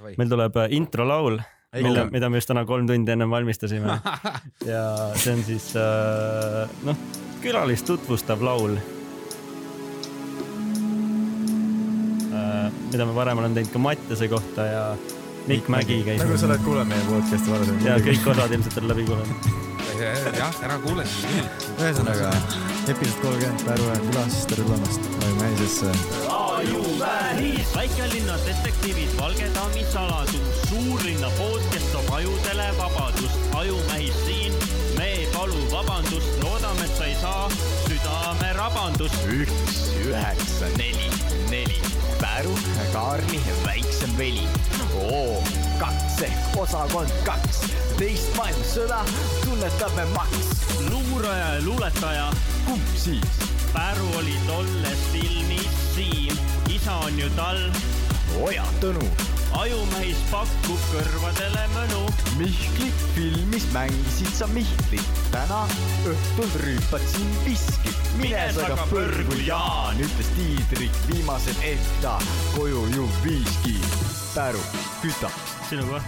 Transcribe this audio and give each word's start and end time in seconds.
meil 0.00 0.30
tuleb 0.30 0.56
äh, 0.56 0.72
introlaul, 0.76 1.40
mille, 1.76 2.06
mida 2.12 2.30
me 2.30 2.40
just 2.40 2.50
täna 2.50 2.64
kolm 2.68 2.88
tundi 2.88 3.12
ennem 3.12 3.30
valmistasime 3.30 3.98
ja 4.72 4.84
see 5.14 5.34
on 5.36 5.44
siis 5.46 5.70
äh, 5.78 6.72
noh, 6.86 7.04
külalist 7.44 7.88
tutvustav 7.88 8.42
laul. 8.44 8.78
mida 12.90 13.04
me 13.06 13.14
varem 13.14 13.38
olen 13.38 13.54
teinud 13.54 13.70
ka 13.70 13.78
Mattiase 13.78 14.26
kohta 14.28 14.64
ja 14.66 14.84
Mikk 15.46 15.68
Mägi 15.70 16.00
käis 16.06 16.18
nagu 16.20 16.38
sa 16.38 16.48
oled 16.48 16.62
kuulanud 16.64 16.90
meie 16.90 17.04
podcast'i 17.06 17.52
varem. 17.52 17.78
ja 17.86 17.98
kõik 18.02 18.26
osad 18.32 18.56
ilmselt 18.56 18.80
on 18.82 18.88
läbi 18.90 19.06
kuulanud. 19.08 19.50
jah, 20.40 20.60
ära 20.66 20.78
kuulasin 20.84 21.36
küll. 21.36 21.70
ühesõnaga, 21.78 22.34
episood 22.88 23.22
kolmkümmend, 23.24 23.64
Pärnu 23.68 23.96
külas, 24.08 24.42
tere 24.50 24.66
tulemast, 24.68 25.10
oleme 25.20 25.40
Mäisesse. 25.44 26.29
ajuvähis, 26.60 27.74
väikelinna 27.76 28.34
detektiivid, 28.46 29.08
Valge 29.20 29.48
daami 29.54 29.84
saladus, 29.92 30.62
suurlinna 30.68 31.30
podcast 31.38 31.92
toob 31.92 32.12
ajudele 32.12 32.68
vabadust, 32.78 33.38
ajumähis 33.56 34.24
siin, 34.24 34.52
me 34.98 35.04
ei 35.04 35.28
palu 35.32 35.60
vabandust, 35.72 36.42
loodame, 36.42 36.84
et 36.84 36.96
sa 36.96 37.04
ei 37.04 37.16
saa 37.20 37.50
südamerabandust. 37.86 39.24
üks, 39.24 39.80
üheksa, 40.04 40.68
neli, 40.76 41.08
neli, 41.50 41.80
Päru, 42.20 42.54
Kaarli 42.92 43.40
väiksem 43.66 44.16
veli. 44.18 44.44
oo, 45.00 45.42
kaks 45.78 46.22
ehk 46.28 46.56
osakond 46.60 47.12
kaks, 47.24 47.64
teist 47.98 48.36
maailmasõda 48.36 49.04
tunnetame 49.44 50.04
Max. 50.14 50.64
luuraja 50.90 51.54
ja 51.54 51.62
luuletaja, 51.64 52.32
kumb 52.66 52.96
siis? 52.96 53.48
Päru 53.72 54.08
oli 54.18 54.34
tolles 54.46 55.08
filmis 55.12 55.79
isa 56.90 57.06
on 57.06 57.18
ju 57.18 57.30
tal, 57.36 57.58
Oja 58.42 58.64
Tõnu, 58.80 59.02
ajumähis 59.58 60.18
pakub 60.30 60.80
kõrvadele 60.90 61.64
mõnu. 61.74 62.00
Mihkli 62.38 62.90
filmis 63.14 63.66
mängisid 63.74 64.30
sa 64.34 64.46
Mihklit, 64.50 65.06
täna 65.30 65.66
õhtul 66.08 66.50
rüüpad 66.62 67.02
siin 67.06 67.30
viskit. 67.44 67.98
mine 68.18 68.52
sa 68.54 68.66
ka 68.74 68.86
põrgu, 68.90 69.38
Jaan, 69.46 69.98
ütles 70.02 70.30
Tiidrik 70.34 70.94
viimasel 71.10 71.54
ehk 71.62 71.86
ta 72.02 72.18
koju 72.56 72.86
ju 72.94 73.08
viiski. 73.24 73.76
Päru, 74.34 74.62
küta. 75.02 75.30
sinu 75.68 75.86
koht. 75.86 76.02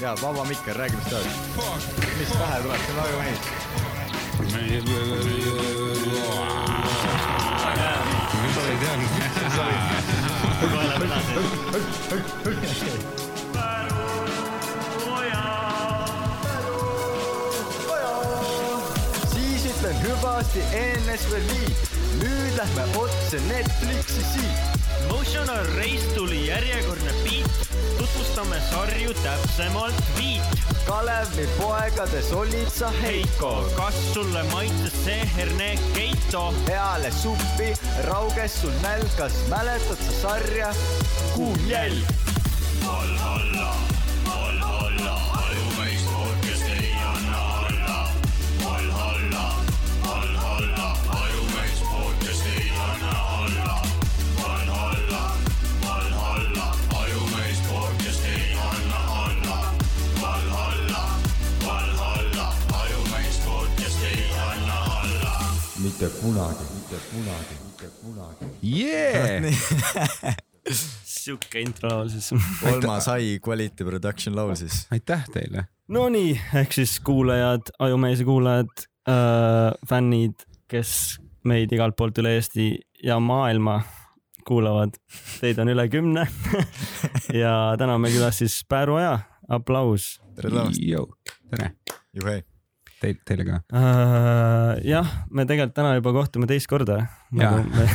ja 0.00 0.16
vaba 0.22 0.44
mikker, 0.44 0.76
räägi, 0.76 0.96
mis 0.96 1.04
tahad. 1.04 1.26
mis 2.18 2.28
pähe 2.28 2.62
tuleb, 2.62 2.80
see 2.86 2.92
on 2.92 3.00
ajumähi. 3.04 3.36
sa 6.12 6.67
ei 8.80 8.86
teadnud. 8.86 9.08
ütlen 19.78 20.02
hüvasti 20.02 20.60
NSV-li, 21.06 21.66
nüüd 22.20 22.56
lähme 22.58 22.84
otse 22.98 23.38
Netflixi 23.48 24.22
siit. 24.32 24.58
Motional 25.10 25.64
Race 25.76 26.14
tuli 26.14 26.46
järjekordne 26.46 27.12
beat, 27.24 27.50
tutvustame 28.08 28.60
sarju 28.70 29.14
täpsemalt 29.14 29.94
viit. 30.16 30.42
Kalevi 30.86 31.48
poegades 31.58 32.32
olid 32.32 32.70
sa 32.72 32.90
Heiko, 33.02 33.68
kas 33.76 33.94
sulle 34.14 34.42
maitses 34.52 35.04
see 35.04 35.28
herne 35.36 35.78
Keito? 35.94 36.54
peale 36.66 37.10
suppi 37.10 37.74
rauges 38.08 38.60
sul 38.60 38.72
nälgas, 38.82 39.32
mäletad 39.48 40.00
sa 40.00 40.12
sarja 40.22 40.72
Kuum 41.34 41.68
jälg? 41.68 42.04
Valhalla, 42.86 43.18
Valhalla, 43.20 43.97
mitte 65.98 66.14
kunagi, 66.20 66.64
mitte 66.74 66.98
kunagi, 67.10 67.54
mitte 67.66 67.88
kunagi. 67.98 68.44
jee, 68.62 69.50
sihuke 71.18 71.58
intro 71.60 71.90
laul 71.90 72.10
siis. 72.12 72.28
kolmas 72.60 73.08
High 73.10 73.40
Quality 73.42 73.84
Production 73.84 74.36
laul 74.36 74.54
siis. 74.54 74.84
aitäh 74.94 75.24
teile. 75.34 75.64
Nonii, 75.88 76.36
ehk 76.54 76.76
siis 76.76 77.00
kuulajad, 77.02 77.72
Ajumeese 77.82 78.24
kuulajad 78.28 78.84
äh,, 79.10 79.74
fännid, 79.90 80.44
kes 80.70 81.18
meid 81.48 81.74
igalt 81.74 81.96
poolt 81.98 82.20
üle 82.22 82.36
Eesti 82.36 82.68
ja 83.02 83.18
maailma 83.18 83.80
kuulavad, 84.46 84.94
teid 85.40 85.58
on 85.58 85.72
üle 85.72 85.88
kümne 85.90 86.28
ja 87.42 87.56
täna 87.80 87.98
on 87.98 88.06
meil 88.06 88.14
külas 88.14 88.38
siis 88.38 88.60
Pääru 88.68 89.00
Aja, 89.00 89.18
aplaus 89.50 90.12
tere 90.36 90.54
tulemast, 90.54 91.26
tere, 91.50 91.72
juhei. 92.14 92.44
teil, 93.00 93.16
teile 93.26 93.44
ka. 93.48 93.60
äh,. 93.72 94.78
jah, 94.88 95.08
me 95.30 95.44
tegelikult 95.46 95.74
täna 95.78 95.94
juba 95.98 96.12
kohtume 96.16 96.46
teist 96.50 96.66
korda. 96.70 97.00
Jaa. 97.32 97.62
Me... 97.62 97.88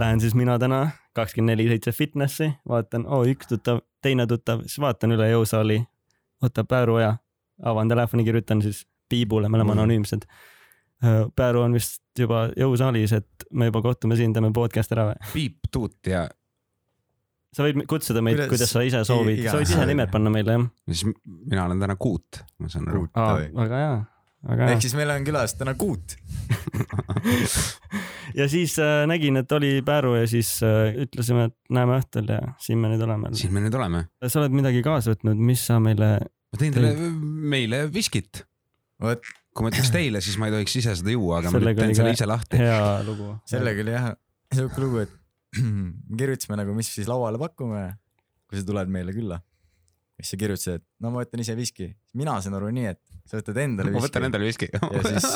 Lähen 0.00 0.20
siis 0.20 0.34
mina 0.36 0.58
täna 0.58 0.88
kakskümmend 1.16 1.54
neli 1.54 1.68
seitse 1.70 1.92
fitnessi, 1.96 2.50
vaatan, 2.68 3.06
oo 3.08 3.22
üks 3.24 3.48
tuttav, 3.48 3.78
teine 4.04 4.26
tuttav, 4.28 4.60
siis 4.66 4.76
vaatan 4.82 5.14
üle 5.16 5.30
jõusaali, 5.30 5.78
võtab 6.44 6.68
Pääru 6.68 6.98
Aja, 7.00 7.14
avan 7.64 7.88
telefoni, 7.88 8.24
kirjutan 8.26 8.60
siis 8.64 8.82
Piibule, 9.08 9.48
me 9.48 9.56
oleme 9.56 9.72
Mm. 9.72 9.78
anonüümsed. 9.78 10.26
Pääru 11.36 11.60
on 11.62 11.72
vist 11.76 12.02
juba 12.18 12.48
jõusaalis, 12.56 13.12
et 13.16 13.28
me 13.52 13.68
juba 13.70 13.82
kohtume 13.82 14.16
siin, 14.16 14.32
teeme 14.32 14.50
podcast 14.52 14.92
ära 14.92 15.10
või? 15.12 15.16
Piip, 15.32 15.56
Tuut 15.72 15.96
ja 16.06 16.28
sa 17.56 17.64
võid 17.64 17.86
kutsuda 17.88 18.20
meid, 18.24 18.40
Kuidas- 18.50 18.68
sa 18.74 18.82
ise 18.84 19.00
soovid, 19.08 19.40
sa 19.48 19.56
võid 19.60 19.70
ise 19.70 19.86
nimed 19.88 20.10
panna 20.12 20.32
meile 20.32 20.56
jah. 20.58 20.66
siis 20.92 21.06
mina 21.24 21.64
olen 21.64 21.80
täna 21.80 21.96
Kuut, 22.00 22.42
ma 22.60 22.68
saan 22.72 22.88
aru. 22.92 23.06
väga 23.56 23.78
hea, 23.80 23.94
väga 24.50 24.66
hea 24.68 24.74
ehk. 24.76 24.84
siis 24.84 24.96
meil 24.98 25.12
on 25.14 25.24
külas 25.26 25.54
täna 25.56 25.72
Kuut. 25.80 26.16
ja 28.40 28.48
siis 28.52 28.76
äh, 28.82 29.04
nägin, 29.08 29.40
et 29.40 29.52
oli 29.56 29.70
Pääru 29.86 30.12
ja 30.20 30.26
siis 30.30 30.50
äh, 30.66 30.92
ütlesime, 31.06 31.48
et 31.50 31.56
näeme 31.72 31.96
õhtul 32.00 32.28
ja 32.34 32.40
siin 32.62 32.78
me 32.82 32.92
nüüd 32.92 33.02
oleme. 33.08 33.32
siin 33.38 33.52
me 33.56 33.64
nüüd 33.64 33.76
oleme. 33.78 34.04
sa 34.26 34.42
oled 34.42 34.54
midagi 34.56 34.84
kaasa 34.86 35.14
võtnud, 35.16 35.40
mis 35.48 35.64
sa 35.70 35.74
meile, 35.82 36.08
ma 36.52 36.56
tõin 36.60 36.72
teile, 36.76 36.92
meile 37.56 37.78
viskit. 37.92 38.32
vot 39.02 39.24
kui 39.56 39.64
ma 39.64 39.70
ütleks 39.72 39.88
teile, 39.94 40.20
siis 40.20 40.36
ma 40.36 40.50
ei 40.50 40.58
tohiks 40.58 40.74
ise 40.82 40.92
seda 41.00 41.10
juua, 41.14 41.38
aga 41.40 41.48
ma 41.48 41.56
Sellega 41.60 41.80
nüüd 41.80 41.88
teen 41.88 41.96
selle 42.02 42.12
ka- 42.12 42.18
ise 42.20 42.26
lahti. 42.28 42.54
hea 42.60 42.80
lugu. 43.08 43.28
sellega 43.48 43.78
oli 43.86 43.92
jah 43.96 44.10
siuke 44.52 44.78
lugu, 44.84 44.96
et 45.06 45.12
kirjutasime 46.20 46.58
nagu, 46.60 46.74
mis 46.76 46.90
siis 46.92 47.10
lauale 47.10 47.40
pakume, 47.40 47.88
kui 48.46 48.60
sa 48.60 48.66
tuled 48.66 48.90
meile 48.92 49.14
külla. 49.16 49.40
siis 50.16 50.32
sa 50.32 50.38
kirjutasid, 50.40 50.80
et 50.80 50.84
no 51.04 51.10
ma 51.12 51.20
võtan 51.20 51.42
ise 51.42 51.56
viski. 51.58 51.90
mina 52.16 52.38
sain 52.40 52.54
aru 52.56 52.70
nii, 52.72 52.92
et 52.94 53.02
sa 53.28 53.36
võtad 53.40 53.58
endale 53.60 53.90
ma 53.92 54.00
viski 54.00 54.08
võtan. 54.08 54.28
endale 54.30 54.48
viski. 54.48 54.68
ja 54.72 55.02
siis 55.10 55.26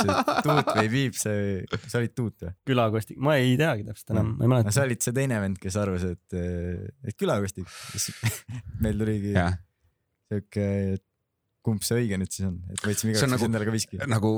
Tuut 0.47 0.73
või 0.77 0.89
Piip, 0.95 1.19
see, 1.21 1.43
sa 1.87 2.01
olid 2.01 2.15
Tuut 2.17 2.47
või? 2.47 2.55
külakostik, 2.71 3.19
ma 3.21 3.37
ei 3.41 3.59
teagi 3.61 3.85
täpselt 3.89 4.15
enam, 4.15 4.33
ma 4.39 4.47
ei 4.47 4.49
no 4.49 4.55
mäleta 4.55 4.75
sa. 4.77 4.87
olid 4.89 5.05
see 5.05 5.17
teine 5.17 5.43
vend, 5.43 5.61
kes 5.61 5.77
arvas, 5.81 6.07
et, 6.09 6.41
et 7.05 7.19
külakostik. 7.19 7.69
meil 8.85 9.01
tuligi 9.01 9.37
jah, 9.37 9.59
siuke, 10.31 10.67
et 10.97 11.07
kumb 11.65 11.85
see 11.85 11.99
õige 12.01 12.17
nüüd 12.21 12.33
siis 12.33 12.47
on, 12.49 12.55
et 12.73 12.83
võtsime 12.85 13.11
on 13.11 13.15
igaks 13.15 13.23
juhuks 13.23 13.35
nagu- 13.35 13.47
endale 13.49 13.67
ka 13.69 13.75
viski. 13.75 13.99
nagu 14.09 14.31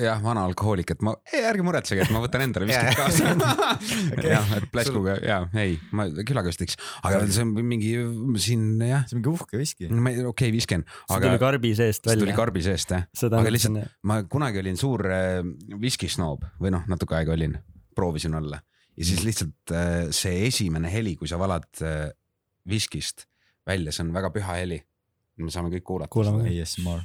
jah, 0.00 0.20
vana 0.24 0.44
alkohoolik, 0.48 0.94
et 0.94 1.04
ma, 1.06 1.14
ei 1.32 1.44
ärge 1.48 1.64
muretsege, 1.66 2.04
et 2.04 2.12
ma 2.14 2.22
võtan 2.24 2.44
endale 2.46 2.68
viskit 2.68 2.98
kaasa. 3.00 3.32
jah, 4.34 4.52
et 4.58 4.66
pläskuga 4.74 5.16
ja 5.24 5.38
ei, 5.62 5.78
ma 5.96 6.08
külakostiks, 6.12 6.76
aga 7.02 7.22
see 7.28 7.46
on 7.46 7.54
mingi 7.60 7.94
siin 8.42 8.66
jah, 8.84 9.06
see 9.08 9.16
on 9.16 9.22
mingi 9.22 9.32
uhke 9.32 9.60
viski. 9.60 9.88
okei 9.88 10.26
okay, 10.32 10.52
visken, 10.54 10.84
see 11.06 11.16
aga 11.18 11.30
tuli 11.30 11.42
karbi 11.46 11.72
seest 11.78 12.04
see 12.04 12.18
tuli 12.18 12.30
välja. 12.30 12.40
karbi 12.42 12.66
seest 12.66 12.96
jah. 12.96 13.08
aga 13.30 13.54
lihtsalt, 13.54 13.80
ma 14.08 14.20
kunagi 14.28 14.60
olin 14.62 14.80
suur 14.80 15.08
äh, 15.08 15.40
viskisnoob 15.80 16.44
või 16.60 16.74
noh, 16.76 16.84
natuke 16.90 17.16
aega 17.20 17.34
olin, 17.36 17.56
proovisin 17.96 18.36
olla 18.36 18.60
ja 18.96 19.04
siis 19.08 19.24
lihtsalt 19.24 19.72
äh, 19.72 20.08
see 20.14 20.46
esimene 20.48 20.90
heli, 20.92 21.16
kui 21.16 21.30
sa 21.30 21.38
valad 21.40 21.68
äh, 21.84 22.10
viskist 22.68 23.26
välja, 23.66 23.92
see 23.94 24.04
on 24.06 24.12
väga 24.14 24.32
püha 24.34 24.58
heli. 24.60 24.80
Me 25.46 25.54
saame 25.54 25.72
kõik 25.74 25.86
kuulata. 25.88 26.12
kuulame. 26.12 26.48
ASMR. 26.50 27.02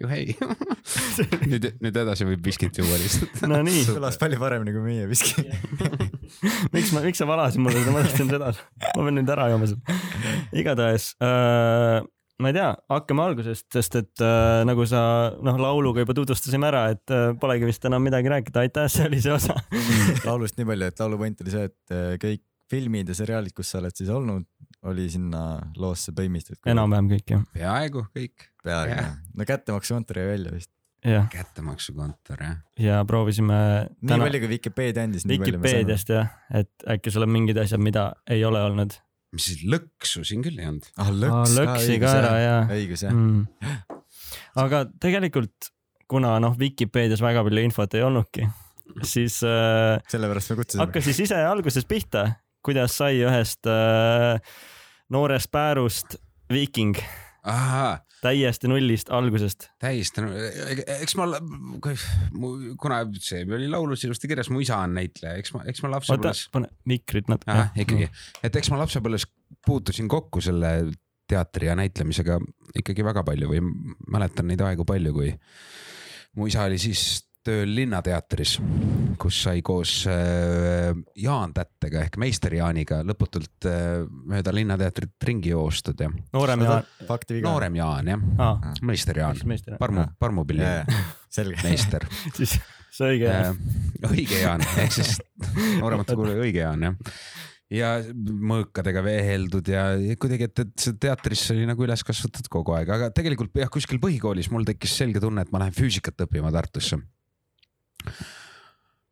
juhei. 0.00 0.34
nüüd, 1.50 1.66
nüüd 1.82 1.98
edasi 2.02 2.26
võib 2.28 2.44
viskit 2.44 2.78
juua 2.80 2.98
lihtsalt. 3.00 3.42
Nonii, 3.50 3.82
kõlas 3.96 4.16
palju 4.20 4.40
paremini 4.40 4.74
kui 4.74 4.84
meie 4.84 5.08
viski. 5.10 5.44
miks 6.74 6.94
ma, 6.96 7.04
miks 7.04 7.20
sa 7.20 7.28
valasid 7.28 7.62
mulle 7.62 7.82
seda, 7.82 7.94
ma 7.94 8.04
tahtsin 8.06 8.32
seda, 8.32 8.54
ma 8.86 8.96
pean 8.96 9.18
nüüd 9.18 9.34
ära 9.36 9.50
jooma 9.52 9.68
seda. 9.70 9.98
igatahes 10.56 11.12
äh, 11.20 12.00
ma 12.40 12.50
ei 12.50 12.56
tea, 12.56 12.68
hakkame 12.90 13.24
algusest, 13.28 13.66
sest 13.74 13.96
et 14.00 14.22
äh, 14.24 14.60
nagu 14.68 14.84
sa 14.88 15.00
noh, 15.44 15.58
lauluga 15.60 16.04
juba 16.04 16.16
tutvustasime 16.16 16.70
ära, 16.70 16.86
et 16.94 17.14
äh, 17.14 17.30
polegi 17.40 17.68
vist 17.68 17.84
enam 17.88 18.04
midagi 18.06 18.32
rääkida, 18.32 18.64
aitäh, 18.64 18.88
see 18.92 19.08
oli 19.10 19.20
see 19.24 19.34
osa. 19.34 19.56
laulust 20.28 20.56
nii 20.60 20.68
palju, 20.72 20.88
et 20.92 21.02
laulu 21.04 21.20
point 21.20 21.44
oli 21.44 21.54
see, 21.54 21.68
et 21.70 21.96
äh, 21.96 22.14
kõik 22.22 22.44
filmid 22.70 23.10
ja 23.10 23.16
seriaalid, 23.18 23.54
kus 23.56 23.72
sa 23.72 23.80
oled 23.80 23.96
siis 23.98 24.10
olnud, 24.14 24.46
oli 24.88 25.08
sinna 25.10 25.44
loosse 25.80 26.14
põimistatud. 26.16 26.62
enam-vähem 26.70 27.10
kõik 27.10 27.32
jah, 27.34 27.46
peaaegu 27.56 28.04
kõik, 28.14 28.46
peaaegu 28.64 28.94
Jah. 28.94 29.16
no 29.36 29.46
kättemaksukontor 29.48 30.20
jäi 30.22 30.28
välja 30.30 30.54
vist. 30.54 30.70
kättemaksukontor 31.34 32.44
jah. 32.46 32.56
ja 32.78 33.02
proovisime 33.08 33.58
nii 33.98 34.12
täna 34.14 34.28
palju 34.28 34.42
kui 34.44 34.52
Vikipeedia 34.54 35.04
andis. 35.08 35.26
Vikipeediast 35.28 36.14
jah, 36.14 36.30
et 36.54 36.88
äkki 36.94 37.12
sul 37.12 37.26
on 37.26 37.32
mingid 37.34 37.58
asjad, 37.60 37.82
mida 37.82 38.12
ei 38.30 38.44
ole 38.46 38.62
olnud. 38.70 38.94
Mis 39.34 39.46
siis 39.50 39.62
lõksu 39.70 40.24
siin 40.26 40.42
küll 40.44 40.58
ei 40.58 40.68
olnud. 40.70 40.88
ah 40.98 41.10
lõks 41.14 41.54
ka 41.54 41.60
lõksi 41.60 41.94
õigus 41.94 42.06
ka 42.06 42.14
ära 42.18 42.32
ja 42.40 42.56
õigus 42.76 43.04
jah. 43.06 43.14
mm.. 43.14 44.00
aga 44.64 44.82
tegelikult, 45.02 45.70
kuna 46.10 46.34
noh, 46.42 46.56
Vikipeedias 46.58 47.22
väga 47.22 47.44
palju 47.46 47.64
infot 47.68 47.94
ei 47.94 48.04
olnudki, 48.06 48.48
siis 49.06 49.40
äh, 49.46 50.00
sellepärast 50.10 50.52
me 50.52 50.60
kutsusime. 50.62 50.84
hakka 50.86 51.04
siis 51.06 51.22
ise 51.28 51.38
algusest 51.46 51.90
pihta, 51.90 52.26
kuidas 52.66 52.98
sai 52.98 53.22
ühest 53.22 53.70
äh, 53.70 54.40
noorest 55.14 55.52
päärust 55.54 56.18
viiking 56.50 56.98
ahaa, 57.46 58.00
täiesti 58.20 58.68
nullist 58.70 59.10
algusest. 59.14 59.68
täiesti, 59.82 60.24
eks 61.00 61.16
ma, 61.18 61.28
kuna 62.80 63.02
see 63.18 63.44
oli 63.48 63.68
laulus 63.70 64.04
ilusti 64.04 64.30
kirjas, 64.30 64.50
mu 64.52 64.62
isa 64.64 64.80
on 64.84 64.96
näitleja, 64.98 65.36
eks 65.40 65.54
ma, 65.56 65.62
eks 65.70 65.84
ma 65.84 65.92
lapsepõlves,, 65.96 66.46
pane 66.54 66.70
mikrit 66.90 67.30
natuke. 67.32 67.52
Ahah, 67.54 67.72
ikkagi, 67.84 68.10
et 68.46 68.60
eks 68.60 68.72
ma 68.72 68.80
lapsepõlves 68.82 69.28
puutusin 69.66 70.10
kokku 70.10 70.42
selle 70.44 70.74
teatri 71.30 71.70
ja 71.70 71.76
näitlemisega 71.78 72.40
ikkagi 72.80 73.04
väga 73.06 73.24
palju 73.26 73.50
või 73.52 73.62
mäletan 74.10 74.50
neid 74.50 74.62
aegu 74.66 74.86
palju, 74.88 75.14
kui 75.14 75.32
mu 76.36 76.48
isa 76.50 76.66
oli 76.66 76.78
siis 76.82 77.22
tööl 77.46 77.70
Linnateatris, 77.74 78.56
kus 79.20 79.38
sai 79.46 79.62
koos 79.64 79.94
äh, 80.10 80.90
Jaan 81.20 81.54
Tättega 81.56 82.04
ehk 82.04 82.18
meister 82.20 82.54
Jaaniga 82.54 83.00
lõputult 83.06 83.68
äh, 83.68 84.02
mööda 84.28 84.52
Linnateatrit 84.54 85.16
ringi 85.28 85.54
joostud 85.54 86.00
ja 86.04 86.10
noorem 86.34 86.66
ja 86.66 86.80
fakti 87.08 87.38
viga. 87.38 87.48
noorem 87.48 87.78
Jaan 87.80 88.12
jah, 88.12 88.26
ah,, 88.44 88.72
meister 88.84 89.22
Jaan. 89.22 89.40
Parmu, 89.80 90.10
Parmupilli 90.20 90.66
selge. 91.36 91.62
meister. 91.64 92.06
Siis 92.38 92.58
see 92.90 93.14
õige 93.14 93.30
Äh, 93.30 93.54
õige 94.10 94.42
Jaan. 94.42 94.64
Ehk 94.82 94.98
siis 94.98 95.16
nooremate 95.80 96.16
kuulaja 96.18 96.42
õige 96.42 96.62
Jaan 96.64 96.84
jah. 96.88 97.14
ja 97.70 97.92
mõõkadega 98.24 99.04
veeheldud 99.06 99.70
ja 99.70 99.86
ja 100.00 100.16
kuidagi, 100.20 100.50
et, 100.50 100.64
et 100.64 100.74
see 100.80 100.98
teatris 101.00 101.46
oli 101.54 101.68
nagu 101.70 101.86
üles 101.86 102.04
kasvatatud 102.06 102.50
kogu 102.52 102.74
aeg, 102.76 102.90
aga 102.96 103.12
tegelikult 103.14 103.54
jah, 103.62 103.70
kuskil 103.72 104.02
põhikoolis 104.02 104.50
mul 104.52 104.66
tekkis 104.68 104.98
selge 105.02 105.22
tunne, 105.22 105.46
et 105.46 105.54
ma 105.54 105.62
lähen 105.62 105.76
füüsikat 105.76 106.26
õppima 106.26 106.52
Tartusse. 106.54 106.98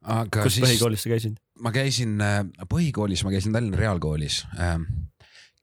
Aga 0.08 0.46
kus 0.46 0.58
siis 0.58 0.66
põhikoolis 0.66 1.04
sa 1.04 1.12
käisid? 1.12 1.38
ma 1.64 1.72
käisin 1.74 2.18
äh, 2.24 2.42
põhikoolis, 2.70 3.24
ma 3.26 3.34
käisin 3.34 3.54
Tallinna 3.56 3.80
Reaalkoolis 3.80 4.42
ähm, 4.58 4.86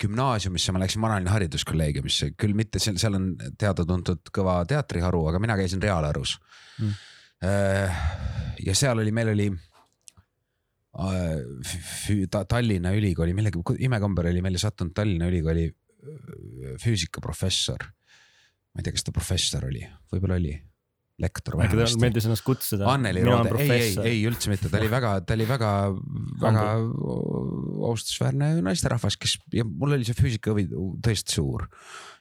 gümnaasiumisse 0.02 0.74
ma 0.76 0.82
läksin 0.84 1.04
Vanalinna 1.04 1.32
hariduskolleegiumisse, 1.32 2.34
küll 2.40 2.56
mitte 2.58 2.82
seal, 2.84 2.98
seal 3.00 3.16
on 3.16 3.30
teada-tuntud 3.60 4.32
kõva 4.36 4.60
teatriharu, 4.68 5.24
aga 5.32 5.40
mina 5.44 5.56
käisin 5.60 5.84
Reaalharus 5.84 6.38
Mm. 6.76 6.92
mm.. 7.40 7.92
ja 8.68 8.74
seal 8.76 9.00
oli, 9.00 9.12
meil 9.16 9.30
oli 9.32 9.46
äh, 11.00 12.46
Tallinna 12.48 12.92
Ülikooli, 12.92 13.34
millegi 13.38 13.62
imekombel 13.88 14.28
oli 14.34 14.42
meile 14.44 14.60
sattunud 14.60 14.92
Tallinna 14.96 15.30
Ülikooli 15.32 15.70
äh, 15.70 15.76
füüsikaprofessor. 16.84 17.88
ma 18.76 18.82
ei 18.82 18.84
tea, 18.84 18.96
kas 18.96 19.08
ta 19.08 19.16
professor 19.16 19.70
oli, 19.70 19.86
võib-olla 20.12 20.36
oli, 20.36 20.52
lektor 21.22 21.56
äkki 21.64 21.78
talle 21.78 22.02
meeldis 22.04 22.26
ennast 22.28 22.44
kutsuda? 22.46 22.88
Anneli 22.92 23.24
Roode, 23.24 23.54
ei, 23.64 23.72
ei, 23.78 23.94
ei 24.12 24.24
üldse 24.28 24.52
mitte, 24.52 24.72
ta 24.72 24.82
oli 24.82 24.90
väga, 24.92 25.14
ta 25.24 25.38
oli 25.38 25.48
väga, 25.48 25.70
väga 26.42 26.66
austusväärne 27.92 28.50
naisterahvas, 28.66 29.16
kes 29.22 29.38
ja 29.56 29.64
mul 29.68 29.96
oli 29.96 30.08
see 30.08 30.18
füüsikahuvi 30.18 30.68
tõesti 31.06 31.38
suur. 31.38 31.68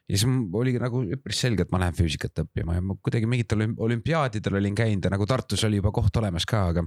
ja 0.08 0.18
siis 0.20 0.28
oligi 0.28 0.82
nagu 0.82 1.00
üpris 1.16 1.40
selge, 1.46 1.64
et 1.64 1.72
ma 1.72 1.80
lähen 1.82 1.96
füüsikat 1.96 2.44
õppima 2.44 2.76
ja 2.76 2.84
ma 2.84 2.96
kuidagi 3.00 3.26
mingitel 3.30 3.62
olüm- 3.62 3.78
olümpiaadidel 3.86 4.60
olin 4.60 4.74
käinud 4.76 5.06
ja 5.06 5.14
nagu 5.14 5.26
Tartus 5.26 5.64
oli 5.64 5.80
juba 5.80 5.94
koht 5.96 6.16
olemas 6.20 6.46
ka, 6.46 6.66
aga 6.74 6.84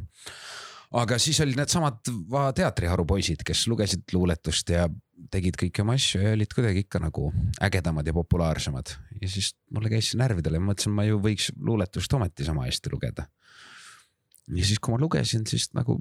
aga 0.96 1.18
siis 1.20 1.40
olid 1.44 1.58
needsamad 1.60 2.12
va- 2.32 2.52
teatriharu 2.56 3.06
poisid, 3.08 3.44
kes 3.48 3.66
lugesid 3.68 4.06
luuletust 4.14 4.70
ja 4.72 4.88
tegid 5.34 5.58
kõiki 5.60 5.84
oma 5.84 5.98
asju 5.98 6.22
ja 6.24 6.36
olid 6.38 6.54
kuidagi 6.54 6.86
ikka 6.86 7.02
nagu 7.04 7.32
ägedamad 7.64 8.08
ja 8.08 8.14
populaarsemad. 8.16 8.94
ja 9.22 9.30
siis 9.30 9.54
mulle 9.74 9.90
käis 9.92 10.12
see 10.12 10.22
närvidele 10.22 10.60
ma 10.60 10.72
mõtlesin, 10.72 10.94
ma 10.96 11.08
ju 11.08 11.20
võiks 11.24 11.50
luuletust 11.58 12.14
ometi 12.14 12.46
sama 12.48 12.68
hästi 12.68 12.94
lugeda. 12.94 13.28
ja 14.56 14.64
siis, 14.64 14.80
kui 14.80 14.94
ma 14.94 15.02
lugesin, 15.02 15.46
siis 15.50 15.72
nagu 15.74 16.00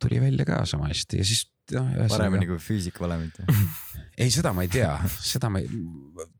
tuli 0.00 0.20
välja 0.20 0.44
ka 0.48 0.64
sama 0.68 0.90
hästi 0.90 1.20
ja 1.20 1.24
siis 1.24 1.46
noh, 1.74 1.88
paremini 2.10 2.48
kui 2.48 2.58
füüsikavalemit. 2.60 3.40
ei, 4.20 4.30
seda 4.32 4.52
ma 4.56 4.64
ei 4.66 4.72
tea, 4.72 4.90
seda 5.22 5.50
ma 5.52 5.60
ei, 5.62 5.68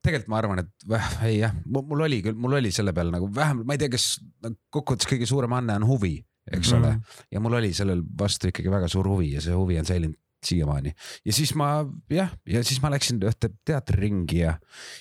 tegelikult 0.03 0.33
ma 0.33 0.41
arvan, 0.41 0.63
et 0.65 0.89
väh, 0.91 1.11
ei 1.29 1.39
jah, 1.41 1.55
mul 1.67 2.07
oli 2.07 2.21
küll, 2.25 2.39
mul 2.41 2.59
oli 2.61 2.73
selle 2.75 2.95
peale 2.97 3.15
nagu 3.15 3.31
vähemalt, 3.35 3.69
ma 3.69 3.77
ei 3.77 3.83
tea, 3.83 3.93
kas 3.93 4.13
nagu 4.45 4.59
kokkuvõttes 4.75 5.09
kõige 5.11 5.29
suurem 5.31 5.55
anne 5.57 5.79
on 5.81 5.87
huvi, 5.89 6.19
eks 6.57 6.73
ole. 6.77 6.95
Mhm. 6.97 7.23
ja 7.33 7.41
mul 7.41 7.59
oli 7.61 7.73
sellel 7.77 8.03
vastu 8.19 8.51
ikkagi 8.51 8.71
väga 8.73 8.89
suur 8.91 9.09
huvi 9.09 9.35
ja 9.35 9.45
see 9.45 9.55
huvi 9.55 9.79
on 9.79 9.89
säilinud 9.89 10.19
siiamaani. 10.45 10.93
Ja 11.25 11.33
siis 11.37 11.53
ma 11.59 11.85
jah, 12.11 12.31
ja 12.49 12.63
siis 12.65 12.81
ma 12.83 12.91
läksin 12.95 13.21
ühte 13.29 13.51
teatriringi 13.67 14.39
ja, 14.41 14.55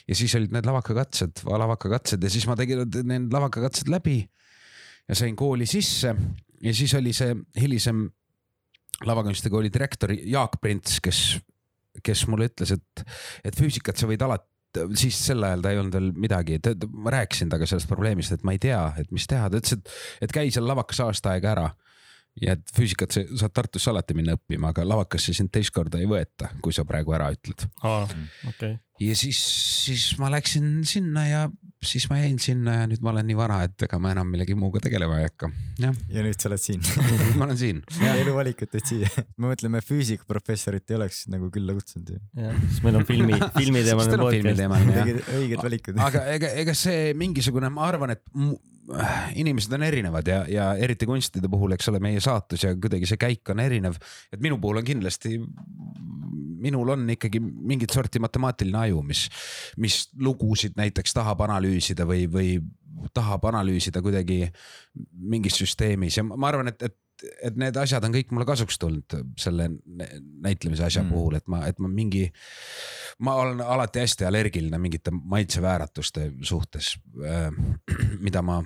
ja 0.07 0.17
siis 0.17 0.35
olid 0.35 0.51
need 0.51 0.67
lavakakatsed, 0.67 1.45
lavakakatsed 1.47 2.23
ja 2.23 2.31
siis 2.31 2.47
ma 2.49 2.57
tegin 2.59 2.83
need 3.07 3.33
lavakakatsed 3.33 3.91
läbi 3.91 4.19
ja 5.07 5.15
sain 5.15 5.35
kooli 5.39 5.67
sisse. 5.69 6.15
Ja 6.59 6.73
siis 6.75 6.93
oli 6.99 7.13
see 7.15 7.35
hilisem 7.61 8.03
lavakunstide 9.07 9.51
kooli 9.53 9.71
direktor 9.71 10.11
Jaak 10.11 10.59
Prints, 10.61 10.99
kes, 11.03 11.39
kes 12.03 12.25
mulle 12.27 12.49
ütles, 12.51 12.75
et, 12.75 13.03
et 13.47 13.55
füüsikat 13.55 13.95
sa 13.95 14.09
võid 14.09 14.23
alati 14.25 14.47
siis 14.99 15.17
sel 15.29 15.43
ajal 15.43 15.63
ta 15.63 15.73
ei 15.73 15.79
olnud 15.81 15.95
veel 15.97 16.09
midagi, 16.25 16.59
ma 16.93 17.13
rääkisin 17.15 17.49
temaga 17.49 17.67
sellest 17.69 17.89
probleemist, 17.89 18.35
et 18.35 18.43
ma 18.47 18.55
ei 18.55 18.61
tea, 18.61 18.81
et 19.01 19.11
mis 19.15 19.27
teha, 19.29 19.49
ta 19.49 19.61
ütles, 19.61 19.77
et, 19.79 19.93
et 20.25 20.35
käi 20.35 20.51
seal 20.53 20.67
lavakas 20.69 21.01
aasta 21.05 21.35
aega 21.35 21.53
ära. 21.55 21.69
Ja 22.39 22.53
et 22.55 22.69
füüsikat 22.71 23.11
sa 23.11 23.23
saad 23.41 23.51
Tartusse 23.57 23.89
alati 23.91 24.15
minna 24.15 24.37
õppima, 24.37 24.69
aga 24.71 24.85
lavakasse 24.85 25.33
sind 25.35 25.51
teist 25.51 25.73
korda 25.75 25.99
ei 25.99 26.07
võeta, 26.07 26.53
kui 26.63 26.71
sa 26.75 26.85
praegu 26.87 27.11
ära 27.17 27.31
ütled. 27.33 27.65
okei, 28.47 28.77
ja 28.99 29.15
siis, 29.15 29.39
siis 29.85 30.05
ma 30.19 30.29
läksin 30.33 30.79
sinna 30.87 31.25
ja 31.27 31.41
siis 31.83 32.09
ma 32.11 32.17
jäin 32.19 32.39
sinna 32.43 32.73
ja 32.81 32.87
nüüd 32.91 33.03
ma 33.03 33.13
olen 33.13 33.27
nii 33.29 33.37
vana, 33.39 33.61
et 33.67 33.85
ega 33.87 33.99
ma 34.01 34.11
enam 34.11 34.27
millegi 34.31 34.55
muuga 34.59 34.81
tegelema 34.83 35.19
ei 35.21 35.27
hakka. 35.29 35.49
jah, 35.79 35.99
ja 36.11 36.23
nüüd 36.25 36.39
sa 36.39 36.49
oled 36.49 36.63
siin. 36.63 36.83
ma 37.39 37.47
olen 37.47 37.59
siin. 37.59 37.83
eluvalikut 38.11 38.73
tõid 38.73 38.89
siia. 38.91 39.11
me 39.37 39.53
mõtleme, 39.53 39.81
füüsikaprofessorit 39.85 40.91
ei 40.91 40.99
oleks 40.99 41.21
nagu 41.31 41.51
külla 41.53 41.75
kutsunud 41.77 42.11
ju. 42.15 42.19
jah, 42.43 42.59
siis 42.65 42.81
meil 42.85 42.99
on 42.99 43.07
filmi, 43.07 43.39
filmiteemaline 43.61 44.19
podcast. 44.19 45.31
õiged 45.39 45.63
valikud. 45.63 46.03
aga 46.09 46.25
ega, 46.35 46.51
ega 46.65 46.75
see 46.77 47.13
mingisugune, 47.19 47.71
ma 47.71 47.87
arvan, 47.87 48.17
et 48.17 48.25
mu- 48.35 48.59
inimesed 49.37 49.73
on 49.77 49.83
erinevad 49.85 50.27
ja, 50.27 50.39
ja 50.49 50.69
eriti 50.81 51.05
kunstide 51.05 51.49
puhul, 51.51 51.75
eks 51.75 51.91
ole, 51.91 51.99
meie 52.03 52.21
saatus 52.23 52.65
ja 52.65 52.73
kuidagi 52.73 53.07
see 53.09 53.19
käik 53.21 53.51
on 53.53 53.61
erinev. 53.63 53.99
et 54.33 54.41
minu 54.41 54.57
puhul 54.61 54.81
on 54.81 54.87
kindlasti, 54.87 55.37
minul 56.59 56.93
on 56.95 57.09
ikkagi 57.15 57.41
mingit 57.41 57.93
sorti 57.95 58.21
matemaatiline 58.23 58.83
aju, 58.85 59.03
mis, 59.07 59.25
mis 59.77 60.01
lugusid 60.19 60.77
näiteks 60.79 61.15
tahab 61.17 61.41
analüüsida 61.47 62.07
või, 62.09 62.25
või 62.31 62.55
tahab 63.15 63.45
analüüsida 63.51 64.01
kuidagi 64.05 64.43
mingis 65.13 65.59
süsteemis 65.61 66.19
ja 66.19 66.25
ma 66.27 66.51
arvan, 66.51 66.71
et, 66.73 66.83
et 66.89 66.97
et 67.43 67.57
need 67.59 67.75
asjad 67.75 68.05
on 68.07 68.13
kõik 68.15 68.29
mulle 68.31 68.45
kasuks 68.47 68.77
tulnud 68.79 69.15
selle 69.39 69.65
nä- 69.69 70.07
näitlemise 70.45 70.85
asja 70.85 71.03
Mm. 71.03 71.09
puhul, 71.11 71.35
et 71.35 71.47
ma, 71.51 71.65
et 71.67 71.79
ma 71.79 71.89
mingi, 71.91 72.31
ma 73.19 73.33
olen 73.35 73.59
alati 73.61 73.99
hästi 73.99 74.25
allergiline 74.25 74.77
mingite 74.79 75.11
maitsevääratuste 75.11 76.31
suhtes, 76.41 76.93
mida 78.25 78.41
ma 78.41 78.61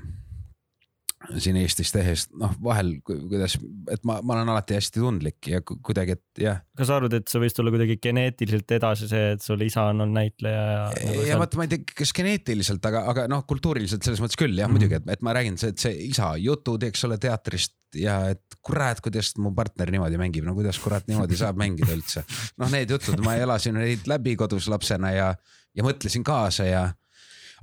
siin 1.40 1.58
Eestis 1.62 1.92
tehes, 1.94 2.26
noh 2.40 2.52
vahel 2.64 2.96
ku- 3.06 3.16
kuidas, 3.30 3.56
et 3.92 4.04
ma, 4.08 4.18
ma 4.26 4.36
olen 4.38 4.52
alati 4.54 4.76
hästi 4.78 5.00
tundlik 5.02 5.48
ja 5.52 5.62
ku- 5.66 5.78
kuidagi, 5.86 6.18
et 6.18 6.42
jah. 6.44 6.60
kas 6.78 6.90
sa 6.90 6.98
arvad, 7.00 7.16
et 7.18 7.32
see 7.32 7.42
võis 7.44 7.56
tulla 7.56 7.72
kuidagi 7.74 7.98
geneetiliselt 8.04 8.74
edasi 8.78 9.08
see, 9.12 9.32
et 9.38 9.46
sul 9.46 9.62
isa 9.66 9.86
on 9.92 10.04
olnud 10.04 10.18
näitleja 10.18 10.64
ja, 10.64 10.82
nagu 10.92 11.28
ja 11.30 11.38
vaata, 11.40 11.60
ma 11.60 11.68
ei 11.68 11.72
tea, 11.76 11.96
kas 12.04 12.12
geneetiliselt, 12.18 12.84
aga, 12.92 13.06
aga 13.14 13.28
noh, 13.32 13.46
kultuuriliselt 13.50 14.04
selles 14.04 14.24
mõttes 14.24 14.40
küll 14.40 14.58
jah 14.58 14.68
mm., 14.68 14.78
muidugi, 14.80 15.00
et, 15.00 15.08
et 15.16 15.24
ma 15.26 15.36
räägin, 15.38 15.60
et 15.70 15.80
see 15.82 15.96
isa 16.10 16.34
jutud, 16.42 16.84
eks 16.90 17.08
ole, 17.08 17.20
teatrist 17.22 17.78
ja 17.96 18.18
et 18.34 18.58
kurat, 18.66 19.00
kuidas 19.04 19.34
mu 19.42 19.52
partner 19.56 19.92
niimoodi 19.94 20.20
mängib, 20.20 20.46
no 20.48 20.56
kuidas 20.58 20.80
kurat 20.82 21.06
niimoodi 21.10 21.38
saab 21.40 21.60
mängida 21.62 21.94
üldse. 21.94 22.24
noh, 22.58 22.72
need 22.74 22.92
jutud, 22.92 23.22
ma 23.26 23.36
elasin 23.40 23.78
neid 23.78 24.08
läbi 24.10 24.36
kodus 24.40 24.68
lapsena 24.72 25.12
ja, 25.14 25.30
ja 25.76 25.86
mõtlesin 25.86 26.26
kaasa 26.26 26.68
ja 26.68 26.84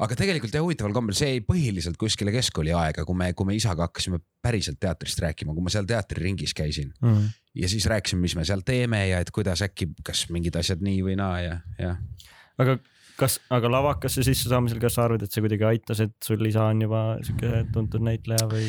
aga 0.00 0.16
tegelikult 0.18 0.54
jah, 0.54 0.64
huvitaval 0.64 0.94
kombel 0.96 1.16
see 1.18 1.34
jäi 1.34 1.42
põhiliselt 1.46 1.98
kuskile 2.00 2.32
keskkooli 2.34 2.72
aega, 2.76 3.04
kui 3.08 3.18
me, 3.18 3.32
kui 3.36 3.48
me 3.48 3.56
isaga 3.58 3.88
hakkasime 3.88 4.20
päriselt 4.42 4.80
teatrist 4.82 5.20
rääkima, 5.22 5.54
kui 5.56 5.64
ma 5.66 5.72
seal 5.72 5.88
teatriringis 5.88 6.54
käisin 6.56 6.94
mm.. 7.02 7.26
ja 7.60 7.68
siis 7.72 7.88
rääkisime, 7.90 8.24
mis 8.24 8.36
me 8.38 8.46
seal 8.48 8.64
teeme 8.66 9.02
ja 9.10 9.20
et 9.24 9.34
kuidas 9.34 9.64
äkki, 9.66 9.92
kas 10.06 10.28
mingid 10.32 10.56
asjad 10.60 10.82
nii 10.84 11.04
või 11.10 11.18
naa 11.20 11.36
ja, 11.44 11.60
ja 11.80 11.94
aga 12.60 12.78
kas, 13.20 13.38
aga 13.52 13.70
lavakasse 13.72 14.24
sisse 14.24 14.48
saamisel, 14.48 14.80
kas 14.80 14.96
sa 14.96 15.04
arvad, 15.04 15.26
et 15.26 15.32
see 15.32 15.44
kuidagi 15.44 15.68
aitas, 15.68 16.00
et 16.06 16.16
sul 16.24 16.42
isa 16.48 16.70
on 16.72 16.82
juba 16.86 17.04
siuke 17.26 17.64
tuntud 17.74 18.04
näitleja 18.06 18.48
või 18.48 18.66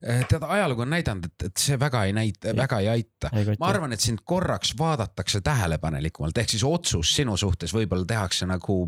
Eh, 0.00 0.22
tead, 0.24 0.44
ajalugu 0.48 0.80
on 0.86 0.94
näidanud, 0.94 1.26
et, 1.28 1.44
et 1.50 1.60
see 1.60 1.76
väga 1.76 2.06
ei 2.08 2.14
näita, 2.16 2.54
väga 2.56 2.78
ei 2.80 2.86
aita. 2.88 3.28
ma? 3.60 3.68
arvan, 3.68 3.92
et 3.92 4.00
sind 4.00 4.22
korraks 4.24 4.72
vaadatakse 4.78 5.42
tähelepanelikumalt, 5.44 6.38
ehk 6.40 6.54
siis 6.54 6.64
otsus 6.64 7.10
sinu 7.18 7.36
suhtes 7.36 7.74
võib-olla 7.76 8.08
tehakse 8.08 8.48
nagu 8.48 8.86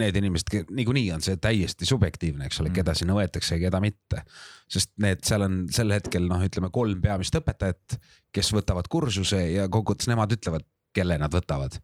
need 0.00 0.16
inimesed, 0.20 0.70
niikuinii 0.70 1.08
on 1.14 1.22
see 1.24 1.36
täiesti 1.40 1.86
subjektiivne, 1.88 2.48
eks 2.48 2.60
ole, 2.60 2.68
Mm. 2.70 2.74
keda 2.80 2.94
sinna 2.94 3.14
võetakse 3.16 3.56
ja 3.56 3.64
keda 3.66 3.80
mitte. 3.80 4.22
sest 4.68 4.90
need 4.98 5.20
seal 5.22 5.42
on 5.44 5.66
sel 5.70 5.90
hetkel 5.92 6.24
noh, 6.26 6.40
ütleme 6.40 6.70
kolm 6.72 7.00
peamist 7.02 7.34
õpetajat, 7.36 7.98
kes 8.32 8.52
võtavad 8.56 8.88
kursuse 8.88 9.40
ja 9.52 9.68
kokkuvõttes 9.68 10.08
nemad 10.08 10.32
ütlevad, 10.32 10.64
kelle 10.94 11.18
nad 11.18 11.32
võtavad 11.32 11.76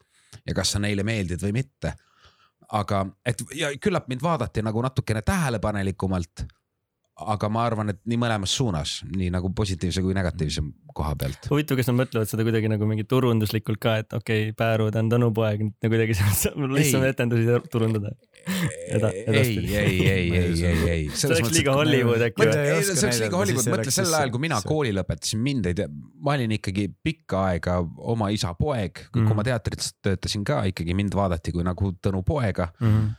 ja 0.47 0.55
kas 0.55 0.73
sa 0.73 0.79
neile 0.79 1.02
meeldid 1.02 1.43
või 1.43 1.52
mitte. 1.52 1.95
aga 2.73 3.07
et 3.26 3.40
ja 3.55 3.73
küllap 3.83 4.09
mind 4.09 4.23
vaadati 4.23 4.62
nagu 4.62 4.83
natukene 4.83 5.23
tähelepanelikumalt 5.23 6.45
aga 7.27 7.49
ma 7.53 7.65
arvan, 7.69 7.91
et 7.93 7.99
nii 8.09 8.17
mõlemas 8.21 8.53
suunas, 8.57 9.00
nii 9.17 9.31
nagu 9.35 9.50
positiivse 9.57 10.03
kui 10.03 10.15
negatiivse 10.17 10.62
koha 10.95 11.15
pealt. 11.21 11.47
huvitav, 11.50 11.77
kas 11.79 11.91
nad 11.91 11.99
mõtlevad 12.00 12.31
seda 12.31 12.43
kuidagi 12.47 12.71
nagu 12.73 12.87
mingi 12.89 13.05
turunduslikult 13.05 13.79
ka, 13.83 13.97
et 14.03 14.12
okei 14.17 14.49
okay,, 14.50 14.57
Pääru, 14.57 14.91
ta 14.91 15.00
on 15.05 15.11
Tõnu 15.12 15.31
poeg, 15.35 15.61
nüüd 15.61 15.75
nagu 15.85 15.95
kuidagi 15.95 16.17
lihtsam 16.77 17.05
Ei. 17.05 17.11
etendusi 17.15 17.61
turundada. 17.71 18.11
Eda- 18.91 19.11
ei, 19.12 19.25
edaspidi. 19.29 19.75
ei, 19.77 19.97
ei, 20.09 20.31
ei, 20.33 20.65
ei, 20.65 20.91
ei. 20.91 21.03
see 21.12 21.29
oleks 21.29 21.50
liiga 21.53 21.75
Hollywood 21.77 22.23
äkki 22.25 22.41
või? 22.41 22.55
ei 22.57 22.71
ei 22.79 22.85
see 22.89 23.05
oleks 23.05 23.19
liiga 23.21 23.37
Hollywood, 23.37 23.69
mõtle 23.75 23.93
sel 23.93 24.15
ajal, 24.17 24.33
kui 24.33 24.41
mina 24.47 24.61
kooli 24.65 24.93
lõpetasin, 24.97 25.43
mind 25.45 25.69
ei 25.69 25.77
tea, 25.77 25.91
ma 26.25 26.35
olin 26.39 26.55
ikkagi 26.57 26.87
pikka 27.05 27.43
aega 27.50 27.77
oma 28.15 28.31
isa 28.33 28.55
poeg, 28.59 29.03
kui 29.12 29.23
Mhm. 29.23 29.37
ma 29.37 29.45
teatris 29.47 29.93
töötasin 30.03 30.45
ka 30.49 30.62
ikkagi 30.73 30.97
mind 30.97 31.15
vaadati 31.15 31.53
kui 31.53 31.67
nagu 31.67 31.93
Tõnu 32.00 32.23
poega. 32.25 32.71
Mhm. 32.81 33.11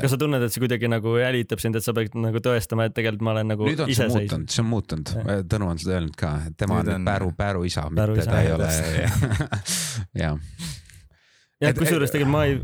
Kas 0.00 0.12
sa 0.12 0.18
tunned, 0.20 0.42
et 0.44 0.52
see 0.52 0.60
kuidagi 0.62 0.88
nagu 0.92 1.14
jälitab 1.20 1.60
sind, 1.62 1.76
et 1.78 1.84
sa 1.86 1.94
pead 1.96 2.14
nagu 2.20 2.40
tõestama, 2.44 2.86
et 2.90 2.94
tegelikult 2.96 3.24
ma 3.26 3.34
olen 3.36 3.48
nagu 3.54 3.68
iseseisev? 3.72 4.44
see 4.52 4.62
on 4.64 4.68
muutunud, 4.70 5.12
Tõnu 5.50 5.70
on 5.72 5.80
seda 5.82 5.96
öelnud 5.98 6.16
ka, 6.20 6.34
et 6.50 6.56
tema 6.60 6.82
Nüüd 6.82 6.92
on 6.94 7.00
on- 7.00 7.08
Pääru, 7.10 7.32
Pääru 7.38 7.64
isa, 7.68 7.86
mitte 7.90 8.20
isa, 8.20 8.30
ta 8.30 8.40
ei 8.42 8.48
jah, 8.48 8.56
ole. 8.60 9.40
jah, 10.22 10.38
ja 11.62 11.68
et- 11.72 11.78
kusjuures 11.80 12.12
tegelikult 12.14 12.32
ma 12.36 12.44
ei, 12.48 12.58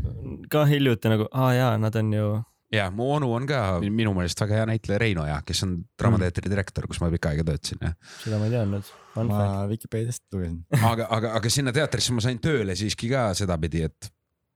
ka 0.53 0.65
hiljuti 0.69 1.13
nagu, 1.13 1.29
aa 1.33 1.53
jaa, 1.57 1.75
nad 1.81 1.95
on 2.01 2.13
ju, 2.13 2.27
ja 2.73 2.87
mu 2.93 3.11
onu 3.17 3.29
on 3.37 3.45
ka 3.49 3.61
minu 3.85 4.13
meelest 4.17 4.39
väga 4.41 4.61
hea 4.61 4.65
näitleja 4.69 5.01
Reino 5.01 5.25
ja 5.29 5.39
kes 5.45 5.63
on 5.65 5.75
Draamateatri 5.99 6.49
direktor, 6.53 6.87
kus 6.89 7.01
ma 7.03 7.09
pikka 7.13 7.33
aega 7.33 7.45
töötasin 7.51 7.81
ja 7.85 7.91
seda 8.23 8.39
ma 8.41 8.49
ei 8.49 8.53
teadnud. 8.55 8.93
ma 9.29 9.43
Vikipeediast 9.69 10.23
lugesin. 10.33 10.59
aga, 10.81 11.05
aga, 11.09 11.33
aga 11.37 11.49
sinna 11.53 11.73
teatrisse 11.75 12.13
ma 12.17 12.21
sain 12.25 12.39
tööle 12.41 12.73
siiski 12.77 13.09
ka 13.11 13.27
sedapidi, 13.37 13.83
et, 13.89 14.09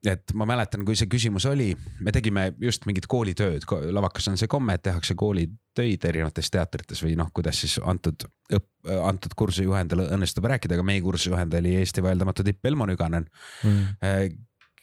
et 0.05 0.33
ma 0.37 0.45
mäletan, 0.49 0.83
kui 0.85 0.95
see 0.97 1.09
küsimus 1.09 1.47
oli, 1.49 1.71
me 2.05 2.13
tegime 2.13 2.51
just 2.61 2.85
mingit 2.89 3.07
koolitööd, 3.09 3.65
lavakas 3.93 4.29
on 4.31 4.37
see 4.39 4.49
komme, 4.51 4.77
et 4.77 4.83
tehakse 4.85 5.15
koolitöid 5.17 6.05
erinevates 6.09 6.51
teatrites 6.53 7.01
või 7.03 7.15
noh, 7.17 7.31
kuidas 7.33 7.63
siis 7.63 7.77
antud 7.83 8.27
õpp-, 8.53 8.91
antud 9.07 9.33
kursuse 9.37 9.65
juhendajal 9.65 10.13
õnnestub 10.17 10.45
rääkida, 10.51 10.77
aga 10.77 10.85
meie 10.85 11.01
kursuse 11.05 11.33
juhendaja 11.33 11.65
oli 11.65 11.77
Eesti 11.81 12.03
vaieldamatu 12.05 12.45
tipp 12.45 12.69
Elmo 12.69 12.85
Nüganen. 12.89 13.25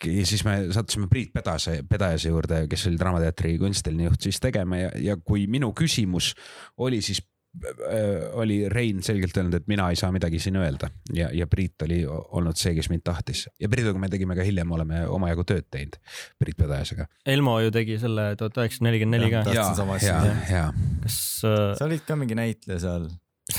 ja 0.04 0.26
siis 0.26 0.42
me 0.44 0.56
sattusime 0.74 1.06
Priit 1.08 1.32
Pedase, 1.32 1.78
Pedajase 1.88 2.32
juurde, 2.32 2.64
kes 2.68 2.88
oli 2.90 2.98
Draamateatri 2.98 3.54
kunstiline 3.62 4.10
juht 4.10 4.26
siis 4.26 4.40
tegema 4.42 4.82
ja, 4.82 4.90
ja 4.98 5.16
kui 5.16 5.46
minu 5.46 5.72
küsimus 5.76 6.32
oli 6.76 7.00
siis 7.02 7.22
oli 8.40 8.68
Rein 8.68 9.02
selgelt 9.02 9.36
öelnud, 9.36 9.54
et 9.60 9.66
mina 9.70 9.88
ei 9.92 9.98
saa 9.98 10.12
midagi 10.14 10.40
siin 10.42 10.56
öelda. 10.58 10.90
Ja, 11.14 11.28
ja 11.32 11.46
Priit 11.50 11.82
oli 11.86 12.00
olnud 12.06 12.58
see, 12.58 12.74
kes 12.76 12.90
mind 12.92 13.04
tahtis. 13.06 13.46
Ja 13.60 13.68
Priiduga 13.72 14.00
me 14.02 14.10
tegime 14.12 14.36
ka 14.38 14.46
hiljem, 14.46 14.72
oleme 14.74 15.04
omajagu 15.08 15.46
tööd 15.48 15.68
teinud 15.70 15.98
Priit 16.40 16.58
Pedajasega. 16.58 17.06
Elmo 17.26 17.58
ju 17.62 17.74
tegi 17.74 17.98
selle 18.02 18.32
tuhat 18.40 18.58
üheksasada 18.62 18.90
nelikümmend 18.90 19.20
neli 19.20 19.32
ka. 19.34 19.44
Ja 19.54 19.64
ja 19.64 19.92
asja,, 19.96 20.16
ja 20.50 20.64
kas 21.04 21.18
äh,, 21.46 21.68
sa 21.78 21.86
olid 21.86 22.02
ka 22.06 22.16
mingi 22.18 22.36
näitleja 22.38 22.80
seal. 22.82 23.06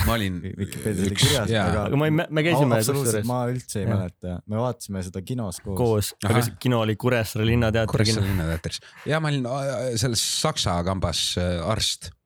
Ma 0.07 0.15
olin 0.15 0.39
Vikipeedias 0.41 1.05
oli 1.05 1.15
kirjas, 1.19 1.51
jaa. 1.53 1.65
aga 1.69 1.81
aga 1.85 1.97
ma 2.01 2.07
ei, 2.09 2.13
me 2.17 2.43
käisime 2.45 2.79
absoluutselt, 2.79 3.27
ma 3.29 3.43
üldse 3.51 3.83
ei 3.83 3.85
Jah. 3.85 3.91
mäleta, 3.93 4.37
me 4.49 4.57
vaatasime 4.57 5.03
seda 5.05 5.21
kinos 5.21 5.59
koos, 5.61 5.77
koos, 5.77 6.09
aga 6.25 6.41
see 6.47 6.55
kino 6.63 6.79
oli 6.81 6.95
Kuressaare 6.97 7.45
Linnateatri 7.45 7.91
Kuressaare 7.91 8.25
kino. 8.25 8.31
linnateatris. 8.33 8.81
Ja 9.05 9.19
ma 9.21 9.29
olin 9.29 9.45
äh, 9.45 9.75
selles 10.01 10.23
Saksa 10.41 10.79
kambas 10.87 11.21
äh, 11.37 11.61
arst. 11.69 12.09
Äh, 12.09 12.17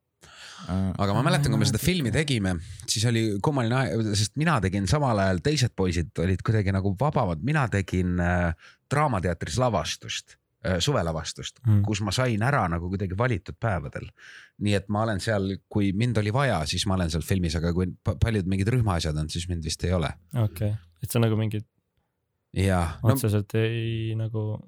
aga 0.68 1.14
ma 1.16 1.22
mäletan, 1.26 1.52
kui 1.54 1.60
me 1.62 1.66
seda 1.70 1.80
filmi 1.82 2.12
tegime, 2.12 2.56
siis 2.90 3.06
oli 3.10 3.24
kummaline 3.44 3.76
aeg, 3.76 4.10
sest 4.20 4.36
mina 4.40 4.58
tegin 4.62 4.88
samal 4.88 5.18
ajal, 5.24 5.40
teised 5.46 5.74
poisid 5.76 6.12
olid 6.20 6.42
kuidagi 6.46 6.74
nagu 6.76 6.92
vabamad, 7.00 7.42
mina 7.46 7.68
tegin 7.72 8.20
äh, 8.20 8.54
Draamateatris 8.92 9.58
lavastust 9.62 10.36
äh,, 10.66 10.80
suvelavastust 10.84 11.60
Mm. 11.68 11.82
kus 11.86 12.02
ma 12.02 12.12
sain 12.12 12.42
ära 12.44 12.66
nagu 12.70 12.90
kuidagi 12.90 13.18
valitud 13.18 13.56
päevadel. 13.60 14.10
nii 14.60 14.74
et 14.76 14.90
ma 14.90 15.04
olen 15.06 15.20
seal, 15.24 15.58
kui 15.70 15.92
mind 15.94 16.18
oli 16.18 16.34
vaja, 16.34 16.66
siis 16.68 16.86
ma 16.88 16.96
olen 16.98 17.10
seal 17.10 17.24
filmis, 17.24 17.56
aga 17.56 17.74
kui 17.74 17.88
pa- 18.04 18.16
paljud 18.20 18.46
mingid 18.48 18.68
rühmaasjad 18.68 19.18
on, 19.18 19.30
siis 19.30 19.48
mind 19.50 19.64
vist 19.64 19.84
ei 19.84 19.94
ole. 19.94 20.10
okei, 20.44 20.74
et 21.04 21.10
sa 21.12 21.20
nagu 21.20 21.38
mingit 21.40 21.66
ja 22.54 22.82
no 23.04 23.14
otseselt 23.14 23.54
ei 23.56 24.16
nagu 24.18 24.60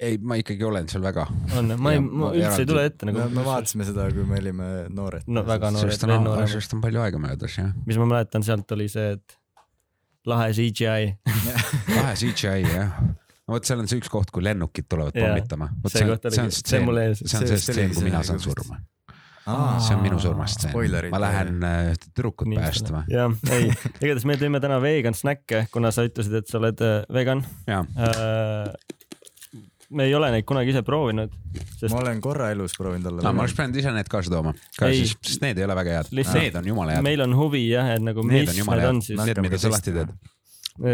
ei, 0.00 0.18
ma 0.22 0.38
ikkagi 0.38 0.64
olen 0.64 0.88
seal 0.90 1.02
väga. 1.02 1.26
on, 1.58 1.72
ma 1.82 1.92
ei, 1.94 2.02
ma 2.02 2.30
üldse 2.34 2.62
ei 2.62 2.68
tule 2.68 2.84
ette 2.88 3.08
nagu 3.08 3.20
me,. 3.20 3.28
me 3.40 3.46
vaatasime 3.46 3.86
seda, 3.88 4.08
kui 4.14 4.26
me 4.28 4.40
olime 4.42 4.68
noored. 4.94 5.26
No 5.26 5.44
väga 5.46 5.72
noored. 5.74 5.94
sellest 5.94 6.06
on 6.08 6.28
sellest 6.46 6.76
on 6.76 6.82
palju 6.84 7.04
aega 7.04 7.22
möödas 7.22 7.58
jah. 7.58 7.72
mis 7.86 7.98
ma 8.00 8.08
mäletan 8.14 8.46
sealt 8.46 8.76
oli 8.76 8.88
see, 8.92 9.16
et 9.18 9.38
lahe 10.28 10.52
CGI. 10.58 11.14
lahe 11.96 12.12
CGI 12.20 12.68
jah. 12.68 13.00
no 13.00 13.56
vot, 13.56 13.66
seal 13.66 13.82
on 13.82 13.90
see 13.90 14.02
üks 14.02 14.12
koht, 14.12 14.30
kui 14.34 14.44
lennukid 14.46 14.86
tulevad 14.90 15.18
pommitama. 15.18 15.72
see 15.88 16.04
see 16.04 16.06
on 16.84 17.02
ees. 17.02 17.24
see 17.24 17.40
on 17.40 17.50
see 17.50 17.56
See- 17.56 17.64
stseen, 17.66 17.96
kui 17.96 18.06
mina 18.10 18.22
saan 18.26 18.40
surma. 18.42 18.80
Aa, 19.48 19.78
see 19.80 19.94
on 19.96 20.02
minu 20.04 20.18
surmastseen 20.20 20.74
ma 21.08 21.18
lähen 21.22 21.62
äh, 21.64 21.86
ühte 21.94 22.10
tüdrukut 22.10 22.50
päästma. 22.52 23.06
jah, 23.08 23.32
ei, 23.48 23.70
igatahes 24.02 24.26
me 24.28 24.36
teeme 24.36 24.60
täna 24.60 24.76
vegan 24.84 25.16
snäkke, 25.16 25.62
kuna 25.72 25.88
sa 25.94 26.04
ütlesid, 26.04 26.36
et 26.42 26.52
sa 26.52 26.60
oled 26.60 26.82
äh, 26.84 26.98
vegan. 27.16 27.40
jaa, 27.64 27.80
me 29.90 30.04
ei 30.04 30.14
ole 30.14 30.30
neid 30.34 30.44
kunagi 30.48 30.72
ise 30.74 30.82
proovinud, 30.84 31.32
sest 31.78 31.92
ma 31.94 32.00
olen 32.02 32.18
korra 32.24 32.50
elus 32.52 32.74
proovinud 32.76 33.08
olla 33.10 33.22
no 33.24 33.32
ma 33.36 33.44
oleks 33.46 33.54
pidanud 33.56 33.78
ise 33.80 33.92
need 33.94 34.08
kaasa 34.12 34.32
tooma, 34.32 34.52
siis, 34.76 35.14
sest 35.24 35.44
need 35.44 35.60
ei 35.60 35.64
ole 35.64 35.76
väga 35.78 35.94
head, 35.98 36.10
need 36.12 36.58
on 36.60 36.66
jumala 36.68 36.96
head. 36.98 37.06
meil 37.06 37.22
on 37.24 37.36
huvi 37.38 37.62
jah, 37.70 37.94
et 37.94 38.04
nagu 38.04 38.24
Need 38.26 38.50
mis 38.50 38.60
on 38.66 38.74
need 38.76 38.88
on 38.90 38.98
head. 38.98 39.06
siis. 39.06 39.22
Need, 39.22 39.40
mida 39.46 39.60
sa 39.62 39.70
lahti 39.72 39.94
teed. 39.96 40.12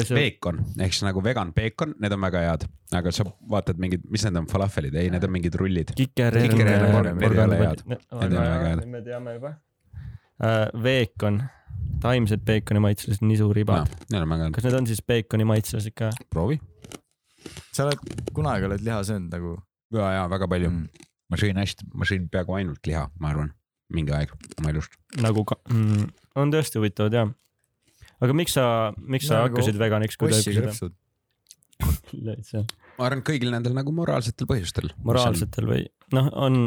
see 0.07 0.17
peekon 0.17 0.61
ehk 0.79 0.95
siis 0.95 1.05
nagu 1.09 1.25
vegan 1.25 1.51
peekon, 1.57 1.97
need 2.01 2.15
on 2.17 2.23
väga 2.25 2.45
head, 2.47 2.69
aga 3.01 3.13
sa 3.13 3.27
vaatad 3.51 3.83
mingid, 3.83 4.07
mis 4.15 4.25
need 4.29 4.39
on, 4.41 4.47
falafelid, 4.53 4.95
ei, 5.01 5.11
need 5.13 5.27
on 5.27 5.35
mingid 5.35 5.59
rullid. 5.61 5.91
kikerherm. 5.99 6.55
Kikerherm, 6.55 7.11
need 7.19 7.35
ei 7.35 7.45
ole 7.49 7.59
head. 7.61 7.83
Need 7.91 8.07
ole 8.23 8.47
väga 8.47 8.71
head. 8.71 8.87
me 8.95 9.03
teame 9.11 9.35
juba. 9.41 9.57
Veekon, 10.87 11.43
taimsed 12.03 12.47
peekoni 12.47 12.81
maitselised 12.83 13.27
nisuribad. 13.27 13.91
On 14.15 14.39
head, 14.39 14.55
kas 14.55 14.65
need 14.71 14.79
on 14.79 14.89
siis 14.89 15.03
peekoni 15.03 15.47
maitselised 15.51 15.95
ka? 15.99 16.11
proovi. 16.31 16.61
Sa 17.75 17.89
oled, 17.89 18.17
kunagi 18.37 18.69
oled 18.69 18.85
liha 18.85 19.01
söönud 19.07 19.33
nagu 19.35 19.55
ja, 19.95 20.11
ja 20.19 20.25
väga 20.31 20.49
palju 20.51 20.71
mm.. 20.71 21.07
ma 21.33 21.41
sõin 21.41 21.61
hästi, 21.61 21.89
ma 21.95 22.09
sõin 22.09 22.29
peaaegu 22.33 22.59
ainult 22.59 22.91
liha, 22.91 23.07
ma 23.21 23.33
arvan, 23.33 23.53
mingi 23.95 24.15
aeg 24.17 24.35
oma 24.61 24.73
elust. 24.75 24.97
nagu 25.23 25.47
ka 25.49 25.59
mm,, 25.71 26.07
on 26.41 26.55
tõesti 26.55 26.81
huvitavad 26.81 27.19
jah. 27.19 27.35
aga 28.25 28.37
miks 28.37 28.57
sa, 28.59 28.67
miks 28.99 29.29
sa 29.29 29.39
No, 29.39 29.45
nagu 29.45 29.59
hakkasid 29.59 29.81
veganiks, 29.81 30.19
kui 30.21 30.33
krõpsud. 30.33 30.97
ütles? 31.85 32.55
ma 32.99 33.09
arvan, 33.09 33.25
kõigil 33.27 33.51
nendel 33.55 33.75
nagu 33.77 33.95
moraalsetel 33.95 34.49
põhjustel. 34.51 34.93
moraalsetel 35.07 35.71
või 35.71 35.87
noh, 36.15 36.31
on, 36.39 36.61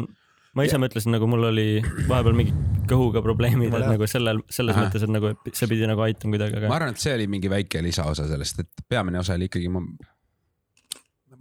ma 0.56 0.66
ise 0.68 0.80
mõtlesin 0.80 1.14
nagu 1.14 1.28
mul 1.30 1.48
oli 1.50 1.68
vahepeal 2.10 2.36
mingi 2.36 2.52
kõhuga 2.88 3.22
probleemid, 3.24 3.72
et 3.72 3.88
nagu 3.88 4.06
sellel, 4.08 4.42
selles 4.52 4.76
Ahah. 4.76 4.88
mõttes, 4.88 5.04
et 5.04 5.12
nagu 5.12 5.32
see 5.52 5.68
pidi 5.70 5.88
nagu 5.88 6.04
aitama 6.04 6.36
kuidagi, 6.36 6.56
ma 6.56 6.68
aga 6.68 6.76
arvan, 6.78 6.94
et 6.96 7.02
see 7.02 7.16
oli 7.16 7.26
mingi 7.30 7.50
väike 7.52 7.82
lisaosa 7.84 8.28
sellest, 8.30 8.62
et 8.64 8.86
peamine 8.88 9.20
osa 9.20 9.36
oli 9.38 9.48
ikkagi 9.50 9.72
ma. 9.72 9.84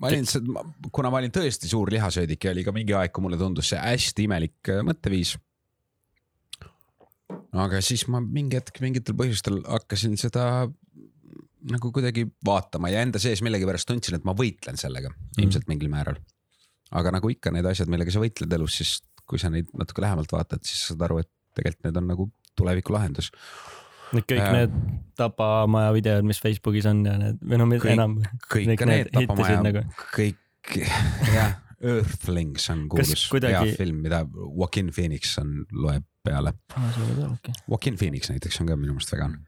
Ma 0.02 0.12
olin, 0.12 0.26
kuna 0.94 1.12
ma 1.14 1.22
olin 1.22 1.34
tõesti 1.34 1.70
suur 1.70 1.92
lihasöödik 1.94 2.48
ja 2.48 2.54
oli 2.54 2.64
ka 2.66 2.74
mingi 2.76 2.96
aeg, 2.98 3.14
kui 3.14 3.26
mulle 3.26 3.40
tundus 3.40 3.72
see 3.74 3.82
hästi 3.82 4.28
imelik 4.28 4.72
äh, 4.74 4.84
mõtteviis. 4.86 5.36
aga 7.58 7.82
siis 7.82 8.06
ma 8.12 8.22
mingi 8.24 8.60
hetk 8.60 8.82
mingitel 8.84 9.18
põhjustel 9.18 9.62
hakkasin 9.66 10.18
seda 10.20 10.68
nagu 11.68 11.92
kuidagi 11.92 12.28
vaatama 12.46 12.92
ja 12.94 13.02
enda 13.04 13.20
sees 13.20 13.42
millegipärast 13.46 13.88
tundsin, 13.90 14.18
et 14.18 14.26
ma 14.28 14.36
võitlen 14.38 14.78
sellega 14.80 15.10
mm. 15.12 15.44
ilmselt 15.44 15.68
mingil 15.72 15.92
määral. 15.92 16.20
aga 16.92 17.12
nagu 17.18 17.30
ikka 17.34 17.52
need 17.52 17.68
asjad, 17.68 17.90
millega 17.92 18.14
sa 18.14 18.22
võitled 18.24 18.54
elus, 18.60 18.78
siis 18.80 18.98
kui 19.28 19.42
sa 19.42 19.52
neid 19.52 19.72
natuke 19.76 20.04
lähemalt 20.04 20.32
vaatad, 20.32 20.64
siis 20.64 20.86
saad 20.88 21.04
aru, 21.04 21.20
et 21.24 21.32
tegelikult 21.58 21.90
need 21.90 22.00
on 22.00 22.08
nagu 22.14 22.30
tuleviku 22.58 22.96
lahendus. 22.96 23.32
Need 24.16 24.28
kõik 24.30 24.42
Jaa. 24.42 24.56
need 24.56 24.76
tapamaja 25.18 25.94
videod, 25.96 26.28
mis 26.28 26.42
Facebookis 26.44 26.88
on 26.90 27.06
ja 27.08 27.16
need 27.20 27.40
või 27.42 27.62
noh, 27.62 27.72
Kõik- 27.76 27.94
enam. 27.96 28.18
kõik 28.48 28.68
need 28.72 28.86
need 28.92 29.14
tapamaja 29.16 29.62
nagu., 29.66 29.86
kõik 30.16 30.76
jah, 31.34 31.58
Earthlings 31.78 32.70
on 32.74 32.88
kuulus 32.90 33.28
hea 33.44 33.62
film, 33.78 34.02
mida 34.06 34.24
Joaquin 34.26 34.90
Phoenix 34.94 35.38
on, 35.42 35.62
loeb 35.72 36.06
peale. 36.26 36.54
aga 36.74 37.54
Joaquin 37.68 37.98
Phoenix 38.00 38.32
näiteks 38.34 38.62
on 38.62 38.72
ka 38.72 38.80
minu 38.80 38.98
meelest 38.98 39.14
vegan. 39.14 39.40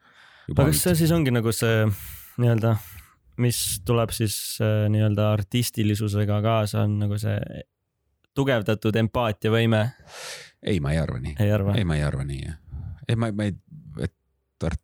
kas 0.56 0.84
see 0.86 0.96
siis 1.04 1.12
ongi 1.16 1.34
nagu 1.34 1.54
see 1.56 1.86
nii-öelda 2.39 2.78
mis 3.39 3.80
tuleb 3.88 4.12
siis 4.16 4.36
äh, 4.63 4.88
nii-öelda 4.92 5.32
artistilisusega 5.34 6.42
kaasa, 6.44 6.84
on 6.84 6.98
nagu 7.04 7.18
see 7.20 7.38
tugevdatud 8.38 8.96
empaatiavõime, 9.00 9.82
ei, 10.63 10.80
ma 10.84 10.94
ei 10.94 11.01
arva 11.01 11.20
nii. 11.24 11.36
ei 11.39 11.86
ma 11.88 11.98
ei 11.98 12.04
arva 12.06 12.25
nii. 12.28 12.54
ei, 13.08 13.16
ma, 13.20 13.32
ma 13.36 13.48
ei, 13.50 13.56
et 14.06 14.13
art-, 14.68 14.84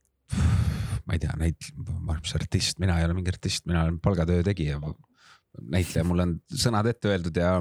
ma 1.06 1.16
ei 1.16 1.22
tea, 1.22 1.34
neid, 1.40 1.72
ma 2.00 2.16
olen 2.16 2.38
artist, 2.40 2.80
mina 2.84 3.00
ei 3.00 3.08
ole 3.08 3.18
mingi 3.18 3.34
artist, 3.34 3.66
mina 3.70 3.84
olen 3.86 4.00
palgatöö 4.04 4.44
tegija. 4.48 4.80
näitleja, 5.72 6.04
mul 6.04 6.20
on 6.24 6.38
sõnad 6.52 6.88
ette 6.90 7.12
öeldud 7.14 7.38
ja 7.40 7.58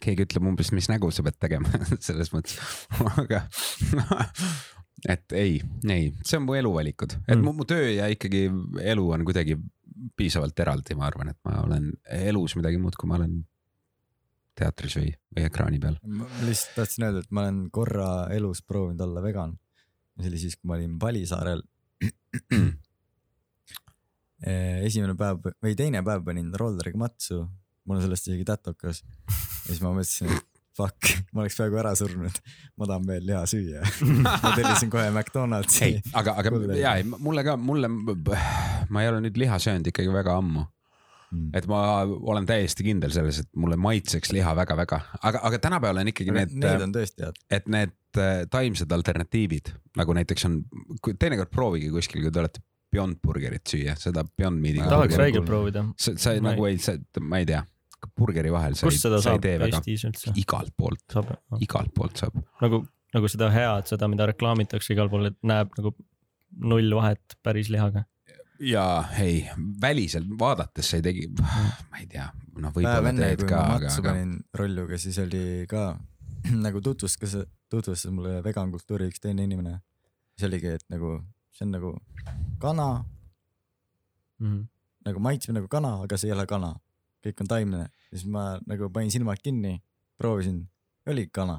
keegi 0.00 0.24
ütleb 0.26 0.46
umbes, 0.48 0.72
mis 0.72 0.88
nägu 0.88 1.10
sa 1.12 1.24
pead 1.24 1.36
tegema 1.40 1.68
selles 2.06 2.32
mõttes, 2.32 2.56
aga 3.20 3.44
et 5.08 5.32
ei, 5.36 5.60
ei, 5.88 6.10
see 6.24 6.38
on 6.40 6.46
mu 6.48 6.56
eluvalikud, 6.58 7.14
et 7.26 7.36
Mm. 7.36 7.44
mu, 7.44 7.52
mu 7.60 7.64
töö 7.68 7.88
ja 7.94 8.08
ikkagi 8.12 8.46
elu 8.92 9.06
on 9.16 9.24
kuidagi 9.28 9.56
piisavalt 10.16 10.58
eraldi, 10.60 10.96
ma 10.96 11.06
arvan, 11.08 11.32
et 11.32 11.38
ma 11.44 11.60
olen 11.64 11.90
elus 12.30 12.56
midagi 12.56 12.80
muud, 12.80 12.96
kui 13.00 13.08
ma 13.08 13.18
olen 13.20 13.40
teatris 14.60 14.96
või, 14.98 15.10
või 15.36 15.46
ekraani 15.48 15.80
peal. 15.80 15.96
ma 16.04 16.28
lihtsalt 16.44 16.76
tahtsin 16.80 17.06
öelda, 17.08 17.24
et 17.24 17.32
ma 17.32 17.46
olen 17.46 17.62
korra 17.72 18.10
elus 18.34 18.62
proovinud 18.66 19.00
olla 19.06 19.22
vegan. 19.24 19.56
See 20.22 20.32
oli 20.32 20.40
siis, 20.42 20.56
kui 20.58 20.70
ma 20.70 20.78
olin 20.78 20.98
Palisaarel. 21.00 21.62
esimene 24.88 25.12
päev 25.20 25.50
või 25.60 25.74
teine 25.76 26.00
päev 26.04 26.22
panin 26.24 26.48
rolleriga 26.56 26.96
matsu, 27.00 27.42
mul 27.84 27.98
on 27.98 28.06
sellest 28.06 28.30
isegi 28.30 28.46
tätokas. 28.48 29.02
ja 29.04 29.66
siis 29.66 29.82
ma 29.84 29.92
mõtlesin, 29.92 30.32
et 30.32 30.46
fuck, 30.76 31.10
ma 31.34 31.44
oleks 31.44 31.58
peaaegu 31.58 31.80
ära 31.82 31.92
surnud, 31.98 32.40
ma 32.80 32.88
tahan 32.88 33.06
veel 33.08 33.26
liha 33.28 33.42
süüa. 33.50 33.84
ma 34.44 34.54
tellisin 34.56 34.92
kohe 34.92 35.08
McDonaldsi 35.10 35.92
aga, 36.16 36.36
aga 36.40 36.76
ja 36.78 36.96
ei, 37.00 37.06
mulle 37.10 37.44
ka, 37.46 37.56
mulle, 37.60 37.90
ma 37.90 39.04
ei 39.04 39.10
ole 39.12 39.24
nüüd 39.26 39.40
liha 39.40 39.60
söönud 39.62 39.90
ikkagi 39.92 40.12
väga 40.14 40.38
ammu, 40.40 40.64
Mm. 41.30 41.52
et 41.54 41.66
ma 41.70 41.80
olen 42.02 42.46
täiesti 42.48 42.82
kindel 42.82 43.12
selles, 43.14 43.36
et 43.44 43.48
mulle 43.54 43.76
maitseks 43.78 44.32
liha 44.34 44.50
väga-väga, 44.58 44.96
aga, 45.22 45.42
aga 45.46 45.60
tänapäeval 45.62 46.00
on 46.02 46.10
ikkagi 46.10 46.32
Aga 46.32 46.40
need, 46.40 46.56
need 46.64 46.82
on 46.88 46.94
tõesti 46.96 47.22
head. 47.22 47.38
et 47.54 47.68
need 47.70 48.18
äh, 48.18 48.40
taimsed 48.50 48.90
alternatiivid 48.96 49.70
nagu 50.00 50.16
näiteks 50.18 50.48
on, 50.48 50.56
teinekord 51.12 51.52
proovige 51.54 51.92
kuskil, 51.94 52.24
kui 52.24 52.34
te 52.34 52.42
olete 52.42 52.64
Beyond 52.90 53.20
Burgerit 53.22 53.70
süüa, 53.70 53.94
seda 53.94 54.24
Beyond 54.26 54.58
Meat'i. 54.58 54.82
tahaks 54.90 55.20
räigelt 55.20 55.46
proovida. 55.46 55.84
sa, 55.94 56.16
sa 56.18 56.34
Ma 56.40 56.50
nagu 56.50 56.66
ei, 56.66 56.80
sa, 56.82 56.96
ma 57.22 57.38
ei 57.38 57.46
tea, 57.46 57.62
burgeri 58.18 58.50
vahel 58.50 58.74
sa 58.74 58.88
kust 58.88 58.98
ei, 58.98 59.04
seda 59.06 59.20
sa 59.22 59.30
ei 59.30 59.36
saab 59.36 59.44
tee 59.46 59.56
väga, 59.62 59.80
Eestis 59.84 60.06
üldse? 60.08 60.34
igalt 60.42 60.74
poolt, 60.76 61.04
saab, 61.14 61.30
igalt 61.62 61.94
poolt 61.94 62.18
saab. 62.24 62.38
nagu, 62.64 62.82
nagu 63.14 63.30
seda 63.30 63.50
head, 63.54 63.86
seda, 63.92 64.08
mida 64.10 64.26
reklaamitakse 64.30 64.94
igal 64.96 65.10
pool, 65.12 65.30
et 65.30 65.38
näeb 65.46 65.70
nagu 65.78 65.94
null 66.58 66.96
vahet 66.98 67.38
päris 67.46 67.70
lihaga. 67.70 68.02
Ja 68.60 69.04
ei, 69.18 69.46
väliselt 69.80 70.26
vaadates 70.38 70.90
sa 70.90 70.96
ei 70.98 71.02
tegi, 71.02 71.26
ma 71.40 71.98
ei 72.00 72.06
tea, 72.06 72.26
noh, 72.60 72.72
võib-olla 72.76 73.08
enne, 73.12 73.30
teed 73.34 73.46
ka, 73.48 73.60
matsu 73.72 74.02
aga 74.02 74.12
panin 74.12 74.34
rolluga, 74.54 74.98
siis 75.00 75.18
oli 75.22 75.66
ka 75.70 75.94
nagu 76.66 76.80
tutvustas, 76.84 77.36
tutvustas 77.72 78.10
mulle 78.12 78.42
vegan 78.44 78.70
kultuuri 78.72 79.08
üks 79.10 79.20
teine 79.20 79.44
inimene. 79.48 79.78
siis 80.36 80.48
oligi, 80.48 80.74
et 80.76 80.84
nagu 80.92 81.18
see 81.56 81.64
on 81.66 81.72
nagu 81.78 81.94
kana, 82.60 83.04
Mhm. 84.40 84.60
nagu 85.04 85.20
maitseb 85.20 85.52
nagu 85.56 85.68
kana, 85.68 85.98
aga 86.04 86.16
see 86.16 86.30
ei 86.30 86.36
ole 86.36 86.46
kana. 86.48 86.74
kõik 87.20 87.40
on 87.42 87.48
taimne, 87.52 87.80
siis 88.08 88.22
ma 88.24 88.58
nagu 88.66 88.86
panin 88.88 89.10
silmad 89.12 89.36
kinni, 89.44 89.74
proovisin, 90.16 90.62
oli 91.06 91.26
kana. 91.28 91.58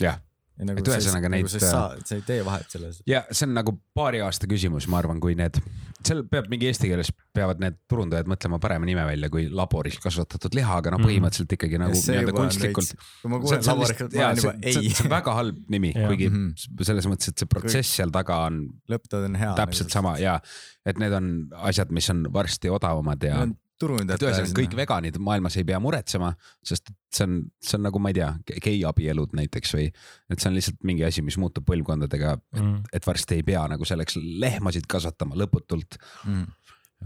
Jah. 0.00 0.20
ja 0.58 0.64
nagu 0.68 0.78
Et 0.78 0.86
ühesõnaga 0.86 1.26
nagu 1.26 1.34
neid- 1.34 1.48
sa, 1.50 1.58
sa, 1.58 1.96
sa 2.04 2.14
ei 2.14 2.22
tee 2.22 2.44
vahet 2.46 2.70
selles. 2.70 3.00
ja 3.06 3.24
see 3.32 3.48
on 3.48 3.54
nagu 3.56 3.72
paari 3.94 4.20
aasta 4.22 4.46
küsimus, 4.46 4.86
ma 4.86 4.98
arvan, 5.00 5.18
kui 5.18 5.34
need, 5.34 5.58
seal 6.06 6.22
peab 6.30 6.48
mingi 6.52 6.66
eesti 6.70 6.88
keeles 6.90 7.10
peavad 7.34 7.60
need 7.62 7.76
turundajad 7.90 8.28
mõtlema 8.30 8.58
parema 8.62 8.84
nime 8.88 9.04
välja 9.08 9.30
kui 9.32 9.48
laboris 9.48 9.98
kasvatatud 10.02 10.54
liha, 10.58 10.76
aga 10.82 10.90
noh, 10.94 10.98
Mhm. 10.98 11.06
põhimõtteliselt 11.08 11.54
ikkagi 11.56 11.78
nagu 11.78 11.92
nii-öelda 11.96 12.32
kunstlikult. 12.36 12.94
kui 13.22 13.30
ma 13.30 13.38
kuulen 13.40 13.62
laborikat, 13.66 14.12
ma 14.12 14.26
olen 14.26 14.36
juba 14.42 14.54
ei 14.62 14.72
see, 14.72 15.04
on 15.04 15.10
väga 15.10 15.34
halb 15.34 15.56
nimi, 15.68 15.92
kuigi 15.94 16.28
Mhm. 16.30 16.52
selles 16.82 17.06
mõttes, 17.06 17.28
et 17.28 17.38
see 17.38 17.46
protsess 17.46 17.96
seal 17.96 18.10
taga 18.10 18.46
on 18.46 18.68
lõpptood 18.90 19.24
on 19.30 19.34
hea. 19.34 19.54
täpselt 19.54 19.90
sama 19.90 20.18
ja 20.18 20.40
et 20.86 20.98
need 20.98 21.12
on 21.12 21.48
asjad, 21.62 21.90
mis 21.90 22.08
on 22.10 22.24
varsti 22.32 22.68
odavamad 22.68 23.22
ja 23.22 23.46
turundajad 23.80 24.20
et 24.20 24.26
ühesõnaga 24.28 24.58
kõik 24.60 24.76
veganid 24.78 25.16
maailmas 25.22 25.56
ei 25.58 25.64
pea 25.68 25.80
muretsema, 25.82 26.32
sest 26.64 26.90
et 26.92 27.16
see 27.16 27.28
on, 27.28 27.38
see 27.62 27.78
on 27.78 27.86
nagu 27.88 28.02
ma 28.02 28.12
ei 28.12 28.18
tea, 28.20 28.28
geiabielud 28.66 29.34
näiteks 29.38 29.74
või 29.78 29.88
et 29.88 30.38
see 30.38 30.50
on 30.50 30.58
lihtsalt 30.58 30.84
mingi 30.88 31.06
asi, 31.08 31.24
mis 31.24 31.38
muutub 31.40 31.66
põlvkondadega, 31.68 32.36
Mhm. 32.58 32.76
et 32.92 33.06
varsti 33.06 33.40
ei 33.40 33.42
pea 33.42 33.64
nagu 33.68 33.84
selleks 33.88 34.18
lehmasid 34.20 34.86
kasvatama 34.90 35.38
lõputult 35.38 35.98
mm.. 36.26 36.46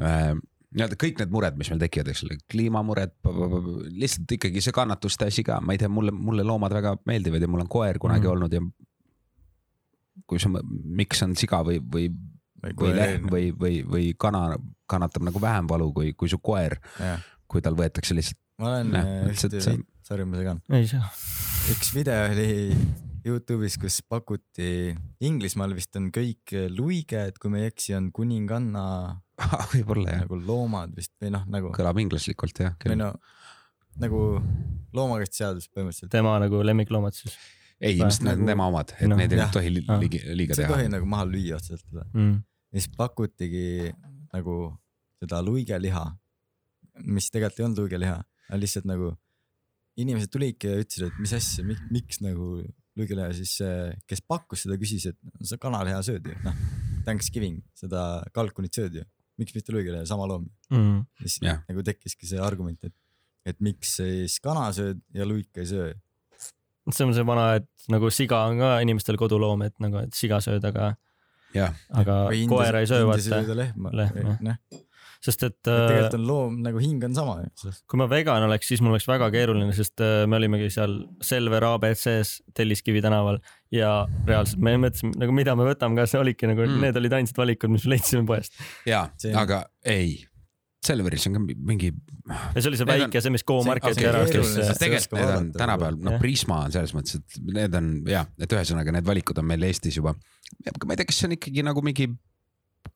äh, 0.00 0.34
nii-öelda 0.76 0.98
kõik 1.00 1.20
need 1.22 1.32
mured, 1.32 1.56
mis 1.56 1.70
meil 1.72 1.80
tekivad, 1.80 2.10
eks 2.12 2.24
ole, 2.26 2.36
kliimamured, 2.52 3.14
lihtsalt 3.96 4.36
ikkagi 4.36 4.60
see 4.64 4.74
kannatuste 4.76 5.30
asi 5.30 5.44
ka, 5.46 5.60
ma 5.64 5.76
ei 5.76 5.80
tea, 5.80 5.88
mulle, 5.88 6.12
mulle 6.12 6.44
loomad 6.44 6.74
väga 6.76 6.96
meeldivad 7.08 7.40
ja 7.40 7.48
mul 7.48 7.64
on 7.64 7.70
koer 7.72 8.00
kunagi 8.02 8.26
mm. 8.26 8.32
olnud 8.34 8.56
ja 8.56 8.64
kui 10.26 10.40
sa, 10.42 10.50
miks 10.50 11.22
on 11.24 11.36
siga 11.38 11.60
või, 11.66 11.78
või, 11.92 12.10
või 12.74 12.94
lehm 12.96 13.28
või, 13.32 13.50
või, 13.54 13.80
või 13.86 14.06
kana 14.18 14.56
kannatab 14.90 15.22
nagu 15.28 15.40
vähem 15.42 15.68
valu 15.70 15.92
kui, 15.92 16.12
kui 16.14 16.28
su 16.30 16.38
koer, 16.38 16.78
kui 17.46 17.62
tal 17.62 17.74
võetakse 17.78 18.14
lihtsalt, 18.16 18.38
ma 18.62 18.72
olen 18.74 18.92
lihtsalt 19.28 19.52
ühte 19.58 19.64
see-, 19.64 19.84
sorry, 20.06 20.24
ma 20.24 20.38
segan. 20.40 20.62
ei 20.74 20.86
saa. 20.90 21.10
üks 21.74 21.92
video 21.94 22.26
oli 22.32 22.76
Youtube'is, 23.26 23.74
kus 23.82 24.00
pakuti, 24.06 24.94
Inglismaal 25.26 25.72
vist 25.74 25.96
on 25.98 26.12
kõik 26.14 26.52
luige, 26.76 27.24
et 27.32 27.38
kui 27.42 27.50
ma 27.50 27.58
ei 27.58 27.72
eksi, 27.72 27.96
on 27.98 28.12
kuninganna 28.14 28.84
võib-olla 29.74 30.12
jah, 30.14 30.20
nagu 30.24 30.38
loomad 30.46 30.94
vist 30.96 31.12
või 31.20 31.32
noh, 31.34 31.42
nagu 31.50 31.72
kõlab 31.74 31.98
inglaslikult 32.04 32.62
jah 32.62 32.76
või 32.86 33.00
no 33.02 33.10
nagu 33.96 34.20
loomakaitseseadus 34.96 35.70
põhimõtteliselt. 35.72 36.10
tema 36.12 36.34
nagu 36.42 36.60
lemmikloomad 36.64 37.16
siis 37.16 37.34
ei, 37.80 37.96
ilmselt 37.98 38.22
need 38.24 38.32
on 38.36 38.38
nagu- 38.44 38.50
tema 38.52 38.66
omad, 38.70 38.92
et 38.96 39.08
Noh, 39.10 39.18
neid 39.20 39.32
ei 39.36 39.42
tohi 39.52 39.72
Ah. 39.88 39.98
liiga, 40.00 40.20
liiga 40.36 40.54
sa 40.56 40.62
ei 40.62 40.66
teha 40.68 40.76
tohi. 40.78 40.88
nagu 40.94 41.08
maha 41.12 41.26
lüüa 41.28 41.56
otseselt 41.58 41.82
teda. 41.90 42.04
mm.. 42.14 42.36
Ja 42.72 42.80
siis 42.80 42.90
pakutigi 42.96 43.92
nagu 44.32 44.56
seda 45.20 45.40
luigeliha, 45.44 46.04
mis 47.06 47.30
tegelikult 47.32 47.60
ei 47.60 47.66
olnud 47.68 47.84
luigeliha, 47.84 48.16
aga 48.48 48.58
lihtsalt 48.60 48.88
nagu 48.88 49.12
inimesed 50.00 50.32
tulidki 50.32 50.68
ja 50.68 50.80
ütlesid, 50.82 51.06
et 51.08 51.20
mis 51.22 51.32
asja, 51.36 51.64
miks 51.64 52.20
nagu 52.24 52.58
luigeliha, 52.96 53.30
siis 53.36 53.56
kes 54.08 54.22
pakkus 54.28 54.64
seda, 54.64 54.76
küsis, 54.80 55.08
et 55.10 55.48
sa 55.48 55.58
kanaliha 55.60 56.02
sööd 56.04 56.28
ju, 56.28 56.36
noh. 56.44 56.56
Thanksgiving, 57.06 57.60
seda 57.78 58.00
kalkunit 58.34 58.76
sööd 58.76 58.98
ju, 58.98 59.04
miks 59.40 59.54
mitte 59.54 59.72
luigeliha, 59.74 60.02
sama 60.08 60.26
loom. 60.28 60.48
Mm. 60.72 61.04
siis 61.22 61.38
Jah. 61.44 61.62
nagu 61.68 61.84
tekkiski 61.86 62.28
see 62.28 62.40
argument, 62.42 62.80
et, 62.88 62.96
et 63.52 63.62
miks 63.62 63.96
siis 64.00 64.40
kana 64.42 64.68
sööd 64.76 65.00
ja 65.16 65.28
luika 65.28 65.62
ei 65.62 65.70
söö. 65.70 65.92
see 66.90 67.06
on 67.06 67.14
see 67.14 67.26
vana, 67.26 67.48
et 67.60 67.92
nagu 67.92 68.10
siga 68.10 68.44
on 68.50 68.60
ka 68.62 68.76
inimestel 68.84 69.18
koduloom, 69.20 69.64
et 69.66 69.76
nagu, 69.82 70.02
et 70.06 70.16
siga 70.16 70.40
sööd, 70.44 70.64
aga, 70.66 70.94
aga 72.02 72.18
koera 72.50 72.80
ei 72.84 72.86
söö, 72.90 73.06
vaata. 73.08 73.54
lehma, 73.54 73.90
Lehma, 73.96 74.36
noh, 74.40 74.82
sest 75.26 75.42
et 75.42 75.66
äh, 75.72 75.78
tegelikult 75.88 76.14
on 76.18 76.26
loom 76.28 76.58
nagu 76.62 76.78
hing 76.78 77.02
on 77.08 77.14
sama 77.16 77.36
kui 77.88 77.98
ma 77.98 78.06
vegan 78.10 78.44
oleks, 78.46 78.68
siis 78.70 78.82
mul 78.84 78.92
oleks 78.94 79.08
väga 79.08 79.30
keeruline, 79.34 79.72
sest 79.74 80.00
äh, 80.04 80.26
me 80.30 80.36
olimegi 80.38 80.68
seal 80.70 80.94
Selver 81.24 81.64
abc-s 81.72 82.42
Telliskivi 82.54 83.00
tänaval 83.02 83.40
ja 83.74 84.06
reaalselt 84.28 84.60
me 84.62 84.76
mõtlesime 84.84 85.16
nagu, 85.18 85.32
mida 85.34 85.56
me 85.58 85.66
võtame, 85.66 85.96
kas 85.98 86.14
olidki 86.20 86.46
nagu 86.52 86.66
Mm. 86.68 86.80
need 86.84 86.96
olid 87.00 87.12
ainsad 87.18 87.36
valikud, 87.40 87.70
mis 87.72 87.86
me 87.88 87.96
leidsime 87.96 88.26
poest. 88.28 88.52
ja 88.86 89.08
See-, 89.18 89.34
aga 89.34 89.64
ei, 89.84 90.20
Selveris 90.86 91.24
on 91.26 91.34
ka 91.38 91.40
mingi 91.42 91.88
ja 91.90 92.60
see 92.60 92.68
oli 92.70 92.78
see 92.78 92.86
väike, 92.86 93.20
see, 93.22 93.32
mis 93.34 93.42
Go-Marketi 93.46 93.96
okei, 93.96 94.08
ära 94.10 94.20
sest- 94.28 94.78
tegelikult 94.82 95.18
need 95.18 95.32
on 95.32 95.48
tänapäeval, 95.56 95.98
no 95.98 96.14
Jah. 96.14 96.20
Prisma 96.22 96.60
on 96.66 96.74
selles 96.74 96.92
mõttes, 96.94 97.18
et 97.18 97.40
need 97.56 97.74
on 97.78 97.90
jah, 98.10 98.28
et 98.38 98.54
ühesõnaga 98.54 98.94
need 98.94 99.08
valikud 99.08 99.40
on 99.42 99.48
meil 99.48 99.66
Eestis 99.66 99.98
juba. 99.98 100.14
ma 100.14 100.94
ei 100.94 101.00
tea, 101.00 101.08
kas 101.08 101.22
see 101.22 101.30
on 101.30 101.36
ikkagi 101.38 101.64
nagu 101.66 101.82
mingi 101.82 102.10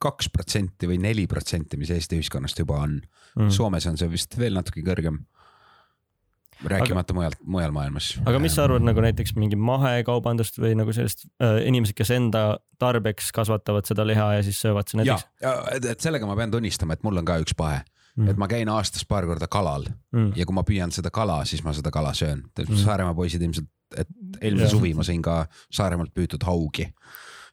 kaks 0.01 0.29
protsenti 0.31 0.87
või 0.87 1.01
neli 1.03 1.27
protsenti, 1.27 1.77
mis 1.77 1.91
Eesti 1.91 2.19
ühiskonnast 2.21 2.61
juba 2.63 2.79
on 2.85 2.99
mm.. 3.01 3.51
Soomes 3.51 3.87
on 3.89 3.99
see 3.99 4.09
vist 4.11 4.37
veel 4.39 4.55
natuke 4.55 4.83
kõrgem. 4.85 5.25
Rääkimata 6.63 7.13
mujal, 7.17 7.35
mujal 7.45 7.71
maailmas. 7.75 8.11
aga 8.25 8.41
mis 8.43 8.55
sa 8.55 8.65
arvad 8.67 8.85
nagu 8.85 9.03
näiteks 9.03 9.35
mingi 9.39 9.57
mahekaubandust 9.59 10.59
või 10.61 10.75
nagu 10.79 10.93
sellist 10.95 11.25
äh, 11.41 11.61
inimesed, 11.69 11.95
kes 11.97 12.13
enda 12.15 12.43
tarbeks 12.81 13.31
kasvatavad 13.35 13.87
seda 13.89 14.05
liha 14.07 14.27
ja 14.37 14.43
siis 14.45 14.61
söövad 14.61 14.91
seda 14.91 15.05
näiteks?, 15.05 15.27
et, 15.81 16.03
sellega 16.03 16.29
ma 16.29 16.37
pean 16.39 16.53
tunnistama, 16.53 16.97
et 16.97 17.07
mul 17.07 17.21
on 17.21 17.27
ka 17.27 17.39
üks 17.43 17.57
pahe 17.57 17.81
mm., 18.15 18.31
et 18.31 18.39
ma 18.41 18.49
käin 18.51 18.69
aastas 18.71 19.05
paar 19.07 19.27
korda 19.29 19.49
kalal 19.51 19.87
mm. 20.13 20.31
ja 20.39 20.47
kui 20.47 20.57
ma 20.57 20.65
püüan 20.67 20.93
seda 20.93 21.11
kala, 21.13 21.41
siis 21.49 21.63
ma 21.65 21.73
seda 21.77 21.93
kala 21.93 22.13
söön. 22.17 22.43
Mm. 22.59 22.77
Saaremaa 22.83 23.17
poisid 23.17 23.43
ilmselt, 23.45 23.69
et 23.97 24.09
eelmine 24.41 24.69
suvi 24.71 24.93
ma 24.97 25.05
sõin 25.07 25.23
ka 25.25 25.43
Saaremaalt 25.73 26.13
püütud 26.15 26.43
haugi. 26.47 26.89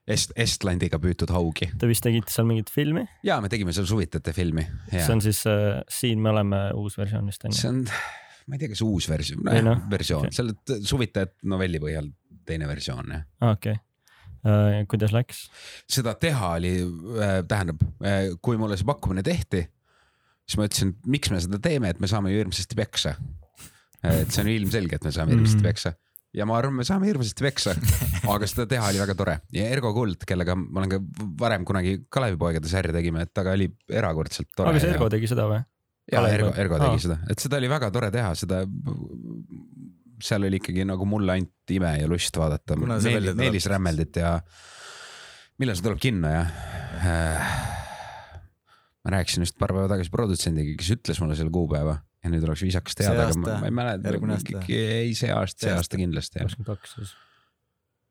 Est-, 0.09 0.33
Estlandiga 0.41 0.97
püütud 0.97 1.29
haugi 1.29 1.67
Te 1.77 1.85
vist 1.85 2.01
tegite 2.01 2.33
seal 2.33 2.47
mingit 2.49 2.71
filmi, 2.73 3.03
ja 3.27 3.35
me 3.45 3.51
tegime 3.53 3.75
seal 3.77 3.85
suvitajate 3.91 4.33
filmi. 4.33 4.65
see 4.89 5.13
on 5.13 5.21
siis 5.21 5.43
äh, 5.51 5.83
Siin 5.93 6.23
me 6.25 6.33
oleme 6.33 6.63
uus 6.81 6.97
versioon 6.97 7.29
vist 7.29 7.45
on 7.45 7.53
ju. 7.53 7.59
see 7.61 7.69
on, 7.69 7.83
ma 8.49 8.57
ei 8.57 8.63
tea, 8.63 8.73
kas 8.73 8.83
uus 8.87 9.09
versioon, 9.11 9.45
noh, 9.47 9.59
nojah, 9.69 9.85
versioon 9.93 10.29
okei. 10.29 10.49
okay., 10.49 10.79
seal 10.79 10.87
suvitajad 10.89 11.35
novelli 11.53 11.81
põhjal 11.83 12.11
teine 12.49 12.69
versioon 12.71 13.15
jah. 13.15 13.27
okei 13.53 13.77
okay., 13.77 14.85
kuidas 14.91 15.13
läks? 15.13 15.47
seda 15.91 16.15
teha 16.21 16.55
oli 16.57 16.75
äh,, 16.81 17.41
tähendab 17.49 17.83
äh,, 18.01 18.31
kui 18.43 18.57
mulle 18.61 18.79
see 18.81 18.89
pakkumine 18.89 19.25
tehti 19.27 19.67
siis 20.49 20.57
ma 20.57 20.69
ütlesin, 20.69 20.95
miks 21.11 21.33
me 21.33 21.41
seda 21.45 21.61
teeme, 21.61 21.91
et 21.93 22.01
me 22.01 22.09
saame 22.11 22.33
ju 22.33 22.41
hirmsasti 22.41 22.77
peksa. 22.79 23.17
et 24.07 24.31
see 24.31 24.45
on 24.45 24.49
ju 24.49 24.61
ilmselge, 24.63 24.97
et 24.97 25.05
me 25.05 25.11
saame 25.13 25.35
hirmsasti 25.35 25.59
Mhm. 25.59 25.67
peksa 25.67 25.93
ja 26.37 26.45
ma 26.47 26.59
arvan, 26.61 26.77
me 26.79 26.85
saame 26.87 27.09
hirmsasti 27.09 27.45
peksa, 27.45 27.75
aga 28.35 28.47
seda 28.49 28.67
teha 28.71 28.91
oli 28.93 29.01
väga 29.03 29.17
tore 29.19 29.39
ja 29.53 29.65
Ergo 29.75 29.93
Kuld, 29.97 30.23
kellega 30.29 30.55
ma 30.59 30.83
olen 30.83 30.93
ka 30.93 31.01
varem 31.41 31.65
kunagi 31.69 32.05
Kalevipoegade 32.09 32.69
sarja 32.71 32.95
tegime, 32.95 33.25
et 33.27 33.33
ta 33.35 33.45
oli 33.53 33.69
erakordselt 33.91 34.51
tore. 34.55 34.71
aga 34.71 34.79
kas 34.79 34.89
Ergo 34.93 35.09
tegi 35.13 35.31
seda 35.31 35.49
või? 35.51 35.61
Ja 36.13 36.25
Ergo? 36.33 36.53
Ergo 36.57 36.81
tegi 36.81 36.97
Aa. 36.97 37.05
seda, 37.05 37.19
et 37.31 37.45
seda 37.45 37.61
oli 37.61 37.71
väga 37.71 37.91
tore 37.95 38.11
teha, 38.15 38.33
seda. 38.39 38.63
seal 40.25 40.49
oli 40.49 40.59
ikkagi 40.59 40.87
nagu 40.89 41.07
mulle 41.07 41.37
ainult 41.37 41.75
ime 41.75 41.95
ja 42.01 42.09
lust 42.11 42.37
vaadata 42.37 42.75
tuleb? 42.75 43.37
Meelis 43.39 43.69
Rämmeldit 43.71 44.21
ja 44.23 44.39
millal 45.59 45.79
see 45.79 45.87
tuleb 45.87 46.03
kinno 46.03 46.33
ja 46.33 46.43
äh,. 46.99 47.55
ma 49.05 49.15
rääkisin 49.15 49.47
just 49.47 49.59
paar 49.59 49.75
päeva 49.75 49.89
tagasi 49.91 50.11
produtsendiga, 50.15 50.75
kes 50.81 50.93
ütles 50.97 51.23
mulle 51.23 51.39
selle 51.39 51.55
kuupäeva 51.55 52.01
ja 52.25 52.33
nüüd 52.33 52.45
oleks 52.49 52.65
viisakas 52.67 52.99
teada, 52.99 53.29
aga 53.29 53.39
ma, 53.39 53.57
ma 53.63 53.71
ei 53.71 53.79
mäleta 53.79 54.13
ei 54.75 55.15
see 55.19 55.31
aasta, 55.35 55.67
see 55.67 55.75
aasta 55.77 56.01
kindlasti 56.01 56.43
kakskümmend 56.43 56.73
kaks 56.75 56.99
siis. 56.99 57.17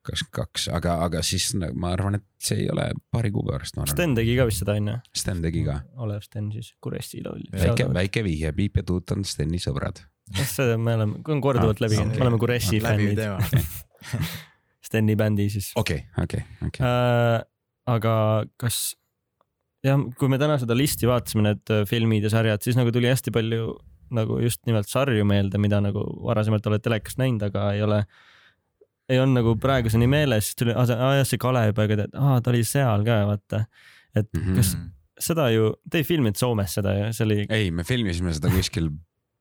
Kakskümmend 0.07 0.35
kaks, 0.39 0.67
aga, 0.77 0.95
aga 1.05 1.21
siis 1.25 1.49
ma 1.75 1.91
arvan, 1.93 2.17
et 2.19 2.25
see 2.41 2.63
ei 2.63 2.69
ole 2.73 2.89
paari 3.13 3.31
kuu 3.35 3.43
pärast. 3.47 3.77
Sten 3.91 4.15
tegi 4.17 4.35
ka 4.39 4.45
vist 4.49 4.63
seda 4.63 4.75
onju. 4.79 4.97
Sten 5.15 5.41
tegi 5.45 5.63
ka, 5.67 5.79
Olev 6.03 6.23
Sten 6.25 6.51
siis, 6.55 6.73
Kuressi 6.83 7.21
laul. 7.25 7.43
väike, 7.53 7.87
väike 7.93 8.23
vihje, 8.25 8.51
Piip 8.57 8.79
ja 8.81 8.85
Tuut 8.87 9.11
on 9.15 9.25
Steni 9.27 9.59
sõbrad. 9.63 10.03
see 10.43 10.77
me 10.77 10.95
oleme, 10.97 11.21
on 11.27 11.41
korduvalt 11.41 11.77
Ah, 11.81 11.85
läbi 11.87 11.95
käinud, 11.99 12.11
okei. 12.15 12.19
me 12.19 12.25
oleme 12.27 12.39
Kuressi 12.41 12.79
fännid. 12.83 13.21
Steni 14.87 15.15
bändi 15.19 15.49
siis 15.51 15.71
okei, 15.75 16.05
okei, 16.23 16.43
okei. 16.67 16.85
äh,. 16.87 17.41
aga 17.87 18.13
kas 18.59 18.95
jah, 19.85 19.99
kui 20.19 20.29
me 20.31 20.39
täna 20.39 20.55
seda 20.61 20.75
listi 20.77 21.07
vaatasime, 21.09 21.43
need 21.49 21.71
äh, 21.73 21.83
filmid 21.87 22.23
ja 22.27 22.31
sarjad, 22.31 22.63
siis 22.63 22.75
nagu 22.79 22.91
tuli 22.95 23.09
hästi 23.11 23.31
palju 23.35 23.73
nagu 24.15 24.37
just 24.39 24.61
nimelt 24.67 24.87
sarju 24.87 25.25
meelde, 25.27 25.59
mida 25.59 25.81
nagu 25.83 26.03
varasemalt 26.23 26.67
oled 26.71 26.83
telekast 26.85 27.19
näinud, 27.19 27.43
aga 27.49 27.65
ei 27.75 27.81
ole, 27.83 28.01
ei 29.09 29.19
olnud 29.19 29.39
nagu 29.41 29.55
praeguseni 29.61 30.07
meeles, 30.11 30.49
siis 30.49 30.55
tuli, 30.59 30.73
aa 30.75 30.85
jah, 31.19 31.23
see 31.27 31.39
Kalevipoeg, 31.39 31.93
et 31.95 32.15
aa 32.19 32.41
ta 32.43 32.51
oli 32.51 32.63
seal 32.67 33.03
ka 33.07 33.21
vaata. 33.29 33.65
et 34.15 34.29
Mhm. 34.35 34.55
kas 34.55 34.75
seda 35.19 35.49
ju, 35.53 35.73
te 35.89 35.97
ei 36.01 36.03
filminud 36.03 36.35
Soomes 36.37 36.73
seda 36.77 36.93
ju, 36.97 37.11
see 37.13 37.25
oli 37.25 37.45
ei, 37.49 37.71
me 37.71 37.83
filmisime 37.87 38.33
seda 38.33 38.49
kuskil 38.53 38.89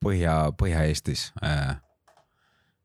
Põhja, 0.05 0.51
Põhja-Eestis. 0.53 1.31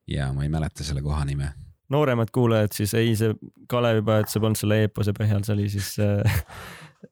ja 0.08 0.30
ma 0.32 0.42
ei 0.42 0.48
mäleta 0.52 0.84
selle 0.84 1.02
koha 1.04 1.24
nime. 1.28 1.52
nooremad 1.92 2.30
kuulajad 2.32 2.72
siis 2.72 2.94
ei, 2.96 3.12
see 3.16 3.34
Kalevipoeg, 3.68 4.26
see 4.32 4.40
polnud 4.40 4.56
selle 4.58 4.78
eepose 4.86 5.12
põhjal, 5.16 5.42
see 5.44 5.54
oli 5.54 5.68
siis 5.72 5.90
äh, 6.00 6.40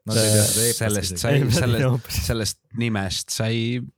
seda 0.08 0.24
eepast 0.24 0.78
sellest 0.80 1.20
sai, 1.20 1.40
sellest, 1.52 2.10
sellest 2.26 2.60
nimest 2.80 3.28
sai 3.34 3.56
äh, 3.78 3.88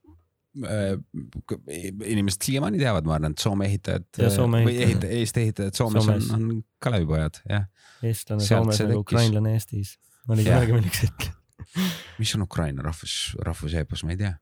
inimesed 0.53 2.45
siiamaani 2.45 2.81
teavad, 2.81 3.07
ma 3.09 3.17
arvan, 3.17 3.33
et 3.33 3.41
Soome 3.41 3.65
ehitajad 3.69 4.19
või 4.53 4.75
ehita-, 4.85 5.09
Eesti 5.19 5.45
ehitajad 5.47 5.77
Soomes, 5.77 6.05
Soomes. 6.05 6.29
on, 6.35 6.43
on 6.49 6.63
Kalevipojad, 6.83 7.39
jah. 7.49 7.65
eestlane 8.05 8.45
Sealt 8.45 8.69
Soomes 8.69 8.83
nagu 8.85 9.01
ukrainlane 9.01 9.55
Eestis. 9.57 9.95
oli 10.29 10.45
kunagi 10.45 10.77
milleks 10.77 11.05
hetkel. 11.07 11.33
mis 12.21 12.35
on 12.37 12.45
Ukraina 12.45 12.85
rahvus, 12.85 13.15
rahvuseepos, 13.41 14.05
ma 14.05 14.13
ei 14.13 14.21
tea. 14.21 14.33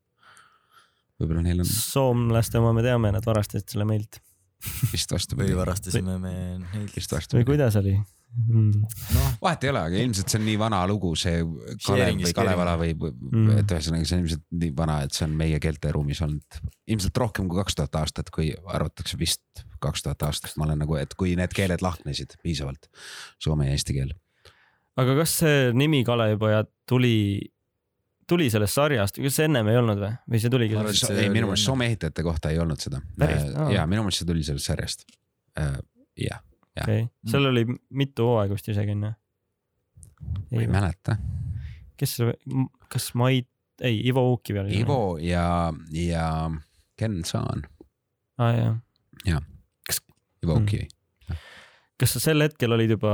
võib-olla 1.21 1.45
neil 1.45 1.63
on 1.63 1.69
soomlaste 1.69 2.60
oma 2.60 2.74
me 2.76 2.84
teame, 2.86 3.13
nad 3.15 3.28
varastasid 3.28 3.71
selle 3.71 3.88
meilt. 3.88 4.19
vist 4.91 5.12
või 5.12 5.21
vastupidi. 5.21 5.56
varastasime 5.58 6.17
me 6.19 6.34
neilt. 6.60 6.95
vist 6.97 7.13
või 7.13 7.21
vastupidi. 7.21 7.52
kuidas 7.54 7.80
oli 7.80 7.95
mm.? 8.32 8.84
noh, 9.15 9.32
vahet 9.41 9.65
ei 9.65 9.72
ole, 9.74 9.84
aga 9.89 10.02
ilmselt 10.06 10.32
see 10.32 10.39
on 10.39 10.46
nii 10.48 10.58
vana 10.62 10.82
lugu, 10.89 11.12
see 11.20 11.41
Kalev 11.86 12.22
või 12.22 12.34
Kalevala 12.38 12.78
või, 12.80 12.96
Mm. 13.02 13.60
et 13.62 13.72
ühesõnaga 13.76 14.08
see 14.08 14.17
on 14.17 14.24
ilmselt 14.26 14.46
nii 14.63 14.74
vana, 14.78 15.02
et 15.06 15.15
see 15.15 15.26
on 15.28 15.36
meie 15.39 15.60
keelteruumis 15.63 16.22
olnud 16.26 16.60
ilmselt 16.91 17.17
rohkem 17.24 17.48
kui 17.52 17.60
kaks 17.62 17.78
tuhat 17.80 17.96
aastat, 18.02 18.32
kui 18.34 18.52
arvatakse 18.65 19.20
vist 19.20 19.63
kaks 19.82 20.04
tuhat 20.06 20.24
aastat, 20.28 20.54
ma 20.58 20.67
olen 20.67 20.84
nagu, 20.84 20.98
et 21.00 21.15
kui 21.17 21.36
need 21.39 21.54
keeled 21.56 21.82
lahknesid 21.82 22.38
piisavalt, 22.44 22.89
soome 23.41 23.70
ja 23.70 23.78
eesti 23.78 23.96
keel. 23.98 24.13
aga 25.00 25.15
kas 25.22 25.39
see 25.44 25.72
nimi 25.78 26.04
Kalevipojad 26.08 26.70
tuli, 26.89 27.39
tuli 28.30 28.50
sellest 28.54 28.78
sarjast, 28.78 29.17
kas 29.24 29.39
see 29.39 29.48
ennem 29.50 29.72
ei 29.72 29.80
olnud 29.80 30.00
või, 30.04 30.13
või 30.30 30.44
see 30.44 30.54
tuligi 30.54 30.78
ei, 30.78 31.32
minu 31.34 31.50
meelest. 31.50 31.65
Soome 31.65 31.88
ehitajate 31.89 32.24
kohta 32.28 32.52
ei 32.54 32.60
olnud 32.62 32.80
seda 32.84 33.02
ja 33.74 33.88
minu 33.89 34.06
meelest 34.06 34.24
see 34.24 34.30
tuli 34.30 34.46
sellest 34.46 34.72
sarjast. 34.72 35.08
jah, 36.20 36.44
okei, 36.80 37.06
seal 37.28 37.50
oli 37.52 37.66
mitu 37.90 38.30
hooaega 38.30 38.56
vist 38.56 38.70
isegi 38.72 38.96
onju. 38.96 39.12
ma 40.52 40.62
ei 40.62 40.68
mäleta. 40.72 41.18
kes 41.98 42.16
see, 42.20 42.36
kas 42.90 43.12
Mait, 43.20 43.50
ei 43.82 44.02
Ivo 44.08 44.24
Uukivi 44.30 44.64
oli? 44.64 44.80
Ivo 44.80 45.18
ja, 45.22 45.74
ja 45.96 46.26
Ken 46.98 47.22
Saan, 47.26 47.66
aa 48.38 48.50
ah, 48.50 48.56
jah, 49.26 49.44
Ivo 50.44 50.58
Mm. 50.58 50.64
Ukivi. 50.64 50.88
kas 52.00 52.16
sa 52.18 52.20
sel 52.20 52.42
hetkel 52.42 52.74
olid 52.74 52.96
juba, 52.96 53.14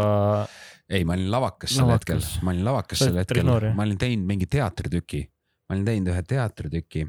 ei, 0.89 1.03
ma 1.03 1.17
olin 1.17 1.31
lavakas 1.31 1.73
sel 1.75 1.89
hetkel 1.91 2.21
Lavakas., 2.21 2.37
ma 2.41 2.53
olin 2.53 2.65
lavakas 2.65 3.01
sel 3.03 3.17
hetkel 3.19 3.43
jah?, 3.43 3.73
ma 3.75 3.83
olin 3.83 3.99
teinud 3.99 4.29
mingi 4.29 4.47
teatritüki, 4.47 5.25
ma 5.67 5.75
olin 5.75 5.89
teinud 5.89 6.13
ühe 6.13 6.23
teatritüki. 6.23 7.07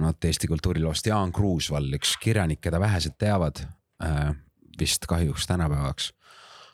vot 0.00 0.24
Eesti 0.24 0.48
kultuuriloost 0.48 1.10
Jaan 1.10 1.32
Kruusvall, 1.32 1.92
üks 1.98 2.14
kirjanik, 2.22 2.62
keda 2.64 2.80
vähesed 2.80 3.18
teavad 3.20 3.60
äh,, 4.00 4.30
vist 4.78 5.06
kahjuks 5.08 5.46
tänapäevaks. 5.46 6.12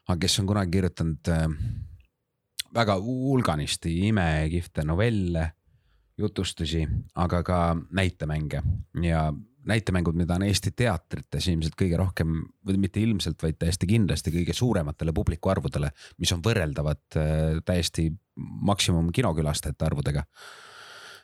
aga 0.09 0.19
kes 0.21 0.41
on 0.41 0.47
kunagi 0.47 0.71
kirjutanud 0.71 1.29
äh, 1.29 1.49
väga 2.75 3.01
hulganisti 3.01 4.09
imekihvte 4.09 4.85
novelle, 4.85 5.53
jutustusi, 6.19 6.87
aga 7.15 7.43
ka 7.43 7.77
näitemänge 7.91 8.63
ja 9.03 9.33
näitemängud, 9.67 10.15
mida 10.15 10.37
on 10.39 10.45
Eesti 10.47 10.71
teatrites 10.77 11.49
ilmselt 11.51 11.75
kõige 11.79 11.99
rohkem 11.99 12.37
või 12.67 12.79
mitte 12.81 13.01
ilmselt, 13.03 13.43
vaid 13.43 13.59
täiesti 13.59 13.89
kindlasti 13.91 14.33
kõige 14.35 14.55
suurematele 14.55 15.13
publikuarvudele, 15.13 15.91
mis 16.23 16.33
on 16.33 16.45
võrreldavad 16.45 17.19
äh, 17.19 17.59
täiesti 17.67 18.11
maksimum 18.71 19.11
kinokülastajate 19.13 19.89
arvudega. 19.89 20.23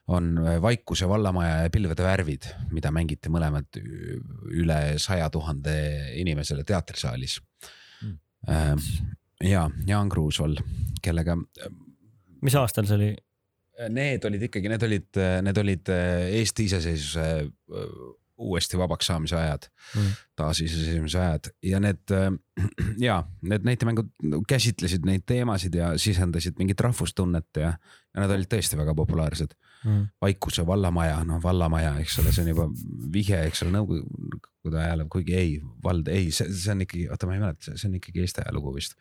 On 0.09 0.33
äh, 0.39 0.57
Vaikuse 0.63 1.09
vallamaja 1.09 1.63
ja 1.63 1.71
Pilvede 1.71 2.03
värvid, 2.03 2.49
mida 2.75 2.91
mängiti 2.91 3.31
mõlemad 3.31 3.79
üle 4.51 4.81
saja 4.99 5.31
tuhande 5.31 5.77
inimesele 6.21 6.65
teatrisaalis 6.65 7.41
Mm. 8.03 8.79
ja 9.47 9.69
Jaan 9.87 10.09
Kruusvall, 10.11 10.57
kellega 11.03 11.37
mis 12.43 12.57
aastal 12.59 12.89
see 12.89 12.97
oli? 12.99 13.11
Need 13.93 14.27
olid 14.29 14.43
ikkagi, 14.49 14.69
need 14.69 14.83
olid, 14.85 15.21
need 15.47 15.61
olid 15.63 15.93
äh, 15.95 16.27
Eesti 16.41 16.67
iseseisvuse 16.69 17.27
äh, 17.47 17.95
uuesti 18.43 18.79
vabaks 18.79 19.07
saamise 19.07 19.37
ajad 19.39 19.69
Mm. 19.97 20.13
taasiseseisvumise 20.37 21.19
ajad 21.21 21.51
ja 21.63 21.81
need 21.81 22.13
äh, 22.17 22.29
ja 23.09 23.23
need 23.43 23.67
näitemängud 23.69 24.11
käsitlesid 24.49 25.07
neid 25.07 25.25
teemasid 25.27 25.75
ja 25.75 25.95
sisendasid 25.99 26.59
mingit 26.59 26.81
rahvustunnet 26.81 27.63
ja, 27.63 27.75
ja 28.15 28.25
nad 28.25 28.31
olid 28.33 28.51
tõesti 28.51 28.79
väga 28.81 28.95
populaarsed. 28.99 29.55
Mm. 29.85 30.07
Vaikuse 30.23 30.63
vallamaja, 30.67 31.17
noh 31.27 31.41
vallamaja, 31.43 31.97
eks 32.03 32.21
ole, 32.23 32.33
see 32.35 32.45
on 32.45 32.51
juba 32.53 32.69
vihje, 33.15 33.41
eks 33.49 33.65
ole, 33.65 33.73
nõukogude 33.75 34.79
ajale, 34.79 35.09
kuigi 35.11 35.35
ei, 35.35 35.57
vald 35.83 36.11
ei, 36.13 36.31
see, 36.35 36.53
see 36.55 36.75
on 36.77 36.85
ikkagi, 36.85 37.09
oota, 37.11 37.27
ma 37.27 37.35
ei 37.35 37.43
mäleta, 37.43 37.75
see 37.75 37.89
on 37.91 37.97
ikkagi 37.99 38.23
Eesti 38.23 38.45
ajalugu 38.45 38.77
vist. 38.77 38.95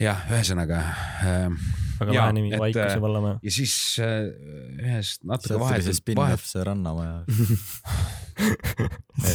jah, 0.00 0.22
ühesõnaga 0.32 0.80
äh, 0.80 1.68
väga 2.00 2.16
lahe 2.16 2.32
nimi, 2.38 2.54
Vaikuse 2.60 2.86
äh, 2.86 3.02
vallamaja. 3.04 3.36
ja 3.44 3.52
siis 3.58 3.76
äh, 4.00 4.16
ühest 4.80 5.28
natuke 5.28 5.60
vahetult, 5.60 6.00
spin-off, 6.00 6.24
vahet, 6.24 6.48
see 6.48 6.64
Rannamaja. 6.70 7.20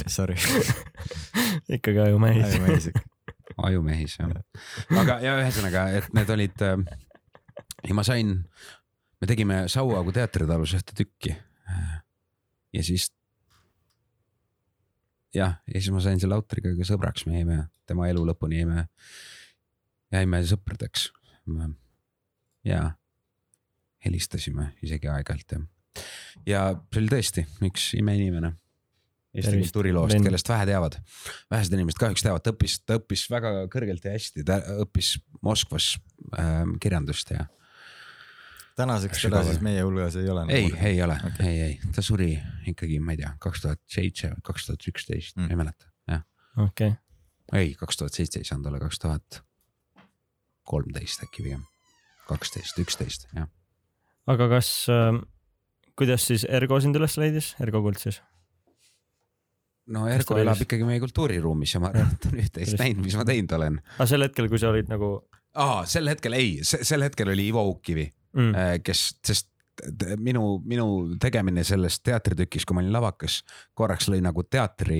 Sorry, 0.17 0.37
ikkagi 1.77 2.01
ajumehis. 2.07 2.49
ajumehis. 2.49 2.91
ajumehis 3.69 4.17
jah. 4.17 4.35
aga 5.05 5.21
ja 5.21 5.37
ühesõnaga, 5.43 5.87
et 6.01 6.09
need 6.17 6.33
olid 6.33 6.65
äh, 6.65 6.77
ja 7.87 7.97
ma 7.97 8.05
sain, 8.05 8.39
me 9.21 9.29
tegime 9.29 9.63
Sauagu 9.71 10.13
teatritalus 10.15 10.75
ühte 10.77 10.95
tükki. 10.97 11.35
ja 12.73 12.83
siis. 12.83 13.11
jah, 15.35 15.59
ja 15.67 15.77
siis 15.79 15.91
ma 15.93 16.01
sain 16.03 16.19
selle 16.19 16.35
autoriga 16.35 16.73
ka 16.77 16.87
sõbraks, 16.87 17.27
me 17.27 17.39
jäime 17.39 17.59
tema 17.87 18.09
elu 18.11 18.23
lõpuni 18.31 18.63
jäime, 18.63 18.87
jäime 20.11 20.41
sõpradeks. 20.47 21.11
ja 22.67 22.81
helistasime 24.05 24.71
isegi 24.81 25.09
aeg-ajalt 25.11 25.53
ja, 25.53 25.61
ja 26.47 26.65
see 26.89 27.03
oli 27.03 27.13
tõesti 27.13 27.45
üks 27.67 27.93
imeinimene. 27.99 28.55
Eesti 29.31 29.61
kultuuriloost, 29.61 30.17
kellest 30.25 30.49
vähe 30.51 30.65
teavad, 30.67 30.97
vähesed 31.53 31.71
inimesed 31.77 32.01
kahjuks 32.01 32.23
teavad, 32.25 32.43
ta 32.43 32.51
õppis, 32.51 32.73
ta 32.83 32.97
õppis 32.99 33.21
väga 33.31 33.51
kõrgelt 33.71 34.03
ja 34.03 34.11
hästi, 34.11 34.43
ta 34.43 34.57
õppis 34.83 35.13
Moskvas 35.47 35.93
äh, 36.35 36.65
kirjandust 36.83 37.31
ja 37.31 37.45
tänaseks 38.79 39.21
teda 39.25 39.43
siis 39.47 39.61
meie 39.61 39.81
hulgas 39.83 40.15
ei 40.19 40.29
ole. 40.29 40.45
ei, 40.49 40.71
ei 40.91 41.01
ole 41.03 41.17
okay., 41.27 41.47
ei, 41.47 41.61
ei, 41.61 41.79
ta 41.95 42.01
suri 42.05 42.31
ikkagi, 42.71 42.99
ma 43.03 43.15
ei 43.15 43.21
tea, 43.23 43.33
kaks 43.43 43.61
tuhat 43.65 43.81
seitse, 43.91 44.31
kaks 44.43 44.65
tuhat 44.69 44.87
üksteist, 44.93 45.37
Mm. 45.37 45.47
ma 45.49 45.55
ei 45.55 45.61
mäleta, 45.63 45.91
jah. 46.11 46.23
okei, 46.65 46.93
ei, 47.53 47.73
kaks 47.79 47.97
tuhat 48.01 48.13
seitse 48.17 48.39
ei 48.39 48.47
saanud 48.47 48.71
olla, 48.71 48.79
kaks 48.79 48.99
tuhat 48.99 49.41
kolmteist 50.67 51.23
äkki 51.25 51.43
pigem, 51.43 51.63
kaksteist, 52.29 52.77
üksteist, 52.79 53.27
jah. 53.35 53.49
aga 54.31 54.47
kas 54.55 54.71
äh, 54.93 55.19
kuidas 55.99 56.27
siis 56.29 56.45
Ergo 56.49 56.79
sind 56.81 56.95
üles 56.97 57.17
leidis, 57.19 57.55
Ergo 57.61 57.81
Kuld 57.83 57.99
siis? 58.01 58.21
no 59.91 60.05
Ergo 60.07 60.37
elab 60.37 60.55
leidis? 60.55 60.67
ikkagi 60.67 60.87
meie 60.87 61.01
kultuuriruumis 61.03 61.75
ja 61.75 61.81
ma 61.83 61.91
arvan, 61.91 62.13
et 62.15 62.21
ta 62.23 62.31
on 62.31 62.39
üht-teist 62.45 62.79
näinud, 62.79 63.03
mis 63.05 63.17
ma 63.19 63.25
teinud 63.27 63.53
olen. 63.57 63.79
aga 63.97 64.07
sel 64.09 64.25
hetkel, 64.27 64.47
kui 64.51 64.61
sa 64.61 64.71
olid 64.71 64.89
nagu 64.91 65.11
aa, 65.59 65.83
sel 65.89 66.07
hetkel 66.11 66.37
ei, 66.37 66.59
sel 66.63 67.03
hetkel 67.03 67.33
oli 67.33 67.49
Ivo 67.51 67.63
Uukkivi, 67.73 68.05
mm,, 68.33 68.81
kes, 68.85 69.05
sest 69.25 69.47
minu, 70.21 70.59
minu 70.67 70.85
tegemine 71.21 71.63
selles 71.65 71.99
teatritükis, 72.05 72.65
kui 72.67 72.75
ma 72.77 72.83
olin 72.83 72.93
lavakas, 72.93 73.39
korraks 73.77 74.09
lõi 74.11 74.19
nagu 74.23 74.43
teatri 74.43 74.99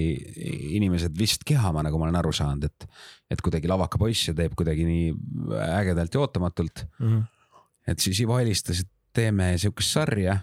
inimesed 0.78 1.15
vist 1.17 1.46
kihama, 1.48 1.84
nagu 1.86 2.00
ma 2.00 2.08
olen 2.08 2.20
aru 2.22 2.34
saanud, 2.36 2.65
et, 2.70 2.88
et 3.32 3.44
kuidagi 3.44 3.70
lavaka 3.70 4.00
poiss 4.02 4.32
ja 4.32 4.36
teeb 4.38 4.56
kuidagi 4.58 4.88
nii 4.88 5.12
ägedalt 5.67 6.15
ja 6.15 6.24
ootamatult. 6.24 6.86
mm. 7.00 7.22
et 7.94 8.00
siis 8.04 8.24
Ivo 8.26 8.39
helistas, 8.39 8.84
et 8.84 8.91
teeme 9.13 9.54
sihukest 9.62 10.00
sarja. 10.00 10.38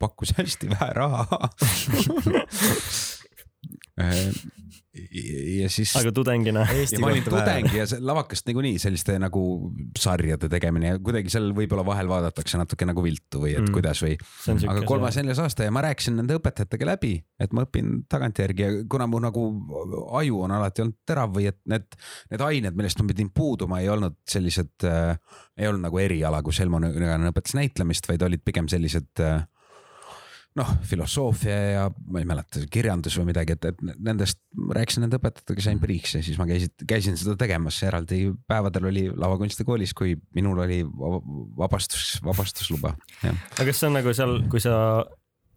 pakkus 0.00 0.32
hästi 0.38 0.70
vähe 0.70 0.92
raha. 0.96 1.50
ja 5.60 5.68
siis. 5.70 5.92
aga 5.98 6.10
tudengina. 6.14 6.64
Ma 7.00 7.10
olin 7.10 7.24
tudeng 7.24 7.68
ja 7.74 7.84
see 7.88 8.00
lavakast 8.02 8.48
niikuinii 8.48 8.78
selliste 8.82 9.14
nagu 9.22 9.42
sarjade 9.98 10.48
tegemine 10.50 10.94
ja 10.94 10.98
kuidagi 11.02 11.30
seal 11.32 11.50
võib-olla 11.56 11.84
vahel 11.86 12.10
vaadatakse 12.10 12.58
natuke 12.58 12.88
nagu 12.88 13.04
viltu 13.04 13.42
või 13.44 13.54
et 13.54 13.60
Mm. 13.60 13.74
kuidas 13.76 14.02
või. 14.02 14.16
aga 14.72 14.82
kolmas, 14.88 15.16
neljas 15.20 15.38
aasta 15.42 15.66
ja 15.66 15.74
ma 15.74 15.84
rääkisin 15.84 16.16
nende 16.18 16.38
õpetajatega 16.40 16.88
läbi, 16.88 17.12
et 17.38 17.52
ma 17.52 17.64
õpin 17.66 18.02
tagantjärgi 18.10 18.66
ja 18.66 18.70
kuna 18.90 19.06
mu 19.06 19.20
nagu 19.22 19.44
aju 20.20 20.42
on 20.46 20.56
alati 20.58 20.82
olnud 20.82 20.98
terav 21.06 21.30
või 21.36 21.46
et 21.52 21.60
need, 21.70 21.86
need 22.32 22.40
ained, 22.40 22.74
millest 22.76 22.98
ma 23.00 23.06
pidin 23.12 23.30
puuduma, 23.34 23.80
ei 23.80 23.88
olnud 23.92 24.18
sellised 24.28 24.88
äh,, 24.88 25.14
ei 25.56 25.68
olnud 25.70 25.86
nagu 25.86 26.02
eriala, 26.02 26.42
kus 26.42 26.58
Helmo 26.60 26.80
Nõgane 26.82 27.30
õpetas 27.30 27.54
näitlemist, 27.54 28.08
vaid 28.10 28.22
olid 28.26 28.42
pigem 28.44 28.68
sellised 28.68 29.22
äh, 29.22 29.44
noh, 30.58 30.70
filosoofia 30.82 31.56
ja 31.76 31.84
ma 32.10 32.18
ei 32.22 32.26
mäleta, 32.26 32.62
kirjandus 32.72 33.14
või 33.20 33.28
midagi, 33.30 33.54
et, 33.54 33.68
et 33.70 33.82
nendest 34.02 34.40
rääkisin 34.74 35.04
nende 35.06 35.20
õpetajatega, 35.20 35.62
sain 35.62 35.78
priiks 35.82 36.16
ja 36.16 36.22
siis 36.26 36.40
ma 36.40 36.46
käisin, 36.48 36.72
käisin 36.90 37.16
seda 37.20 37.36
tegemas, 37.38 37.78
eraldi 37.86 38.24
päevadel 38.50 38.88
oli 38.90 39.04
lavakunstikoolis, 39.14 39.94
kui 39.94 40.16
minul 40.36 40.58
oli 40.66 40.82
va- 40.84 41.22
vabastus, 41.64 42.16
vabastusluba, 42.26 42.96
aga 43.22 43.66
kas 43.70 43.78
see 43.82 43.88
on 43.92 43.98
nagu 44.00 44.14
seal, 44.16 44.40
kui 44.50 44.62
sa 44.64 44.74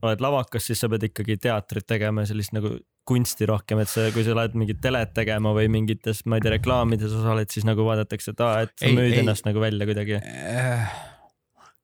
oled 0.04 0.20
lavakas, 0.22 0.66
siis 0.68 0.82
sa 0.84 0.90
pead 0.92 1.08
ikkagi 1.08 1.38
teatrit 1.42 1.88
tegema 1.88 2.26
ja 2.26 2.30
sellist 2.34 2.52
nagu 2.54 2.76
kunsti 3.08 3.48
rohkem, 3.50 3.82
et 3.84 3.90
see, 3.92 4.12
kui 4.16 4.24
sa 4.24 4.36
lähed 4.36 4.54
mingit 4.60 4.78
telet 4.84 5.14
tegema 5.16 5.52
või 5.56 5.70
mingites, 5.72 6.22
ma 6.28 6.38
ei 6.38 6.44
tea, 6.46 6.54
reklaamides 6.58 7.12
osaled, 7.18 7.50
siis 7.52 7.66
nagu 7.68 7.84
vaadatakse, 7.88 8.32
et 8.36 8.44
aa, 8.44 8.62
et 8.68 8.76
sa 8.80 8.88
Ei, 8.88 8.96
müüd 8.96 9.16
ei. 9.16 9.20
ennast 9.24 9.48
nagu 9.48 9.60
välja 9.64 9.88
kuidagi. 9.90 10.20
Äh, 10.24 10.94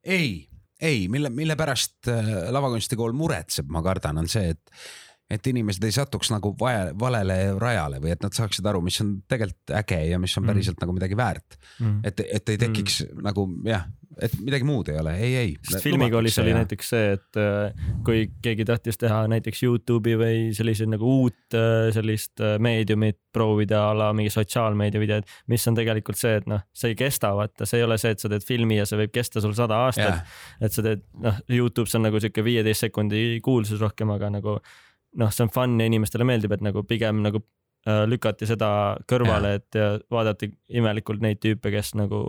ei, 0.03 0.48
ei, 0.81 1.07
mille, 1.11 1.29
mille 1.29 1.55
pärast 1.59 2.07
äh, 2.07 2.33
lavakunstikool 2.51 3.13
muretseb, 3.17 3.69
ma 3.71 3.81
kardan, 3.85 4.17
on 4.21 4.27
see, 4.31 4.53
et, 4.55 4.81
et 5.29 5.47
inimesed 5.51 5.83
ei 5.85 5.93
satuks 5.93 6.31
nagu 6.33 6.53
vaja, 6.59 6.89
valele 6.99 7.37
rajale 7.61 7.99
või 8.01 8.13
et 8.15 8.23
nad 8.23 8.33
saaksid 8.35 8.65
aru, 8.65 8.81
mis 8.85 8.99
on 9.03 9.17
tegelikult 9.29 9.75
äge 9.81 9.99
ja 10.09 10.19
mis 10.19 10.37
on 10.37 10.43
Mm. 10.43 10.53
päriselt 10.53 10.81
nagu 10.81 10.95
midagi 10.95 11.17
väärt. 11.19 11.59
et, 12.03 12.23
et 12.25 12.49
ei 12.49 12.57
tekiks 12.57 13.03
mm. 13.05 13.23
nagu 13.27 13.47
jah, 13.67 13.85
et 14.17 14.33
midagi 14.41 14.65
muud 14.65 14.89
ei 14.89 14.97
ole, 14.99 15.13
ei, 15.21 15.33
ei. 15.37 15.51
sest 15.63 15.83
filmikoolis 15.85 16.39
oli 16.41 16.53
näiteks 16.55 16.89
see, 16.93 17.11
et 17.15 17.39
äh, 17.39 17.83
kui 18.05 18.23
keegi 18.43 18.65
tahtis 18.67 18.97
teha 18.99 19.21
näiteks 19.31 19.61
Youtube'i 19.65 20.17
või 20.19 20.39
selliseid 20.57 20.91
nagu 20.95 21.11
uut 21.21 21.57
äh, 21.57 21.89
sellist 21.95 22.41
äh, 22.43 22.57
meediumit 22.61 23.19
proovida 23.35 23.83
a 23.89 23.93
la 23.97 24.09
mingi 24.17 24.33
sotsiaalmeedia 24.33 25.01
videod, 25.03 25.29
mis 25.51 25.67
on 25.69 25.77
tegelikult 25.77 26.19
see, 26.19 26.39
et 26.41 26.49
noh, 26.49 26.65
see 26.73 26.93
ei 26.93 26.99
kesta, 26.99 27.31
vaata, 27.37 27.69
see 27.69 27.81
ei 27.81 27.85
ole 27.85 27.99
see, 28.01 28.15
et 28.15 28.23
sa 28.23 28.33
teed 28.33 28.45
filmi 28.47 28.79
ja 28.79 28.89
see 28.89 28.99
võib 29.03 29.13
kesta 29.13 29.43
sul 29.45 29.53
sada 29.57 29.83
aastat. 29.85 30.19
Jah, 30.19 30.43
et 30.65 30.75
sa 30.75 30.85
teed, 30.85 31.05
noh, 31.21 31.39
Youtube's 31.59 31.95
on 31.99 32.07
nagu 32.07 32.21
sihuke 32.21 32.45
viieteist 32.45 32.87
sekundi 32.87 33.23
kuulsus 33.45 33.81
rohkem, 33.83 34.11
aga 34.17 34.33
nagu 34.39 34.57
noh, 34.57 35.33
see 35.33 35.45
on 35.45 35.53
fun 35.53 35.77
ja 35.79 35.89
inimestele 35.89 36.27
meeldib, 36.27 36.57
et 36.57 36.65
nagu 36.65 36.85
pigem 36.87 37.21
nagu 37.25 37.45
lükati 37.87 38.43
seda 38.43 38.69
kõrvale, 39.07 39.53
et 39.61 39.77
ja 39.77 39.93
vaadati 40.11 40.49
imelikult 40.75 41.21
neid 41.23 41.39
tüüpe, 41.39 41.71
kes 41.71 41.93
nagu 41.95 42.19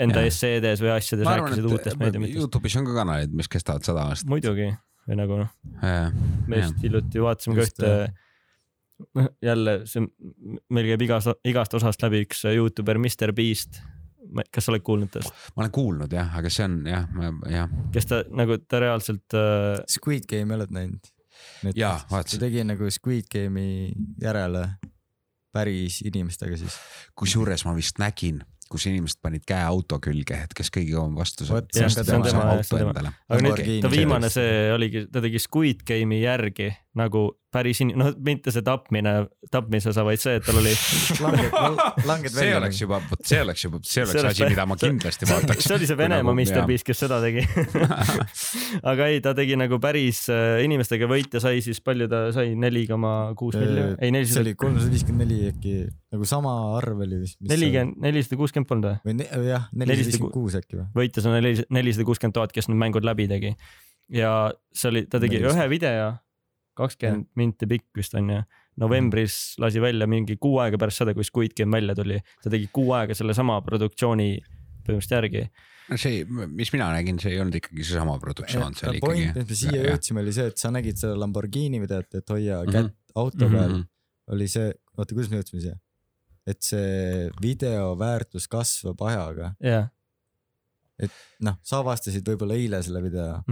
enda 0.00 0.24
esseedes 0.28 0.80
või 0.84 0.94
asjades 0.94 1.28
arvan, 1.28 1.50
rääkisid 1.50 1.68
uutest 1.70 2.00
meediumitest. 2.00 2.40
Youtube'is 2.40 2.78
on 2.80 2.88
ka 2.88 2.96
kanalid, 3.02 3.36
mis 3.36 3.50
kestavad 3.52 3.86
sada 3.86 4.08
aastat. 4.10 4.30
muidugi, 4.32 4.70
või 5.08 5.20
nagu 5.20 5.40
noh, 5.42 5.54
me 6.48 6.64
just 6.64 6.82
hiljuti 6.84 7.24
vaatasime 7.24 7.58
ka 7.58 7.68
ühte, 7.68 7.94
noh 8.08 8.28
jälle 9.42 9.80
see, 9.88 10.04
meil 10.72 10.90
käib 10.92 11.06
igast, 11.06 11.32
igast 11.48 11.74
osast 11.78 12.02
läbi 12.04 12.24
üks 12.26 12.44
Youtuber, 12.48 13.00
Mr 13.00 13.32
Beast. 13.36 13.80
kas 14.52 14.66
sa 14.66 14.70
oled 14.70 14.84
kuulnud 14.86 15.10
tast, 15.10 15.32
ma 15.56 15.64
olen 15.64 15.72
kuulnud 15.74 16.12
jah, 16.14 16.28
aga 16.38 16.50
see 16.52 16.66
on 16.68 16.76
jah, 16.86 17.08
jah, 17.50 17.72
kes 17.94 18.06
ta 18.06 18.20
nagu 18.28 18.60
ta 18.62 18.82
reaalselt 18.82 19.34
äh, 19.34 19.80
Squid 19.90 20.28
Game 20.30 20.54
oled 20.54 20.70
näinud? 20.74 21.10
Jaa, 21.74 21.96
ta 22.04 22.12
vaatasin. 22.12 22.42
tegi 22.44 22.64
nagu 22.68 22.90
Squid 22.92 23.30
Game'i 23.32 23.90
järele 24.22 24.66
päris 25.54 25.98
inimestega 26.06 26.58
siis. 26.60 26.76
kusjuures 27.18 27.64
ma 27.66 27.74
vist 27.74 27.98
nägin, 27.98 28.44
kus 28.70 28.86
inimesed 28.86 29.18
panid 29.22 29.42
käe 29.48 29.62
auto 29.66 29.98
külge, 30.02 30.36
et 30.46 30.54
kes 30.56 30.70
kõige 30.74 30.94
kauem 30.94 31.16
vastu 31.18 31.46
saab 31.48 31.70
aga 33.28 33.40
nüüd 33.46 33.64
ta 33.82 33.90
viimane 33.92 34.30
see 34.32 34.70
oligi, 34.74 35.06
ta 35.10 35.22
tegi 35.24 35.42
Squid 35.42 35.82
Game'i 35.86 36.22
järgi 36.22 36.70
nagu 36.98 37.20
päris 37.54 37.80
in-, 37.84 37.92
noh 37.98 38.08
mitte 38.26 38.50
see 38.54 38.64
tapmine, 38.66 39.12
tapmise 39.50 39.90
osa, 39.92 40.02
vaid 40.06 40.18
see, 40.22 40.36
et 40.38 40.46
tal 40.46 40.58
oli. 40.58 40.72
langed, 41.24 41.54
langed 42.10 42.32
see 42.32 42.40
välja. 42.40 42.58
oleks 42.58 42.80
juba, 42.82 42.98
vot 43.10 43.22
see 43.26 43.40
oleks 43.42 43.64
juba, 43.66 43.80
see 43.86 44.02
oleks 44.04 44.16
See 44.16 44.30
asi, 44.30 44.46
mida 44.50 44.64
ma 44.66 44.76
kindlasti 44.80 45.28
vaataks. 45.30 45.66
see 45.68 45.76
oli 45.76 45.88
see 45.90 45.98
Venemaa 46.00 46.34
Mr 46.34 46.64
Beast, 46.66 46.86
kes 46.88 47.02
seda 47.04 47.20
tegi. 47.22 47.44
aga 48.90 49.08
ei, 49.10 49.20
ta 49.24 49.34
tegi 49.38 49.58
nagu 49.58 49.78
päris 49.82 50.24
äh, 50.34 50.62
inimestega 50.66 51.08
võitja 51.10 51.42
sai 51.42 51.62
siis 51.64 51.82
palju 51.84 52.08
ta 52.10 52.22
sai, 52.34 52.54
neli 52.58 52.86
koma 52.90 53.12
kuus 53.38 53.58
miljonit, 53.58 53.98
ei 54.00 54.10
see 54.10 54.16
nelisada 54.18 54.44
oli, 54.46 54.54
kolmsada 54.64 54.94
viiskümmend 54.94 55.26
neli 55.26 55.50
äkki, 55.52 55.76
nagu 56.14 56.26
sama 56.28 56.54
arv 56.78 57.04
oli 57.06 57.20
vist. 57.22 57.38
nelikümmend, 57.50 58.00
nelisada 58.06 58.40
kuuskümmend 58.40 58.70
polnud 58.70 58.90
või? 58.90 58.98
või 59.06 59.20
ne, 59.20 59.28
jah, 59.50 59.68
nelisada 59.74 60.10
viiskümmend 60.10 60.34
kuus 60.38 60.58
äkki 60.58 60.80
või? 60.80 60.88
võitjas 61.02 61.30
on 61.30 61.38
neli- 61.38 61.68
nelisada 61.70 62.08
kuuskümmend 62.10 62.38
tuhat, 62.40 62.54
kes 62.56 62.70
need 62.70 62.82
mängud 62.82 63.06
läbi 63.06 63.28
tegi. 63.30 63.54
ja 64.14 64.34
see 64.74 64.90
oli, 64.90 65.04
ta 65.10 65.22
tegi 65.22 65.38
Nelisada. 65.38 65.58
ühe 65.60 65.70
video, 65.76 66.10
kakskümmend 66.80 67.28
minti 67.36 67.66
pikk 67.70 67.86
vist 68.00 68.14
on 68.18 68.30
ju. 68.32 68.40
novembris 68.80 69.34
lasi 69.60 69.80
välja 69.82 70.06
mingi 70.08 70.36
kuu 70.40 70.58
aega 70.62 70.78
pärast 70.80 71.02
seda, 71.02 71.12
kui 71.14 71.24
Squid 71.26 71.52
Game 71.58 71.74
välja 71.76 71.94
tuli, 71.98 72.16
ta 72.42 72.50
tegi 72.52 72.68
kuu 72.72 72.92
aega 72.96 73.14
sellesama 73.18 73.58
produktsiooni 73.66 74.30
põhimõtteliselt 74.86 75.16
järgi. 75.18 75.42
see, 76.00 76.24
mis 76.46 76.70
mina 76.72 76.86
nägin, 76.94 77.18
see 77.20 77.32
ei 77.34 77.40
olnud 77.42 77.56
ikkagi 77.58 77.84
seesama 77.84 78.14
produktsioon, 78.22 78.74
see 78.78 78.88
oli 78.88 79.00
point, 79.02 79.20
ikkagi. 79.20 79.38
mis 79.42 79.48
me 79.50 79.56
siia 79.58 79.82
jõudsime, 79.90 80.20
oli 80.22 80.32
see, 80.32 80.46
et 80.52 80.58
sa 80.58 80.70
nägid 80.70 80.96
seda 81.02 81.16
Lamborghini 81.18 81.80
videot, 81.82 82.14
et 82.14 82.28
hoia 82.30 82.62
Mhm. 82.64 82.72
kätt 82.72 82.94
auto 83.16 83.48
peal 83.50 83.72
Mhm. 83.74 83.82
oli 84.30 84.46
see, 84.48 84.72
oota, 84.96 85.14
kuidas 85.14 85.30
me 85.30 85.40
jõudsime 85.42 85.60
siia? 85.66 85.78
et 86.46 86.62
see 86.62 87.28
video 87.42 87.94
väärtus 87.96 88.46
kasvab 88.48 88.98
ajaga, 89.02 89.54
jah. 89.60 89.90
noh, 91.40 91.56
sa 91.62 91.78
avastasid 91.80 92.26
võib-olla 92.28 92.54
eile 92.58 92.82
selle 92.84 93.02
video, 93.02 93.42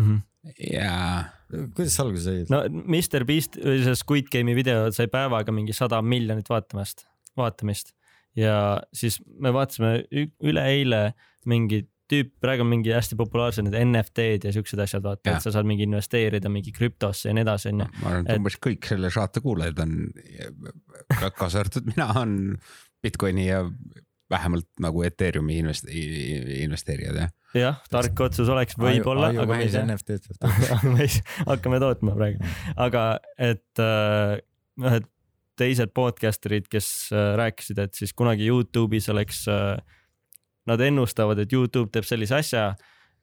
jaa, 0.57 1.29
kuidas 1.77 1.95
sa 1.97 2.05
alguse 2.07 2.25
said? 2.25 2.51
no 2.53 2.63
Mr 2.69 3.25
Beast, 3.29 3.59
see 3.61 3.95
Squid 3.99 4.31
Game'i 4.33 4.57
video 4.59 4.89
sai 4.95 5.09
päevaga 5.13 5.53
mingi 5.55 5.77
sada 5.77 6.01
miljonit 6.03 6.49
vaatamast, 6.51 7.07
vaatamist 7.39 7.95
ja 8.39 8.81
siis 8.95 9.21
me 9.41 9.53
vaatasime 9.55 10.05
üleeile 10.47 11.13
mingi 11.49 11.85
tüüp, 12.09 12.31
praegu 12.41 12.65
on 12.65 12.71
mingi 12.71 12.93
hästi 12.95 13.19
populaarsed 13.21 13.67
need 13.67 13.75
NFT-d 13.83 14.47
ja 14.49 14.53
siuksed 14.55 14.81
asjad, 14.81 15.03
vaata, 15.05 15.35
et 15.35 15.45
sa 15.45 15.51
saad 15.53 15.67
mingi 15.69 15.85
investeerida 15.85 16.49
mingi 16.53 16.73
krüptosse 16.73 17.29
ja 17.29 17.35
nii 17.37 17.45
edasi, 17.45 17.69
onju. 17.75 17.89
ma 18.01 18.09
arvan, 18.15 18.25
Et- 18.25 18.31
et 18.33 18.41
umbes 18.41 18.57
kõik 18.65 18.89
selle 18.89 19.11
saate 19.13 19.43
kuulajad 19.45 19.83
on, 19.85 19.93
kaasa 21.37 21.61
arvatud 21.65 21.91
mina, 21.91 22.07
on 22.17 22.57
Bitcoini 23.05 23.45
ja 23.51 23.61
vähemalt 24.31 24.69
nagu 24.81 25.05
Ethereumi 25.05 25.59
invest-, 25.61 25.89
investeerijad 25.93 27.21
jah. 27.21 27.31
jah, 27.57 27.79
tark 27.93 28.21
otsus 28.27 28.49
oleks 28.53 28.77
võib-olla, 28.79 29.31
tea. 29.79 29.85
NFT-d 29.85 30.99
ei, 31.05 31.21
hakkame 31.49 31.81
tootma 31.83 32.17
praegu, 32.17 32.51
aga 32.77 33.05
et 33.37 33.83
äh, 33.83 34.35
noh, 34.83 34.99
et 35.01 35.09
teised 35.59 35.95
podcaster'id, 35.97 36.69
kes 36.71 36.91
äh, 37.13 37.33
rääkisid, 37.41 37.81
et 37.83 37.99
siis 37.99 38.15
kunagi 38.17 38.47
Youtube'is 38.51 39.09
oleks 39.13 39.47
äh,, 39.51 39.75
nad 40.69 40.85
ennustavad, 40.85 41.41
et 41.43 41.53
Youtube 41.53 41.91
teeb 41.95 42.07
sellise 42.07 42.39
asja, 42.39 42.71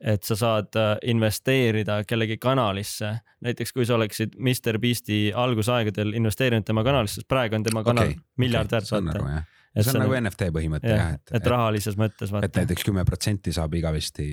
et 0.01 0.25
sa 0.27 0.35
saad 0.35 0.75
investeerida 1.07 2.01
kellegi 2.03 2.35
kanalisse. 2.41 3.13
näiteks 3.45 3.71
kui 3.73 3.85
sa 3.87 3.95
oleksid 3.95 4.33
Mr 4.35 4.79
Beast'i 4.81 5.19
algusaegadel 5.31 6.11
investeerinud 6.19 6.65
tema 6.67 6.83
kanalisse, 6.83 7.21
sest 7.21 7.29
praegu 7.31 7.55
on 7.55 7.63
tema 7.63 7.83
kanal 7.83 8.11
okay, 8.11 8.19
miljardär 8.41 8.83
okay,, 8.83 8.99
aru 9.13 9.23
vaata. 9.23 9.54
Et 9.75 9.85
see 9.85 9.95
on 9.95 10.05
nagu 10.05 10.15
NFT 10.19 10.51
põhimõte 10.55 10.87
jah, 10.89 11.01
jah, 11.01 11.17
et, 11.17 11.33
et 11.39 11.49
rahalises 11.51 11.97
mõttes 11.99 12.29
et 12.29 12.35
vaata. 12.37 12.61
näiteks 12.61 12.87
kümme 12.87 13.03
protsenti 13.07 13.53
saab 13.55 13.75
igavesti 13.75 14.29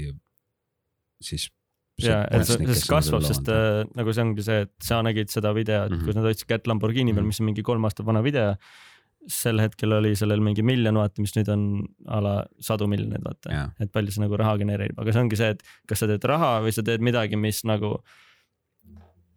siis. 1.23 1.49
ja, 2.03 2.23
et 2.31 2.47
see, 2.49 2.63
see 2.67 2.89
kasvab, 2.91 3.27
sest 3.27 3.51
äh, 3.53 3.83
nagu 3.99 4.15
see 4.15 4.25
ongi 4.25 4.47
see, 4.47 4.65
et 4.67 4.73
sa 4.83 5.03
nägid 5.07 5.31
seda 5.35 5.53
videot 5.57 5.91
mm. 5.91 5.99
-hmm. 5.99 6.07
kus 6.09 6.19
nad 6.19 6.31
hoidsid 6.31 6.49
kätt 6.49 6.67
Lamborghini 6.71 7.13
peal, 7.13 7.23
Mhm. 7.23 7.35
mis 7.35 7.41
on 7.41 7.47
mingi 7.51 7.63
kolm 7.63 7.85
aastat 7.85 8.07
vana 8.07 8.23
video. 8.23 8.57
sel 9.29 9.61
hetkel 9.63 9.93
oli 9.93 10.17
sellel 10.19 10.41
mingi 10.43 10.63
miljon 10.67 10.97
vaatamist, 10.99 11.37
nüüd 11.37 11.49
on 11.49 11.61
a 12.09 12.21
la 12.21 12.33
sadu 12.59 12.89
miljoneid 12.91 13.23
vaata 13.23 13.53
Jaa. 13.53 13.69
et 13.79 13.93
palju 13.93 14.11
see 14.11 14.21
nagu 14.25 14.37
raha 14.37 14.57
genereerib, 14.59 14.99
aga 14.99 15.13
see 15.13 15.21
ongi 15.23 15.37
see, 15.39 15.51
et 15.51 15.63
kas 15.87 15.99
sa 16.03 16.09
teed 16.11 16.25
raha 16.25 16.57
või 16.65 16.73
sa 16.75 16.83
teed 16.83 17.01
midagi, 17.01 17.37
mis 17.37 17.63
nagu 17.65 18.01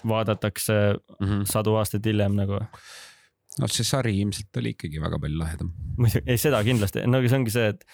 vaadatakse 0.08 0.74
mm. 1.20 1.28
-hmm. 1.28 1.44
sadu 1.46 1.76
aastaid 1.76 2.06
hiljem 2.06 2.36
nagu. 2.36 2.60
No 3.62 3.70
see 3.72 3.88
sari 3.88 4.16
ilmselt 4.22 4.62
oli 4.62 4.76
ikkagi 4.76 5.02
väga 5.04 5.20
palju 5.22 5.40
lahedam. 5.40 5.72
muidugi, 5.98 6.26
ei 6.28 6.42
seda 6.42 6.62
kindlasti, 6.66 7.06
no 7.08 7.22
aga 7.22 7.32
see 7.32 7.42
ongi 7.42 7.56
see, 7.56 7.74
et 7.74 7.86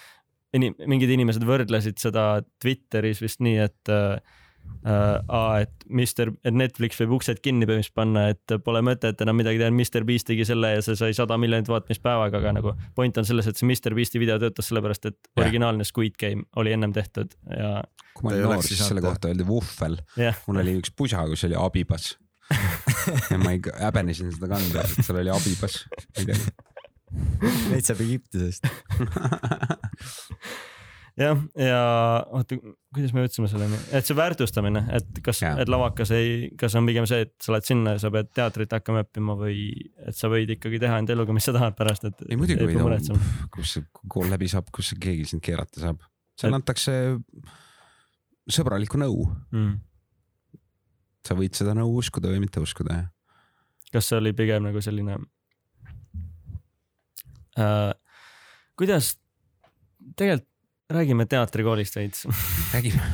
inim-, 0.58 0.78
mingid 0.90 1.16
inimesed 1.18 1.46
võrdlesid 1.48 2.00
seda 2.02 2.28
Twitteris 2.62 3.22
vist 3.24 3.42
nii, 3.44 3.58
et 3.68 3.92
äh, 3.94 4.40
äh, 4.86 5.62
et 5.62 5.86
Mr, 5.92 6.34
et 6.48 6.56
Netflix 6.56 7.00
võib 7.02 7.18
uksed 7.20 7.42
kinni 7.44 7.68
põhimõtteliselt 7.70 7.98
panna, 7.98 8.28
et 8.34 8.56
pole 8.66 8.82
mõtet 8.86 9.22
enam 9.24 9.38
midagi 9.38 9.62
teha, 9.62 9.72
Mr 9.74 10.06
Beast 10.08 10.30
tegi 10.30 10.48
selle 10.48 10.74
ja 10.76 10.84
see 10.86 10.98
sai 11.00 11.16
sada 11.18 11.38
miljonit 11.42 11.70
vaatamist 11.72 12.04
päevaga, 12.06 12.42
aga 12.42 12.56
nagu 12.58 12.76
point 12.98 13.22
on 13.22 13.28
selles, 13.28 13.50
et 13.50 13.60
see 13.60 13.70
Mr 13.70 13.98
Beasti 13.98 14.22
video 14.22 14.40
töötas 14.42 14.72
sellepärast, 14.72 15.10
et 15.12 15.20
Jah. 15.20 15.46
originaalne 15.46 15.88
Squid 15.88 16.18
Game 16.22 16.48
oli 16.62 16.74
ennem 16.76 16.96
tehtud 16.96 17.38
ja 17.54 17.82
kui 18.16 18.28
ma 18.28 18.34
olin 18.34 18.50
noor, 18.50 18.66
siis 18.66 18.82
selle 18.84 19.04
kohta 19.04 19.32
öeldi 19.32 19.48
vuhvel. 19.48 20.00
mul 20.48 20.64
oli 20.64 20.76
üks 20.82 20.94
pusa, 20.96 21.24
kus 21.30 21.46
oli 21.48 21.58
abibas. 21.60 22.16
Ja 22.54 23.40
ma 23.44 23.54
ei 23.56 23.62
häbenesin 23.82 24.34
seda 24.36 24.52
kanda, 24.52 24.86
sest 24.90 25.08
seal 25.08 25.22
oli 25.24 25.34
abibas. 25.34 25.80
Neid 27.72 27.88
saab 27.88 28.04
Egiptusest. 28.06 28.68
jah, 31.20 31.42
ja 31.60 31.80
oota, 32.32 32.58
kuidas 32.96 33.12
me 33.16 33.26
jõudsime 33.26 33.50
selleni, 33.52 33.80
et 33.98 34.08
see 34.08 34.16
väärtustamine, 34.18 34.84
et 34.96 35.20
kas, 35.26 35.42
et 35.44 35.72
lavakas 35.72 36.14
ei, 36.16 36.50
kas 36.60 36.76
on 36.80 36.88
pigem 36.88 37.08
see, 37.10 37.26
et 37.28 37.34
sa 37.44 37.56
lähed 37.56 37.68
sinna 37.68 37.96
ja 37.98 38.04
sa 38.04 38.12
pead 38.14 38.32
teatrit 38.38 38.76
hakkama 38.78 39.04
õppima 39.06 39.36
või 39.40 39.66
et 40.06 40.18
sa 40.18 40.32
võid 40.32 40.56
ikkagi 40.56 40.80
teha 40.82 41.02
enda 41.04 41.16
eluga, 41.16 41.36
mis 41.36 41.48
sa 41.48 41.56
tahad 41.58 41.76
pärast, 41.80 42.08
et 42.08 42.26
ei 42.30 42.40
muidugi 42.40 42.70
võid 42.70 42.80
muretsema., 42.80 43.48
kus 43.54 43.76
see 43.78 43.88
kool 44.12 44.32
läbi 44.32 44.50
saab, 44.52 44.72
kus 44.74 44.94
keegi 45.02 45.28
sind 45.34 45.44
keerata 45.46 45.84
saab. 45.84 46.04
seal 46.40 46.54
Et- 46.54 46.60
antakse 46.62 46.98
sõbralikku 48.52 49.00
nõu, 49.02 49.28
mm.. 49.52 49.80
Sa 51.28 51.38
võid 51.38 51.58
seda 51.58 51.76
nõu 51.78 51.94
uskuda 52.02 52.32
või 52.32 52.44
mitte 52.44 52.64
uskuda. 52.64 53.04
kas 53.92 54.10
see 54.10 54.20
oli 54.20 54.34
pigem 54.38 54.66
nagu 54.68 54.82
selline 54.84 55.18
äh,, 57.60 57.92
kuidas, 58.80 59.16
tegelikult 60.16 60.50
räägime 60.92 61.24
teatrikoolist 61.24 61.96
veits 61.96 62.26
räägime. 62.74 63.06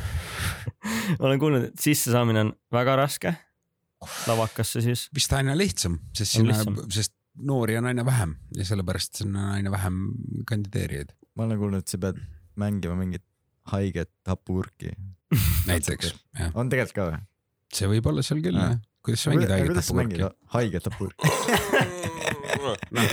ma 1.18 1.28
olen 1.28 1.38
kuulnud, 1.38 1.68
et 1.68 1.78
sissesaamine 1.78 2.40
on 2.42 2.50
väga 2.74 2.96
raske 2.98 3.34
lavakasse 4.26 4.82
siis. 4.82 5.06
vist 5.14 5.32
aina 5.32 5.54
lihtsam, 5.58 6.00
sest 6.16 6.38
sinna 6.40 6.58
sest 6.90 7.14
noori 7.38 7.76
on 7.78 7.86
aina 7.86 8.02
vähem 8.06 8.34
ja 8.58 8.66
sellepärast 8.66 9.22
sinna 9.22 9.44
on 9.44 9.54
aina 9.60 9.70
vähem 9.70 10.02
kandideerijaid 10.46 11.14
ma 11.38 11.46
olen 11.46 11.60
kuulnud, 11.60 11.86
et 11.86 11.92
sa 11.92 12.00
pead 12.02 12.18
mängima 12.58 12.96
mingit 12.98 13.24
haiget 13.70 14.10
hapukurki. 14.26 14.90
näiteks, 15.68 16.14
jah. 16.34 16.54
on 16.58 16.70
tegelikult 16.72 16.96
ka 16.96 17.08
või? 17.12 17.20
See 17.74 17.88
võib 17.90 18.06
olla 18.10 18.22
seal 18.24 18.40
küll 18.44 18.56
Jah. 18.58 18.70
jah. 18.74 18.80
kuidas 19.04 19.22
sa 19.24 19.30
mängid 19.32 19.50
haiget 19.52 19.76
hapukurki? 19.80 20.28
haiget 20.54 20.88
hapukurki? 20.88 21.32
noh, 22.92 23.06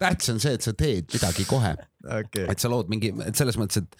tähtis 0.00 0.30
on 0.32 0.40
see, 0.42 0.52
et 0.58 0.64
sa 0.64 0.72
teed 0.76 1.08
midagi 1.14 1.44
kohe, 1.48 1.70
okei, 2.18 2.44
et 2.52 2.62
sa 2.62 2.70
lood 2.72 2.90
mingi, 2.92 3.12
et 3.24 3.38
selles 3.38 3.56
mõttes, 3.60 3.82
et, 3.82 3.96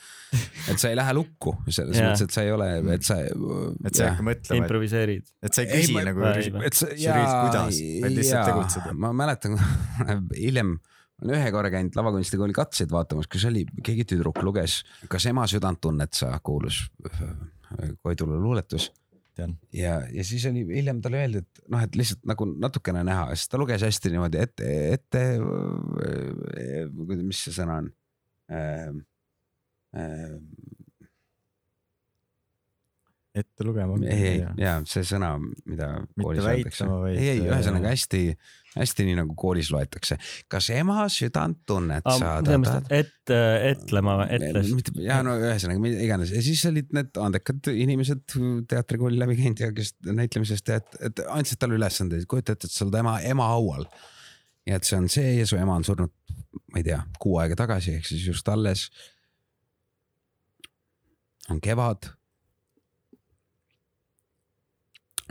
et 0.72 0.80
sa 0.82 0.90
ei 0.92 0.96
lähe 0.98 1.14
lukku, 1.16 1.54
selles 1.72 1.96
Jaa. 1.98 2.10
mõttes, 2.10 2.24
et 2.26 2.34
sa 2.34 2.44
ei 2.46 2.52
ole, 2.54 2.68
et 2.96 3.06
sa. 3.06 3.18
et 3.22 3.94
sa 3.96 4.04
ei 4.04 4.10
hakka 4.10 4.26
mõtlema, 4.26 4.58
improviseerid. 4.62 5.26
et 5.46 5.54
sa 5.56 5.64
ei 5.64 5.70
Ei, 5.70 5.82
küsi 5.86 5.96
ma- 5.96 6.04
nagu 6.08 6.24
et 6.66 6.78
sa, 6.78 6.90
lihtsalt 6.92 8.50
tegutsed. 8.50 8.90
ma 9.04 9.12
mäletan 9.16 9.56
hiljem, 10.44 10.74
olen 11.22 11.36
ühe 11.38 11.52
korra 11.54 11.70
käinud 11.72 11.94
lavakunstikooli 11.98 12.56
katseid 12.56 12.90
vaatamas, 12.92 13.30
kus 13.30 13.46
oli 13.50 13.64
keegi 13.86 14.06
tüdruk 14.14 14.42
luges, 14.46 14.80
kas 15.12 15.26
ema 15.30 15.46
südant 15.50 15.80
tunned 15.82 16.12
sa, 16.18 16.34
kuulus 16.42 16.84
äh, 17.08 17.94
Koidula 18.02 18.36
luuletus. 18.36 18.90
Tean. 19.32 19.54
ja, 19.72 19.94
ja 20.12 20.24
siis 20.28 20.44
oli 20.50 20.66
hiljem 20.68 21.00
talle 21.00 21.22
öeldi, 21.22 21.40
et 21.40 21.62
noh, 21.72 21.80
et 21.80 21.94
lihtsalt 21.96 22.26
nagu 22.28 22.46
natukene 22.52 23.00
näha, 23.08 23.30
sest 23.32 23.48
ta 23.54 23.60
luges 23.60 23.84
hästi 23.86 24.12
niimoodi 24.12 24.42
ette, 24.42 24.68
ette, 24.92 25.22
mis 27.14 27.40
see 27.46 27.56
sõna 27.56 27.80
on 27.80 27.88
äh,? 28.52 28.92
Äh, 29.92 30.36
ette 33.34 33.64
lugema. 33.64 33.96
ei, 34.04 34.26
ei 34.28 34.40
ja 34.60 34.74
see 34.88 35.04
sõna, 35.08 35.34
mida 35.40 35.88
Mitte 36.16 36.44
väitama,. 36.44 36.98
vaid, 37.06 37.16
ei, 37.16 37.28
ei 37.34 37.42
äh, 37.42 37.48
ühesõnaga 37.50 37.92
hästi, 37.92 38.22
hästi 38.76 39.06
nii 39.06 39.16
nagu 39.18 39.34
koolis 39.38 39.70
loetakse. 39.72 40.16
kas 40.50 40.70
ema 40.74 41.04
südant 41.12 41.60
tunned 41.68 42.06
sa? 42.18 42.32
et, 42.88 43.32
etlema 43.72 44.16
või, 44.22 44.38
etles. 44.38 44.72
ja 45.04 45.20
no 45.26 45.34
ühesõnaga 45.40 45.82
mida 45.82 46.00
iganes 46.06 46.32
ja 46.34 46.42
siis 46.44 46.64
olid 46.70 46.94
need 46.96 47.20
andekad 47.20 47.72
inimesed 47.72 48.36
teatrikooli 48.70 49.20
läbi 49.20 49.36
käinud 49.40 49.62
ja 49.64 49.72
kes 49.76 49.94
näitlemisest 50.08 50.72
ja 50.72 50.80
et, 50.80 50.96
et 51.10 51.24
andsid 51.28 51.60
talle 51.62 51.76
ülesandeid, 51.80 52.26
kujuta 52.30 52.56
ette, 52.56 52.70
et 52.70 52.74
sa 52.74 52.86
oled 52.86 52.98
ema, 53.02 53.18
ema 53.28 53.50
haual. 53.52 53.86
ja 54.68 54.78
et 54.78 54.88
see 54.88 54.98
on 54.98 55.10
see 55.12 55.36
ja 55.36 55.46
su 55.48 55.58
ema 55.60 55.76
on 55.76 55.84
surnud, 55.86 56.12
ma 56.72 56.80
ei 56.80 56.86
tea, 56.86 57.02
kuu 57.20 57.36
aega 57.42 57.58
tagasi 57.64 57.98
ehk 57.98 58.08
siis 58.08 58.26
just 58.30 58.48
alles. 58.48 58.88
on 61.50 61.60
kevad 61.60 62.12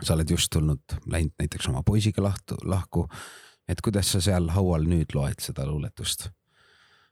sa 0.02 0.14
oled 0.16 0.30
just 0.32 0.52
tulnud, 0.54 0.98
läinud 1.06 1.34
näiteks 1.40 1.68
oma 1.70 1.84
poisiga 1.84 2.24
lahtu, 2.24 2.58
lahku. 2.64 3.08
et 3.68 3.82
kuidas 3.82 4.12
sa 4.12 4.22
seal 4.22 4.50
haual 4.56 4.88
nüüd 4.88 5.16
loed 5.16 5.40
seda 5.44 5.66
luuletust? 5.66 6.30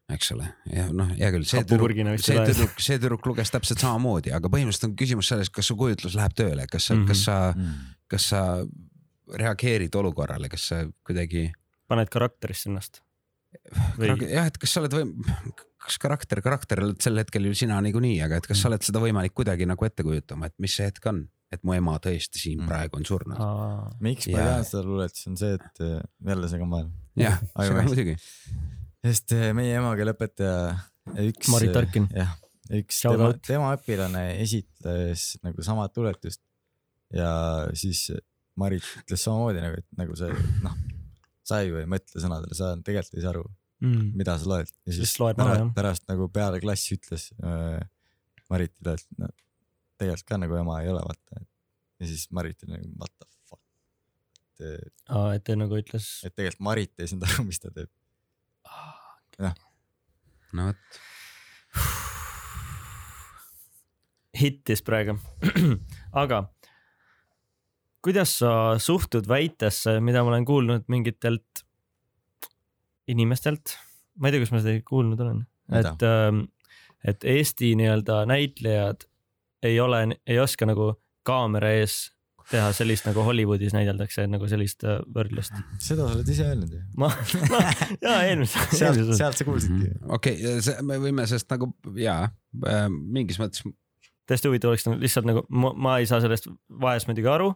eks 0.09 0.31
ole, 0.33 0.47
ja 0.73 0.87
noh, 0.89 1.11
hea 1.13 1.29
küll, 1.35 1.43
see 1.45 1.61
tüdruk, 1.69 1.91
see 2.17 2.37
tüdruk, 2.49 2.79
see 2.81 2.97
tüdruk 2.97 3.27
luges 3.29 3.51
täpselt 3.53 3.83
samamoodi, 3.83 4.31
aga 4.33 4.49
põhimõtteliselt 4.49 4.87
on 4.89 4.95
küsimus 4.97 5.29
selles, 5.29 5.51
kas 5.53 5.69
su 5.69 5.75
kujutlus 5.77 6.15
läheb 6.17 6.33
tööle, 6.33 6.65
kas 6.71 6.87
sa 6.89 6.95
mm, 6.95 7.03
-hmm. 7.03 7.07
kas 7.11 7.25
sa, 7.27 7.35
Mm. 7.53 7.75
kas 8.09 8.25
sa 8.31 8.41
reageerid 9.37 9.95
olukorrale, 9.95 10.49
kas 10.49 10.67
sa 10.71 10.81
kuidagi. 11.05 11.51
paned 11.87 12.09
karakterisse 12.09 12.69
ennast. 12.69 13.01
Või- 13.97 14.29
jah, 14.29 14.45
et 14.45 14.57
kas 14.57 14.73
sa 14.73 14.81
oled 14.81 14.93
või, 14.93 15.13
kas 15.77 15.97
karakter, 16.01 16.41
karakter 16.41 16.83
oled 16.83 17.01
sel 17.01 17.17
hetkel 17.17 17.45
ju 17.45 17.53
sina 17.53 17.79
niikuinii, 17.81 18.21
aga 18.25 18.37
et 18.37 18.47
kas 18.47 18.61
sa 18.61 18.69
oled 18.69 18.81
seda 18.85 18.99
võimalik 18.99 19.33
kuidagi 19.33 19.65
nagu 19.65 19.85
ette 19.85 20.03
kujutama, 20.03 20.45
et 20.45 20.55
mis 20.59 20.75
see 20.75 20.85
hetk 20.85 21.05
on, 21.05 21.27
et 21.51 21.63
mu 21.65 21.73
ema 21.73 21.95
tõesti 22.03 22.37
siin 22.43 22.59
Mm. 22.61 22.67
praegu 22.69 22.99
on 22.99 23.05
surnud. 23.09 23.39
miks 24.05 24.27
ma 24.29 24.37
Jaa. 24.37 24.49
tean 24.51 24.65
seda 24.69 24.83
luulet, 24.85 25.15
siis 25.15 25.27
on 25.31 25.37
see, 25.41 25.53
et 25.57 25.81
äh, 25.85 26.01
jälle 26.27 26.49
segan 26.51 26.69
vahele. 26.69 26.91
jah, 27.17 27.39
seda 27.57 27.81
muidugi. 27.87 28.15
sest 29.05 29.33
äh, 29.37 29.49
meie 29.57 29.75
emakeeleõpetaja 29.79 30.77
üks. 31.25 31.49
Marit 31.49 31.73
Tarkin. 31.73 32.07
jah, 32.13 32.35
üks 32.81 32.99
Shout 33.01 33.17
tema 33.17 33.33
tema 33.49 33.71
õpilane 33.77 34.25
esitles 34.43 35.31
nagu 35.43 35.63
samat 35.65 35.97
luuletust 35.97 36.41
ja 37.15 37.31
siis 37.73 38.11
Marit 38.59 38.83
ütles 39.01 39.23
samamoodi 39.23 39.61
nagu, 39.63 39.79
et 39.81 39.87
nagu 39.97 40.15
see 40.19 40.29
noh, 40.61 40.75
sa 41.47 41.61
ju 41.65 41.79
ei 41.79 41.87
mõtle 41.89 42.21
sõnadele, 42.21 42.53
sa 42.53 42.75
tegelikult 42.77 43.17
ei 43.17 43.25
saa 43.25 43.33
aru, 43.37 43.47
Mm. 43.79 44.09
mida 44.19 44.33
sa 44.37 44.43
loed 44.51 44.67
ja 44.67 44.91
siis 44.91 44.97
Siis 45.07 45.19
loed 45.21 45.37
pärast, 45.39 45.69
pärast 45.77 46.03
nagu 46.11 46.25
peale 46.35 46.57
klassi 46.59 46.97
ütles 46.97 47.29
äh, 47.39 47.79
Maritile, 48.51 48.97
et 48.99 49.05
no 49.17 49.29
tegelikult 49.99 50.27
ka 50.31 50.39
nagu 50.41 50.59
ema 50.59 50.79
ei 50.83 50.91
ole 50.91 51.03
vaata. 51.05 51.43
ja 51.99 52.07
siis 52.09 52.27
Marit 52.31 52.63
oli 52.63 52.77
nagu 52.77 52.91
what 52.99 53.13
the 53.17 53.29
fuck. 53.49 53.63
et, 54.59 54.93
aa, 55.09 55.33
et 55.35 55.43
ta 55.43 55.57
nagu 55.59 55.79
ütles. 55.79 56.11
et 56.25 56.35
tegelikult 56.35 56.65
Marit 56.71 56.93
ei 56.99 57.11
saanud 57.11 57.27
aru, 57.29 57.47
mis 57.49 57.61
ta 57.63 57.73
teeb. 57.75 57.91
no 60.53 60.71
vot, 60.71 61.01
hittis 64.39 64.83
praegu. 64.85 65.17
aga 66.23 66.43
kuidas 68.05 68.37
sa 68.39 68.51
suhtud 68.79 69.27
väitesse, 69.27 69.97
mida 70.03 70.23
ma 70.23 70.33
olen 70.33 70.47
kuulnud 70.47 70.87
mingitelt 70.91 71.65
inimestelt, 73.09 73.75
ma 74.19 74.29
ei 74.29 74.35
tea, 74.35 74.45
kas 74.45 74.53
ma 74.53 74.61
seda 74.63 74.83
kuulnud 74.87 75.19
olen, 75.23 75.41
et, 75.75 76.05
et 77.09 77.25
Eesti 77.33 77.73
nii-öelda 77.79 78.21
näitlejad 78.29 79.08
ei 79.63 79.79
ole, 79.79 80.05
ei 80.27 80.39
oska 80.39 80.67
nagu 80.69 80.93
kaamera 81.27 81.71
ees 81.79 82.09
teha 82.49 82.71
sellist 82.73 83.05
nagu 83.05 83.21
Hollywoodis 83.21 83.75
näideldakse 83.75 84.25
nagu 84.27 84.47
sellist 84.49 84.83
äh, 84.83 85.01
võrdlust. 85.15 85.53
seda 85.77 86.07
sa 86.07 86.15
oled 86.15 86.31
ise 86.33 86.47
öelnud 86.47 86.71
ju. 86.73 86.79
ma, 86.97 87.11
ma, 87.51 87.59
jaa, 88.01 88.23
eelmises, 88.25 88.71
sealt, 88.73 89.13
sealt 89.19 89.37
sa 89.37 89.45
kuulsidki. 89.45 89.91
okei 90.17 90.39
okay,, 90.55 90.79
me 90.81 90.97
võime 91.03 91.27
sellest 91.29 91.51
nagu 91.53 91.69
jaa, 91.99 92.23
mingis 92.89 93.37
mõttes 93.41 93.65
täiesti 94.29 94.49
huvitav 94.49 94.73
oleks 94.73 94.85
nagu 94.87 95.01
lihtsalt 95.01 95.27
nagu 95.29 95.43
ma, 95.49 95.73
ma 95.73 95.97
ei 96.01 96.07
saa 96.09 96.21
sellest 96.23 96.49
vahest 96.81 97.09
muidugi 97.09 97.29
aru. 97.31 97.49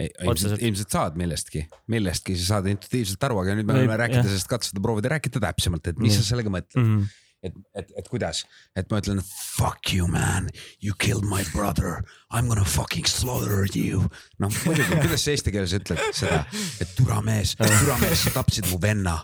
ei, 0.00 0.10
ilmselt, 0.24 0.60
ilmselt 0.64 0.96
saad 0.96 1.16
millestki, 1.20 1.66
millestki 1.92 2.36
sa 2.40 2.54
saad 2.54 2.70
intuitiivselt 2.72 3.28
aru, 3.28 3.42
aga 3.42 3.56
nüüd 3.58 3.68
me 3.68 3.80
võime 3.82 3.98
rääkida 4.00 4.24
sellest, 4.26 4.48
katsuda 4.50 4.82
proovida 4.84 5.12
rääkida 5.12 5.42
täpsemalt, 5.44 5.92
et 5.92 6.00
mis 6.00 6.14
Nii. 6.14 6.22
sa 6.22 6.32
sellega 6.32 6.52
mõtled 6.52 6.80
Mm 6.80 6.94
-hmm. 6.94 7.18
et, 7.42 7.54
et, 7.74 7.92
et 7.96 8.08
kuidas, 8.08 8.42
et 8.76 8.88
ma 8.92 9.00
ütlen 9.00 9.20
fuck 9.24 9.92
you 9.94 10.08
man, 10.10 10.50
you 10.84 10.94
killed 11.00 11.24
my 11.24 11.42
brother, 11.54 12.02
I 12.30 12.40
m 12.40 12.48
gonna 12.48 12.64
fucking 12.64 13.08
slaughter 13.08 13.64
you. 13.74 14.04
noh, 14.38 14.52
muidugi, 14.66 14.98
kuidas 15.00 15.24
sa 15.24 15.34
eesti 15.34 15.54
keeles 15.54 15.74
ütled 15.76 16.02
seda, 16.16 16.42
et 16.82 16.92
türa 16.98 17.20
mees, 17.24 17.54
türa 17.60 17.96
mees, 18.02 18.26
sa 18.26 18.34
tapsid 18.36 18.68
mu 18.70 18.80
venna. 18.82 19.20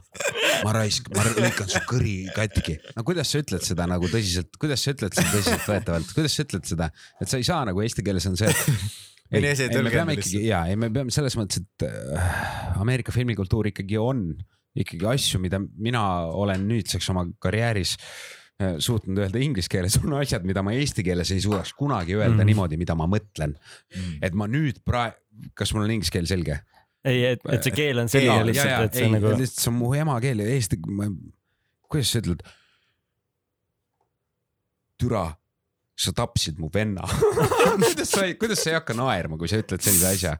ma 0.64 0.73
raisk, 0.73 1.11
ma 1.12 1.27
lõikan 1.37 1.69
su 1.69 1.83
kõri 1.89 2.17
katki. 2.37 2.79
no 2.97 3.05
kuidas 3.07 3.33
sa 3.33 3.43
ütled 3.45 3.67
seda 3.67 3.89
nagu 3.91 4.09
tõsiselt, 4.12 4.57
kuidas 4.61 4.85
sa 4.85 4.97
ütled 4.97 5.17
seda 5.17 5.35
tõsiseltvõetavalt, 5.35 6.17
kuidas 6.17 6.39
sa 6.39 6.49
ütled 6.49 6.73
seda, 6.73 6.91
et 7.21 7.31
sa 7.31 7.41
ei 7.41 7.47
saa 7.47 7.67
nagu 7.69 7.85
eesti 7.85 8.05
keeles 8.07 8.27
on 8.31 8.41
see, 8.41 8.49
et 8.49 9.43
ei, 9.43 9.53
ei, 9.53 9.83
me 9.83 9.93
peame 9.93 10.17
ikkagi 10.17 10.47
ja 10.49 10.64
ei, 10.71 10.81
me 10.81 10.89
peame 10.95 11.12
selles 11.14 11.37
mõttes, 11.37 11.61
et 11.61 11.89
äh, 11.89 12.81
Ameerika 12.81 13.12
filmikultuur 13.12 13.69
ikkagi 13.75 14.01
on 14.01 14.31
ikkagi 14.83 15.07
asju, 15.12 15.41
mida 15.43 15.61
mina 15.61 16.03
olen 16.33 16.66
nüüdseks 16.68 17.11
oma 17.12 17.27
karjääris 17.43 17.97
äh, 18.61 18.77
suutnud 18.83 19.18
öelda 19.24 19.41
inglise 19.43 19.70
keeles, 19.72 19.99
on 20.05 20.16
asjad, 20.20 20.47
mida 20.49 20.64
ma 20.66 20.74
eesti 20.77 21.05
keeles 21.07 21.33
ei 21.35 21.43
suudaks 21.45 21.74
kunagi 21.79 22.16
öelda 22.18 22.43
Mm. 22.43 22.51
niimoodi, 22.53 22.81
mida 22.81 22.97
ma 22.99 23.09
mõtlen 23.11 23.55
mm.. 23.57 24.18
et 24.22 24.35
ma 24.37 24.49
nüüd 24.51 24.83
praegu, 24.85 25.16
kas 25.55 25.74
mul 25.74 25.87
on 25.87 25.97
inglise 25.97 26.12
keel 26.14 26.29
selge? 26.29 26.61
ei, 27.07 27.24
et, 27.33 27.43
et 27.53 27.62
see 27.62 27.74
keel 27.77 28.03
on 28.03 28.09
selline 28.11 28.47
lihtsalt, 28.49 28.89
et 28.89 28.97
see 28.99 29.05
ei, 29.05 29.11
on 29.11 29.18
nagu, 29.18 29.35
lihtsalt 29.39 29.62
see 29.62 29.72
on 29.72 29.77
mu 29.79 29.91
emakeel 29.95 30.43
ja 30.43 30.47
eesti, 30.57 30.81
kuidas 31.87 32.12
sa 32.12 32.22
ütled? 32.24 32.47
türa, 34.97 35.27
sa 35.97 36.12
tapsid 36.12 36.59
mu 36.61 36.68
venna 36.72 37.07
kuidas 37.80 38.11
sa, 38.12 38.26
kuidas 38.36 38.61
sa 38.61 38.70
ei 38.72 38.76
hakka 38.76 38.97
naerma, 38.99 39.38
kui 39.40 39.49
sa 39.49 39.61
ütled 39.62 39.80
sellise 39.84 40.11
asja? 40.12 40.34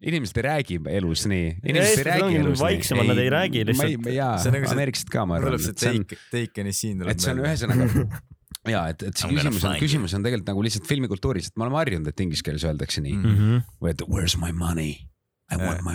inimesed 0.00 0.40
ei 0.40 0.46
räägi 0.48 0.78
elus 0.96 1.26
nii, 1.30 1.52
inimesed 1.60 2.00
ei 2.02 2.08
räägi 2.08 2.40
elus 2.40 2.62
vaiksemad, 2.64 3.10
nad 3.12 3.20
ei 3.20 3.30
räägi 3.32 3.64
lihtsalt. 3.68 4.10
jaa 4.16 4.34
nagu, 4.56 4.72
ameeriklased 4.72 5.12
ka, 5.12 5.26
ma 5.28 5.36
arvan, 5.38 5.52
tuleb 5.52 5.64
see 5.66 5.74
et 5.76 5.84
see 5.84 5.92
on, 5.94 6.04
take, 6.08 6.20
take 6.32 6.64
any 6.64 6.72
scene 6.76 7.04
et 7.04 7.20
tuleb 7.20 7.24
see 7.26 7.34
on 7.36 7.44
ühesõnaga 7.44 7.90
ja 8.74 8.82
et, 8.92 9.04
et 9.08 9.20
see 9.20 9.30
küsimus 9.34 9.68
on, 9.68 9.76
küsimus 9.80 10.16
on 10.16 10.24
tegelikult 10.26 10.50
nagu 10.52 10.64
lihtsalt 10.66 10.88
filmikultuuris, 10.88 11.52
et 11.52 11.60
me 11.60 11.68
oleme 11.68 11.80
harjunud, 11.80 12.10
et 12.12 12.24
inglise 12.24 12.44
keeles 12.46 12.66
öeldakse 12.68 13.04
nii 13.04 13.16
Mm. 13.20 13.30
Mhm. 13.36 13.62
või 13.84 13.92
et 13.94 14.02
where's 14.08 14.36
my 14.40 14.52
money? 14.56 15.09
I 15.50 15.56
want 15.58 15.80
Jaa. 15.80 15.86
my, 15.86 15.94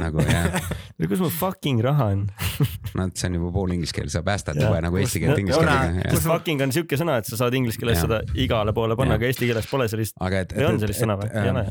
nagu 0.00 0.20
jah, 0.20 0.56
kus 1.10 1.20
mu 1.22 1.28
fucking 1.32 1.80
raha 1.84 2.10
on? 2.12 2.24
no 2.96 3.06
et 3.08 3.16
see 3.16 3.30
on 3.30 3.38
juba 3.38 3.52
pool 3.54 3.72
inglise 3.72 3.94
keel, 3.96 4.10
sa 4.12 4.20
päästad 4.26 4.58
Jaa. 4.58 4.68
juba 4.68 4.82
nagu 4.84 4.98
eesti 5.00 5.22
keelt 5.22 5.40
inglise 5.40 5.60
keelega. 5.62 6.10
kus 6.12 6.26
fucking 6.28 6.64
on 6.66 6.74
siuke 6.76 6.98
sõna, 7.00 7.16
et 7.22 7.30
sa 7.30 7.38
saad 7.40 7.56
inglise 7.56 7.80
keeles 7.80 8.02
seda 8.04 8.20
igale 8.42 8.74
poole 8.76 8.98
panna, 9.00 9.16
aga 9.16 9.30
eesti 9.30 9.48
keeles 9.48 9.68
pole 9.70 9.88
sellist, 9.92 10.16
aga 10.20 10.44
et, 10.44 10.52
või 10.58 10.68
on 10.68 10.80
sellist 10.82 11.04
sõna 11.04 11.16
või? 11.20 11.30
ei 11.32 11.52
ole. 11.54 11.64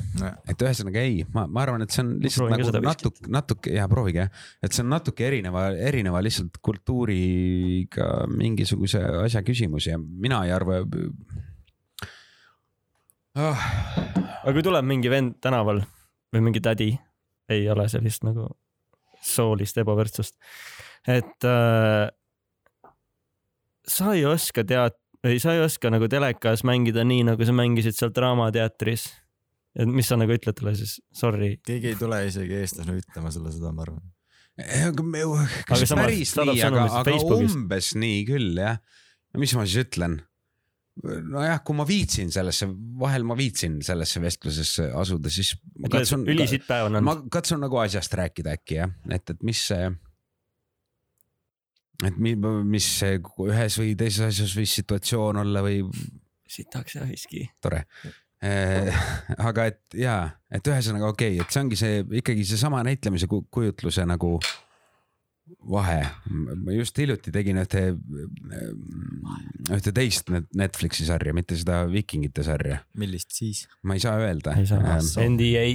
et 0.53 0.65
ühesõnaga 0.67 1.05
ei, 1.05 1.21
ma, 1.35 1.45
ma 1.45 1.65
arvan, 1.65 1.85
et 1.85 1.93
see 1.93 2.01
on 2.05 2.13
lihtsalt 2.25 2.53
nagu 2.55 2.85
natuke, 2.89 3.29
natuke 3.37 3.75
ja 3.77 3.85
proovige 3.91 4.25
jah, 4.25 4.45
et 4.65 4.73
see 4.73 4.85
on 4.85 4.89
natuke 4.95 5.27
erineva, 5.29 5.67
erineva 5.91 6.23
lihtsalt 6.25 6.57
kultuuriga 6.65 8.09
mingisuguse 8.33 9.03
asja 9.25 9.45
küsimus 9.45 9.91
ja 9.91 10.01
mina 10.01 10.41
ei 10.47 10.55
arva 10.55 10.81
oh,. 13.35 13.67
aga 14.41 14.55
kui 14.55 14.65
tuleb 14.65 14.87
mingi 14.89 15.11
vend 15.11 15.37
tänaval 15.43 15.85
või 16.33 16.45
mingi 16.49 16.61
tädi, 16.63 16.91
ei 17.51 17.67
ole 17.69 17.87
sellist 17.91 18.25
nagu 18.25 18.47
soolist 19.25 19.77
ebavõrdsust, 19.81 20.35
et 21.09 21.47
äh, 21.49 22.07
sa 23.87 24.13
ei 24.13 24.25
oska 24.29 24.65
tead-, 24.67 24.97
ei 25.25 25.39
sa 25.41 25.55
ei 25.55 25.63
oska 25.65 25.91
nagu 25.93 26.09
telekas 26.11 26.65
mängida 26.67 27.05
nii, 27.07 27.25
nagu 27.31 27.47
sa 27.47 27.55
mängisid 27.55 27.97
seal 27.97 28.13
Draamateatris. 28.15 29.07
et 29.75 29.89
mis 29.91 30.07
sa 30.07 30.15
nagu 30.15 30.31
ütled 30.31 30.55
talle 30.55 30.75
siis, 30.77 30.99
sorry, 31.13 31.55
keegi 31.65 31.93
ei 31.93 31.97
tule 31.99 32.21
isegi 32.27 32.61
eestlasena 32.61 32.95
ütlema 32.99 33.31
sulle 33.33 33.51
seda, 33.51 33.73
ma 33.75 33.83
arvan. 33.83 34.03
aga 34.55 35.03
me, 35.03 35.25
kas 35.67 35.81
Aga 35.81 35.89
samas 35.89 36.05
päris 36.05 36.35
nii, 36.39 36.61
aga 36.63 36.85
aga 37.01 37.17
umbes 37.39 37.91
nii 37.99 38.21
küll 38.29 38.61
jah. 38.61 38.79
no 39.33 39.43
mis 39.43 39.55
ma 39.57 39.65
siis 39.67 39.83
ütlen? 39.87 40.21
nojah, 41.03 41.59
kui 41.65 41.75
ma 41.75 41.85
viitsin 41.87 42.31
sellesse, 42.31 42.67
vahel 42.99 43.25
ma 43.27 43.35
viitsin 43.37 43.77
sellesse 43.83 44.21
vestlusesse 44.23 44.87
asuda, 44.95 45.31
siis 45.33 45.53
ma 45.83 45.91
ülisitt 46.31 46.67
päev 46.67 46.87
on 46.89 46.99
ma 47.01 47.15
olnud. 47.15 47.29
katsun 47.33 47.63
nagu 47.65 47.79
asjast 47.81 48.15
rääkida 48.15 48.55
äkki 48.55 48.79
jah, 48.79 48.93
et, 49.11 49.33
et 49.35 49.43
mis 49.45 49.61
see, 49.71 49.89
et 52.07 52.19
mi, 52.21 52.35
mis 52.35 52.91
see 53.01 53.19
ühes 53.19 53.79
või 53.81 53.95
teises 53.99 54.29
asjas 54.29 54.55
võis 54.57 54.75
situatsioon 54.79 55.43
olla 55.43 55.65
või 55.65 55.81
sitaks 56.47 56.95
ja 56.99 57.07
viski. 57.09 57.43
tore. 57.61 57.83
aga 58.45 59.65
et 59.71 59.97
ja, 59.99 60.19
et 60.51 60.67
ühesõnaga 60.67 61.09
okei 61.11 61.35
okay,, 61.35 61.43
et 61.43 61.51
see 61.51 61.63
ongi 61.65 61.79
see 61.79 62.03
ikkagi 62.21 62.45
seesama 62.47 62.83
näitlemise 62.87 63.27
ku- 63.31 63.45
kujutluse 63.51 64.05
nagu 64.07 64.37
vahe. 65.69 65.99
ma 66.31 66.73
just 66.75 66.97
hiljuti 66.97 67.31
tegin 67.33 67.59
ühte, 67.61 67.81
ühte 69.75 69.93
teist 69.95 70.31
net- 70.33 70.49
Netflixi 70.57 71.05
sarja, 71.07 71.33
mitte 71.37 71.57
seda 71.59 71.83
Vikingite 71.91 72.43
sarja, 72.45 72.79
millist 72.97 73.35
siis? 73.35 73.65
ma 73.83 73.97
ei 73.97 74.03
saa 74.03 74.17
öelda. 74.21 74.55
ei 74.57 74.65
saa, 74.69 74.97
NDA, 75.29 75.65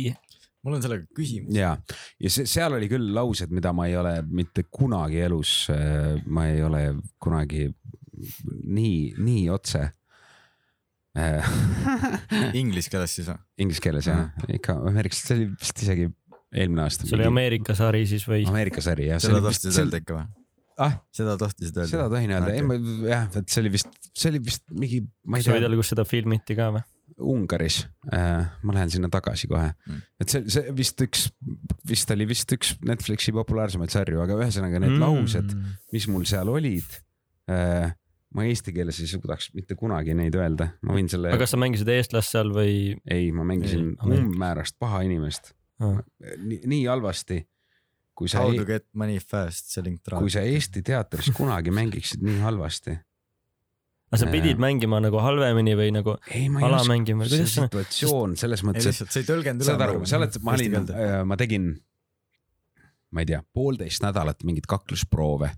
mul 0.66 0.78
on 0.78 0.82
sellega 0.84 1.06
küsimus. 1.16 1.54
ja, 1.56 1.76
ja 2.20 2.32
see, 2.32 2.48
seal 2.50 2.74
oli 2.78 2.88
küll 2.90 3.12
laused, 3.16 3.52
mida 3.54 3.72
ma 3.76 3.86
ei 3.90 3.96
ole 4.00 4.16
mitte 4.26 4.66
kunagi 4.70 5.22
elus, 5.28 5.54
ma 6.26 6.48
ei 6.50 6.62
ole 6.66 6.84
kunagi 7.22 7.68
nii, 8.66 9.14
nii 9.18 9.48
otse. 9.54 9.86
Inglise 12.54 12.90
keeles 12.92 13.12
siis 13.16 13.26
või? 13.30 13.38
Inglise 13.64 13.82
keeles 13.82 14.06
jah, 14.06 14.28
ikka 14.54 14.76
ameeriklased, 14.90 15.26
see 15.26 15.38
oli 15.38 15.48
vist 15.58 15.82
isegi 15.82 16.06
eelmine 16.54 16.86
aasta. 16.86 17.06
see 17.06 17.18
oli 17.18 17.28
Ameerika 17.30 17.76
sari 17.78 18.04
siis 18.10 18.26
või? 18.28 18.44
Ameerika 18.50 18.82
sari 18.84 19.10
jah. 19.10 19.22
seda 19.22 19.42
tohtisid 19.44 19.82
öelda 19.84 20.02
ikka 20.02 20.18
või? 20.18 20.28
ah, 20.80 20.96
seda 21.14 21.36
tohtisid 21.40 21.76
öelda? 21.76 21.90
seda 21.92 22.06
tohin 22.12 22.32
öelda, 22.34 22.54
ei 22.54 22.64
Okei. 22.64 22.68
ma 22.68 23.10
jah, 23.10 23.28
et 23.40 23.52
see 23.52 23.62
oli 23.64 23.74
vist, 23.76 23.92
see 24.16 24.32
oli 24.32 24.40
vist 24.46 24.64
mingi, 24.72 25.02
ma 25.26 25.40
ei 25.40 25.46
sa 25.46 25.52
võid 25.52 25.62
tea, 25.62 25.68
öelda, 25.68 25.80
kus 25.80 25.92
seda 25.94 26.06
filmiti 26.08 26.56
ka 26.58 26.70
või? 26.76 26.86
Ungaris 27.20 27.82
äh,. 28.14 28.48
ma 28.64 28.76
lähen 28.76 28.92
sinna 28.92 29.10
tagasi 29.12 29.50
kohe 29.50 29.70
Mm. 29.70 30.02
et 30.22 30.32
see, 30.32 30.44
see 30.52 30.72
vist 30.76 31.00
üks, 31.04 31.28
vist 31.88 32.10
oli 32.14 32.26
vist 32.28 32.52
üks 32.54 32.74
Netflixi 32.86 33.32
populaarsemaid 33.34 33.92
sarju, 33.92 34.20
aga 34.22 34.36
ühesõnaga 34.38 34.80
need 34.82 34.96
mm. 34.96 35.02
laused, 35.02 35.54
mis 35.94 36.06
mul 36.10 36.26
seal 36.28 36.50
olid 36.52 36.86
äh,. 37.50 37.92
ma 38.34 38.46
eesti 38.46 38.72
keeles 38.72 39.00
ei 39.02 39.10
suudaks 39.10 39.50
mitte 39.58 39.76
kunagi 39.78 40.14
neid 40.16 40.36
öelda, 40.38 40.70
ma 40.86 40.96
võin 40.96 41.10
selle 41.10 41.32
aga, 41.32 41.42
kas 41.42 41.56
sa 41.56 41.60
mängisid 41.60 41.90
eestlast 41.92 42.36
seal 42.36 42.54
või? 42.54 42.96
ei, 43.04 43.30
ma 43.34 43.46
mängisin 43.48 43.92
Ei, 43.96 44.20
umbmäärast 44.20 44.78
paha 44.80 45.02
inimest, 45.08 45.52
nii, 45.80 46.60
nii 46.70 46.84
halvasti. 46.86 47.40
kui 48.20 48.28
sa 48.28 48.42
How, 48.44 48.52
to 48.52 48.66
get 48.68 48.84
money 48.92 49.16
fast 49.16 49.70
selling 49.72 49.96
kui 50.02 50.10
drugs. 50.12 50.34
sa 50.34 50.42
Eesti 50.44 50.82
teatris 50.84 51.30
kunagi 51.36 51.72
mängiksid 51.72 52.24
nii 52.26 52.42
halvasti. 52.44 52.96
aga 54.10 54.20
sa 54.20 54.26
pidid 54.28 54.58
Jaa. 54.58 54.64
mängima 54.66 55.00
nagu 55.00 55.22
halvemini 55.24 55.76
või 55.78 55.92
nagu 55.94 56.16
ei, 56.28 56.48
ma 56.52 56.60
ei 56.60 56.66
ala 56.68 56.82
oska, 56.82 56.92
mängima, 56.92 57.28
see 57.28 57.38
kuidas 57.38 57.54
sa, 57.54 57.68
situatsioon 57.70 58.36
selles 58.36 58.64
mõttes, 58.66 58.88
et 58.88 58.92
lihtsalt, 58.92 59.14
sa 59.14 59.22
ei 59.22 59.28
tõlgendanud 59.28 59.70
saad 59.70 59.86
aru, 59.86 60.02
sa 60.04 60.18
oled, 60.18 60.40
ma 60.44 60.56
olin, 60.58 60.76
ma 61.30 61.38
tegin, 61.40 61.70
ma 63.14 63.22
ei 63.22 63.30
tea, 63.30 63.40
poolteist 63.54 64.04
nädalat 64.04 64.44
mingeid 64.44 64.68
kaklusproove 64.68 65.52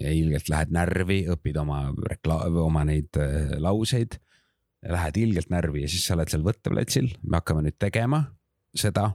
ja 0.00 0.14
ilgelt 0.14 0.48
lähed 0.50 0.72
närvi, 0.74 1.22
õpid 1.32 1.58
oma 1.60 1.82
rekla-, 2.10 2.46
oma 2.62 2.84
neid 2.88 3.18
äh, 3.20 3.54
lauseid. 3.62 4.18
Lähed 4.88 5.16
ilgelt 5.18 5.50
närvi 5.50 5.82
ja 5.82 5.90
siis 5.90 6.04
sa 6.06 6.14
oled 6.14 6.30
seal 6.30 6.44
võtteplatsil, 6.46 7.10
me 7.26 7.40
hakkame 7.40 7.64
nüüd 7.66 7.78
tegema 7.82 8.22
seda. 8.78 9.10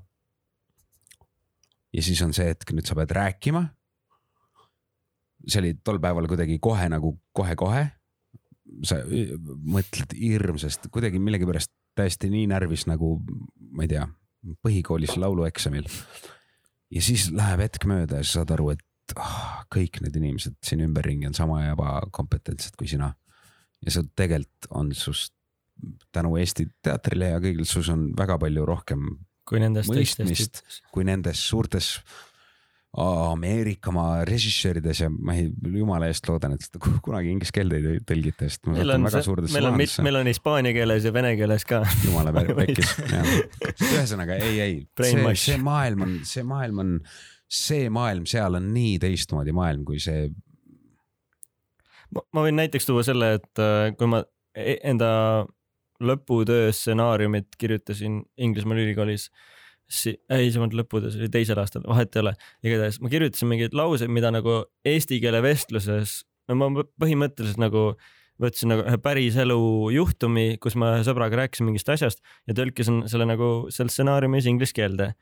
Ja 1.93 2.03
siis 2.03 2.21
on 2.25 2.33
see 2.35 2.49
hetk, 2.49 2.73
nüüd 2.73 2.87
sa 2.89 2.97
pead 2.97 3.13
rääkima. 3.15 3.63
see 5.47 5.59
oli 5.59 5.73
tol 5.83 5.99
päeval 5.99 6.27
kuidagi 6.31 6.59
kohe 6.59 6.87
nagu 6.89 7.17
kohe-kohe. 7.35 7.87
sa 8.87 8.97
mõtled 9.05 10.15
hirmsasti, 10.17 10.89
kuidagi 10.89 11.19
millegipärast 11.19 11.71
täiesti 11.95 12.29
nii 12.31 12.47
närvis 12.49 12.87
nagu 12.89 13.17
ma 13.71 13.85
ei 13.85 13.91
tea, 13.91 14.07
põhikoolis 14.65 15.17
laulueksamil. 15.19 15.89
ja 16.91 17.01
siis 17.01 17.29
läheb 17.31 17.67
hetk 17.67 17.85
mööda 17.89 18.21
ja 18.21 18.27
sa 18.27 18.39
saad 18.39 18.55
aru, 18.55 18.71
et 18.73 19.15
ah, 19.19 19.63
kõik 19.73 20.01
need 20.01 20.15
inimesed 20.17 20.57
siin 20.63 20.83
ümberringi 20.85 21.29
on 21.29 21.37
sama 21.37 21.61
ebakompetentsed 21.71 22.77
kui 22.79 22.87
sina. 22.87 23.13
ja 23.85 23.91
see 23.91 24.09
tegelikult 24.15 24.71
on 24.71 24.93
sust 24.97 25.35
tänu 26.13 26.37
Eesti 26.39 26.67
teatrile 26.85 27.33
ja 27.33 27.39
kõigil 27.43 27.65
sus 27.67 27.89
on 27.91 28.11
väga 28.17 28.37
palju 28.39 28.65
rohkem 28.65 29.07
kui 29.47 29.59
nendest 29.63 29.91
mõistmist. 29.91 30.61
kui 30.93 31.07
nendes 31.07 31.41
suurtes 31.49 31.97
Ameerikamaa 32.93 34.21
režissöörides 34.29 34.99
ja 35.01 35.07
ma 35.09 35.33
ei, 35.33 35.47
jumala 35.73 36.05
eest 36.11 36.27
loodan, 36.29 36.53
et 36.53 36.75
kunagi 37.01 37.31
inglise 37.33 37.55
keelde 37.55 37.79
ei 37.79 38.01
tõlgita, 38.05 38.45
sest 38.45 38.67
ma 38.69 38.75
satun 38.77 39.07
väga, 39.07 39.21
suurdesse 39.25 39.57
pahandesse. 39.57 40.03
meil 40.05 40.19
on 40.19 40.29
hispaania 40.29 40.75
keeles 40.75 41.07
ja 41.07 41.13
vene 41.15 41.31
keeles 41.39 41.65
ka. 41.65 41.79
jumala 42.05 42.29
pekkis, 42.59 42.91
jah. 43.09 43.31
ühesõnaga 43.87 44.37
ei, 44.37 44.59
ei, 44.61 44.75
see, 45.01 45.33
see 45.41 45.57
maailm 45.65 46.05
on, 46.05 46.13
see 46.29 46.45
maailm 46.45 46.83
on, 46.83 46.93
see 47.49 47.89
maailm 47.97 48.29
seal 48.29 48.59
on 48.61 48.69
nii 48.75 49.01
teistmoodi 49.01 49.57
maailm 49.57 49.89
kui 49.89 49.97
see. 50.03 50.29
ma 52.13 52.21
ma 52.29 52.45
võin 52.45 52.61
näiteks 52.61 52.85
tuua 52.91 53.01
selle, 53.09 53.39
et 53.39 53.63
äh, 53.63 53.89
kui 53.97 54.13
ma 54.13 54.21
e- 54.53 54.77
enda 54.93 55.09
lõputöö 56.05 56.71
stsenaariumit 56.75 57.55
kirjutasin 57.59 58.21
Inglismaal 58.37 58.81
ülikoolis, 58.83 59.29
si-, 59.87 60.17
ei, 60.29 60.49
see 60.49 60.59
polnud 60.61 60.77
lõputöö, 60.81 61.13
see 61.13 61.23
oli 61.23 61.31
teisel 61.33 61.61
aastal, 61.61 61.85
vahet 61.87 62.15
ei 62.15 62.23
ole. 62.25 62.35
igatahes 62.65 62.99
ma 63.03 63.11
kirjutasin 63.13 63.51
mingeid 63.51 63.77
lauseid, 63.77 64.11
mida 64.13 64.31
nagu 64.33 64.63
eesti 64.87 65.21
keele 65.23 65.43
vestluses 65.45 66.21
no 66.49 66.59
ma 66.59 66.85
põhimõtteliselt 66.99 67.61
nagu 67.61 67.91
võtsin 68.41 68.71
nagu 68.73 68.85
ühe 68.87 68.97
päriselu 69.01 69.59
juhtumi, 69.93 70.45
kus 70.61 70.75
ma 70.79 70.95
ühe 70.97 71.05
sõbraga 71.07 71.37
rääkisin 71.43 71.67
mingist 71.67 71.89
asjast 71.93 72.23
ja 72.49 72.55
tõlkisin 72.57 73.03
selle 73.11 73.27
nagu 73.29 73.69
selle 73.73 73.93
stsenaariumi 73.93 74.41
siis 74.41 74.51
inglise 74.51 74.75
keelde. 74.75 75.13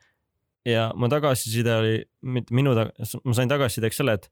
ja 0.66 0.90
mu 0.94 1.08
tagasiside 1.10 1.74
oli, 1.74 1.94
mitte 2.22 2.54
minu, 2.54 2.74
ma 2.74 3.34
sain 3.34 3.50
tagasiside, 3.50 3.88
eks 3.90 4.00
ole, 4.04 4.14
et 4.14 4.28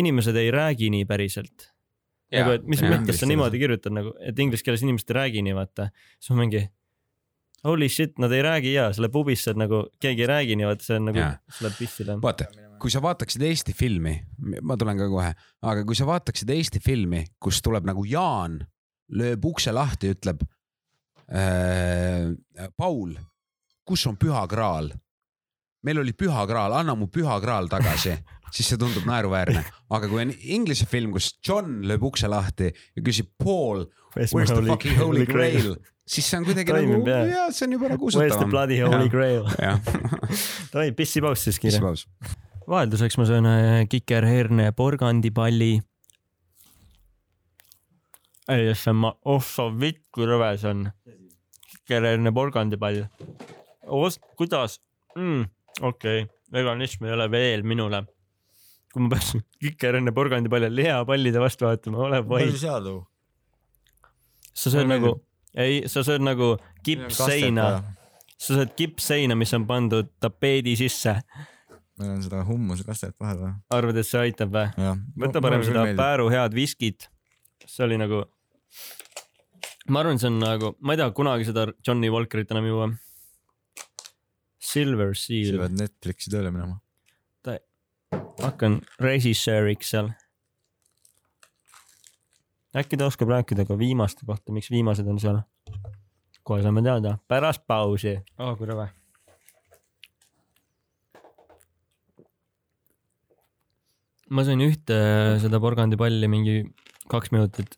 inimesed 0.00 0.36
ei 0.36 0.50
räägi 0.50 0.90
nii 0.90 1.06
päriselt. 1.06 1.70
nagu, 2.34 2.56
et 2.58 2.66
mis 2.70 2.82
mõttes 2.84 3.20
sa 3.20 3.28
niimoodi 3.28 3.60
kirjutad 3.62 3.94
nagu, 3.94 4.12
et 4.24 4.38
inglise 4.42 4.66
keeles 4.66 4.84
inimesed 4.86 5.10
ei 5.12 5.18
räägi 5.18 5.44
nii, 5.46 5.56
vaata. 5.58 5.90
siis 6.18 6.32
ma 6.34 6.44
mingi 6.44 6.64
holy 7.66 7.88
shit, 7.92 8.18
nad 8.18 8.32
ei 8.32 8.42
räägi 8.42 8.74
ja 8.74 8.88
selle 8.96 9.10
pubis 9.12 9.44
saad 9.44 9.60
nagu, 9.60 9.84
keegi 10.00 10.24
ei 10.24 10.30
räägi 10.30 10.58
nii, 10.58 10.68
vaata 10.70 10.86
see 10.86 10.98
on 11.00 11.08
nagu 11.10 11.22
see 11.22 11.66
läheb 11.66 11.78
pissile. 11.78 12.16
vaata, 12.22 12.48
kui 12.80 12.92
sa 12.92 13.02
vaataksid 13.04 13.44
Eesti 13.50 13.74
filmi, 13.76 14.14
ma 14.62 14.76
tulen 14.80 15.00
ka 15.00 15.08
kohe, 15.12 15.32
aga 15.72 15.84
kui 15.88 15.98
sa 15.98 16.08
vaataksid 16.08 16.52
Eesti 16.56 16.82
filmi, 16.84 17.24
kus 17.42 17.60
tuleb 17.64 17.88
nagu 17.88 18.04
Jaan 18.08 18.60
lööb 19.20 19.44
ukse 19.50 19.74
lahti, 19.74 20.14
ütleb 20.14 20.44
äh,. 21.30 22.30
Paul, 22.76 23.14
kus 23.86 24.06
on 24.06 24.18
püha 24.20 24.46
graal? 24.50 24.92
Meil 25.86 26.00
oli 26.02 26.12
püha 26.16 26.44
graal, 26.48 26.74
anna 26.76 26.94
mu 26.98 27.08
püha 27.12 27.38
graal 27.42 27.68
tagasi, 27.72 28.16
siis 28.52 28.68
see 28.72 28.80
tundub 28.80 29.06
naeruväärne, 29.08 29.62
aga 29.96 30.08
kui 30.10 30.20
on 30.24 30.32
Inglise 30.56 30.86
film, 30.90 31.14
kus 31.14 31.32
John 31.46 31.80
lööb 31.88 32.04
ukse 32.10 32.28
lahti 32.30 32.68
ja 32.72 33.04
küsib 33.06 33.30
Paul, 33.40 33.86
where's 34.16 34.52
the 34.52 34.64
fucking 34.66 34.98
holy 35.00 35.24
grail, 35.28 35.76
siis 36.10 36.26
see 36.28 36.40
on 36.40 36.46
kuidagi 36.48 36.74
Toimib, 36.74 37.06
nagu 37.06 37.32
jaa, 37.32 37.48
see 37.54 37.68
on 37.68 37.76
juba 37.78 37.92
nagu 37.94 38.10
Where's 38.10 38.18
the 38.18 38.26
usutavam. 38.26 38.54
bloody 38.54 38.80
holy 38.82 39.08
grail? 39.12 39.46
jah, 39.64 39.78
Davai, 40.72 40.90
pissipaus 40.98 41.46
siis 41.46 41.60
kiire. 41.62 41.94
vahelduseks 42.70 43.16
ma 43.18 43.28
söön 43.28 43.48
äh, 43.48 43.86
kikerherne 43.90 44.72
porgandipalli. 44.76 45.72
ei, 48.50 48.74
see 48.74 48.90
on 48.92 49.00
ma, 49.06 49.14
oh 49.24 49.40
sa 49.46 49.70
vitt, 49.72 50.02
kui 50.12 50.28
rõve 50.28 50.52
see 50.60 50.74
on. 50.74 50.84
kikerherne 51.70 52.34
porgandipall. 52.34 53.06
kuidas 54.36 54.80
mm,? 55.16 55.48
Okei 55.80 56.22
okay., 56.22 56.30
veganism 56.52 57.06
ei 57.06 57.14
ole 57.16 57.28
veel 57.30 57.62
minule. 57.66 58.04
kui 58.90 59.04
ma 59.04 59.12
peaks 59.12 59.36
kikerherne 59.62 60.12
porgandipalli 60.12 60.70
lihapallide 60.74 61.40
vastu 61.42 61.68
vaatama, 61.68 62.04
ole 62.08 62.22
palju 62.26 62.50
vait. 62.50 62.60
seal 62.62 62.84
too? 62.84 63.04
sa 64.52 64.72
sööd 64.74 64.90
nagu, 64.90 65.14
ei, 65.54 65.84
sa 65.90 66.02
sööd 66.06 66.24
nagu 66.24 66.54
kippseina, 66.86 67.68
sa 68.34 68.58
sööd 68.58 68.74
kippseina, 68.78 69.36
mis 69.38 69.54
on 69.56 69.66
pandud 69.68 70.10
tapeedi 70.22 70.76
sisse. 70.80 71.20
meil 72.00 72.14
on 72.16 72.24
seda 72.24 72.42
hummusekastet 72.48 73.14
vahel 73.20 73.44
või? 73.44 73.52
arvad, 73.76 74.00
et 74.02 74.08
see 74.08 74.24
aitab 74.26 74.56
või? 74.56 74.90
võta 75.24 75.44
parem 75.44 75.64
seda. 75.66 75.86
Pääru 75.98 76.30
head 76.32 76.56
viskit. 76.56 77.10
see 77.66 77.86
oli 77.86 78.00
nagu, 78.00 78.24
ma 79.88 80.02
arvan, 80.02 80.18
see 80.18 80.32
on 80.32 80.42
nagu, 80.42 80.74
ma 80.80 80.96
ei 80.96 81.02
taha 81.02 81.14
kunagi 81.16 81.48
seda 81.48 81.70
Johnny 81.86 82.10
Walkerit 82.12 82.50
enam 82.56 82.68
juua. 82.68 82.90
Silver 84.70 85.14
sa 85.16 85.26
Seal, 85.26 85.58
pead 85.60 85.76
Netflixi 85.78 86.32
tööle 86.32 86.52
minema. 86.54 86.80
hakkan 88.40 88.80
režissööriks 89.02 89.90
seal. 89.92 90.10
äkki 92.76 92.98
ta 92.98 93.08
oskab 93.10 93.32
rääkida 93.32 93.66
ka 93.66 93.76
viimaste 93.78 94.26
kohta, 94.26 94.54
miks 94.54 94.70
viimased 94.70 95.08
on 95.10 95.18
seal? 95.22 95.42
kohe 96.46 96.62
saame 96.64 96.82
teada, 96.86 97.18
pärast 97.30 97.66
pausi 97.68 98.16
oh,. 98.38 98.54
kui 98.58 98.70
rõve. 98.70 98.88
ma 104.30 104.46
sõin 104.46 104.62
ühte 104.62 104.96
seda 105.42 105.58
porgandipalli 105.62 106.30
mingi 106.30 106.56
kaks 107.10 107.32
minutit, 107.34 107.74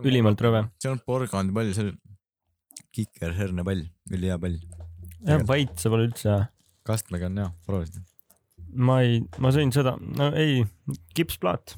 ülimalt 0.00 0.40
rõve. 0.40 0.64
see 0.80 0.92
on 0.92 1.00
porgandipall, 1.04 1.74
see 1.76 1.90
on 1.90 1.96
kikerhernepall, 2.96 3.84
ülihea 4.10 4.40
pall. 4.40 4.56
jah, 5.26 5.42
vait 5.48 5.74
see 5.80 5.90
pole 5.92 6.06
üldse 6.08 6.30
hea. 6.30 6.46
kastmega 6.88 7.28
on 7.30 7.42
hea, 7.42 7.50
proovisid? 7.66 8.04
ma 8.74 9.00
ei, 9.04 9.20
ma 9.42 9.52
sõin 9.54 9.72
seda, 9.74 9.96
no 9.98 10.30
ei, 10.36 10.62
kipsplaat. 11.16 11.76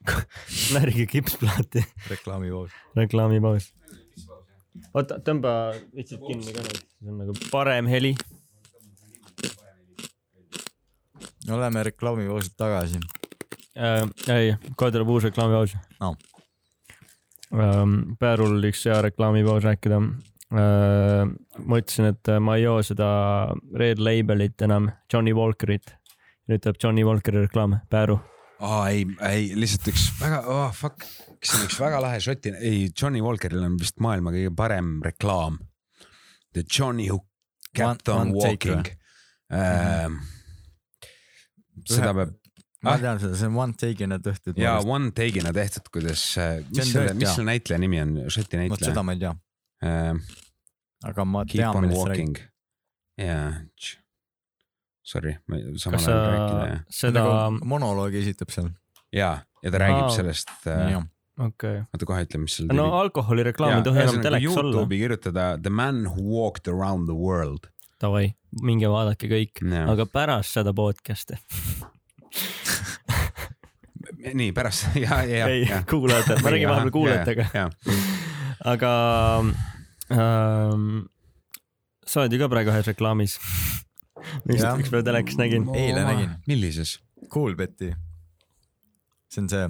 närige 0.74 1.04
kipsplaati, 1.10 1.82
reklaamipaus. 2.08 2.72
reklaamipaus. 2.96 3.70
oota, 4.94 5.18
tõmba 5.24 5.74
lihtsalt 5.92 6.24
kinni 6.24 6.54
ka 6.56 6.64
nüüd, 6.64 6.80
see 6.96 7.12
on 7.12 7.18
nagu 7.20 7.36
parem 7.52 7.90
heli. 7.90 8.14
oleme 11.50 11.84
reklaamipausilt 11.90 12.56
tagasi. 12.56 13.02
äh,. 13.76 14.08
ei, 14.32 14.56
kohe 14.76 14.94
tuleb 14.94 15.12
uus 15.12 15.28
reklaamipaus 15.28 15.76
Aa. 16.00 16.14
ähm,. 17.52 18.16
Päärul 18.18 18.70
üks 18.70 18.86
hea 18.88 19.02
reklaamipaus 19.04 19.68
rääkida. 19.68 20.00
Ma 20.50 21.78
ütlesin, 21.78 22.08
et 22.10 22.30
ma 22.42 22.56
ei 22.58 22.64
joo 22.64 22.80
seda 22.82 23.06
Red 23.78 24.00
Labelit 24.02 24.62
enam, 24.66 24.88
Johnny 25.12 25.34
Walkerit. 25.36 25.94
nüüd 26.50 26.64
tuleb 26.64 26.80
Johnny 26.82 27.04
Walkeri 27.06 27.44
reklaam, 27.44 27.76
Pääru. 27.90 28.16
aa 28.60 28.88
ei, 28.90 29.04
ei 29.28 29.44
lihtsalt 29.54 29.92
üks 29.92 30.08
väga 30.18 30.40
oh,, 30.50 30.72
fuck, 30.74 31.04
kas 31.38 31.52
see 31.52 31.60
on 31.60 31.68
üks 31.68 31.78
väga 31.80 32.00
lahe 32.02 32.18
šoti, 32.20 32.52
ei 32.58 32.88
Johnny 32.90 33.22
Walkeril 33.22 33.62
on 33.64 33.78
vist 33.80 34.02
maailma 34.02 34.32
kõige 34.34 34.50
parem 34.56 34.96
reklaam. 35.06 35.60
The 36.52 36.64
Johnny 36.66 37.06
who 37.08 37.20
kept 37.76 38.08
on 38.10 38.34
walking. 38.34 38.90
seda 41.86 42.12
peab 42.14 42.34
ma 42.82 42.94
Ah? 42.94 42.98
tean 43.00 43.18
seda, 43.20 43.36
see 43.36 43.46
on 43.50 43.56
One 43.60 43.74
Take'ina 43.76 44.18
tehtud. 44.24 44.58
ja 44.58 44.78
one 44.80 45.10
take'ina 45.12 45.52
tehtud, 45.52 45.90
kuidas, 45.92 46.22
mis 46.70 46.80
on 46.80 46.92
selle, 46.92 47.14
mis 47.14 47.28
selle 47.34 47.50
näitleja 47.52 47.78
nimi 47.82 48.00
on, 48.00 48.14
šoti 48.32 48.56
vot 48.56 48.62
näitleja 48.62 48.90
seda? 48.92 49.02
ma 49.04 49.12
ei 49.16 49.20
tea, 49.20 49.34
aga 49.82 51.24
ma 51.24 51.44
Keep 51.44 51.56
tean, 51.60 51.76
on 51.76 51.82
millest 51.86 52.02
sa 52.02 52.08
räägid. 52.08 52.28
walking. 52.28 52.38
jaa, 53.20 53.52
sorry, 55.02 55.36
ma 55.48 55.56
ei- 55.56 55.78
samal 55.80 56.00
ajal 56.00 56.68
ja, 56.68 56.78
seda, 56.88 57.22
nagu 57.24 57.64
monoloogi 57.68 58.20
esitab 58.22 58.50
seal. 58.54 58.68
ja, 59.12 59.30
ja 59.62 59.70
ta 59.72 59.78
räägib 59.82 60.04
Aa. 60.08 60.14
sellest, 60.16 60.50
jah, 60.66 61.02
okei. 61.40 61.82
oota 61.94 62.06
kohe 62.08 62.24
ütle, 62.26 62.38
mis 62.44 62.56
seal 62.60 62.68
no 62.76 62.90
alkoholireklaam 63.00 63.78
ei 63.78 63.82
tohi 63.88 64.02
enam 64.04 64.20
telekas 64.24 64.56
olla. 64.56 64.74
Youtube'i 64.76 64.98
kirjutada 65.04 65.44
The 65.62 65.70
man 65.70 66.04
who 66.06 66.22
walked 66.36 66.68
around 66.68 67.08
the 67.08 67.16
world. 67.16 67.70
Davai, 68.00 68.30
minge 68.64 68.88
vaadake 68.88 69.28
kõik, 69.28 69.60
aga 69.92 70.06
pärast 70.08 70.54
seda 70.56 70.72
podcast'i. 70.76 71.36
nii 74.40 74.52
pärast 74.56 74.94
ja, 75.00 75.22
ja, 75.28 75.46
ei 75.48 75.64
ja, 75.68 75.82
kuulajatele, 75.88 76.40
ma 76.44 76.50
räägin 76.52 76.68
vahepeal 76.70 76.90
kuulajatega, 76.94 77.46
ja, 77.54 77.66
aga 78.68 78.90
ähm, 80.14 81.06
sa 82.06 82.24
oled 82.24 82.34
ju 82.34 82.40
ka 82.42 82.50
praegu 82.52 82.72
ühes 82.74 82.90
reklaamis. 82.90 83.38
mis 84.44 84.60
Jah. 84.60 84.76
ükspäev 84.76 85.06
telekas 85.06 85.38
nägin. 85.40 85.68
eile 85.74 86.04
nägin, 86.04 86.36
millises? 86.50 86.98
Coolbeti. 87.32 87.94
see 89.30 89.42
on 89.44 89.48
see, 89.48 89.66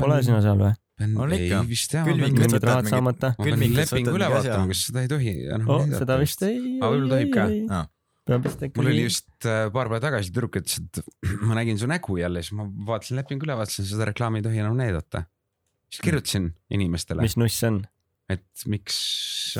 Pole 0.00 0.22
sina 0.24 0.40
seal 0.44 0.58
või? 0.60 0.74
On 0.96 1.32
ikka. 1.36 1.58
ma 1.60 2.14
mingid 2.16 2.54
võtad 2.54 2.64
rahad 2.70 2.88
saamata? 2.88 3.34
ma 3.36 3.44
pean 3.44 3.74
lepingu 3.76 4.14
üle 4.16 4.30
vaatama, 4.32 4.70
kas 4.70 4.86
seda 4.88 5.02
ei 5.04 5.10
tohi. 5.12 5.34
oh, 5.60 5.84
seda 5.92 6.16
vist 6.22 6.44
ei. 6.46 6.56
Aa, 6.80 6.88
võib-olla 6.88 7.10
tohib 7.12 7.32
ka. 7.34 7.44
Aa. 7.76 7.82
peab 8.30 8.46
vist 8.48 8.64
äkki. 8.64 8.80
mul 8.80 8.88
oli 8.94 9.02
just 9.04 9.28
äh, 9.44 9.66
paar 9.74 9.90
päeva 9.92 10.00
tagasi 10.06 10.32
tüdruk 10.32 10.56
ütles, 10.62 10.80
et 10.80 11.02
ma 11.46 11.58
nägin 11.58 11.76
su 11.82 11.90
nägu 11.90 12.16
jälle, 12.16 12.40
siis 12.46 12.56
ma 12.56 12.64
vaatasin 12.88 13.20
lepingu 13.20 13.44
üle, 13.44 13.58
vaatasin 13.60 13.90
seda 13.90 14.08
reklaami 14.08 14.40
ei 14.40 14.46
tohi 14.48 14.62
enam 14.64 14.80
näidata. 14.80 15.26
siis 15.92 16.00
kirjutasin 16.08 16.48
inimestele, 16.72 17.28
mis 17.28 17.36
nuss 17.36 17.60
see 17.60 17.74
on? 17.74 17.82
Et 18.32 18.66
miks 18.70 18.96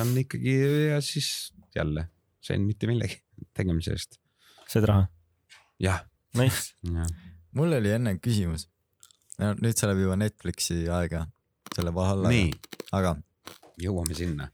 on 0.00 0.12
ikkagi 0.18 0.56
ja 0.90 1.00
siis 1.04 1.52
jälle 1.76 2.08
sain 2.44 2.64
mitte 2.66 2.88
millegi 2.90 3.20
tegemise 3.56 3.94
eest. 3.96 4.18
said 4.68 4.86
raha? 4.88 5.06
jah, 5.82 6.02
Nice. 6.36 6.74
jah. 6.96 7.08
mul 7.56 7.76
oli 7.78 7.94
enne 7.94 8.16
küsimus. 8.22 8.68
no 9.40 9.54
nüüd 9.60 9.76
see 9.76 9.88
läheb 9.90 10.04
juba 10.06 10.18
Netflixi 10.20 10.82
aega, 10.98 11.26
selle 11.74 11.94
Valhalla, 11.94 12.32
nii, 12.32 12.50
aga 12.96 13.16
jõuame 13.82 14.16
sinna, 14.18 14.50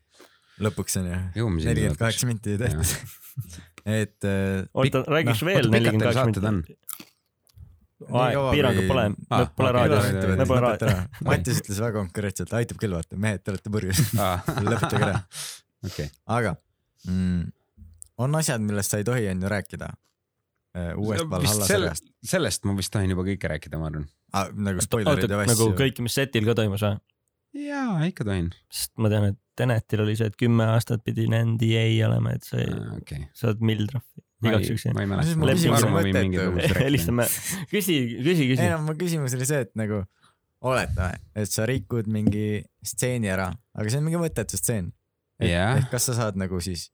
lõpuks 0.63 0.99
on 1.01 1.11
ju 1.11 1.19
jõuame 1.43 1.63
sinna. 1.63 1.73
nelikümmend 1.73 2.01
kaheksa 2.03 2.31
minti 2.31 2.59
tehtud. 2.61 2.95
et 4.01 4.29
äh, 4.29 4.63
oota, 4.75 5.05
räägiks 5.09 5.41
noh, 5.41 5.49
veel 5.51 5.73
nelikümmend 5.73 6.09
kaheksa 6.11 6.29
saated 6.43 7.12
on? 8.03 8.11
minutit. 8.11 8.38
aeg, 8.38 8.53
piirangut 8.57 8.88
pole, 8.90 9.05
Aa, 9.28 9.46
pole 9.57 9.70
okei, 9.70 9.78
raadios 9.78 10.36
me 10.38 10.46
pole 10.50 10.61
raadios. 10.64 11.00
Mattis 11.28 11.61
ütles 11.62 11.80
väga 11.82 11.98
konkreetselt, 11.98 12.55
aitab 12.59 12.80
küll 12.82 12.96
vaata, 12.96 13.18
mehed, 13.24 13.42
te 13.44 13.55
olete 13.55 13.72
purjus, 13.74 14.03
lõpetage 14.68 15.09
ära. 15.09 15.20
okei, 15.88 16.09
aga 16.38 16.55
mm, 17.09 17.44
on 18.26 18.40
asjad, 18.40 18.64
millest 18.64 18.94
sa 18.94 19.03
ei 19.03 19.09
tohi 19.09 19.28
on 19.32 19.46
ju 19.46 19.53
rääkida. 19.53 19.92
uuest 20.96 21.28
Valhalla 21.30 21.68
sarjast, 21.68 22.11
sellest 22.24 22.68
ma 22.68 22.76
vist 22.78 22.92
tohin 22.94 23.12
juba 23.12 23.26
kõike 23.28 23.50
rääkida, 23.55 23.80
ma 23.80 23.90
arvan. 23.90 24.07
ah, 24.32 24.53
nagu 24.70 24.84
spoilerid 24.84 25.28
ja 25.28 25.42
nagu 25.42 25.57
asju. 25.57 25.78
kõik, 25.78 26.03
mis 26.07 26.16
setil 26.20 26.48
ka 26.48 26.57
toimus 26.62 26.86
või? 26.86 27.00
jaa, 27.66 28.00
ikka 28.09 28.28
tohin. 28.28 28.53
sest 28.72 28.94
ma 28.96 29.12
tean, 29.12 29.32
et 29.34 29.41
Tenetil 29.59 30.00
oli 30.00 30.14
see, 30.16 30.30
et 30.32 30.36
kümme 30.40 30.64
aastat 30.72 31.03
pidi 31.05 31.26
NDA 31.28 31.84
olema, 32.07 32.32
et 32.32 32.46
sa 32.46 32.61
ei, 32.62 32.70
okei. 32.96 33.26
saad 33.36 33.61
mildtrahvi 33.61 34.22
igaks 34.48 34.70
juhuks. 34.70 34.86
ma 34.96 35.05
ei 35.05 35.11
mäleta. 35.11 36.78
helistame, 36.80 37.26
küsi, 37.70 37.98
küsi, 38.24 38.48
küsi 38.48 38.64
ei. 38.64 38.72
no 38.72 38.80
mu 38.86 38.96
küsimus 38.98 39.36
oli 39.36 39.46
see, 39.48 39.61
et 39.66 39.72
nagu 39.78 40.03
oletame, 40.72 41.20
et 41.38 41.50
sa 41.50 41.66
rikud 41.68 42.09
mingi 42.12 42.62
stseeni 42.86 43.30
ära, 43.32 43.50
aga 43.76 43.92
see 43.92 44.00
on 44.00 44.09
mingi 44.09 44.20
mõttetu 44.22 44.59
stseen. 44.61 44.92
Jah. 45.42 45.80
et 45.80 45.88
kas 45.90 46.07
sa 46.07 46.14
saad 46.14 46.36
nagu 46.38 46.61
siis 46.62 46.88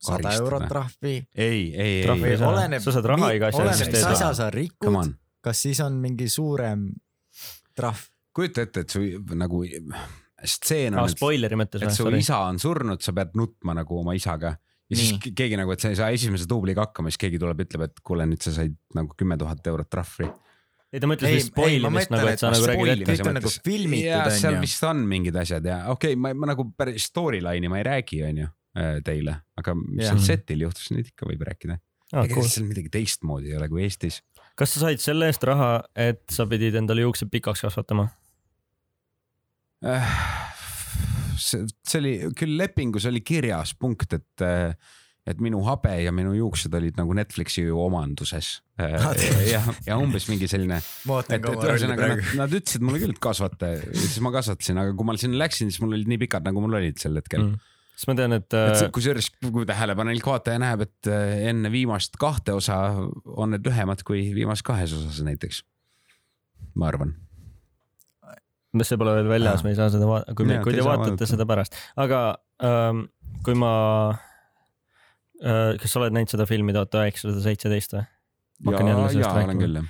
sada 0.00 0.30
eurot 0.38 0.68
trahvi 0.70 1.16
ei, 1.34 1.72
ei, 1.74 1.96
ei 2.06 2.36
Sa 2.38 2.94
saad 2.94 3.08
raha 3.10 3.32
iga 3.34 3.50
asja 3.50 3.66
eest 3.66 3.90
mis 3.90 4.04
asja 4.12 4.30
sa 4.36 4.46
come 4.46 4.54
rikud, 4.54 4.94
on, 5.00 5.12
kas 5.42 5.62
siis 5.66 5.80
on 5.82 5.96
mingi 6.00 6.28
suurem 6.30 6.86
trahv? 7.76 8.06
kujuta 8.36 8.62
ette, 8.62 8.84
et 8.84 8.94
su 8.94 9.02
nagu 9.34 9.64
stseen 10.44 10.96
on, 10.96 11.08
et, 11.08 11.16
spoileri 11.16 11.58
mõttes 11.58 11.84
et 11.84 11.94
su 11.94 12.06
või? 12.06 12.20
isa 12.22 12.42
on 12.48 12.60
surnud, 12.62 13.02
sa 13.04 13.14
pead 13.16 13.34
nutma 13.38 13.74
nagu 13.76 13.98
oma 14.00 14.14
isaga 14.16 14.54
ja 14.90 14.98
siis 14.98 15.14
Nii. 15.14 15.32
keegi 15.38 15.58
nagu, 15.60 15.72
et 15.74 15.82
sa 15.82 15.90
ei 15.92 15.98
saa 15.98 16.10
esimese 16.14 16.46
duubliga 16.50 16.86
hakkama, 16.88 17.10
siis 17.12 17.20
keegi 17.22 17.40
tuleb, 17.40 17.64
ütleb, 17.66 17.86
et 17.86 18.00
kuule, 18.06 18.26
nüüd 18.28 18.42
sa 18.42 18.54
said 18.54 18.76
nagu 18.96 19.14
kümme 19.18 19.38
tuhat 19.40 19.66
eurot 19.70 19.90
trahvi. 19.92 20.28
ei 20.90 21.02
ta 21.02 21.10
mõtles 21.10 21.30
Ei, 21.30 21.38
vist 21.38 21.52
spoilimist 21.52 22.10
nagu, 22.10 22.30
et 22.30 22.38
et 22.38 22.42
sa 22.42 22.50
nagu 22.50 22.70
räägid 22.72 22.94
ette. 22.96 23.10
kõik 23.12 23.28
on 23.30 23.38
nagu 23.38 23.52
filmitud, 23.54 24.06
ja 24.08 24.24
on 24.24 24.38
seal 24.38 24.56
ju. 24.56 24.62
vist 24.64 24.88
on 24.88 25.04
mingid 25.12 25.38
asjad 25.38 25.68
ja 25.70 25.84
okei 25.92 26.16
okay,, 26.16 26.22
ma, 26.24 26.32
ma 26.34 26.50
nagu 26.50 26.66
päris 26.74 27.06
storyline'i 27.12 27.70
ma 27.70 27.78
ei 27.78 27.86
räägi, 27.86 28.24
onju 28.26 28.48
teile, 29.06 29.36
aga 29.58 29.74
mis 29.78 30.06
seal 30.06 30.20
setil 30.22 30.66
juhtus, 30.66 30.90
nüüd 30.94 31.08
ikka 31.10 31.26
võib 31.26 31.40
rääkida. 31.46 31.78
aa, 32.12 32.24
ega 32.24 32.34
cool. 32.34 32.50
seal 32.50 32.66
midagi 32.68 32.90
teistmoodi 32.94 33.50
ei 33.50 33.58
ole 33.58 33.70
kui 33.70 33.82
Eestis. 33.86 34.20
kas 34.58 34.74
sa 34.74 34.88
said 34.88 35.02
selle 35.02 35.30
eest 35.30 35.46
raha, 35.46 35.72
et 35.94 36.22
sa 36.30 36.46
pidid 36.50 36.78
endale 36.78 37.06
juuksed 37.06 37.30
pikaks 37.30 37.62
kasvatama? 37.66 38.08
Äh, 39.80 40.14
see, 41.40 41.66
see 41.86 42.00
oli 42.02 42.14
küll 42.36 42.56
lepingus 42.60 43.06
oli 43.08 43.22
kirjas 43.24 43.72
punkt, 43.78 44.12
et, 44.16 44.44
et 45.30 45.40
minu 45.42 45.62
habe 45.64 45.94
ja 46.02 46.12
minu 46.14 46.34
juuksed 46.36 46.74
olid 46.76 46.98
nagu 47.00 47.16
Netflixi 47.16 47.64
omanduses. 47.72 48.52
ja, 48.80 49.62
ja 49.86 49.96
umbes 50.00 50.28
mingi 50.30 50.48
selline, 50.50 50.80
et, 50.80 51.32
et 51.36 51.48
ühesõnaga 51.48 52.12
nad, 52.14 52.22
nad 52.42 52.56
ütlesid 52.60 52.84
mulle 52.84 53.02
küll, 53.02 53.16
et 53.16 53.22
kasvata 53.22 53.74
ja 53.74 53.82
siis 53.92 54.20
ma 54.24 54.32
kasvatasin, 54.36 54.80
aga 54.84 54.94
kui 54.96 55.08
ma 55.08 55.16
sinna 55.20 55.40
läksin, 55.42 55.72
siis 55.72 55.82
mul 55.84 55.96
olid 55.96 56.12
nii 56.12 56.20
pikad, 56.26 56.46
nagu 56.48 56.64
mul 56.64 56.78
olid 56.80 57.00
sel 57.00 57.16
hetkel 57.20 57.44
mm.. 57.46 57.72
sest 57.94 58.10
ma 58.10 58.16
tean, 58.20 58.36
et 58.36 58.48
et 58.48 58.76
äh, 58.84 58.86
kusjuures, 58.92 59.32
kui 59.46 59.68
tähelepanelik 59.68 60.28
vaataja 60.32 60.60
näeb, 60.60 60.86
et 60.88 61.12
äh, 61.12 61.48
enne 61.52 61.72
viimast 61.72 62.20
kahte 62.20 62.56
osa 62.56 62.82
on 63.24 63.56
need 63.56 63.64
lühemad 63.68 64.04
kui 64.08 64.28
viimases 64.36 64.64
kahes 64.66 64.96
osas 64.96 65.24
näiteks. 65.24 65.64
ma 66.76 66.88
arvan. 66.92 67.16
See 68.86 68.98
pole 69.00 69.14
veel 69.18 69.30
väljas, 69.30 69.64
me 69.66 69.72
ei 69.72 69.78
saa 69.78 69.90
seda 69.92 70.06
vaadata, 70.08 70.36
kui, 70.38 70.46
kui 70.64 70.76
te 70.76 70.84
vaatate 70.86 71.12
vaadata. 71.12 71.28
seda 71.32 71.46
pärast, 71.48 71.76
aga 72.00 72.20
ähm, 72.66 73.04
kui 73.46 73.56
ma 73.58 73.74
äh,, 75.42 75.76
kas 75.80 75.90
sa 75.90 76.02
oled 76.02 76.16
näinud 76.16 76.32
seda 76.32 76.46
filmi 76.48 76.74
tuhat 76.76 76.94
üheksasada 77.02 77.42
seitseteist 77.44 77.96
või? 77.96 78.06
Ma 78.60 78.74
hakkan 78.74 78.90
jälle 78.90 79.06
sellest 79.08 79.24
jaa, 79.24 79.32
olen 79.32 79.48
rääkima. 79.48 79.62
küll 79.64 79.78
jah. 79.80 79.86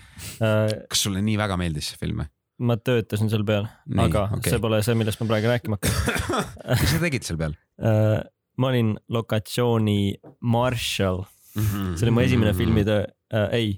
Äh, 0.47 0.75
kas 0.93 1.03
sulle 1.07 1.25
nii 1.27 1.37
väga 1.41 1.59
meeldis 1.61 1.91
see 1.93 2.01
film 2.01 2.23
või? 2.23 2.31
ma 2.61 2.77
töötasin 2.77 3.31
seal 3.33 3.45
peal, 3.49 3.67
aga 4.05 4.27
okay. 4.37 4.53
see 4.53 4.61
pole 4.63 4.83
see, 4.85 4.97
millest 5.01 5.21
ma 5.23 5.29
praegu 5.31 5.49
rääkima 5.49 5.79
hakkan 5.79 6.35
mis 6.83 6.93
sa 6.93 7.03
tegid 7.05 7.27
seal 7.27 7.41
peal? 7.41 7.57
äh,. 7.81 8.21
ma 8.61 8.73
olin 8.73 8.95
lokatsiooni 9.09 10.01
marshal, 10.41 11.25
see 11.57 12.05
oli 12.05 12.17
mu 12.17 12.25
esimene 12.25 12.53
filmitöö 12.57 13.05
äh,, 13.05 13.49
ei, 13.57 13.73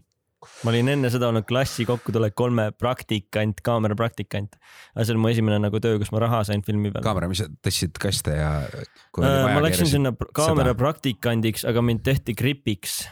ma 0.63 0.73
olin 0.73 0.93
enne 0.95 1.11
seda 1.13 1.31
olnud 1.31 1.47
klassi 1.49 1.87
kokkutulek 1.89 2.35
kolme 2.39 2.69
praktikant, 2.79 3.63
kaamerapraktikant. 3.65 4.59
aga 4.95 5.07
see 5.07 5.15
oli 5.17 5.23
mu 5.25 5.33
esimene 5.33 5.61
nagu 5.63 5.83
töö, 5.83 5.99
kus 6.03 6.13
ma 6.15 6.23
raha 6.25 6.43
sain 6.49 6.65
filmi 6.67 6.93
peal. 6.93 7.05
kaamera, 7.05 7.31
mis 7.31 7.43
sa 7.45 7.49
tõstsid 7.65 7.99
kaste 8.03 8.37
ja. 8.39 8.53
Äh, 8.69 9.23
ma 9.23 9.63
läksin 9.65 9.91
sinna 9.91 10.15
kaamera 10.35 10.75
praktikandiks, 10.79 11.67
aga 11.69 11.85
mind 11.85 12.05
tehti 12.07 12.37
gripiks 12.39 13.03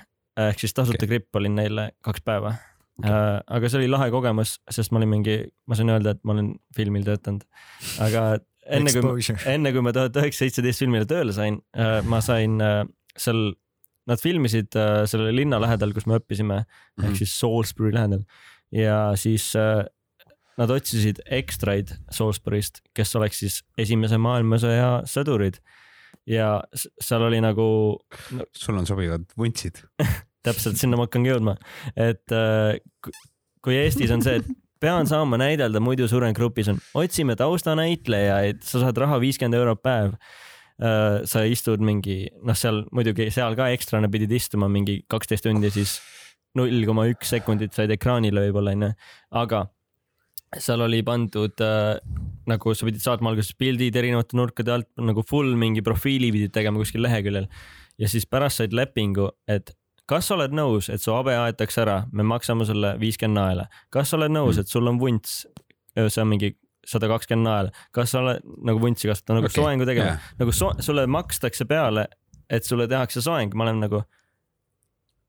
ehk 0.41 0.61
siis 0.62 0.74
tasuta 0.76 1.01
okay. 1.01 1.11
gripp 1.11 1.41
olin 1.41 1.57
neile 1.59 1.91
kaks 2.07 2.22
päeva 2.26 2.55
okay.. 3.01 3.41
aga 3.47 3.70
see 3.70 3.83
oli 3.83 3.91
lahe 3.91 4.11
kogemus, 4.12 4.59
sest 4.70 4.95
ma 4.95 5.01
olin 5.01 5.12
mingi, 5.16 5.41
ma 5.68 5.78
sain 5.78 5.91
öelda, 5.93 6.14
et 6.16 6.22
ma 6.24 6.37
olen 6.37 6.55
filmil 6.76 7.07
töötanud, 7.07 7.45
aga 8.05 8.24
enne 8.70 8.93
kui, 8.95 9.26
enne 9.51 9.72
kui 9.74 9.85
ma 9.85 9.95
tuhat 9.97 10.16
üheksasada 10.20 10.47
seitseteist 10.47 10.85
filmile 10.85 11.09
tööle 11.11 11.35
sain, 11.37 11.61
ma 12.09 12.22
sain 12.24 12.61
äh, 12.64 12.83
seal, 13.18 13.51
nad 14.11 14.20
filmisid 14.22 14.76
äh, 14.78 15.04
selle 15.11 15.32
linna 15.34 15.61
lähedal, 15.62 15.94
kus 15.96 16.08
me 16.11 16.18
õppisime 16.18 16.61
mm 16.61 16.66
-hmm. 16.66 17.08
ehk 17.08 17.22
siis 17.22 17.34
Salisbury 17.38 17.94
lähedal 17.94 18.24
ja 18.74 19.12
siis 19.16 19.52
äh, 19.58 19.84
nad 20.61 20.70
otsisid 20.70 21.22
ekstraid 21.30 21.94
Salisbury'st, 22.12 22.82
kes 22.94 23.14
oleks 23.16 23.42
siis 23.44 23.61
esimese 23.78 24.18
maailmasõja 24.20 25.02
sõdurid 25.08 25.61
ja 26.28 26.58
seal 26.76 27.24
oli 27.26 27.40
nagu 27.42 27.66
no, 28.36 28.48
sul 28.52 28.78
on 28.78 28.86
sobivad 28.88 29.24
vuntsid. 29.38 29.82
täpselt 30.46 30.80
sinna 30.80 30.96
ma 30.96 31.04
hakkangi 31.04 31.32
jõudma, 31.34 31.56
et 31.96 32.32
äh, 32.32 32.78
ku- 33.04 33.12
kui 33.64 33.76
Eestis 33.76 34.12
on 34.14 34.22
see, 34.24 34.40
et 34.40 34.46
pean 34.80 35.08
saama 35.08 35.36
näidelda, 35.40 35.82
muidu 35.84 36.08
suren 36.08 36.32
grupis 36.36 36.70
on, 36.72 36.78
otsime 36.96 37.36
taustanäitlejaid, 37.36 38.62
sa 38.64 38.80
saad 38.80 39.00
raha 39.02 39.18
viiskümmend 39.20 39.58
eurot 39.58 39.82
päev. 39.84 40.14
Sa 40.81 41.43
istud 41.45 41.83
mingi, 41.85 42.22
noh, 42.47 42.57
seal 42.57 42.87
muidugi 42.97 43.26
seal 43.35 43.57
ka 43.59 43.66
ekstrana 43.74 44.09
pidid 44.12 44.33
istuma 44.33 44.68
mingi 44.72 45.03
kaksteist 45.11 45.45
tundi, 45.45 45.68
siis 45.74 45.99
null 46.57 46.87
koma 46.89 47.05
üks 47.11 47.35
sekundit 47.35 47.76
said 47.76 47.93
ekraanile 47.95 48.47
võib-olla 48.47 48.72
onju, 48.74 48.91
aga 49.43 49.66
seal 50.59 50.83
oli 50.83 51.03
pandud 51.07 51.62
äh, 51.62 51.99
nagu 52.51 52.72
sa 52.74 52.89
pidid 52.89 53.05
saatma 53.05 53.31
alguses 53.31 53.55
pildid 53.59 53.95
erinevate 54.01 54.39
nurkade 54.39 54.72
alt 54.74 54.89
nagu 54.99 55.22
full 55.26 55.53
mingi 55.59 55.85
profiili 55.87 56.33
pidid 56.35 56.55
tegema 56.55 56.81
kuskil 56.83 57.05
leheküljel. 57.07 57.47
Ja 58.01 58.09
siis 58.09 58.26
pärast 58.26 58.62
said 58.62 58.74
lepingu, 58.74 59.28
et 59.47 59.74
kas 60.11 60.26
sa 60.26 60.35
oled 60.35 60.55
nõus, 60.57 60.89
et 60.91 61.03
su 61.03 61.12
habe 61.14 61.37
aetakse 61.37 61.85
ära, 61.85 62.01
me 62.16 62.24
maksame 62.26 62.66
sulle 62.66 62.97
viiskümmend 62.99 63.39
naela, 63.39 63.68
kas 63.95 64.11
sa 64.11 64.18
oled 64.18 64.33
nõus, 64.33 64.59
et 64.59 64.70
sul 64.70 64.89
on 64.91 64.99
vunts, 64.99 65.45
see 65.95 66.22
on 66.22 66.31
mingi 66.33 66.55
sada 66.87 67.11
kakskümmend 67.11 67.47
naela, 67.47 67.74
kas 67.97 68.14
sa 68.14 68.22
oled 68.22 68.47
nagu 68.66 68.81
vuntsi 68.83 69.11
kasvatada, 69.11 69.41
nagu 69.41 69.51
okay, 69.51 69.62
soengu 69.62 69.89
tegema? 69.89 70.14
yeah., 70.14 70.33
nagu 70.41 70.55
so, 70.57 70.72
sulle 70.83 71.07
makstakse 71.11 71.66
peale, 71.70 72.07
et 72.51 72.66
sulle 72.66 72.89
tehakse 72.91 73.22
soeng, 73.24 73.55
ma 73.55 73.68
olen 73.68 73.85
nagu 73.85 74.03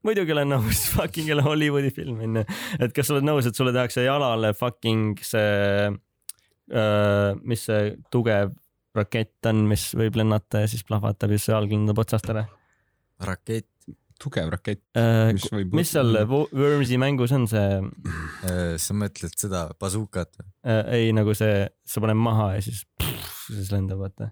muidugi 0.08 0.34
olen 0.34 0.56
nõus, 0.56 0.86
fucking 0.96 1.30
jälle 1.30 1.46
Hollywoodi 1.46 1.92
film 1.96 2.24
onju, 2.26 2.46
et 2.80 2.96
kas 2.96 3.10
sa 3.10 3.18
oled 3.18 3.28
nõus, 3.28 3.50
et 3.50 3.58
sulle 3.58 3.74
tehakse 3.76 4.06
jalale 4.06 4.54
fucking 4.58 5.22
see 5.26 5.92
uh,, 5.92 7.38
mis 7.44 7.68
see 7.68 7.94
tugev 8.14 8.56
rakett 8.98 9.48
on, 9.48 9.66
mis 9.70 9.92
võib 9.98 10.18
lennata 10.20 10.66
ja 10.66 10.72
siis 10.72 10.84
plahvatab 10.88 11.32
ja 11.32 11.40
siis 11.40 11.54
jalg 11.54 11.72
lendab 11.72 12.02
otsast 12.04 12.28
ära? 12.34 12.44
Rakett, 13.24 13.70
tugev 14.22 14.52
rakett. 14.54 14.82
uh,. 14.98 15.32
Mis 15.34 15.48
võib- 15.54 15.74
mis 15.78 15.90
seal 15.96 16.14
Wo- 16.30 16.48
Wormsi 16.54 17.00
mängus 17.02 17.32
on 17.36 17.48
see 17.50 17.82
Äh, 18.46 18.76
sa 18.82 18.94
mõtled 18.98 19.34
seda 19.38 19.68
bazookat 19.82 20.30
või? 20.40 20.48
uh,, 20.66 20.84
ei 20.94 21.10
nagu 21.18 21.34
see, 21.38 21.66
sa 21.86 22.02
paned 22.04 22.18
maha 22.22 22.52
ja 22.58 22.62
siis, 22.68 22.84
siis 23.50 23.72
lendab, 23.74 24.00
vaata. 24.06 24.32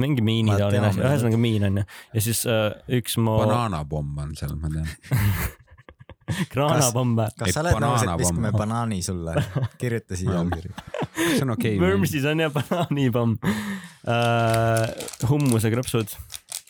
mingi 0.00 0.22
miini 0.24 0.48
Ma 0.52 0.56
taoline 0.62 0.80
tean, 0.88 0.94
asi, 0.94 1.02
ühesõnaga 1.04 1.38
miin 1.42 1.64
onju 1.68 1.82
ja 2.14 2.20
siis 2.24 2.40
uh, 2.48 2.70
üks 2.98 3.18
mu 3.20 3.34
banaanapomm 3.42 4.22
on 4.24 4.30
seal, 4.38 4.54
ma 4.56 4.70
tean. 4.72 4.88
kraanapomm 6.52 7.14
või? 7.18 7.28
kas 7.40 7.48
Ei, 7.50 7.54
sa 7.56 7.62
oled 7.64 7.72
nõus, 7.80 8.02
et 8.02 8.08
banaanapomm. 8.08 8.22
viskame 8.22 8.50
banaani 8.56 8.98
sulle? 9.04 9.34
kirjuta 9.80 10.16
siia 10.20 10.36
allkiri. 10.42 10.72
see 11.16 11.42
on 11.44 11.54
okei 11.56 11.74
okay,. 11.76 11.82
Wormsis 11.82 12.26
on 12.28 12.42
jah 12.44 12.52
banaanipomm 12.54 13.36
uh,, 13.42 14.84
hummusekrõpsud 15.30 16.12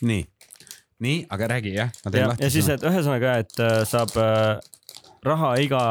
nii, 0.09 0.23
nii, 1.05 1.21
aga 1.35 1.49
räägi 1.55 1.75
jah, 1.77 1.93
ma 2.05 2.11
teen 2.11 2.23
ja, 2.23 2.33
lahti. 2.33 2.45
ja 2.45 2.51
siis, 2.53 2.69
et 2.73 2.85
ühesõnaga, 2.87 3.37
et 3.45 3.63
äh, 3.63 3.79
saab 3.89 4.15
äh, 4.19 4.59
raha 5.27 5.53
iga 5.63 5.83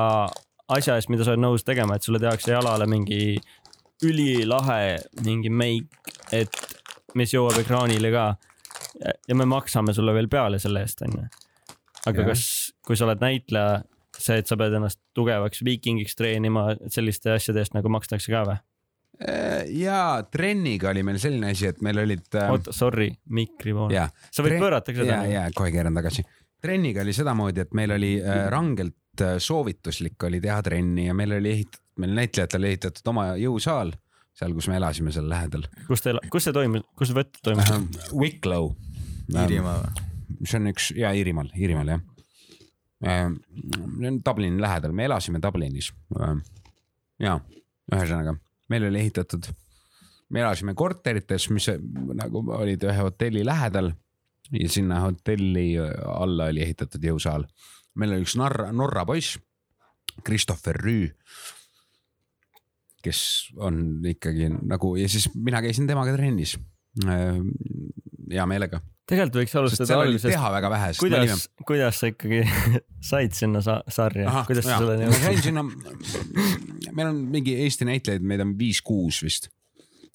asja 0.76 0.98
eest, 0.98 1.12
mida 1.14 1.26
sa 1.26 1.34
oled 1.34 1.44
nõus 1.44 1.64
tegema, 1.68 1.96
et 1.96 2.06
sulle 2.06 2.20
tehakse 2.24 2.52
jalale 2.52 2.88
mingi 2.90 3.38
ülilahe 4.06 4.98
mingi 5.26 5.50
meik, 5.50 6.12
et 6.36 6.54
mis 7.18 7.34
jõuab 7.34 7.58
ekraanile 7.64 8.12
ka. 8.14 8.28
ja 9.28 9.36
me 9.36 9.46
maksame 9.46 9.94
sulle 9.94 10.14
veel 10.14 10.30
peale 10.30 10.60
selle 10.60 10.84
eest, 10.86 11.02
onju. 11.06 11.24
aga 12.06 12.24
Jah. 12.24 12.28
kas, 12.32 12.44
kui 12.86 12.98
sa 12.98 13.08
oled 13.08 13.22
näitleja, 13.24 13.82
see, 14.18 14.42
et 14.42 14.50
sa 14.50 14.58
pead 14.58 14.76
ennast 14.78 15.00
tugevaks 15.18 15.64
viikingiks 15.66 16.18
treenima, 16.18 16.72
selliste 16.94 17.34
asjade 17.36 17.64
eest 17.64 17.78
nagu 17.78 17.90
makstakse 17.94 18.34
ka 18.34 18.44
või? 18.50 18.60
Ja 19.74 20.24
trenniga 20.32 20.92
oli 20.92 21.02
meil 21.04 21.18
selline 21.22 21.52
asi, 21.56 21.72
et 21.72 21.80
meil 21.86 21.98
olid 22.04 22.36
äh,. 22.38 22.52
oota, 22.54 22.74
sorry, 22.76 23.10
mikri 23.34 23.74
poole. 23.74 23.96
ja, 23.96 24.06
sa 24.30 24.46
võid 24.46 24.60
pöörata 24.62 24.94
ka 24.94 25.02
seda 25.02 25.22
ja,. 25.26 25.42
ja 25.42 25.56
kohe 25.58 25.72
keeran 25.74 25.98
tagasi. 25.98 26.26
trenniga 26.62 27.02
oli 27.02 27.16
sedamoodi, 27.18 27.64
et 27.66 27.74
meil 27.78 27.96
oli 27.96 28.12
äh, 28.22 28.44
rangelt 28.54 29.24
äh, 29.26 29.40
soovituslik 29.42 30.28
oli 30.30 30.42
teha 30.44 30.60
trenni 30.66 31.08
ja 31.08 31.16
meil 31.18 31.34
oli 31.40 31.56
ehitatud, 31.56 31.84
meil 32.04 32.14
näitlejatel 32.20 32.70
ehitatud 32.70 33.10
oma 33.10 33.32
jõusaal 33.42 33.96
seal, 34.38 34.54
kus 34.54 34.68
me 34.70 34.78
elasime 34.78 35.14
seal 35.16 35.30
lähedal 35.30 35.66
kus 35.88 36.06
teil, 36.06 36.22
kus 36.34 36.48
see 36.48 36.56
toimus, 36.56 36.86
kus 36.98 37.12
see 37.12 37.18
võtt 37.18 37.42
toimus? 37.46 37.72
äh,. 37.74 38.12
Wicklow. 38.14 38.74
Iirimaa 39.34 39.80
või? 39.82 40.06
see 40.46 40.60
on 40.62 40.72
üks 40.72 40.92
ja 40.98 41.12
Iirimaal, 41.18 41.50
Iirimaal 41.58 41.96
jah 41.96 42.04
äh,. 43.06 43.32
Dublini 44.26 44.62
lähedal, 44.62 44.94
me 44.94 45.10
elasime 45.10 45.42
Dublinis 45.44 45.90
äh,. 46.22 46.36
ja 47.24 47.40
ühesõnaga, 47.94 48.38
meil 48.70 48.88
oli 48.90 49.00
ehitatud, 49.00 49.48
me 50.34 50.44
elasime 50.44 50.76
korterites, 50.78 51.50
mis 51.56 51.70
nagu 52.20 52.44
olid 52.58 52.84
ühe 52.84 53.06
hotelli 53.08 53.46
lähedal 53.48 53.92
ja 54.52 54.70
sinna 54.72 55.02
hotelli 55.04 55.70
alla 55.80 56.50
oli 56.52 56.64
ehitatud 56.64 57.04
jõusaal. 57.04 57.48
meil 57.96 58.14
oli 58.16 58.28
üks 58.28 58.36
Norra, 58.38 58.72
Norra 58.72 59.06
poiss, 59.06 59.40
Christopher 60.26 60.78
Rüü, 60.78 61.10
kes 63.04 63.22
on 63.58 64.04
ikkagi 64.06 64.50
nagu 64.52 64.96
ja 65.00 65.08
siis 65.10 65.30
mina 65.36 65.62
käisin 65.62 65.88
temaga 65.88 66.16
trennis. 66.16 66.58
hea 68.28 68.46
meelega, 68.50 68.82
tegelikult 69.08 69.44
võiks 69.44 69.58
alustada 69.60 70.00
algusest. 70.02 70.34
teha 70.34 70.52
väga 70.52 70.70
vähe, 70.74 70.94
sest 70.94 71.08
me 71.08 71.20
olime 71.22 71.57
kuidas, 71.68 72.00
sa 72.02 72.10
ikkagi 72.12 72.42
said 73.10 73.36
sinna 73.38 73.62
sa 73.66 73.80
sarja, 73.92 74.32
kuidas 74.48 74.66
sa 74.68 74.80
selleni 74.80 75.10
ma 75.10 75.20
käin 75.20 75.38
jõudsid? 75.38 75.50
sinna, 75.50 75.64
meil 76.96 77.12
on 77.12 77.22
mingi 77.34 77.58
Eesti 77.66 77.88
näitlejaid, 77.90 78.26
meid 78.28 78.44
on 78.44 78.56
viis-kuus 78.60 79.22
vist. 79.26 79.50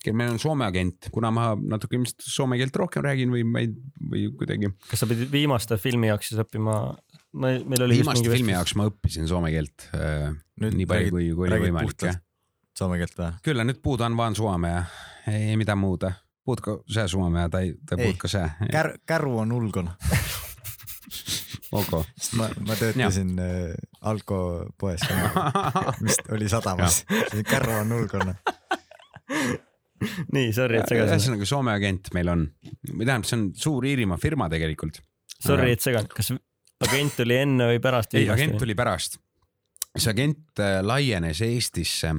meil 0.08 0.32
on 0.32 0.40
Soome 0.42 0.66
agent, 0.66 1.10
kuna 1.14 1.30
ma 1.34 1.52
natuke 1.56 1.98
ilmselt 1.98 2.24
soome 2.24 2.58
keelt 2.60 2.76
rohkem 2.82 3.04
räägin 3.06 3.32
või 3.34 3.44
ma 3.46 3.62
ei, 3.62 3.70
või 4.12 4.26
kuidagi. 4.38 4.72
kas 4.88 5.04
sa 5.04 5.10
pidid 5.10 5.30
viimaste 5.32 5.78
filmi 5.80 6.10
jaoks 6.10 6.32
siis 6.32 6.42
õppima? 6.42 6.80
meil 7.32 7.86
oli 7.86 8.00
viimaste 8.00 8.32
filmi 8.32 8.56
jaoks 8.56 8.76
ma 8.76 8.88
õppisin 8.90 9.30
soome 9.30 9.52
keelt 9.54 9.88
äh, 9.96 10.32
Nüüd 10.62 10.76
nii 10.76 10.88
palju, 10.88 11.14
kui, 11.14 11.30
kui 11.36 11.48
oli 11.48 11.62
võimalik 11.68 12.08
jah. 12.08 12.18
soome 12.78 12.98
keelt 13.00 13.16
või? 13.18 13.32
kyllä 13.46 13.64
nyt 13.68 13.80
puhutaan 13.82 14.16
vaan 14.16 14.36
suomea, 14.36 14.84
ei 15.30 15.56
mitään 15.56 15.78
muuta. 15.78 16.12
Puhutko 16.44 16.82
sä 16.90 17.08
suomea 17.08 17.48
tai, 17.48 17.74
tai 17.86 17.98
Ei. 17.98 18.06
puhutko 18.06 18.28
sä? 18.28 18.50
Kär-, 18.72 18.96
käru 19.06 19.38
on 19.38 19.52
ulkona. 19.52 19.94
Sest 22.18 22.36
ma, 22.36 22.48
ma 22.66 22.76
töötasin 22.76 23.32
äh, 23.40 23.74
Alko 24.08 24.38
poes, 24.78 25.04
mis 26.04 26.18
oli 26.34 26.48
sadamas. 26.52 27.02
käru 27.48 27.78
on 27.80 27.94
ulkona. 27.96 28.34
nii, 30.34 30.52
sorry, 30.52 30.82
et 30.82 30.90
segasin. 30.90 31.16
ühesõnaga 31.16 31.48
Soome 31.48 31.74
agent 31.74 32.12
meil 32.16 32.30
on, 32.32 32.46
või 32.90 33.06
tähendab, 33.06 33.28
see 33.28 33.38
on 33.38 33.46
suur 33.56 33.86
Iirimaa 33.88 34.20
firma 34.20 34.50
tegelikult. 34.52 35.00
Sorry, 35.42 35.72
et 35.74 35.82
segan, 35.82 36.08
kas 36.12 36.32
agent 36.86 37.16
tuli 37.18 37.38
enne 37.40 37.70
või 37.72 37.80
pärast? 37.82 38.16
ei, 38.18 38.28
agent 38.32 38.58
tuli 38.60 38.76
pärast. 38.78 39.18
see 39.96 40.12
agent 40.12 40.62
äh, 40.62 40.80
laienes 40.84 41.40
Eestisse, 41.46 42.14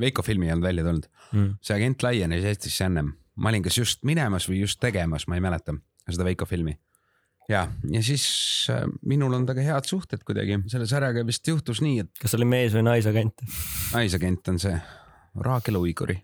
Veiko 0.00 0.24
film 0.26 0.42
ei 0.42 0.50
olnud 0.50 0.66
välja 0.66 0.82
tulnud, 0.82 1.04
mm.. 1.30 1.50
see 1.62 1.76
agent 1.76 2.02
laienes 2.02 2.46
Eestisse 2.48 2.88
ennem, 2.88 3.12
ma 3.38 3.52
olin 3.52 3.62
kas 3.62 3.78
just 3.78 4.02
minemas 4.08 4.48
või 4.50 4.64
just 4.64 4.80
tegemas, 4.82 5.28
ma 5.30 5.38
ei 5.38 5.44
mäleta 5.44 5.76
seda 6.08 6.26
Veiko 6.26 6.48
filmi. 6.48 6.74
ja, 7.48 7.64
ja 7.90 8.02
siis 8.04 8.26
äh, 8.72 8.84
minul 9.06 9.34
on 9.36 9.46
temaga 9.46 9.66
head 9.66 9.88
suhted 9.88 10.24
kuidagi, 10.26 10.60
selle 10.72 10.88
sarjaga 10.90 11.24
vist 11.26 11.48
juhtus 11.48 11.82
nii, 11.84 12.04
et 12.06 12.22
kas 12.22 12.36
oli 12.38 12.48
mees 12.48 12.76
või 12.76 12.86
naisagent? 12.88 13.44
naisagent 13.94 14.54
on 14.54 14.62
see 14.62 14.76
Raakel 15.44 15.80
Uiguri. 15.80 16.16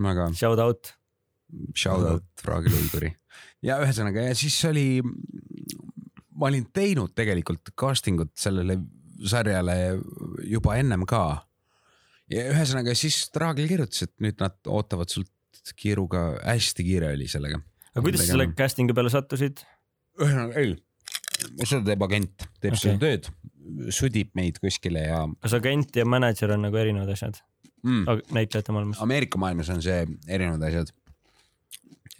väga 0.00 0.30
Shout 0.34 0.62
out. 0.62 0.94
shout 1.76 2.06
out 2.06 2.46
Raakel 2.46 2.76
Uiguri 2.78 3.14
ja 3.64 3.80
ühesõnaga 3.84 4.24
ja 4.30 4.36
siis 4.38 4.56
oli, 4.68 5.02
ma 6.36 6.48
olin 6.50 6.66
teinud 6.74 7.14
tegelikult 7.16 7.72
casting 7.78 8.22
ut 8.24 8.32
sellele 8.40 8.78
sarjale 9.28 9.76
juba 10.48 10.78
ennem 10.80 11.04
ka. 11.08 11.44
ja 12.32 12.46
ühesõnaga 12.52 12.94
siis 12.96 13.26
Raagel 13.36 13.68
kirjutas, 13.68 14.06
et 14.06 14.14
nüüd 14.24 14.40
nad 14.40 14.56
ootavad 14.66 15.12
sult 15.12 15.30
kiiruga, 15.76 16.40
hästi 16.46 16.86
kiire 16.86 17.12
oli 17.14 17.28
sellega. 17.28 17.60
aga 17.92 18.04
kuidas 18.06 18.26
selle 18.30 18.48
casting'u 18.56 18.96
peale 18.96 19.12
sattusid? 19.12 19.64
Ühesõnaga 20.20 20.60
ei, 20.60 20.74
seda 21.64 21.82
teeb 21.90 22.04
agent, 22.06 22.48
teeb 22.60 22.74
okay. 22.74 22.82
Seda 22.82 22.98
tööd, 23.04 23.28
sudib 23.94 24.32
meid 24.38 24.58
kuskile 24.62 25.04
ja 25.06 25.22
kas 25.40 25.54
agent 25.58 25.96
ja 25.96 26.06
mänedžer 26.08 26.54
on 26.56 26.66
nagu 26.66 26.80
erinevad 26.80 27.12
asjad 27.14 27.40
mm, 27.84 28.24
näitlejate 28.36 28.74
maailmas? 28.74 29.00
Ameerika 29.04 29.40
maailmas 29.40 29.70
on 29.72 29.82
see 29.84 30.02
erinevad 30.28 30.66
asjad. 30.68 30.92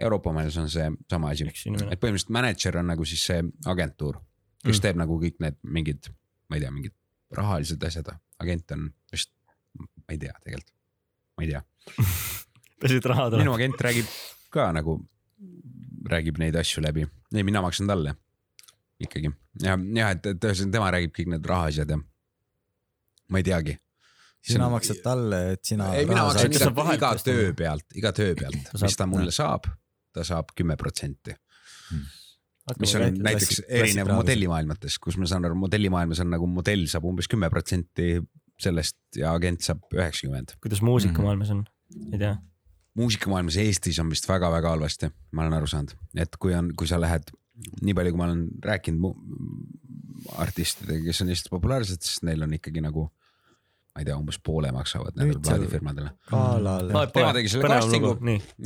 Euroopa 0.00 0.32
maailmas 0.32 0.56
on 0.62 0.70
see 0.72 0.86
sama 1.10 1.34
asi. 1.34 1.44
et 1.44 2.00
põhimõtteliselt 2.00 2.32
mänedžer 2.36 2.80
on 2.80 2.88
nagu 2.92 3.04
siis 3.08 3.26
see 3.32 3.42
agentuur, 3.68 4.20
kes 4.64 4.78
Mm. 4.78 4.82
teeb 4.86 4.96
nagu 5.00 5.20
kõik 5.20 5.40
need 5.40 5.56
mingid, 5.62 6.10
ma 6.48 6.56
ei 6.56 6.64
tea, 6.64 6.70
mingid 6.70 6.94
rahalised 7.36 7.84
asjad, 7.84 8.08
agent 8.40 8.72
on 8.76 8.90
vist, 9.12 9.32
ma 9.76 10.14
ei 10.14 10.18
tea 10.18 10.34
tegelikult, 10.44 10.72
ma 11.36 11.44
ei 11.44 11.52
tea. 11.52 11.62
pesid 12.80 13.04
raha 13.04 13.28
minu 13.28 13.44
tuleb. 13.44 13.54
agent 13.58 13.84
räägib 13.86 14.12
ka 14.50 14.70
nagu, 14.72 14.96
räägib 16.10 16.40
neid 16.40 16.56
asju 16.56 16.82
läbi, 16.84 17.06
ei 17.34 17.46
mina 17.46 17.62
maksan 17.62 17.90
talle 17.90 18.14
ikkagi 19.00 19.30
ja, 19.64 19.76
ja 19.96 20.10
et, 20.14 20.26
et 20.26 20.48
ühesõnaga 20.48 20.76
tema 20.76 20.90
räägib 20.96 21.14
kõik 21.16 21.30
need 21.34 21.46
rahaasjad 21.52 21.94
ja 21.94 22.00
ma 23.30 23.40
ei 23.40 23.46
teagi. 23.46 23.76
sina 24.40 24.70
maksad 24.72 25.02
talle, 25.04 25.40
et 25.54 25.64
sina. 25.68 25.90
ei, 25.96 26.08
mina 26.08 26.24
maksan 26.28 26.54
iga, 26.54 26.94
iga 26.96 27.12
töö 27.24 27.52
pealt, 27.56 27.86
iga 28.00 28.12
töö 28.16 28.34
pealt 28.38 28.74
mis 28.82 28.98
ta 28.98 29.06
mulle 29.10 29.34
saab, 29.34 29.68
ta 30.16 30.24
saab 30.26 30.54
kümme 30.56 30.76
protsenti, 30.80 31.36
mis 32.80 32.94
on 32.96 33.06
Hakkame 33.06 33.24
näiteks 33.24 33.48
klassi- 33.48 33.64
erinev 33.66 33.84
klassikraadis. 33.84 34.16
modellimaailmates, 34.20 34.98
kus 35.02 35.16
ma 35.20 35.28
saan 35.30 35.48
aru, 35.48 35.56
modellimaailmas 35.58 36.20
on 36.24 36.30
nagu 36.34 36.46
modell 36.50 36.86
saab 36.90 37.08
umbes 37.08 37.28
kümme 37.30 37.50
protsenti 37.50 38.12
sellest 38.60 38.98
ja 39.16 39.32
agent 39.32 39.64
saab 39.64 39.86
üheksakümmend. 39.96 40.56
kuidas 40.62 40.82
muusikamaailmas 40.84 41.52
on? 41.56 41.64
ei 42.12 42.18
tea. 42.18 42.36
Muusikamaailmas 42.98 43.58
Eestis 43.62 44.00
on 44.02 44.10
vist 44.10 44.26
väga-väga 44.28 44.74
halvasti, 44.74 45.10
ma 45.32 45.44
olen 45.44 45.56
aru 45.60 45.68
saanud, 45.70 45.94
et 46.18 46.36
kui 46.42 46.54
on, 46.56 46.72
kui 46.78 46.90
sa 46.90 46.98
lähed, 47.00 47.30
nii 47.84 47.94
palju, 47.96 48.14
kui 48.14 48.20
ma 48.20 48.28
olen 48.28 48.46
rääkinud 48.64 50.30
artistidega, 50.42 51.04
kes 51.06 51.22
on 51.24 51.32
Eestis 51.32 51.52
populaarsed, 51.52 52.02
siis 52.04 52.22
neil 52.26 52.42
on 52.46 52.54
ikkagi 52.56 52.82
nagu, 52.84 53.06
ma 53.94 54.02
ei 54.02 54.08
tea, 54.08 54.16
umbes 54.18 54.40
poole 54.44 54.72
maksavad 54.74 55.16
nendele 55.18 55.42
plaadifirmadele. 55.44 56.14
galal. 56.30 56.90
tema 57.14 57.32
tegi 57.36 57.52
selle 57.54 57.70
casting'u. 57.74 58.16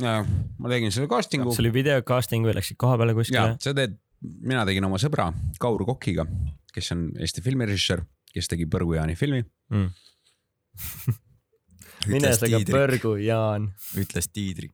ma 0.01 0.73
tegin 0.73 0.95
selle 0.95 1.11
casting'u 1.11 1.53
see 1.55 1.65
oli 1.65 1.73
video 1.79 2.01
casting 2.05 2.45
või 2.47 2.57
läksid 2.57 2.79
koha 2.81 2.97
peale 3.01 3.15
kuskile? 3.17 3.55
sa 3.61 3.73
teed, 3.77 3.97
mina 4.21 4.65
tegin 4.67 4.85
oma 4.89 5.01
sõbra 5.01 5.31
Kaur 5.61 5.85
Kokiga, 5.87 6.27
kes 6.73 6.91
on 6.95 7.07
Eesti 7.19 7.45
filmirežissöör, 7.45 8.03
kes 8.35 8.51
tegi 8.51 8.67
Põrgu-Jaani 8.69 9.15
filmi. 9.19 9.45
Mm. 9.73 9.93
mine 12.09 12.33
sa 12.35 12.49
ka. 12.49 12.61
põrgu, 12.69 13.13
Jaan. 13.23 13.69
ütles 14.01 14.27
Tiidrik. 14.31 14.73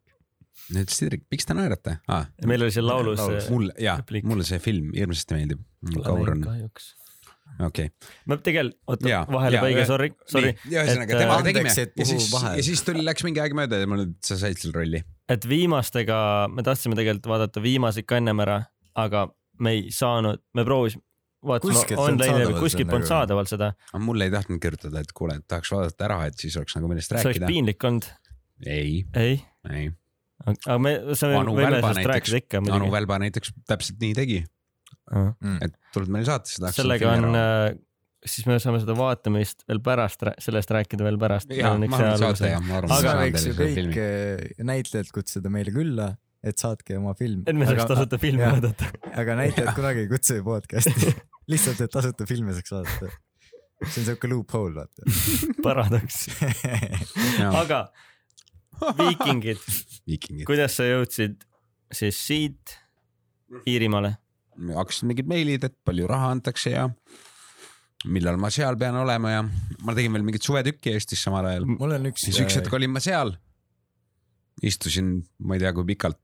nüüd 0.71 0.93
Sidrik, 0.93 1.25
miks 1.33 1.47
te 1.47 1.57
naerate 1.57 1.97
ah,? 2.11 2.27
meil 2.47 2.65
oli 2.65 2.73
seal 2.73 2.87
laulus. 2.87 3.21
mulle 3.51 3.75
ja 3.81 3.97
repliik. 3.99 4.27
mulle 4.27 4.47
see 4.47 4.59
film 4.63 4.91
hirmsasti 4.97 5.37
meeldib. 5.37 5.61
Kaur 6.05 6.33
on, 6.35 6.45
kahjuks. 6.45 6.91
okei 7.57 7.89
okay.. 7.89 8.13
ma 8.29 8.37
tegelikult, 8.37 8.79
oota 8.93 9.11
Jaa,, 9.11 9.25
vahele 9.31 9.57
jaa, 9.57 9.65
põige 9.65 9.81
ühe-, 9.81 9.89
sorry, 9.89 10.11
sorry. 10.29 10.53
ja 10.71 10.85
ühesõnaga 10.85 11.17
Et, 11.17 11.23
temaga 11.25 11.41
äh, 11.41 11.47
tegime 11.49 11.75
et 11.83 12.01
ja 12.03 12.09
siis, 12.13 12.31
ja 12.41 12.65
siis 12.69 12.85
tuli, 12.87 13.03
läks 13.07 13.27
mingi 13.27 13.43
aeg 13.43 13.57
mööda 13.57 13.81
ja 13.81 13.89
ma 13.89 13.99
nüüd, 14.01 14.15
sa 14.25 14.39
said 14.39 14.61
selle 14.61 14.77
rolli. 14.77 15.03
et 15.31 15.47
viimastega 15.49 16.21
me 16.53 16.65
tahtsime 16.67 16.97
tegelikult 16.99 17.31
vaadata 17.33 17.63
viimased 17.63 18.07
ka 18.07 18.21
ennem 18.21 18.43
ära, 18.45 18.61
aga 18.95 19.27
me 19.61 19.75
ei 19.77 19.89
saanud, 19.93 20.41
me 20.57 20.65
proovisime, 20.65 21.03
vaatasime 21.45 21.73
Kuskilt 21.79 21.97
ei 21.97 22.03
olnud 22.03 22.21
online 22.21 22.43
saadaval 22.45 22.61
kuskilt 22.61 22.89
polnud 22.91 23.05
nagu- 23.07 23.13
saadaval 23.13 23.49
seda, 23.49 23.71
aga 23.93 24.03
mulle 24.05 24.27
ei 24.27 24.33
tahtnud 24.35 24.61
kirjutada, 24.63 25.01
et 25.05 25.11
kuule, 25.17 25.35
et 25.41 25.47
tahaks 25.49 25.71
vaadata 25.73 26.07
ära, 26.09 26.19
et 26.29 26.37
siis 26.37 26.57
oleks 26.61 26.75
nagu 26.77 26.91
millest 26.91 27.09
see 27.09 27.17
oleks 27.17 27.29
rääkida. 27.31 27.49
piinlik 27.51 27.83
olnud, 27.89 28.09
ei, 28.65 29.03
ei, 29.17 29.37
ei. 29.69 29.91
aga 30.47 30.77
me, 30.79 30.95
Anu 31.41 31.55
võime 31.57 31.79
sellest 31.81 32.11
rääkida 32.13 32.41
ikka 32.43 32.57
Anu 32.61 32.69
muidugi. 32.71 32.91
Välba 32.97 33.19
näiteks 33.25 33.53
täpselt 33.69 34.01
nii 34.01 34.13
tegi, 34.17 34.41
et 35.61 35.73
tuled 35.93 36.11
meile 36.13 36.25
saatesse. 36.29 36.73
sellega 36.77 37.15
on, 37.17 37.35
siis 38.25 38.45
me 38.45 38.57
saame 38.61 38.79
seda 38.83 38.93
vaatamist 38.97 39.65
veel 39.69 39.81
pärast, 39.83 40.25
sellest 40.45 40.69
rääkida 40.73 41.05
veel 41.07 41.17
pärast. 41.21 41.49
Aga- 41.51 43.15
võiks 43.23 43.47
ju 43.47 43.53
kõik 43.57 43.77
filmi. 43.79 43.95
eh, 43.97 44.51
näitlejad 44.67 45.09
kutsuda 45.15 45.49
meile 45.53 45.73
külla, 45.73 46.11
et 46.43 46.57
saatke 46.61 46.97
oma 46.97 47.13
film. 47.17 47.43
et 47.47 47.55
me 47.55 47.65
saaks 47.69 47.85
tasuta 47.89 48.17
filmi 48.21 48.43
vaadata. 48.45 48.89
aga 49.13 49.35
näitlejad 49.41 49.75
kunagi 49.77 50.05
ei 50.05 50.09
kutsu 50.11 50.39
ju 50.39 50.43
podcast'i, 50.45 51.13
lihtsalt, 51.51 51.81
et 51.83 51.91
tasuta 51.91 52.27
filme 52.29 52.55
saaks 52.55 52.73
vaadata. 52.75 53.11
see 53.87 54.01
on 54.03 54.07
siuke 54.11 54.29
loophole, 54.31 54.75
vaata. 54.77 55.17
paradoks. 55.65 56.25
aga 57.63 57.85
viikingid, 58.97 59.61
viikingid. 60.09 60.45
kuidas 60.49 60.77
sa 60.79 60.87
jõudsid 60.87 61.43
siis 61.93 62.17
siit 62.27 62.77
Iirimaale? 63.67 64.15
hakkasid 64.75 65.07
mingid 65.09 65.29
meilid, 65.29 65.63
et 65.65 65.75
palju 65.87 66.07
raha 66.09 66.31
antakse 66.35 66.73
ja 66.73 66.87
millal 68.11 68.37
ma 68.41 68.49
seal 68.53 68.77
pean 68.79 68.97
olema 68.99 69.31
ja 69.31 69.41
ma 69.85 69.95
tegin 69.97 70.13
veel 70.15 70.25
mingit 70.25 70.45
suvetükki 70.45 70.93
Eestis 70.95 71.21
samal 71.23 71.47
ajal. 71.49 71.67
mul 71.69 71.95
on 71.97 72.09
üks. 72.11 72.25
siis 72.27 72.39
üks 72.43 72.57
hetk 72.59 72.73
olin 72.73 72.91
ma 72.93 73.01
seal. 73.03 73.35
istusin, 74.61 75.15
ma 75.39 75.57
ei 75.57 75.63
tea, 75.63 75.73
kui 75.73 75.87
pikalt 75.93 76.19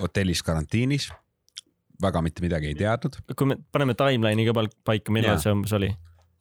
hotellis 0.00 0.42
karantiinis. 0.46 1.08
Väga 2.02 2.22
mitte 2.24 2.44
midagi 2.44 2.70
ei 2.70 2.78
teadnud. 2.78 3.18
kui 3.36 3.50
me 3.52 3.56
paneme 3.72 3.96
timeline'i 3.98 4.46
ka 4.48 4.66
paika, 4.84 5.12
millal 5.14 5.40
see 5.42 5.52
umbes 5.54 5.74
oli? 5.76 5.90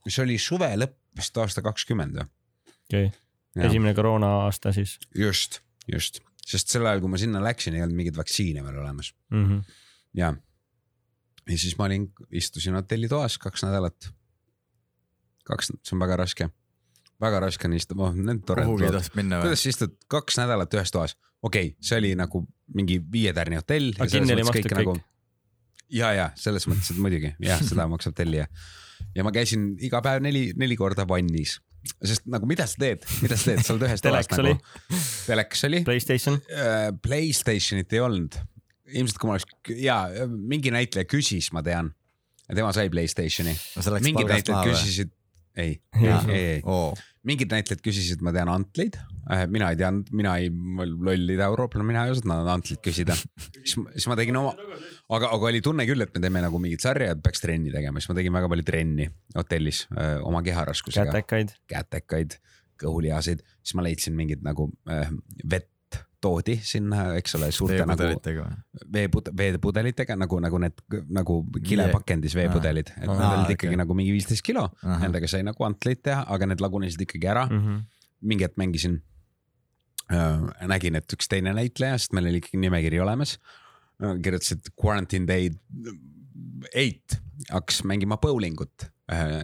see 0.07 0.23
oli 0.23 0.37
suve 0.41 0.69
lõpp 0.79 0.97
vist 1.19 1.37
aasta 1.41 1.63
kakskümmend 1.65 2.19
või? 2.19 2.27
okei 2.89 3.09
okay., 3.09 3.65
esimene 3.67 3.93
koroona 3.97 4.31
aasta 4.45 4.73
siis 4.75 4.97
just, 5.17 5.59
just, 5.89 6.21
sest 6.45 6.71
sel 6.71 6.87
ajal, 6.87 7.03
kui 7.03 7.13
ma 7.13 7.19
sinna 7.21 7.41
läksin, 7.43 7.77
ei 7.77 7.85
olnud 7.85 7.97
mingeid 7.97 8.19
vaktsiine 8.19 8.63
veel 8.65 8.79
olemas 8.83 9.11
mm. 9.33 9.45
-hmm. 9.45 9.81
ja. 10.21 10.33
ja 11.49 11.57
siis 11.57 11.77
ma 11.77 11.89
olin, 11.89 12.09
istusin 12.31 12.77
hotellitoas 12.79 13.37
kaks 13.37 13.65
nädalat. 13.67 14.11
kaks, 15.43 15.73
see 15.83 15.97
on 15.97 16.05
väga 16.05 16.19
raske. 16.23 16.49
väga 17.21 17.39
raske 17.45 17.67
on 17.67 17.73
istuda, 17.73 18.03
oh 18.03 18.15
need 18.15 18.45
toredad. 18.45 18.69
või 18.69 19.27
kuidas? 19.27 19.63
sa 19.63 19.69
istud 19.69 19.97
kaks 20.07 20.37
nädalat 20.41 20.73
ühes 20.73 20.91
toas? 20.91 21.17
okei 21.41 21.73
okay,, 21.73 21.77
see 21.81 21.97
oli 21.97 22.15
nagu 22.15 22.45
mingi 22.75 22.99
viietärni 23.11 23.59
hotell. 23.59 23.93
aga 23.97 24.11
kinni 24.11 24.33
oli 24.37 24.43
makstud 24.43 24.71
kõik, 24.71 24.93
kõik.? 24.93 25.07
ja, 25.93 26.11
ja 26.15 26.27
selles 26.39 26.67
mõttes, 26.69 26.91
et 26.93 27.01
muidugi 27.01 27.33
jah, 27.43 27.61
seda 27.65 27.87
maksab 27.89 28.15
tellija. 28.17 28.47
ja 29.15 29.25
ma 29.25 29.33
käisin 29.35 29.73
iga 29.85 30.03
päev 30.05 30.23
neli, 30.25 30.49
neli 30.59 30.77
korda 30.79 31.07
vannis 31.09 31.57
sest 32.03 32.25
nagu 32.29 32.47
mida 32.49 32.65
sa 32.67 32.79
teed, 32.81 33.05
mida 33.23 33.37
sa 33.39 33.51
teed, 33.51 33.61
sa 33.65 33.75
oled 33.75 33.85
ühes 33.87 34.03
toas 34.03 34.29
nagu 34.31 34.43
oli.. 34.43 34.55
telekas 35.25 35.63
oli, 35.69 35.83
Playstation, 35.87 36.39
Playstationit 37.03 37.95
ei 37.95 38.03
olnud. 38.03 38.39
ilmselt 38.89 39.21
kui 39.21 39.29
ma 39.29 39.37
oleks 39.37 39.77
ja 39.79 39.99
mingi 40.27 40.73
näitleja 40.73 41.07
küsis, 41.09 41.51
ma 41.55 41.63
tean, 41.65 41.93
tema 42.49 42.73
sai 42.75 42.91
Playstationi. 42.91 43.55
mingid 44.03 44.33
näitlejad 44.33 44.67
küsisid, 44.67 45.13
ei, 45.55 45.77
ei, 46.01 46.09
ei, 46.09 46.39
ei, 46.39 46.59
oo, 46.65 46.91
mingid 47.27 47.51
näitlejad 47.51 47.81
küsisid, 47.83 48.21
ma 48.23 48.31
tean 48.35 48.51
antleid, 48.51 48.95
mina 49.51 49.69
ei 49.73 49.79
teadnud, 49.79 50.11
mina 50.15 50.35
ei, 50.39 50.49
loll 50.49 51.33
idaeurooplane, 51.35 51.85
mina 51.87 52.05
ei 52.07 52.13
osanud 52.13 52.47
antleid 52.49 52.81
küsida. 52.85 53.17
siis, 53.59 53.75
siis 53.75 54.07
ma 54.09 54.17
tegin 54.19 54.39
oma, 54.39 54.53
aga, 55.11 55.31
aga 55.31 55.49
oli 55.51 55.61
tunne 55.65 55.85
küll, 55.89 56.05
et 56.05 56.13
me 56.15 56.23
teeme 56.23 56.43
nagu 56.45 56.61
mingit 56.63 56.85
sarja, 56.85 57.11
et 57.15 57.23
peaks 57.23 57.43
trenni 57.43 57.73
tegema, 57.73 57.99
siis 57.99 58.11
ma 58.11 58.17
tegin 58.19 58.37
väga 58.39 58.51
palju 58.53 58.67
trenni 58.67 59.09
hotellis 59.35 59.83
öö, 59.91 60.21
oma 60.29 60.43
keharaskusega, 60.45 61.11
kätekaid. 61.11 61.57
kätekaid, 61.71 62.39
kõhulihaseid, 62.79 63.43
siis 63.59 63.75
ma 63.77 63.85
leidsin 63.85 64.15
mingid 64.17 64.45
nagu 64.45 64.71
äh, 64.91 65.11
vett 65.43 65.69
toodi 66.21 66.57
sinna, 66.63 67.05
eks 67.19 67.35
ole, 67.39 67.51
suurte 67.55 67.85
nagu 67.87 68.07
veepud-, 68.93 69.31
veepudelitega 69.37 70.17
nagu, 70.19 70.39
nagu 70.43 70.59
need 70.61 70.81
nagu 71.15 71.37
kilepakendis 71.65 72.35
veepudelid, 72.37 72.91
et 72.97 73.07
Aa, 73.07 73.15
need 73.19 73.37
olid 73.37 73.53
ikkagi 73.55 73.79
nagu 73.79 73.95
mingi 73.97 74.13
viisteist 74.15 74.45
kilo, 74.45 74.67
nendega 74.83 75.29
sai 75.31 75.45
nagu 75.47 75.67
antleid 75.67 76.03
teha, 76.05 76.25
aga 76.35 76.49
need 76.51 76.63
lagunesid 76.63 77.05
ikkagi 77.07 77.31
ära. 77.31 77.47
Mm. 77.49 77.63
-hmm. 77.63 77.87
mingi 78.21 78.43
hetk 78.43 78.59
mängisin 78.59 78.99
äh,, 80.11 80.67
nägin, 80.67 80.99
et 80.99 81.15
üks 81.15 81.31
teine 81.31 81.53
näitleja, 81.55 81.97
sest 81.97 82.13
meil 82.13 82.27
oli 82.27 82.43
ikkagi 82.43 82.59
nimekiri 82.65 82.99
olemas 82.99 83.37
äh,, 84.03 84.17
kirjutas, 84.23 84.51
et 84.57 84.71
quarantine 84.75 85.27
day 85.27 85.49
eight 86.73 87.19
hakkas 87.51 87.83
mängima 87.83 88.17
bowlingut. 88.17 88.83
äh, 88.83 88.98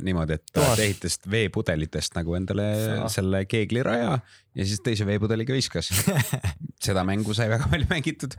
niimoodi, 0.05 0.37
et 0.37 0.43
ta 0.51 0.61
Toas. 0.61 0.81
ehitas 0.83 1.17
veepudelitest 1.31 2.17
nagu 2.17 2.35
endale 2.37 2.67
Sa- 2.77 3.09
selle 3.17 3.45
keegliraja 3.49 4.11
ja 4.19 4.65
siis 4.67 4.81
teise 4.85 5.07
veepudeliga 5.07 5.55
viskas. 5.57 5.89
seda 6.85 7.03
mängu 7.07 7.33
sai 7.37 7.47
väga 7.49 7.69
palju 7.71 7.89
mängitud. 7.89 8.35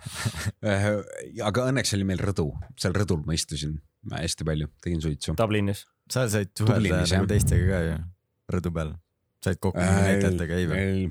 aga 0.62 1.66
õnneks 1.72 1.97
oli 1.99 2.07
meil 2.09 2.22
rõdu, 2.22 2.51
seal 2.79 2.95
rõdul 2.97 3.24
ma 3.27 3.35
istusin 3.35 3.81
hästi 4.12 4.47
palju, 4.47 4.70
tegin 4.85 5.03
suitsu. 5.03 5.35
Dublinis. 5.39 5.85
sa 6.11 6.29
said 6.31 6.53
suhelda 6.59 7.03
nagu 7.11 7.29
teistega 7.31 7.66
ka 7.72 7.83
ju, 7.83 7.97
rõdu 8.55 8.72
peal. 8.74 8.93
said 9.43 9.59
kokku 9.62 9.83
näitlejatega, 9.83 10.61
ei 10.61 10.68
või? 10.70 11.09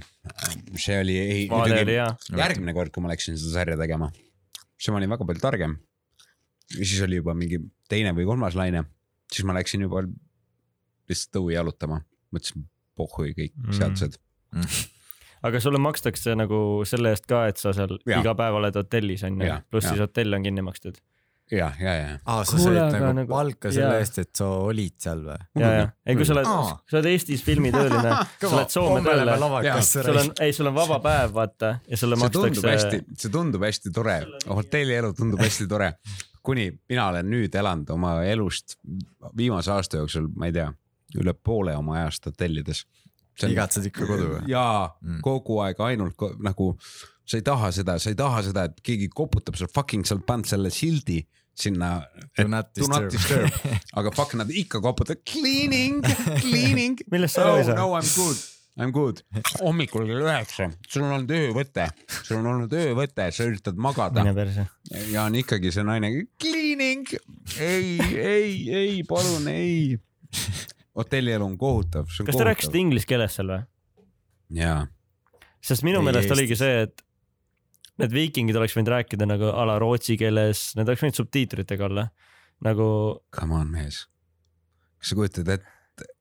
see 0.80 1.00
oli, 1.00 1.18
ei, 1.20 1.48
hea. 1.50 2.08
järgmine 2.40 2.76
kord, 2.78 2.94
kui 2.96 3.04
ma 3.04 3.12
läksin 3.12 3.40
seda 3.40 3.60
sarja 3.60 3.80
tegema, 3.80 4.10
siis 4.78 4.92
ma 4.94 5.02
olin 5.02 5.12
väga 5.12 5.28
palju 5.28 5.44
targem. 5.44 5.78
ja 6.72 6.84
siis 6.84 7.02
oli 7.06 7.20
juba 7.20 7.36
mingi 7.38 7.60
teine 7.92 8.16
või 8.16 8.28
kolmas 8.32 8.56
laine, 8.58 8.86
siis 9.36 9.46
ma 9.48 9.56
läksin 9.58 9.84
juba 9.86 10.06
lihtsalt 11.10 11.42
õue 11.42 11.54
jalutama, 11.58 12.02
mõtlesin 12.34 12.66
pohhui 12.96 13.34
kõik 13.36 13.52
Mm. 13.56 13.66
mm. 13.68 13.80
seadused. 13.80 14.22
aga 15.46 15.60
sulle 15.62 15.78
makstakse 15.84 16.34
nagu 16.40 16.58
selle 16.90 17.12
eest 17.14 17.28
ka, 17.30 17.44
et 17.52 17.60
sa 17.62 17.74
seal 17.76 17.98
Jaa. 18.08 18.22
iga 18.24 18.34
päev 18.40 18.56
oled 18.62 18.78
hotellis 18.80 19.26
onju 19.28 19.46
Jaa,, 19.52 19.60
pluss 19.70 19.92
siis 19.92 20.00
hotell 20.02 20.34
on 20.38 20.46
kinni 20.48 20.64
makstud. 20.66 20.98
ja, 21.52 21.68
ja, 21.78 21.92
ja. 22.00 22.14
aa, 22.26 22.46
sa 22.48 22.58
said 22.58 22.80
nagu 22.96 23.12
nagu- 23.20 23.30
palka 23.36 23.70
selle 23.76 23.92
jaa. 23.94 24.00
eest, 24.02 24.18
et 24.24 24.32
sa 24.40 24.48
olid 24.66 24.96
seal 24.98 25.20
või? 25.28 25.36
ja, 25.62 25.72
ja, 25.80 25.84
ei 26.08 26.16
kui 26.18 26.26
sa 26.26 26.34
oled 26.34 26.48
sa 26.50 26.96
oled 26.98 27.10
Eestis 27.12 27.44
filmitööline, 27.46 28.16
sa 28.42 28.54
lähed 28.56 28.74
Soome 28.74 29.04
tööle, 29.06 29.36
sul 29.86 30.18
on, 30.24 30.32
ei, 30.42 30.56
sul 30.58 30.72
on 30.72 30.78
vaba 30.80 30.98
päev, 31.04 31.36
vaata, 31.36 31.76
ja 31.92 32.00
sulle 32.02 32.18
see 32.18 32.32
tundub 32.34 32.64
makstakse 32.66 32.72
hästi, 32.74 33.20
see 33.26 33.36
tundub 33.36 33.68
hästi 33.68 33.94
tore, 33.94 34.18
hotellielu 34.50 35.14
tundub 35.20 35.44
hästi 35.46 35.68
tore, 35.70 35.92
kuni 36.46 36.70
mina 36.90 37.08
olen 37.12 37.30
nüüd 37.32 37.56
elanud 37.58 37.90
oma 37.96 38.18
elust 38.24 38.78
viimase 39.38 39.72
aasta 39.74 39.98
jooksul, 40.04 40.28
ma 40.36 40.50
ei 40.50 40.54
tea, 40.56 40.70
üle 41.20 41.34
poole 41.34 41.76
oma 41.78 42.00
ajast 42.02 42.26
hotellides. 42.32 42.86
igatsed 43.50 43.86
ikka 43.90 44.06
kodu 44.08 44.30
või? 44.36 44.42
jaa 44.48 44.96
Mm. 45.02 45.20
kogu 45.26 45.60
aeg 45.66 45.80
ainult 45.84 46.16
ko 46.16 46.30
nagu 46.40 46.78
sa 47.26 47.38
ei 47.38 47.44
taha 47.44 47.72
seda, 47.76 47.98
sa 48.00 48.10
ei 48.14 48.16
taha 48.16 48.42
seda, 48.46 48.64
et 48.70 48.80
keegi 48.86 49.10
koputab 49.10 49.58
sul 49.58 49.68
fucking, 49.74 50.06
sa 50.06 50.16
oled 50.16 50.26
pannud 50.30 50.46
selle 50.48 50.70
sildi 50.70 51.24
sinna. 51.56 52.02
Do 52.38 52.48
not 52.52 52.70
Do 52.76 52.88
not 52.92 53.10
disturb. 53.12 53.50
aga 53.96 54.12
fuck 54.12 54.34
nad 54.36 54.50
ikka 54.52 54.82
koputavad 54.84 55.22
cleaning, 55.26 56.02
cleaning. 56.42 57.00
Millest 57.12 57.36
sa 57.36 57.42
aru 57.46 57.52
no, 57.54 57.58
ei 57.58 57.66
saa? 57.66 57.76
no 57.80 57.88
I 57.96 58.02
m 58.04 58.10
good, 58.16 58.38
I 58.76 58.84
m 58.84 58.92
good. 58.92 59.22
hommikul 59.62 60.04
kell 60.04 60.26
üheksa, 60.26 60.66
sul 60.92 61.06
on 61.06 61.14
olnud 61.16 61.30
öövõte, 61.32 61.86
sul 62.12 62.42
on 62.42 62.50
olnud 62.52 62.74
öövõte, 62.76 63.30
sa 63.32 63.48
üritad 63.48 63.78
magada 63.80 64.26
ja 65.14 65.24
on 65.24 65.38
ikkagi 65.40 65.72
see 65.72 65.86
naine 65.88 66.10
cleaning, 66.44 67.14
ei, 67.56 67.96
ei, 68.20 68.58
ei, 68.82 68.98
palun 69.08 69.48
ei. 69.48 69.96
hotellielu 71.00 71.48
on 71.48 71.56
kohutav, 71.62 72.12
kas 72.12 72.36
te 72.36 72.50
rääkisite 72.50 72.82
inglise 72.82 73.08
keeles 73.08 73.40
seal 73.40 73.54
või? 73.54 73.64
jaa, 74.60 74.84
sest 75.64 75.88
minu 75.88 76.04
meelest 76.04 76.36
oligi 76.36 76.60
see, 76.60 76.84
et 76.90 77.06
need 78.04 78.12
viikingid 78.12 78.60
oleks 78.60 78.76
võinud 78.76 78.92
rääkida 78.92 79.30
nagu 79.30 79.54
a 79.56 79.70
la 79.72 79.80
rootsi 79.80 80.20
keeles, 80.20 80.74
need 80.76 80.92
oleks 80.92 81.06
võinud 81.06 81.22
subtiitritega 81.24 81.88
olla. 81.88 82.10
nagu 82.68 82.88
come 83.32 83.56
on 83.56 83.72
mees. 83.72 84.04
kas 85.00 85.16
sa 85.16 85.20
kujutad 85.24 85.56
ette, 85.56 86.12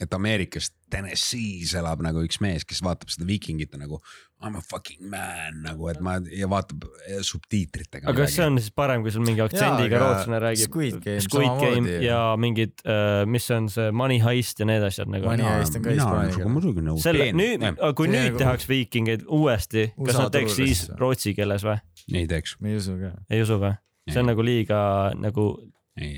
et 0.00 0.16
Ameerikas 0.16 0.72
Tennessee's 0.92 1.72
elab 1.78 2.02
nagu 2.04 2.22
üks 2.26 2.38
mees, 2.44 2.66
kes 2.68 2.82
vaatab 2.84 3.12
seda 3.12 3.26
viikingit 3.28 3.72
ja 3.72 3.80
nagu 3.80 4.00
I 4.42 4.50
m 4.50 4.56
a 4.58 4.60
fucking 4.60 5.04
man 5.06 5.60
nagu, 5.62 5.86
et 5.92 6.00
ma 6.02 6.16
ja 6.34 6.48
vaatab 6.50 6.82
eh, 7.06 7.20
subtiitritega. 7.22 8.08
aga 8.10 8.24
kas 8.24 8.34
see 8.34 8.46
on 8.48 8.58
siis 8.58 8.72
parem, 8.74 9.04
kui 9.04 9.14
sul 9.14 9.22
mingi 9.22 9.42
aktsendiga 9.44 10.00
rootslane 10.02 10.40
räägib? 10.42 10.66
Squid 10.66 10.98
Game 11.04 11.22
Squid 11.22 11.62
Game 11.62 11.92
ja 12.02 12.18
mingid 12.42 12.74
uh,, 12.82 13.22
mis 13.30 13.46
on 13.54 13.70
see 13.70 13.92
Money 13.94 14.18
Heist 14.24 14.58
ja 14.58 14.66
need 14.68 14.82
asjad 14.88 15.12
nagu. 15.12 15.30
Money 15.30 15.46
Heist 15.46 15.78
on 15.78 15.86
ka 15.86 15.94
hispaania 15.94 16.34
keel. 16.34 16.50
muidugi 16.56 16.82
nõus. 16.88 17.06
selle, 17.06 17.30
nüüd, 17.38 17.68
kui 17.98 18.10
See 18.10 18.18
nüüd 18.18 18.40
tehakse 18.42 18.70
viikingeid 18.72 19.24
uuesti, 19.30 19.88
kas 20.02 20.18
nad 20.18 20.34
teeks 20.34 20.58
siis 20.58 20.84
rootsi 20.98 21.36
keeles 21.38 21.66
või? 21.68 21.78
ei 22.10 22.26
teeks. 22.30 22.58
ei 22.66 22.78
usu 22.80 22.98
ka. 22.98 23.14
ei 23.30 23.46
usu 23.46 23.62
või? 23.62 23.76
see 24.10 24.24
on 24.24 24.32
nagu 24.32 24.42
liiga 24.42 24.82
nagu, 25.22 25.48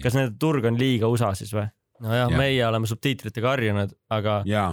kas 0.00 0.16
nende 0.16 0.32
turg 0.40 0.64
on 0.70 0.80
liiga 0.80 1.12
USA 1.12 1.34
siis 1.36 1.52
või? 1.52 1.68
nojah, 2.02 2.28
Jah. 2.30 2.38
meie 2.38 2.66
oleme 2.66 2.86
subtiitritega 2.90 3.48
harjunud, 3.54 3.94
aga, 4.10 4.40
jaa, 4.48 4.72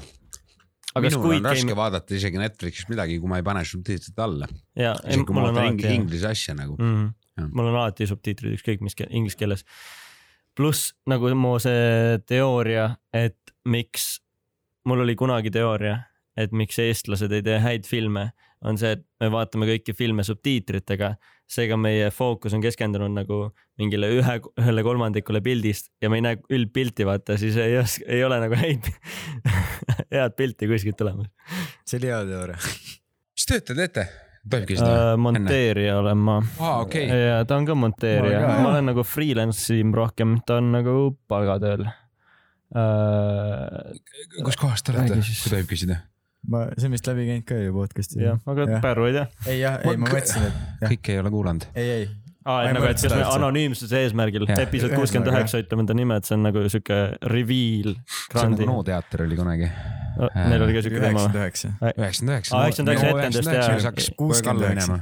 minul 0.97 1.13
Squid 1.21 1.39
on 1.39 1.49
raske 1.51 1.67
Game, 1.67 1.77
vaadata 1.79 2.15
isegi 2.17 2.39
Netflixis 2.41 2.89
midagi, 2.91 3.19
kui 3.21 3.29
ma 3.31 3.37
ei 3.39 3.45
pane 3.47 3.63
subtiitrit 3.67 4.17
alla. 4.19 4.47
isegi 4.75 5.25
kui 5.27 5.35
ma 5.37 5.45
vaatan 5.47 5.73
ing- 5.77 5.85
inglise 5.93 6.27
asja 6.31 6.55
nagu. 6.57 6.75
mm. 6.79 7.09
Jah.. 7.39 7.47
mul 7.55 7.69
on 7.71 7.77
alati 7.79 8.07
subtiitrid 8.09 8.57
ükskõik 8.57 8.81
mis 8.83 8.95
keel, 8.97 9.11
inglise 9.15 9.37
keeles. 9.39 9.65
pluss 10.57 10.91
nagu 11.07 11.29
mu 11.35 11.55
see 11.63 12.17
teooria, 12.27 12.89
et 13.13 13.37
miks, 13.65 14.17
mul 14.85 15.05
oli 15.05 15.15
kunagi 15.15 15.51
teooria, 15.53 16.01
et 16.35 16.51
miks 16.51 16.79
eestlased 16.79 17.31
ei 17.31 17.43
tee 17.45 17.59
häid 17.63 17.87
filme, 17.87 18.31
on 18.61 18.77
see, 18.77 18.91
et 18.97 19.05
me 19.23 19.29
vaatame 19.31 19.65
kõiki 19.69 19.95
filme 19.95 20.23
subtiitritega, 20.27 21.15
seega 21.51 21.77
meie 21.79 22.09
fookus 22.15 22.55
on 22.55 22.63
keskendunud 22.63 23.11
nagu 23.13 23.41
mingile 23.81 24.09
ühe, 24.15 24.37
ühele 24.61 24.83
kolmandikule 24.87 25.41
pildist 25.43 25.91
ja 26.03 26.09
me 26.11 26.21
ei 26.21 26.25
näe 26.25 26.39
üldpilti, 26.53 27.07
vaata, 27.07 27.37
siis 27.41 27.57
ei 27.59 27.77
ei 28.07 28.23
ole 28.23 28.39
nagu 28.43 28.57
häid, 28.59 28.87
head 30.15 30.37
pilti 30.39 30.69
kuskilt 30.71 30.99
tulemas 31.01 31.31
see 31.85 31.99
oli 31.99 32.11
hea 32.11 32.19
teooria. 32.29 32.57
mis 32.57 33.47
tööd 33.49 33.65
te 33.67 33.73
teete? 33.77 34.03
tohib 34.41 34.67
küsida 34.71 34.91
uh,. 35.13 35.17
monteerija 35.21 35.97
olen 36.01 36.21
ma 36.27 36.37
aa, 36.41 36.77
okei. 36.85 37.05
ja 37.07 37.41
ta 37.47 37.57
on 37.59 37.67
ka 37.67 37.75
monteerija, 37.77 38.39
Ma 38.61 38.69
olen 38.73 38.85
nagu 38.91 39.01
freelance 39.07 39.75
im 39.77 39.91
rohkem, 39.97 40.29
ta 40.47 40.57
on 40.61 40.71
nagu 40.77 40.95
palgatööl 41.31 41.83
uh,. 41.85 41.93
kus 44.45 44.57
kohas 44.61 44.81
te 44.85 44.95
olete, 44.95 45.19
kui 45.19 45.51
tohib 45.55 45.69
küsida? 45.69 45.95
ma, 46.49 46.65
see 46.77 46.87
on 46.89 46.95
vist 46.95 47.07
läbi 47.11 47.27
käinud 47.29 47.45
ka 47.49 47.59
ju 47.61 47.73
podcast'i. 47.75 48.23
jah, 48.23 48.39
aga 48.49 48.65
Jah. 48.69 48.81
Pärnu 48.81 49.05
ei 49.09 49.13
tea. 49.19 49.27
ei 49.47 49.59
jah, 49.61 49.79
ei 49.85 49.97
ma 50.01 50.09
mõtlesin, 50.09 50.47
et 50.49 50.89
kõike 50.89 51.15
ei 51.15 51.19
ole 51.21 51.31
kuulanud. 51.33 51.67
ei, 51.75 51.89
ei, 51.99 52.07
aa, 52.45 52.63
et 52.65 52.73
nagu, 52.77 52.89
et 52.89 53.01
kas 53.01 53.13
me 53.15 53.23
anonüümsuse 53.29 54.01
eesmärgil, 54.07 54.47
episood 54.57 54.95
kuuskümmend 54.97 55.31
üheksa 55.33 55.61
ütleme 55.61 55.85
enda 55.85 55.93
nime, 55.97 56.17
et 56.21 56.25
see 56.29 56.37
on 56.39 56.45
nagu 56.47 56.63
sihuke 56.67 56.99
reveal. 57.29 57.93
see 58.31 58.41
on 58.45 58.55
nagu 58.55 58.69
NO 58.71 58.83
teater 58.89 59.25
oli 59.27 59.37
kunagi. 59.39 59.69
Neil 60.35 60.65
oli 60.65 60.73
ka 60.75 60.81
sihuke 60.83 60.99
teema 60.99 61.21
üheksakümmend 61.23 61.39
üheksa. 61.39 61.69
üheksakümmend 62.01 62.33
üheksa. 62.35 62.57
Aa, 62.57 62.65
99 62.67 63.13
etendust, 63.15 63.53
jaa. 63.55 63.93
Kuuskümmend 64.17 64.65
üheksa. 64.67 64.97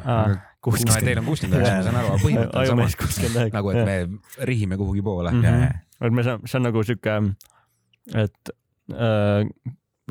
kuuskümmend 0.62 1.00
no 1.00 1.08
Teil 1.08 1.22
on 1.24 1.26
kuuskümmend 1.32 1.64
üheksa, 1.64 1.80
ma 1.80 1.88
saan 1.88 1.98
aru, 2.04 2.12
aga 2.12 2.22
põhimõte 2.26 2.60
on 2.60 2.68
sama. 2.70 3.48
nagu, 3.56 3.72
et 3.74 3.86
me 3.88 4.46
rihime 4.52 4.78
kuhugi 4.78 5.02
poole. 5.08 5.32
Mhm. 5.34 5.80
et 6.06 6.14
me 6.20 6.24
saame, 6.28 6.48
see 6.52 6.60
on 6.60 6.68
nagu 6.70 6.84
sihuke, 6.86 7.16
et 8.28 8.54
äh, 8.94 9.48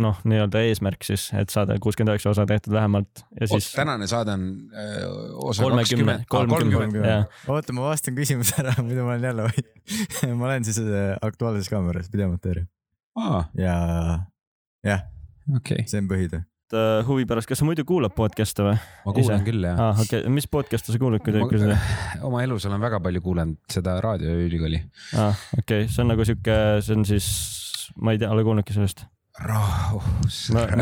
noh, 0.02 0.18
nii-öelda 0.28 0.62
eesmärk 0.68 1.04
siis, 1.06 1.28
et 1.38 1.52
saada 1.52 1.76
kuuskümmend 1.82 2.14
üheksa 2.14 2.32
osa 2.32 2.46
tehtud 2.48 2.74
vähemalt 2.74 3.24
ja 3.40 3.50
siis 3.50 3.70
tänane 3.76 4.06
saade 4.10 4.34
on 4.36 4.48
äh, 4.72 5.04
osa 5.50 5.66
kolmekümne, 5.66 6.18
kolmkümmend, 6.30 6.98
jah. 7.02 7.44
oota, 7.48 7.76
ma 7.76 7.90
vastan 7.90 8.16
küsimuse 8.18 8.58
ära, 8.62 8.74
muidu 8.82 9.06
ma 9.06 9.16
olen 9.16 9.30
jälle 9.30 9.48
vait. 9.50 9.70
ma 10.38 10.50
olen 10.50 10.68
siis 10.68 10.80
äh, 10.84 11.14
Aktuaalses 11.22 11.70
Kaameras 11.72 12.12
videomonteerija 12.12 12.68
aa, 13.18 13.42
ja 13.58 13.74
jah, 14.86 15.02
okei. 15.56 15.84
see 15.86 16.00
on 16.02 16.08
põhitöö. 16.10 16.40
äh, 16.74 17.02
huvi 17.08 17.26
pärast, 17.28 17.50
kas 17.50 17.62
sa 17.62 17.68
muidu 17.68 17.84
kuulad 17.88 18.14
podcast'e 18.16 18.66
või? 18.66 18.78
ma 19.06 19.14
kuulan 19.16 19.44
küll 19.46 19.68
jah. 19.68 19.82
aa, 19.88 19.92
okei, 20.04 20.24
mis 20.32 20.48
podcast'e 20.50 20.94
sa 20.94 21.02
kuulad, 21.02 21.22
kui 21.24 21.34
tohib 21.34 21.52
küsida? 21.52 21.78
oma 22.28 22.42
elus 22.46 22.66
olen 22.70 22.82
väga 22.82 23.02
palju 23.04 23.24
kuulanud 23.24 23.60
seda 23.72 23.98
raadioülikooli. 24.04 24.82
aa, 25.18 25.30
okei, 25.62 25.86
see 25.90 26.04
on 26.04 26.12
nagu 26.14 26.26
sihuke, 26.28 26.58
see 26.84 26.98
on 26.98 27.06
siis, 27.08 27.30
ma 27.98 28.14
ei 28.14 28.22
tea, 28.22 28.30
ole 28.34 28.46
kuulnudki 28.46 28.76
sellest? 28.76 29.06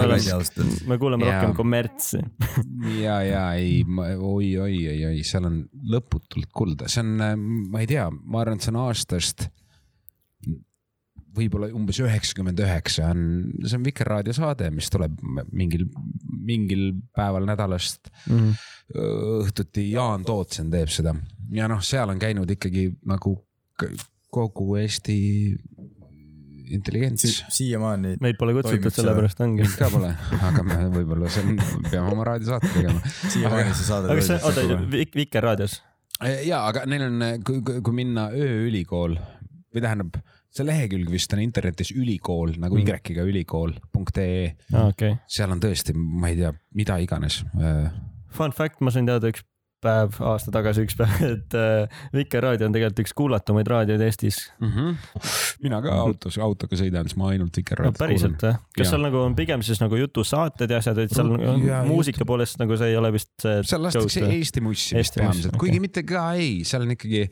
öeldes. 0.01 0.87
me 0.89 0.99
kuuleme 0.99 1.27
Jaa. 1.27 1.35
rohkem 1.43 1.55
kommertsi. 1.57 2.19
ja, 3.03 3.19
ja 3.23 3.43
ei, 3.59 3.83
oi, 4.19 4.57
oi, 4.59 4.79
oi, 4.89 5.05
oi, 5.11 5.21
seal 5.27 5.45
on 5.49 5.59
lõputult 5.93 6.49
kulda, 6.57 6.89
see 6.89 7.03
on, 7.05 7.43
ma 7.73 7.83
ei 7.85 7.91
tea, 7.91 8.09
ma 8.11 8.41
arvan, 8.45 8.57
et 8.61 8.65
see 8.67 8.73
on 8.75 8.81
aastast 8.87 9.49
võib-olla 11.37 11.69
umbes 11.77 11.99
üheksakümmend 12.01 12.61
üheksa 12.65 13.11
on, 13.13 13.25
see 13.67 13.77
on 13.77 13.85
Vikerraadio 13.85 14.33
saade, 14.37 14.71
mis 14.73 14.89
tuleb 14.93 15.19
mingil, 15.53 15.85
mingil 16.49 16.87
päeval 17.17 17.45
nädalast 17.49 18.09
Mhm. 18.31 18.55
õhtuti 19.43 19.91
Jaan 19.91 20.25
Tootsen 20.25 20.71
teeb 20.73 20.89
seda 20.95 21.13
ja 21.53 21.67
noh, 21.69 21.83
seal 21.85 22.09
on 22.09 22.19
käinud 22.23 22.49
ikkagi 22.57 22.87
nagu 23.05 23.35
kogu 24.33 24.77
Eesti 24.81 25.17
intelligents. 26.75 27.45
siiamaani 27.57 28.17
meid 28.23 28.39
pole 28.41 28.55
kutsutud, 28.57 28.93
sellepärast 28.95 29.43
ongi. 29.45 29.65
mind 29.65 29.77
ka 29.81 29.91
pole, 29.93 30.13
aga 30.51 30.65
me 30.67 30.79
võib-olla 30.95 31.31
see 31.33 31.45
on, 31.45 31.61
peame 31.91 32.13
oma 32.13 32.27
raadiosaate 32.31 32.73
tegema. 32.75 33.03
siiamaani 33.33 33.75
see 33.75 33.89
saade 33.89 34.11
aga 34.11 34.19
kas 34.21 34.33
see, 34.33 34.41
oota 34.51 35.11
Vikerraadios? 35.17 35.81
ja, 36.47 36.65
aga 36.65 36.87
neil 36.91 37.07
on, 37.11 37.27
kui, 37.47 37.63
kui 37.63 37.97
minna 37.97 38.29
ööülikool 38.35 39.19
või 39.77 39.85
tähendab, 39.85 40.21
see 40.57 40.65
lehekülg 40.65 41.11
vist 41.13 41.33
on 41.37 41.43
internetis 41.45 41.93
ülikool 41.93 42.55
nagu 42.61 42.79
Mm. 42.79 42.87
Y-ga 43.13 43.27
ülikool.ee, 43.29 44.47
aa, 44.73 44.87
okei. 44.93 45.19
seal 45.29 45.53
on 45.53 45.61
tõesti, 45.61 45.93
ma 45.97 46.31
ei 46.33 46.39
tea, 46.41 46.55
mida 46.77 46.97
iganes. 47.03 47.43
Fun 48.37 48.53
fact, 48.57 48.81
ma 48.85 48.93
sain 48.93 49.09
teada 49.09 49.29
üks 49.33 49.45
päev, 49.85 50.17
aasta 50.25 50.53
tagasi 50.55 50.85
üks 50.87 50.97
päev, 50.99 51.17
et 51.35 51.57
äh, 51.59 51.99
Vikerraadio 52.15 52.69
on 52.69 52.77
tegelikult 52.77 53.03
üks 53.05 53.15
kuulatumaid 53.17 53.69
raadioid 53.71 54.05
Eestis. 54.07 54.39
mina 55.63 55.81
ka 55.85 55.95
autos, 56.07 56.39
autoga 56.43 56.79
sõidan, 56.81 57.09
siis 57.09 57.19
ma 57.21 57.31
ainult 57.33 57.53
no 57.53 57.61
Vikerraadiot 57.61 58.01
päriselt 58.01 58.47
või? 58.47 58.55
kas 58.77 58.87
Jaa. 58.87 58.93
seal 58.95 59.05
nagu 59.07 59.21
on 59.23 59.37
pigem 59.39 59.65
siis 59.67 59.83
nagu 59.83 60.01
jutusaated 60.01 60.73
ja 60.73 60.81
asjad, 60.83 61.03
et 61.05 61.15
seal 61.17 61.33
No, 61.37 61.41
on 61.57 61.67
jaa, 61.67 61.83
muusika 61.89 62.25
poolest 62.29 62.61
nagu 62.63 62.79
see 62.79 62.93
ei 62.93 62.97
ole 62.97 63.11
vist 63.17 63.33
see. 63.43 63.61
seal 63.67 63.85
lastakse 63.85 64.25
Eesti 64.27 64.63
mussi 64.65 64.97
vist 64.97 65.19
peamiselt, 65.19 65.53
okei. 65.55 65.67
kuigi 65.67 65.83
mitte 65.83 66.07
ka 66.09 66.31
ei, 66.39 66.63
seal 66.69 66.87
on 66.87 66.95
ikkagi 66.97 67.27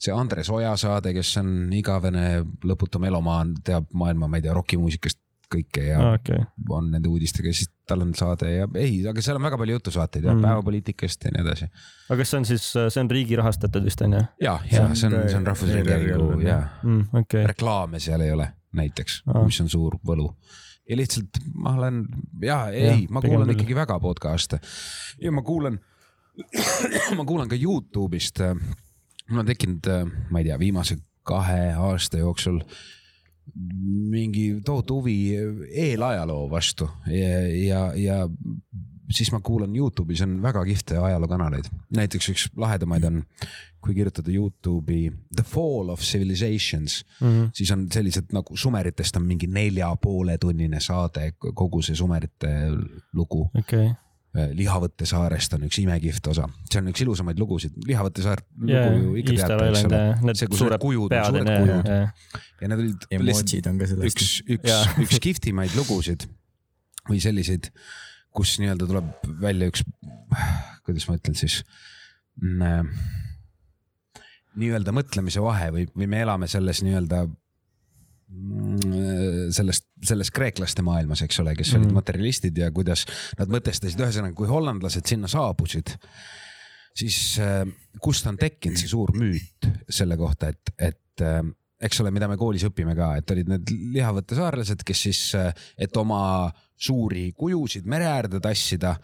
see 0.00 0.14
Andres 0.16 0.48
Oja 0.48 0.72
saade, 0.80 1.12
kes 1.12 1.34
on 1.42 1.50
igavene 1.76 2.40
lõputu 2.64 3.00
melomaan, 3.02 3.52
teab 3.66 3.90
maailma, 3.92 4.30
ma 4.30 4.40
ei 4.40 4.46
tea, 4.46 4.54
rokimuusikast 4.56 5.19
kõike 5.54 5.82
ja 5.88 5.98
aa, 6.00 6.14
okei. 6.18 6.38
on 6.70 6.90
nende 6.92 7.08
uudistega, 7.10 7.52
siis 7.56 7.70
tal 7.90 8.04
on 8.04 8.12
saade 8.14 8.50
ja 8.52 8.68
ei, 8.78 9.00
aga 9.10 9.22
seal 9.24 9.36
on 9.40 9.42
väga 9.48 9.58
palju 9.58 9.76
jutusaateid 9.78 10.24
ja 10.28 10.34
Mm. 10.34 10.44
päevapoliitikast 10.46 11.24
ja 11.26 11.32
nii 11.34 11.42
edasi. 11.42 11.66
aga 12.08 12.18
kas 12.22 12.30
see 12.30 12.38
on 12.38 12.44
siis, 12.46 12.68
see 12.76 13.00
on 13.02 13.10
riigi 13.10 13.36
rahastatud 13.40 13.84
vist 13.84 14.02
on 14.06 14.12
ju 14.18 14.22
ja, 14.46 14.56
ja 14.70 14.86
see 14.94 15.08
on, 15.10 15.16
see 15.28 15.36
on 15.40 15.46
Rahvusringhäälingu 15.46 16.40
ja 16.46 16.58
mm,? 16.82 17.04
okay., 17.22 17.46
reklaame 17.50 17.98
seal 18.00 18.20
ei 18.26 18.32
ole 18.32 18.46
näiteks 18.78 19.22
Aa., 19.26 19.44
mis 19.44 19.60
on 19.60 19.68
suur 19.72 19.98
võlu. 20.06 20.28
ja 20.90 20.96
lihtsalt 20.96 21.40
ma 21.54 21.74
olen 21.78 22.04
ja 22.42 22.60
ei 22.70 23.06
ma 23.10 23.20
kuulan 23.24 23.50
ikkagi 23.56 23.74
väga 23.74 23.98
podcast'e 24.02 24.60
ja 25.22 25.32
ma 25.34 25.42
kuulan, 25.42 25.80
ma 27.18 27.24
kuulan 27.26 27.48
ka 27.50 27.56
Youtube'ist. 27.58 28.38
mul 29.30 29.42
on 29.42 29.46
tekkinud, 29.46 29.86
ma 30.30 30.38
ei 30.38 30.44
tea, 30.48 30.58
viimase 30.58 30.96
kahe 31.26 31.72
aasta 31.78 32.18
jooksul 32.22 32.60
mingi 34.10 34.60
tohutu 34.64 35.00
huvi 35.00 35.16
eelajaloo 35.70 36.50
vastu 36.50 36.90
ja, 37.06 37.40
ja, 37.48 37.82
ja 37.96 38.28
siis 39.10 39.32
ma 39.32 39.40
kuulan 39.40 39.74
Youtube'is 39.76 40.22
on 40.24 40.38
väga 40.42 40.62
kihvte 40.64 40.98
ajalookanaleid, 40.98 41.70
näiteks 41.96 42.30
üks 42.32 42.46
lahedamaid 42.56 43.04
on, 43.08 43.22
kui 43.82 43.94
kirjutada 43.96 44.32
Youtube'i 44.32 45.10
The 45.36 45.44
Fall 45.46 45.90
of 45.90 46.00
Civilizations, 46.00 47.04
mm 47.20 47.28
-hmm. 47.28 47.50
siis 47.54 47.70
on 47.70 47.86
sellised 47.92 48.32
nagu 48.32 48.56
sumeritest 48.56 49.16
on 49.16 49.26
mingi 49.26 49.46
nelja 49.46 49.96
poole 49.96 50.38
tunnine 50.38 50.80
saade, 50.80 51.32
kogu 51.54 51.82
see 51.82 51.96
sumerite 51.96 52.48
lugu. 53.12 53.50
okay.. 53.58 53.90
Lihavõtte 54.30 55.08
saarest 55.10 55.56
on 55.56 55.64
üks 55.66 55.80
imekihvt 55.82 56.28
osa, 56.30 56.44
see 56.70 56.78
on 56.78 56.90
üks 56.92 57.02
ilusamaid 57.02 57.40
lugusid, 57.42 57.74
Lihavõtte 57.88 58.22
saar 58.22 58.38
jaa, 58.68 58.84
lugu 58.86 59.08
ju 59.08 59.14
ikka 59.24 59.34
teate, 59.40 59.56
eks 59.66 59.86
ole. 59.88 60.02
ja. 60.04 60.12
need 60.22 60.38
see, 60.38 60.50
kus 60.52 60.60
suured 60.62 60.84
kujud 60.84 61.14
on, 61.18 61.24
suured 61.32 61.50
kujud. 61.50 61.88
ja, 61.90 62.68
need 62.70 62.76
olid 62.76 62.92
lihtsalt 62.94 63.16
emotsid 63.18 63.70
on 63.72 63.80
ka 63.80 63.88
sellest. 63.90 64.06
üks, 64.06 64.28
üks 64.54 64.76
üks 65.06 65.22
kihvtimaid 65.26 65.74
lugusid 65.74 66.28
või 67.10 67.18
selliseid, 67.24 67.72
kus 68.30 68.54
nii-öelda 68.62 68.86
tuleb 68.92 69.10
välja 69.42 69.66
üks, 69.72 69.82
kuidas 70.86 71.08
ma 71.10 71.18
ütlen 71.18 71.34
siis, 71.40 71.64
nii-öelda 74.62 74.94
mõtlemise 74.94 75.42
vahe 75.42 75.72
või, 75.74 75.88
või 75.90 76.06
me 76.14 76.22
elame 76.22 76.46
selles 76.54 76.84
nii-öelda 76.86 77.24
mm, 77.26 77.39
sellest, 79.50 79.86
selles 80.06 80.30
kreeklaste 80.34 80.84
maailmas, 80.86 81.22
eks 81.26 81.40
ole, 81.42 81.54
kes 81.58 81.74
olid 81.74 81.88
Mhm. 81.88 81.96
materialistid 81.98 82.58
ja 82.58 82.70
kuidas 82.74 83.04
nad 83.38 83.50
mõtestasid, 83.50 83.98
ühesõnaga, 84.00 84.34
kui 84.34 84.46
hollandlased 84.50 85.06
sinna 85.06 85.28
saabusid, 85.30 85.96
siis 86.94 87.38
äh, 87.42 87.64
kust 88.00 88.26
on 88.26 88.38
tekkinud 88.40 88.78
see 88.78 88.90
suur 88.90 89.12
müüt 89.16 89.70
selle 89.88 90.16
kohta, 90.20 90.48
et, 90.54 90.72
et 90.78 91.24
äh, 91.26 91.42
eks 91.80 92.00
ole, 92.02 92.10
mida 92.14 92.28
me 92.28 92.36
koolis 92.36 92.64
õpime 92.68 92.94
ka, 92.96 93.14
et 93.16 93.30
olid 93.30 93.48
need 93.48 93.70
lihavõtte 93.94 94.36
saarlased, 94.36 94.82
kes 94.84 95.02
siis, 95.08 95.20
et 95.78 95.96
oma 95.96 96.50
suuri 96.76 97.30
kujusid 97.36 97.86
mere 97.88 98.04
äärde 98.08 98.40
tassida, 98.40 98.94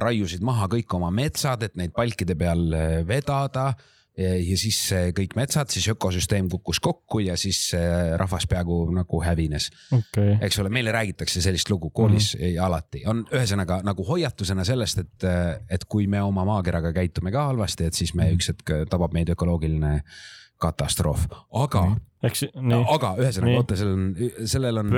raiusid 0.00 0.40
maha 0.44 0.66
kõik 0.72 0.94
oma 0.96 1.10
metsad, 1.12 1.62
et 1.66 1.74
neid 1.76 1.92
palkide 1.92 2.36
peal 2.40 2.72
äh, 2.72 3.02
vedada 3.06 3.74
ja 4.18 4.58
siis 4.58 4.78
äh, 4.94 5.08
kõik 5.16 5.34
metsad, 5.38 5.70
siis 5.74 5.88
ökosüsteem 5.90 6.48
kukkus 6.52 6.78
kokku 6.82 7.18
ja 7.24 7.36
siis 7.40 7.58
äh, 7.74 8.14
rahvas 8.20 8.46
peaaegu 8.50 8.78
nagu 8.94 9.20
hävines, 9.24 9.70
okei. 9.94 10.36
eks 10.46 10.60
ole, 10.62 10.70
meile 10.74 10.94
räägitakse 10.94 11.42
sellist 11.42 11.70
lugu 11.70 11.90
koolis 11.90 12.34
mm 12.36 12.44
-hmm. 12.44 12.62
alati, 12.66 13.02
on 13.10 13.24
ühesõnaga 13.32 13.80
nagu 13.82 14.06
hoiatusena 14.06 14.64
sellest, 14.64 14.98
et, 14.98 15.28
et 15.70 15.84
kui 15.84 16.06
me 16.06 16.22
oma 16.22 16.44
maakeraga 16.44 16.92
käitume 16.92 17.32
ka 17.32 17.48
halvasti, 17.50 17.90
et 17.90 17.94
siis 17.94 18.14
me 18.14 18.30
üks 18.32 18.48
hetk 18.52 18.72
tabab 18.90 19.12
meid 19.12 19.28
ökoloogiline 19.34 20.00
katastroof, 20.62 21.26
aga 21.52 21.82
mm, 21.82 21.94
-hmm. 21.94 22.26
eks 22.28 22.44
nii, 22.54 22.84
aga 22.94 23.14
ühesõnaga 23.18 23.56
oota, 23.56 23.76
sellel 23.76 23.98
on, 23.98 24.14
sellel 24.46 24.78
on 24.78 24.92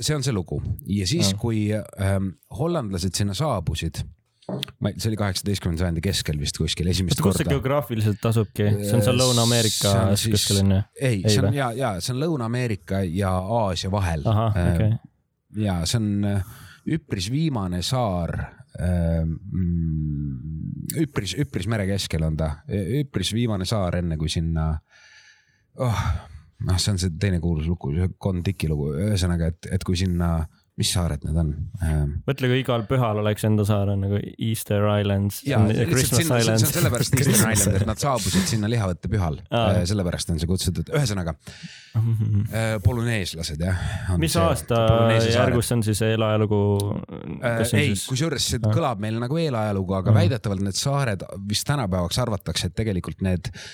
see 0.00 0.16
on 0.16 0.22
see 0.22 0.34
lugu 0.34 0.62
ja 0.86 1.06
siis 1.06 1.30
Jah., 1.30 1.40
kui 1.40 1.68
ähm, 1.72 2.32
hollandlased 2.58 3.14
sinna 3.14 3.34
saabusid, 3.34 4.02
ma, 4.48 4.92
see 4.96 5.10
oli 5.10 5.18
kaheksateistkümnenda 5.20 5.84
sajandi 5.84 6.04
keskel 6.04 6.38
vist 6.40 6.60
kuskil 6.60 6.88
esimest 6.92 7.18
oota, 7.18 7.26
kus 7.26 7.36
see 7.40 7.44
korda. 7.44 7.56
geograafiliselt 7.56 8.30
asubki, 8.30 8.68
see 8.80 8.96
on 8.96 9.04
seal 9.04 9.18
See 9.18 9.24
Lõuna-Ameerika 9.24 9.92
keskel 10.14 10.62
on 10.62 10.76
ju? 10.76 10.80
ei, 11.00 11.20
see 11.26 11.42
on 11.42 11.56
ja, 11.56 11.68
ja 11.76 11.92
see 12.00 12.14
on 12.14 12.22
Lõuna-Ameerika 12.22 13.02
ja 13.06 13.34
Aasia 13.58 13.92
vahel. 13.92 14.24
ahah, 14.28 14.56
okei. 14.72 14.96
ja 15.64 15.80
see 15.88 16.00
on 16.00 16.30
äh, 16.32 16.56
üpris 16.96 17.30
viimane 17.32 17.82
saar. 17.86 18.36
üpris, 21.02 21.32
üpris 21.40 21.66
mere 21.66 21.86
keskel 21.88 22.22
on 22.22 22.36
ta, 22.38 22.50
üpris 22.68 23.32
viimane 23.34 23.66
saar, 23.66 23.96
enne 23.98 24.16
kui 24.20 24.30
sinna 24.30 24.70
oh,. 25.82 26.02
noh, 26.68 26.78
see 26.78 26.92
on 26.92 27.00
see 27.02 27.16
teine 27.18 27.40
kuulus 27.42 27.66
lugu, 27.66 27.90
see 27.96 28.12
Kon-Tiki 28.22 28.70
lugu, 28.70 28.92
ühesõnaga, 29.08 29.50
et, 29.50 29.70
et 29.74 29.84
kui 29.86 29.98
sinna, 29.98 30.30
mis 30.78 30.90
saared 30.94 31.24
need 31.26 31.38
on 31.42 31.48
ähm,? 31.82 32.12
mõtle, 32.28 32.50
kui 32.52 32.60
igal 32.62 32.84
pühal 32.88 33.18
oleks 33.22 33.44
enda 33.48 33.64
saar 33.68 33.90
on 33.94 34.04
nagu 34.06 34.20
Easter 34.38 34.84
Islands, 35.00 35.40
see 35.42 36.70
sellepärast 36.70 37.16
Eastern 37.18 37.52
Island, 37.56 37.80
et 37.80 37.86
nad 37.88 37.98
saabusid 38.02 38.46
sinna 38.52 38.70
lihavõtte 38.70 39.10
pühal 39.12 39.40
Aa.. 39.50 39.82
sellepärast 39.88 40.30
on 40.34 40.40
see 40.42 40.50
kutsutud, 40.50 40.92
ühesõnaga 40.94 41.34
äh, 41.98 42.76
polüneeslased 42.84 43.60
jah. 43.64 43.82
mis 44.22 44.36
aasta 44.38 44.80
järgus 45.26 45.68
see 45.70 45.78
on 45.80 45.84
siis 45.88 46.02
eelajalugu? 46.06 46.62
Äh, 47.42 47.60
ei, 47.82 47.92
kusjuures 48.08 48.48
see 48.54 48.62
Ah. 48.62 48.72
kõlab 48.74 49.02
meil 49.02 49.18
nagu 49.22 49.38
eelajalugu, 49.40 49.94
aga 49.98 50.10
Ah. 50.14 50.18
väidetavalt 50.22 50.62
need 50.64 50.78
saared 50.78 51.22
vist 51.48 51.66
tänapäevaks 51.68 52.18
arvatakse, 52.22 52.70
et 52.70 52.74
tegelikult 52.78 53.22
need 53.26 53.50
äh, 53.50 53.68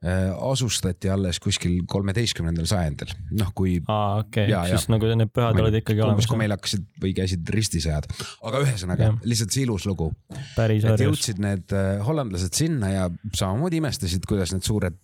asustati 0.00 1.10
alles 1.12 1.36
kuskil 1.44 1.82
kolmeteistkümnendal 1.90 2.64
sajandil, 2.68 3.10
noh 3.36 3.50
kui 3.56 3.74
aa, 3.84 4.22
okei, 4.22 4.46
Jaa, 4.48 4.62
siis 4.72 4.86
nagu 4.88 5.10
need 5.12 5.28
pühad 5.34 5.58
olid 5.60 5.76
ikkagi 5.82 6.00
umbes 6.06 6.24
kui 6.24 6.38
olemas. 6.38 6.40
meil 6.40 6.54
hakkasid 6.54 6.86
või 7.02 7.12
käisid 7.18 7.52
ristisõjad, 7.52 8.08
aga 8.48 8.62
ühesõnaga 8.64 9.10
Jah. 9.10 9.18
lihtsalt 9.28 9.52
see 9.52 9.66
ilus 9.66 9.84
lugu, 9.90 10.08
et 10.56 11.04
jõudsid 11.04 11.42
need 11.44 11.74
äh, 11.76 11.90
hollandlased 12.06 12.56
sinna 12.56 12.94
ja 12.94 13.10
samamoodi 13.28 13.82
imestasid, 13.82 14.24
kuidas 14.28 14.54
need 14.56 14.64
suured 14.64 14.96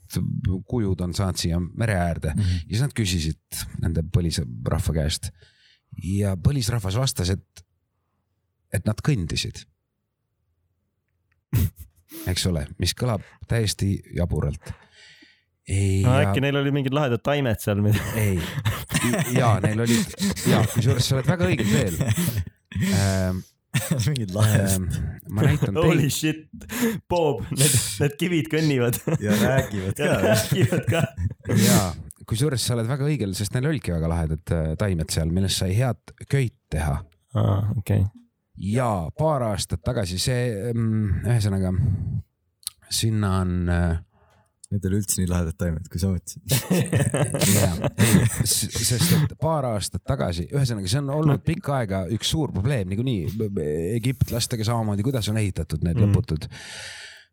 kujud 0.64 1.05
on 1.05 1.12
saanud 1.18 1.44
siia 1.44 1.61
mere 1.61 1.99
äärde 2.01 2.32
mm 2.32 2.40
-hmm. 2.40 2.64
ja 2.64 2.72
siis 2.72 2.86
nad 2.86 2.97
küsisid 2.97 3.62
nende 3.84 4.07
põlisrahva 4.16 4.97
käest 5.03 5.28
ja 6.03 6.36
põlisrahvas 6.36 6.97
vastas, 6.97 7.30
et, 7.36 7.64
et 8.72 8.86
nad 8.88 9.01
kõndisid. 9.05 9.66
eks 12.32 12.47
ole, 12.51 12.66
mis 12.78 12.94
kõlab 12.97 13.24
täiesti 13.49 14.01
jaburalt. 14.16 14.72
Ei 15.69 16.03
no 16.05 16.14
ja- 16.14 16.29
äkki 16.29 16.43
neil 16.45 16.57
oli 16.62 16.73
mingid 16.75 16.95
lahedad 16.95 17.23
taimed 17.27 17.61
seal, 17.62 17.81
mida. 17.85 18.03
ei, 18.21 18.39
ja 19.35 19.57
neil 19.64 19.83
olid 19.87 20.17
ja 20.51 20.62
kusjuures 20.75 21.09
sa 21.11 21.19
oled 21.19 21.29
väga 21.33 21.51
õigel 21.51 21.71
teel 21.73 22.01
ähm. 22.93 23.45
mingid 24.09 24.33
lahedad 24.33 24.73
Ähm, 24.77 24.87
ma 25.29 25.43
näitan 25.45 25.77
Holy 25.77 26.07
teile, 26.07 26.11
shit, 26.14 26.47
Bob, 27.11 27.43
need, 27.53 27.75
need 28.01 28.14
kivid 28.21 28.47
kõnnivad. 28.53 28.97
ja 29.21 29.35
räägivad 29.43 30.01
ja 30.01 30.14
ka. 30.14 30.21
räägivad 30.31 30.87
ka. 30.89 31.03
ja 31.61 31.81
kusjuures 32.27 32.64
sa 32.64 32.75
oled 32.79 32.89
väga 32.89 33.05
õigel, 33.07 33.35
sest 33.37 33.53
neil 33.55 33.69
olidki 33.71 33.93
väga 33.95 34.09
lahedad 34.11 34.55
äh, 34.57 34.71
taimed 34.81 35.12
seal, 35.12 35.29
millest 35.35 35.61
sai 35.61 35.75
head 35.77 36.14
köit 36.31 36.57
teha 36.73 36.97
aa, 37.37 37.59
okei. 37.77 38.01
ja 38.73 38.89
paar 39.19 39.45
aastat 39.51 39.85
tagasi 39.85 40.17
see, 40.23 40.73
ühesõnaga 40.73 41.75
sinna 42.89 43.35
on 43.43 43.55
äh, 43.69 43.93
Need 44.67 44.83
ei 44.83 44.89
ole 44.91 44.99
üldse 44.99 45.21
nii 45.21 45.29
lahedad 45.31 45.55
taimed, 45.61 45.85
kui 45.87 46.01
sa 46.03 46.09
mõtlesid. 46.11 46.43
Sest 48.51 49.12
et 49.14 49.35
paar 49.39 49.69
aastat 49.69 50.03
tagasi, 50.07 50.49
ühesõnaga, 50.51 50.91
see 50.91 51.01
on 51.05 51.12
olnud 51.14 51.45
pikka 51.47 51.77
aega 51.81 52.01
üks 52.17 52.33
suur 52.35 52.51
probleem 52.55 52.91
niikuinii 52.91 53.47
egiptlastega 54.01 54.67
samamoodi, 54.67 55.07
kuidas 55.07 55.31
on 55.31 55.39
ehitatud 55.43 55.87
need 55.87 55.97
Mm. 56.01 56.11
lõputud. 56.11 56.49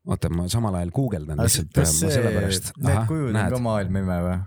oota, 0.06 0.30
ma 0.30 0.46
samal 0.52 0.76
ajal 0.76 0.92
guugeldan 0.94 1.40
lihtsalt, 1.42 1.70
kas 1.74 1.94
ma 1.96 2.00
see, 2.04 2.16
sellepärast. 2.20 2.72
need 2.84 3.06
kujud 3.10 3.36
on 3.36 3.50
ka 3.56 3.60
maailma 3.66 4.00
ime 4.04 4.18
või? 4.28 4.38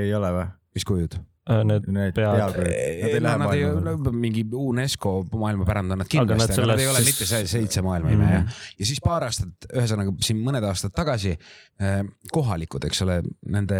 ei 0.00 0.14
ole 0.14 0.30
või? 0.38 0.46
mis 0.78 0.84
kujud? 0.88 1.18
Need 1.46 1.84
Need 1.94 2.14
pead, 2.16 2.26
nad 2.40 2.56
Nad 2.56 2.66
ei 2.66 3.20
maailma. 3.22 4.10
mingi 4.10 4.42
UNESCO 4.50 5.12
maailmapärand 5.30 5.94
on 5.94 6.00
nad 6.02 6.08
kindlasti, 6.10 6.56
aga 6.58 6.72
nad 6.72 6.80
ei 6.82 6.88
ole 6.90 7.02
mitte 7.06 7.26
see 7.28 7.46
seitse 7.46 7.82
maailmaime 7.86 8.24
Mm. 8.24 8.32
jah. 8.32 8.56
ja 8.80 8.86
siis 8.88 8.98
paar 9.04 9.22
aastat, 9.28 9.68
ühesõnaga 9.70 10.10
siin 10.26 10.40
mõned 10.42 10.66
aastad 10.66 10.90
tagasi 10.96 11.36
eh, 11.36 12.02
kohalikud, 12.34 12.84
eks 12.88 13.02
ole, 13.06 13.20
nende 13.46 13.78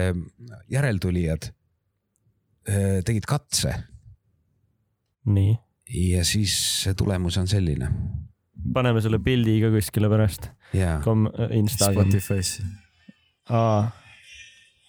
järeltulijad 0.70 1.50
eh, 2.68 3.02
tegid 3.02 3.26
katse 3.26 3.74
nii. 5.26 5.58
ja 6.14 6.22
siis 6.24 6.54
see 6.84 6.94
tulemus 6.94 7.36
on 7.42 7.50
selline 7.50 7.90
paneme 8.74 9.00
selle 9.02 9.18
pildi 9.22 9.58
ka 9.62 9.68
kuskile 9.74 10.08
pärast. 10.10 10.48
Instagram. 10.74 12.08
Spotify's. 12.10 12.60
aa, 13.50 13.90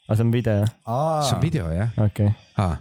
aa 0.08 0.16
see 0.16 0.24
on 0.24 0.32
video, 0.32 0.66
see 0.66 1.36
on 1.36 1.42
video 1.44 1.72
jah 1.76 1.90
okei 2.00 2.32
okay.. 2.32 2.36
aa 2.64 2.78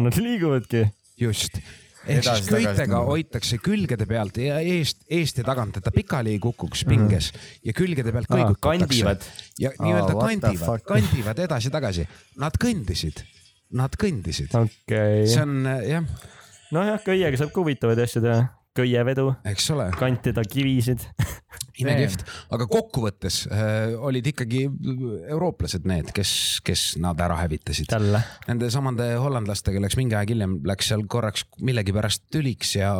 nad 0.00 0.18
liiguvadki. 0.18 0.86
just. 1.20 1.58
ehk 2.06 2.24
siis 2.26 2.48
köitega 2.50 3.00
hoitakse 3.06 3.58
külgede 3.62 4.06
pealt 4.10 4.38
ja 4.42 4.58
eest, 4.58 5.04
eest 5.10 5.38
ja 5.38 5.44
tagant, 5.46 5.76
et 5.78 5.84
ta 5.86 5.92
pikali 5.94 6.32
ei 6.34 6.40
kukuks 6.42 6.82
pinges 6.88 7.30
ja 7.62 7.74
külgede 7.76 8.14
pealt 8.14 8.30
kõigutatakse. 8.30 8.86
kandivad. 8.86 9.28
ja 9.62 9.70
nii-öelda 9.78 10.16
kandivad, 10.18 10.82
kandivad 10.86 11.44
edasi-tagasi. 11.46 12.08
Nad 12.42 12.58
kõndisid, 12.62 13.22
nad 13.78 13.94
kõndisid. 13.98 14.50
okei 14.54 15.26
see 15.26 15.38
okay.. 15.38 15.44
on 15.44 15.52
jah, 15.90 16.10
nojah, 16.74 16.98
köiega 17.06 17.38
saab 17.38 17.54
ka 17.54 17.62
huvitavaid 17.62 18.02
asju 18.06 18.24
teha. 18.24 18.50
köievedu, 18.76 19.32
kantida 19.98 20.44
kivisid. 20.48 21.04
imekihvt, 21.82 22.24
aga 22.52 22.66
kokkuvõttes 22.70 23.42
äh, 23.48 23.94
olid 23.96 24.26
ikkagi 24.32 24.66
eurooplased 25.32 25.86
need, 25.88 26.12
kes, 26.16 26.60
kes 26.66 26.84
nad 27.02 27.20
ära 27.24 27.38
hävitasid. 27.40 27.92
Nende 28.48 28.68
samade 28.72 29.08
hollandlastega 29.22 29.82
läks 29.82 29.96
mingi 30.00 30.16
aeg 30.18 30.34
hiljem, 30.34 30.58
läks 30.68 30.92
seal 30.92 31.06
korraks 31.10 31.46
millegipärast 31.64 32.28
tüliks 32.32 32.76
ja 32.78 32.94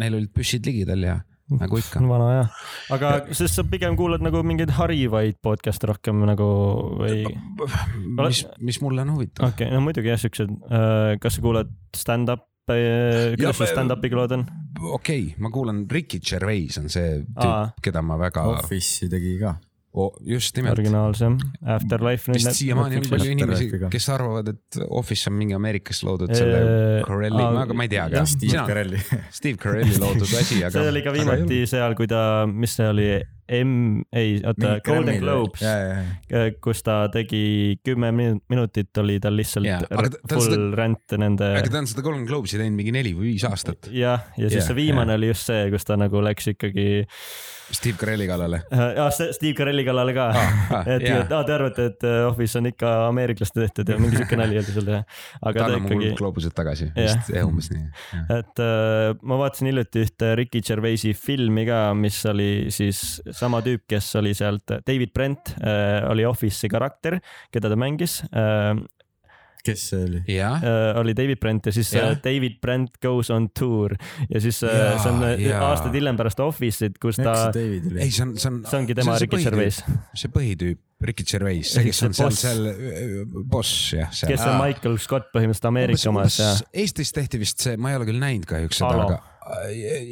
neil 0.00 0.18
olid 0.20 0.32
püssid 0.34 0.66
ligidal 0.68 1.04
ja 1.04 1.18
nagu 1.52 1.78
ikka. 1.80 2.00
vana 2.14 2.30
aja. 2.30 2.46
aga 2.96 3.12
sest 3.36 3.58
sa 3.58 3.66
pigem 3.68 3.98
kuulad 4.00 4.24
nagu 4.24 4.40
mingeid 4.46 4.72
harivaid 4.78 5.36
podcast'e 5.44 5.90
rohkem 5.92 6.24
nagu 6.24 6.48
või? 7.02 7.20
mis, 8.22 8.44
mis 8.64 8.80
mulle 8.84 9.04
on 9.04 9.14
huvitav 9.18 9.50
okei 9.50 9.68
okay,, 9.68 9.74
no 9.74 9.84
muidugi 9.84 10.12
jah, 10.12 10.20
siuksed, 10.24 10.56
kas 11.20 11.38
sa 11.38 11.44
kuulad 11.44 11.72
stand-up'e, 12.64 13.34
kuidas 13.36 13.58
sul 13.60 13.68
stand-up'iga 13.68 14.16
lood 14.16 14.36
on? 14.38 14.46
okei 14.80 14.94
okay,, 14.96 15.22
ma 15.38 15.50
kuulan 15.52 15.84
Ricky 15.90 16.20
Gervais 16.24 16.78
on 16.80 16.88
see 16.92 17.20
tüüp, 17.28 17.80
keda 17.84 18.02
ma 18.04 18.16
väga, 18.20 18.46
Office'i 18.56 19.10
tegi 19.12 19.36
ka. 19.40 19.54
Just 20.26 20.56
nimelt. 20.58 20.74
originaalse 20.78 21.28
Afterlife. 21.76 22.32
vist 22.34 22.50
siiamaani 22.58 22.96
on 23.02 23.08
palju 23.10 23.30
inimesi 23.36 23.68
kes 23.92 24.08
arvavad, 24.14 24.48
et 24.54 24.80
Office 24.90 25.30
on 25.30 25.36
mingi 25.38 25.54
Ameerikas 25.54 26.02
loodud 26.06 26.32
selle 26.34 26.58
Äh, 26.64 27.04
Carelli, 27.06 27.42
aa, 27.42 27.62
aga 27.62 27.76
ma 27.76 27.86
ei 27.86 27.92
tea, 27.92 28.06
aga 28.08 28.22
jah, 28.22 28.26
Steve 28.28 28.50
sina, 28.56 28.64
Carelli. 28.66 28.98
Steve 29.38 29.60
Carelli 29.60 29.94
loodud 30.00 30.26
asi, 30.40 30.58
aga. 30.64 30.74
see 30.80 30.90
oli 30.90 31.02
ka 31.06 31.14
viimati 31.14 31.62
seal, 31.70 31.94
kui 31.98 32.08
ta, 32.10 32.20
mis 32.50 32.74
see 32.78 32.88
oli, 32.90 33.08
M, 33.54 34.00
ei, 34.16 34.38
oota, 34.48 34.78
Golden 34.86 35.18
Globes, 35.20 35.60
ja, 35.60 35.72
ja, 35.76 35.96
ja. 36.32 36.44
kus 36.64 36.80
ta 36.82 37.02
tegi 37.12 37.76
kümme 37.84 38.08
min- 38.16 38.38
minutit 38.48 38.96
oli 39.02 39.18
tal 39.20 39.36
lihtsalt 39.36 39.68
on 39.92 40.08
full 40.32 40.46
seda- 40.48 40.70
rant 40.80 41.16
nende. 41.20 41.50
aga 41.60 41.68
ta 41.74 41.82
on 41.82 41.90
seda 41.90 42.02
Golden 42.06 42.24
Globes'i 42.30 42.56
teinud 42.56 42.78
mingi 42.80 42.94
neli 42.96 43.12
või 43.12 43.34
viis 43.34 43.44
aastat 43.44 43.90
jah, 43.92 44.24
ja 44.40 44.48
siis 44.48 44.62
Jah, 44.62 44.70
see 44.70 44.78
viimane 44.80 45.18
oli 45.18 45.28
just 45.28 45.44
see, 45.52 45.68
kus 45.74 45.84
ta 45.84 45.98
nagu 46.00 46.24
läks 46.24 46.48
ikkagi 46.54 46.88
Steve 47.70 47.96
Carelli 47.96 48.26
kallale. 48.28 48.62
äh,, 48.72 49.10
Steve 49.32 49.54
Carelli 49.56 49.84
kallale 49.86 50.14
ka 50.16 50.26
ah, 50.34 50.82
et, 50.94 51.02
et 51.08 51.32
aa, 51.32 51.44
te 51.44 51.54
arvate, 51.54 51.86
et 51.92 52.06
äh, 52.08 52.20
Office 52.28 52.58
on 52.60 52.68
ikka 52.70 52.92
ameeriklaste 53.08 53.60
tehtud 53.62 53.88
ja 53.88 53.98
mingi 54.00 54.20
siuke 54.20 54.36
nali 54.38 54.58
oli 54.60 54.66
seal 54.74 54.88
teha. 54.88 55.02
aga 55.50 55.68
ta 55.68 55.78
ikkagi, 55.80 56.12
Globused 56.18 56.54
tagasi, 56.56 56.90
Jah. 56.92 57.14
vist 57.16 57.32
jah, 57.34 57.48
umbes 57.48 57.70
nii. 57.72 57.86
et 58.38 58.64
äh, 58.64 59.14
ma 59.22 59.38
vaatasin 59.40 59.70
hiljuti 59.72 60.04
ühte 60.06 60.32
Ricky 60.40 60.62
Gervaisi 60.64 61.14
filmi 61.18 61.66
ka, 61.68 61.80
mis 61.98 62.20
oli 62.30 62.50
siis 62.74 63.04
sama 63.34 63.62
tüüp, 63.64 63.86
kes 63.90 64.10
oli 64.20 64.34
sealt, 64.36 64.76
David 64.86 65.14
Brent 65.16 65.54
äh, 65.60 66.02
oli 66.10 66.26
Office'i 66.28 66.70
karakter, 66.72 67.20
keda 67.54 67.72
ta 67.72 67.80
mängis 67.80 68.20
äh,. 68.32 68.74
Kes 69.64 69.84
see 69.90 70.04
oli? 70.06 70.22
äh, 70.60 70.98
oli 71.00 71.14
David 71.16 71.40
Brent 71.42 71.66
ja 71.66 71.74
siis 71.74 71.92
äh, 71.98 72.16
David 72.24 72.60
Brent 72.62 72.98
goes 73.02 73.30
on 73.34 73.48
tour 73.58 73.96
ja 74.28 74.40
siis 74.40 74.62
äh, 74.64 74.72
Jaa, 74.74 74.98
see 75.02 75.12
on 75.12 75.26
äh, 75.28 75.44
jaa. 75.48 75.60
aastaid 75.70 75.96
hiljem 75.96 76.18
pärast 76.20 76.40
Office'it, 76.44 76.98
kus 77.02 77.20
ta 77.20 77.36
ei, 77.58 78.10
see 78.10 78.26
on, 78.26 78.34
see 78.38 78.50
on. 78.50 78.62
see 78.68 78.80
ongi 78.80 78.96
tema 78.98 79.18
Ricky 79.20 79.42
Gervais, 79.44 79.80
see 80.14 80.32
põhitüüp, 80.34 80.80
Ricky 81.04 81.26
Gervais, 81.28 81.74
see, 81.74 81.84
kes 81.88 82.02
on 82.06 82.16
seal, 82.16 82.30
boss. 82.30 82.46
seal 82.46 83.44
boss 83.56 83.76
jah. 83.96 84.16
kes 84.34 84.46
on 84.48 84.58
Michael 84.60 84.98
Scott 85.02 85.30
põhimõtteliselt 85.34 85.70
Ameerika 85.72 86.10
omas 86.12 86.40
ja 86.42 86.54
Eestis 86.84 87.14
tehti 87.16 87.40
vist 87.42 87.64
see, 87.64 87.78
ma 87.80 87.92
ei 87.92 88.00
ole 88.00 88.08
küll 88.10 88.20
näinud 88.20 88.48
kahjuks 88.48 88.82
seda, 88.82 89.06
aga 89.08 89.22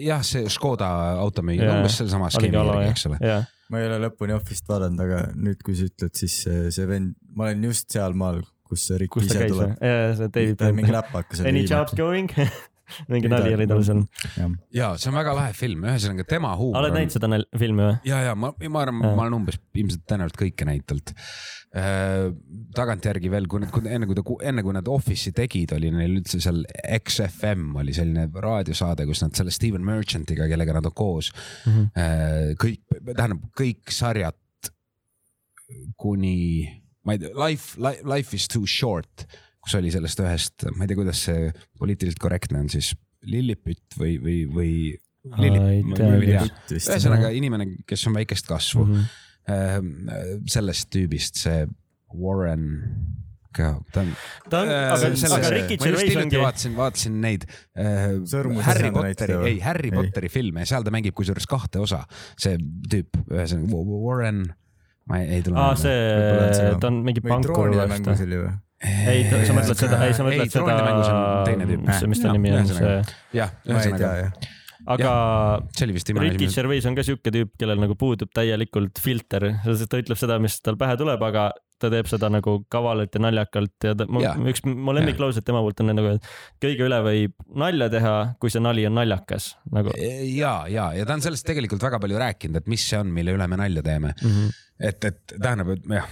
jah, 0.03 0.23
see 0.27 0.49
Škoda 0.53 0.89
automüügi, 1.23 1.65
Jaa, 1.65 1.81
umbes 1.81 1.99
sellesama 2.01 2.31
skeemi 2.33 2.57
järgi, 2.59 2.89
eks 2.93 3.07
ole. 3.09 3.21
ma 3.73 3.81
ei 3.81 3.89
ole 3.89 4.01
lõpuni 4.07 4.37
Office'it 4.37 4.69
vaadanud, 4.69 5.01
aga 5.07 5.23
nüüd, 5.37 5.63
kui 5.65 5.77
sa 5.79 5.89
ütled, 5.89 6.17
siis 6.19 6.43
see, 6.45 6.67
see 6.75 6.89
vend, 6.89 7.15
ma 7.37 7.49
olen 7.49 7.71
just 7.71 7.89
sealmaal, 7.95 8.43
kus 8.73 8.89
see 8.89 9.01
Rick 9.05 9.15
kus 9.15 9.31
ise 9.31 9.49
tuleb. 9.53 9.79
see 10.19 10.35
David 10.35 10.69
on 10.69 10.77
mingi 10.81 10.99
läpakas. 10.99 11.47
Any 11.47 11.65
jobs 11.69 11.97
going? 11.99 12.33
mingi 13.13 13.31
nali 13.31 13.55
oli 13.57 13.67
tal 13.69 13.83
seal. 13.87 14.03
ja 14.75 14.93
see 15.01 15.11
on 15.11 15.17
väga 15.17 15.35
lahe 15.37 15.55
film, 15.57 15.87
ühesõnaga 15.89 16.27
tema 16.29 16.53
huumor 16.59 16.83
oled 16.83 16.97
näinud 16.97 17.15
seda 17.15 17.31
filmi 17.59 17.87
või? 17.87 17.97
ja, 18.09 18.21
ja 18.29 18.37
ma, 18.39 18.53
ma 18.53 18.85
arvan, 18.85 19.01
Jaa. 19.05 19.17
ma 19.17 19.27
olen 19.27 19.39
umbes 19.41 19.59
ilmselt 19.79 20.05
tõenäoliselt 20.11 20.41
kõike 20.43 20.69
näinud 20.69 20.89
talt 20.91 21.15
äh,. 21.79 22.29
tagantjärgi 22.77 23.33
veel, 23.33 23.49
kui 23.51 23.63
need, 23.65 23.89
enne 23.97 24.11
kui 24.11 24.19
ta, 24.19 24.27
enne 24.51 24.67
kui 24.67 24.77
nad 24.77 24.91
Office'i 24.93 25.35
tegid, 25.37 25.75
oli 25.77 25.93
neil 25.95 26.19
üldse 26.21 26.43
seal 26.43 26.63
XFM 26.99 27.81
oli 27.83 27.97
selline 27.97 28.29
raadiosaade, 28.45 29.07
kus 29.09 29.25
nad 29.25 29.37
selle 29.39 29.55
Steven 29.55 29.85
Merchant'iga, 29.87 30.51
kellega 30.51 30.77
nad 30.77 30.91
on 30.91 30.97
koos 30.97 31.33
mm, 31.33 31.73
-hmm. 31.73 32.57
kõik, 32.61 32.85
tähendab 33.15 33.49
kõik 33.59 33.95
sarjad 33.95 34.39
kuni, 35.97 36.69
ma 37.07 37.17
ei 37.17 37.23
tea, 37.23 37.33
Life, 37.37 37.79
Life 38.07 38.37
is 38.37 38.49
too 38.51 38.67
short, 38.69 39.27
kus 39.63 39.77
oli 39.79 39.93
sellest 39.95 40.21
ühest, 40.23 40.67
ma 40.77 40.85
ei 40.85 40.91
tea, 40.91 40.99
kuidas 40.99 41.25
see 41.29 41.49
poliitiliselt 41.79 42.23
korrektne 42.23 42.63
on 42.63 42.69
siis, 42.73 42.93
Lillipütt 43.23 43.95
või, 43.99 44.17
või, 44.19 44.39
või. 44.51 44.71
ühesõnaga 45.31 47.29
inimene, 47.31 47.69
kes 47.87 48.03
on 48.11 48.17
väikest 48.19 48.49
kasvu 48.51 48.83
mm. 48.89 49.05
-hmm. 49.47 50.41
sellest 50.51 50.91
tüübist 50.91 51.39
see 51.45 51.61
Warren 52.19 52.67
ka, 53.53 53.69
ta 53.93 54.03
on. 54.03 54.11
ta 54.51 54.63
on, 54.65 54.73
aga, 54.73 55.11
aga 55.37 55.51
Ricky 55.53 55.77
Gervais 55.81 56.17
ongi, 56.19 56.41
vaatasin, 56.41 56.75
vaatasin 56.77 57.19
neid 57.23 57.45
äh, 57.47 58.17
Sõrmused 58.29 58.67
Harry 58.67 58.89
seal 58.89 58.97
Potteri 58.97 59.37
ei 59.51 59.61
Harry. 59.65 59.93
Potteri 59.95 60.33
filme, 60.33 60.67
seal 60.69 60.87
ta 60.87 60.93
mängib 60.95 61.17
kusjuures 61.19 61.47
kahte 61.51 61.83
osa, 61.83 62.03
see 62.41 62.59
tüüp, 62.93 63.21
ühesõnaga 63.31 63.85
Warren, 63.93 64.45
ma 65.11 65.19
ei, 65.23 65.39
ei 65.39 65.43
tule 65.47 65.59
aa 65.59 65.75
see 65.79 66.75
ta 66.83 66.91
on 66.91 67.03
mingi 67.07 67.25
või 67.25 67.35
pankur 67.35 67.57
troonide 67.57 67.83
vast 67.83 68.07
mängus. 68.07 68.25
oli 68.27 68.41
või? 68.45 68.55
ei, 68.83 69.21
sa 69.49 69.57
mõtled 69.59 69.85
seda, 69.85 70.01
ei 70.07 70.17
sa 70.17 70.25
Ei, 70.25 70.31
mõtled 70.31 70.55
seda 70.57 70.79
mis, 71.87 72.03
mis 72.15 72.25
ta 72.25 72.35
nimi 72.35 72.57
on, 72.59 72.67
see, 72.71 72.97
jah, 73.39 73.55
ma 73.69 73.85
ei 73.85 73.95
tea 73.99 74.17
ühesõnaga. 74.23 74.59
Aga 74.91 75.11
see 75.77 75.87
oli 75.87 75.97
vist 75.97 76.09
viimane 76.11 76.31
Ricky 76.31 76.49
asi. 76.49 76.59
Gervais 76.59 76.87
on 76.89 76.97
ka 76.99 77.05
siuke 77.07 77.33
tüüp, 77.35 77.53
kellel 77.61 77.81
nagu 77.83 77.97
puudub 77.99 78.33
täielikult 78.35 78.99
filter, 79.03 79.49
sest 79.67 79.91
ta 79.93 80.01
ütleb 80.03 80.19
seda, 80.21 80.39
mis 80.43 80.59
tal 80.65 80.79
pähe 80.81 80.97
tuleb, 81.01 81.23
aga 81.29 81.51
ta 81.83 81.91
teeb 81.91 82.09
seda 82.11 82.31
nagu 82.31 82.57
kavalalt 82.73 83.15
ja 83.17 83.23
naljakalt 83.25 83.87
ja 83.89 83.95
ta, 83.99 84.07
ma, 84.11 84.35
üks 84.53 84.65
mu 84.67 84.95
lemmiklauset 84.95 85.47
tema 85.47 85.63
poolt 85.65 85.83
on 85.83 85.93
nagu, 85.95 86.17
et 86.17 86.29
kõige 86.63 86.87
üle 86.87 86.99
võib 87.03 87.37
nalja 87.59 87.89
teha, 87.93 88.17
kui 88.43 88.53
see 88.55 88.63
nali 88.63 88.87
on 88.89 88.95
naljakas 89.01 89.53
nagu 89.75 89.95
ja, 89.99 90.55
ja, 90.71 90.91
ja 90.95 91.07
ta 91.09 91.19
on 91.19 91.25
sellest 91.25 91.47
tegelikult 91.49 91.83
väga 91.83 92.03
palju 92.03 92.21
rääkinud, 92.23 92.63
et 92.63 92.71
mis 92.71 92.85
see 92.87 93.01
on, 93.03 93.11
mille 93.15 93.35
üle 93.35 93.49
me 93.51 93.59
nalja 93.59 93.83
teeme. 93.87 94.15
mm. 94.15 94.37
-hmm. 94.37 94.61
et, 94.79 95.11
et 95.11 95.35
tähendab, 95.35 95.75
et 95.75 95.91
jah, 95.99 96.11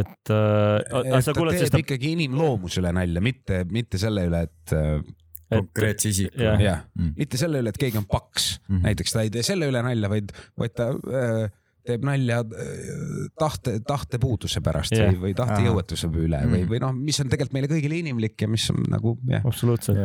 et 0.00 0.32
äh, 0.32 1.22
ta 1.26 1.36
kuuled 1.36 1.58
teeb 1.58 1.74
ta, 1.74 1.84
ikkagi 1.84 2.14
inimloomuse 2.16 2.80
üle 2.80 2.94
nalja, 2.96 3.24
mitte, 3.24 3.64
mitte 3.68 4.00
selle 4.00 4.24
üle, 4.30 4.46
et 4.48 4.76
äh, 4.76 5.00
et 5.02 5.19
konkreetse 5.50 6.08
isiku. 6.12 6.42
jah. 6.42 6.60
jah 6.60 6.84
Mm., 6.98 7.14
mitte 7.16 7.36
selle 7.40 7.60
üle, 7.62 7.68
et 7.74 7.78
keegi 7.80 7.98
on 7.98 8.06
paks 8.10 8.52
mm, 8.58 8.62
Mhm. 8.68 8.76
-hmm. 8.76 8.84
näiteks 8.90 9.12
ta 9.12 9.22
ei 9.22 9.30
tee 9.30 9.42
selle 9.46 9.68
üle 9.70 9.82
nalja, 9.82 10.08
vaid, 10.10 10.32
vaid 10.58 10.74
ta 10.76 10.90
äh, 10.90 11.50
teeb 11.86 12.04
nalja 12.04 12.40
äh, 12.44 13.30
tahte, 13.40 13.78
tahtepuuduse 13.86 14.60
pärast 14.60 14.92
yeah. 14.92 15.08
või, 15.10 15.20
või 15.22 15.34
tahtejõuetuse 15.34 16.10
üle 16.12 16.40
või, 16.44 16.60
Mm. 16.64 16.68
või 16.70 16.80
noh, 16.80 16.92
mis 16.92 17.20
on 17.20 17.28
tegelikult 17.32 17.52
meile 17.56 17.70
kõigile 17.72 17.98
inimlik 18.02 18.42
ja 18.42 18.48
mis 18.48 18.66
on 18.70 18.82
nagu 18.92 19.14
jah. 19.28 19.42
absoluutselt, 19.48 19.98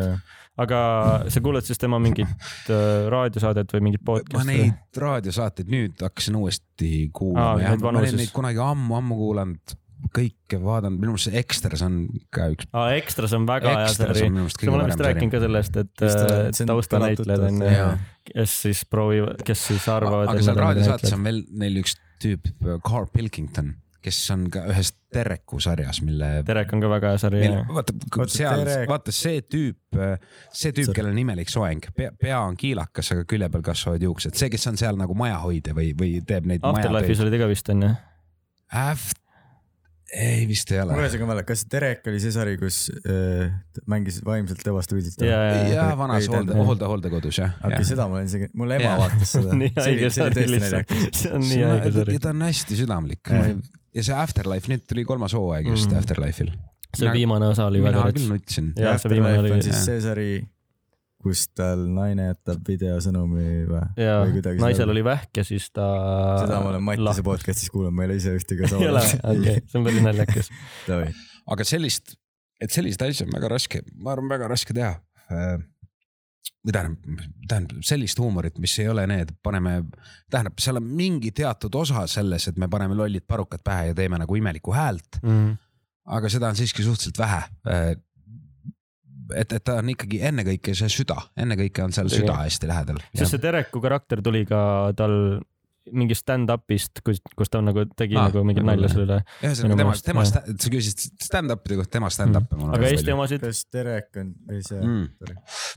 aga 0.57 0.79
sa 1.27 1.41
kuulad 1.43 1.67
siis 1.67 1.77
tema 1.81 1.99
mingit 1.99 2.27
äh, 2.71 3.07
raadiosaadet 3.11 3.73
või 3.75 3.81
mingit 3.89 4.01
ma 4.05 4.13
podcast'i? 4.13 4.47
neid 4.53 5.01
raadiosaateid 5.03 5.67
nüüd 5.67 5.99
hakkasin 6.01 6.35
uuesti 6.39 7.09
kuulama 7.13 7.61
ja 7.61 7.75
ma 7.75 7.89
olen 7.91 8.15
neid 8.23 8.31
kunagi 8.31 8.57
ammu-ammu 8.63 9.15
kuulanud, 9.19 9.75
kõike 10.13 10.59
vaadanud, 10.61 10.99
minu 11.01 11.15
meelest 11.15 11.29
see 11.29 11.39
Ekstras 11.41 11.83
on 11.85 12.01
ka 12.33 12.49
üks. 12.53 12.67
aa, 12.71 12.95
Ekstras 12.99 13.35
on 13.37 13.47
väga 13.49 13.71
hea 13.71 13.85
Ekstras 13.85 14.11
sari 14.13 14.29
minu 14.29 14.45
meelest 14.45 14.65
me 14.65 14.73
oleme 14.73 14.91
vist 14.91 15.05
rääkinud 15.05 15.31
sari. 15.31 15.37
ka 15.37 15.45
sellest, 15.45 15.79
et 15.83 16.05
äh, 16.09 16.67
taustanäitlejad 16.71 17.47
on 17.49 17.63
ju, 17.65 17.87
kes 18.33 18.59
siis 18.65 18.83
proovivad, 18.89 19.41
kes 19.47 19.65
siis 19.71 19.87
arvavad. 19.91 20.33
aga 20.33 20.45
seal 20.45 20.61
raadiosaates 20.61 21.17
on 21.17 21.25
veel 21.25 21.41
neil 21.63 21.81
üks 21.83 21.97
tüüp, 22.21 22.51
Carl 22.85 23.09
Pilkington, 23.11 23.73
kes 24.05 24.19
on 24.35 24.45
ka 24.53 24.65
ühes 24.71 24.93
Tereku 25.15 25.61
sarjas, 25.63 26.01
mille 26.03 26.29
Terek 26.45 26.73
on 26.75 26.81
ka 26.83 26.89
väga 26.91 27.13
hea 27.13 27.19
sari. 27.21 27.43
vaata 27.71 28.27
seal, 28.31 28.65
vaata 28.89 29.13
see 29.15 29.43
tüüp, 29.47 29.99
see 30.51 30.73
tüüp, 30.75 30.91
kellel 30.95 31.13
on 31.13 31.21
imelik 31.21 31.51
soeng, 31.51 31.87
pea, 31.95 32.11
pea 32.19 32.41
on 32.43 32.57
kiilakas, 32.59 33.13
aga 33.15 33.27
külje 33.29 33.49
peal 33.53 33.65
kasvavad 33.65 34.03
juuksed, 34.03 34.35
see, 34.37 34.51
kes 34.53 34.71
on 34.71 34.79
seal 34.81 34.99
nagu 34.99 35.15
majahoidja 35.17 35.75
või, 35.77 35.93
või 35.97 36.17
teeb 36.27 36.49
neid 36.51 36.65
Afterlife'is 36.67 37.23
oli 37.23 37.33
ta 37.33 37.43
ka 37.45 37.51
vist 37.51 37.71
onju. 37.71 37.93
Aft-, 38.75 39.24
ei 40.13 40.45
vist 40.47 40.69
ei 40.71 40.79
mul 40.83 40.93
ole 40.93 41.07
ei. 41.07 41.11
saa 41.13 41.21
ka 41.21 41.27
mäletada, 41.29 41.47
kas 41.49 41.63
Terek 41.69 42.09
oli 42.11 42.19
see 42.21 42.33
sari, 42.35 42.55
kus 42.61 42.77
äh, 43.09 43.49
mängis 43.89 44.19
vaimselt 44.25 44.61
tõvast 44.65 44.93
uudist? 44.93 45.23
ja, 45.25 45.39
ja, 45.47 45.55
ja. 45.55 45.71
jah, 45.79 45.93
vanas 45.97 46.27
hoolde, 46.29 46.57
hoolde, 46.59 46.89
hooldekodus 46.91 47.39
jah. 47.41 47.55
okei, 47.65 47.87
seda 47.87 48.05
ma 48.11 48.19
olen 48.19 48.29
isegi, 48.29 48.51
mul 48.57 48.75
ema 48.77 48.91
Jaa. 48.91 48.99
vaatas 49.01 49.33
seda. 49.37 49.57
nii 49.63 49.73
haige 49.79 50.11
sari 50.13 50.45
lihtsalt, 50.53 50.95
see 51.17 51.33
on 51.33 51.45
nii 51.45 51.63
haige 51.65 51.93
sari 51.97 52.17
ja. 52.17 52.23
ta 52.27 52.33
on 52.35 52.45
hästi 52.45 52.79
südamlik 52.83 53.33
Jah. 53.33 53.51
ja 53.97 54.07
see 54.09 54.17
Afterlife, 54.25 54.71
nüüd 54.71 54.85
tuli 54.89 55.07
kolmas 55.09 55.33
hooaeg 55.37 55.71
just 55.73 55.89
mm. 55.89 56.03
Afterlife'il. 56.03 56.53
see 56.95 57.15
viimane 57.17 57.49
osa 57.49 57.65
oli 57.71 57.81
väga 57.83 57.97
mina 57.97 58.11
rets 58.11 58.21
küll. 58.21 58.35
nutsin. 58.35 58.73
Jaa, 58.77 58.97
see 59.01 59.15
viimane 59.15 59.41
oli- 59.41 59.55
on 59.57 59.65
siis 59.65 59.75
jah. 59.75 59.87
see 59.89 60.03
sari, 60.05 60.29
kus 61.25 61.47
tal 61.57 61.81
naine 61.89 62.27
jätab 62.29 62.61
videosõnumi 62.69 63.45
või? 63.69 63.81
ja 63.97 64.19
või 64.21 64.35
kuidagi 64.37 64.61
naisel 64.61 64.83
seda- 64.85 64.93
oli 64.93 65.03
vähk 65.07 65.39
ja 65.41 65.43
siis 65.47 65.65
ta. 65.73 65.85
seda 66.45 66.59
ma 66.61 66.69
olen 66.75 66.83
Mattiase. 66.85 67.23
podcast'is 67.25 67.71
kuulanud, 67.73 67.97
ma 67.97 68.05
ei 68.05 68.11
ole 68.11 68.19
ise 68.21 68.35
ühtegi 68.37 68.63
osa 68.69 68.77
ei 68.77 68.91
ole, 68.93 69.01
okei, 69.33 69.63
see 69.65 69.79
on 69.81 69.87
päris 69.89 70.05
naljakas. 70.09 70.51
Aga 71.55 71.65
sellist, 71.67 72.13
et 72.61 72.71
sellist 72.73 73.01
asja 73.05 73.25
on 73.27 73.33
väga 73.35 73.49
raske, 73.57 73.81
ma 73.97 74.13
arvan, 74.13 74.29
väga 74.31 74.47
raske 74.53 74.73
teha. 74.77 74.93
või 76.65 76.73
tähendab, 76.73 77.19
tähendab 77.49 77.83
sellist 77.85 78.19
huumorit, 78.21 78.57
mis 78.61 78.73
ei 78.81 78.87
ole 78.89 79.03
need, 79.09 79.33
paneme, 79.45 79.79
tähendab, 80.33 80.57
seal 80.61 80.79
on 80.79 80.87
mingi 80.97 81.29
teatud 81.37 81.73
osa 81.77 82.05
selles, 82.09 82.47
et 82.49 82.57
me 82.61 82.69
paneme 82.71 82.97
lollid 82.97 83.25
parukad 83.29 83.61
pähe 83.65 83.91
ja 83.91 83.97
teeme 83.97 84.17
nagu 84.21 84.37
imelikku 84.37 84.73
häält, 84.73 85.19
Mhm. 85.23 85.51
aga 86.17 86.29
seda 86.29 86.49
on 86.53 86.57
siiski 86.57 86.83
suhteliselt 86.85 87.17
vähe. 87.21 87.41
et, 89.33 89.57
et 89.57 89.63
ta 89.65 89.79
on 89.81 89.89
ikkagi 89.95 90.21
ennekõike 90.29 90.75
see 90.77 90.91
süda, 90.91 91.17
ennekõike 91.39 91.83
on 91.85 91.95
seal 91.95 92.11
süda 92.13 92.37
hästi 92.43 92.69
lähedal. 92.71 93.01
sest 93.15 93.37
see 93.37 93.43
Tereku 93.43 93.81
karakter 93.83 94.21
tuli 94.25 94.45
ka 94.49 94.61
tal 94.97 95.15
mingist 95.93 96.23
stand-up'ist, 96.23 97.01
kus, 97.05 97.19
kus 97.37 97.51
ta 97.51 97.59
nagu 97.63 97.83
tegi 97.97 98.17
Aa, 98.17 98.29
nagu 98.29 98.41
mingit 98.47 98.65
nalja 98.65 98.89
selle 98.89 99.05
üle, 99.05 99.17
ühesõnaga 99.45 99.77
tema, 99.81 99.93
tema 100.07 100.23
sa 100.27 100.41
küsisid 100.73 101.03
stand-up'ide 101.21 101.77
kohta, 101.79 101.91
tema 101.97 102.09
stand-up'e 102.13 102.57
mul 102.57 102.71
on 102.71 102.77
aga 102.77 102.89
Eesti 102.89 103.13
omasid, 103.13 103.45
kas 103.45 103.61
Terek 103.69 104.21
on 104.21 104.33
või 104.49 104.63
see 104.65 104.81
Mm. 104.85 105.05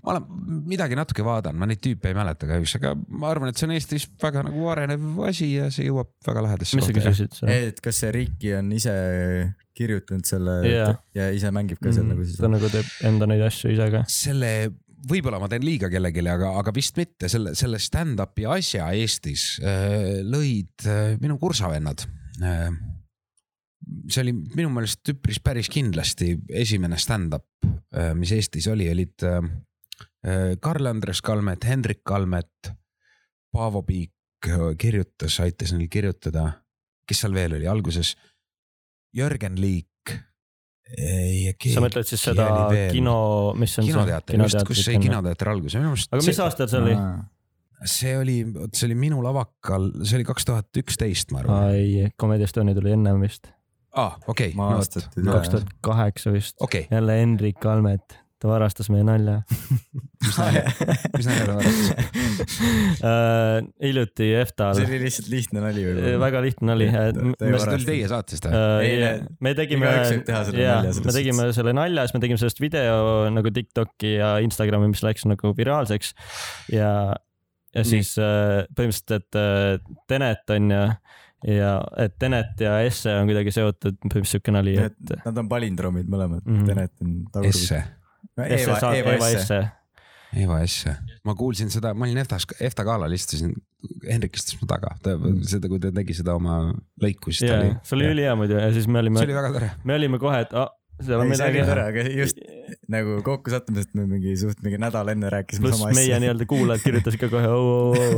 Ma 0.04 0.12
olen 0.12 0.24
midagi 0.68 0.96
natuke 0.98 1.24
vaadanud, 1.24 1.58
ma 1.60 1.68
neid 1.70 1.80
tüüpe 1.82 2.10
ei 2.10 2.16
mäleta 2.16 2.48
kahjuks, 2.48 2.74
aga 2.78 2.92
ma 2.96 3.30
arvan, 3.32 3.52
et 3.52 3.60
see 3.60 3.68
on 3.68 3.74
Eestis 3.76 4.08
väga 4.20 4.42
nagu 4.48 4.66
arenev 4.72 5.22
asi 5.28 5.52
ja 5.54 5.68
see 5.74 5.88
jõuab 5.88 6.10
väga 6.26 6.44
lähedasse 6.44 6.78
mis 6.78 6.88
sa 6.88 6.96
küsisid? 6.96 7.38
et 7.48 7.80
kas 7.84 8.02
see 8.02 8.12
Riki 8.14 8.52
on 8.58 8.72
ise 8.76 8.94
kirjutanud 9.78 10.28
selle 10.28 10.58
Jaa. 10.66 10.92
ja 11.16 11.30
ise 11.34 11.52
mängib 11.54 11.80
ka 11.82 11.92
seal 11.94 12.08
nagu 12.10 12.26
siis 12.26 12.40
ta? 12.40 12.50
nagu 12.50 12.70
teeb 12.72 12.90
enda 13.08 13.28
neid 13.30 13.44
asju 13.46 13.72
ise 13.74 13.88
ka. 13.94 14.02
selle, 14.12 14.52
võib-olla 15.08 15.40
ma 15.42 15.48
teen 15.50 15.66
liiga 15.66 15.90
kellelegi, 15.92 16.24
aga, 16.28 16.52
aga 16.60 16.74
vist 16.76 16.98
mitte, 17.00 17.30
selle, 17.30 17.54
selle 17.58 17.80
stand-up'i 17.82 18.48
asja 18.50 18.90
Eestis 18.98 19.50
äh, 19.62 20.20
lõid 20.26 20.88
äh, 20.88 21.14
minu 21.22 21.38
kursavennad 21.40 22.04
äh,. 22.42 22.68
see 24.10 24.26
oli 24.26 24.34
minu 24.34 24.72
meelest 24.74 25.14
üpris 25.14 25.40
päris 25.40 25.70
kindlasti 25.72 26.34
esimene 26.52 26.98
stand-up, 27.00 27.46
mis 28.18 28.34
Eestis 28.36 28.66
oli, 28.68 28.84
olid 28.90 29.24
äh, 29.24 30.58
Karl-Andres 30.60 31.22
Kalmet, 31.22 31.64
Hendrik 31.64 32.02
Kalmet, 32.04 32.72
Paavo 33.52 33.82
Piik 33.82 34.12
äh, 34.48 34.74
kirjutas, 34.78 35.38
aitas 35.40 35.72
neil 35.72 35.88
kirjutada. 35.88 36.64
kes 37.08 37.22
seal 37.22 37.32
veel 37.32 37.54
oli 37.56 37.66
alguses? 37.66 38.16
Jörgen 39.16 39.58
Liik. 39.60 40.14
sa 40.88 41.82
mõtled 41.84 42.06
siis 42.08 42.22
seda 42.30 42.46
kino, 42.92 43.16
mis 43.60 43.74
on 43.80 43.88
kinoteater, 43.90 44.38
just, 44.40 44.62
kus 44.68 44.84
sai 44.86 44.96
kinoteater 45.02 45.50
alguse, 45.52 45.80
minu 45.80 45.92
meelest. 45.92 46.12
aga 46.12 46.24
mis 46.24 46.40
aastal 46.44 46.70
see 46.70 46.80
oli? 46.80 46.94
see 47.84 48.14
oli, 48.18 48.38
see 48.72 48.88
oli 48.88 48.96
minu 48.98 49.20
lavakal, 49.22 49.90
see 50.00 50.18
oli 50.18 50.26
kaks 50.28 50.48
tuhat 50.48 50.80
üksteist, 50.80 51.34
ma 51.34 51.42
arvan. 51.44 51.74
ei, 51.76 52.08
Comedy 52.20 52.48
Estonia 52.48 52.76
tuli 52.78 52.94
ennem 52.96 53.20
vist, 53.20 53.52
aa, 54.00 54.16
okei, 54.32 54.54
kaks 54.56 55.52
tuhat 55.52 55.76
kaheksa 55.84 56.32
vist. 56.32 56.56
okei, 56.64 56.88
jälle 56.90 57.20
Hendrik 57.20 57.60
Kalmet, 57.60 58.16
ta 58.40 58.48
varastas 58.48 58.88
meie 58.94 59.04
nalja 59.04 59.42
mis 60.24 60.38
nalja, 60.40 60.62
mis 61.16 61.28
nalja 61.28 61.44
ta 61.46 61.56
varastas? 61.58 62.56
uh,. 63.02 63.68
hiljuti 63.84 64.30
EFTA-l 64.40 64.78
see, 64.78 64.88
oli 64.88 65.00
lihtsalt 65.04 65.30
lihtne 65.32 65.62
nali 65.62 65.84
võib-olla. 65.86 66.14
väga 66.24 66.42
lihtne 66.46 66.70
nali. 66.72 66.88
Ei 66.88 67.54
see 67.54 67.70
tuli 67.70 67.88
teie 67.88 68.10
saatest 68.10 68.48
või? 68.48 68.90
Uh, 68.98 69.22
me 69.44 69.54
tegime 69.58 69.92
selles 70.08 71.02
me 71.04 71.14
tegime 71.14 71.48
selle 71.56 71.76
nalja, 71.76 72.06
siis 72.06 72.18
me 72.18 72.24
tegime 72.24 72.42
sellest 72.42 72.62
video 72.62 73.28
nagu 73.34 73.54
Tiktoki 73.54 74.16
ja 74.16 74.34
Instagrami, 74.44 74.90
mis 74.92 75.04
läks 75.06 75.28
nagu 75.30 75.54
viraalseks 75.58 76.12
ja, 76.74 76.90
ja 77.76 77.86
siis 77.86 78.14
uh, 78.20 78.64
põhimõtteliselt, 78.74 79.16
et 79.22 79.40
uh, 79.40 80.02
Tenet 80.10 80.56
on 80.56 80.74
ju 80.74 80.82
ja 81.46 81.76
et 82.02 82.18
Tenet 82.18 82.58
ja 82.66 82.80
Esse 82.82 83.14
on 83.14 83.28
kuidagi 83.30 83.54
seotud, 83.54 84.00
põhimõtteliselt 84.02 84.42
siuke 84.42 84.54
nali, 84.54 84.74
et 84.82 85.16
Nad 85.22 85.42
on 85.44 85.50
palindroomid 85.50 86.10
mõlemad 86.10 86.42
mm., 86.42 86.66
Tenet 86.66 87.06
on 87.06 87.18
tagurpidi. 87.30 87.62
Esse, 87.62 87.82
Esse 88.48 88.72
Eva, 88.72 88.94
Eva 88.98 89.18
Eva 89.20 89.28
Esse. 89.36 89.60
Eva 90.36 90.58
Esse, 90.60 90.92
ma 91.24 91.32
kuulsin 91.38 91.70
seda, 91.72 91.94
ma 91.96 92.04
olin 92.04 92.18
EFTA-s, 92.20 92.44
EFTA 92.60 92.84
galal 92.84 93.12
istusin, 93.16 93.54
Hendrik 94.08 94.34
istus 94.36 94.58
mu 94.60 94.66
taga, 94.68 94.90
ta 95.02 95.14
seda, 95.48 95.68
kui 95.70 95.78
ta 95.80 95.88
tegi 95.94 96.16
seda 96.18 96.34
oma 96.36 96.58
lõiku, 97.00 97.32
siis 97.32 97.46
ta 97.48 97.54
ja 97.54 97.60
oli, 97.62 97.70
see 97.86 97.96
oli 97.96 98.10
ülihea 98.12 98.34
muidu 98.36 98.58
ja 98.60 98.66
siis 98.74 98.88
me 98.90 99.00
olime 99.00 99.22
see, 99.22 99.28
oli 99.30 99.38
väga 99.38 99.52
tore. 99.54 99.70
me 99.88 99.94
olime 99.96 100.18
kohe, 100.20 100.40
et 100.44 100.52
ah, 100.58 100.68
seal 101.00 101.22
on 101.22 101.30
ei, 101.30 101.38
see 101.38 101.46
oli 101.46 101.54
midagi 101.56 101.70
tore, 101.70 101.84
aga 101.92 102.04
just 102.18 102.42
nagu 102.92 103.16
kokkusattumisest 103.24 103.94
me 103.96 104.04
mingi 104.10 104.34
suht 104.40 104.60
mingi 104.66 104.80
nädal 104.82 105.08
enne 105.14 105.30
rääkisime 105.32 105.64
pluss 105.68 105.78
sama 105.80 105.92
meie 105.96 106.10
asja. 106.10 106.18
nii-öelda 106.24 106.48
kuulajad 106.50 106.84
kirjutasid 106.84 107.22
ka 107.22 107.30
kohe, 107.32 107.52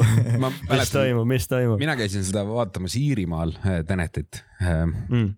ma 0.42 0.50
mis 0.50 0.64
mäletan, 0.72 0.94
toimub, 0.96 1.28
mis 1.30 1.46
toimub. 1.52 1.78
mina 1.84 1.94
käisin 2.00 2.24
seda 2.26 2.42
vaatamas 2.48 2.96
Iirimaal, 2.98 3.54
Tenetit, 3.86 4.42
Mm. 5.10 5.28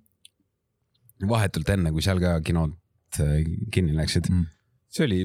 vahetult 1.28 1.68
enne, 1.74 1.92
kui 1.94 2.02
seal 2.04 2.18
ka 2.22 2.38
kinod 2.46 2.72
äh, 3.20 3.42
kinni 3.74 3.94
läksid 3.98 4.30
Mm. 4.32 4.46
see 4.92 5.04
oli, 5.06 5.20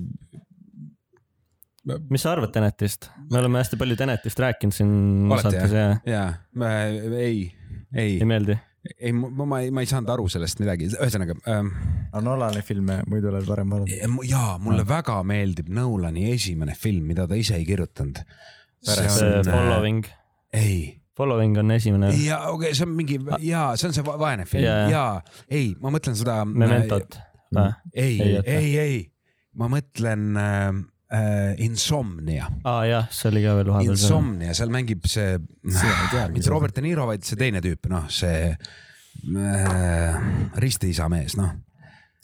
mis 2.10 2.22
sa 2.26 2.34
arvad 2.36 2.52
Tenetist? 2.56 3.10
me 3.32 3.40
oleme 3.42 3.62
hästi 3.62 3.80
palju 3.80 3.96
Tenetist 4.00 4.40
rääkinud 4.44 4.76
siin 4.76 4.92
Olete, 5.32 5.50
saates 5.52 5.76
ja 5.78 5.88
jaa, 6.06 6.28
ei, 6.88 7.02
ei 7.24 7.38
ei, 7.96 8.26
meeldi. 8.26 8.58
ei, 9.00 9.14
ma, 9.14 9.46
ma 9.46 9.60
ei, 9.64 9.72
ma 9.72 9.84
ei 9.84 9.90
saanud 9.90 10.10
aru 10.14 10.28
sellest 10.32 10.60
midagi, 10.64 10.90
ühesõnaga 10.96 11.36
ähm,. 11.52 11.72
aga 12.12 12.22
Nolani 12.26 12.62
filme 12.66 13.02
muidu 13.10 13.32
oled 13.32 13.48
varem 13.48 13.74
vaadanud? 13.74 14.24
jaa, 14.28 14.58
mulle 14.64 14.86
väga 14.88 15.18
meeldib 15.28 15.72
Nolani 15.74 16.30
esimene 16.34 16.76
film, 16.78 17.08
mida 17.12 17.28
ta 17.28 17.36
ise 17.40 17.58
ei 17.60 17.66
kirjutanud. 17.68 18.22
Pärast 18.86 19.20
see 19.20 19.34
on, 19.40 19.48
Following, 19.52 20.08
ei, 20.56 20.80
Following 21.18 21.58
on 21.58 21.72
esimene. 21.76 22.12
ja 22.24 22.44
okei 22.52 22.70
okay,, 22.70 22.78
see 22.78 22.86
on 22.88 22.94
mingi 22.98 23.20
jaa, 23.48 23.72
see 23.80 23.90
on 23.90 23.96
see 23.98 24.06
va- 24.06 24.20
vaene 24.22 24.46
film 24.50 24.68
Jaa. 24.68 24.84
ja, 24.92 24.92
ja 24.92 25.48
ei, 25.50 25.72
ma 25.82 25.92
mõtlen 25.94 26.18
seda. 26.20 26.42
Mementot 26.46 27.18
või? 27.56 27.72
ei, 27.94 28.14
Ei, 28.22 28.38
ei, 28.46 28.72
ei, 28.84 29.00
ma 29.58 29.70
mõtlen 29.72 30.30
äh, 30.38 30.70
äh, 31.14 31.54
Insomnia, 31.64 32.50
aa 32.68 32.86
jah, 32.88 33.08
see 33.14 33.32
oli 33.32 33.44
ka 33.46 33.56
veel 33.60 33.72
vahepeal. 33.72 33.96
Insomnia, 33.96 34.56
seal 34.58 34.72
mängib 34.74 35.08
see, 35.10 35.38
mitte 36.34 36.54
Robert 36.54 36.76
De 36.76 36.84
Niro, 36.86 37.08
vaid 37.10 37.26
see 37.28 37.40
teine 37.40 37.62
tüüp, 37.64 37.90
noh, 37.92 38.08
see 38.14 38.52
äh, 38.54 40.18
ristiisa 40.64 41.10
mees, 41.12 41.38
noh. 41.40 41.56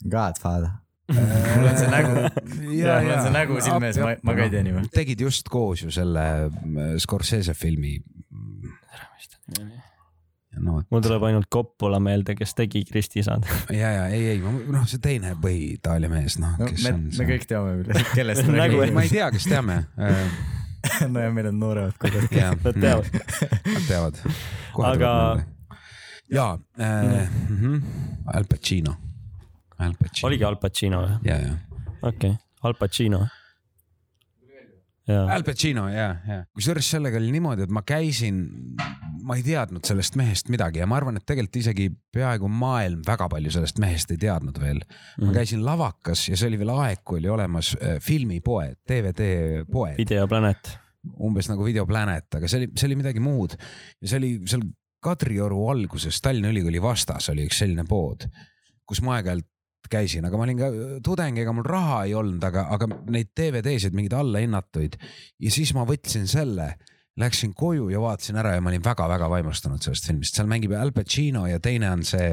Godfather. 0.04 0.80
mul 1.12 1.68
on 1.68 1.76
see 1.76 1.88
nägu, 1.92 2.12
mul 2.16 2.90
on 2.96 3.24
see 3.26 3.32
nägu 3.34 3.60
silme 3.64 3.90
ees, 3.90 4.00
ma, 4.00 4.14
ma 4.24 4.36
ka 4.36 4.46
ei 4.46 4.52
tea 4.54 4.64
nime. 4.64 4.86
tegid 4.92 5.24
just 5.26 5.48
koos 5.52 5.84
ju 5.84 5.92
selle 5.92 6.26
äh, 6.48 6.94
Scorsese 7.00 7.56
filmi. 7.56 7.98
No 10.62 10.80
mul 10.90 11.04
tuleb 11.04 11.24
ainult 11.28 11.48
Coppola 11.52 12.00
meelde, 12.02 12.34
kes 12.38 12.54
tegi 12.58 12.84
Kristi 12.88 13.22
isad. 13.22 13.46
ja, 13.80 13.90
ja 13.98 14.08
ei, 14.08 14.34
ei, 14.34 14.42
noh, 14.42 14.84
see 14.90 15.02
teine 15.02 15.34
põhi-Itaalia 15.40 16.10
mees, 16.12 16.38
noh 16.42 16.58
no 16.60 16.68
kes 16.70 16.84
me, 16.86 16.92
on 16.96 17.06
me 17.18 17.28
kõik 17.30 17.48
teame, 17.50 18.02
kellest 18.14 18.46
me 18.48 18.58
Nägu 18.62 18.80
räägime 18.80 18.98
ma 18.98 19.06
ei 19.06 19.12
tea, 19.12 19.30
kas 19.34 19.48
teame. 19.50 19.80
no 21.12 21.24
ja 21.24 21.32
meil 21.34 21.50
on 21.52 21.60
nooremad 21.60 22.30
jaa, 22.34 22.52
Nad 22.54 22.80
teavad. 22.80 23.10
Nad 23.66 23.86
teavad. 23.88 24.20
Aga-. 24.90 25.44
jaa 26.32 26.58
äh,, 26.80 27.30
mm, 27.48 27.80
Al 28.34 28.50
Pacino. 28.50 28.96
Al 29.78 29.96
Pacino. 29.98 30.28
oligi 30.28 30.44
Al 30.44 30.58
Pacino 30.60 31.00
või? 31.02 31.16
ja, 31.30 31.38
ja. 31.40 31.56
okei 32.02 32.34
okay., 32.34 32.36
Al 32.64 32.78
Pacino. 32.80 33.26
Al 35.08 35.42
Pacino 35.44 35.84
ja, 35.92 36.06
ja 36.24 36.36
kusjuures 36.56 36.86
sellega 36.94 37.18
oli 37.20 37.28
niimoodi, 37.34 37.66
et 37.66 37.72
ma 37.74 37.82
käisin, 37.84 38.38
ma 39.24 39.36
ei 39.36 39.42
teadnud 39.44 39.84
sellest 39.84 40.16
mehest 40.16 40.48
midagi 40.52 40.80
ja 40.80 40.86
ma 40.88 40.96
arvan, 40.96 41.18
et 41.20 41.26
tegelikult 41.28 41.58
isegi 41.60 41.90
peaaegu 42.14 42.48
maailm 42.48 43.02
väga 43.04 43.28
palju 43.32 43.52
sellest 43.52 43.80
mehest 43.82 44.14
ei 44.14 44.20
teadnud 44.22 44.60
veel. 44.62 44.80
Ma 45.20 45.34
käisin 45.36 45.64
lavakas 45.66 46.28
ja 46.30 46.38
see 46.40 46.48
oli 46.48 46.62
veel 46.62 46.72
aeg, 46.76 47.04
kui 47.04 47.20
oli 47.20 47.32
olemas 47.34 47.74
äh, 47.76 47.98
filmipoed, 48.04 48.80
DVD 48.88 49.28
poed, 49.68 49.98
Videoplanet. 50.00 50.72
umbes 51.20 51.52
nagu 51.52 51.66
Video 51.68 51.84
Planet, 51.86 52.40
aga 52.40 52.48
see 52.48 52.62
oli, 52.62 52.72
see 52.72 52.88
oli 52.88 53.00
midagi 53.02 53.20
muud. 53.24 53.58
Ja 54.00 54.08
see 54.08 54.22
oli 54.22 54.34
seal 54.48 54.64
Kadrioru 55.04 55.66
alguses 55.68 56.16
Tallinna 56.24 56.48
Ülikooli 56.48 56.80
vastas 56.80 57.28
oli 57.28 57.44
üks 57.44 57.58
selline 57.60 57.84
pood, 57.84 58.24
kus 58.88 59.04
ma 59.04 59.18
aeg-ajalt 59.18 59.50
käisin, 59.90 60.24
aga 60.28 60.38
ma 60.40 60.46
olin 60.46 60.60
ka 60.60 60.70
tudeng, 61.04 61.38
ega 61.42 61.52
mul 61.56 61.66
raha 61.68 62.04
ei 62.08 62.14
olnud, 62.18 62.42
aga, 62.44 62.66
aga 62.74 62.88
neid 63.12 63.32
DVD-sid 63.36 63.94
mingeid 63.96 64.16
allahinnatuid 64.18 64.98
ja 65.44 65.50
siis 65.54 65.74
ma 65.76 65.84
võtsin 65.88 66.26
selle, 66.30 66.74
läksin 67.20 67.52
koju 67.54 67.90
ja 67.92 68.00
vaatasin 68.02 68.40
ära 68.40 68.56
ja 68.56 68.62
ma 68.64 68.72
olin 68.72 68.82
väga-väga 68.84 69.28
vaimustunud 69.30 69.82
sellest 69.84 70.08
filmist, 70.10 70.34
seal 70.34 70.50
mängib 70.50 70.74
Al 70.78 70.90
Pacino 70.96 71.46
ja 71.46 71.60
teine 71.62 71.92
on 71.94 72.02
see, 72.06 72.32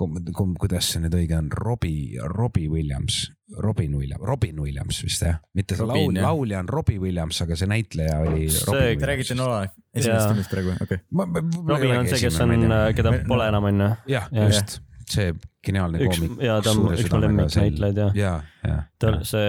kuidas 0.00 0.92
see 0.92 1.02
nüüd 1.02 1.16
õige 1.18 1.36
on, 1.36 1.48
Robbie, 1.52 2.20
Robbie 2.30 2.68
Williams, 2.70 3.24
Robin 3.58 3.96
Williams, 3.98 4.22
Robin 4.24 4.60
Williams 4.62 5.00
vist 5.04 5.24
jah, 5.26 5.40
mitte 5.58 5.74
see 5.76 5.84
Robin, 5.84 6.14
laul, 6.14 6.22
laulja 6.22 6.60
on 6.62 6.70
Robbie 6.70 7.00
Williams, 7.02 7.40
aga 7.42 7.58
see 7.58 7.68
näitleja 7.70 8.20
oli. 8.22 8.46
See- 8.54 8.94
Te 9.00 9.10
räägite 9.10 9.34
Nolan 9.34 9.66
esimesest 9.94 10.30
filmist 10.30 10.54
praegu, 10.54 10.76
okei 10.86 11.02
okay.. 11.10 11.42
Robin 11.66 11.96
on 11.98 12.08
see, 12.12 12.22
kes 12.22 12.38
on, 12.46 12.54
keda 12.96 13.16
Me- 13.16 13.24
pole 13.26 13.50
enam 13.50 13.66
onju. 13.72 13.90
jah, 14.14 14.30
Jah. 14.30 14.46
just 14.46 14.78
see 15.12 15.32
geniaalne 15.64 16.00
üks 16.04 16.18
koomik. 16.20 16.42
ja 16.44 16.58
ta 16.64 16.72
on 16.72 16.92
üks 16.94 17.08
mu 17.12 17.20
lemmiknäitlejaid 17.24 17.98
ja, 18.00 18.08
ja, 18.16 18.34
ja, 18.66 18.76
ta 19.02 19.12
see 19.26 19.48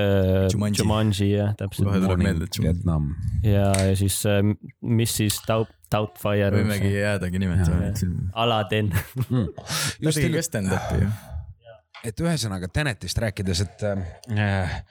Jumanji. 0.52 0.82
Jumanji 0.84 1.30
jah, 1.32 1.54
täpselt 1.60 1.90
Kohe 1.90 2.02
tuleb 2.04 2.24
meelde, 2.24 2.48
et 2.50 2.60
Jumanji. 2.60 2.80
Vietnam. 2.80 3.12
ja, 3.48 3.68
ja 3.88 3.98
siis 4.00 4.18
äh, 4.30 4.42
Mrs 4.82 5.42
Doub-, 5.48 5.76
Doubtfire. 5.92 6.52
võimegi 6.56 6.94
jäädagi 6.96 7.42
nimetama. 7.42 7.92
Aladdin. 8.44 8.92
ta 8.96 10.16
tegi 10.16 10.34
ka 10.36 10.46
stand-up'i 10.48 11.04
ju. 11.04 11.12
et 12.08 12.26
ühesõnaga 12.26 12.72
Tenetist 12.74 13.22
rääkides, 13.22 13.64
et 13.68 13.88
äh, 13.88 14.82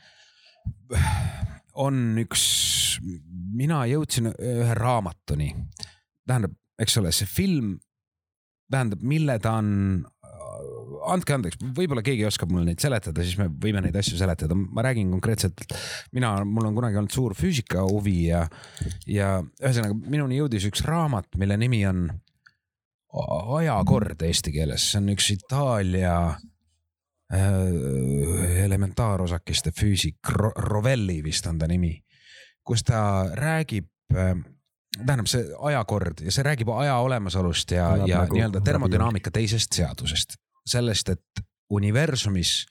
on 1.81 2.19
üks, 2.21 2.43
mina 3.57 3.85
jõudsin 3.89 4.33
ühe 4.33 4.75
raamatuni. 4.77 5.53
tähendab, 6.27 6.55
eks 6.81 6.99
ole, 7.01 7.13
see 7.15 7.29
film, 7.29 7.75
tähendab, 8.71 9.03
mille 9.03 9.39
ta 9.43 9.57
on, 9.61 10.05
andke 11.15 11.35
andeks, 11.37 11.61
võib-olla 11.77 12.03
keegi 12.07 12.27
oskab 12.29 12.53
mulle 12.53 12.67
neid 12.71 12.81
seletada, 12.83 13.25
siis 13.27 13.39
me 13.41 13.47
võime 13.51 13.83
neid 13.85 13.97
asju 14.01 14.17
seletada, 14.21 14.57
ma 14.57 14.85
räägin 14.87 15.13
konkreetselt. 15.15 15.59
mina, 16.17 16.29
mul 16.45 16.71
on 16.71 16.77
kunagi 16.77 16.97
olnud 17.01 17.15
suur 17.15 17.33
füüsika 17.39 17.79
huvi 17.87 18.19
ja, 18.29 18.41
ja 19.07 19.29
ühesõnaga 19.61 19.95
minuni 20.01 20.41
jõudis 20.41 20.69
üks 20.71 20.85
raamat, 20.87 21.29
mille 21.41 21.57
nimi 21.61 21.83
on 21.89 21.99
ajakord 23.59 24.23
eesti 24.23 24.51
keeles, 24.55 24.83
see 24.93 25.01
on 25.01 25.11
üks 25.15 25.27
Itaalia 25.35 26.17
äh, 26.31 26.37
elementaarosakeste 28.65 29.71
füüsik, 29.75 30.21
Rovelli 30.71 31.19
vist 31.25 31.47
on 31.51 31.59
ta 31.59 31.67
nimi, 31.71 31.97
kus 32.67 32.81
ta 32.87 33.01
räägib 33.35 33.89
äh, 34.15 34.35
tähendab 34.99 35.29
see 35.31 35.43
ajakord 35.71 36.23
ja 36.25 36.33
see 36.35 36.45
räägib 36.47 36.71
aja 36.75 36.97
olemasolust 37.05 37.75
ja, 37.75 37.91
ja 38.07 38.25
nagu 38.25 38.37
nii-öelda 38.37 38.59
läbi- 38.59 38.71
termodünaamika 38.71 39.33
teisest 39.35 39.77
seadusest, 39.79 40.37
sellest, 40.67 41.09
et 41.09 41.45
universumis, 41.71 42.65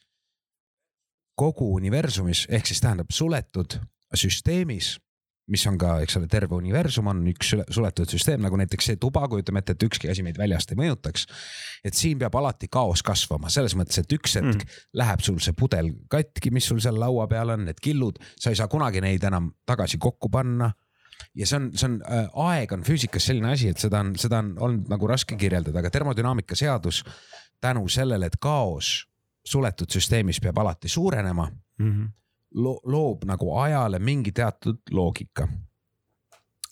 kogu 1.40 1.74
universumis 1.78 2.46
ehk 2.52 2.68
siis 2.68 2.82
tähendab 2.84 3.14
suletud 3.16 3.78
süsteemis, 4.16 4.98
mis 5.50 5.64
on 5.70 5.78
ka, 5.82 5.96
eks 6.04 6.18
ole, 6.20 6.28
terve 6.30 6.54
universum 6.58 7.08
on 7.10 7.22
üks 7.32 7.54
sule- 7.54 7.66
suletud 7.74 8.10
süsteem, 8.12 8.42
nagu 8.44 8.58
näiteks 8.60 8.92
see 8.92 9.00
tuba, 9.02 9.24
kujutame 9.32 9.64
ette, 9.64 9.74
et 9.74 9.86
ükski 9.88 10.10
asi 10.12 10.24
meid 10.26 10.38
väljast 10.38 10.74
ei 10.74 10.78
mõjutaks. 10.78 11.26
et 11.84 11.96
siin 11.96 12.20
peab 12.20 12.36
alati 12.36 12.68
kaos 12.68 13.02
kasvama 13.06 13.50
selles 13.50 13.76
mõttes, 13.80 13.98
et 14.02 14.14
üks 14.14 14.36
hetk 14.38 14.66
mm. 14.66 14.76
läheb 14.94 15.24
sul 15.26 15.40
see 15.42 15.56
pudel 15.58 15.94
katki, 16.10 16.52
mis 16.52 16.68
sul 16.70 16.82
seal 16.84 17.00
laua 17.00 17.28
peal 17.28 17.56
on, 17.56 17.66
need 17.66 17.80
killud, 17.82 18.20
sa 18.38 18.52
ei 18.54 18.60
saa 18.60 18.68
kunagi 18.68 19.02
neid 19.02 19.24
enam 19.24 19.54
tagasi 19.66 19.98
kokku 19.98 20.30
panna 20.30 20.70
ja 21.36 21.48
see 21.48 21.58
on, 21.60 21.70
see 21.78 21.88
on 21.90 22.00
äh,, 22.06 22.30
aeg 22.50 22.74
on 22.76 22.86
füüsikas 22.86 23.26
selline 23.30 23.54
asi, 23.54 23.72
et 23.74 23.82
seda 23.82 24.04
on, 24.04 24.14
seda 24.20 24.42
on 24.44 24.54
olnud 24.60 24.92
nagu 24.92 25.10
raske 25.10 25.38
kirjeldada, 25.40 25.82
aga 25.82 25.92
termodünaamika 25.94 26.58
seadus 26.58 27.04
tänu 27.62 27.88
sellele, 27.90 28.26
et 28.26 28.38
kaos 28.40 29.08
suletud 29.46 29.90
süsteemis 29.90 30.40
peab 30.42 30.58
alati 30.58 30.90
suurenema, 30.90 31.48
lo, 32.56 32.80
loob 32.86 33.26
nagu 33.26 33.56
ajale 33.58 34.00
mingi 34.00 34.32
teatud 34.32 34.82
loogika. 34.92 35.48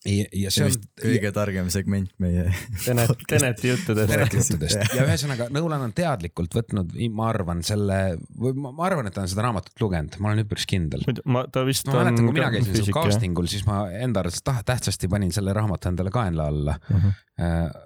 Ja, 0.08 0.26
ja 0.32 0.52
see 0.54 0.68
see 0.72 0.80
on 0.80 0.86
kõige 1.04 1.32
targem 1.36 1.70
segment 1.74 2.10
meie. 2.24 2.46
Tenet, 2.86 3.12
Teneti 3.30 3.72
juttudest. 3.74 4.14
juttudest 4.38 4.96
ja 4.96 5.04
ühesõnaga 5.06 5.50
Nolan 5.54 5.84
on 5.90 5.94
teadlikult 5.98 6.56
võtnud, 6.58 6.96
ma 7.14 7.28
arvan 7.34 7.64
selle, 7.68 7.98
või 8.40 8.54
ma 8.58 8.72
ma 8.78 8.88
arvan, 8.88 9.10
et 9.10 9.16
ta 9.18 9.22
on 9.26 9.32
seda 9.32 9.46
raamatut 9.48 9.84
lugenud, 9.84 10.18
ma 10.24 10.32
olen 10.32 10.46
üpris 10.46 10.66
kindel. 10.70 11.04
ma, 11.26 11.44
ta 11.52 11.66
vist 11.68 11.88
ma 11.92 12.00
mäletan, 12.02 12.26
kui 12.30 12.38
mina 12.40 12.52
käisin 12.56 12.78
seal 12.80 12.94
casting 12.96 13.38
ul, 13.40 13.50
siis 13.52 13.66
ma 13.68 13.84
enda 13.92 14.24
arvates 14.24 14.44
tah- 14.48 14.64
tähtsasti 14.68 15.08
panin 15.12 15.32
selle 15.36 15.54
raamatu 15.58 15.92
endale 15.92 16.14
kaenla 16.14 16.48
alla 16.54 16.78
Mhm. 16.90 17.08
uh. 17.08 17.12
-huh. 17.38 17.84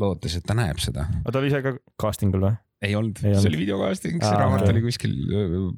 lootes, 0.00 0.34
et 0.36 0.44
ta 0.46 0.54
näeb 0.58 0.78
seda. 0.82 1.06
aga 1.22 1.32
ta 1.32 1.38
oli 1.40 1.48
ise 1.52 1.62
ka 1.64 1.72
casting 2.00 2.34
ul 2.34 2.48
või? 2.48 2.56
Ei 2.82 2.96
olnud, 2.98 3.20
see 3.20 3.30
olnud. 3.30 3.46
oli 3.52 3.60
videocasting, 3.62 4.18
see 4.22 4.32
Aa, 4.32 4.40
raamat 4.42 4.66
oli 4.72 4.82
kuskil 4.82 5.14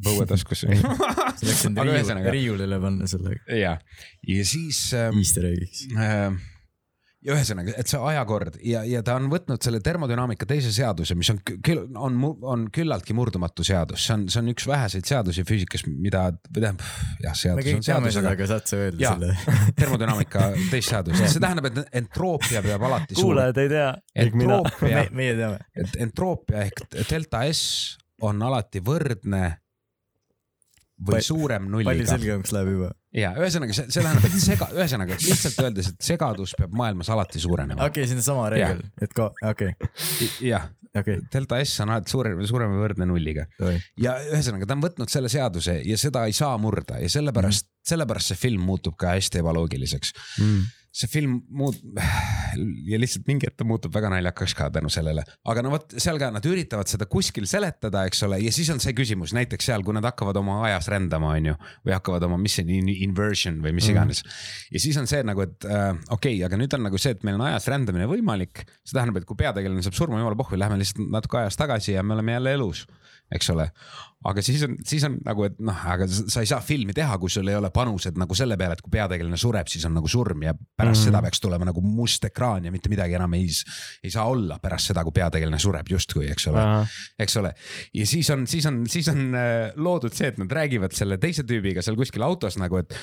põuetaskus. 0.07 0.65
läksid 1.45 1.81
riiulile 2.33 2.79
panna 2.81 3.09
selle 3.11 3.37
ja, 3.61 3.77
ja 4.29 4.47
siis 4.49 4.81
äh, 4.97 5.11
easter 5.21 5.51
egg'iks. 5.51 5.87
äh, 5.93 6.33
ja 7.25 7.35
ühesõnaga, 7.35 7.73
et 7.81 7.89
see 7.89 8.01
ajakord 8.11 8.59
ja, 8.67 8.83
ja 8.89 9.01
ta 9.05 9.17
on 9.19 9.31
võtnud 9.33 9.63
selle 9.65 9.81
termodünaamika 9.85 10.47
teise 10.49 10.73
seaduse, 10.75 11.17
mis 11.17 11.31
on 11.33 11.41
küll, 11.45 11.87
on, 11.97 12.19
on 12.45 12.67
küllaltki 12.75 13.17
murdumatu 13.17 13.65
seadus, 13.67 14.05
see 14.05 14.17
on, 14.17 14.27
see 14.33 14.43
on 14.43 14.53
üks 14.53 14.69
väheseid 14.69 15.09
seadusi 15.09 15.47
füüsikas, 15.49 15.87
mida, 15.89 16.27
või 16.51 16.67
tähendab, 16.67 16.85
jah, 17.25 17.33
me 17.33 17.41
seadus 17.41 17.73
on 17.79 17.87
seadus, 17.89 18.21
aga 18.21 18.35
aga 18.37 18.51
saad 18.53 18.69
sa 18.69 18.81
öelda 18.83 19.05
Jaa. 19.07 19.17
selle? 19.17 19.57
termodünaamika 19.81 20.51
teist 20.73 20.93
seadust, 20.93 21.25
see 21.25 21.43
tähendab, 21.43 21.71
et 21.73 21.99
entroopia 22.03 22.65
peab 22.65 22.89
alati 22.91 23.19
kuulajad 23.19 23.65
ei 23.65 23.73
tea. 23.73 23.91
entroopia, 24.27 25.05
meie 25.17 25.37
teame. 25.41 25.69
et 25.81 26.01
entroopia 26.05 26.67
ehk 26.69 26.85
delta 27.09 27.45
S 27.49 27.97
on 28.25 28.45
alati 28.45 28.85
võrdne 28.85 29.47
või 31.01 31.17
Pal- 31.19 31.27
suurem 31.27 31.65
palju 31.67 31.73
nulliga. 31.89 32.07
selgemaks 32.13 32.53
läheb 32.55 32.69
juba. 32.75 32.91
ja 33.15 33.33
ühesõnaga 33.41 33.75
see, 33.75 33.89
see 33.91 34.03
tähendab, 34.05 34.25
et 34.29 34.39
sega, 34.45 34.69
ühesõnaga 34.77 35.17
lihtsalt 35.19 35.59
öeldes, 35.65 35.89
et 35.95 36.07
segadus 36.13 36.55
peab 36.59 36.73
maailmas 36.79 37.11
alati 37.11 37.41
suurenema. 37.43 37.85
okei, 37.91 38.07
see 38.07 38.17
on 38.21 38.23
sama 38.23 38.49
reegel, 38.55 38.81
et 39.03 39.13
ka, 39.17 39.31
okei, 39.51 39.73
jah, 40.47 40.69
okei, 40.95 41.19
delta 41.35 41.59
S 41.65 41.81
on 41.83 41.91
alati 41.97 42.15
suurem, 42.15 42.39
suurem 42.47 42.71
või 42.77 42.85
võrdne 42.85 43.09
nulliga 43.11 43.47
davai. 43.59 43.81
ja 43.99 44.15
ühesõnaga 44.31 44.67
ta 44.71 44.77
on 44.79 44.85
võtnud 44.87 45.11
selle 45.11 45.29
seaduse 45.33 45.81
ja 45.85 45.99
seda 45.99 46.25
ei 46.31 46.33
saa 46.37 46.55
murda 46.63 47.01
ja 47.03 47.11
sellepärast 47.11 47.67
mm, 47.67 47.91
sellepärast 47.95 48.31
see 48.33 48.43
film 48.47 48.63
muutub 48.71 48.95
ka 48.97 49.17
hästi 49.19 49.43
ebaloogiliseks 49.43 50.15
Mm. 50.41 50.63
See 50.95 51.11
film 51.11 51.41
muut- 51.51 51.81
ja 52.91 52.99
lihtsalt 53.01 53.27
mingi 53.27 53.49
hetk 53.49 53.59
ta 53.59 53.67
muutub 53.67 53.95
väga 53.95 54.13
naljakaks 54.13 54.55
ka 54.55 54.69
tänu 54.75 54.91
sellele, 54.93 55.25
aga 55.51 55.65
no 55.67 55.73
vot 55.75 55.97
seal 55.99 56.21
ka 56.23 56.29
nad 56.35 56.45
üritavad 56.47 56.91
seda 56.91 57.09
kuskil 57.11 57.49
seletada, 57.51 58.05
eks 58.09 58.23
ole, 58.29 58.39
ja 58.45 58.53
siis 58.55 58.71
on 58.71 58.83
see 58.83 58.95
küsimus 58.97 59.35
näiteks 59.37 59.71
seal, 59.71 59.83
kui 59.87 59.97
nad 59.97 60.07
hakkavad 60.07 60.39
oma 60.39 60.61
ajas 60.69 60.89
rändama, 60.95 61.33
on 61.35 61.51
ju, 61.51 61.57
või 61.87 61.97
hakkavad 61.97 62.29
oma, 62.29 62.39
mis 62.41 62.59
see 62.61 62.79
in- 62.79 62.93
inversion 63.09 63.59
või 63.65 63.75
mis 63.77 63.91
iganes 63.91 64.23
mm.. 64.23 64.37
ja 64.77 64.85
siis 64.87 65.01
on 65.01 65.11
see 65.11 65.25
nagu, 65.27 65.47
et 65.49 65.67
äh, 65.67 65.91
okei 66.15 66.39
okay,, 66.39 66.45
aga 66.47 66.61
nüüd 66.61 66.79
on 66.79 66.87
nagu 66.87 67.01
see, 67.01 67.17
et 67.17 67.27
meil 67.27 67.41
on 67.41 67.49
ajas 67.49 67.67
rändamine 67.75 68.07
võimalik, 68.11 68.63
see 68.85 68.95
tähendab, 68.95 69.19
et 69.19 69.29
kui 69.29 69.41
peategelane 69.43 69.83
saab 69.83 69.99
surma, 69.99 70.23
jumala 70.23 70.39
pohhu, 70.39 70.59
lähme 70.61 70.79
lihtsalt 70.79 71.11
natuke 71.11 71.43
ajas 71.43 71.59
tagasi 71.59 71.97
ja 71.99 72.07
me 72.07 72.15
oleme 72.15 72.39
jälle 72.39 72.55
elus, 72.61 72.87
eks 73.33 73.51
ole. 73.55 73.67
aga 74.25 74.43
siis 74.45 74.63
on, 74.65 74.77
siis 74.87 75.05
on 75.05 75.17
nagu, 75.25 75.45
et 75.45 75.57
noh, 75.65 75.81
aga 75.93 76.07
sa 76.09 76.43
ei 76.43 76.49
saa 76.49 76.61
filmi 76.65 76.95
teha, 76.97 77.17
kui 77.21 77.33
sul 77.33 77.49
ei 77.51 77.57
ole 77.59 77.69
panused 77.75 78.17
nagu 78.21 78.37
selle 78.37 78.57
peale, 78.61 78.77
et 78.77 78.85
kui 78.85 78.93
peategelane 78.95 79.39
sureb, 79.41 79.69
siis 79.71 79.85
on 79.89 79.97
nagu 79.99 80.09
surm 80.11 80.45
ja 80.47 80.55
pärast 80.55 81.03
mm. 81.03 81.09
seda 81.11 81.23
peaks 81.25 81.43
tulema 81.45 81.69
nagu 81.69 81.83
must 81.85 82.25
ekraan 82.29 82.69
ja 82.69 82.73
mitte 82.73 82.93
midagi 82.93 83.19
enam 83.19 83.37
ei, 83.37 83.51
ei 84.05 84.15
saa 84.15 84.25
olla 84.31 84.59
pärast 84.63 84.93
seda, 84.93 85.05
kui 85.05 85.17
peategelane 85.17 85.61
sureb 85.61 85.93
justkui, 85.93 86.29
eks 86.33 86.49
ole, 86.53 86.65
eks 87.21 87.37
ole. 87.43 87.53
ja 88.01 88.09
siis 88.09 88.31
on, 88.35 88.47
siis 88.51 88.69
on, 88.71 88.81
siis 88.91 89.11
on 89.13 89.27
äh, 89.41 89.75
loodud 89.77 90.17
see, 90.17 90.33
et 90.33 90.41
nad 90.41 90.57
räägivad 90.61 90.97
selle 90.97 91.21
teise 91.21 91.45
tüübiga 91.49 91.85
seal 91.85 91.99
kuskil 92.01 92.25
autos 92.25 92.61
nagu, 92.61 92.81
et 92.81 92.97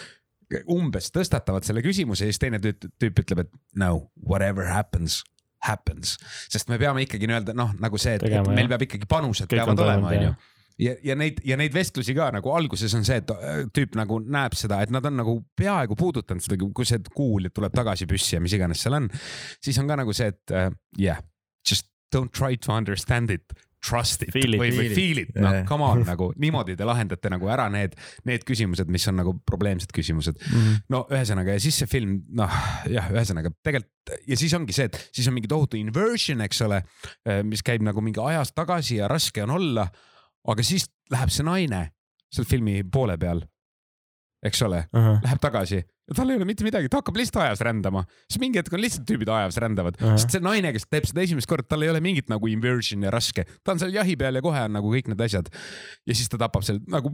umbes 0.72 1.12
tõstatavad 1.16 1.66
selle 1.66 1.84
küsimuse 1.86 2.26
ja 2.26 2.34
siis 2.34 2.42
teine 2.42 2.60
tüüp, 2.64 2.90
tüüp 3.00 3.22
ütleb, 3.24 3.46
et 3.46 3.54
no 3.80 3.94
whatever 4.18 4.68
happens 4.72 5.22
happens, 5.68 6.16
sest 6.52 6.72
me 6.72 6.80
peame 6.82 7.06
ikkagi 7.06 7.30
nii-öelda 7.30 7.56
noh, 7.58 7.76
nagu 7.82 8.00
see, 8.02 8.18
et, 8.18 8.26
et 8.26 8.50
meil 8.50 8.66
jah. 8.66 8.74
peab 8.74 8.88
ikkagi 8.88 9.10
panused 9.10 9.48
Kõik 9.48 9.62
peavad 9.62 9.84
olema, 9.86 10.12
onju 10.12 10.30
jah. 10.30 10.50
ja, 10.82 10.96
ja 11.12 11.18
neid 11.20 11.42
ja 11.48 11.58
neid 11.60 11.76
vestlusi 11.76 12.16
ka 12.18 12.32
nagu 12.36 12.54
alguses 12.56 12.96
on 12.98 13.06
see, 13.08 13.22
et 13.22 13.34
äh, 13.36 13.64
tüüp 13.76 13.98
nagu 14.00 14.20
näeb 14.24 14.58
seda, 14.58 14.82
et 14.86 14.94
nad 14.94 15.06
on 15.08 15.20
nagu 15.22 15.38
peaaegu 15.60 15.98
puudutanud 16.00 16.44
seda, 16.46 16.60
kui 16.62 16.88
see 16.88 17.02
kuul 17.14 17.52
tuleb 17.54 17.76
tagasi 17.78 18.10
püssi 18.10 18.38
ja 18.38 18.44
mis 18.44 18.56
iganes 18.58 18.82
seal 18.84 18.98
on. 18.98 19.10
siis 19.64 19.80
on 19.82 19.92
ka 19.92 20.00
nagu 20.02 20.16
see, 20.18 20.32
et 20.34 20.56
äh, 20.56 20.72
yeah, 21.00 21.22
just 21.68 21.90
don't 22.14 22.34
try 22.36 22.58
to 22.58 22.74
understand 22.74 23.32
it. 23.32 23.54
Trust 23.82 24.22
it 24.28 24.34
Feel 24.34 24.56
it, 24.56 24.62
või, 24.62 24.72
või 24.78 24.90
feel 24.94 25.22
it. 25.24 25.32
noh 25.42 25.62
come 25.70 25.88
on 25.88 26.04
nagu 26.06 26.28
niimoodi 26.42 26.76
te 26.78 26.86
lahendate 26.86 27.32
nagu 27.34 27.50
ära 27.50 27.66
need, 27.74 27.96
need 28.30 28.46
küsimused, 28.46 28.90
mis 28.94 29.08
on 29.10 29.18
nagu 29.18 29.34
probleemsed 29.48 29.94
küsimused. 29.96 30.38
no 30.94 31.04
ühesõnaga 31.10 31.56
ja 31.58 31.64
siis 31.64 31.82
see 31.82 31.90
film 31.90 32.20
noh 32.38 32.60
jah, 32.92 33.10
ühesõnaga 33.14 33.54
tegelikult 33.66 34.14
ja 34.28 34.38
siis 34.38 34.54
ongi 34.58 34.76
see, 34.76 34.90
et 34.90 35.00
siis 35.14 35.28
on 35.30 35.36
mingi 35.38 35.50
tohutu 35.50 35.78
inversion, 35.80 36.42
eks 36.46 36.62
ole, 36.66 36.82
mis 37.48 37.62
käib 37.66 37.84
nagu 37.86 38.02
mingi 38.06 38.22
ajas 38.22 38.54
tagasi 38.54 39.00
ja 39.00 39.10
raske 39.12 39.44
on 39.44 39.56
olla. 39.58 39.88
aga 40.52 40.64
siis 40.66 40.88
läheb 41.12 41.30
see 41.34 41.46
naine 41.46 41.82
seal 42.32 42.48
filmi 42.50 42.82
poole 42.84 43.18
peal, 43.22 43.44
eks 44.46 44.62
ole, 44.66 44.86
läheb 44.94 45.42
tagasi 45.42 45.82
ja 46.12 46.18
tal 46.18 46.32
ei 46.32 46.38
ole 46.40 46.48
mitte 46.48 46.66
midagi, 46.68 46.90
ta 46.92 47.00
hakkab 47.00 47.18
lihtsalt 47.20 47.40
ajas 47.46 47.64
rändama, 47.64 48.04
siis 48.28 48.42
mingi 48.44 48.60
hetk 48.60 48.74
on 48.76 48.84
lihtsalt 48.84 49.06
tüübid 49.08 49.32
ajas 49.32 49.58
rändavad, 49.64 49.96
Ahah. 50.02 50.18
sest 50.20 50.36
see 50.36 50.44
naine, 50.44 50.74
kes 50.76 50.88
teeb 50.92 51.08
seda 51.08 51.24
esimest 51.24 51.50
korda, 51.50 51.70
tal 51.72 51.86
ei 51.86 51.92
ole 51.94 52.02
mingit 52.04 52.28
nagu 52.32 52.52
inversion 52.52 53.06
ja 53.08 53.14
raske, 53.14 53.46
ta 53.64 53.76
on 53.76 53.82
seal 53.82 53.96
jahi 53.96 54.18
peal 54.20 54.38
ja 54.38 54.44
kohe 54.44 54.66
on 54.68 54.76
nagu 54.76 54.92
kõik 54.92 55.08
need 55.12 55.24
asjad. 55.24 55.48
ja 56.08 56.18
siis 56.18 56.32
ta 56.32 56.42
tapab 56.42 56.68
seal 56.68 56.82
nagu, 56.92 57.14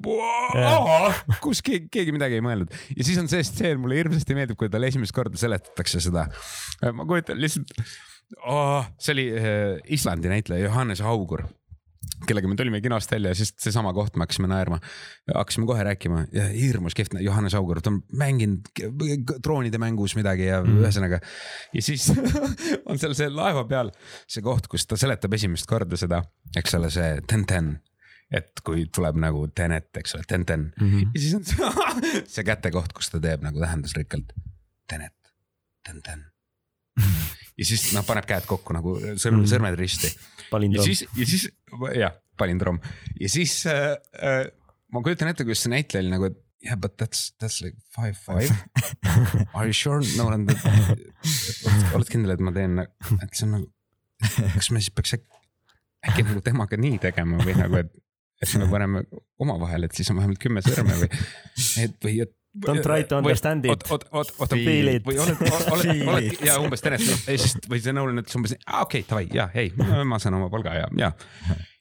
kus 1.46 1.62
keegi, 1.66 1.92
keegi 1.94 2.16
midagi 2.16 2.40
ei 2.40 2.46
mõelnud 2.46 2.74
ja 2.96 3.06
siis 3.06 3.22
on 3.22 3.30
see 3.32 3.46
stseen, 3.46 3.82
mulle 3.84 4.00
hirmsasti 4.02 4.38
meeldib, 4.38 4.58
kui 4.60 4.72
talle 4.74 4.90
esimest 4.90 5.16
korda 5.16 5.38
seletatakse 5.40 6.02
seda. 6.10 6.28
ma 6.90 7.06
kujutan 7.08 7.38
lihtsalt 7.42 7.78
oh,, 8.42 8.86
see 9.00 9.14
oli 9.14 9.30
äh, 9.38 9.78
Islandi 9.94 10.34
näitleja 10.34 10.68
Johannes 10.68 11.06
Augur 11.06 11.46
kellega 12.28 12.50
me 12.50 12.56
tulime 12.56 12.82
kinost 12.82 13.12
välja, 13.12 13.34
siis 13.38 13.54
seesama 13.62 13.94
koht 13.94 14.16
me 14.16 14.26
hakkasime 14.26 14.50
naerma. 14.52 14.80
hakkasime 15.36 15.68
kohe 15.70 15.84
rääkima 15.84 16.26
ja 16.34 16.48
hirmus 16.48 16.96
kihvt, 16.98 17.18
Johannes 17.24 17.56
Augur, 17.56 17.82
ta 17.82 17.92
on 17.92 18.02
mänginud 18.18 18.70
droonide 19.44 19.78
mängus 19.82 20.16
midagi 20.18 20.48
ja 20.50 20.62
mm. 20.64 20.80
ühesõnaga. 20.84 21.20
ja 21.74 21.82
siis 21.84 22.10
on 22.90 23.00
seal 23.00 23.16
see 23.18 23.30
laeva 23.34 23.66
peal 23.70 23.92
see 24.28 24.44
koht, 24.46 24.68
kus 24.72 24.88
ta 24.88 24.98
seletab 25.00 25.34
esimest 25.38 25.70
korda 25.70 26.00
seda, 26.00 26.24
eks 26.58 26.78
ole, 26.80 26.92
see 26.94 27.20
ten-ten. 27.28 27.78
et 28.32 28.60
kui 28.66 28.88
tuleb 28.92 29.16
nagu 29.24 29.46
tenet, 29.56 29.90
eks 29.98 30.16
ole, 30.18 30.24
ten-ten 30.28 30.72
mm. 30.80 30.88
-hmm. 30.94 31.12
ja 31.14 31.22
siis 31.22 31.36
on 31.36 31.46
see, 31.46 32.24
see 32.36 32.44
kätekoht, 32.48 32.94
kus 32.94 33.10
ta 33.14 33.22
teeb 33.24 33.46
nagu 33.46 33.60
tähendusrikkalt 33.60 34.34
tenet, 34.88 35.16
ten-ten. 35.88 36.26
ja 37.58 37.66
siis 37.66 37.92
noh, 37.94 38.06
paneb 38.06 38.26
käed 38.26 38.46
kokku 38.50 38.74
nagu 38.74 38.98
sõrm, 39.16 39.44
Mhm. 39.44 39.50
sõrmed 39.52 39.76
risti 39.80 40.12
ja 40.48 40.52
palindroom. 40.56 40.90
siis, 40.90 41.06
ja 41.18 41.30
siis 41.30 41.48
jah, 41.98 42.18
palindroom 42.40 42.82
ja 43.20 43.30
siis 43.32 43.60
äh, 43.70 43.96
äh, 44.18 44.44
ma 44.94 45.04
kujutan 45.06 45.32
ette, 45.32 45.46
kuidas 45.48 45.66
see 45.66 45.74
näitleja 45.74 46.06
oli 46.06 46.14
nagu, 46.16 46.32
et 46.32 46.44
yeah 46.64 46.76
but 46.76 46.98
that's, 46.98 47.34
that's 47.40 47.62
like 47.62 47.78
five, 47.90 48.18
five. 48.18 48.52
Are 49.54 49.66
you 49.66 49.74
sure, 49.74 50.02
Nolan, 50.18 50.48
oled 51.96 52.10
kindel, 52.12 52.34
et 52.36 52.44
ma 52.44 52.54
teen, 52.56 52.82
et 52.82 53.38
see 53.38 53.46
on 53.48 53.56
nagu, 53.58 53.70
kas 54.56 54.72
me 54.74 54.82
siis 54.82 54.94
peaks 54.96 55.18
äkki, 55.18 55.42
äkki 56.10 56.28
nagu 56.30 56.44
temaga 56.46 56.80
nii 56.82 57.00
tegema 57.04 57.42
või 57.44 57.58
nagu, 57.58 57.82
et, 57.84 57.94
et 58.44 58.56
me 58.62 58.70
paneme 58.72 59.04
omavahel, 59.44 59.88
et 59.88 59.98
siis 59.98 60.10
on 60.14 60.20
vähemalt 60.22 60.42
kümme 60.42 60.64
sõrme 60.66 60.98
või, 61.04 61.12
et 61.84 61.98
või 62.04 62.20
et. 62.26 62.34
Don't 62.66 62.84
try 62.84 63.04
to 63.08 63.20
understand 63.20 63.66
it. 63.66 63.84
oot, 63.92 64.06
oot, 64.12 64.32
oot, 64.40 64.54
Feel 64.54 64.92
it. 64.96 65.06
või 65.06 65.20
oled, 65.22 65.42
oled, 65.72 66.02
oled 66.14 66.46
ja 66.46 66.58
umbes 66.64 66.84
tenet 66.84 67.04
ja 67.06 67.36
siis 67.38 67.58
või 67.70 67.82
see 67.84 67.94
Nolan 67.96 68.24
ütles 68.24 68.38
umbes, 68.40 68.56
okei, 68.82 69.04
davai, 69.10 69.28
ja 69.36 69.50
ei, 69.58 69.72
ma 69.78 70.20
saan 70.22 70.38
oma 70.40 70.50
palga 70.54 70.74
ja, 70.78 70.88
ja. 70.98 71.12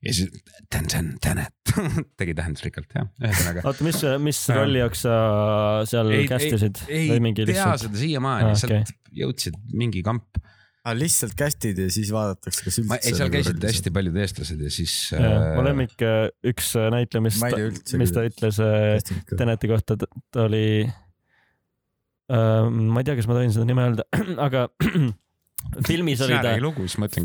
ja 0.04 0.16
siis 0.16 0.32
ten, 0.72 0.88
ten, 0.92 1.14
tenet 1.22 1.74
tegi 2.20 2.36
tähendusrikkalt 2.36 2.98
jah, 2.98 3.08
ühesõnaga. 3.22 3.64
oota, 3.68 3.86
mis, 3.86 4.02
mis 4.26 4.42
rolli 4.52 4.82
jaoks 4.82 5.06
sa 5.06 5.16
seal 5.88 6.12
kästisid 6.30 6.84
ei 6.88 7.08
või 7.14 7.24
mingi 7.30 7.48
tea 7.48 7.72
seda 7.80 8.02
siiamaani 8.02 8.52
Aa, 8.52 8.60
sealt 8.60 8.94
jõudsid 9.16 9.56
mingi 9.76 10.04
kamp. 10.06 10.38
Ah, 10.86 10.94
lihtsalt 10.94 11.34
cast'id 11.34 11.80
ja 11.82 11.88
siis 11.90 12.12
vaadatakse, 12.14 12.62
kas 12.62 12.76
üldse. 12.78 12.98
ei, 13.00 13.14
seal 13.18 13.30
käisid 13.32 13.64
hästi 13.66 13.90
paljud 13.94 14.18
eestlased 14.22 14.60
ja 14.62 14.70
siis. 14.70 14.92
mu 15.18 15.64
lemmik 15.66 15.98
äh, 16.06 16.28
üks 16.46 16.76
äh, 16.78 16.86
näitleja, 16.94 17.24
mis 17.26 17.40
mis 17.98 18.14
ta 18.14 18.22
ütles 18.28 18.60
äh. 18.62 19.00
Teneti 19.32 19.70
kohta, 19.72 19.96
ta 19.98 20.44
oli 20.44 20.86
äh,, 20.86 22.68
ma 22.70 23.02
ei 23.02 23.08
tea, 23.08 23.16
kas 23.18 23.26
ma 23.26 23.34
tohin 23.38 23.54
seda 23.56 23.66
nime 23.66 23.82
öelda, 23.88 24.06
aga 24.46 24.68
filmis 25.88 26.22
oli 26.22 26.38
ta 26.44 26.54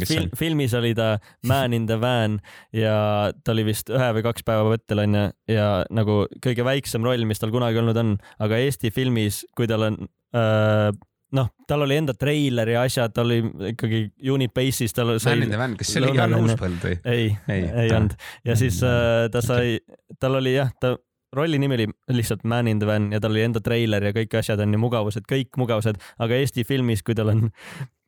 Fil 0.09 0.31
filmis 0.39 0.73
oli 0.77 0.95
ta 0.97 1.11
man 1.45 1.77
in 1.77 1.85
the 1.85 1.99
van 2.01 2.39
ja 2.73 2.95
ta 3.43 3.53
oli 3.53 3.67
vist 3.67 3.93
ühe 3.93 4.09
või 4.17 4.25
kaks 4.25 4.47
päeva 4.47 4.65
võttel 4.71 5.03
onju 5.05 5.27
ja 5.51 5.69
nagu 5.93 6.23
kõige 6.41 6.65
väiksem 6.65 7.05
roll, 7.05 7.29
mis 7.29 7.41
tal 7.43 7.53
kunagi 7.53 7.77
olnud 7.83 8.01
on, 8.01 8.17
aga 8.41 8.57
Eesti 8.65 8.89
filmis, 8.95 9.43
kui 9.53 9.69
tal 9.69 9.85
on 9.91 10.01
äh, 10.33 10.89
noh, 11.37 11.51
tal 11.67 11.85
oli 11.85 11.97
enda 12.01 12.15
treiler 12.17 12.73
ja 12.73 12.85
asjad, 12.87 13.13
ta 13.15 13.23
oli 13.25 13.39
ikkagi 13.71 14.01
unit 14.31 14.53
base'is, 14.55 14.95
tal 14.95 15.13
Man 15.13 15.21
sai 15.23 15.39
in 15.39 15.53
the 15.53 15.59
van, 15.59 15.77
kas 15.79 15.93
see 15.93 16.03
oli 16.03 16.17
onju. 16.17 16.41
Uuspõld 16.47 16.83
või? 16.87 16.97
ei, 17.05 17.29
Ei. 17.47 17.63
ei, 17.85 17.93
olnud 17.95 18.17
ja 18.47 18.57
siis 18.59 18.81
äh, 18.87 19.29
ta 19.31 19.43
sai, 19.45 19.79
tal 20.19 20.39
oli 20.41 20.57
jah, 20.57 20.73
ta 20.81 20.95
rolli 21.35 21.59
nimi 21.59 21.77
oli 21.77 21.87
lihtsalt 22.11 22.43
Man 22.43 22.67
in 22.67 22.79
the 22.79 22.87
Van 22.87 23.11
ja 23.11 23.19
tal 23.23 23.31
oli 23.31 23.45
enda 23.45 23.61
treiler 23.63 24.03
ja 24.09 24.11
kõik 24.15 24.35
asjad 24.41 24.59
on 24.63 24.75
ju 24.75 24.81
mugavused, 24.81 25.25
kõik 25.29 25.57
mugavused, 25.57 25.99
aga 26.19 26.39
Eesti 26.41 26.65
filmis, 26.67 27.03
kui 27.07 27.15
tal 27.15 27.31
on, 27.31 27.45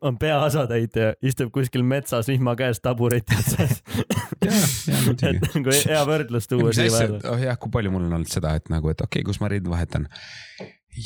on 0.04 0.18
peaasatäitja, 0.20 1.14
istub 1.24 1.54
kuskil 1.56 1.86
metsas 1.88 2.28
vihma 2.28 2.58
käes 2.60 2.84
tabureti 2.84 3.40
otsas. 3.40 3.80
et 5.30 5.48
nagu 5.54 5.78
hea 5.78 6.02
võrdlus 6.08 6.50
tuua 6.52 6.74
oh 7.32 7.40
jah, 7.40 7.60
kui 7.60 7.72
palju 7.72 7.94
mul 7.94 8.10
on 8.10 8.20
olnud 8.20 8.32
seda, 8.32 8.58
et 8.60 8.68
nagu, 8.74 8.92
et 8.92 9.00
okei 9.00 9.22
okay,, 9.22 9.30
kus 9.32 9.40
ma 9.40 9.52
riide 9.54 9.72
vahetan. 9.72 10.10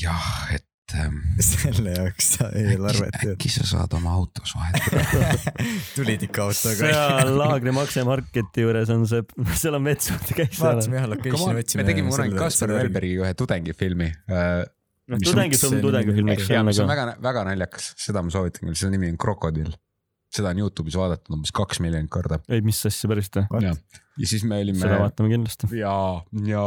jah, 0.02 0.32
et 0.56 0.66
ähm, 0.96 1.18
selle 1.44 1.94
jaoks 1.96 2.30
sa 2.38 2.48
eelarvet 2.56 3.18
teed. 3.20 3.34
äkki 3.36 3.52
sa 3.52 3.66
saad 3.68 3.94
oma 3.98 4.14
autos 4.20 4.54
vahetada. 4.56 5.34
tulid 5.98 6.24
ikka 6.30 6.46
autoga. 6.48 6.78
seal 6.80 7.34
Laagri 7.40 7.74
Makse 7.76 8.06
Marketi 8.08 8.64
juures 8.66 8.92
on 8.94 9.04
see, 9.10 9.26
seal 9.60 9.78
on 9.80 9.84
mets, 9.88 10.12
käis 10.32 10.62
vaatasime 10.62 11.02
jah 11.02 11.10
location'i, 11.12 11.60
võtsime. 11.62 11.84
me 11.84 11.90
tegime 11.92 12.14
kunagi 12.14 12.40
Kaspar. 12.40 12.76
Velbergiga 12.78 13.26
ühe 13.28 13.34
tudengifilmi. 13.44 14.12
noh, 14.32 15.18
mis 15.18 15.28
on- 15.28 15.34
tudengifilm 15.34 15.76
see 15.76 15.84
tudengifilmiks 15.90 16.54
ja 16.54 16.64
on 16.64 16.94
väga, 16.94 17.10
väga 17.24 17.44
naljakas, 17.52 17.92
seda 18.08 18.24
ma 18.24 18.34
soovitan 18.34 18.70
küll, 18.70 18.80
selle 18.80 18.96
nimi 18.96 19.12
on 19.14 19.20
Krokodill. 19.20 19.76
Seda 20.34 20.52
on 20.52 20.62
Youtube'is 20.64 20.98
vaadatud 21.00 21.38
umbes 21.38 21.54
kaks 21.56 21.80
miljonit 21.84 22.12
korda. 22.12 22.40
ei 22.52 22.64
mis 22.66 22.80
asja 22.90 23.10
pärast 23.12 23.40
või? 23.40 23.72
ja 24.18 24.30
siis 24.30 24.44
me 24.48 24.60
olime 24.64 24.82
seda 24.82 25.00
vaatame 25.04 25.32
kindlasti. 25.34 25.70
ja, 25.80 25.94
ja 26.48 26.66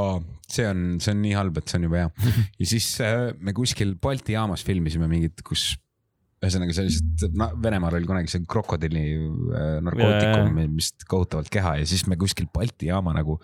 see 0.49 0.67
on, 0.71 0.89
see 1.03 1.15
on 1.15 1.23
nii 1.25 1.37
halb, 1.37 1.61
et 1.61 1.71
see 1.71 1.81
on 1.81 1.87
juba 1.89 2.05
hea. 2.05 2.33
ja 2.63 2.73
siis 2.73 2.91
äh, 3.05 3.31
me 3.39 3.55
kuskil 3.57 3.95
Balti 4.01 4.37
jaamas 4.37 4.65
filmisime 4.67 5.11
mingit, 5.11 5.45
kus 5.47 5.73
ühesõnaga 6.41 6.73
sellised, 6.73 7.35
no 7.37 7.51
Venemaal 7.61 7.99
oli 7.99 8.09
kunagi 8.09 8.33
see 8.33 8.47
krokodilli 8.49 9.03
äh, 9.13 9.75
narkootikum, 9.85 10.63
mis 10.73 10.95
kohutavalt 11.11 11.51
keha 11.53 11.77
ja 11.83 11.89
siis 11.89 12.07
me 12.09 12.17
kuskil 12.21 12.49
Balti 12.53 12.89
jaama 12.89 13.13
nagu 13.17 13.37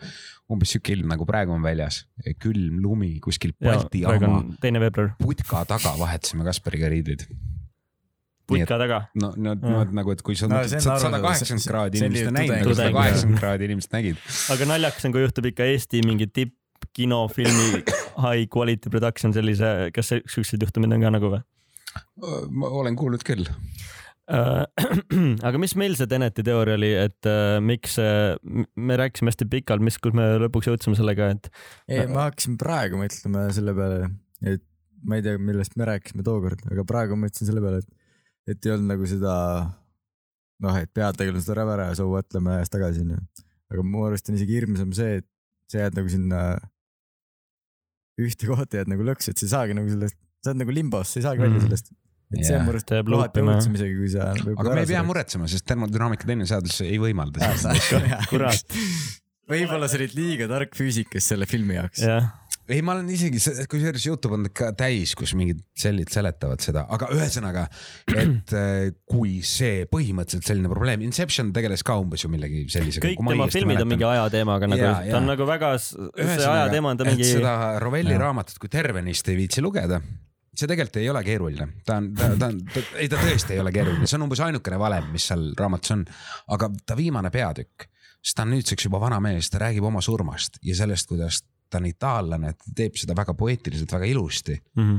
umbes 0.52 0.72
sihuke 0.72 0.94
ilm 0.94 1.10
nagu 1.12 1.26
praegu 1.28 1.52
on 1.52 1.64
väljas, 1.64 2.05
külm 2.40 2.80
lumi 2.84 3.16
kuskil 3.24 3.52
Balti 3.60 4.06
praegu 4.06 4.30
jaama 4.30 4.62
teine 4.62 4.80
veebruar, 4.80 5.12
putka 5.20 5.66
taga 5.68 5.93
vahetasime 6.01 6.47
Kaspariga 6.48 6.88
riideid. 6.93 7.26
Putka 8.47 8.78
taga. 8.81 9.01
no, 9.18 9.32
no 9.36 9.55
niimoodi 9.59 9.97
nagu, 9.98 10.14
et 10.14 10.23
kui 10.27 10.39
sa 10.39 10.48
No 10.51 10.60
mõtled, 10.60 10.78
on 10.78 11.02
sada 11.02 11.20
kaheksakümmend 11.24 11.68
kraadi 11.70 12.02
inimesed 12.02 12.28
ju 12.28 12.36
näinud, 12.36 12.56
aga 12.60 12.78
sada 12.78 12.94
kaheksakümmend 12.98 13.43
kraadi 13.43 13.68
inimesed 13.70 13.97
nägid. 13.97 14.23
aga 14.55 14.70
naljakas 14.73 15.09
on, 15.09 15.16
kui 15.16 15.27
juhtub 15.27 15.51
ikka 15.52 15.68
Eesti 15.73 16.02
mingi 16.06 16.31
tippkinofilmi 16.39 17.82
high 18.27 18.47
quality 18.52 18.93
production 18.93 19.35
sellise, 19.36 19.74
kas 19.97 20.14
siukseid 20.14 20.66
juhtumeid 20.66 20.97
on 20.97 21.06
ka 21.06 21.14
nagu 21.18 21.35
või? 21.36 21.44
ma 22.52 22.70
olen 22.73 22.97
kuulnud 22.98 23.24
küll. 23.27 23.47
Äh, 24.27 24.64
aga 25.47 25.59
mis 25.62 25.77
meil 25.78 25.94
see 25.98 26.09
Teneti 26.10 26.43
teooria 26.47 26.74
oli, 26.78 26.90
et 26.98 27.28
äh, 27.31 27.59
miks 27.62 27.94
äh, 28.02 28.35
me 28.74 28.97
rääkisime 28.98 29.31
hästi 29.31 29.47
pikalt, 29.52 29.85
mis, 29.86 30.01
kus 30.02 30.16
me 30.18 30.32
lõpuks 30.43 30.66
jõudsime 30.66 30.98
sellega, 30.98 31.31
et 31.36 31.47
ei, 31.86 32.09
ma 32.10 32.27
hakkasin 32.27 32.56
praegu 32.59 32.98
mõtlema 32.98 33.47
selle 33.55 33.77
peale, 33.77 34.10
et 34.43 34.64
ma 35.06 35.20
ei 35.20 35.23
tea, 35.23 35.39
millest 35.39 35.78
me 35.78 35.86
rääkisime 35.86 36.27
tookord, 36.27 36.64
aga 36.73 36.85
praegu 36.89 37.18
mõtlesin 37.20 37.52
selle 37.52 37.62
peale, 37.62 37.85
et, 37.85 37.95
et 38.47 38.66
ei 38.66 38.73
olnud 38.74 38.90
nagu 38.94 39.06
seda 39.10 39.35
noh, 40.62 40.77
et 40.81 40.90
peategelased 40.97 41.48
tuleb 41.51 41.68
ära 41.74 41.90
ja 41.90 41.98
so 41.98 42.06
what, 42.10 42.28
lähme 42.35 42.55
ajas 42.56 42.70
tagasi 42.73 43.02
onju. 43.05 43.18
aga 43.73 43.82
mu 43.82 44.05
arust 44.06 44.31
on 44.31 44.39
isegi 44.39 44.60
hirmsam 44.60 44.93
see, 44.97 45.18
et 45.20 45.27
sa 45.73 45.82
jääd 45.85 45.97
nagu 45.98 46.09
sinna 46.12 46.40
ühte 48.23 48.48
kohta 48.48 48.78
jääd 48.81 48.89
nagu 48.93 49.05
lõksu, 49.05 49.32
et 49.35 49.40
sa 49.40 49.47
ei 49.47 49.52
saagi 49.52 49.77
nagu 49.77 49.90
sellest, 49.93 50.16
sa 50.44 50.52
oled 50.52 50.62
nagu 50.62 50.73
limbos, 50.74 51.10
sa 51.12 51.18
ei 51.20 51.24
saagi 51.27 51.43
välja 51.44 51.59
Mhm. 51.59 51.66
sellest. 51.68 51.90
et 52.32 52.43
see 52.47 52.56
on 52.56 52.64
mu 52.66 52.73
arust 52.73 52.89
kohati 52.90 53.43
õudsem 53.43 53.74
isegi, 53.78 53.97
kui 54.01 54.09
sa. 54.10 54.31
aga 54.32 54.74
me 54.74 54.81
ei 54.82 54.86
pea. 54.90 55.02
muretsema, 55.06 55.47
sest 55.51 55.66
termodünaamika 55.68 56.27
teine 56.27 56.47
seadus 56.48 56.81
ei 56.82 56.97
võimalda 56.98 57.52
seda. 57.60 58.23
kurat, 58.31 58.78
võib-olla 59.51 59.86
sa 59.89 59.98
olid 60.01 60.14
liiga 60.16 60.48
tark 60.51 60.74
füüsikas 60.74 61.23
selle 61.35 61.47
filmi 61.47 61.74
jaoks. 61.77 62.01
jah, 62.02 62.32
ei, 62.68 62.82
ma 62.84 62.97
olen 62.97 63.09
isegi, 63.12 63.40
kusjuures 63.70 64.06
Youtube 64.09 64.36
on 64.38 64.48
ka 64.56 64.72
täis, 64.78 65.14
kus 65.18 65.34
mingid 65.38 65.62
sellid 65.78 66.10
seletavad 66.12 66.62
seda, 66.64 66.84
aga 66.93 67.09
ühesõnaga, 67.14 67.66
et 68.12 68.55
äh, 68.56 68.90
kui 69.09 69.38
see 69.47 69.86
põhimõtteliselt 69.90 70.51
selline 70.51 70.70
probleem, 70.72 71.05
Inception 71.06 71.52
tegeles 71.56 71.84
ka 71.86 71.98
umbes 72.02 72.26
ju 72.26 72.30
millegi 72.32 72.66
sellisega. 72.72 73.06
kõik 73.06 73.22
tema 73.22 73.48
filmid 73.52 73.82
on 73.84 73.90
mingi 73.94 74.06
ajateemaga 74.09 74.70
nagu, 74.72 74.93
ta 75.10 75.18
on 75.20 75.30
nagu 75.30 75.48
väga, 75.48 75.72
see 75.80 76.38
ajateema 76.51 76.94
on 76.94 77.02
ta 77.02 77.09
mingi, 77.09 77.32
seda 77.36 77.56
Rovelli 77.82 78.18
raamatut, 78.20 78.59
kui 78.62 78.72
tervenist 78.72 79.30
ei 79.30 79.38
viitsi 79.38 79.64
lugeda, 79.64 80.01
see 80.56 80.70
tegelikult 80.70 81.02
ei 81.02 81.10
ole 81.12 81.22
keeruline, 81.26 81.68
ta 81.86 82.01
on, 82.01 82.12
ta, 82.16 82.30
ta 82.40 82.51
on, 82.51 82.62
ei 82.98 83.10
ta 83.12 83.20
tõesti 83.20 83.56
ei 83.56 83.62
ole 83.62 83.74
keeruline, 83.74 84.09
see 84.09 84.18
on 84.18 84.26
umbes 84.26 84.43
ainukene 84.47 84.80
valem, 84.80 85.10
mis 85.14 85.28
seal 85.30 85.51
raamatus 85.59 85.94
on. 85.94 86.06
aga 86.56 86.70
ta 86.86 86.97
viimane 86.98 87.30
peatükk, 87.34 87.86
sest 88.22 88.38
ta 88.38 88.47
on 88.47 88.56
nüüdseks 88.56 88.88
juba 88.88 89.01
vana 89.02 89.20
mees, 89.22 89.51
ta 89.52 89.62
räägib 89.62 89.86
oma 89.86 90.02
surmast 90.05 90.59
ja 90.66 90.74
sellest, 90.78 91.06
kuidas 91.12 91.44
ta 91.76 91.82
on 91.82 91.90
itaallane, 91.92 92.54
ta 92.56 92.72
teeb 92.80 92.96
seda 92.96 93.14
väga 93.18 93.34
poeetiliselt, 93.36 93.92
väga 93.92 94.08
ilusti. 94.14 94.56
Mhm. 94.80 94.96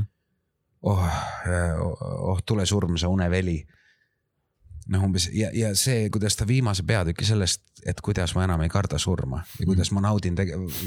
oh, 0.86 1.08
oh 2.30 2.38
tule 2.46 2.66
surm, 2.66 2.96
sa 2.96 3.08
uneveli. 3.10 3.58
noh, 4.88 5.02
umbes 5.04 5.26
ja, 5.36 5.50
ja 5.52 5.74
see, 5.76 6.06
kuidas 6.08 6.32
ta 6.38 6.46
viimase 6.48 6.80
peatüki 6.88 7.26
sellest, 7.28 7.60
et 7.84 7.98
kuidas 8.00 8.32
ma 8.32 8.46
enam 8.46 8.62
ei 8.64 8.70
karda 8.72 8.96
surma 8.98 9.42
ja 9.60 9.66
kuidas 9.68 9.90
ma 9.92 10.00
naudin, 10.00 10.38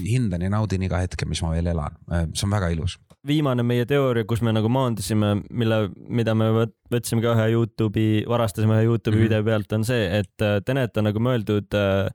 hindan 0.02 0.42
ja 0.42 0.50
naudin 0.50 0.82
iga 0.88 0.98
hetke, 1.04 1.28
mis 1.30 1.44
ma 1.46 1.52
veel 1.54 1.70
elan, 1.70 2.00
see 2.34 2.48
on 2.48 2.56
väga 2.56 2.72
ilus. 2.74 2.96
viimane 3.28 3.62
meie 3.62 3.86
teooria, 3.86 4.26
kus 4.26 4.42
me 4.42 4.50
nagu 4.58 4.70
maandusime, 4.74 5.36
mille, 5.54 5.78
mida 6.10 6.34
me 6.34 6.48
võt- 6.56 6.74
võtsime 6.90 7.22
ka 7.22 7.36
ühe 7.38 7.52
Youtube'i, 7.54 8.24
varastasime 8.28 8.80
ühe 8.80 8.88
Youtube'i 8.90 9.20
Mhm. 9.20 9.28
video 9.28 9.44
pealt, 9.46 9.72
on 9.78 9.86
see, 9.86 10.08
et 10.24 10.42
äh, 10.42 10.58
Tenet 10.66 10.98
on 10.98 11.04
nagu 11.12 11.20
mõeldud 11.22 11.70
äh, 11.78 12.10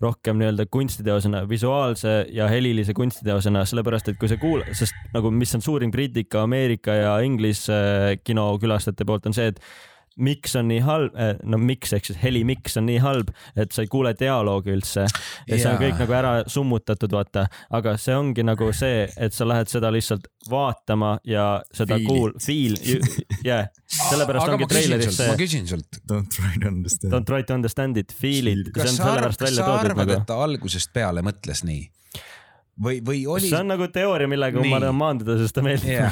rohkem 0.00 0.38
nii-öelda 0.40 0.64
kunstiteosena, 0.72 1.42
visuaalse 1.48 2.14
ja 2.32 2.48
helilise 2.48 2.94
kunstiteosena, 2.96 3.64
sellepärast 3.68 4.08
et 4.12 4.18
kui 4.20 4.30
sa 4.30 4.38
kuul-, 4.40 4.64
sest 4.76 4.96
nagu 5.14 5.32
mis 5.34 5.52
on 5.58 5.64
suurim 5.64 5.92
kriitika 5.92 6.44
Ameerika 6.46 6.96
ja 6.96 7.18
Inglise 7.24 8.18
kinokülastajate 8.24 9.04
poolt 9.08 9.28
on 9.28 9.36
see, 9.36 9.52
et 9.52 9.60
miks 10.20 10.56
on 10.58 10.68
nii 10.68 10.80
halb, 10.84 11.14
no 11.48 11.58
miks 11.60 11.94
ehk 11.96 12.08
siis 12.08 12.18
heli 12.22 12.42
miks 12.44 12.76
on 12.80 12.86
nii 12.88 12.98
halb, 13.02 13.30
et 13.56 13.72
sa 13.72 13.84
ei 13.84 13.90
kuule 13.90 14.12
dialoogi 14.18 14.74
üldse. 14.74 15.06
Ja 15.48 15.58
see 15.58 15.68
on 15.70 15.78
kõik 15.80 16.00
nagu 16.02 16.16
ära 16.16 16.32
summutatud, 16.50 17.14
vaata, 17.14 17.46
aga 17.76 17.94
see 18.00 18.16
ongi 18.18 18.44
nagu 18.46 18.70
see, 18.76 19.06
et 19.16 19.36
sa 19.36 19.46
lähed 19.48 19.70
seda 19.72 19.92
lihtsalt 19.94 20.28
vaatama 20.50 21.16
ja 21.28 21.46
seda 21.76 22.00
kuul-, 22.02 22.34
feel, 22.42 22.76
jah, 23.46 23.70
sellepärast 23.90 24.56
ongi 24.56 24.68
treileris 24.70 25.12
ma 25.12 25.16
see 25.18 25.38
küsin 25.44 25.70
sult, 25.70 26.02
Don't 26.10 26.30
try 26.34 26.52
to 26.58 26.68
understand. 26.72 27.14
don't 27.14 27.28
try 27.28 27.42
to 27.46 27.56
understand 27.56 28.00
it, 28.00 28.12
feel 28.12 28.50
it, 28.50 28.66
see 28.66 28.76
kas 28.76 28.92
on 28.92 29.00
sa 29.00 29.14
arvad, 29.14 29.36
kas 29.36 29.46
välja 29.48 29.64
sa 29.64 29.78
arvad, 29.78 30.04
nagu. 30.04 30.18
et 30.18 30.28
ta 30.28 30.42
algusest 30.44 30.92
peale 30.96 31.24
mõtles 31.26 31.64
nii? 31.68 31.88
või, 32.84 33.00
või 33.04 33.24
oli 33.30 33.50
see 33.50 33.58
on 33.60 33.70
nagu 33.70 33.88
teooria, 33.92 34.28
millega 34.30 34.60
Nii. 34.62 34.72
ma 34.72 34.80
tahan 34.82 34.96
maanduda, 34.96 35.36
sest 35.40 35.56
ta 35.56 35.64
meeldib. 35.64 35.90
Ja, 35.92 36.10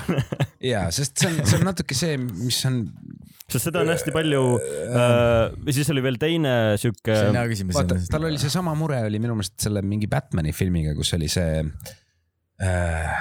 ja 0.73 0.83
sest 0.95 1.17
see 1.21 1.31
on, 1.31 1.41
see 1.49 1.61
on 1.61 1.67
natuke 1.69 1.97
see, 1.97 2.19
mis 2.19 2.59
on, 2.69 2.83
sest 3.49 3.65
seda 3.71 3.81
on 3.81 3.89
hästi 3.89 4.13
palju 4.13 4.43
äh,, 4.61 5.55
või 5.65 5.73
siis 5.77 5.89
oli 5.95 6.03
veel 6.05 6.19
teine 6.21 6.53
sihuke 6.81 7.15
see 7.17 7.31
on 7.33 7.39
hea 7.41 7.49
küsimus. 7.49 7.79
vaata, 7.79 7.97
tal 8.13 8.27
oli 8.29 8.39
seesama 8.43 8.75
mure 8.77 9.01
oli 9.09 9.19
minu 9.23 9.35
meelest 9.39 9.57
selle 9.65 9.81
mingi 9.83 10.07
Batman'i 10.11 10.53
filmiga, 10.53 10.93
kus 10.99 11.15
oli 11.17 11.29
see 11.33 11.63
äh, 12.61 13.13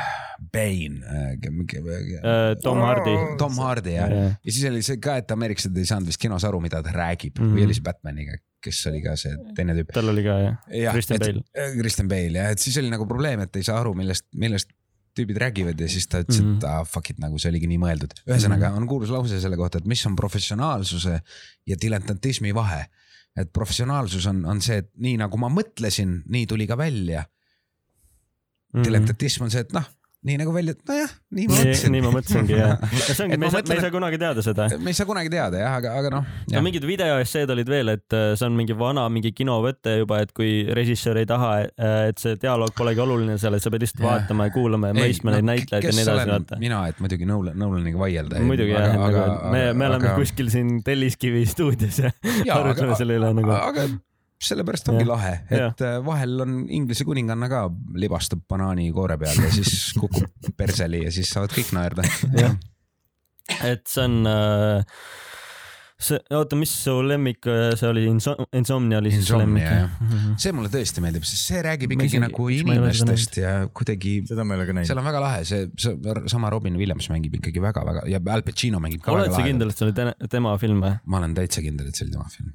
Bane 0.54 1.00
äh, 1.02 1.32
äh, 1.34 2.56
Tom 2.62 2.78
Hardy. 2.84 3.14
Tom 3.40 3.56
Hardy 3.58 3.94
jah, 3.96 4.10
Jah. 4.12 4.36
ja 4.44 4.52
siis 4.54 4.66
oli 4.70 4.84
see 4.86 5.00
ka, 5.02 5.16
et 5.22 5.32
ameeriklased 5.34 5.78
ei 5.80 5.88
saanud 5.90 6.12
vist 6.12 6.22
kinos 6.22 6.46
aru, 6.48 6.60
mida 6.62 6.82
ta 6.86 6.94
räägib 6.94 7.38
mm 7.40 7.44
Mhm. 7.46 7.54
-hmm. 7.54 7.58
või 7.58 7.66
oli 7.70 7.74
see 7.80 7.86
Batman'iga, 7.88 8.38
kes 8.62 8.84
oli 8.92 9.02
ka 9.02 9.16
see 9.16 9.34
teine 9.56 9.74
tüüp. 9.80 9.94
tal 9.94 10.10
oli 10.14 10.24
ka 10.28 10.36
jah, 10.44 10.58
jah, 10.84 10.94
Christian 10.94 11.20
Bale. 11.24 11.44
Kristen 11.80 12.08
Bale 12.12 12.38
jah, 12.44 12.52
et 12.52 12.60
siis 12.60 12.78
oli 12.78 12.90
nagu 12.94 13.08
probleem, 13.08 13.40
et 13.48 13.56
ei 13.56 13.64
saa 13.64 13.80
aru, 13.80 13.94
millest, 13.98 14.26
millest 14.36 14.70
tüübid 15.18 15.40
räägivad 15.42 15.82
ja 15.82 15.90
siis 15.92 16.08
ta 16.08 16.22
ütles 16.24 16.40
mm. 16.42 16.48
-hmm. 16.48 16.58
et 16.58 16.68
ah, 16.70 16.86
fuck 16.88 17.10
it 17.12 17.20
nagu 17.24 17.40
see 17.42 17.52
oligi 17.52 17.70
nii 17.72 17.82
mõeldud. 17.82 18.14
ühesõnaga 18.28 18.72
on 18.78 18.88
kuulus 18.88 19.14
lause 19.14 19.42
selle 19.42 19.58
kohta, 19.60 19.82
et 19.82 19.90
mis 19.90 20.06
on 20.10 20.16
professionaalsuse 20.16 21.20
ja 21.68 21.80
diletantismi 21.82 22.54
vahe. 22.56 22.86
et 23.38 23.52
professionaalsus 23.54 24.26
on, 24.26 24.46
on 24.50 24.62
see, 24.62 24.80
et 24.82 24.88
nii 24.98 25.18
nagu 25.22 25.38
ma 25.38 25.50
mõtlesin, 25.54 26.24
nii 26.26 26.48
tuli 26.50 26.66
ka 26.68 26.78
välja. 26.78 27.26
Mhm. 28.74 28.84
diletantism 28.84 29.44
on 29.44 29.52
see, 29.52 29.62
et 29.62 29.74
noh, 29.74 29.86
nii 30.28 30.38
nagu 30.42 30.54
välja, 30.56 30.76
nojah, 30.88 31.12
nii 31.38 31.48
ma 31.48 31.58
mõtlesin 31.58 31.94
nii 31.96 32.04
ma 32.04 32.12
mõtlesingi 32.14 32.56
jah. 32.58 32.82
see 33.08 33.26
ongi, 33.26 33.38
me 33.40 33.48
ei 33.48 33.54
saa, 33.54 33.62
me 33.62 33.64
mõtlen, 33.64 33.78
ei 33.78 33.84
saa 33.86 33.94
kunagi 33.94 34.20
teada 34.22 34.44
seda. 34.46 34.68
me 34.76 34.92
ei 34.92 34.98
saa 34.98 35.08
kunagi 35.10 35.32
teada 35.32 35.62
jah, 35.62 35.76
aga, 35.80 35.94
aga 36.02 36.12
noh. 36.14 36.32
no 36.54 36.64
mingid 36.66 36.88
videoesseed 36.88 37.54
olid 37.56 37.72
veel, 37.72 37.94
et 37.96 38.16
äh, 38.18 38.32
see 38.40 38.48
on 38.50 38.58
mingi 38.58 38.76
vana 38.78 39.06
mingi 39.14 39.32
kinovõte 39.36 39.98
juba, 40.02 40.22
et 40.26 40.34
kui 40.38 40.52
režissöör 40.78 41.22
ei 41.24 41.30
taha, 41.30 41.52
et 42.10 42.20
see 42.22 42.36
dialoog 42.42 42.76
polegi 42.78 43.04
oluline 43.04 43.38
seal, 43.42 43.58
et 43.58 43.64
sa 43.64 43.72
pead 43.74 43.86
lihtsalt 43.86 44.04
vaatama 44.06 44.50
ja 44.50 44.56
kuulama 44.56 44.92
ja 44.92 44.98
mõistma 45.00 45.36
neid 45.38 45.48
näitlejaid 45.52 45.88
ja 45.88 45.96
nii 45.96 46.06
edasi, 46.08 46.32
vaata. 46.34 46.60
mina, 46.64 46.82
et 46.92 47.00
muidugi 47.04 47.30
Nolan, 47.30 47.58
Nolaniga 47.60 48.02
vaielda. 48.02 48.44
muidugi 48.44 48.76
jah, 48.76 48.90
et 48.92 49.00
nagu 49.02 49.54
me, 49.56 49.64
me 49.78 49.90
oleme 49.92 50.18
kuskil 50.20 50.52
siin 50.54 50.82
Telliskivi 50.86 51.46
stuudios 51.50 52.04
ja 52.04 52.12
arutame 52.60 53.00
selle 53.00 53.20
üle 53.22 53.32
nagu. 53.38 53.56
aga 53.58 53.88
sellepärast 54.38 54.90
ongi 54.92 55.02
Jah. 55.02 55.10
lahe, 55.10 55.34
et 55.50 55.82
äh, 55.86 55.98
vahel 56.06 56.42
on 56.46 56.58
Inglise 56.70 57.06
kuninganna 57.08 57.50
ka 57.50 57.64
libastub 57.98 58.44
banaanikoore 58.50 59.18
peal 59.22 59.40
ja 59.48 59.54
siis 59.54 59.72
kukub 60.02 60.52
perseli 60.58 61.04
ja 61.08 61.14
siis 61.14 61.32
saavad 61.34 61.56
kõik 61.56 61.74
naerda. 61.78 62.06
Et 63.64 63.88
see 63.88 64.04
on 64.04 64.28
äh, 64.30 65.00
see, 65.98 66.20
oota, 66.38 66.58
mis 66.60 66.72
su 66.84 66.94
lemmik 67.02 67.48
äh, 67.50 67.72
see 67.80 67.90
oli, 67.90 68.04
Insomnia 68.12 69.00
oli 69.02 69.14
siis 69.16 69.26
su 69.32 69.40
lemmik 69.40 69.66
Insomnia, 69.66 69.88
jah. 69.88 70.38
see 70.44 70.54
mulle 70.54 70.72
tõesti 70.74 71.02
meeldib, 71.04 71.26
sest 71.26 71.50
see 71.50 71.64
räägib 71.66 71.96
ikkagi 71.98 72.22
nagu 72.22 72.48
inimestest 72.54 73.42
ja 73.42 73.56
kuidagi, 73.74 74.20
seda 74.30 74.46
ma 74.46 74.54
ei 74.54 74.62
ole 74.62 74.68
ka 74.70 74.76
seal 74.76 74.84
näinud. 74.84 75.02
on 75.02 75.10
väga 75.10 75.24
lahe, 75.24 75.42
see, 75.50 75.66
see 75.82 76.16
sama 76.30 76.54
Robin 76.54 76.78
Williams 76.78 77.10
mängib 77.14 77.40
ikkagi 77.40 77.64
väga-väga 77.64 78.06
ja 78.12 78.22
Al 78.38 78.46
Pacino 78.46 78.82
mängib 78.84 79.02
ka 79.02 79.16
oled 79.16 79.32
väga 79.32 79.42
sa 79.42 79.50
kindel, 79.50 79.74
et 79.74 79.82
see 79.82 79.90
oli 79.90 79.98
te- 79.98 80.32
tema 80.38 80.54
film 80.62 80.86
või? 80.86 80.96
ma 81.10 81.24
olen 81.24 81.38
täitsa 81.38 81.66
kindel, 81.66 81.90
et 81.90 81.98
see 81.98 82.06
oli 82.06 82.18
tema 82.20 82.30
film. 82.36 82.54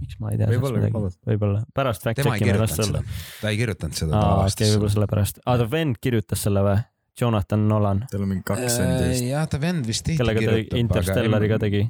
Miks 0.00 0.20
ma 0.22 0.32
ei 0.32 0.38
tea 0.40 0.50
Võib-olla, 0.50 0.82
sellest 0.84 1.18
midagi 1.18 1.32
võib-olla, 1.32 1.64
pärast 1.74 2.06
fact 2.06 2.22
check 2.22 2.44
ime 2.44 2.58
las 2.58 2.76
kirjutanud 2.76 2.84
olla 2.84 3.02
seda. 3.02 3.18
ta 3.42 3.50
ei 3.52 3.58
kirjutanud 3.62 3.98
seda, 4.02 4.12
ta 4.12 4.20
aa, 4.20 4.28
okei, 4.28 4.44
avastas 4.44 4.72
võib-olla 4.74 4.94
sellepärast. 4.96 5.42
aa, 5.44 5.58
ta 5.62 5.68
vend 5.74 6.00
kirjutas 6.00 6.46
selle 6.46 6.64
või? 6.66 6.78
Jonathan 7.18 7.64
Nolan, 7.66 8.04
tal 8.12 8.22
on 8.22 8.28
mingi 8.30 8.44
kaks 8.46 8.76
Äh, 8.78 8.84
on 8.84 8.92
teist. 9.02 9.24
jah, 9.26 9.46
ta 9.50 9.58
vend 9.60 9.86
vist 9.90 10.04
tihti 10.06 10.20
Kellega 10.20 10.38
ta 10.38 10.52
kirjutab. 10.52 10.78
Interstellari 10.78 11.48
ka 11.50 11.58
tegi.. 11.64 11.80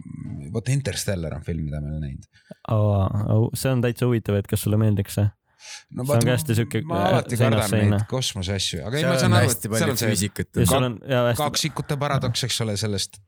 vot 0.52 0.70
Interstellar 0.72 1.34
on 1.36 1.42
film, 1.44 1.66
mida 1.68 1.82
ma 1.84 1.90
ei 1.90 1.98
ole 1.98 2.06
näinud. 2.06 3.50
see 3.60 3.72
on 3.72 3.84
täitsa 3.84 4.08
huvitav, 4.08 4.40
et 4.40 4.48
kas 4.48 4.64
sulle 4.64 4.80
meeldiks 4.80 5.20
see? 5.20 5.28
No 5.90 6.04
See 6.04 6.14
on 6.18 6.24
ka 6.28 6.34
hästi 6.36 6.54
siuke, 6.58 6.82
ma 6.88 7.00
alati 7.08 7.34
äh, 7.34 7.38
seinast 7.42 7.70
kardan 7.72 7.90
neid 7.94 8.06
kosmose 8.10 8.54
asju, 8.58 8.80
aga 8.86 8.96
ei, 9.00 9.04
ma 9.08 9.16
saan 9.22 9.36
aru, 9.38 9.50
et 9.52 9.66
seal 9.80 9.90
on 9.94 9.96
see 10.00 10.08
hästi, 10.12 10.28
kaksikute 11.42 11.96
paradoks, 12.00 12.44
eks 12.48 12.60
ole, 12.64 12.76
sellest, 12.80 13.20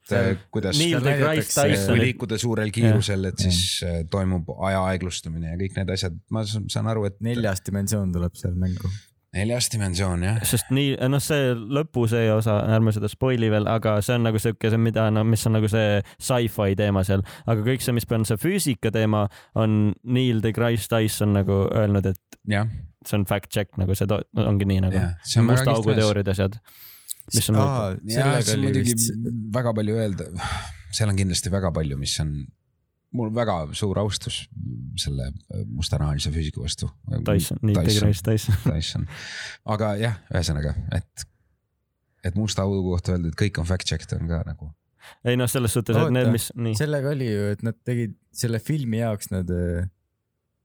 kuidas 0.54 0.76
seal 0.94 1.04
deGrasse 1.04 1.60
näidatakse- 1.70 1.86
kui 1.90 2.00
liikuda 2.06 2.38
suurel 2.38 2.70
kiirusel, 2.74 3.24
et 3.32 3.38
siis 3.46 3.60
äh, 3.86 4.00
toimub 4.10 4.50
aja 4.70 4.82
aeglustumine 4.92 5.52
ja 5.54 5.60
kõik 5.60 5.76
need 5.80 5.94
asjad, 5.96 6.16
ma 6.30 6.44
saan 6.48 6.86
aru, 6.92 7.04
et 7.10 7.16
neljas 7.20 7.60
dimensioon 7.66 8.12
tuleb 8.12 8.34
seal 8.34 8.54
mängu. 8.58 8.90
Neljas 9.36 9.68
dimensioon 9.70 10.24
jah. 10.26 10.38
sest 10.46 10.72
nii, 10.74 10.96
noh, 11.10 11.22
see 11.22 11.52
lõpu 11.54 12.06
see 12.10 12.26
osa, 12.34 12.56
ärme 12.74 12.92
seda 12.94 13.10
spoil'i 13.10 13.50
veel, 13.52 13.68
aga 13.70 13.98
see 14.04 14.16
on 14.18 14.26
nagu 14.26 14.40
siuke, 14.42 14.72
see 14.72 14.82
mida, 14.82 15.06
no 15.14 15.22
mis 15.28 15.46
on 15.46 15.56
nagu 15.58 15.70
see 15.70 16.00
sci-fi 16.16 16.74
teema 16.78 17.04
seal, 17.06 17.22
aga 17.46 17.64
kõik 17.66 17.84
see, 17.84 17.94
mis 17.96 18.08
on 18.16 18.26
see 18.28 18.40
füüsika 18.40 18.92
teema, 18.94 19.26
on 19.58 19.94
Neil 20.02 20.42
deGrasse 20.44 20.90
Tyson 20.90 21.34
nagu 21.38 21.62
öelnud, 21.68 22.10
et 22.10 22.40
jah, 22.50 22.70
see 23.06 23.20
on 23.20 23.26
fact 23.30 23.52
check 23.54 23.78
nagu 23.80 23.94
see 23.96 24.10
ongi 24.10 24.68
nii 24.68 24.84
nagu 24.88 24.98
väga 24.98 25.46
musta 25.46 25.76
augu 25.76 25.94
teooriad 25.94 26.30
ja 26.30 26.36
asjad. 26.36 26.58
mis 27.34 27.50
on 27.52 27.60
jah, 27.60 27.96
sellega 28.10 28.46
see 28.48 28.58
on 28.58 28.66
muidugi 28.66 28.96
vist, 28.96 29.14
väga 29.54 29.74
palju 29.78 30.00
öelda, 30.02 30.30
seal 30.90 31.12
on 31.12 31.22
kindlasti 31.22 31.54
väga 31.54 31.70
palju, 31.76 32.00
mis 32.00 32.18
on, 32.24 32.34
mul 33.16 33.30
väga 33.34 33.56
suur 33.76 33.98
austus 34.02 34.42
selle 35.00 35.30
mustanahalise 35.66 36.32
füüsiku 36.34 36.64
vastu. 36.64 36.90
Tyson, 37.26 37.58
Neil 37.66 37.80
deGrasse 37.86 38.24
Tyson. 38.26 38.58
Tyson, 38.66 39.06
aga 39.74 39.94
jah, 40.00 40.20
ühesõnaga, 40.30 40.74
et, 40.96 41.26
et 42.26 42.38
musta 42.38 42.66
augu 42.66 42.82
kohta 42.92 43.16
öelda, 43.16 43.32
et 43.32 43.40
kõik 43.40 43.58
on 43.62 43.68
fact 43.68 43.88
checked 43.90 44.14
on 44.16 44.30
ka 44.30 44.42
nagu. 44.46 44.70
ei 45.26 45.38
noh, 45.38 45.50
selles 45.50 45.74
suhtes, 45.74 45.96
et 45.96 46.14
need, 46.14 46.30
mis, 46.34 46.50
nii, 46.54 46.76
sellega 46.78 47.10
oli 47.14 47.30
ju, 47.32 47.50
et 47.56 47.66
nad 47.66 47.78
tegid 47.86 48.14
selle 48.42 48.62
filmi 48.62 49.02
jaoks, 49.02 49.32
nad 49.34 49.50
äh, 49.54 49.90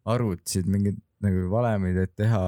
arvutasid 0.06 0.70
mingeid 0.70 1.02
nagu 1.26 1.50
valemeid, 1.50 1.98
et 1.98 2.14
teha 2.20 2.46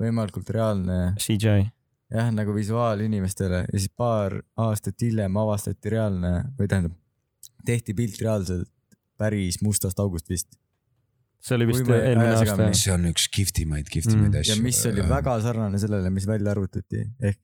võimalikult 0.00 0.48
reaalne 0.52 1.14
CGI. 1.22 1.68
jah, 2.12 2.30
nagu 2.34 2.54
visuaal 2.56 3.04
inimestele 3.06 3.66
ja 3.68 3.78
siis 3.78 3.92
paar 3.94 4.34
aastat 4.66 4.98
hiljem 5.02 5.36
avastati 5.38 5.94
reaalne 5.94 6.32
või 6.58 6.70
tähendab, 6.70 6.96
tehti 7.66 7.94
pilt 7.94 8.18
reaalselt 8.22 8.70
päris 9.18 9.60
mustast 9.64 10.00
august 10.02 10.30
vist. 10.30 10.48
see 11.42 11.56
oli 11.58 11.68
vist 11.68 11.88
eelmine 11.88 12.32
aasta 12.36 12.70
see 12.72 12.94
on 12.94 13.10
üks 13.12 13.28
kihvtimaid, 13.32 13.90
kihvtimaid 13.92 14.32
Mm. 14.32 14.40
asju. 14.40 14.56
ja 14.56 14.62
mis 14.62 14.80
oli 14.86 15.04
väga 15.08 15.40
sarnane 15.44 15.78
sellele, 15.82 16.10
mis 16.10 16.26
välja 16.26 16.54
arvutati, 16.56 17.04
ehk 17.20 17.40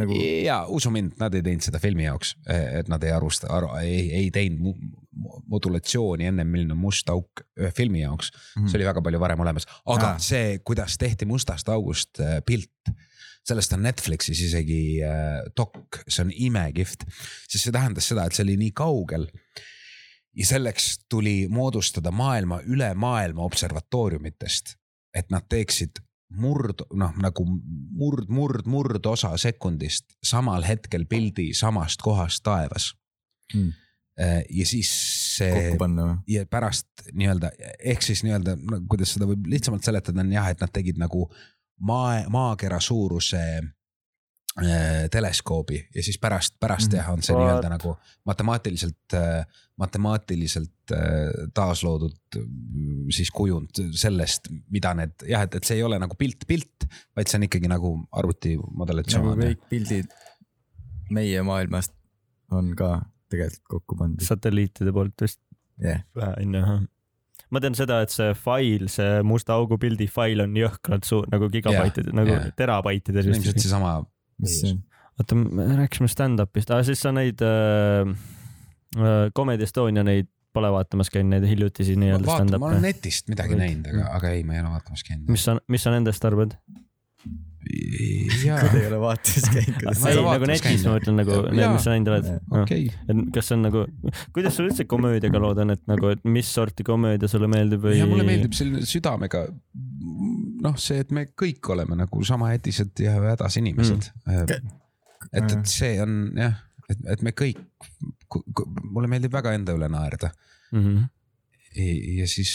nagu 0.00 0.16
ja 0.44 0.64
usu 0.68 0.90
mind, 0.90 1.14
nad 1.20 1.34
ei 1.36 1.42
teinud 1.44 1.64
seda 1.64 1.78
filmi 1.82 2.06
jaoks, 2.08 2.34
et 2.50 2.90
nad 2.90 3.02
ei 3.06 3.12
arusta 3.14 3.50
aru,, 3.54 3.70
ei, 3.82 4.08
ei 4.18 4.30
teinud 4.34 4.78
modulatsiooni 5.50 6.26
ennem, 6.30 6.50
milline 6.50 6.74
on 6.74 6.80
must 6.82 7.10
auk 7.12 7.44
ühe 7.60 7.70
filmi 7.76 8.02
jaoks 8.02 8.32
mm, 8.34 8.66
see 8.66 8.80
oli 8.80 8.88
väga 8.88 9.02
palju 9.04 9.20
varem 9.22 9.44
olemas, 9.44 9.68
aga 9.84 10.14
ah. 10.14 10.22
see, 10.22 10.58
kuidas 10.66 10.98
tehti 11.00 11.28
mustast 11.30 11.70
august 11.70 12.18
äh, 12.22 12.40
pilt, 12.46 12.90
sellest 13.46 13.76
on 13.76 13.84
Netflixis 13.86 14.40
isegi 14.48 14.80
äh, 15.06 15.44
dok, 15.56 16.02
see 16.08 16.24
on 16.26 16.34
imekihvt, 16.34 17.06
sest 17.46 17.68
see 17.68 17.74
tähendas 17.74 18.10
seda, 18.10 18.26
et 18.26 18.34
see 18.34 18.46
oli 18.46 18.58
nii 18.64 18.74
kaugel 18.74 19.28
ja 20.34 20.46
selleks 20.46 20.98
tuli 21.08 21.48
moodustada 21.48 22.10
maailma 22.10 22.60
üle 22.66 22.94
maailma 22.94 23.42
observatooriumitest, 23.44 24.74
et 25.14 25.30
nad 25.30 25.46
teeksid 25.48 26.00
murd, 26.34 26.82
noh 26.92 27.12
nagu 27.22 27.44
murd, 27.46 28.28
murd, 28.28 28.66
murdosa 28.66 29.36
sekundist 29.38 30.16
samal 30.24 30.64
hetkel 30.66 31.04
pildi 31.06 31.52
samast 31.54 32.02
kohast 32.02 32.42
taevas 32.42 32.92
Hmm. 33.54 33.72
Äh, 34.20 34.42
ja 34.50 34.64
siis 34.66 34.88
see 35.36 35.50
kokku 35.52 35.78
panna 35.78 36.04
või? 36.06 36.16
ja 36.32 36.46
pärast 36.46 36.86
nii-öelda 37.12 37.50
ehk 37.84 38.02
siis 38.02 38.22
nii-öelda 38.24 38.54
no, 38.56 38.78
kuidas 38.88 39.12
seda 39.12 39.26
võib 39.28 39.44
lihtsamalt 39.50 39.84
seletada, 39.84 40.22
on 40.22 40.32
jah, 40.32 40.46
et 40.48 40.60
nad 40.62 40.70
tegid 40.72 40.96
nagu 41.02 41.26
maa, 41.82 42.22
maakera 42.32 42.78
suuruse 42.80 43.42
äh, 43.60 45.04
teleskoobi 45.10 45.80
ja 45.94 46.02
siis 46.02 46.18
pärast, 46.18 46.54
pärast 46.60 46.88
Mhm. 46.92 46.96
jah, 46.96 47.10
on 47.12 47.22
see 47.22 47.36
nii-öelda 47.36 47.68
nagu 47.74 47.96
matemaatiliselt, 48.24 49.18
matemaatiliselt 49.80 50.92
äh, 50.94 51.48
taasloodud 51.54 52.38
mm, 52.38 53.08
siis 53.14 53.30
kujund 53.34 53.80
sellest, 53.98 54.46
mida 54.70 54.92
need 54.98 55.26
jah, 55.26 55.46
et, 55.48 55.56
et 55.58 55.66
see 55.66 55.80
ei 55.80 55.86
ole 55.86 55.98
nagu 55.98 56.14
pilt, 56.18 56.46
pilt, 56.46 56.86
vaid 57.16 57.30
see 57.30 57.40
on 57.40 57.48
ikkagi 57.48 57.70
nagu 57.70 57.96
arvuti 58.14 58.54
nagu 58.54 59.34
kõik 59.40 59.66
pildid 59.72 60.14
meie 61.14 61.42
maailmast 61.46 61.94
on 62.54 62.72
ka 62.78 62.96
tegelikult 63.32 63.70
kokku 63.76 63.98
pandud. 63.98 64.26
satelliitide 64.26 64.94
poolt 64.94 65.24
vist 65.24 65.40
jah, 65.82 66.04
onju 66.38 66.62
jah. 66.62 66.84
ma 67.50 67.62
tean 67.64 67.78
seda, 67.78 68.00
et 68.06 68.14
see 68.14 68.30
fail, 68.38 68.86
see 68.92 69.20
musta 69.26 69.58
augu 69.58 69.78
pildi 69.80 70.06
fail 70.10 70.44
on 70.46 70.54
jõhkralt 70.58 71.08
suur 71.08 71.26
nagu 71.32 71.50
gigabaitid 71.52 72.12
Jah, 72.12 72.18
nagu 72.20 72.34
jah. 72.36 72.50
terabaitides 72.58 73.30
ilmselt 73.30 73.58
seesama, 73.58 73.96
mis 74.42 74.60
see 74.62 74.76
on? 74.76 74.82
oota, 75.18 75.38
me 75.38 75.66
rääkisime 75.82 76.10
stand-up'ist, 76.10 76.70
aga 76.74 76.86
siis 76.86 77.02
sa 77.04 77.12
neid 77.14 77.42
äh, 77.42 78.06
äh, 78.06 78.14
Comedy 79.36 79.66
Estonia 79.66 80.04
neid 80.06 80.30
pole 80.54 80.70
vaatamas 80.70 81.10
käinud, 81.10 81.34
neid 81.34 81.48
hiljutisi 81.50 81.96
nii-öelda 81.98 82.28
vaata, 82.28 82.58
ma 82.58 82.70
olen 82.70 82.78
stand-up'e. 82.78 82.86
netist 82.86 83.30
midagi 83.32 83.58
näinud, 83.58 83.90
aga, 83.90 84.08
aga 84.20 84.32
ei, 84.36 84.42
ma 84.46 84.56
ei 84.56 84.62
ole 84.62 84.74
vaatamas 84.76 85.02
käinud. 85.06 85.30
mis 85.34 85.46
sa, 85.48 85.56
mis 85.70 85.86
sa 85.86 85.94
nendest 85.94 86.26
arvad? 86.28 86.54
kui 87.64 88.68
te 88.70 88.80
ei 88.82 88.86
ole 88.90 89.00
vaatamas 89.02 89.48
käinud, 89.50 89.80
ei 89.80 90.18
nagu 90.20 90.48
netis 90.50 90.84
ma 90.84 90.94
mõtlen 90.94 91.18
nagu 91.18 91.38
need, 91.48 91.64
mis 91.74 91.86
sa 91.86 91.94
näinud 91.94 92.12
oled. 92.12 92.28
okei. 92.60 92.84
et 93.08 93.22
kas 93.34 93.50
see 93.50 93.58
on 93.58 93.66
nagu, 93.66 93.84
kuidas 94.36 94.58
sul 94.58 94.68
üldse 94.68 94.86
komöödiaga 94.90 95.42
lood 95.42 95.62
on, 95.64 95.74
et 95.74 95.82
nagu, 95.90 96.12
et 96.14 96.22
mis 96.36 96.52
sorti 96.58 96.86
komöödia 96.86 97.30
sulle 97.30 97.50
meeldib 97.50 97.82
või? 97.88 97.96
ja 97.98 98.06
mulle 98.10 98.26
meeldib 98.28 98.54
selline 98.54 98.84
südamega, 98.88 99.46
noh, 100.68 100.78
see, 100.80 101.00
et 101.02 101.14
me 101.16 101.26
kõik 101.32 101.72
oleme 101.74 101.98
nagu 102.04 102.22
sama 102.28 102.52
hädised 102.52 103.02
ja 103.02 103.16
hädas 103.18 103.58
inimesed 103.58 104.12
mm.. 104.28 104.70
et, 105.32 105.48
et 105.48 105.58
see 105.72 105.96
on 106.04 106.20
jah, 106.38 106.60
et, 106.92 107.00
et 107.16 107.24
me 107.26 107.34
kõik, 107.34 107.64
mulle 108.90 109.08
meeldib 109.10 109.32
väga 109.34 109.52
enda 109.56 109.74
üle 109.76 109.88
naerda 109.92 110.30
mm. 110.72 110.82
-hmm. 110.84 111.06
ja 112.20 112.26
siis 112.30 112.52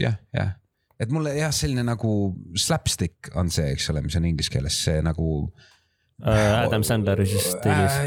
jah, 0.00 0.16
jah, 0.36 0.54
et 1.00 1.10
mulle 1.12 1.34
jah, 1.36 1.52
selline 1.52 1.84
nagu 1.86 2.10
slapstick 2.56 3.32
on 3.36 3.50
see, 3.52 3.72
eks 3.74 3.90
ole, 3.92 4.02
mis 4.06 4.16
on 4.16 4.24
inglise 4.28 4.52
keeles 4.52 4.78
see 4.84 5.02
nagu. 5.04 5.50
Adam 6.24 6.82
Sandleri 6.86 7.26
siis 7.28 7.50
stiilis. 7.52 7.98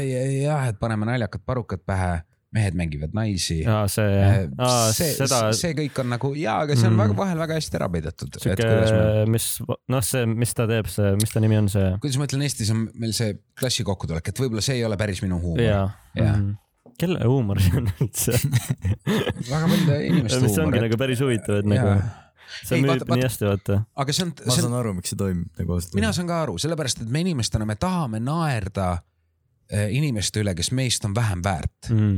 jah, 0.42 0.64
et 0.72 0.78
paneme 0.80 1.06
naljakad 1.06 1.44
parukad 1.46 1.84
pähe, 1.86 2.16
mehed 2.50 2.74
mängivad 2.74 3.12
naisi. 3.14 3.60
aa, 3.70 3.84
see, 3.86 4.24
aa, 4.58 4.88
see, 4.96 5.12
seda, 5.14 5.38
see 5.54 5.70
kõik 5.78 6.00
on 6.02 6.10
nagu 6.16 6.32
jaa, 6.34 6.56
aga 6.64 6.74
see 6.74 6.88
on 6.88 6.96
Mm. 6.96 7.04
väga 7.04 7.16
vahel 7.20 7.38
väga 7.38 7.58
hästi 7.60 7.78
ära 7.78 7.88
peidetud. 7.94 8.40
sihuke, 8.42 9.26
mis, 9.30 9.46
noh, 9.94 10.02
see, 10.02 10.24
mis 10.26 10.54
ta 10.58 10.66
teeb, 10.66 10.90
see, 10.90 11.12
mis 11.22 11.30
ta 11.30 11.40
nimi 11.44 11.60
on, 11.60 11.68
see. 11.70 11.92
kuidas 12.02 12.18
ma 12.18 12.26
ütlen, 12.26 12.42
Eestis 12.48 12.72
on 12.74 12.88
meil 12.98 13.14
see 13.14 13.36
klassi 13.60 13.86
kokkutulek, 13.86 14.32
et 14.32 14.42
võib-olla 14.42 14.66
see 14.66 14.80
ei 14.80 14.84
ole 14.88 14.98
päris 14.98 15.22
minu 15.22 15.38
huumor. 15.38 15.62
jaa. 15.62 15.86
Jah. 16.18 16.42
Kelle 17.00 17.20
huumor 17.28 17.60
see 17.64 17.76
on 17.80 17.88
üldse? 18.00 18.34
väga 19.50 19.66
paljude 19.70 20.00
inimeste 20.06 20.40
mis 20.44 20.56
ongi 20.58 20.64
huumor. 20.66 20.84
nagu 20.86 20.98
päris 21.04 21.22
huvitav, 21.24 21.60
et 21.62 21.68
nagu 21.70 21.94
see 22.66 22.76
Ei, 22.76 22.82
müüb 22.82 22.90
vaata- 22.92 23.06
vaata- 23.08 23.16
nii 23.20 23.26
hästi, 23.28 23.46
vaata. 23.48 23.78
aga 24.04 24.14
see 24.16 24.24
on, 24.26 24.32
ma 24.36 24.54
see 24.56 24.62
on 24.64 24.66
saan, 24.68 24.78
aru, 24.80 24.94
miks 24.98 25.12
see 25.14 25.18
toimub 25.20 25.60
nagu 25.62 25.76
ausalt 25.76 25.94
mina. 25.98 26.10
saan 26.16 26.28
ka 26.30 26.40
aru, 26.44 26.56
sellepärast 26.60 27.04
et 27.04 27.12
me 27.14 27.22
inimestena, 27.24 27.66
me 27.68 27.76
tahame 27.80 28.20
naerda 28.24 28.88
eh, 29.70 29.88
inimeste 29.96 30.42
üle, 30.44 30.54
kes 30.58 30.72
meist 30.76 31.04
on 31.08 31.14
vähem 31.16 31.42
väärt. 31.46 31.90
Mm. 31.94 32.16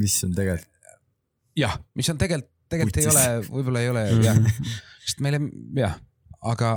mis 0.00 0.18
on 0.26 0.34
tegelikult, 0.36 0.92
jah, 1.58 1.78
mis 1.98 2.08
on 2.12 2.18
tegelikult, 2.20 2.52
tegelikult 2.70 3.00
ei 3.02 3.08
ole, 3.10 3.24
võib-olla 3.48 3.80
ei 3.82 3.88
ole 3.90 4.04
Mm. 4.12 4.22
jah, 4.28 4.38
sest 5.06 5.24
meile 5.24 5.40
jah, 5.80 5.96
aga, 6.52 6.74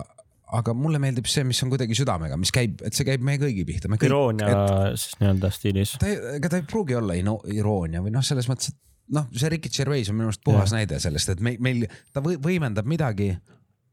aga 0.53 0.73
mulle 0.77 0.99
meeldib 1.01 1.25
see, 1.31 1.43
mis 1.47 1.59
on 1.65 1.71
kuidagi 1.73 1.95
südamega, 1.97 2.37
mis 2.37 2.51
käib, 2.53 2.81
et 2.85 2.93
see 2.93 3.07
käib 3.07 3.23
meie 3.25 3.39
kõigi 3.41 3.65
pihta, 3.65 3.89
iroonia 4.05 4.49
siis 4.95 5.15
nii-öelda 5.21 5.49
stiilis. 5.55 5.95
ta 5.99 6.09
ei, 6.11 6.19
ega 6.37 6.49
ta 6.53 6.59
ei 6.61 6.67
pruugi 6.69 6.95
olla 6.99 7.17
ino- 7.17 7.41
iroonia 7.49 8.03
või 8.05 8.13
noh, 8.13 8.21
selles 8.25 8.49
mõttes, 8.51 8.69
et 8.73 8.79
noh, 9.17 9.27
see 9.35 9.49
Ricky 9.49 9.69
Gervais 9.73 10.09
on 10.13 10.19
minu 10.19 10.29
arust 10.31 10.43
puhas 10.45 10.71
Jah. 10.71 10.79
näide 10.79 10.99
sellest, 11.03 11.33
et 11.33 11.41
meil, 11.43 11.57
meil 11.59 11.85
ta 12.13 12.21
või, 12.23 12.37
võimendab 12.41 12.85
midagi, 12.89 13.31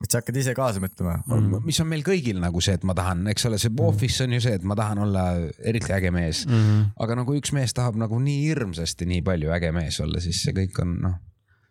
et 0.00 0.08
sa 0.12 0.20
hakkad 0.22 0.36
ise 0.40 0.54
kaasa 0.56 0.80
mõtlema 0.80 1.18
Mm. 1.28 1.64
mis 1.64 1.80
on 1.80 1.88
meil 1.88 2.02
kõigil 2.02 2.38
nagu 2.40 2.60
see, 2.64 2.74
et 2.78 2.84
ma 2.88 2.94
tahan, 2.96 3.26
eks 3.32 3.44
ole, 3.46 3.58
see 3.60 3.70
Office 3.84 4.24
on 4.24 4.32
ju 4.32 4.40
see, 4.40 4.54
et 4.60 4.62
ma 4.64 4.74
tahan 4.78 4.98
olla 5.06 5.24
eriti 5.64 5.92
äge 5.92 6.10
mees. 6.10 6.46
Mm 6.46 6.52
-hmm. 6.60 6.86
aga 7.04 7.14
nagu 7.20 7.34
üks 7.36 7.52
mees 7.52 7.74
tahab 7.76 7.96
nagu 7.96 8.18
nii 8.18 8.46
hirmsasti 8.48 9.06
nii 9.06 9.22
palju 9.22 9.50
äge 9.52 9.72
mees 9.72 10.00
olla, 10.00 10.20
siis 10.20 10.42
see 10.42 10.52
kõik 10.56 10.80
on 10.82 10.96
noh. 11.00 11.14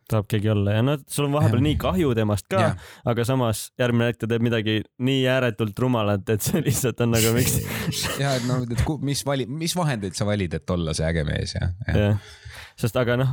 Tahab 0.10 0.28
keegi 0.32 0.52
olla 0.54 0.78
ja 0.78 0.84
noh, 0.86 1.00
sul 1.10 1.28
on 1.28 1.38
vahepeal 1.38 1.60
Jah. 1.60 1.68
nii 1.68 1.80
kahju 1.82 2.14
temast 2.18 2.48
ka 2.52 2.74
aga 3.10 3.26
samas 3.28 3.66
järgmine 3.80 4.10
hetk 4.12 4.24
ta 4.24 4.32
teeb 4.32 4.46
midagi 4.46 4.80
nii 5.06 5.24
ääretult 5.32 5.80
rumalat, 5.80 6.26
et 6.34 6.46
see 6.46 6.64
lihtsalt 6.66 7.02
on 7.06 7.14
nagu 7.16 7.34
miks. 7.36 7.60
ja 8.24 8.36
et 8.40 8.46
noh, 8.50 8.66
et 8.66 8.86
mis 9.06 9.24
vali, 9.28 9.48
mis 9.50 9.76
vahendeid 9.78 10.18
sa 10.18 10.28
valid, 10.30 10.60
et 10.60 10.76
olla 10.76 10.96
see 10.98 11.08
äge 11.10 11.26
mees 11.28 11.56
ja, 11.58 11.72
ja.. 11.88 11.98
jah, 12.04 12.30
sest 12.80 12.98
aga 13.00 13.16
noh, 13.20 13.32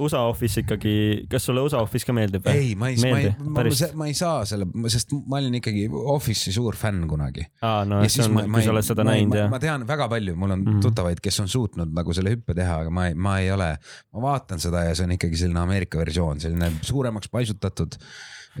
USA 0.00 0.22
Office 0.30 0.62
ikkagi, 0.62 0.94
kas 1.30 1.46
sulle 1.48 1.62
USA 1.64 1.82
Office 1.84 2.06
ka 2.08 2.14
meeldib? 2.16 2.46
ei, 2.50 2.74
ma 2.78 2.90
ei, 2.92 2.98
ma 3.02 3.18
ei 3.20 3.30
ma, 3.38 3.60
Päris? 3.60 3.82
ma 3.98 4.08
ei 4.10 4.16
saa 4.16 4.44
selle, 4.48 4.68
sest 4.92 5.12
ma 5.28 5.40
olin 5.40 5.58
ikkagi 5.60 5.86
Office'i 6.14 6.54
suur 6.54 6.78
fänn 6.78 7.04
kunagi. 7.10 7.44
aa, 7.66 7.84
no 7.88 8.00
see 8.08 8.24
on, 8.24 8.40
kui 8.54 8.64
sa 8.64 8.72
oled 8.72 8.88
seda 8.88 9.04
ma, 9.04 9.16
näinud 9.16 9.34
ma, 9.34 9.42
ja 9.42 9.50
ma 9.52 9.60
tean 9.62 9.84
väga 9.88 10.08
palju, 10.12 10.36
mul 10.38 10.54
on 10.54 10.62
mm. 10.62 10.70
-hmm. 10.70 10.86
tuttavaid, 10.86 11.20
kes 11.24 11.42
on 11.44 11.52
suutnud 11.52 11.92
nagu 11.96 12.16
selle 12.16 12.32
hüppe 12.36 12.56
teha, 12.56 12.80
aga 12.84 12.94
ma 12.94 13.08
ei, 13.10 13.18
ma 13.28 13.36
ei 13.42 13.52
ole, 13.52 13.74
ma 14.16 14.24
vaatan 14.30 14.62
seda 14.62 14.86
ja 14.88 14.96
see 14.96 15.08
on 15.08 15.16
ikkagi 15.18 15.42
selline 15.44 15.60
Ameerika 15.60 16.00
versioon, 16.00 16.40
selline 16.40 16.72
suuremaks 16.86 17.30
paisutatud. 17.32 18.00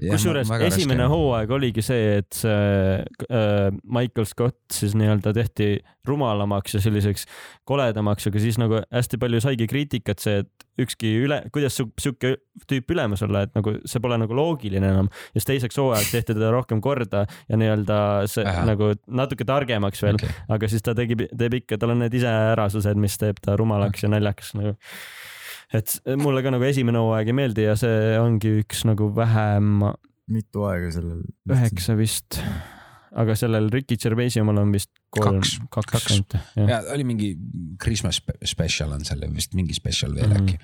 Kusjuures 0.00 0.50
esimene 0.68 1.08
hooaeg 1.10 1.52
oligi 1.56 1.84
see, 1.84 2.20
et 2.20 2.36
see 2.36 3.00
äh, 3.30 3.68
Michael 3.82 4.28
Scott 4.28 4.58
siis 4.72 4.96
nii-öelda 4.98 5.32
tehti 5.36 5.76
rumalamaks 6.06 6.76
ja 6.76 6.80
selliseks 6.82 7.26
koledamaks, 7.66 8.28
aga 8.30 8.42
siis 8.42 8.58
nagu 8.62 8.80
hästi 8.84 9.18
palju 9.22 9.40
saigi 9.42 9.66
kriitikat 9.70 10.22
see, 10.22 10.42
et 10.44 10.66
ükski 10.86 11.12
üle, 11.24 11.40
kuidas 11.54 11.76
sihuke 11.76 12.36
tüüp 12.68 12.92
ülemus 12.92 13.24
olla, 13.24 13.46
et 13.46 13.54
nagu 13.56 13.76
see 13.88 14.02
pole 14.04 14.18
nagu 14.20 14.36
loogiline 14.36 14.90
enam. 14.92 15.10
ja 15.32 15.40
siis 15.40 15.48
teiseks 15.50 15.80
hooajaks 15.80 16.12
tehti 16.12 16.36
teda 16.36 16.52
rohkem 16.54 16.82
korda 16.84 17.24
ja 17.48 17.60
nii-öelda 17.60 17.98
see 18.30 18.44
Ahah. 18.46 18.66
nagu 18.68 18.92
natuke 19.06 19.46
targemaks 19.48 20.02
veel 20.04 20.20
okay.. 20.20 20.34
aga 20.52 20.70
siis 20.70 20.84
ta 20.84 20.94
tegi, 20.98 21.18
teeb 21.26 21.60
ikka, 21.62 21.80
tal 21.80 21.96
on 21.96 22.04
need 22.04 22.16
iseärasused, 22.16 23.00
mis 23.00 23.16
teeb 23.20 23.40
ta 23.42 23.56
rumalaks 23.58 24.04
ja 24.04 24.12
naljakas 24.12 24.52
nagu. 24.58 24.76
Et 25.74 25.96
mulle 26.20 26.42
ka 26.44 26.52
nagu 26.54 26.66
esimene 26.66 27.02
hooaeg 27.02 27.32
ei 27.32 27.36
meeldi 27.36 27.66
ja 27.66 27.74
see 27.78 28.16
ongi 28.20 28.58
üks 28.62 28.84
nagu 28.88 29.08
vähem, 29.16 29.82
mitu 30.30 30.66
aega 30.68 30.92
sellel. 30.94 31.22
üheksa 31.50 31.96
vist. 31.98 32.40
aga 33.16 33.36
sellel 33.38 33.70
Ricky 33.72 33.96
Gervaisi 33.96 34.42
omal 34.42 34.60
on 34.62 34.72
vist 34.74 34.90
kolm, 35.10 35.40
Kaks. 35.40 35.58
kaks 35.72 35.92
Kaks. 35.92 36.10
ainult 36.12 36.36
jah. 36.36 36.70
ja 36.70 36.80
oli 36.94 37.06
mingi 37.08 37.30
Christmas 37.82 38.20
spe- 38.20 38.38
special 38.44 38.92
on 38.92 39.06
seal 39.08 39.24
vist 39.34 39.54
mingi 39.56 39.74
special 39.74 40.14
veel 40.14 40.28
mm 40.28 40.36
-hmm. 40.36 40.54
äkki. 40.54 40.58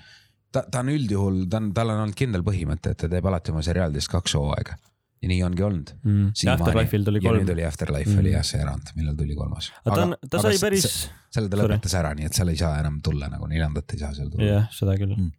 ta, 0.53 0.65
ta 0.71 0.81
on 0.81 0.93
üldjuhul, 0.93 1.45
ta 1.49 1.63
on, 1.63 1.73
tal 1.75 1.95
on 1.95 2.07
olnud 2.07 2.19
kindel 2.19 2.47
põhimõte, 2.47 2.93
et 2.93 2.99
ta 3.05 3.09
teeb 3.09 3.27
alati 3.27 3.55
oma 3.55 3.63
seriaalidest 3.63 4.11
kaks 4.13 4.39
hooaega 4.39 4.79
ja 5.23 5.29
nii 5.31 5.43
ongi 5.47 5.63
olnud. 5.63 5.93
Mm. 6.05 6.33
ja 6.43 6.55
Afterlife'il 6.57 7.05
tuli 7.07 7.21
ja 7.23 7.29
kolm 7.31 7.45
nüüd. 7.45 7.53
oli 7.55 7.65
Afterlife 7.65 8.11
Mhm. 8.11 8.19
oli 8.25 8.33
jah 8.33 8.43
see 8.45 8.61
erand, 8.61 8.91
millal 8.97 9.15
tuli 9.17 9.35
kolmas. 9.39 9.71
aga 9.85 9.95
ta 9.97 10.03
on, 10.03 10.17
ta 10.31 10.43
sai 10.43 10.59
päris, 10.59 10.89
selle 11.31 11.49
ta 11.49 11.57
lõpetas 11.63 11.95
ära, 12.01 12.15
nii 12.19 12.27
et 12.27 12.35
seal 12.35 12.49
ei 12.49 12.57
saa 12.57 12.79
enam 12.81 13.01
tulla 13.03 13.29
nagu 13.29 13.47
neljandat 13.47 13.95
ei 13.95 13.99
saa 14.03 14.13
seal 14.15 14.29
tulla. 14.31 14.45
jah, 14.45 14.69
seda 14.75 14.97
küll 14.99 15.15
Mm. 15.17 15.31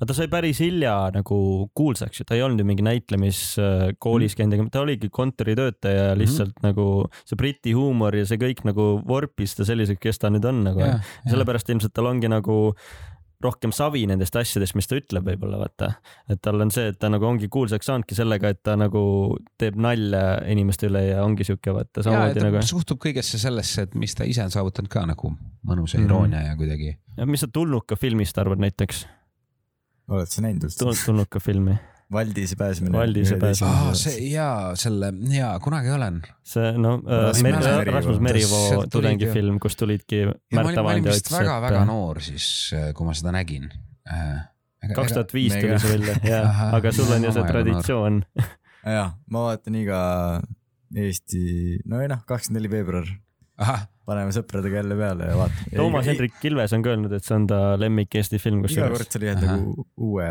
aga 0.00 0.06
ta 0.06 0.14
sai 0.14 0.28
päris 0.32 0.58
hilja 0.62 1.10
nagu 1.12 1.68
kuulsaks 1.76 2.20
ju, 2.20 2.24
ta 2.24 2.34
ei 2.34 2.40
olnud 2.42 2.60
ju 2.62 2.64
mingi 2.64 2.82
näitlemiskoolis 2.86 4.36
käinud, 4.38 4.54
aga 4.56 4.70
ta 4.72 4.80
oligi 4.84 5.10
kontoritöötaja 5.12 6.10
ja 6.10 6.14
lihtsalt 6.16 6.54
mm 6.54 6.60
-hmm. 6.60 6.68
nagu 6.70 7.10
see 7.24 7.36
briti 7.36 7.72
huumor 7.76 8.16
ja 8.16 8.24
see 8.24 8.38
kõik 8.38 8.64
nagu 8.64 9.02
vorpis 9.06 9.54
ta 9.56 9.64
selliseks, 9.64 10.00
kes 10.00 10.18
ta 10.18 10.30
nüüd 10.30 10.44
on 10.48 10.64
nagu. 10.64 10.80
ja, 10.80 11.00
sellepärast 11.28 11.68
ilmselt 11.68 11.92
tal 11.92 12.06
ongi 12.06 12.28
nagu 12.28 12.74
rohkem 13.40 13.72
savi 13.72 14.02
nendest 14.06 14.36
asjadest, 14.36 14.74
mis 14.76 14.86
ta 14.90 14.98
ütleb 15.00 15.24
võib-olla 15.24 15.58
vaata, 15.62 15.86
et 16.28 16.42
tal 16.44 16.60
on 16.60 16.70
see, 16.74 16.90
et 16.92 16.98
ta 17.00 17.08
nagu 17.08 17.24
ongi 17.24 17.48
kuulsaks 17.48 17.86
saanudki 17.88 18.14
sellega, 18.18 18.50
et 18.52 18.62
ta 18.62 18.74
nagu 18.76 19.00
teeb 19.58 19.78
nalja 19.80 20.42
inimeste 20.52 20.90
üle 20.90 21.06
ja 21.06 21.22
ongi 21.24 21.46
siuke 21.48 21.72
vaata 21.72 22.04
samamoodi 22.04 22.42
nagu. 22.44 22.60
suhtub 22.68 23.00
kõigesse 23.00 23.40
sellesse, 23.40 23.82
et 23.88 23.94
mis 23.94 24.14
ta 24.14 24.24
ise 24.28 24.44
on 24.44 24.50
saavutanud 24.52 24.88
ka 24.92 25.06
nagu 25.08 25.32
mõnusa 25.66 25.96
Mhm. 25.98 26.04
iroonia 26.04 26.42
ja 26.50 26.56
kuidagi. 26.56 26.96
mis 27.26 27.40
sa 27.40 27.48
Tulnuka 27.48 27.96
filmist 27.96 28.38
arvad 28.38 28.58
näiteks? 28.60 29.06
oled 30.10 30.26
sa 30.28 30.42
näinud 30.42 30.64
üldse? 30.68 31.04
Tulnuka 31.06 31.40
filmi? 31.40 31.78
Valdise 32.12 32.56
pääsemine. 32.58 32.98
Valdise 32.98 33.36
pääsemine. 33.38 33.76
aa, 33.88 33.94
see 33.94 34.30
jaa, 34.32 34.74
selle 34.76 35.12
jaa, 35.30 35.52
kunagi 35.62 35.90
olen. 35.94 36.16
see 36.42 36.72
no 36.78 36.96
äh, 37.06 37.26
Rasmus 37.28 37.42
Mer- 37.42 37.58
Merivoo. 37.62 37.94
Rasmus 37.94 38.20
Merivoo 38.26 38.86
tudengifilm, 38.90 39.60
kus 39.62 39.76
tulidki 39.78 40.24
ja 40.24 40.30
ma 40.32 40.64
Märta 40.64 40.68
olin, 40.68 40.74
ma 40.74 40.80
olin 40.80 40.86
Vaand 40.88 41.06
ja 41.06 41.14
vist 41.14 41.28
ütles, 41.30 41.38
väga-väga 41.38 41.82
et 41.84 41.90
noor 41.92 42.20
siis, 42.26 42.48
kui 42.98 43.06
ma 43.06 43.14
seda 43.14 43.34
nägin. 43.36 43.70
kaks 44.96 45.12
tuhat 45.14 45.34
viis 45.36 45.54
tuli 45.54 45.78
see 45.78 45.92
välja, 45.94 46.16
jah, 46.24 46.48
Ahah, 46.50 46.74
aga 46.80 46.92
sul 46.98 47.14
on 47.14 47.24
ju 47.28 47.32
see 47.36 47.46
traditsioon. 47.52 48.20
jah, 48.98 49.14
ma 49.30 49.46
vaatan 49.50 49.78
iga 49.78 50.02
Eesti, 50.90 51.40
no 51.86 52.00
ei 52.02 52.08
noh, 52.10 52.24
kakskümmend 52.26 52.58
neli 52.58 52.70
veebruar, 52.72 53.06
ahah, 53.62 53.84
paneme 54.08 54.32
sõpradega 54.34 54.80
jälle 54.80 54.96
peale 54.98 55.28
ja 55.30 55.36
vaatame. 55.38 55.76
Toomas 55.76 56.08
Hendrik 56.10 56.42
Ilves 56.50 56.72
on 56.74 56.82
ka 56.82 56.90
öelnud, 56.96 57.12
et 57.14 57.22
see 57.22 57.36
on 57.36 57.44
ta 57.46 57.60
lemmik 57.78 58.16
Eesti 58.18 58.40
film, 58.42 58.64
iga 58.64 58.66
kusjuures 58.66 58.96
kord 58.98 59.14
sa 59.14 59.20
leiad 59.22 59.44
nagu 59.44 59.84
uue, 59.94 60.26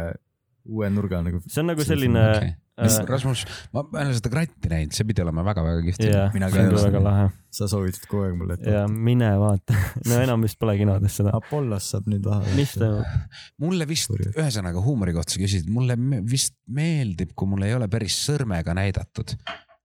uue 0.65 0.90
nurga 0.94 1.22
nagu. 1.26 1.40
see 1.48 1.61
on 1.64 1.69
nagu 1.72 1.86
selline 1.86 2.23
okei. 2.36 2.49
äh, 2.80 2.98
Rasmus, 3.10 3.41
ma 3.76 3.84
ma 3.91 4.02
ei 4.03 4.10
ole 4.10 4.15
seda 4.19 4.30
kratti 4.31 4.69
näinud, 4.72 4.94
see 4.95 5.06
pidi 5.10 5.22
olema 5.23 5.44
väga-väga 5.48 5.81
kihvt. 5.88 6.03
jah, 6.07 6.34
Mina 6.34 6.49
see 6.49 6.56
ka 6.57 6.64
on 6.64 6.68
ei 6.69 6.73
ole 6.76 6.84
väga 6.84 6.98
seda- 6.99 7.03
lahe 7.10 7.26
sa 7.60 7.68
soovitad 7.72 8.06
kogu 8.11 8.23
aeg 8.27 8.36
mulle, 8.40 8.57
et 8.60 8.68
ja 8.72 8.84
mine 8.88 9.30
vaata, 9.41 9.76
no 10.10 10.19
enam 10.23 10.44
vist 10.45 10.60
pole 10.61 10.76
kinodes 10.80 11.15
seda. 11.19 11.34
Apollos 11.40 11.90
saab 11.94 12.07
nüüd 12.11 12.23
vahepeal. 12.30 12.56
mis 12.60 12.76
toimub? 12.77 13.40
mulle 13.65 13.88
vist, 13.90 14.14
ühesõnaga 14.31 14.84
huumori 14.86 15.15
kohta 15.18 15.36
sa 15.36 15.41
küsisid, 15.41 15.68
mulle 15.73 15.98
vist 16.30 16.56
meeldib, 16.68 17.34
kui 17.36 17.49
mul 17.52 17.65
ei 17.68 17.73
ole 17.76 17.88
päris 17.91 18.15
sõrmega 18.27 18.76
näidatud, 18.77 19.36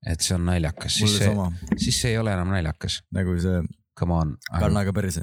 et 0.07 0.21
see 0.21 0.37
on 0.37 0.45
naljakas, 0.51 0.99
siis 1.01 1.09
mulle 1.09 1.23
see, 1.25 1.33
sama, 1.33 1.79
siis 1.81 1.99
see 2.05 2.13
ei 2.15 2.21
ole 2.21 2.35
enam 2.37 2.53
naljakas. 2.55 3.01
nagu 3.17 3.35
see 3.41 3.63
Come 3.95 4.11
on. 4.11 4.31
kannaga 4.59 4.91
perse. 4.93 5.21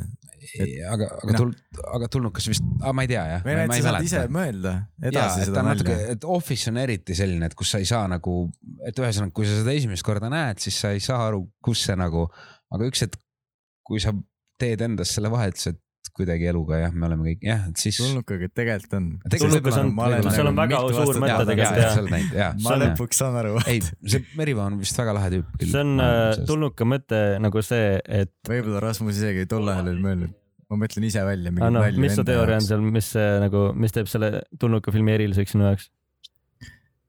aga, 0.90 1.08
aga 1.22 1.34
Noh. 1.36 1.38
tul-, 1.38 1.84
aga 1.96 2.08
tulnukas 2.12 2.48
vist, 2.50 2.66
ma 2.82 3.06
ei 3.06 3.10
tea 3.12 3.24
jah. 3.30 3.44
või 3.46 3.58
näed, 3.60 3.74
sa 3.76 3.84
saad 3.88 4.08
ise 4.08 4.24
mõelda 4.34 4.74
edasi 4.98 5.44
et 5.44 5.46
ta 5.46 5.50
seda 5.50 5.66
nalja., 5.68 5.98
et 6.16 6.26
Office 6.38 6.72
on 6.72 6.80
eriti 6.82 7.18
selline, 7.18 7.50
et 7.52 7.58
kus 7.58 7.74
sa 7.76 7.82
ei 7.82 7.88
saa 7.90 8.08
nagu, 8.12 8.36
et 8.88 8.98
ühesõnaga, 8.98 9.34
kui 9.38 9.50
sa 9.50 9.60
seda 9.60 9.76
esimest 9.78 10.06
korda 10.08 10.32
näed, 10.34 10.62
siis 10.64 10.80
sa 10.82 10.94
ei 10.96 11.04
saa 11.04 11.22
aru, 11.30 11.44
kus 11.64 11.86
see 11.88 11.98
nagu, 12.00 12.26
aga 12.74 12.90
üks 12.90 13.06
hetk, 13.06 13.20
kui 13.88 14.02
sa 14.04 14.16
teed 14.62 14.82
endas 14.86 15.14
selle 15.16 15.32
vahetuse, 15.34 15.76
et 15.76 15.82
kuidagi 16.18 16.50
eluga 16.52 16.80
jah, 16.82 16.94
me 16.96 17.08
oleme 17.08 17.26
kõik 17.30 17.46
jah, 17.46 17.64
et 17.70 17.82
siis. 17.82 18.00
tulnukaga 18.02 18.50
tegelikult 18.58 18.96
on. 18.98 19.08
Tulnukas 19.36 19.80
on- 19.82 19.94
seal 20.36 20.52
on 20.52 20.60
väga 20.60 20.82
suur 20.98 21.22
mõte 21.24 21.48
tegelikult, 21.52 22.36
jah. 22.38 22.58
ma 22.66 22.76
lõpuks 22.84 23.22
saan 23.24 23.40
aru. 23.42 23.56
ei, 23.72 23.82
see 23.84 24.22
Merivaa 24.40 24.68
on 24.72 24.78
vist 24.82 25.00
väga 25.02 25.16
lahe 25.18 25.32
tüüp 25.38 25.56
küll. 25.58 25.72
see 25.72 25.86
on 25.86 26.04
äh, 26.04 26.44
tulnuka 26.50 26.88
mõte 26.88 27.24
nagu 27.44 27.66
see, 27.66 27.98
et 28.06 28.36
võib-olla 28.50 28.84
Rasmus 28.84 29.18
isegi 29.22 29.48
tol 29.52 29.72
ajal 29.72 29.92
ei 29.94 30.04
mõelnud. 30.04 30.36
ma 30.72 30.82
mõtlen 30.86 31.08
ise 31.08 31.24
välja. 31.28 31.56
ah, 31.62 31.74
noh, 31.74 31.90
mis 32.00 32.16
su 32.20 32.28
teooria 32.28 32.60
on 32.62 32.68
seal, 32.68 32.86
mis 33.00 33.12
nagu, 33.16 33.72
mis 33.76 33.96
teeb 33.96 34.12
selle 34.12 34.44
tulnuka 34.60 34.94
filmi 34.96 35.18
eriliseks 35.18 35.56
sinu 35.58 35.68
jaoks? 35.70 35.90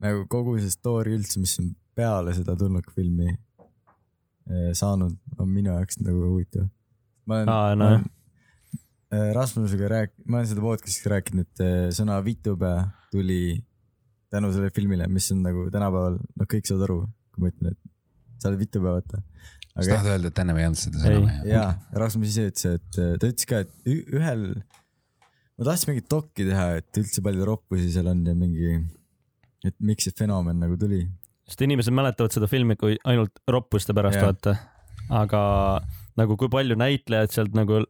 nagu 0.03 0.27
kogu 0.31 0.57
see 0.59 0.73
story 0.73 1.15
üldse, 1.17 1.39
mis 1.43 1.55
on 1.63 1.73
peale 1.95 2.35
seda 2.37 2.57
tulnuka 2.59 2.93
filmi 2.95 3.29
eh, 3.31 4.73
saanud, 4.77 5.15
on 5.39 5.51
minu 5.53 5.73
jaoks 5.73 6.01
nagu 6.03 6.25
huvitav. 6.33 6.67
ma 7.27 7.43
olen 7.43 7.53
olen, 7.53 8.01
eh, 8.01 8.09
Rasmusega 9.13 9.89
rääk-, 9.93 10.15
ma 10.25 10.41
olen 10.41 10.49
seda 10.49 10.63
podcast'is 10.65 11.05
rääkinud, 11.13 11.45
et 11.45 11.63
eh, 11.65 11.89
sõna 11.93 12.17
vitupea 12.25 12.87
tuli 13.13 13.61
tänu 14.33 14.49
sellele 14.53 14.73
filmile, 14.73 15.09
mis 15.13 15.27
on 15.35 15.43
nagu 15.45 15.67
tänapäeval, 15.73 16.17
noh, 16.17 16.49
kõik 16.49 16.69
saavad 16.69 16.87
aru, 16.87 17.03
kui 17.35 17.45
ma 17.45 17.51
ütlen, 17.53 17.75
et 17.75 18.41
sa 18.41 18.49
oled 18.49 18.63
vitupea, 18.63 18.95
vaata. 18.97 19.21
sa 19.75 19.85
tahad 19.91 20.09
öelda, 20.15 20.33
et 20.33 20.41
ennem 20.45 20.61
ei 20.61 20.69
olnud 20.71 20.81
seda 20.81 21.03
sõna? 21.03 21.35
ja 21.45 21.67
Rasmus 22.01 22.33
ise 22.33 22.47
ütles, 22.49 22.81
et 22.81 23.01
äh, 23.03 23.13
ta 23.21 23.29
ütles 23.35 23.51
ka, 23.51 23.61
et 23.67 23.93
ühel, 24.17 24.47
ma 25.59 25.69
tahtsin 25.69 25.93
mingit 25.93 26.09
dokki 26.17 26.49
teha, 26.49 26.67
et 26.81 27.03
üldse 27.05 27.25
palju 27.29 27.49
roppusi 27.53 27.93
seal 27.93 28.09
on 28.15 28.25
ja 28.25 28.37
mingi, 28.39 28.81
et 29.69 29.77
miks 29.85 30.09
see 30.09 30.17
fenomen 30.25 30.65
nagu 30.65 30.81
tuli. 30.81 31.05
sest 31.49 31.69
inimesed 31.69 31.93
mäletavad 31.93 32.33
seda 32.33 32.49
filmi 32.49 32.81
kui 32.81 32.97
ainult 33.05 33.45
roppuste 33.45 33.93
pärast 33.93 34.25
vaata, 34.25 34.57
aga 35.13 35.43
nagu 36.17 36.41
kui 36.41 36.49
palju 36.53 36.81
näitlejaid 36.81 37.37
sealt 37.37 37.53
nagu, 37.57 37.85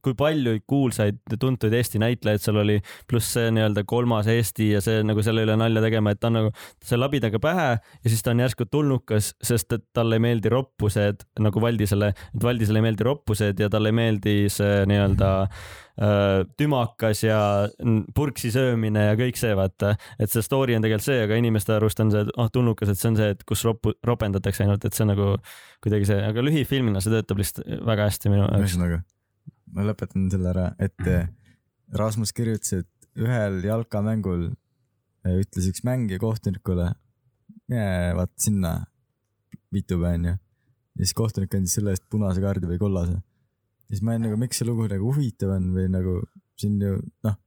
kui 0.00 0.14
palju 0.16 0.56
kuulsaid 0.68 1.20
tuntuid 1.40 1.74
Eesti 1.76 2.00
näitlejaid 2.00 2.42
seal 2.42 2.60
oli, 2.62 2.78
pluss 3.10 3.34
see 3.36 3.50
nii-öelda 3.52 3.84
kolmas 3.88 4.28
Eesti 4.32 4.70
ja 4.72 4.80
see 4.84 5.02
nagu 5.04 5.24
selle 5.24 5.44
üle 5.44 5.56
nalja 5.58 5.82
tegema, 5.84 6.14
et 6.14 6.20
ta 6.22 6.30
on 6.30 6.38
nagu 6.38 6.52
see 6.84 6.98
labidaga 7.00 7.40
pähe 7.42 7.68
ja 7.76 8.08
siis 8.08 8.24
ta 8.24 8.32
on 8.32 8.40
järsku 8.44 8.66
tulnukas, 8.72 9.32
sest 9.44 9.76
et 9.76 9.84
talle 9.96 10.16
ei 10.16 10.24
meeldi 10.24 10.52
roppused 10.52 11.26
nagu 11.44 11.62
Valdisele, 11.62 12.12
et 12.12 12.44
Valdisele 12.46 12.80
ei 12.80 12.88
meeldi 12.88 13.08
roppused 13.08 13.60
ja 13.60 13.68
talle 13.72 13.92
ei 13.92 13.98
meeldi 14.00 14.36
see 14.52 14.82
nii-öelda 14.88 15.30
äh, 15.42 16.42
tümakas 16.56 17.24
ja 17.26 17.40
purksi 18.16 18.52
söömine 18.54 19.10
ja 19.10 19.18
kõik 19.20 19.40
see, 19.40 19.52
vaata, 19.58 19.94
et 20.16 20.32
see 20.32 20.44
story 20.44 20.78
on 20.78 20.84
tegelikult 20.84 21.10
see, 21.10 21.20
aga 21.26 21.40
inimeste 21.40 21.76
arust 21.76 22.00
on 22.04 22.12
see, 22.14 22.24
ah 22.40 22.52
tulnukas, 22.52 22.92
et 22.92 23.00
see 23.00 23.12
on 23.12 23.20
see, 23.20 23.32
et 23.36 23.44
kus 23.48 23.64
roppu, 23.68 23.92
ropendatakse 24.08 24.64
ainult, 24.64 24.84
et 24.88 24.96
see 24.96 25.04
on 25.04 25.12
nagu 25.12 25.32
kuidagi 25.84 26.08
see, 26.08 26.20
aga 26.32 26.44
lühifilmina 26.48 27.02
see 27.04 27.12
töötab 27.12 27.42
lihtsalt 27.42 27.66
väga 27.88 28.08
hästi 28.08 28.32
minu 28.32 28.46
jaoks. 28.46 28.62
ühesõnaga, 28.64 29.02
ma 29.72 29.86
lõpetan 29.86 30.28
selle 30.32 30.50
ära, 30.52 30.66
et 30.82 31.08
äh, 31.08 31.28
Rasmus 31.98 32.32
kirjutas, 32.36 32.82
et 32.82 33.20
ühel 33.20 33.60
jalkamängul 33.66 34.48
äh, 34.50 35.40
ütles 35.42 35.68
üks 35.70 35.84
mängija 35.88 36.20
kohtunikule, 36.22 36.92
mine 37.68 38.14
vaata 38.16 38.46
sinna 38.46 38.72
vitupea 39.72 40.16
onju. 40.18 40.34
ja 40.36 41.04
siis 41.04 41.14
kohtunik 41.16 41.54
andis 41.56 41.76
selle 41.78 41.94
eest 41.94 42.04
punase 42.12 42.42
kaardi 42.44 42.68
või 42.68 42.80
kollase. 42.80 43.16
ja 43.16 43.94
siis 43.94 44.02
ma 44.04 44.14
olin 44.14 44.28
nagu, 44.28 44.40
miks 44.40 44.60
see 44.60 44.68
lugu 44.68 44.88
nagu 44.90 45.12
huvitav 45.12 45.56
on 45.56 45.70
või 45.76 45.88
nagu 45.92 46.18
siin 46.60 46.80
ju 46.80 46.98
noh, 47.24 47.38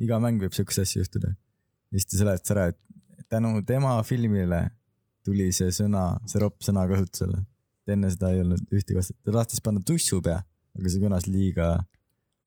iga 0.00 0.20
mäng 0.22 0.42
võib 0.42 0.56
siukest 0.56 0.84
asja 0.84 1.02
juhtuda. 1.02 1.32
ja 1.32 1.96
siis 1.96 2.10
ta 2.10 2.20
seletas 2.20 2.56
ära, 2.56 2.68
et 2.72 3.28
tänu 3.30 3.54
tema 3.66 3.96
filmile 4.06 4.66
tuli 5.24 5.50
see 5.54 5.72
sõna, 5.74 6.04
see 6.28 6.40
ropp 6.42 6.64
sõna 6.64 6.86
kasutusele. 6.90 7.44
enne 7.90 8.06
seda 8.12 8.28
ei 8.30 8.44
olnud 8.44 8.68
ühtegi 8.70 8.94
vastet, 8.94 9.16
ta 9.26 9.32
tahtis 9.34 9.62
panna 9.64 9.80
tussupea, 9.82 10.36
aga 10.78 10.92
see 10.92 11.02
kõlas 11.02 11.28
liiga 11.30 11.70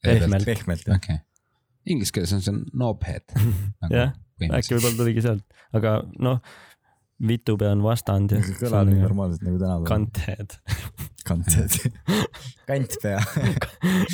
Pehmelt. 0.04 0.46
pehmelt 0.48 0.88
jah. 0.88 1.00
okei. 1.00 1.22
Inglise 1.94 2.16
keeles 2.16 2.32
on 2.36 2.44
see 2.44 2.60
knobhead. 2.72 3.34
jah, 3.94 4.14
äkki 4.44 4.78
võib-olla 4.78 5.00
tuligi 5.00 5.24
sealt, 5.26 5.44
aga 5.76 5.98
noh, 6.24 6.40
vitupea 7.28 7.72
on 7.76 7.84
vastand 7.86 8.34
ja 8.34 8.42
kõlab 8.60 8.90
nii 8.90 9.02
normaalselt 9.04 9.46
nagu 9.48 9.60
tänapäeval. 9.62 9.88
kanted. 9.88 10.58
kanted. 11.28 11.78
kantpea. 12.70 13.22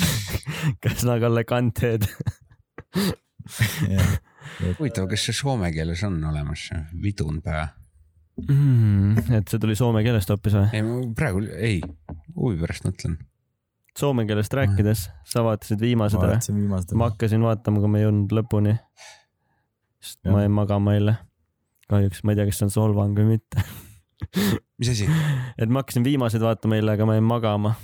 kas 0.84 1.04
Kalle 1.04 1.44
kanted? 1.48 2.06
huvitav, 4.78 5.08
kas 5.10 5.26
see 5.26 5.36
soome 5.36 5.72
keeles 5.74 6.04
on 6.06 6.20
olemas, 6.30 6.68
vidunpää? 7.02 7.66
Mm, 8.40 9.18
et 9.36 9.50
see 9.50 9.60
tuli 9.60 9.74
soome 9.76 10.04
keelest 10.06 10.30
hoopis 10.32 10.54
või? 10.56 10.68
ei, 10.76 10.84
ma 10.86 11.00
praegu 11.16 11.42
ei, 11.58 11.80
huvi 12.36 12.60
pärast 12.62 12.86
mõtlen. 12.86 13.18
Soome 13.98 14.24
keelest 14.28 14.54
rääkides, 14.54 15.08
sa 15.26 15.42
vaatasid 15.44 15.80
viimased 15.82 16.20
ära? 16.20 16.36
vaatasin 16.36 16.56
viimased. 16.56 16.94
ma 16.96 17.10
hakkasin 17.10 17.42
vaatama, 17.42 17.80
aga 17.82 17.90
ma 17.90 17.98
ei 17.98 18.04
jõudnud 18.06 18.34
lõpuni. 18.38 18.76
sest 20.00 20.20
Jah. 20.24 20.32
ma 20.34 20.44
jäin 20.44 20.54
magama 20.56 20.94
eile. 20.96 21.16
kahjuks 21.90 22.22
ma 22.24 22.32
ei 22.32 22.38
tea, 22.38 22.46
kas 22.50 22.60
see 22.60 22.68
on 22.68 22.74
solvang 22.74 23.16
või 23.18 23.34
mitte. 23.34 23.64
mis 24.78 24.92
asi 24.92 25.08
et 25.58 25.68
ma 25.68 25.82
hakkasin 25.82 26.04
viimaseid 26.06 26.44
vaatama 26.44 26.78
eile, 26.78 26.94
aga 26.94 27.08
ma 27.08 27.16
jäin 27.18 27.26
magama. 27.26 27.74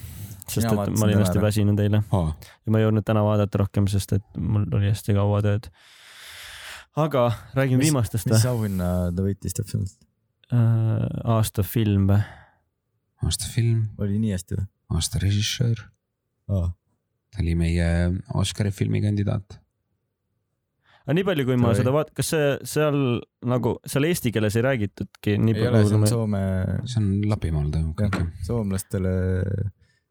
sest 0.46 0.68
Mina 0.70 0.86
et 0.86 0.98
ma 0.98 1.08
olin 1.08 1.20
hästi 1.24 1.42
väsinud 1.42 1.80
eile 1.82 2.02
oh.? 2.14 2.30
ja 2.38 2.72
ma 2.72 2.78
ei 2.80 2.86
jõudnud 2.86 3.06
täna 3.06 3.24
vaadata 3.26 3.64
rohkem, 3.64 3.88
sest 3.90 4.14
et 4.18 4.26
mul 4.38 4.66
oli 4.78 4.92
hästi 4.92 5.16
kaua 5.16 5.42
tööd. 5.42 5.70
aga 6.96 7.28
räägime 7.58 7.82
Mis- 7.82 7.90
viimastest 7.90 8.30
mis 8.30 8.44
või? 8.44 8.52
auhinna 8.52 8.90
ta 9.16 9.26
võitis 9.26 9.58
täpsemalt? 9.58 9.96
aasta 11.24 11.66
film 11.66 12.06
või? 12.12 12.22
aasta 13.26 13.50
film, 13.50 13.88
oli 13.98 14.20
nii 14.22 14.36
hästi 14.36 14.60
või? 14.60 14.68
aasta 14.94 15.18
režissöör, 15.22 15.82
ta 16.46 17.42
oli 17.42 17.54
meie 17.58 17.86
Oscari 18.38 18.72
filmikandidaat. 18.74 19.58
aga 21.06 21.16
nii 21.18 21.26
palju, 21.26 21.46
kui 21.48 21.58
ma 21.60 21.72
seda 21.78 21.92
vaat-, 21.94 22.12
kas 22.16 22.32
see 22.34 22.52
seal 22.66 22.98
nagu 23.46 23.76
seal 23.86 24.08
eesti 24.08 24.32
keeles 24.34 24.58
ei 24.58 24.66
räägitudki 24.66 25.36
nii 25.38 25.56
ei 25.58 25.68
ole, 25.68 25.84
see 25.84 25.94
palju 25.94 26.02
on? 26.02 26.10
Soome, 26.10 26.42
see 26.86 27.02
on 27.02 27.10
Lapimaal 27.30 27.70
toimub 27.74 27.98
kõik 28.00 28.20
soomlastele, 28.46 29.14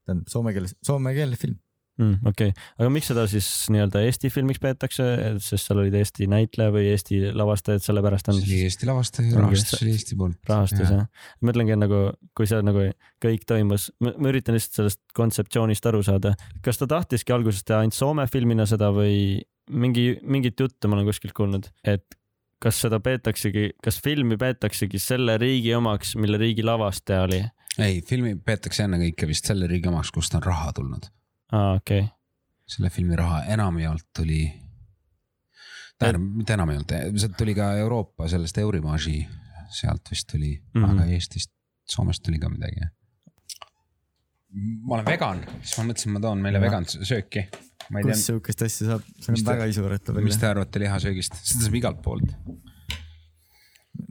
tähendab 0.05 0.31
soome 0.31 0.55
keeles, 0.55 0.75
soome-keelne 0.85 1.39
film. 1.41 1.59
mm,. 1.99 2.27
okei 2.31 2.51
okay., 2.51 2.65
aga 2.79 2.91
miks 2.93 3.09
seda 3.11 3.25
siis 3.31 3.47
nii-öelda 3.73 4.03
Eesti 4.07 4.31
filmiks 4.33 4.61
peetakse, 4.63 5.07
sest 5.43 5.69
seal 5.69 5.81
olid 5.83 5.95
Eesti 5.99 6.29
näitleja 6.31 6.73
või 6.75 6.89
Eesti 6.91 7.21
lavastajad, 7.35 7.85
sellepärast 7.85 8.31
on 8.33 8.39
see 8.41 8.49
oli 8.49 8.61
Eesti 8.69 8.89
lavastaja, 8.89 9.31
rahastus 9.39 9.81
oli 9.81 9.95
Eesti 9.95 10.19
poolt. 10.19 10.39
rahastus 10.49 10.91
jah? 10.91 11.07
ma 11.07 11.51
mõtlengi, 11.51 11.75
et 11.75 11.81
nagu 11.81 12.03
kui 12.37 12.49
see 12.49 12.61
nagu 12.65 12.89
kõik 13.25 13.47
toimus, 13.49 13.89
ma 14.03 14.15
ma 14.19 14.31
üritan 14.31 14.57
lihtsalt 14.57 14.81
sellest 14.81 15.01
kontseptsioonist 15.17 15.89
aru 15.89 16.03
saada. 16.05 16.35
kas 16.65 16.81
ta 16.81 16.89
tahtiski 16.89 17.35
alguses 17.35 17.63
teha 17.63 17.83
ainult 17.83 17.97
Soome 17.97 18.27
filmina 18.31 18.65
seda 18.69 18.91
või 18.95 19.41
mingi, 19.71 20.15
mingit 20.23 20.59
juttu 20.59 20.89
ma 20.89 20.97
olen 20.97 21.07
kuskilt 21.09 21.35
kuulnud, 21.37 21.69
et 21.87 22.17
kas 22.61 22.79
seda 22.85 22.99
peetaksegi, 23.03 23.75
kas 23.83 23.99
filmi 24.03 24.37
peetaksegi 24.41 24.99
selle 25.01 25.37
riigi 25.41 25.73
omaks, 25.77 26.15
mille 26.19 26.39
riigi 26.41 26.65
lavastaja 26.65 27.25
oli? 27.27 27.41
ei, 27.81 27.99
filmi 28.07 28.35
peetakse 28.39 28.85
ennekõike 28.85 29.27
vist 29.29 29.51
selle 29.51 29.67
riigi 29.71 29.91
omaks, 29.91 30.13
kust 30.15 30.35
on 30.37 30.43
raha 30.45 30.71
tulnud. 30.75 31.09
aa, 31.51 31.73
okei 31.75 31.99
okay.. 31.99 32.11
selle 32.75 32.89
filmi 32.89 33.15
raha 33.19 33.43
enamjaolt 33.55 34.07
tuli, 34.17 34.43
tähendab, 35.99 36.27
mitte 36.41 36.57
enam 36.57 36.73
ei 36.73 36.79
olnud, 36.79 36.95
sealt 37.21 37.37
tuli 37.37 37.55
ka 37.57 37.71
Euroopa 37.81 38.29
sellest 38.31 38.57
Eurimaži, 38.61 39.19
sealt 39.73 40.11
vist 40.11 40.29
tuli 40.31 40.55
mm. 40.55 40.83
-hmm. 40.83 40.91
aga 40.91 41.05
Eestist, 41.17 41.53
Soomest 41.89 42.23
tuli 42.25 42.39
ka 42.41 42.49
midagi. 42.49 42.87
ma 44.81 44.95
olen 44.95 45.05
vegan, 45.05 45.45
siis 45.61 45.77
ma 45.77 45.83
mõtlesin, 45.89 46.13
ma 46.15 46.19
toon 46.19 46.41
meile 46.41 46.61
vegan 46.61 46.85
sööki. 46.89 47.47
kus 48.01 48.25
sihukest 48.25 48.61
asja 48.61 48.87
saab, 48.87 49.09
see 49.21 49.33
on 49.33 49.43
väga 49.45 49.65
isuratav 49.69 50.21
mis 50.23 50.37
te 50.41 50.47
arvate 50.47 50.79
lihasöögist, 50.79 51.35
seda 51.43 51.67
saab 51.67 51.75
igalt 51.81 52.01
poolt. 52.01 52.31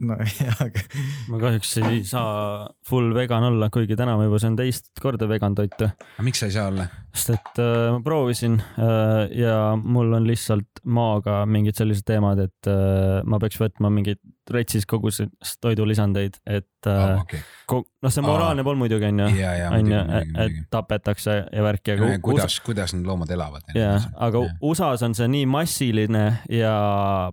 No 0.05 0.17
jah, 0.39 0.61
aga 0.65 0.83
ma 1.31 1.39
kahjuks 1.41 1.73
ei 1.83 2.01
saa 2.07 2.67
full 2.87 3.13
vegan 3.15 3.47
olla, 3.51 3.69
kuigi 3.73 3.97
täna 3.99 4.17
ma 4.19 4.27
juba 4.27 4.39
söön 4.41 4.57
teist 4.59 4.91
korda 5.01 5.29
vegan 5.29 5.57
toitu, 5.57 5.89
aga 5.89 6.27
miks 6.27 6.43
sa 6.43 6.49
ei 6.49 6.55
saa 6.55 6.69
olla? 6.71 6.87
sest 7.15 7.35
et 7.35 7.61
äh, 7.63 7.89
ma 7.95 8.01
proovisin 8.05 8.59
äh, 8.61 9.25
ja 9.39 9.57
mul 9.81 10.13
on 10.17 10.27
lihtsalt 10.27 10.83
maaga 10.85 11.43
mingid 11.49 11.77
sellised 11.79 12.07
teemad, 12.07 12.41
et 12.47 12.71
äh, 12.71 13.21
ma 13.25 13.41
peaks 13.41 13.61
võtma 13.61 13.91
mingeid 13.93 14.21
retsis 14.53 14.85
koguses 14.85 15.29
toidulisandeid, 15.61 16.35
et 16.45 16.87
äh, 16.89 17.15
okei, 17.21 17.39
ko- 17.69 17.83
noh, 18.03 18.11
see 18.13 18.21
moraalne 18.25 18.63
pool 18.67 18.77
muidugi 18.77 19.07
on 19.09 19.19
ju, 19.23 19.29
ja, 19.39 19.53
ja 19.57 19.71
on 19.73 19.89
ju, 19.89 20.01
et 20.45 20.59
tapetakse 20.73 21.37
ja 21.51 21.63
värki, 21.65 21.95
aga 21.95 22.05
USA- 22.11 22.21
kuidas, 22.27 22.59
kuidas 22.65 22.93
need 22.93 23.05
loomad 23.09 23.31
elavad? 23.33 23.65
jah, 23.75 24.05
aga 24.27 24.43
USA-s 24.61 25.03
on 25.07 25.15
see 25.17 25.27
nii 25.33 25.45
massiline 25.49 26.25
ja 26.53 26.75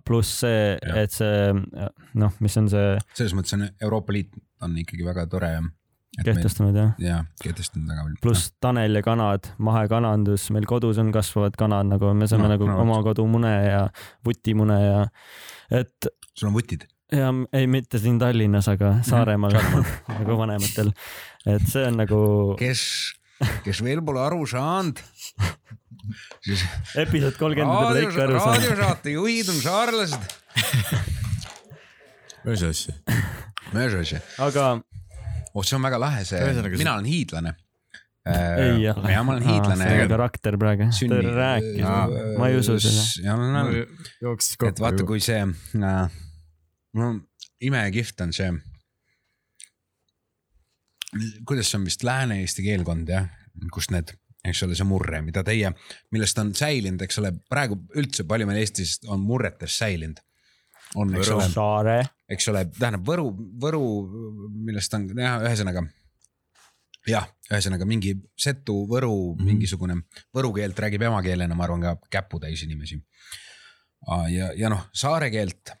pluss 0.05 0.39
see 0.41 0.73
et 1.03 1.11
see 1.13 1.53
noh, 2.17 2.33
mis 2.41 2.57
on 2.61 2.69
see 2.73 2.97
selles 3.13 3.33
mõttes 3.37 3.53
on 3.59 3.67
Euroopa 3.81 4.13
Liit 4.15 4.33
on 4.63 4.75
ikkagi 4.79 5.05
väga 5.05 5.25
tore. 5.29 5.49
kehtestanud 6.23 6.75
jah, 6.77 6.91
ja 7.01 7.15
kehtestanud 7.41 7.89
väga 7.89 8.03
palju. 8.05 8.17
pluss 8.21 8.51
Tanel 8.61 8.95
ja 8.99 9.01
kanad, 9.05 9.47
mahekanandus, 9.57 10.49
meil 10.53 10.65
kodus 10.69 10.99
on 11.01 11.09
kasvavad 11.11 11.55
kanad 11.57 11.89
nagu 11.89 12.13
me 12.13 12.27
saame 12.29 12.45
No, 12.47 12.53
nagu 12.55 12.67
no, 12.69 12.79
oma 12.83 12.99
kodumune 13.05 13.53
ja 13.65 13.87
vutimune 14.25 14.77
ja 14.81 14.99
et 15.71 16.09
sul 16.33 16.49
on 16.51 16.53
vutid? 16.57 16.85
Ja 17.11 17.31
ei, 17.53 17.67
mitte 17.67 17.99
siin 18.01 18.19
Tallinnas, 18.21 18.69
aga 18.71 18.95
Saaremaal 19.05 19.57
nagu 20.19 20.37
vanematel, 20.39 20.93
et 21.49 21.65
see 21.69 21.83
on 21.89 21.99
nagu 22.03 22.21
kes, 22.59 22.83
kes 23.65 23.83
veel 23.85 24.03
pole 24.05 24.21
aru 24.23 24.45
saanud, 24.49 25.01
siis 26.45 26.63
episood 27.03 27.37
kolmkümmend 27.39 27.81
peab 27.81 27.99
ikka 28.07 28.25
aru 28.27 28.39
saama. 28.39 28.55
raadiosaate 28.55 29.17
juhid 29.17 29.51
on 29.53 29.59
saarlased. 29.63 30.31
mis 32.47 32.63
asja? 32.69 32.95
mis 33.73 33.99
asja? 33.99 34.23
aga 34.43 34.71
oh, 35.53 35.61
see 35.63 35.77
on 35.77 35.85
väga 35.85 36.01
lahe, 36.01 36.25
see 36.27 36.41
mina 36.77 36.95
olen 36.95 37.07
hiidlane. 37.09 37.55
ei 38.25 38.83
jah. 38.85 38.99
ja 39.11 39.23
ma 39.27 39.35
olen 39.35 39.47
hiidlane 39.47 39.87
see. 39.89 40.09
karakter 40.11 40.57
praegu, 40.59 40.87
ta 40.89 40.97
sünni- 40.97 41.33
rääkis 41.35 41.87
Aa., 41.87 42.03
ma 42.39 42.51
ei 42.51 42.59
usu 42.61 42.77
seda. 42.79 43.03
et 44.69 44.79
vaata, 44.79 45.03
kui 45.07 45.19
see 45.23 45.41
äh,, 45.43 46.21
no 46.99 47.13
imekihvt 47.63 48.21
on 48.21 48.33
see. 48.33 48.51
kuidas 51.45 51.69
see 51.69 51.79
on 51.79 51.87
vist 51.87 52.03
lääne-eesti 52.03 52.65
keelkond 52.65 53.09
jah, 53.09 53.27
kus 53.73 53.91
need, 53.93 54.15
eks 54.43 54.63
ole, 54.65 54.75
see 54.77 54.87
murre, 54.87 55.21
mida 55.25 55.43
teie, 55.45 55.69
millest 56.13 56.39
on 56.41 56.53
säilinud, 56.57 57.01
eks 57.05 57.19
ole, 57.21 57.33
praegu 57.49 57.77
üldse 57.99 58.25
palju 58.29 58.47
meil 58.49 58.63
Eestis 58.63 58.97
on 59.07 59.21
murretest 59.21 59.77
säilinud. 59.83 60.21
on, 60.95 61.13
eks 61.13 61.27
Võru. 61.29 61.37
ole, 61.37 61.49
Saare, 61.53 61.97
eks 62.29 62.49
ole, 62.49 62.65
tähendab 62.77 63.05
Võru, 63.07 63.27
Võru, 63.61 63.83
millest 64.65 64.97
on 64.97 65.05
jah, 65.13 65.37
ühesõnaga. 65.45 65.85
jah, 67.07 67.29
ühesõnaga 67.51 67.85
mingi 67.85 68.15
setu, 68.33 68.87
Võru 68.89 69.13
mm. 69.13 69.37
-hmm. 69.37 69.53
mingisugune, 69.53 70.01
võru 70.33 70.53
keelt 70.57 70.79
räägib 70.79 71.05
emakeelena, 71.11 71.55
ma 71.55 71.69
arvan 71.69 71.81
ka 71.81 71.95
käputäis 72.09 72.65
inimesi. 72.65 72.97
ja, 74.33 74.51
ja 74.57 74.69
noh, 74.69 74.89
saare 74.93 75.29
keelt, 75.29 75.77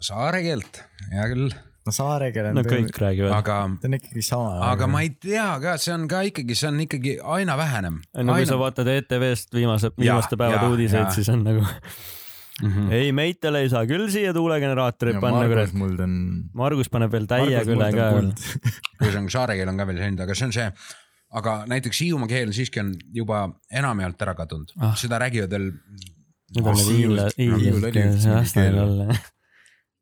saare 0.00 0.42
keelt, 0.44 0.80
hea 1.12 1.28
küll, 1.32 1.52
no 1.84 1.92
saare 1.94 2.30
keel 2.34 2.50
on 2.50 2.58
no, 2.58 2.64
kõik 2.66 2.98
räägivad. 3.00 3.32
aga, 3.36 3.58
ta 3.80 3.88
on 3.88 3.96
ikkagi 3.98 4.24
sama. 4.24 4.56
aga 4.70 4.88
ma 4.90 5.04
ei 5.04 5.12
tea 5.20 5.46
ka, 5.62 5.76
see 5.80 5.94
on 5.94 6.08
ka 6.10 6.24
ikkagi, 6.30 6.56
see 6.58 6.68
on 6.70 6.80
ikkagi 6.86 7.16
aina 7.36 7.56
vähenem. 7.60 8.00
no 8.16 8.36
kui 8.36 8.48
sa 8.48 8.58
vaatad 8.60 8.90
ETV-st 8.94 9.54
viimase, 9.56 9.92
viimaste 10.00 10.38
päevade 10.40 10.70
uudiseid 10.72 11.12
siis 11.14 11.28
on 11.32 11.44
nagu 11.46 11.62
mm. 11.64 12.70
-hmm. 12.70 12.92
ei, 12.92 13.12
meitele 13.12 13.64
ei 13.64 13.68
saa 13.72 13.84
küll 13.90 14.08
siia 14.12 14.32
tuulegeneraatorit 14.36 15.20
panna, 15.20 15.44
Margus. 15.48 15.72
Muld 15.78 16.00
on. 16.00 16.18
Margus 16.54 16.90
paneb 16.92 17.12
veel 17.12 17.26
täiega 17.30 17.64
üle 17.76 17.90
ka. 17.94 18.10
ühesõnaga 19.02 19.34
saare 19.38 19.58
keel 19.60 19.68
on 19.72 19.80
ka 19.80 19.86
veel 19.86 20.00
säilinud, 20.02 20.24
aga 20.26 20.34
see 20.38 20.48
on 20.48 20.56
see, 20.56 20.70
aga 21.34 21.54
näiteks 21.70 22.00
Hiiumaa 22.04 22.30
keel 22.30 22.52
siiski 22.56 22.80
on 22.80 22.94
juba 23.12 23.44
enamjaolt 23.72 24.22
ära 24.26 24.34
kadunud 24.38 24.72
Ah. 24.80 24.96
seda 24.96 25.18
räägivad 25.22 25.50
veel. 25.50 25.72
Need 26.54 26.66
on 26.66 26.76
need 26.76 26.86
Hiiul- 26.86 27.16
hiinla-, 27.18 27.30
Hiiul 27.38 27.54
oli 27.56 27.90
üks 27.90 28.24
hiinlased, 28.24 28.56
mingi 28.56 28.60
keel. 28.60 28.76
jälle. 28.76 29.18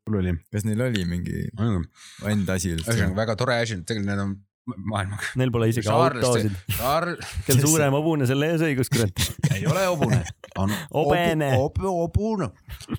Mul 0.08 0.22
oli, 0.22 0.36
kas 0.52 0.64
neil 0.66 0.80
oli 0.88 1.04
mingi 1.08 1.44
enda 2.30 2.56
asi 2.58 2.74
üldse 2.76 2.90
ühesõnaga? 2.90 3.18
väga 3.22 3.36
tore 3.38 3.60
asi, 3.62 3.78
tegelikult 3.86 4.10
need 4.10 4.24
on 4.24 4.40
maailma. 4.66 5.18
Neil 5.38 5.50
pole 5.54 5.68
isegi 5.72 5.90
autosid, 5.90 6.54
saar, 6.76 7.08
kel 7.46 7.60
suurem 7.62 7.94
hobune, 7.96 8.26
selle 8.30 8.52
ees 8.52 8.62
õigus, 8.62 8.90
kurat. 8.92 9.22
ei 9.56 9.64
ole 9.66 9.84
hobune, 9.88 10.20
on 10.60 10.74
Obene. 11.02 11.52
obu, 11.58 11.88
obu, 11.88 11.94
hobune 12.02 12.50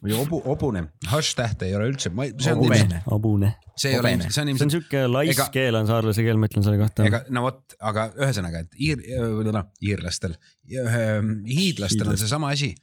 või 0.01 0.15
obu, 0.19 0.41
hobune, 0.43 0.85
hash-tähte 1.11 1.69
ei 1.69 1.77
ole 1.77 1.87
üldse, 1.93 2.11
ma 2.15 2.27
ei, 2.27 2.33
see 2.43 2.55
on 2.55 2.65
ilmselt, 2.67 2.97
hobune. 3.07 3.53
see 3.79 3.93
ei 3.93 4.01
ole 4.01 4.13
ilmselt, 4.17 4.35
see 4.35 4.43
on 4.43 4.43
see 4.43 4.43
on 4.43 4.53
ilmselt, 4.53 4.75
siuke 4.75 5.05
laisk 5.11 5.53
keel 5.55 5.79
on 5.79 5.89
saarlase 5.89 6.25
keel, 6.25 6.41
ma 6.41 6.51
ütlen 6.51 6.67
selle 6.67 6.81
kohta. 6.81 7.07
ega 7.07 7.23
no 7.33 7.45
vot, 7.47 7.77
aga 7.79 8.09
ühesõnaga, 8.19 8.65
et 8.65 8.79
iir-, 8.89 9.05
noh, 9.47 9.71
iirlastel, 9.83 10.35
hiidlastel 10.67 12.11
on 12.11 12.19
seesama 12.19 12.51
asi. 12.55 12.73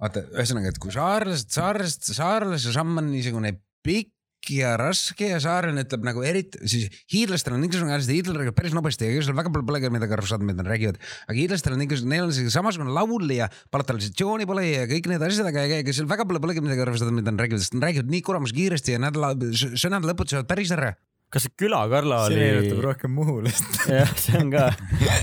vaata, 0.00 0.24
ühesõnaga, 0.36 0.72
et 0.72 0.80
kui 0.80 0.94
saarlased, 0.94 1.50
saarlased, 1.54 2.08
saarlase 2.16 2.72
samm 2.74 3.02
on 3.02 3.12
niisugune 3.12 3.58
pikk 3.86 4.14
ja 4.48 4.72
raske 4.80 5.28
ja 5.28 5.38
saarlane 5.42 5.84
ütleb 5.84 6.04
nagu 6.06 6.22
eriti, 6.24 6.60
siis 6.70 7.02
hiidlastel 7.12 7.54
on 7.56 7.60
niisugune 7.64 7.92
asi, 7.98 8.16
räägivad 8.24 8.56
päris 8.56 8.74
nobedasti 8.76 9.10
ja 9.10 9.24
seal 9.26 9.36
väga 9.36 9.52
palju 9.52 9.68
polegi 9.68 9.90
midagi 9.92 10.16
aru 10.16 10.30
saada, 10.30 10.46
mida 10.48 10.62
nad 10.62 10.70
räägivad. 10.72 10.96
aga 11.26 11.36
hiidlastel 11.36 11.76
on 11.76 11.82
niisugune, 11.84 12.14
neil 12.14 12.24
on 12.24 12.32
selline 12.32 12.54
samasugune 12.54 12.94
laul 12.96 13.28
ja 13.36 13.50
palatalisatsiooni 13.74 14.48
pole 14.48 14.64
ja 14.64 14.88
kõik 14.90 15.10
need 15.12 15.26
asjad, 15.28 15.52
aga 15.52 15.66
ega 15.82 15.92
seal 15.92 16.08
väga 16.08 16.24
palju 16.24 16.40
polegi 16.40 16.64
midagi 16.64 16.86
aru 16.86 16.96
saada, 16.96 17.12
mida 17.12 17.34
nad 17.34 17.44
räägivad, 17.44 17.60
sest 17.60 17.76
nad 17.76 17.88
räägivad 17.90 18.16
nii 18.16 18.24
kuramus 18.24 18.56
kiiresti 18.56 18.96
ja 18.96 19.04
nädala, 19.04 19.34
sõnad 19.52 20.08
lõputavad 20.08 20.48
päris 20.48 20.72
ära. 20.76 20.94
Kas 21.30 21.44
see 21.46 21.52
Küla-Karla 21.62 22.16
see 22.26 22.34
oli, 22.34 22.46
meenutab 22.46 22.80
rohkem 22.84 23.12
Muhulast. 23.14 23.76
jah, 24.00 24.10
see 24.18 24.38
on 24.40 24.48
ka, 24.50 24.64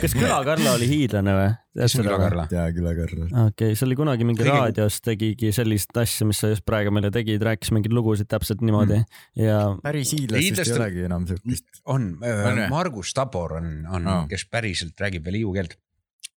kas 0.02 0.14
Küla-Karla 0.16 0.76
oli 0.78 0.88
hiidlane 0.88 1.34
või? 1.36 1.48
kes 1.78 1.96
on 2.00 2.06
Küla-Karla? 2.08 2.46
jaa, 2.54 2.68
Küla-Karla. 2.76 3.26
okei 3.28 3.50
okay,, 3.52 3.78
see 3.80 3.88
oli 3.90 3.98
kunagi 4.00 4.28
mingi 4.28 4.44
Kõige- 4.44 4.54
raadios 4.56 5.00
tegigi 5.04 5.52
sellist 5.56 5.92
asja, 6.00 6.28
mis 6.30 6.40
sa 6.44 6.52
just 6.54 6.64
praegu 6.68 6.94
meile 6.96 7.12
tegid, 7.14 7.44
rääkis 7.44 7.74
mingeid 7.76 7.96
lugusid 7.96 8.30
täpselt 8.32 8.64
niimoodi 8.64 9.02
mm. 9.02 9.18
ja 9.44 9.58
päris 9.84 10.14
hiidlastest 10.16 10.40
ei 10.40 10.48
Hiidlastel- 10.48 10.80
olegi 10.86 11.04
enam 11.10 11.26
siukest. 11.30 11.82
on 11.86 12.08
On 12.24 12.24
või?, 12.24 12.70
Margus 12.72 13.12
Tabor 13.18 13.58
on, 13.60 13.74
on 13.92 14.08
oh., 14.14 14.24
kes 14.32 14.48
päriselt 14.52 15.04
räägib 15.04 15.28
veel 15.28 15.42
hiiu 15.42 15.52
keelt. 15.58 15.76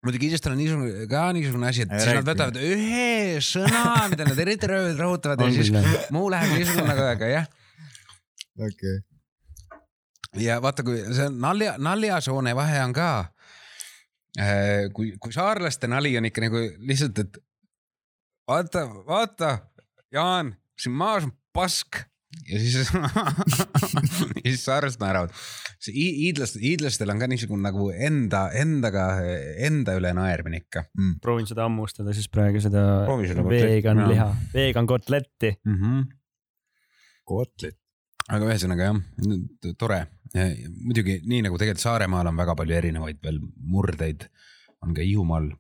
muidugi 0.03 0.27
hiidlastel 0.27 0.57
on 0.57 0.59
niisugune 0.65 1.07
ka 1.11 1.29
niisugune 1.37 1.71
asi, 1.71 1.87
et 1.87 1.95
Ei 1.95 2.03
siis 2.03 2.19
nad 2.19 2.27
võtavad 2.27 2.59
ühe 2.59 3.39
sõna, 3.45 3.85
mida 4.11 4.27
nad 4.27 4.43
eriti 4.43 4.67
rõhutavad 4.73 5.45
ja 5.45 5.47
On 5.47 5.55
siis 5.55 5.71
muu 6.11 6.27
läheb 6.33 6.59
niisugune 6.59 6.91
nagu, 6.91 7.07
aga 7.15 7.31
jah. 7.37 7.49
okei. 8.59 8.99
Ja 10.39 10.61
vaata, 10.63 10.85
kui 10.87 11.01
see 11.17 11.29
nalja, 11.35 11.75
naljasoone 11.79 12.55
vahe 12.57 12.85
on 12.85 12.93
ka. 12.93 13.11
kui, 14.95 15.17
kui 15.19 15.33
saarlaste 15.35 15.89
nali 15.91 16.17
on 16.19 16.29
ikka 16.29 16.45
nagu 16.47 16.61
lihtsalt, 16.87 17.19
et 17.19 17.41
vaata, 18.49 18.87
vaata, 19.07 19.59
Jaan, 20.15 20.55
siin 20.79 20.95
maas 20.95 21.27
on 21.27 21.33
pask 21.55 22.03
ja 22.51 22.59
siis 22.63 22.91
ja 24.45 24.47
siis 24.47 24.63
saarlased 24.65 25.01
naeravad. 25.03 25.35
see 25.83 25.95
hi- 25.95 26.17
hiidlast, 26.21 26.59
hiidlastel 26.63 27.11
on 27.11 27.19
ka 27.23 27.29
niisugune 27.31 27.65
nagu 27.67 27.89
enda, 27.91 28.45
endaga, 28.55 29.09
enda 29.67 29.97
üle 29.99 30.13
naermine 30.17 30.63
ikka 30.63 30.85
proovin 31.23 31.49
seda 31.51 31.67
hammustada 31.67 32.15
siis 32.17 32.31
praegu 32.31 32.63
seda 32.63 32.85
vegan 33.51 34.05
liha, 34.13 34.31
vegan 34.55 34.87
kotletti. 34.87 35.57
mm. 35.67 35.77
-hmm. 35.77 36.09
Kotlet. 37.31 37.77
Aga 38.31 38.51
ühesõnaga 38.51 38.91
jah, 38.91 39.01
tore. 39.79 40.05
muidugi 40.35 41.21
nii 41.27 41.43
nagu 41.47 41.59
tegelikult 41.59 41.83
Saaremaal 41.83 42.31
on 42.31 42.39
väga 42.39 42.55
palju 42.59 42.77
erinevaid 42.79 43.19
veel 43.25 43.41
murdeid, 43.75 44.29
on 44.85 44.95
ka 44.97 45.05
Hiiumaal. 45.05 45.51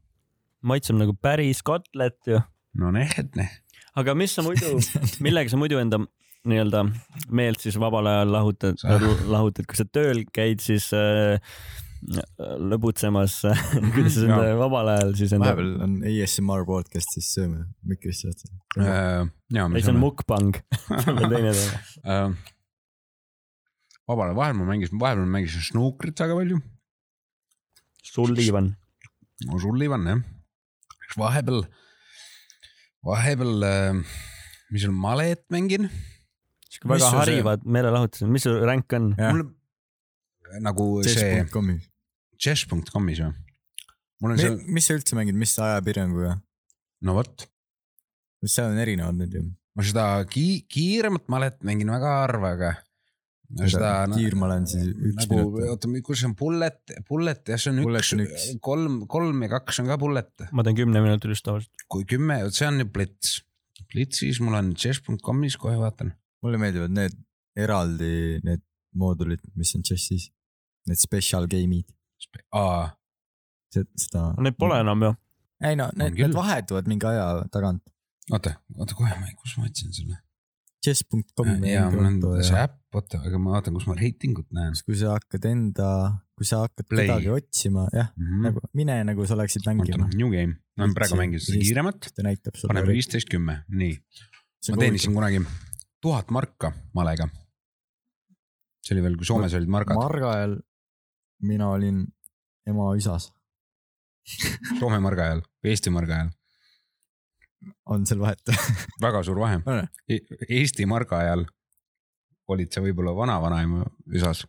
maitseb 0.62 1.00
nagu 1.00 1.16
päris 1.16 1.62
kotlet 1.66 2.18
ju. 2.26 2.40
no 2.78 2.92
näed, 2.94 3.34
näed. 3.36 3.60
aga 3.98 4.14
mis 4.14 4.34
sa 4.36 4.46
muidu, 4.46 4.78
millega 5.26 5.50
sa 5.50 5.60
muidu 5.60 5.80
enda 5.82 6.04
nii-öelda 6.48 6.86
meelt 7.36 7.60
siis 7.60 7.76
vabal 7.80 8.06
ajal 8.08 8.32
lahutad 8.32 8.80
Sa-, 8.80 8.96
lahutad, 9.28 9.66
kui 9.68 9.76
sa 9.76 9.84
tööl 9.84 10.24
käid, 10.32 10.62
siis 10.64 10.88
äh, 10.96 11.36
lõbutsemas, 12.70 13.34
kuidas 13.94 14.16
sa 14.16 14.24
enda 14.24 14.54
vabal 14.60 14.88
ajal 14.94 15.12
siis 15.18 15.34
enda, 15.36 15.50
vahepeal 15.50 15.74
on 15.84 15.98
ASMR 16.08 16.64
podcast, 16.68 17.12
siis 17.16 17.28
sööme 17.34 17.66
mikrisse 17.86 18.30
otsa. 18.32 18.48
ja, 18.78 19.66
ei 19.66 19.84
see 19.84 19.92
on 19.92 20.00
mukbang, 20.00 20.56
see 21.02 21.12
on 21.12 21.20
teine 21.26 21.52
teema. 21.52 22.24
äh,. 24.10 24.16
vabal 24.16 24.30
ajal, 24.30 24.36
vahel 24.40 24.54
ma 24.58 24.64
mängisin, 24.72 24.98
vahepeal 24.98 25.26
ma 25.26 25.38
mängisin 25.38 25.62
snuukrit 25.62 26.18
väga 26.20 26.34
palju. 26.38 26.58
sul 28.02 28.32
liivan. 28.34 28.74
no 29.46 29.58
sul 29.62 29.82
Ivan 29.82 30.06
jah. 30.06 30.22
vahepeal, 31.16 31.62
vahepeal, 33.06 33.54
mis 34.70 34.82
seal 34.82 34.92
malet 34.94 35.44
mängin, 35.50 35.88
sihuke 36.70 36.88
Mis 36.88 36.92
väga 36.94 37.04
sul 37.06 37.10
see- 37.10 37.22
harivad 37.22 37.64
meelelahutused, 37.64 38.28
mis 38.28 38.42
su 38.42 38.50
ränk 38.58 38.92
on? 38.98 39.14
Mul 39.18 39.46
nagu 40.66 40.86
see 41.06 41.14
chess.com'i. 41.14 41.78
chess.com'is 42.38 43.22
või? 43.22 43.32
mul 44.20 44.34
on 44.34 44.42
seal, 44.42 44.58
mis 44.66 44.86
sa 44.86 44.98
üldse 44.98 45.16
mängid, 45.18 45.38
mis 45.38 45.54
ajapiiranguga? 45.70 46.36
no 47.06 47.16
vot, 47.16 47.46
seal 48.44 48.72
on 48.72 48.82
erinevad 48.82 49.16
need 49.20 49.34
ju. 49.38 49.46
ma 49.76 49.86
seda 49.86 50.06
ki-, 50.30 50.66
kiiremat 50.68 51.28
malet 51.32 51.60
mängin 51.66 51.92
väga 51.94 52.16
harva, 52.24 52.54
aga 52.58 52.72
seda 53.58 53.92
no, 54.10 54.18
kiirmal 54.18 54.54
on 54.54 54.66
siis 54.70 54.90
üks 54.94 55.24
nagu, 55.24 55.38
minut. 55.50 55.68
oota, 55.74 55.90
kus 56.06 56.22
see 56.22 56.28
on 56.30 56.36
bullet, 56.38 56.94
bullet 57.08 57.52
jah, 57.52 57.60
see 57.60 57.72
on 57.72 57.80
Bullet 57.84 58.04
üks, 58.06 58.12
üks. 58.24 58.46
kolm, 58.62 59.00
kolm 59.10 59.42
ja 59.46 59.50
kaks 59.56 59.82
on 59.82 59.90
ka 59.90 59.98
bullet, 60.00 60.30
ma 60.54 60.64
teen 60.66 60.78
kümne 60.78 61.02
minutilist 61.04 61.46
tavaliselt. 61.46 61.86
kui 61.90 62.06
kümme, 62.08 62.40
see 62.54 62.68
on 62.68 62.82
ju 62.84 62.88
plits. 62.94 63.40
plitsis 63.90 64.38
mul 64.44 64.58
on 64.58 64.72
chess.com'is, 64.78 65.58
kohe 65.60 65.76
vaatan. 65.80 66.14
mulle 66.44 66.60
meeldivad 66.62 66.94
need 66.94 67.18
eraldi 67.58 68.38
need 68.46 68.62
moodulid, 68.96 69.42
mis 69.58 69.74
on 69.78 69.84
chess'is. 69.86 70.30
Need 70.88 70.98
special 70.98 71.46
game'id, 71.50 71.90
aa, 72.56 72.88
seda. 73.70 74.30
Neid 74.40 74.56
pole 74.58 74.80
enam 74.80 75.04
ju. 75.04 75.12
ei 75.66 75.76
no 75.76 75.90
need, 75.98 76.16
need 76.16 76.34
vahetuvad 76.34 76.88
mingi 76.88 77.06
aja 77.10 77.26
tagant. 77.52 77.82
oota, 78.32 78.54
oota 78.78 78.96
kohe, 78.96 79.12
kus 79.42 79.58
ma 79.58 79.68
otsin 79.68 79.92
selle? 79.94 80.16
chess.com. 80.84 81.64
ja 81.68 81.88
mul 81.92 82.08
on 82.08 82.20
see 82.46 82.56
äpp, 82.56 82.79
oota, 82.98 83.20
aga 83.26 83.38
ma 83.38 83.54
vaatan, 83.54 83.76
kus 83.76 83.86
ma 83.88 83.94
reitingut 83.98 84.48
näen. 84.54 84.74
kui 84.86 84.96
sa 84.98 85.14
hakkad 85.14 85.46
enda, 85.50 85.88
kui 86.38 86.46
sa 86.48 86.62
hakkad 86.64 86.88
Play. 86.90 87.06
kedagi 87.06 87.30
otsima, 87.34 87.86
jah, 87.94 88.10
nagu 88.44 88.62
mine 88.76 88.96
nagu 89.06 89.26
sa 89.28 89.36
oleksid 89.36 89.66
mängima 89.68 90.04
noh, 90.04 90.14
New 90.18 90.32
Game, 90.34 90.56
ma 90.76 90.86
olen 90.86 90.96
praegu 90.96 91.18
mänginud 91.20 91.44
seda 91.44 91.60
kiiremat, 91.62 92.10
paneme 92.66 92.90
viisteist, 92.90 93.30
kümme, 93.30 93.60
nii. 93.70 93.94
ma 94.72 94.80
teenisin 94.82 95.14
kunagi 95.16 95.44
tuhat 96.02 96.32
marka 96.34 96.72
malega. 96.96 97.28
see 98.82 98.96
oli 98.96 99.06
veel, 99.06 99.20
kui 99.20 99.28
Soomes 99.28 99.54
olid 99.54 99.70
margad, 99.70 100.00
Marga 100.00 100.34
ajal 100.34 100.58
mina 101.46 101.70
olin 101.76 102.02
ema 102.68 102.90
isas, 102.98 103.30
Soome 104.80 104.98
marga 105.02 105.30
ajal, 105.30 105.46
Eesti 105.64 105.94
marga 105.94 106.18
ajal, 106.18 106.34
on 107.86 108.04
seal 108.08 108.20
vahet? 108.24 108.42
väga 109.06 109.22
suur 109.26 109.38
vahe 109.42 109.62
e. 110.10 110.20
Eesti 110.48 110.90
marga 110.90 111.22
ajal 111.22 111.46
olid 112.54 112.72
sa 112.74 112.82
võib-olla 112.84 113.14
vana-vanaema 113.16 113.84
üsas, 114.16 114.44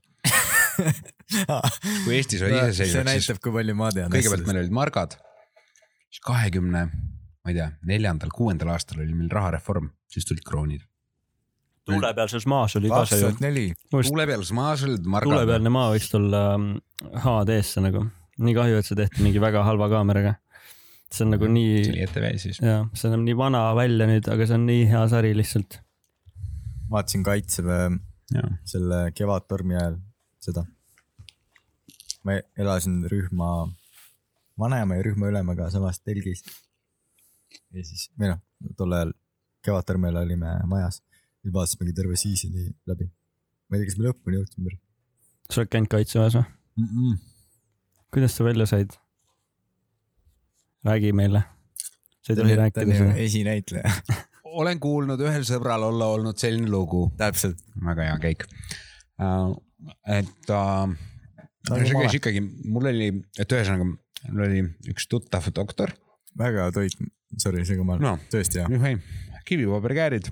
kui 2.06 2.16
Eestis 2.18 2.44
oli 2.46 2.56
see 2.56 2.70
iseseisvaks, 2.72 2.94
siis 2.94 3.08
näitab, 3.08 3.42
kui 3.44 3.54
palju 3.56 3.76
ma 3.78 3.90
tean. 3.96 4.14
kõigepealt 4.14 4.48
meil 4.48 4.62
olid 4.64 4.76
margad, 4.76 5.18
siis 6.12 6.24
kahekümne, 6.26 6.86
ma 6.92 7.52
ei 7.52 7.58
tea, 7.58 7.68
neljandal, 7.88 8.32
kuuendal 8.36 8.74
aastal 8.76 9.02
oli 9.04 9.16
meil 9.16 9.32
rahareform, 9.34 9.92
siis 10.12 10.28
tulid 10.28 10.46
kroonid. 10.48 10.86
tuulepealses 11.88 12.46
maas 12.50 12.76
oli 12.78 12.92
ka 12.92 13.04
see 13.10 13.22
ju. 13.24 13.34
tuulepealses 13.92 14.54
maas 14.56 14.86
olid 14.88 15.08
margad. 15.08 15.32
tuulepealne 15.32 15.74
maa 15.74 15.92
võiks 15.96 16.12
tulla 16.12 16.44
ähm, 16.56 16.72
HD-sse 17.26 17.84
nagu. 17.84 18.06
nii 18.42 18.58
kahju, 18.58 18.82
et 18.82 18.88
see 18.88 19.00
tehti 19.00 19.26
mingi 19.26 19.42
väga 19.44 19.64
halva 19.68 19.90
kaameraga. 19.92 20.36
see 21.12 21.26
on 21.26 21.36
nagu 21.36 21.48
see 21.48 21.56
nii 21.58 21.80
oli, 21.86 22.04
ETV 22.08 22.28
siis. 22.44 22.62
jaa, 22.64 22.84
see 22.98 23.14
näeb 23.14 23.26
nii 23.30 23.40
vana 23.40 23.64
välja 23.78 24.10
nüüd, 24.10 24.28
aga 24.32 24.48
see 24.48 24.60
on 24.60 24.68
nii 24.70 24.86
hea 24.92 25.08
sari 25.12 25.34
lihtsalt. 25.38 25.82
Vaatasin 26.92 27.24
kaitseväe 27.24 27.90
selle 28.66 29.12
Kevadtormi 29.16 29.76
ajal 29.76 29.98
seda. 30.40 30.66
ma 32.24 32.38
elasin 32.58 33.02
rühma 33.10 33.48
vanema 34.60 34.96
ja 34.96 35.04
rühma 35.08 35.32
ülemaga 35.32 35.70
samas 35.74 36.00
telgis. 36.00 36.44
ja 37.74 37.86
siis, 37.86 38.10
või 38.20 38.32
noh, 38.34 38.42
tol 38.78 38.98
ajal 38.98 39.14
Kevadtormi 39.66 40.10
ajal 40.10 40.24
olime 40.24 40.54
majas, 40.70 41.02
siis 41.42 41.54
vaatasimegi 41.54 41.96
terve 41.98 42.18
season'i 42.20 42.70
läbi. 42.90 43.10
ma 43.70 43.78
ei 43.78 43.84
tea, 43.84 43.92
kas 43.92 44.00
me 44.00 44.08
lõpuni 44.10 44.40
jõudsime. 44.40 44.76
sa 45.50 45.62
oled 45.62 45.72
käinud 45.76 45.92
kaitseväes 45.96 46.38
või? 46.40 46.46
mm. 46.78 46.92
-mm. 46.92 47.18
kuidas 48.14 48.38
sa 48.38 48.48
välja 48.48 48.70
said? 48.70 48.98
räägi 50.86 51.14
meile. 51.14 51.44
sa 52.22 52.34
ei 52.34 52.42
tohi 52.44 52.60
rääkida 52.64 52.98
seda. 52.98 53.16
esinäitleja, 53.28 53.96
olen 54.52 54.80
kuulnud 54.84 55.22
ühel 55.24 55.46
sõbral 55.48 55.84
olla 55.88 56.10
olnud 56.16 56.38
selline 56.42 56.70
lugu, 56.72 57.06
täpselt. 57.20 57.60
väga 57.86 58.10
hea 58.10 58.18
käik. 58.24 58.46
et 60.08 60.50
äh, 60.50 60.94
Nagu 61.70 61.86
see 61.86 61.94
käis 61.94 62.16
ikkagi, 62.18 62.42
mul 62.74 62.88
oli, 62.90 63.10
et 63.40 63.54
ühesõnaga 63.54 63.86
mul 63.86 64.46
oli 64.48 64.62
üks 64.90 65.06
tuttav 65.12 65.46
doktor, 65.54 65.94
väga 66.38 66.70
toit, 66.74 66.96
sorry, 67.42 67.62
seega 67.70 67.86
ma 67.86 67.98
no 68.02 68.16
tõesti 68.34 68.62
hea. 68.62 68.70
juhi, 68.74 68.96
kivipaberkäärid. 69.46 70.32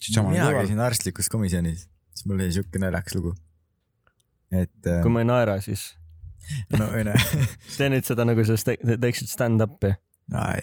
siitsamal 0.00 0.32
mina 0.32 0.50
käisin 0.56 0.80
arstlikus 0.80 1.28
komisjonis, 1.32 1.86
siis 2.14 2.26
mul 2.28 2.40
oli 2.40 2.52
siuke 2.56 2.80
naljakas 2.80 3.18
lugu. 3.18 3.34
et 4.52 4.88
äh, 4.88 5.02
kui 5.04 5.12
ma 5.12 5.20
ei 5.24 5.28
naera, 5.28 5.58
siis 5.64 5.90
no 6.78 6.88
ei 6.96 7.04
näe, 7.10 7.20
tee 7.76 7.90
nüüd 7.92 8.08
seda 8.08 8.24
nagu 8.28 8.44
sa 8.48 8.56
te- 8.56 8.78
te- 8.80 8.98
teeksid 9.04 9.28
stand-up'i. 9.32 9.92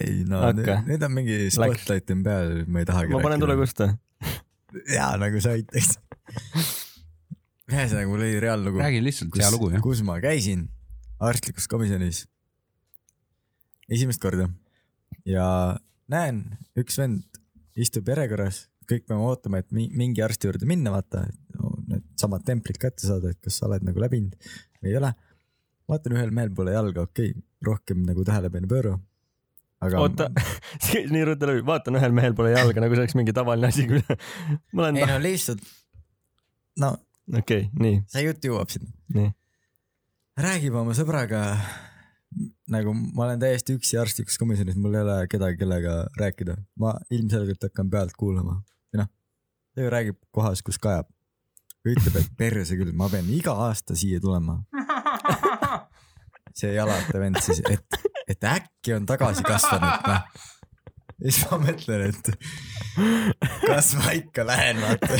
Ei 0.00 0.24
no 0.28 0.42
Hakka. 0.44 0.80
nüüd 0.88 1.04
on 1.06 1.14
mingi 1.14 1.36
spotlight 1.54 2.10
on 2.14 2.24
peal, 2.26 2.54
ma 2.66 2.82
ei 2.82 2.88
tahagi 2.88 3.14
ma 3.14 3.22
panen 3.24 3.42
tule. 3.42 3.56
kusta. 3.60 3.92
jaa, 4.90 5.12
nagu 5.20 5.42
sa 5.42 5.54
aitaks. 5.56 5.98
ühesõnaga, 7.70 8.06
mul 8.10 8.24
oli 8.24 8.42
reaallugu, 8.42 8.82
räägi 8.82 9.04
lihtsalt 9.04 9.38
hea 9.38 9.52
lugu 9.54 9.70
jah. 9.74 9.84
kus 9.84 10.02
ma 10.06 10.18
käisin 10.22 10.66
arstlikus 11.20 11.68
komisjonis 11.70 12.24
esimest 13.90 14.22
korda 14.22 14.48
ja 15.28 15.46
näen, 16.10 16.42
üks 16.78 16.98
vend 17.00 17.40
istub 17.80 18.08
järjekorras, 18.10 18.64
kõik 18.90 19.06
peame 19.08 19.26
ootama, 19.26 19.60
et 19.62 19.70
mi- 19.72 19.90
mingi 19.94 20.22
arsti 20.22 20.48
juurde 20.48 20.66
minna, 20.66 20.92
vaata, 20.94 21.24
no, 21.58 21.74
need 21.90 22.06
samad 22.20 22.44
templid 22.46 22.78
kätte 22.80 23.06
saada, 23.06 23.30
et 23.30 23.40
kas 23.42 23.60
sa 23.60 23.68
oled 23.68 23.84
nagu 23.86 24.02
läbinud 24.02 24.34
või 24.80 24.92
ei 24.92 24.96
ole. 25.00 25.14
vaatan 25.90 26.14
ühel 26.14 26.30
mehel 26.30 26.52
pole 26.54 26.70
jalga, 26.70 27.02
okei 27.02 27.32
okay,, 27.32 27.42
rohkem 27.66 28.04
nagu 28.06 28.22
tähelepanu 28.24 28.68
pööra. 28.70 28.92
Aga 29.84 30.00
oota, 30.04 30.28
nii 31.14 31.26
ruttu 31.28 31.48
läbi, 31.48 31.62
vaatan 31.66 31.98
ühel 32.00 32.16
mehel 32.16 32.34
pole 32.36 32.52
jalga, 32.52 32.82
nagu 32.84 32.96
see 32.96 33.04
oleks 33.04 33.16
mingi 33.18 33.34
tavaline 33.36 33.70
asi. 33.70 33.86
ma 34.74 34.86
olen 34.86 34.98
ei, 35.00 35.06
no 35.08 35.20
lihtsalt, 35.22 35.62
no 36.82 36.94
okei 37.32 37.66
okay,, 37.66 37.68
nii, 37.84 38.00
see 38.12 38.26
jutt 38.26 38.50
jõuab 38.50 38.72
sinna. 38.72 38.92
nii. 39.16 39.30
räägib 40.40 40.76
oma 40.80 40.96
sõbraga. 40.96 41.44
nagu 42.70 42.92
ma 42.94 43.26
olen 43.26 43.40
täiesti 43.42 43.74
üksi 43.78 43.98
arstlikus 44.00 44.36
komisjonis, 44.38 44.76
mul 44.78 44.98
ei 44.98 45.04
ole 45.06 45.16
kedagi, 45.32 45.58
kellega 45.62 46.02
rääkida, 46.20 46.58
ma 46.78 46.94
ilmselgelt 47.10 47.64
hakkan 47.70 47.90
pealt 47.90 48.14
kuulama 48.18 48.60
või 48.60 49.02
noh, 49.02 49.10
ta 49.74 49.86
ju 49.86 49.94
räägib 49.96 50.20
kohas, 50.34 50.62
kus 50.66 50.78
kajab. 50.82 51.08
ütleb, 51.88 52.20
et 52.20 52.36
perse 52.36 52.76
küll, 52.76 52.92
ma 52.92 53.08
pean 53.08 53.28
iga 53.32 53.56
aasta 53.64 53.96
siia 53.96 54.20
tulema. 54.20 54.60
see 56.60 56.74
jalata 56.74 57.20
vend 57.22 57.40
siis, 57.40 57.62
et, 57.70 58.09
et 58.30 58.46
äkki 58.46 58.94
on 58.96 59.06
tagasi 59.08 59.44
kasvanud, 59.46 60.06
noh. 60.06 60.48
ja 61.20 61.32
siis 61.32 61.40
ma 61.50 61.58
mõtlen, 61.60 62.04
et 62.10 62.30
kas 63.64 63.90
ma 63.98 64.14
ikka 64.16 64.44
lähen, 64.46 64.80
vaata. 64.82 65.18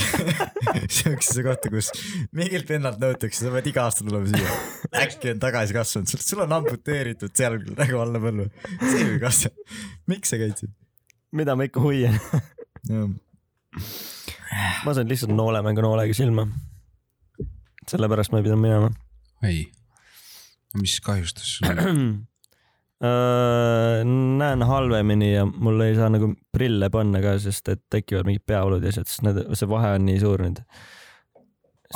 siuksesse 0.98 1.44
kohta, 1.46 1.72
kus 1.72 1.90
mingilt 2.36 2.70
vennalt 2.70 3.00
nõutakse, 3.02 3.44
sa 3.44 3.54
pead 3.54 3.70
iga 3.72 3.86
aasta 3.88 4.06
tulema 4.06 4.30
siia. 4.30 4.58
äkki 5.02 5.34
on 5.34 5.42
tagasi 5.42 5.76
kasvanud, 5.76 6.14
sul, 6.14 6.44
on 6.46 6.56
amputeeritud 6.60 7.34
seal 7.36 7.58
nagu 7.74 8.04
alla 8.04 8.22
põlve. 8.22 8.50
see 8.84 9.02
ei 9.06 9.18
kasva. 9.22 9.52
miks 10.10 10.32
sa 10.32 10.40
käid 10.40 10.56
siin? 10.62 10.74
mida 11.36 11.56
ma 11.58 11.66
ikka 11.68 11.82
hoian. 11.82 12.16
ma 14.84 14.94
sain 14.96 15.10
lihtsalt 15.10 15.34
noolemängu 15.34 15.84
noolega 15.84 16.16
silma. 16.16 16.46
sellepärast 17.90 18.32
ma 18.32 18.40
ei 18.40 18.48
pidanud 18.48 18.66
minema. 18.66 18.90
ei, 19.46 19.62
mis 20.78 21.00
kahjustas 21.04 21.58
sulle? 21.58 21.92
Äh, 23.00 24.02
näen 24.04 24.62
halvemini 24.68 25.30
ja 25.32 25.46
mul 25.48 25.80
ei 25.80 25.94
saa 25.96 26.10
nagu 26.12 26.34
prille 26.52 26.90
panna 26.92 27.22
ka, 27.24 27.38
sest 27.40 27.70
et 27.72 27.80
tekivad 27.88 28.26
mingid 28.28 28.44
peavalud 28.44 28.84
ja 28.84 28.92
asjad, 28.92 29.08
sest 29.08 29.22
need, 29.24 29.38
see 29.56 29.68
vahe 29.70 29.94
on 29.96 30.04
nii 30.04 30.18
suur 30.20 30.44
nüüd. 30.44 30.60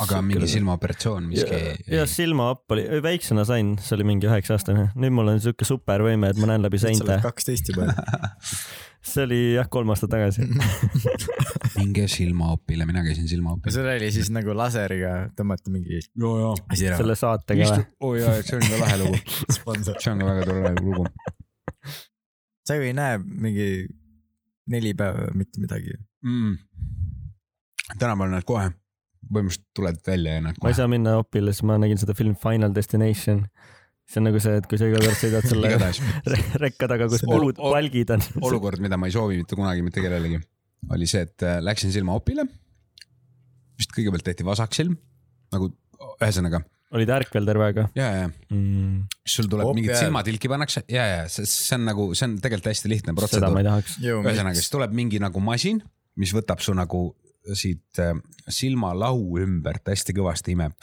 Aga 0.03 0.19
mingi. 0.25 0.47
silmaoperatsioon, 0.51 1.29
miski 1.31 1.55
ja, 1.55 1.75
ja 2.01 2.07
silmaopp 2.09 2.71
oli, 2.75 2.83
väiksena 3.03 3.45
sain, 3.47 3.75
see 3.79 3.95
oli 3.95 4.07
mingi 4.09 4.27
üheksa 4.27 4.57
aastane, 4.57 4.89
nüüd 4.99 5.15
mul 5.15 5.31
on 5.31 5.39
siuke 5.43 5.67
supervõime, 5.67 6.33
et 6.33 6.41
ma 6.41 6.51
näen 6.51 6.65
läbi 6.65 6.81
sa 6.81 6.89
seinte 6.89 7.07
oled. 7.07 7.23
kaksteist 7.23 7.71
juba. 7.71 7.87
see 9.11 9.23
oli 9.23 9.39
jah, 9.55 9.69
kolm 9.71 9.93
aastat 9.93 10.11
tagasi. 10.11 10.47
minge 11.79 12.07
silmaopile, 12.11 12.87
mina 12.89 13.03
käisin 13.05 13.27
silmaopil. 13.31 13.73
sul 13.73 13.87
oli 13.87 14.11
siis 14.13 14.31
nagu 14.35 14.55
laseriga 14.57 15.15
tõmmati 15.37 15.73
mingi 15.73 16.01
ära. 16.01 16.99
selle 16.99 17.17
saatega 17.19 17.71
või? 17.71 17.89
oo 17.99 18.11
oh, 18.11 18.19
jaa, 18.19 18.37
see 18.43 18.59
on 18.59 18.67
ka 18.67 18.81
lahe 18.81 19.01
lugu, 19.03 19.19
see 19.55 20.11
on 20.11 20.23
ka 20.23 20.31
väga 20.31 20.47
tore 20.49 20.73
lugu. 20.81 21.07
sa 22.67 22.79
ju 22.79 22.87
ei 22.87 22.95
näe 22.97 23.19
mingi 23.23 23.69
neli 24.71 24.95
päeva 24.97 25.29
mitte 25.37 25.61
midagi. 25.61 25.95
mm.. 26.25 26.57
tänapäeval 27.99 28.33
näed 28.35 28.47
kohe, 28.49 28.71
põhimõtteliselt 29.29 29.67
tuled 29.77 30.01
välja 30.07 30.37
ja 30.37 30.43
näed 30.47 30.59
ma 30.59 30.69
ei 30.69 30.73
kohe. 30.73 30.79
saa 30.81 30.91
minna 30.91 31.15
opile, 31.21 31.53
siis 31.53 31.65
ma 31.67 31.79
nägin 31.81 32.01
seda 32.01 32.15
filmi 32.17 32.37
Final 32.41 32.75
Destination 32.75 33.45
see 34.05 34.21
on 34.21 34.27
nagu 34.29 34.41
see, 34.41 34.59
et 34.61 34.67
kui 34.69 34.77
sa 34.79 34.89
iga 34.89 34.99
kord 35.01 35.17
sõidad 35.17 35.47
selle 35.49 35.71
rekka 36.65 36.89
taga, 36.91 37.07
kus 37.09 37.25
ol- 37.25 37.55
palgid 37.57 38.13
on. 38.13 38.25
olukord, 38.45 38.83
mida 38.83 38.99
ma 39.01 39.09
ei 39.09 39.15
soovi 39.15 39.39
mitte 39.41 39.57
kunagi 39.57 39.81
mitte 39.85 40.03
kellelegi, 40.03 40.37
oli 40.93 41.09
see, 41.09 41.25
et 41.25 41.45
äh, 41.45 41.57
läksin 41.65 41.93
silmaopile. 41.95 42.45
vist 43.75 43.91
kõigepealt 43.95 44.23
tehti 44.29 44.45
vasaksilm 44.47 44.93
nagu 45.55 45.73
ühesõnaga 46.21 46.61
olid 46.95 47.11
ärkvel 47.11 47.47
terve 47.47 47.65
aega 47.65 47.87
ja, 47.97 48.07
ja 48.21 48.27
mm,? 48.29 49.01
sul 49.27 49.49
tuleb 49.51 49.71
Op, 49.71 49.75
mingid 49.75 49.97
silmatilki 49.97 50.51
pannakse 50.51 50.85
ja, 50.91 51.05
ja 51.09 51.25
see, 51.31 51.47
see 51.49 51.75
on 51.79 51.89
nagu, 51.89 52.07
see 52.15 52.29
on 52.29 52.37
tegelikult 52.43 52.71
hästi 52.71 52.91
lihtne 52.91 53.11
seda 53.11 53.15
ma 53.15 53.23
protseduur 53.23 53.59
ei. 53.59 53.67
tahaks. 53.67 53.97
ühesõnaga, 54.05 54.55
siis 54.59 54.71
tuleb 54.71 54.95
mingi 54.95 55.19
nagu 55.23 55.41
masin, 55.43 55.81
mis 56.21 56.31
võtab 56.35 56.61
su 56.63 56.75
nagu 56.77 57.07
siit 57.53 58.01
äh, 58.01 58.15
silmalau 58.49 59.37
ümbert 59.41 59.87
hästi 59.91 60.15
kõvasti 60.17 60.55
imeb. 60.55 60.75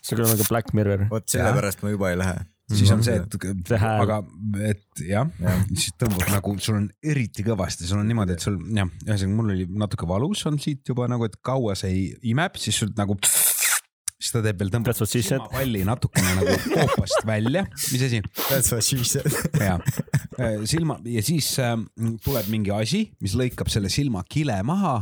see 0.00 0.16
kõlab 0.16 0.34
nagu 0.34 0.46
Black 0.48 0.76
Mirror. 0.76 1.08
vot 1.10 1.26
sellepärast 1.30 1.82
ma 1.84 1.92
juba 1.92 2.12
ei 2.12 2.20
lähe. 2.20 2.44
siis 2.72 2.90
on 2.90 3.02
see, 3.06 3.20
et 3.20 3.36
See 3.68 3.78
hääl. 3.78 4.00
aga 4.02 4.20
et 4.66 5.02
jah 5.06 5.28
ja., 5.42 5.56
siis 5.70 5.92
tõmbab 6.00 6.30
nagu 6.32 6.56
sul 6.62 6.80
on 6.80 6.88
eriti 7.04 7.44
kõvasti, 7.46 7.86
sul 7.86 8.00
on 8.02 8.08
niimoodi, 8.10 8.34
et 8.34 8.42
sul 8.42 8.56
jah, 8.74 8.90
ühesõnaga 9.06 9.36
mul 9.36 9.54
oli 9.54 9.68
natuke 9.84 10.08
valus 10.08 10.46
on 10.50 10.58
siit 10.62 10.82
juba 10.88 11.06
nagu, 11.10 11.28
et 11.28 11.36
kaua 11.46 11.76
see 11.78 12.08
imeb, 12.26 12.58
siis 12.58 12.80
sul 12.82 12.90
nagu, 12.98 13.18
siis 13.22 14.32
ta 14.34 14.42
teeb 14.42 14.58
veel 14.64 14.72
tõmbab 14.74 14.98
silmapalli 14.98 15.84
natukene 15.86 16.34
nagu 16.40 16.58
koopast 16.72 17.26
välja, 17.28 17.66
mis 17.92 18.06
asi 18.08 18.22
That's 18.48 18.72
what 18.74 18.82
she 18.82 19.04
said. 19.04 19.30
ja 19.60 19.78
silma 20.66 20.98
ja 21.06 21.22
siis 21.24 21.48
äh, 21.62 21.76
tuleb 22.24 22.48
mingi 22.52 22.72
asi, 22.74 23.06
mis 23.22 23.36
lõikab 23.38 23.70
selle 23.72 23.90
silmakile 23.92 24.58
maha, 24.66 24.98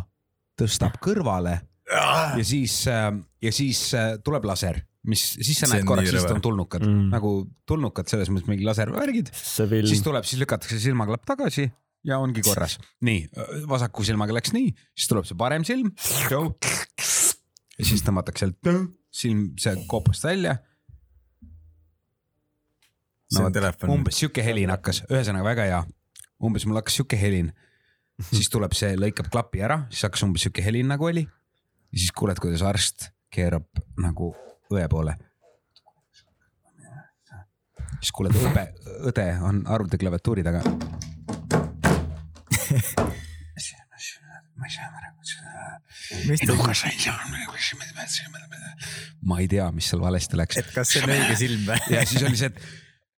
tõstab 0.60 0.98
kõrvale 1.02 1.60
ja 1.90 2.44
siis 2.47 2.81
äh,, 2.89 3.12
ja 3.43 3.52
siis 3.52 3.86
äh, 3.94 4.16
tuleb 4.24 4.47
laser, 4.48 4.81
mis 5.09 5.22
siis 5.36 5.60
sa 5.60 5.68
näed 5.70 5.86
korraks, 5.89 6.10
siis 6.14 6.28
on 6.32 6.43
tulnukad 6.44 6.85
Mm. 6.85 7.09
nagu 7.12 7.32
tulnukad 7.68 8.09
selles 8.10 8.31
mõttes 8.32 8.48
mingi 8.51 8.64
laservärgid, 8.66 9.32
siis 9.35 10.02
tuleb, 10.05 10.24
siis 10.24 10.40
lükatakse 10.40 10.78
silmaklapp 10.81 11.26
tagasi 11.28 11.68
ja 12.05 12.18
ongi 12.18 12.43
korras. 12.44 12.78
nii, 13.05 13.28
vasaku 13.68 14.05
silmaga 14.05 14.36
läks 14.36 14.52
nii, 14.56 14.72
siis 14.97 15.10
tuleb 15.10 15.28
see 15.28 15.39
parem 15.39 15.64
silm. 15.64 15.93
ja 17.78 17.85
siis 17.85 18.05
tõmmatakse 18.06 18.47
sealt 18.47 18.72
silm 19.14 19.51
see 19.60 19.74
koopast 19.90 20.24
välja. 20.26 20.56
telefon. 23.52 23.90
umbes 23.90 24.20
sihuke 24.20 24.44
helin 24.44 24.70
hakkas, 24.74 25.05
ühesõnaga 25.10 25.44
väga 25.52 25.68
hea. 25.70 25.85
umbes 26.44 26.66
mul 26.66 26.81
hakkas 26.81 27.01
sihuke 27.01 27.18
helin, 27.20 27.52
siis 28.36 28.51
tuleb 28.53 28.74
see, 28.77 28.95
lõikab 29.01 29.31
klapi 29.32 29.62
ära, 29.66 29.85
siis 29.91 30.07
hakkas 30.07 30.24
umbes 30.27 30.45
sihuke 30.47 30.65
helin 30.65 30.91
nagu 30.93 31.09
oli. 31.11 31.24
ja 31.24 31.99
siis 31.99 32.12
kuuled, 32.16 32.39
kuidas 32.43 32.62
arst 32.66 33.11
keerab 33.35 33.66
nagu 34.01 34.35
õe 34.73 34.86
poole. 34.91 35.16
siis 38.01 38.12
kuuled 38.12 38.36
õde, 38.36 38.65
õde 39.11 39.27
on 39.49 39.62
arvuti 39.70 39.99
klaviatuuri 40.01 40.43
taga. 40.45 40.61
ma 44.55 44.66
ei 44.69 44.74
saa 44.74 44.86
aru, 44.89 45.11
mis 46.28 46.41
ta, 46.45 46.55
ma 49.28 49.41
ei 49.43 49.49
tea, 49.51 49.66
mis 49.74 49.89
seal 49.91 50.03
valesti 50.03 50.39
läks. 50.39 50.59
et 50.61 50.73
kas 50.74 50.95
see 50.95 51.05
on 51.05 51.12
õige 51.15 51.36
silm 51.41 51.69
või? 51.69 51.81
ja 51.97 52.05
siis 52.09 52.24
oli 52.28 52.41
see, 52.41 52.51
et 52.53 52.59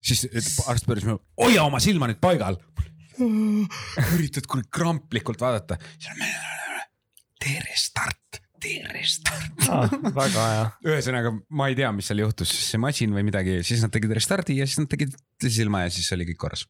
siis 0.05 0.25
et 0.29 0.51
arst 0.71 0.89
pööras 0.89 1.07
mulle, 1.09 1.23
hoia 1.41 1.65
oma 1.65 1.81
silma 1.83 2.09
nüüd 2.11 2.21
paigal. 2.23 2.59
Üritad 4.17 4.49
kurat 4.51 4.71
kramplikult 4.75 5.43
vaadata. 5.43 5.79
tee 7.45 7.61
restart, 7.65 8.41
tee 8.63 8.81
restart. 8.95 9.67
Ah, 9.69 9.91
väga 10.17 10.47
hea. 10.51 10.65
ühesõnaga, 10.93 11.35
ma 11.51 11.69
ei 11.71 11.79
tea, 11.79 11.91
mis 11.97 12.09
seal 12.11 12.25
juhtus, 12.25 12.53
see 12.71 12.81
masin 12.81 13.15
või 13.17 13.27
midagi, 13.27 13.61
siis 13.67 13.85
nad 13.85 13.93
tegid 13.95 14.15
restardi 14.17 14.59
ja 14.61 14.69
siis 14.69 14.83
nad 14.83 14.91
tegid 14.93 15.15
silma 15.45 15.85
ja 15.85 15.93
siis 15.95 16.11
oli 16.17 16.29
kõik 16.33 16.41
korras. 16.47 16.67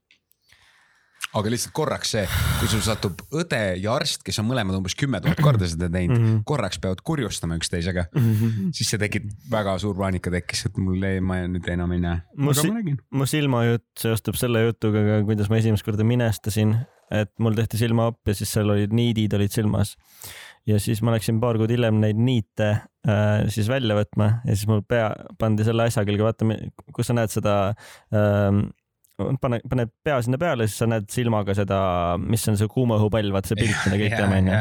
Aga 1.35 1.51
lihtsalt 1.51 1.75
korraks 1.75 2.13
see, 2.15 2.25
kui 2.61 2.69
sul 2.71 2.83
satub 2.85 3.23
õde 3.35 3.61
ja 3.83 3.95
arst, 3.97 4.23
kes 4.27 4.39
on 4.43 4.47
mõlemad 4.49 4.79
umbes 4.79 4.95
kümme 4.99 5.21
tuhat 5.25 5.41
korda 5.43 5.67
seda 5.71 5.89
teinud 5.91 6.17
mm. 6.17 6.27
-hmm. 6.27 6.43
korraks 6.47 6.79
peavad 6.83 7.03
kurjustama 7.07 7.59
üksteisega, 7.59 8.07
siis 8.77 8.93
see 8.93 9.01
tekib, 9.03 9.29
väga 9.51 9.77
suur 9.83 9.97
paanika 9.99 10.31
tekkis, 10.35 10.67
et 10.71 10.79
mul 10.79 11.03
ei, 11.03 11.21
ma 11.21 11.41
nüüd 11.51 11.67
enam 11.75 11.93
ei 11.97 12.03
näe. 12.05 12.23
Mu 12.37 12.55
si- 12.55 12.71
mu 13.11 13.27
silmajutt 13.27 13.87
seostub 14.01 14.39
selle 14.39 14.63
jutuga 14.69 15.03
ka, 15.09 15.21
kuidas 15.27 15.51
ma 15.51 15.59
esimest 15.59 15.87
korda 15.87 16.07
minestasin, 16.07 16.77
et 17.11 17.33
mul 17.39 17.57
tehti 17.59 17.81
silmaopp 17.83 18.31
ja 18.31 18.35
siis 18.35 18.53
seal 18.55 18.71
olid 18.71 18.95
niidid 18.95 19.35
olid 19.35 19.53
silmas. 19.53 19.97
ja 20.67 20.79
siis 20.81 21.03
ma 21.05 21.13
läksin 21.13 21.41
paar 21.43 21.59
kuud 21.61 21.69
hiljem 21.69 21.99
neid 22.01 22.17
niite 22.17 22.69
äh, 23.05 23.43
siis 23.53 23.69
välja 23.69 23.99
võtma 23.99 24.41
ja 24.47 24.55
siis 24.55 24.65
mul 24.71 24.81
pea 24.89 25.11
pandi 25.39 25.67
selle 25.67 25.85
asja 25.85 26.07
külge, 26.09 26.25
vaata, 26.25 26.47
kus 26.95 27.11
sa 27.11 27.17
näed 27.19 27.29
seda 27.35 27.75
ähm, 28.15 28.71
pane, 29.41 29.61
pane 29.71 29.87
pea 30.07 30.19
sinna 30.23 30.39
peale, 30.41 30.67
siis 30.69 30.83
sa 30.83 30.89
näed 30.91 31.07
silmaga 31.13 31.55
seda, 31.57 31.79
mis 32.23 32.49
on 32.51 32.59
see 32.61 32.71
kuuma 32.71 32.99
õhupall, 33.01 33.31
vaata 33.35 33.53
see 33.53 33.61
pilt, 33.63 33.79
mida 33.87 34.01
kõik 34.01 34.17
teame 34.19 34.41
onju. 34.43 34.59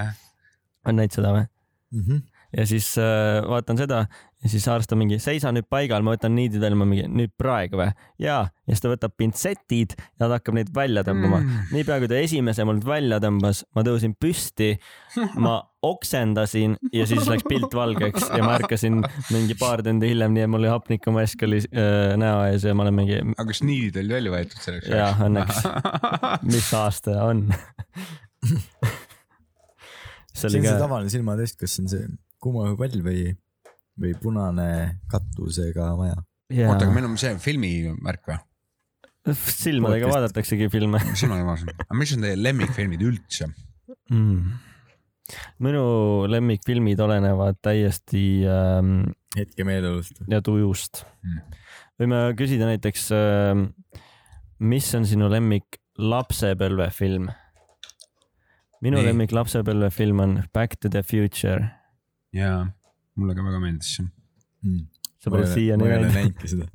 on 0.89 0.99
näinud 0.99 1.17
seda 1.17 1.33
või? 1.37 1.49
Ja 2.57 2.65
siis 2.69 2.93
äh, 3.01 3.41
vaatan 3.49 3.79
seda 3.79 4.03
ja 4.43 4.49
siis 4.51 4.65
arst 4.67 4.91
on 4.91 4.99
mingi, 4.99 5.17
seisa 5.23 5.51
nüüd 5.55 5.65
paigal, 5.71 6.03
ma 6.05 6.13
võtan 6.15 6.33
niidid 6.35 6.61
välja, 6.61 6.77
ma 6.77 6.87
mingi 6.87 7.05
nüüd 7.07 7.31
praegu 7.39 7.79
või? 7.79 7.89
jaa, 8.21 8.43
ja 8.49 8.73
siis 8.75 8.83
ta 8.83 8.91
võtab 8.91 9.15
pintsetid 9.19 9.95
ja 9.97 10.25
ta 10.25 10.31
hakkab 10.35 10.57
neid 10.57 10.71
välja 10.75 11.05
tõmbama 11.07 11.39
mm.. 11.39 11.69
niipea 11.75 11.99
kui 12.03 12.09
ta 12.11 12.19
esimese 12.19 12.65
mult 12.67 12.85
välja 12.87 13.19
tõmbas, 13.23 13.63
ma 13.75 13.85
tõusin 13.87 14.15
püsti, 14.19 14.73
ma 15.41 15.59
oksendasin 15.83 16.75
ja 16.95 17.07
siis 17.09 17.27
läks 17.27 17.47
pilt 17.49 17.73
valgeks 17.75 18.29
ja 18.31 18.43
ma 18.45 18.57
ärkasin 18.59 19.01
mingi 19.33 19.57
paar 19.59 19.83
tundi 19.85 20.11
hiljem, 20.11 20.35
nii 20.35 20.45
et 20.45 20.51
mul 20.51 20.63
oli 20.63 20.71
hapnikumask 20.71 21.47
oli 21.47 21.63
äh, 21.69 22.13
näo 22.19 22.43
ees 22.51 22.67
ja 22.67 22.75
ma 22.75 22.85
olen 22.87 22.99
mingi, 22.99 23.21
aga 23.35 23.47
kas 23.49 23.63
niidid 23.65 24.01
olid 24.03 24.17
välja 24.17 24.35
võetud 24.35 24.67
selleks 24.67 24.91
Jaa, 24.93 25.15
õnneks. 25.27 25.63
mis 26.53 26.69
aasta 26.77 27.17
on 27.25 27.47
see 28.43 28.91
see 30.33 30.47
oli 30.49 30.59
on 30.59 30.65
see 30.65 30.71
ka, 30.73 30.77
tavaline 30.81 31.13
silmatest, 31.13 31.59
kas 31.61 31.77
see 31.77 31.83
on 31.85 31.91
see 31.91 32.05
kumaõhupall 32.43 32.99
või, 33.05 33.25
või 33.99 34.13
punane 34.21 34.69
katusega 35.11 35.93
maja? 35.99 36.17
oota, 36.67 36.83
aga 36.83 36.91
meil 36.93 37.07
on 37.07 37.17
see 37.21 37.33
filmivärk 37.41 38.27
või? 38.29 38.39
silmadega 39.31 40.09
podcast. 40.09 40.13
vaadataksegi 40.17 40.67
filme 40.73 40.99
silmaga 41.15 41.45
vaatasin, 41.47 41.69
aga 41.87 41.95
mis 42.01 42.11
on 42.17 42.25
teie 42.27 42.37
lemmikfilmid 42.41 43.03
üldse? 43.07 43.47
mm.. 44.11 44.55
minu 45.63 45.83
lemmikfilmid 46.27 46.99
olenevad 47.05 47.61
täiesti 47.63 48.23
ähm, 48.51 48.97
hetke 49.37 49.63
meeleolust. 49.67 50.23
ja 50.27 50.41
tujust 50.43 51.05
Mm. 51.23 51.39
võime 52.01 52.17
küsida 52.35 52.67
näiteks 52.67 53.05
ähm,, 53.15 53.61
mis 54.59 54.89
on 54.97 55.05
sinu 55.07 55.29
lemmik 55.31 55.79
lapsepõlvefilm? 55.95 57.29
minu 58.83 58.99
Nii. 58.99 59.05
lemmik 59.07 59.31
lapsepõlvefilm 59.31 60.19
on 60.19 60.33
Back 60.51 60.75
to 60.83 60.91
the 60.91 60.99
Future. 61.07 61.69
jaa, 62.33 62.63
mulle 63.19 63.35
ka 63.37 63.45
väga 63.45 63.59
meeldis 63.63 63.95
see. 63.97 64.07
sa 65.23 65.33
pole 65.33 65.47
siiani 65.49 65.83
ma 65.83 65.89
ei 65.89 65.97
ole 65.97 66.07
näinud? 66.07 66.17
näinudki 66.19 66.51
seda. 66.51 66.67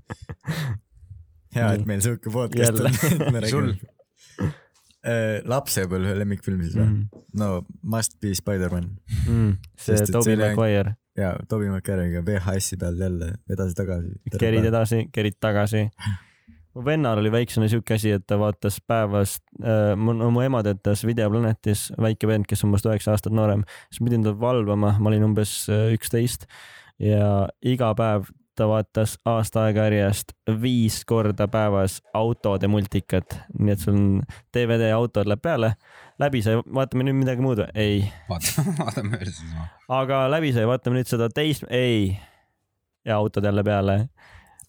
hea, 1.57 1.73
et 1.79 1.87
meil 1.89 2.05
siuke 2.05 2.33
podcast 2.33 2.83
on. 2.85 3.41
Sul? 3.49 3.73
lapsepõlve 5.53 6.15
lemmikfilm 6.19 6.63
siis 6.67 6.75
või? 6.77 6.95
no 7.39 7.51
Must 7.83 8.19
be 8.21 8.35
Spider-man 8.37 8.91
Mm, 9.29 9.59
see 9.79 10.09
Tobey 10.13 10.37
Maguire, 10.41 10.97
ja 11.17 11.35
Tobey 11.49 11.71
Maguire'iga 11.73 12.23
VHS-i 12.27 12.79
peal 12.81 12.99
jälle 13.01 13.35
edasi-tagasi. 13.51 14.15
kerid. 14.39 14.65
edasi, 14.65 15.05
kerid 15.13 15.37
tagasi. 15.41 15.87
mu 16.79 16.85
vennal 16.87 17.19
oli 17.19 17.33
väiksena 17.35 17.69
siuke 17.71 17.97
asi, 17.99 18.13
et 18.15 18.27
ta 18.27 18.39
vaatas 18.39 18.79
päevas 18.87 19.39
äh,, 19.59 19.97
mu, 19.99 20.15
mu 20.31 20.43
ema 20.47 20.63
töötas 20.63 21.03
Videoplanetis, 21.07 21.89
väike 21.99 22.31
vend, 22.31 22.47
kes 22.49 22.63
on 22.65 22.73
minust 22.73 22.87
üheksa 22.87 23.17
aastat 23.17 23.35
noorem, 23.35 23.65
siis 23.91 24.03
ma 24.03 24.11
pidin 24.11 24.27
teda 24.27 24.39
valvama, 24.41 24.95
ma 24.99 25.11
olin 25.11 25.27
umbes 25.33 25.61
äh, 25.73 25.89
üksteist 25.97 26.47
ja 27.03 27.49
iga 27.67 27.91
päev 27.99 28.31
ta 28.59 28.67
vaatas 28.67 29.15
aasta 29.29 29.69
aega 29.69 29.87
järjest 29.87 30.33
viis 30.63 31.05
korda 31.07 31.47
päevas 31.51 32.01
autode 32.17 32.71
multikat, 32.71 33.37
nii 33.59 33.75
et 33.75 33.85
sul 33.85 33.95
on 33.95 34.09
DVD 34.55 34.91
autod 34.97 35.31
läheb 35.31 35.43
peale, 35.45 35.75
läbi 36.19 36.43
sai, 36.43 36.59
vaatame 36.63 37.07
nüüd 37.07 37.21
midagi 37.21 37.45
muud 37.45 37.63
või? 37.63 37.69
ei, 37.79 38.01
vaata, 38.31 38.65
vaatame 38.83 39.15
mööda 39.15 39.31
siis 39.35 39.53
ma. 39.55 39.69
aga 40.01 40.25
läbi 40.35 40.51
sai, 40.57 40.67
vaatame 40.71 40.99
nüüd 40.99 41.11
seda 41.11 41.31
teist, 41.31 41.67
ei. 41.71 42.17
ja 43.07 43.19
autod 43.23 43.47
jälle 43.47 43.67
peale. 43.67 44.01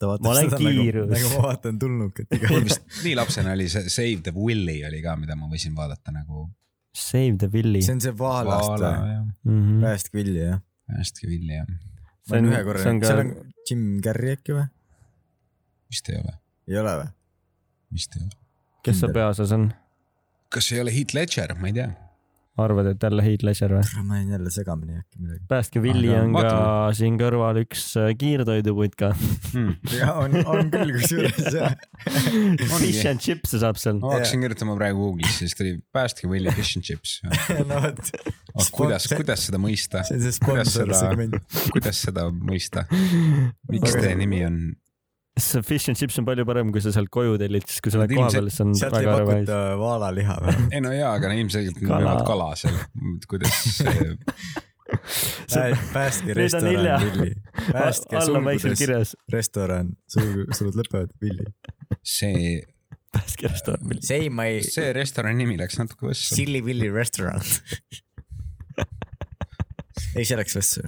Ma 0.07 0.17
Ma 0.21 0.29
olen 0.31 0.49
kiirus. 0.57 1.09
nagu 1.11 1.29
ma 1.35 1.41
vaatan 1.49 1.79
tulnukat 1.79 2.27
iga 2.37 2.47
mul 2.51 2.61
kord. 2.61 2.69
vist 2.69 3.03
nii 3.03 3.15
lapsena 3.19 3.51
oli 3.57 3.67
see 3.69 3.89
Save 3.89 4.21
the 4.23 4.31
Willy 4.35 4.77
oli 4.87 5.01
ka, 5.03 5.15
mida 5.19 5.35
ma 5.35 5.47
võisin 5.51 5.75
vaadata 5.75 6.11
nagu. 6.15 6.49
Save 6.95 7.35
the 7.37 7.49
Willy. 7.53 7.81
see 7.81 7.93
on 7.97 8.01
see 8.01 8.11
Vaalast 8.17 8.71
või? 8.71 8.81
jah, 8.89 9.23
Mm 9.45 9.61
-hmm. 9.61 9.81
Väest 9.85 10.13
Villi 10.13 10.39
jah? 10.39 10.59
hästi 10.97 11.27
Willy 11.27 11.53
jah, 11.53 11.67
ma 11.69 12.35
olen 12.37 12.45
ühe 12.51 12.63
korra 12.63 12.79
see 12.83 12.89
on, 12.91 12.99
ka 12.99 13.07
seal 13.07 13.19
on 13.19 13.53
Jim 13.69 13.83
Carrey 14.01 14.31
äkki 14.37 14.53
või? 14.57 14.67
vist 15.89 16.09
ei 16.09 16.17
ole, 16.21 16.33
ei 16.67 16.77
ole 16.81 16.95
või? 17.03 17.09
vist 17.93 18.15
ei 18.17 18.23
ole. 18.23 18.31
kes 18.83 18.99
seal 18.99 19.13
peaosas 19.13 19.51
on? 19.51 19.67
kas 20.49 20.71
ei 20.71 20.81
ole 20.81 20.91
Heath 20.95 21.13
Ledger, 21.15 21.53
ma 21.59 21.67
ei 21.67 21.73
tea. 21.73 21.89
arvad, 22.63 22.91
et 22.93 23.03
jälle 23.03 23.23
Heath 23.25 23.45
Ledger 23.47 23.75
või? 23.77 24.03
ma 24.07 24.19
jäin 24.19 24.33
jälle 24.35 24.53
segamini 24.53 24.99
äkki 24.99 25.21
midagi. 25.23 25.41
päästke 25.51 25.83
Willi 25.83 26.11
Aga 26.13 26.23
on 26.23 26.33
ka 26.33 26.43
vaatame. 26.43 26.97
siin 26.99 27.19
kõrval 27.21 27.61
üks 27.63 27.85
äh, 27.99 28.09
kiirtoiduputka. 28.19 29.11
mm. 29.53 29.75
ja 29.99 30.13
on, 30.21 30.37
on 30.45 30.71
küll 30.73 30.95
kusjuures 30.97 31.53
jah. 31.55 31.77
Fish 32.79 33.05
and 33.09 33.23
chips 33.23 33.55
saab 33.55 33.79
seal. 33.81 34.01
ma 34.03 34.15
hakkasin 34.17 34.45
kirjutama 34.45 34.77
praegu 34.79 35.09
Google'isse, 35.09 35.45
siis 35.45 35.57
tuli 35.57 35.77
päästke 35.95 36.29
Willie 36.29 36.53
Fish 36.55 36.77
and 36.77 36.85
Chips. 36.87 37.19
no 37.69 37.81
vot, 37.85 38.71
kuidas, 38.75 39.07
kuidas 39.13 39.47
seda 39.49 39.61
mõista? 39.61 40.03
kuidas 40.45 40.75
seda 40.75 40.99
kuidas 41.73 42.03
seda 42.07 42.29
mõista? 42.33 42.85
miks 43.71 43.97
teie 43.97 44.15
nimi 44.19 44.43
on? 44.47 44.61
See 45.43 45.61
fish 45.65 45.89
and 45.91 45.97
chips 45.99 46.17
on 46.21 46.25
palju 46.27 46.45
parem, 46.47 46.71
kui 46.75 46.81
sa 46.83 46.91
sealt 46.95 47.09
koju 47.13 47.37
tellid, 47.41 47.65
siis 47.69 47.81
kui 47.85 47.91
sa 47.93 48.01
lähed 48.01 48.13
Nad 48.13 48.17
koha 48.19 48.29
ilmselt- 48.29 48.39
peale, 48.39 48.53
siis 48.55 48.63
on 48.65 48.73
sealt 48.79 48.95
ei 48.97 49.05
väga 49.05 49.17
harva 49.17 49.33
pakuta 49.35 49.59
vaalaliha 49.83 50.37
või? 50.45 50.55
ei 50.75 50.81
no 50.85 50.91
jaa, 50.95 51.13
aga 51.19 51.31
no 51.31 51.37
ilmselgelt 51.43 51.79
nad 51.83 51.93
müüvad 52.03 52.25
kala 52.27 52.49
seal, 52.59 52.79
kuidas 53.29 53.59
see 55.53 55.77
päästke 55.93 56.33
restoran 56.33 57.05
Villi. 57.05 57.33
päästke 57.71 58.21
sulgudes 58.25 58.79
kirjas, 58.79 59.13
restoran, 59.33 59.91
sulg, 60.09 60.49
sulud 60.57 60.77
lõpevad 60.79 61.11
Villi. 61.21 61.45
see, 62.01 62.59
päästke 63.13 63.51
restoran. 63.51 63.99
Say 64.05 64.29
my 64.33 64.59
see 64.65 64.89
restorani 64.97 65.43
nimi 65.43 65.59
läks 65.61 65.77
natuke 65.81 66.09
võssa. 66.09 66.33
Silly 66.39 66.63
Villi 66.65 66.89
restaurant. 66.93 67.61
ei, 70.17 70.25
see 70.25 70.37
läks 70.39 70.57
võssa. 70.57 70.85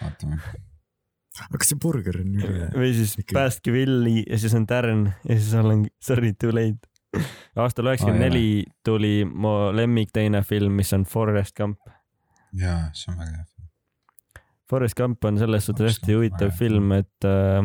vaatame. 0.00 0.40
Aga 1.42 1.66
see 1.66 1.78
burger 1.82 2.20
on 2.20 2.34
hea. 2.40 2.68
või 2.74 2.90
siis 2.96 3.14
Ikka. 3.18 3.34
päästke 3.36 3.74
Willi 3.74 4.22
ja 4.22 4.38
siis 4.38 4.54
on 4.54 4.66
Darren 4.70 5.06
ja 5.28 5.38
siis 5.38 5.54
on 5.58 5.86
sorry 6.02 6.32
too 6.38 6.54
late. 6.54 6.90
aastal 7.56 7.90
üheksakümmend 7.90 8.26
neli 8.26 8.64
tuli 8.86 9.24
mu 9.24 9.72
lemmik 9.74 10.12
teine 10.14 10.42
film, 10.46 10.74
mis 10.78 10.92
on 10.96 11.06
Forest 11.08 11.56
Gump. 11.58 11.80
jaa, 12.52 12.90
see 12.92 13.12
on 13.12 13.18
väga 13.22 13.40
hea. 13.40 13.50
Forest 14.70 14.96
Gump 14.98 15.24
on 15.28 15.38
selles 15.38 15.66
suhtes 15.68 15.92
hästi 15.92 16.14
huvitav 16.16 16.54
film, 16.56 16.94
et 16.96 17.26
äh, 17.28 17.60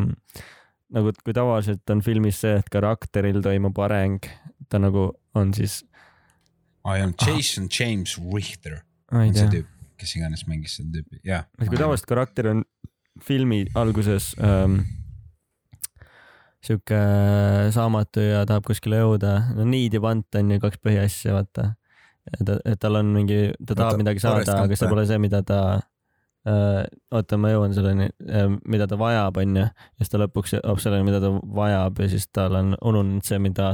nagu, 0.94 1.14
kui 1.24 1.34
tavaliselt 1.34 1.94
on 1.94 2.02
filmis 2.04 2.42
see, 2.44 2.58
et 2.60 2.68
karakteril 2.70 3.40
toimub 3.42 3.78
areng, 3.86 4.26
ta 4.68 4.78
nagu 4.82 5.08
on 5.34 5.54
siis, 5.56 5.80
ja 6.84 7.06
on 7.06 7.14
Jason 7.26 7.68
James 7.70 8.16
Richter 8.34 8.80
ei 9.12 9.30
on 9.30 9.34
see 9.36 9.48
tüüp, 9.52 9.70
kes 10.00 10.14
iganes 10.18 10.46
mängis 10.48 10.76
seda 10.78 10.98
tüüpi, 10.98 11.22
jaa. 11.26 11.44
kui 11.60 11.78
tavaliselt 11.78 12.08
karakter 12.10 12.50
on 12.52 12.64
filmi 13.24 13.64
alguses 13.74 14.32
ähm, 14.38 14.80
sihuke 16.64 17.00
saamatu 17.74 18.22
ja 18.24 18.42
tahab 18.48 18.66
kuskile 18.68 19.00
jõuda, 19.00 19.36
no 19.56 19.66
need 19.68 19.96
ja 19.96 20.02
want 20.04 20.36
on 20.36 20.52
ju 20.52 20.60
kaks 20.62 20.80
põhiasja, 20.84 21.34
vaata. 21.36 21.72
et, 22.36 22.52
et 22.64 22.80
tal 22.80 23.00
on 23.00 23.14
mingi, 23.14 23.46
ta 23.64 23.74
tahab 23.74 23.94
Oota, 23.94 24.02
midagi 24.02 24.22
saada, 24.22 24.58
aga 24.66 24.76
see 24.76 24.90
pole 24.90 25.06
see, 25.08 25.20
mida 25.22 25.40
ta 25.46 25.60
äh,, 26.44 26.84
oota, 27.16 27.38
ma 27.40 27.54
jõuan 27.54 27.74
selleni 27.76 28.10
äh,, 28.28 28.50
mida 28.68 28.88
ta 28.90 29.00
vajab, 29.00 29.40
onju, 29.40 29.64
ja 29.64 30.04
siis 30.04 30.12
ta 30.12 30.20
lõpuks 30.20 30.56
jõuab 30.58 30.84
selleni, 30.84 31.08
mida 31.08 31.22
ta 31.24 31.32
vajab 31.60 32.04
ja 32.04 32.10
siis 32.12 32.28
tal 32.28 32.60
on 32.60 32.74
ununenud 32.76 33.24
see, 33.26 33.40
mida 33.40 33.72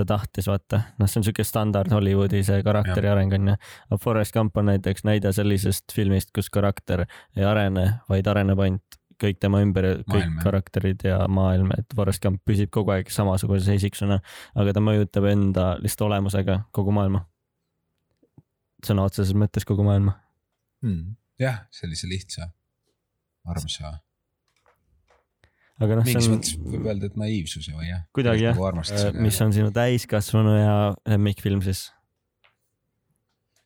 ta 0.00 0.06
tahtis, 0.14 0.48
vaata. 0.50 0.82
noh, 0.98 1.10
see 1.10 1.20
on 1.20 1.26
siuke 1.28 1.44
standard 1.46 1.92
Hollywoodi 1.92 2.42
see 2.46 2.62
karakteri 2.66 3.08
Jah. 3.08 3.16
areng 3.16 3.34
onju. 3.36 3.56
aga 3.90 4.00
Forest 4.00 4.36
Gump 4.36 4.56
on 4.56 4.70
näiteks 4.70 5.04
näide 5.08 5.32
sellisest 5.36 5.94
filmist, 5.94 6.32
kus 6.34 6.50
karakter 6.50 7.06
ei 7.36 7.44
arene, 7.44 7.86
vaid 8.08 8.30
areneb 8.30 8.64
ainult 8.66 9.00
kõik 9.20 9.40
tema 9.40 9.60
ümber, 9.60 9.88
kõik 10.08 10.24
Maailm, 10.24 10.38
karakterid 10.40 11.04
ja 11.04 11.18
maailm, 11.28 11.72
et 11.76 11.96
Forest 11.96 12.22
Gump 12.24 12.40
püsib 12.48 12.70
kogu 12.72 12.94
aeg 12.94 13.10
samasuguse 13.12 13.76
isiksuna, 13.76 14.20
aga 14.56 14.72
ta 14.76 14.82
mõjutab 14.84 15.26
enda 15.28 15.66
lihtsalt 15.82 16.06
olemusega 16.08 16.62
kogu 16.76 16.94
maailma. 16.96 17.26
sõna 18.86 19.04
otseses 19.04 19.36
mõttes 19.36 19.66
kogu 19.68 19.84
maailma. 19.84 20.16
Hmm. 20.80 21.16
jah, 21.38 21.66
sellise 21.70 22.08
lihtsa, 22.08 22.48
armsa, 23.44 23.98
aga 25.80 25.96
noh, 26.00 26.04
mingis 26.04 26.24
see 26.26 26.30
on 26.30 26.36
mõttes 26.36 26.56
võib 26.74 26.90
öelda, 26.90 27.08
et 27.10 27.16
naiivsuse 27.20 27.72
või 27.76 27.88
jah. 27.88 28.02
Kuidagi 28.16 28.44
jah. 28.44 28.54
nagu 28.56 28.66
äh, 28.66 28.72
armastusega. 28.72 29.24
mis 29.26 29.40
on 29.44 29.54
sinu 29.56 29.70
täiskasvanu 29.76 30.56
ja 30.58 30.74
lemmikfilm 31.08 31.62
siis? 31.64 31.86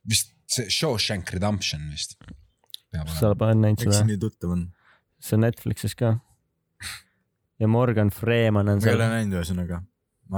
vist 0.09 0.31
see 0.51 0.71
Shawshank 0.71 1.33
Redemption 1.35 1.89
vist. 1.91 2.17
sa 3.19 3.33
oled 3.33 3.59
näinud 3.59 3.81
eks 3.81 3.89
see 3.89 3.97
seda? 3.97 4.09
nii 4.11 4.21
tuttav 4.23 4.55
on? 4.55 4.67
see 5.25 5.39
on 5.39 5.45
Netflixis 5.47 5.97
ka. 5.99 6.15
ja 7.61 7.71
Morgan 7.71 8.13
Freeman 8.15 8.69
on 8.69 8.83
ma 8.83 8.91
ei 8.91 8.95
ole 8.97 9.03
seal, 9.07 9.15
näinud 9.17 9.39
ühesõnaga, 9.41 9.81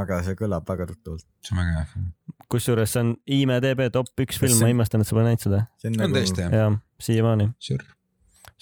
aga 0.05 0.21
see 0.27 0.39
kõlab 0.39 0.69
väga 0.69 0.89
tuttavalt. 0.93 1.27
see 1.43 1.57
on 1.57 1.63
väga 1.63 1.75
hea 1.81 1.91
film. 1.93 2.07
kusjuures 2.53 2.95
see 2.95 3.05
on 3.05 3.13
IMDB 3.39 3.91
top 3.93 4.25
üks 4.25 4.41
film, 4.41 4.55
see 4.55 4.65
ma 4.65 4.71
on- 4.71 4.77
imestan, 4.79 5.03
et 5.03 5.11
sa 5.11 5.19
pole 5.19 5.29
näinud 5.29 5.45
seda. 5.49 5.67
see 5.83 5.93
on 5.93 5.99
on 5.99 6.07
nagu, 6.07 6.19
tõesti 6.21 6.47
jah? 6.47 6.57
jah, 6.63 6.81
siiamaani, 7.11 7.51
Sure. 7.69 7.91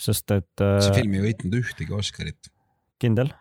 sest 0.09 0.35
et 0.35 0.65
see 0.65 0.91
äh, 0.91 0.99
film 1.03 1.19
ei 1.21 1.27
võitnud 1.29 1.61
ühtegi 1.61 1.95
Oscarit, 1.95 2.51
kindel, 3.03 3.33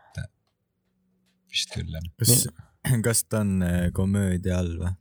vist 1.54 1.74
küll 1.76 1.94
jah. 1.94 2.10
kas, 2.20 2.44
kas 3.08 3.26
ta 3.30 3.44
on 3.44 3.64
äh, 3.66 3.88
komöödia 3.96 4.60
all 4.62 4.76
või? 4.82 4.94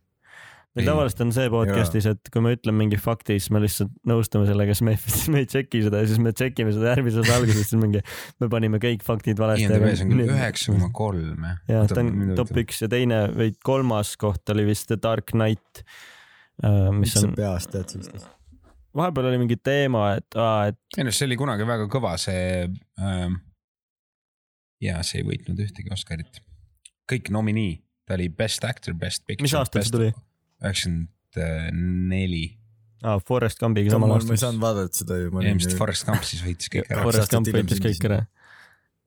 meil 0.73 0.87
Ei. 0.87 0.89
tavaliselt 0.89 1.21
on 1.21 1.31
see 1.35 1.49
podcast'is, 1.53 2.07
et 2.09 2.29
kui 2.33 2.41
me 2.41 2.55
ütleme 2.55 2.81
mingi 2.81 2.97
fakti, 2.97 3.35
siis 3.37 3.51
me 3.53 3.61
lihtsalt 3.61 3.91
nõustume 4.09 4.47
sellega, 4.49 4.73
siis 4.73 4.85
me, 4.87 4.95
me 5.35 5.43
ei 5.43 5.49
tšeki 5.49 5.83
seda 5.85 6.01
ja 6.01 6.09
siis 6.09 6.21
me 6.23 6.33
tšekime 6.33 6.73
seda 6.73 6.95
järgmises 6.95 7.29
alguses, 7.35 7.67
siis 7.69 7.81
mingi, 7.81 8.01
me 8.41 8.49
panime 8.49 8.81
kõik 8.81 9.05
faktid 9.05 9.41
valesti. 9.41 9.67
IMDB-s 9.69 10.05
on 10.05 10.13
küll 10.15 10.25
üheksa 10.33 10.73
koma 10.73 10.89
kolm 10.97 11.45
jah. 11.49 11.59
ja 11.69 11.83
ta 11.91 12.01
on 12.01 12.33
top. 12.39 12.55
üks 12.63 12.81
ja 12.81 12.89
teine 12.89 13.25
või 13.35 13.53
kolmas 13.65 14.15
koht 14.21 14.53
oli 14.55 14.65
vist 14.71 14.89
The 14.89 14.97
Dark 15.01 15.35
Knight, 15.35 15.85
mis 16.63 17.03
mis 17.03 17.17
sa 17.19 17.27
on, 17.27 17.37
peast 17.37 17.73
tead 17.73 17.93
siis? 17.93 18.25
vahepeal 18.97 19.29
oli 19.29 19.41
mingi 19.41 19.57
teema, 19.61 20.13
et 20.17 20.37
aa, 20.37 20.71
et 20.71 20.97
ei 20.97 21.05
noh, 21.05 21.13
see 21.13 21.29
oli 21.29 21.37
kunagi 21.39 21.69
väga 21.69 21.89
kõva, 21.91 22.17
see 22.21 22.65
ähm,. 22.97 23.41
Ja 24.83 24.99
see 25.05 25.21
ei 25.21 25.27
võitnud 25.27 25.59
ühtegi 25.63 25.93
Oscarit. 25.93 26.41
kõik 27.09 27.31
nominii, 27.35 27.77
ta 28.07 28.17
oli 28.17 28.29
best 28.29 28.65
actor, 28.67 28.95
best 28.97 29.25
picture. 29.25 29.45
Mis 29.45 29.55
aastal 29.57 29.85
see 29.85 29.95
tuli?? 29.95 30.11
üheksakümmend 30.63 31.09
neli. 32.11 32.43
aa, 33.03 33.17
Forest 33.27 33.59
Gumpiga 33.59 33.95
samal 33.95 34.13
ma 34.13 34.15
ei 34.15 34.21
aastal. 34.21 34.39
saanud 34.45 34.63
vaadata 34.63 35.01
seda 35.03 35.19
ju. 35.19 35.33
ilmselt 35.41 35.75
Forest 35.79 36.07
Gump 36.07 36.27
siis 36.27 36.45
võitis 36.45 36.71
kõik 36.71 36.89
ära. 36.89 37.03
Forest 37.07 37.35
Gump 37.35 37.51
võitis 37.57 37.83
kõik 37.83 38.07
ära. 38.11 38.23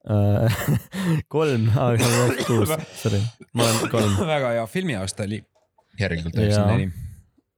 kolm, 1.35 1.67
aa, 1.73 1.97
see 1.99 2.07
on 2.07 2.13
üheksakümmend 2.21 2.45
kuus, 2.47 3.01
sorry, 3.01 3.19
ma 3.51 3.65
olen 3.67 3.91
kolm. 3.91 4.15
väga 4.35 4.53
hea 4.55 4.69
filmiaasta 4.71 5.25
oli 5.27 5.41
järelikult 5.99 6.37
üheksakümmend 6.37 6.85
neli. 6.85 7.06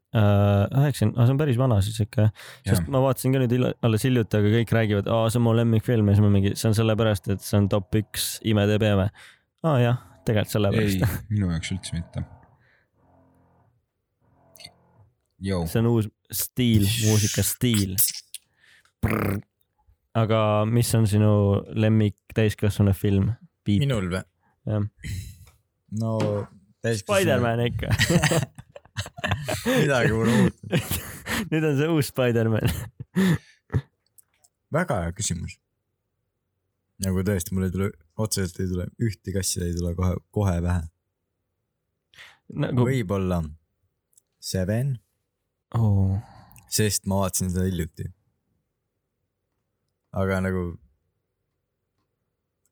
üheksakümmend, 0.10 1.19
see 1.19 1.34
on 1.36 1.38
päris 1.38 1.57
vana 1.60 1.77
siis 1.86 1.99
ikka, 2.02 2.30
sest 2.65 2.88
ma 2.90 3.02
vaatasin 3.03 3.36
ka 3.36 3.41
nüüd 3.44 3.53
alles 3.86 4.06
hiljuti, 4.07 4.40
aga 4.40 4.53
kõik 4.56 4.73
räägivad, 4.73 5.10
aa, 5.14 5.27
see 5.30 5.38
on 5.38 5.45
mu 5.45 5.53
lemmikfilm 5.57 6.10
ja 6.10 6.15
siis 6.18 6.26
ma 6.26 6.31
mingi, 6.34 6.53
see 6.57 6.69
on 6.72 6.77
sellepärast, 6.80 7.30
et 7.36 7.45
see 7.45 7.60
on 7.60 7.69
top 7.69 7.99
üks 7.99 8.30
IMDB 8.49 8.88
või? 8.98 9.06
aa 9.69 9.76
jah, 9.84 9.99
tegelikult 10.26 10.49
ei 10.49 10.56
sellepärast., 10.56 11.27
minu 11.30 11.52
jaoks 11.53 11.73
üldse 11.76 11.99
mitte. 11.99 12.26
See 15.40 15.80
on 15.80 15.88
uus 15.88 16.10
stiil, 16.36 16.88
muusika 17.06 17.45
stiil. 17.48 17.94
aga 20.19 20.40
mis 20.68 20.90
on 20.98 21.06
sinu 21.07 21.34
lemmik 21.77 22.18
täiskasvanu 22.36 22.95
film? 22.98 23.30
minul 23.69 24.10
või? 24.10 24.26
jah, 24.65 24.90
no. 26.02 26.15
Spider-man 26.80 27.60
ikka. 27.68 27.94
midagi 29.65 30.14
pole 30.15 30.36
uut. 30.44 30.61
nüüd 31.52 31.65
on 31.65 31.77
see 31.80 31.90
uus 31.91 32.11
Spider-man. 32.11 32.72
väga 34.76 35.02
hea 35.03 35.15
küsimus. 35.18 35.57
nagu 37.03 37.23
tõesti, 37.26 37.56
mul 37.56 37.68
ei 37.68 37.73
tule, 37.73 37.91
otseselt 38.19 38.60
ei 38.60 38.72
tule, 38.72 38.88
ühtegi 39.03 39.40
asja 39.40 39.68
ei 39.68 39.76
tule 39.77 39.94
kohe, 39.98 40.18
kohe 40.36 40.57
pähe. 40.65 40.84
nagu, 42.65 42.88
võib-olla 42.90 43.44
Seven, 44.40 44.94
oh. 45.76 46.18
sest 46.72 47.07
ma 47.10 47.23
vaatasin 47.23 47.52
seda 47.53 47.65
hiljuti. 47.68 48.10
aga 50.15 50.41
nagu. 50.48 50.65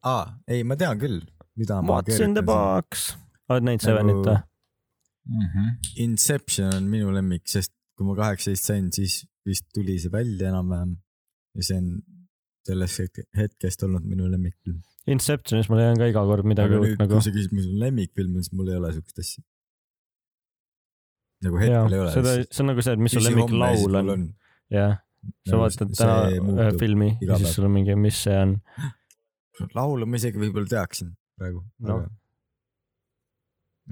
aa, 0.07 0.37
ei, 0.47 0.63
ma 0.63 0.79
tean 0.79 0.99
küll, 0.99 1.23
mida 1.55 1.81
What's 1.83 2.21
in 2.23 2.37
the 2.37 2.43
box? 2.43 3.15
oled 3.49 3.63
näinud 3.67 3.83
Nagu- 3.83 3.91
Sevenit 3.91 4.23
või? 4.27 4.37
Mhm. 5.27 5.71
Inception 6.03 6.73
on 6.73 6.85
minu 6.91 7.11
lemmik, 7.13 7.43
sest 7.51 7.73
kui 7.97 8.05
ma 8.07 8.13
kaheksateist 8.15 8.63
sain, 8.69 8.91
siis 8.93 9.25
vist 9.47 9.65
tuli 9.73 9.97
see 9.99 10.11
välja 10.13 10.51
enam-vähem. 10.51 10.97
ja 11.57 11.63
see 11.65 11.77
on 11.81 11.87
sellest 12.67 12.99
hetke- 13.01 13.25
hetkest 13.37 13.83
olnud 13.83 14.03
minu 14.05 14.27
lemmikfilm. 14.29 14.81
Inceptionis 15.07 15.69
ma 15.71 15.77
leian 15.79 15.97
ka 15.97 16.05
iga 16.11 16.21
kord 16.27 16.45
midagi 16.45 16.75
aga 16.75 16.83
uut 16.83 16.99
nagu 16.99 17.13
kui. 17.15 17.23
sa 17.25 17.31
küsid, 17.31 17.53
mis 17.55 17.65
mu 17.65 17.79
lemmikfilm 17.81 18.35
on, 18.35 18.43
siis 18.43 18.53
mul 18.53 18.69
ei 18.69 18.75
ole 18.77 18.91
siukest 18.93 19.19
asja. 19.23 19.43
nagu 21.45 21.59
hetkel 21.61 21.93
ei 21.95 21.99
ole. 22.03 22.11
seda, 22.13 22.35
see 22.51 22.63
on 22.63 22.69
nagu 22.71 22.83
see, 22.85 22.93
et 22.97 23.03
mis 23.05 23.15
su 23.15 23.23
lemmiklaul 23.23 23.99
on. 24.13 24.23
jah, 24.73 24.97
sa 25.47 25.51
Nagu 25.55 25.61
vaatad 25.63 25.95
täna 25.97 26.15
ühe 26.53 26.69
filmi 26.81 27.09
ja 27.21 27.37
siis 27.41 27.55
sul 27.57 27.67
on 27.69 27.73
mingi, 27.77 27.95
mis 27.99 28.21
see 28.27 28.37
on. 28.37 28.55
laulu 29.77 30.05
ma 30.09 30.19
isegi 30.21 30.41
võib-olla 30.41 30.69
teaksin 30.75 31.13
praegu 31.39 31.63
no.. 31.87 31.99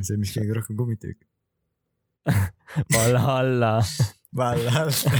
see, 0.03 0.19
mis 0.19 0.34
kõige 0.35 0.57
rohkem 0.57 0.77
kummitab. 0.80 1.23
Valhalla. 2.95 3.77
Valhalla, 4.35 5.13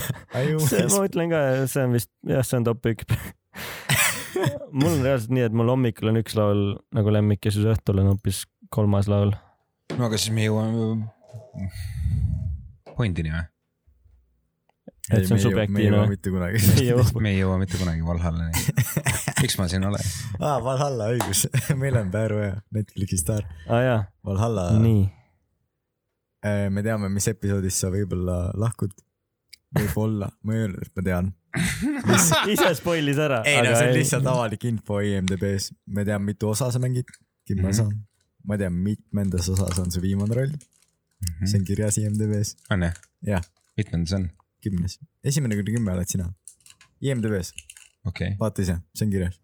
ma 0.92 1.04
ütlen 1.08 1.32
ka, 1.32 1.42
see 1.72 1.86
on 1.88 1.96
vist, 1.96 2.12
jah, 2.28 2.44
see 2.44 2.60
on 2.60 2.66
top 2.68 2.90
üks. 2.92 3.08
mul 4.76 4.92
on 4.92 5.04
reaalselt 5.06 5.32
nii, 5.32 5.46
et 5.48 5.56
mul 5.56 5.72
hommikul 5.72 6.12
on 6.12 6.20
üks 6.20 6.36
laul 6.36 6.64
nagu 6.96 7.14
lemmik 7.14 7.48
ja 7.48 7.54
siis 7.56 7.68
õhtul 7.72 8.02
on 8.04 8.12
hoopis 8.12 8.44
kolmas 8.74 9.08
laul. 9.12 9.32
no 9.96 10.10
aga 10.10 10.20
siis 10.20 10.34
me 10.36 10.50
jõuame 10.50 11.06
pointini 12.98 13.32
või? 13.32 13.46
et 15.14 15.28
see 15.28 15.36
on 15.36 15.38
me 15.38 15.40
ei 15.40 15.46
subjektiivne 15.46 15.96
jõua. 16.02 16.10
mitte 16.12 16.34
kunagi. 16.36 16.64
ei 16.76 16.90
jõua. 16.90 17.08
me 17.22 17.32
ei 17.32 17.40
jõua 17.40 17.62
mitte 17.62 17.80
kunagi 17.80 18.06
Valhallani. 18.12 18.52
miks 19.42 19.58
ma 19.60 19.68
siin 19.72 19.84
olen? 19.88 20.06
aa, 20.40 20.58
Valhalla, 20.64 21.10
õigus. 21.16 21.46
meil 21.82 21.96
on 22.00 22.12
Pääru 22.12 22.38
ja 22.44 22.54
Netflixi 22.76 23.18
staar. 23.22 23.44
aa 23.70 23.82
jaa, 23.82 24.00
Valhalla, 24.26 24.70
nii. 24.80 25.04
me 26.70 26.84
teame, 26.86 27.10
mis 27.10 27.28
episoodis 27.32 27.80
sa 27.82 27.90
võib-olla 27.94 28.52
lahkud. 28.62 28.94
võib-olla, 29.76 30.30
ma 30.44 30.54
ei 30.56 30.62
öelnud, 30.66 30.86
et 30.86 30.94
ma 30.96 31.04
tean. 31.04 31.32
ise 32.54 32.70
spoilis 32.80 33.18
ära. 33.20 33.42
ei 33.48 33.58
no 33.64 33.72
see 33.76 33.88
on 33.90 33.94
lihtsalt 33.98 34.28
avalik 34.32 34.64
info 34.70 35.00
IMDB-s, 35.04 35.72
me 35.88 36.04
teame, 36.08 36.32
mitu 36.34 36.50
osa 36.52 36.70
sa 36.72 36.80
mängid, 36.84 37.10
kümnes 37.48 37.80
Mhm. 37.80 37.88
on. 37.88 38.00
ma 38.48 38.58
tean, 38.62 38.74
mitmendas 38.86 39.48
osas 39.50 39.80
on 39.82 39.92
su 39.92 40.02
viimane 40.04 40.36
roll, 40.36 40.52
Mhm. 41.26 41.46
see 41.48 41.60
on 41.60 41.66
kirjas 41.66 41.98
IMDB-s, 41.98 42.56
on 42.72 42.82
jah? 42.88 42.94
Jah.. 43.26 43.44
mitmendas 43.78 44.14
on? 44.14 44.30
kümnes, 44.64 45.00
esimene 45.24 45.56
kuni 45.60 45.76
kümme 45.78 45.92
oled 45.94 46.08
sina. 46.10 46.30
IMDB-s, 47.02 47.52
okay.. 48.10 48.36
vaata 48.40 48.66
ise, 48.66 48.78
see 48.96 49.08
on 49.08 49.16
kirjas. 49.16 49.40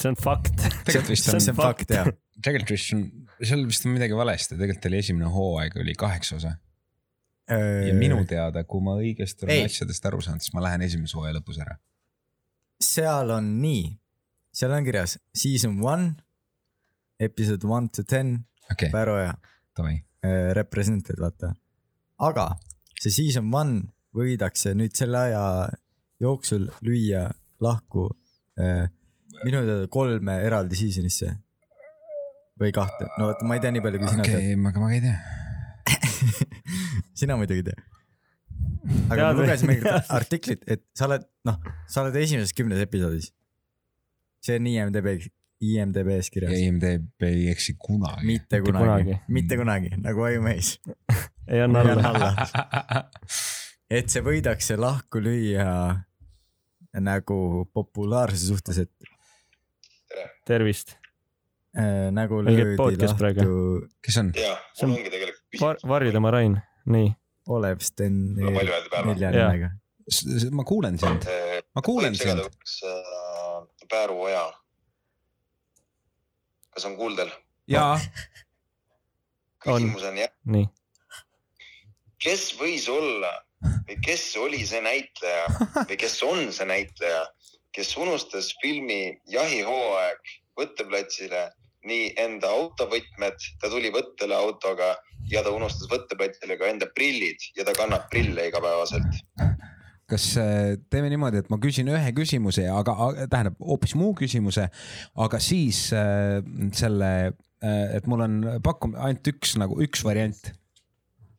see 0.00 0.12
on 0.12 0.18
fakt. 0.20 0.52
tegelikult 0.86 1.14
vist 1.14 1.28
See 1.28 1.36
on 1.36 1.44
see 1.44 1.54
on 1.54 1.60
fakt 1.60 1.94
jah. 1.94 2.10
tegelikult 2.40 2.74
vist 2.76 2.96
on, 2.96 3.06
seal 3.40 3.64
vist 3.68 3.88
on 3.88 3.96
midagi 3.96 4.18
valesti, 4.18 4.58
tegelikult 4.58 4.90
oli 4.90 5.00
esimene 5.02 5.32
hooaeg 5.32 5.80
oli 5.84 5.96
kaheksa 5.98 6.38
osa 6.40 6.56
ja 7.86 7.94
minu 7.96 8.22
teada, 8.28 8.64
kui 8.64 8.82
ma 8.84 8.94
õigesti 9.00 9.46
olen 9.46 9.66
asjadest 9.66 10.06
aru 10.08 10.20
saanud, 10.24 10.44
siis 10.44 10.54
ma 10.54 10.62
lähen 10.64 10.84
esimese 10.86 11.18
hooaja 11.18 11.36
lõpus 11.38 11.58
ära. 11.62 11.76
seal 12.82 13.30
on 13.34 13.50
nii, 13.62 13.84
seal 14.54 14.74
on 14.74 14.86
kirjas 14.86 15.18
season 15.36 15.78
one, 15.82 16.12
episode 17.20 17.66
one 17.68 17.90
to 17.94 18.04
ten, 18.04 18.38
okay,, 18.70 18.90
davai. 18.92 19.98
äh, 20.24 20.52
represented, 20.58 21.18
vaata. 21.20 21.54
aga 22.18 22.52
see 23.02 23.10
season 23.10 23.52
one 23.54 23.82
võidakse 24.14 24.74
nüüd 24.78 24.94
selle 24.96 25.26
aja 25.28 25.44
jooksul 26.22 26.68
lüüa 26.84 27.30
lahku 27.62 28.08
äh, 28.60 28.88
minu 29.44 29.62
teada 29.66 29.88
kolme 29.92 30.36
eraldi 30.46 30.78
seasonisse. 30.78 31.36
või 32.60 32.70
kahte, 32.74 33.08
no 33.18 33.30
vot 33.30 33.40
ma 33.48 33.56
ei 33.56 33.62
tea 33.64 33.72
nii 33.74 33.82
palju, 33.82 34.00
kui 34.02 34.10
sina 34.12 34.22
okei 34.22 34.34
tead 34.34 34.44
okay,, 34.44 34.58
aga 34.68 34.82
ma 34.82 34.88
ka 34.90 34.96
ei 34.96 35.02
tea. 35.02 35.16
sina 37.22 37.36
muidugi 37.40 37.62
ei 37.62 37.68
tea. 37.70 37.78
aga 39.08 39.16
Tead 39.16 39.24
ma 39.24 39.32
lugesin 39.40 39.70
mingit 39.70 40.12
artiklit, 40.18 40.66
et 40.70 40.84
sa 40.98 41.08
oled, 41.08 41.24
noh, 41.48 41.56
sa 41.90 42.04
oled 42.04 42.18
esimeses 42.20 42.54
kümnes 42.56 42.82
episoodis. 42.84 43.32
see 44.42 44.58
on 44.58 44.68
IMDB, 44.68 45.08
IMDB-s 45.62 46.28
ja 46.28 46.34
kirjas. 46.34 46.54
IMDB 46.58 47.26
ei 47.30 47.48
eksi 47.54 47.76
kunagi. 47.78 48.26
mitte 48.26 48.60
kunagi 48.62 49.18
mitte 49.28 49.58
kunagi, 49.58 49.94
nagu 50.04 50.28
ajumees. 50.28 50.76
ei 51.48 51.64
anna 51.64 51.82
alla. 51.82 52.32
et 53.90 54.12
see 54.12 54.22
võidakse 54.22 54.78
lahku 54.78 55.24
lüüa 55.24 55.72
nagu 57.00 57.64
populaarsuse 57.72 58.46
suhtes, 58.52 58.78
et 58.78 58.90
tervist. 60.46 60.96
äh, 61.78 62.10
nagu 62.12 62.42
löödi 62.44 62.76
podcast 62.76 63.16
praegu. 63.18 63.40
lahku 63.40 63.88
kes 64.04 64.16
on? 64.20 64.32
jaa, 64.36 64.58
mul 64.82 64.96
ongi 64.98 65.10
tegelikult 65.10 65.60
Var-, 65.60 65.76
küsimus. 65.76 65.88
varju 65.88 66.12
tema 66.12 66.30
Rain, 66.30 66.58
nii. 66.86 67.12
Olev 67.48 67.80
Sten 67.82 68.18
päeva. 68.36 69.04
nelja 69.08 69.30
nimega. 69.32 69.70
ma 70.52 70.64
kuulen 70.64 70.98
sind, 70.98 71.24
ma 71.74 71.82
kuulen 71.82 72.14
sind. 72.14 72.38
äh, 72.40 73.88
Pääru 73.90 74.20
Oja. 74.28 74.44
kas 76.74 76.84
on 76.84 76.96
kuuldel? 76.96 77.30
jaa, 77.68 77.94
On. 79.66 79.80
küsimus 79.82 80.02
on 80.08 80.16
jah, 80.18 80.30
nii. 80.44 80.68
kes 82.22 82.52
võis 82.60 82.88
olla 82.92 83.32
või 83.62 83.98
kes 84.04 84.26
oli 84.40 84.62
see 84.66 84.82
näitleja 84.84 85.46
või 85.88 85.98
kes 86.00 86.20
on 86.26 86.52
see 86.52 86.68
näitleja, 86.68 87.24
kes 87.72 87.96
unustas 87.96 88.52
filmi 88.62 89.18
Jahihooaeg 89.30 90.32
võtteplatsile 90.58 91.48
nii 91.88 92.12
enda 92.20 92.50
autovõtmed, 92.52 93.46
ta 93.60 93.70
tuli 93.70 93.90
võttele 93.94 94.36
autoga 94.36 94.94
ja 95.30 95.42
ta 95.42 95.52
unustas 95.54 95.90
võtteplatsile 95.90 96.56
ka 96.60 96.70
enda 96.70 96.88
prillid 96.94 97.42
ja 97.56 97.66
ta 97.66 97.74
kannab 97.76 98.08
prille 98.12 98.48
igapäevaselt. 98.50 99.22
kas 100.12 100.26
äh, 100.36 100.74
teeme 100.92 101.08
niimoodi, 101.08 101.40
et 101.40 101.50
ma 101.50 101.58
küsin 101.62 101.88
ühe 101.88 102.12
küsimuse, 102.14 102.66
aga 102.68 102.94
tähendab 103.32 103.56
hoopis 103.64 103.94
muu 103.96 104.12
küsimuse, 104.18 104.68
aga 105.24 105.40
siis 105.40 105.86
äh, 105.96 106.42
selle, 106.76 107.32
et 107.62 108.06
mul 108.10 108.26
on 108.26 108.40
pakkum- 108.62 108.98
ainult 108.98 109.32
üks 109.32 109.56
nagu 109.62 109.78
üks 109.82 110.04
variant, 110.04 110.52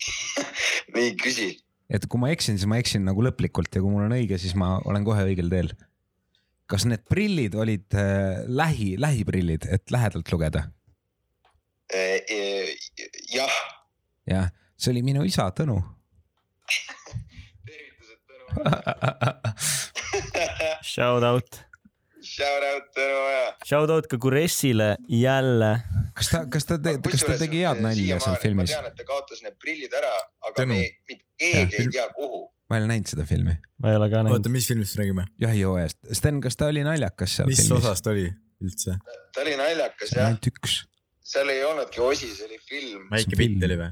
nii, 0.96 1.14
küsi. 1.22 1.52
Et 1.90 2.06
kui 2.10 2.22
ma 2.22 2.30
eksin, 2.34 2.60
siis 2.60 2.70
ma 2.70 2.80
eksin 2.82 3.04
nagu 3.08 3.24
lõplikult 3.26 3.74
ja 3.74 3.82
kui 3.84 3.92
mul 3.92 4.08
on 4.08 4.16
õige, 4.16 4.40
siis 4.42 4.56
ma 4.60 4.78
olen 4.88 5.06
kohe 5.08 5.26
õigel 5.30 5.50
teel. 5.52 5.74
kas 6.70 6.86
need 6.90 7.04
prillid 7.10 7.56
olid 7.60 7.94
äh, 8.00 8.46
lähi, 8.48 8.94
lähiprillid, 8.98 9.68
et 9.70 9.92
lähedalt 9.92 10.32
lugeda? 10.32 10.68
jah, 13.34 13.58
jah, 14.30 14.50
see 14.78 14.92
oli 14.96 15.04
minu 15.06 15.26
isa 15.28 15.50
Tõnu. 15.54 15.78
tervitused 17.68 18.20
Tõnu. 18.30 18.44
Shout 20.94 21.24
out. 21.24 21.62
Shout 22.24 22.64
out 22.64 22.90
Tõnu 22.96 23.20
Oja. 23.28 23.46
Shout 23.68 23.92
out 23.94 24.08
ka 24.10 24.18
Kuressile 24.22 24.96
jälle. 25.10 25.72
kas 26.16 26.30
ta, 26.32 26.44
kas 26.50 26.66
ta, 26.70 26.80
kas 26.80 27.26
ta 27.26 27.38
tegi 27.42 27.64
head 27.66 27.82
nalja 27.84 28.20
seal 28.24 28.38
ma 28.38 28.42
filmis? 28.42 28.72
tean, 28.72 28.88
et 28.90 28.98
ta 28.98 29.06
kaotas 29.08 29.44
need 29.46 29.58
prillid 29.62 29.94
ära, 29.98 30.14
aga 30.48 30.56
Tõnu. 30.62 30.78
me, 30.78 31.20
keegi 31.44 31.80
Jah. 31.80 31.86
ei 31.86 31.92
tea, 31.98 32.08
kuhu. 32.18 32.44
ma 32.70 32.78
ei 32.78 32.86
ole 32.86 32.92
näinud 32.94 33.12
seda 33.14 33.26
filmi. 33.30 33.58
ma 33.84 33.92
ei 33.92 34.00
ole 34.00 34.10
ka 34.12 34.22
näinud. 34.22 34.38
oota, 34.38 34.54
mis 34.54 34.70
filmist 34.72 35.00
räägime? 35.00 35.28
jahihooajast. 35.44 36.00
Sten, 36.20 36.40
kas 36.44 36.60
ta 36.60 36.72
oli 36.74 36.86
naljakas 36.88 37.38
seal 37.40 37.52
mis 37.52 37.64
filmis? 37.64 37.84
osast 37.84 38.10
oli 38.12 38.30
üldse? 38.64 38.98
ta 39.36 39.44
oli 39.46 39.58
naljakas 39.60 40.16
jah, 40.16 40.32
ainult 40.32 40.50
üks. 40.54 40.80
seal 41.34 41.52
ei 41.54 41.66
olnudki 41.68 42.02
osi, 42.04 42.32
see 42.38 42.48
oli 42.50 42.62
film. 42.70 43.10
väike 43.12 43.40
pilt 43.40 43.68
oli 43.70 43.80
või? 43.82 43.92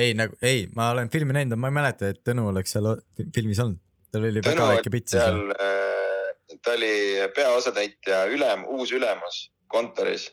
ei 0.00 0.16
nagu, 0.16 0.36
ei, 0.42 0.66
ma 0.76 0.90
olen 0.94 1.10
filmi 1.12 1.36
näinud, 1.36 1.58
ma 1.60 1.70
ei 1.70 1.76
mäleta, 1.76 2.10
et 2.12 2.20
Tõnu 2.26 2.48
oleks 2.50 2.76
seal 2.76 2.90
filmis 3.34 3.60
olnud. 3.62 3.80
tal 4.10 4.26
oli 4.26 4.42
väga 4.42 4.52
Tõnu 4.52 4.68
väike 4.74 4.88
oli 4.88 4.94
pilt 4.96 5.14
seal. 5.14 5.40
seal, 5.54 6.58
ta 6.64 6.76
oli 6.76 6.92
peaosatäitja 7.36 8.24
ülem, 8.34 8.66
uus 8.76 8.92
ülemus 8.96 9.42
kontoris. 9.70 10.30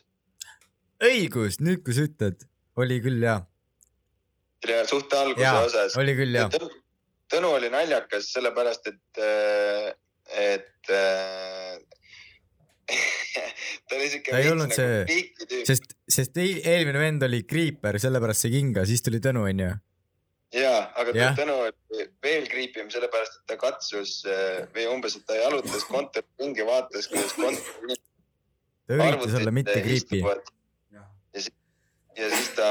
õigus, 1.04 1.60
nüüd 1.62 1.84
kui 1.86 1.96
sa 1.96 2.06
ütled, 2.08 2.42
oli 2.78 3.00
küll 3.04 3.22
jaa. 3.22 3.42
Suht 4.88 5.12
alguse 5.14 5.44
jaa, 5.44 5.64
osas. 5.66 5.96
oli 6.00 6.14
küll 6.18 6.34
jaa. 6.34 6.48
Tõnu 7.28 7.50
oli 7.58 7.68
naljakas 7.70 8.30
sellepärast, 8.32 8.86
et, 8.88 9.18
et 10.32 10.88
ta 13.88 13.96
oli 13.98 14.08
siuke. 14.08 14.32
Ta 14.32 14.38
ei 14.40 14.48
olnud 14.52 14.72
see- 14.72 15.04
see. 15.10 15.64
sest, 15.68 15.92
sest 16.08 16.40
eel- 16.40 16.62
eelmine 16.64 16.98
vend 17.02 17.22
oli 17.28 17.42
Creeper, 17.48 17.98
sellepärast 18.00 18.46
sai 18.46 18.52
kinga, 18.56 18.86
siis 18.88 19.04
tuli 19.04 19.20
Tõnu 19.24 19.44
onju. 19.50 19.70
jaa, 20.56 20.80
aga 20.96 21.12
Jah. 21.12 21.34
Tõnu 21.36 21.54
oli 21.66 22.06
veel 22.24 22.46
kriipim, 22.48 22.88
sellepärast 22.92 23.34
et 23.42 23.46
ta 23.52 23.56
katsus 23.60 24.22
eh, 24.24 24.62
või 24.72 24.86
umbes, 24.94 25.16
et 25.18 25.26
ta 25.28 25.36
jalutas 25.36 25.84
kontori 25.92 26.26
ringi, 26.40 26.64
vaatas, 26.64 27.08
kuidas 27.12 27.34
kontori 27.36 27.98
ta 28.88 28.96
üritas 28.96 29.34
olla 29.36 29.52
mitte 29.52 29.74
ja 29.76 31.42
siis, 31.42 31.50
ja 32.16 32.30
siis 32.32 32.48
ta 32.56 32.68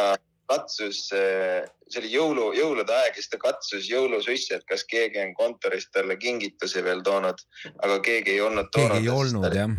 katsus, 0.47 1.03
see 1.11 1.99
oli 2.01 2.11
jõulu, 2.13 2.47
jõulude 2.57 2.93
aeg 2.95 3.13
ja 3.15 3.21
siis 3.21 3.29
ta 3.33 3.39
katsus 3.41 3.87
jõulusussi, 3.91 4.55
et 4.57 4.65
kas 4.69 4.85
keegi 4.87 5.19
on 5.23 5.33
kontorist 5.37 5.91
talle 5.95 6.17
kingitusi 6.21 6.83
veel 6.85 7.03
toonud, 7.05 7.41
aga 7.83 7.99
keegi 8.05 8.37
ei 8.37 8.41
olnud 8.45 8.69
toonud. 8.71 8.95
keegi 8.97 9.09
ei 9.09 9.13
olnud. 9.13 9.55
jah. 9.55 9.73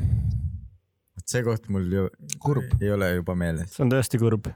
see 1.29 1.45
koht 1.45 1.69
mul 1.73 1.89
ju 1.93 2.09
Kurb. 2.41 2.77
ei 2.81 2.91
ole 2.95 3.15
juba 3.19 3.35
meeles. 3.37 3.73
see 3.75 3.85
on 3.85 3.93
tõesti 3.93 4.21
kurb. 4.21 4.51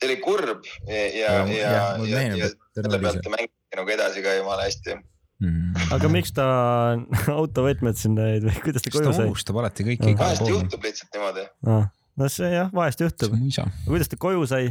see 0.00 0.10
oli 0.10 0.18
kurb 0.24 0.68
ja, 0.88 1.06
ja, 1.16 1.32
ja, 1.48 1.72
ja, 2.08 2.22
ja 2.36 2.50
et 2.50 2.58
Tõnu 2.72 2.88
selle 2.88 3.00
pealt 3.04 3.24
ta 3.24 3.32
mängis 3.34 3.76
nagu 3.76 3.92
edasi 3.92 4.22
ka 4.24 4.36
jumala 4.38 4.64
hästi. 4.68 4.94
Mm. 5.42 5.74
aga 5.96 6.08
miks 6.12 6.30
ta 6.36 6.46
autovõtmed 7.40 7.98
sinna 7.98 8.28
jäid 8.30 8.46
või 8.46 8.60
kuidas 8.68 8.84
ta 8.84 8.90
ta 8.92 8.98
koju 9.00 9.12
sai? 9.16 9.26
unustab 9.32 9.58
alati 9.58 9.88
kõiki 9.88 10.12
Ah. 10.14 10.20
vahest 10.20 10.46
juhtub 10.46 10.86
lihtsalt 10.86 11.16
niimoodi. 11.18 11.44
no 12.20 12.28
see 12.30 12.52
jah, 12.52 12.70
vahest 12.72 13.02
juhtub 13.02 13.34
kuidas 13.88 14.08
ta 14.12 14.20
koju 14.20 14.46
sai? 14.46 14.70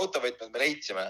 Autovõtmed 0.00 0.52
me 0.52 0.62
leidsime. 0.62 1.06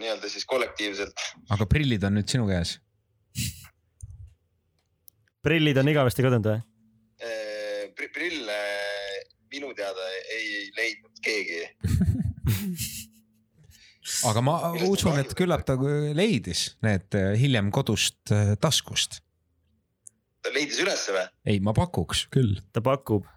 nii-öelda 0.00 0.28
siis 0.28 0.44
kollektiivselt. 0.44 1.20
aga 1.50 1.66
prillid 1.66 2.04
on 2.04 2.18
nüüd 2.18 2.28
sinu 2.28 2.46
käes. 2.48 2.78
prillid 5.44 5.76
on 5.80 5.88
igavesti 5.88 6.24
kadunud 6.24 6.52
või? 6.52 6.62
prille 8.14 8.58
minu 9.54 9.72
teada 9.76 10.06
ei 10.34 10.70
leidnud 10.76 11.20
keegi. 11.24 11.60
aga 14.28 14.42
ma 14.44 14.56
usun, 14.88 15.18
et 15.22 15.34
küllap 15.38 15.64
ta 15.66 15.76
leidis 16.16 16.74
need 16.84 17.16
äh, 17.18 17.34
hiljem 17.40 17.70
kodust 17.74 18.32
äh, 18.34 18.54
taskust. 18.60 19.20
ta 20.44 20.52
leidis 20.54 20.80
ülesse 20.84 21.14
või? 21.14 21.26
ei, 21.48 21.60
ma 21.64 21.74
pakuks 21.76 22.26
küll. 22.34 22.58
ta 22.72 22.82
pakub, 22.84 23.28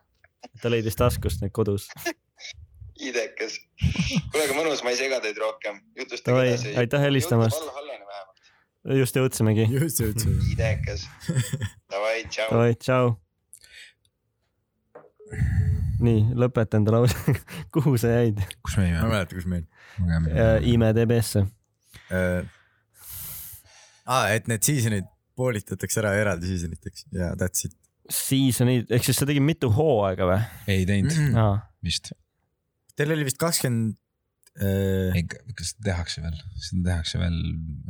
ta 0.62 0.72
leidis 0.74 0.98
taskust 1.00 1.44
need 1.44 1.56
kodus. 1.56 1.90
idekas. 3.00 3.60
kuule, 4.32 4.44
aga 4.46 4.56
mõnus, 4.58 4.84
ma 4.86 4.94
ei 4.94 5.00
sega 5.00 5.20
teid 5.24 5.38
rohkem. 5.42 5.80
jutustage 5.98 6.48
edasi. 6.48 6.74
aitäh 6.82 7.06
helistamast. 7.08 7.62
Just 8.98 9.18
jõudsimegi. 9.20 9.68
just 9.74 10.00
jõudsin. 10.00 10.38
idekas. 10.54 11.08
Davai, 11.92 12.22
tšau. 12.32 12.52
davai, 12.52 12.76
tšau. 12.80 13.16
nii, 16.04 16.22
lõpeta 16.40 16.80
enda 16.80 16.96
lause. 16.96 17.36
kuhu 17.76 17.98
sa 18.00 18.14
jäid? 18.20 18.40
kus 18.64 18.78
me 18.78 18.86
ma 18.86 18.88
ei 18.88 18.94
jäime? 18.94 19.12
mäleta, 19.12 19.36
kus 19.36 19.50
meil. 19.52 19.66
IMDB-sse. 20.72 21.46
aa, 24.08 24.24
et 24.32 24.48
need 24.48 24.64
season'id 24.64 25.10
poolitatakse 25.38 26.02
ära 26.02 26.14
eraldi 26.18 26.50
seasoniteks 26.54 27.10
ja 27.16 27.34
that's 27.40 27.68
it. 27.68 27.76
Seasonid, 28.08 28.88
ehk 28.94 29.04
siis 29.04 29.20
sa 29.20 29.28
tegid 29.28 29.44
mitu 29.44 29.68
hooaega 29.74 30.30
või? 30.30 30.40
ei 30.72 30.86
teinud 30.88 31.36
aa, 31.36 31.58
vist. 31.84 32.14
Teil 32.98 33.14
oli 33.14 33.28
vist 33.28 33.38
kakskümmend 33.42 33.96
äh,, 34.58 35.14
ei, 35.18 35.24
kas 35.30 35.76
tehakse 35.84 36.24
veel, 36.26 36.40
seda 36.58 36.90
tehakse 36.92 37.22
veel 37.22 37.38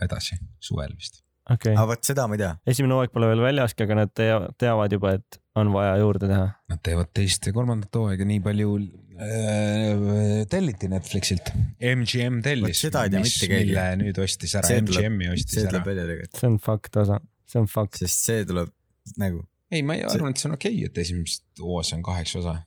edasi, 0.03 0.37
suvel 0.63 0.93
vist. 0.97 1.21
okei 1.47 1.73
aga. 1.75 1.87
vot 1.93 2.07
seda 2.09 2.27
ma 2.27 2.35
ei 2.35 2.43
tea. 2.43 2.53
esimene 2.73 2.97
hooaeg 2.97 3.13
pole 3.15 3.29
veel 3.31 3.43
väljaski, 3.45 3.87
aga 3.87 4.01
nad 4.01 4.13
tea- 4.19 4.45
teavad 4.59 4.95
juba, 4.97 5.13
et 5.19 5.39
on 5.57 5.71
vaja 5.73 5.95
juurde 6.01 6.27
teha. 6.29 6.47
Nad 6.69 6.81
teevad 6.85 7.09
teist 7.17 7.47
ja 7.49 7.53
kolmandat 7.55 7.95
hooaega 7.97 8.27
nii 8.27 8.41
palju 8.45 8.75
äh, 9.17 10.43
telliti 10.51 10.89
Netflixilt. 10.91 11.51
MGM 11.81 12.41
tellis. 12.45 12.81
Seda 12.83 13.05
ei 13.07 13.13
tea 13.13 13.23
mitte 13.23 13.49
keegi. 13.49 13.71
mille 13.71 13.85
nüüd 14.03 14.21
ostis 14.23 14.55
ära, 14.59 14.75
MGM-i 14.83 15.31
ostis 15.33 15.61
see 15.61 15.69
ära 15.71 15.83
see 15.87 16.49
on 16.51 16.59
fakt 16.61 16.99
osa, 17.01 17.21
see 17.49 17.61
on 17.63 17.69
fakt. 17.71 18.01
sest 18.03 18.27
see 18.29 18.45
tuleb 18.49 18.73
nagu, 19.21 19.41
ei, 19.71 19.81
ma 19.87 19.95
ei 19.97 20.03
See- 20.03 20.17
arvan, 20.17 20.35
et 20.35 20.41
see 20.43 20.49
on 20.51 20.57
okei 20.59 20.75
okay,, 20.75 20.91
et 20.91 21.01
esimesest 21.05 21.63
hooajas 21.63 21.93
on 21.97 22.03
kaheksa 22.05 22.41
osa. 22.43 22.57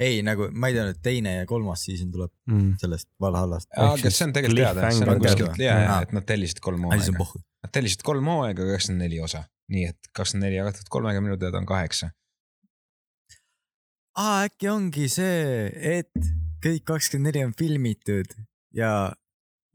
Ei 0.00 0.22
nagu 0.24 0.46
ma 0.56 0.70
ei 0.70 0.74
teadnud, 0.76 0.96
et 0.96 1.02
teine 1.04 1.34
ja 1.40 1.46
kolmas 1.48 1.82
season 1.86 2.10
tuleb 2.14 2.32
Mm. 2.50 2.74
sellest 2.80 3.08
Valhallast. 3.20 3.68
Aga 3.76 4.10
see 4.10 4.24
on 4.26 4.32
tegelikult 4.36 4.62
teada, 4.64 4.90
see 4.96 5.06
on 5.08 5.20
kuskilt 5.22 5.52
teada. 5.58 5.64
ja, 5.64 5.74
ja 5.84 5.94
Aa. 5.96 6.02
et 6.06 6.12
nad 6.16 6.24
tellisid 6.26 6.60
kolm 6.64 6.84
on 6.88 6.94
hooaega. 6.96 7.42
Nad 7.66 7.72
tellisid 7.76 8.02
kolm 8.06 8.24
hooaega, 8.32 8.64
kakskümmend 8.72 9.04
neli 9.04 9.20
osa, 9.20 9.42
nii 9.68 9.84
et 9.92 10.10
kakskümmend 10.16 10.48
neli 10.48 10.56
jagatud 10.58 10.88
kolmega 10.90 11.20
minu 11.24 11.36
teada 11.40 11.60
on 11.60 11.68
kaheksa. 11.68 12.10
aa, 14.16 14.44
äkki 14.48 14.68
ongi 14.72 15.06
see, 15.12 15.68
et 15.98 16.10
kõik 16.64 16.84
kakskümmend 16.88 17.30
neli 17.30 17.44
on 17.46 17.54
filmitud 17.58 18.32
ja 18.76 19.12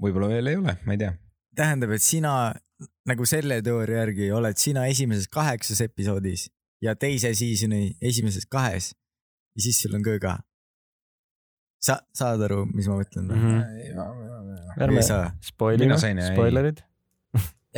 võib-olla 0.02 0.30
veel 0.36 0.52
ei 0.52 0.60
ole, 0.60 0.76
ma 0.86 0.96
ei 0.98 1.02
tea. 1.02 1.14
tähendab, 1.56 1.94
et 1.96 2.04
sina 2.04 2.34
nagu 3.08 3.26
selle 3.30 3.62
teooria 3.64 4.02
järgi 4.04 4.32
oled 4.36 4.58
sina 4.60 4.86
esimeses 4.92 5.30
kaheksas 5.32 5.80
episoodis 5.86 6.50
ja 6.84 6.96
teise 7.00 7.32
season'i 7.38 7.94
esimeses 8.04 8.46
kahes 8.52 8.92
ja 9.56 9.64
siis 9.64 9.80
sul 9.82 9.96
on 9.96 10.04
ka. 10.04 10.36
sa 11.86 12.00
saad 12.18 12.42
aru, 12.48 12.64
mis 12.74 12.88
ma 12.90 13.00
mõtlen 13.00 13.30
või? 13.30 13.40
Mhm. 13.40 14.82
ärme 14.82 15.02
ei 15.02 15.08
saa. 15.08 15.32
spoilime 15.44 15.98
spoilerid. 16.00 16.84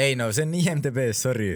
ei 0.06 0.16
no 0.16 0.32
see 0.32 0.46
on 0.48 0.56
IMDB-s, 0.58 1.22
sorry. 1.28 1.56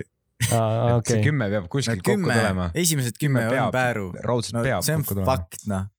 aa, 0.51 0.97
et 0.97 1.13
see 1.13 1.23
kümme 1.25 1.49
peab 1.53 1.67
kuskilt 1.71 2.03
kokku 2.05 2.27
tulema., 2.27 2.71
esimesed 2.73 3.17
kümme 3.21 3.45
Kümme 3.45 3.49
on 3.49 3.57
peab, 3.57 3.75
Pääru. 3.77 4.07
raudselt 4.25 4.57
no 4.59 4.63
peab 4.65 4.85
see 4.85 4.95
on 4.97 5.05
kokku 5.05 5.19
tulema. 5.19 5.31
fakt 5.31 5.67
noh. 5.71 5.89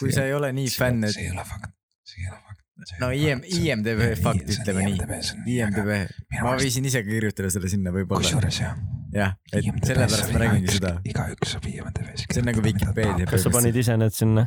kui 0.00 0.12
sa 0.16 0.24
ei 0.28 0.34
ole 0.36 0.52
nii 0.56 0.72
fänn, 0.72 1.04
et 1.04 1.16
see 1.16 1.28
ei 1.28 1.34
ole 1.34 1.44
fakt, 1.44 1.74
see 2.08 2.24
ei 2.24 2.30
ole 2.32 2.40
fakt. 2.40 2.59
No 3.00 3.10
IM, 3.14 3.42
IMDB 3.44 4.02
fakt 4.20 4.50
ütleme 4.54 4.86
nii. 4.88 5.20
IMDB, 5.56 5.92
ma 6.40 6.54
võisin 6.58 6.88
ise 6.88 7.04
ka 7.04 7.10
kirjutada 7.10 7.52
selle 7.52 7.70
sinna 7.72 7.92
võib-olla. 7.94 8.24
kusjuures 8.24 8.60
jah. 8.62 8.76
jah, 9.14 9.36
et 9.52 9.68
sellepärast 9.86 10.34
ma 10.34 10.42
räägingi 10.44 10.76
seda. 10.78 10.96
igaüks 11.08 11.56
saab 11.56 11.68
IMDB-s. 11.70 12.26
see 12.26 12.42
on 12.42 12.50
nagu 12.50 12.64
Vikipeedia. 12.64 13.28
kas 13.30 13.46
sa 13.46 13.54
panid 13.54 13.80
ise 13.82 13.96
need 14.00 14.16
sinna 14.16 14.46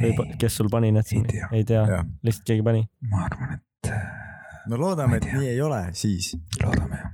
või 0.00 0.36
kes 0.40 0.58
sul 0.60 0.70
pani 0.72 0.92
need 0.94 1.08
sinna 1.08 1.50
ei 1.52 1.66
tea 1.68 1.84
lihtsalt 2.26 2.46
keegi 2.48 2.66
pani. 2.66 2.84
ma 3.12 3.24
arvan, 3.28 3.58
et 3.58 3.92
äh, 3.92 4.04
no 4.70 4.80
loodame, 4.80 5.20
et 5.20 5.28
nii 5.32 5.50
ei 5.54 5.60
ole 5.64 5.82
siis. 5.98 6.32
loodame 6.62 7.02
jah. 7.02 7.12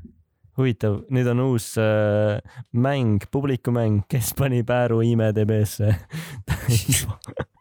huvitav, 0.57 1.03
nüüd 1.13 1.29
on 1.33 1.43
uus 1.49 1.73
äh, 1.83 2.39
mäng, 2.73 3.27
publikumäng, 3.33 4.07
kes 4.11 4.33
pani 4.39 4.63
Pääru 4.67 5.03
IMDB-sse 5.05 5.93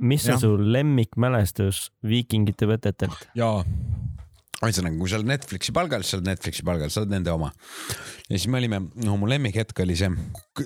mis 0.00 0.26
on 0.28 0.36
Jah. 0.36 0.42
su 0.42 0.52
lemmikmälestus 0.58 1.88
viikingite 2.06 2.68
võtetelt? 2.70 3.26
jaa. 3.38 3.64
ühesõnaga, 4.60 4.96
kui 5.00 5.08
sa 5.08 5.18
oled 5.20 5.30
Netflixi 5.30 5.72
palgal, 5.76 6.04
siis 6.04 6.14
sa 6.14 6.20
oled 6.20 6.28
Netflixi 6.28 6.64
palgal, 6.66 6.92
sa 6.92 7.02
oled 7.02 7.14
nende 7.14 7.32
oma. 7.32 7.50
ja 8.28 8.36
siis 8.36 8.48
me 8.52 8.60
olime, 8.60 8.84
no 9.04 9.18
mu 9.20 9.28
lemmikhetk 9.30 9.84
oli 9.84 9.98
see, 9.98 10.12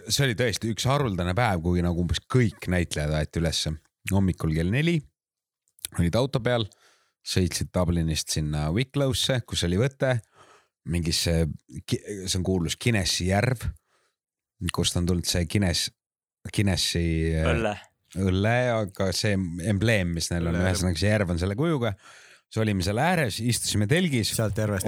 see 0.09 0.28
oli 0.28 0.39
tõesti 0.39 0.70
üks 0.74 0.86
haruldane 0.90 1.35
päev, 1.39 1.62
kui 1.65 1.82
nagu 1.85 2.05
umbes 2.05 2.23
kõik 2.31 2.70
näitlejad 2.73 3.15
aeti 3.20 3.43
ülesse. 3.43 3.74
hommikul 4.12 4.55
kell 4.55 4.70
neli 4.70 5.01
olid 6.01 6.19
auto 6.19 6.40
peal, 6.44 6.66
sõitsid 7.24 7.70
Dublinist 7.74 8.32
sinna 8.35 8.69
Wicklow'sse, 8.74 9.40
kus 9.48 9.65
oli 9.69 9.78
võte, 9.81 10.16
mingisse, 10.90 11.36
see 11.89 12.39
on 12.39 12.44
kuulus 12.47 12.77
Guinessi 12.81 13.31
järv, 13.31 13.65
kust 14.74 14.97
on 15.01 15.09
tulnud 15.09 15.28
see 15.28 15.47
Guinness, 15.51 15.90
Guinessi 16.52 17.05
äh, 17.40 17.85
õlle, 18.20 18.55
aga 18.74 19.09
see 19.16 19.35
embleem, 19.70 20.12
mis 20.15 20.31
neil 20.31 20.47
on, 20.51 20.55
ühesõnaga 20.61 21.01
see 21.01 21.11
järv 21.11 21.31
on 21.35 21.39
selle 21.43 21.57
kujuga. 21.59 21.95
siis 22.49 22.61
olime 22.62 22.82
seal 22.86 22.99
ääres, 23.03 23.41
istusime 23.43 23.86
telgis, 23.91 24.31
sealt 24.36 24.59
järvest 24.59 24.86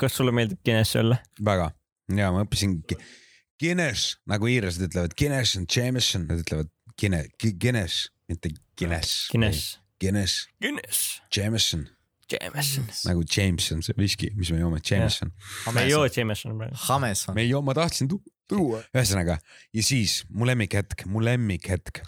kas 0.00 0.12
sulle 0.18 0.32
meeldib 0.34 0.58
Guinness 0.66 0.96
õlle? 0.98 1.20
väga 1.46 1.70
ja 2.16 2.32
ma 2.34 2.42
õppisin 2.46 2.80
Gu- 2.90 2.98
Guinness 3.60 4.16
nagu 4.26 4.48
iirlased 4.50 4.82
ütlevad, 4.88 5.14
Guinness 5.18 5.56
and 5.56 5.68
Jameson, 5.76 6.26
nad 6.26 6.40
ütlevad 6.42 6.70
Guinness, 6.98 7.28
Guinness, 7.38 8.08
mitte 8.28 8.50
Guinness. 8.76 9.28
Guinness. 9.30 9.78
Guinness, 10.00 10.48
Guinness. 10.60 11.20
Jameson 11.36 11.86
Jameson. 12.30 12.84
nagu 13.04 13.22
Jameson, 13.36 13.82
see 13.82 13.94
viski, 13.98 14.28
mis 14.38 14.50
me 14.54 14.60
joome, 14.60 14.78
Jameson. 14.90 15.32
me 15.74 15.82
ei 15.82 15.90
joo 15.90 16.06
Jameson 16.16 16.56
praegu. 16.58 16.76
Hames 16.88 17.24
on 17.28 17.34
me. 17.34 17.42
ei 17.42 17.48
joo, 17.50 17.60
ma 17.62 17.74
tahtsin 17.74 18.08
tu- 18.08 18.22
tuua. 18.50 18.82
ühesõnaga 18.94 19.38
ja 19.74 19.84
siis 19.86 20.24
mu 20.30 20.48
lemmikhetk, 20.48 21.06
mu 21.10 21.22
lemmikhetk 21.24 22.02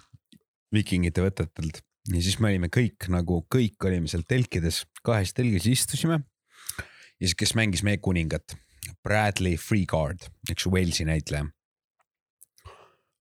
viikingite 0.75 1.25
võtetelt 1.25 1.83
ja 2.11 2.21
siis 2.21 2.39
me 2.43 2.51
olime 2.51 2.71
kõik 2.73 3.09
nagu 3.13 3.43
kõik 3.53 3.87
olime 3.87 4.11
seal 4.11 4.25
telkides, 4.29 4.83
kahes 5.07 5.35
telgis 5.37 5.69
istusime. 5.71 6.21
ja 7.21 7.27
siis, 7.27 7.37
kes 7.39 7.55
mängis 7.59 7.85
meie 7.87 8.01
kuningat, 8.03 8.57
Bradley 9.05 9.57
Freeguard, 9.57 10.27
üks 10.51 10.67
Walesi 10.67 11.07
näitleja. 11.07 11.47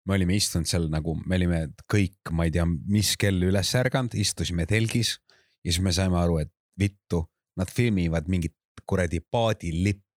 me 0.05 0.15
olime 0.17 0.35
istunud 0.35 0.67
seal 0.67 0.89
nagu, 0.89 1.15
me 1.25 1.37
olime 1.37 1.67
kõik, 1.91 2.31
ma 2.31 2.47
ei 2.47 2.55
tea, 2.55 2.65
mis 2.65 3.15
kell 3.21 3.43
üles 3.45 3.75
ärganud, 3.77 4.17
istusime 4.17 4.65
telgis 4.65 5.19
ja 5.63 5.71
siis 5.71 5.83
me 5.83 5.93
saime 5.93 6.17
aru, 6.17 6.39
et 6.41 6.53
vittu, 6.79 7.27
nad 7.57 7.69
filmivad 7.69 8.29
mingit 8.31 8.55
kuradi 8.87 9.19
paadilippu 9.21 10.10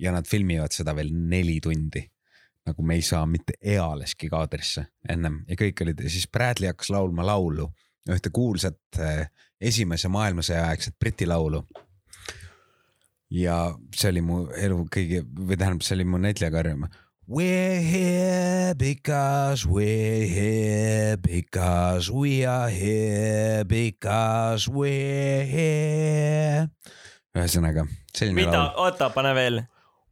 ja 0.00 0.12
nad 0.14 0.28
filmivad 0.28 0.72
seda 0.74 0.94
veel 0.96 1.12
neli 1.12 1.60
tundi. 1.60 2.06
nagu 2.66 2.82
me 2.84 2.94
ei 2.94 3.02
saa 3.02 3.24
mitte 3.26 3.54
ealeski 3.64 4.28
kaadrisse 4.28 4.82
ennem 5.08 5.38
ja 5.48 5.56
kõik 5.56 5.80
olid 5.80 6.02
ja 6.04 6.10
siis 6.12 6.26
Bradley 6.28 6.68
hakkas 6.68 6.90
laulma 6.92 7.24
laulu, 7.24 7.70
ühte 8.12 8.30
kuulsat 8.30 9.00
eh, 9.00 9.30
esimese 9.60 10.10
maailmasõja 10.12 10.66
aegset 10.68 10.98
Briti 11.00 11.26
laulu. 11.26 11.64
ja 13.30 13.56
see 13.96 14.10
oli 14.12 14.24
mu 14.26 14.42
elu 14.56 14.84
kõige 14.92 15.22
või 15.24 15.56
tähendab, 15.56 15.86
see 15.86 15.96
oli 15.96 16.04
mu 16.04 16.20
näitlejakarjum. 16.20 16.88
We're 17.30 17.80
here 17.80 18.74
because 18.74 19.64
we're 19.64 20.26
here 20.26 21.16
because 21.16 22.10
we 22.10 22.44
are 22.44 22.70
here 22.70 23.64
because 23.64 24.68
we're 24.68 25.46
here. 25.46 26.68
ühesõnaga 27.38 27.86
mida 28.34 28.72
oota, 28.76 29.10
pane 29.14 29.34
veel. 29.34 29.62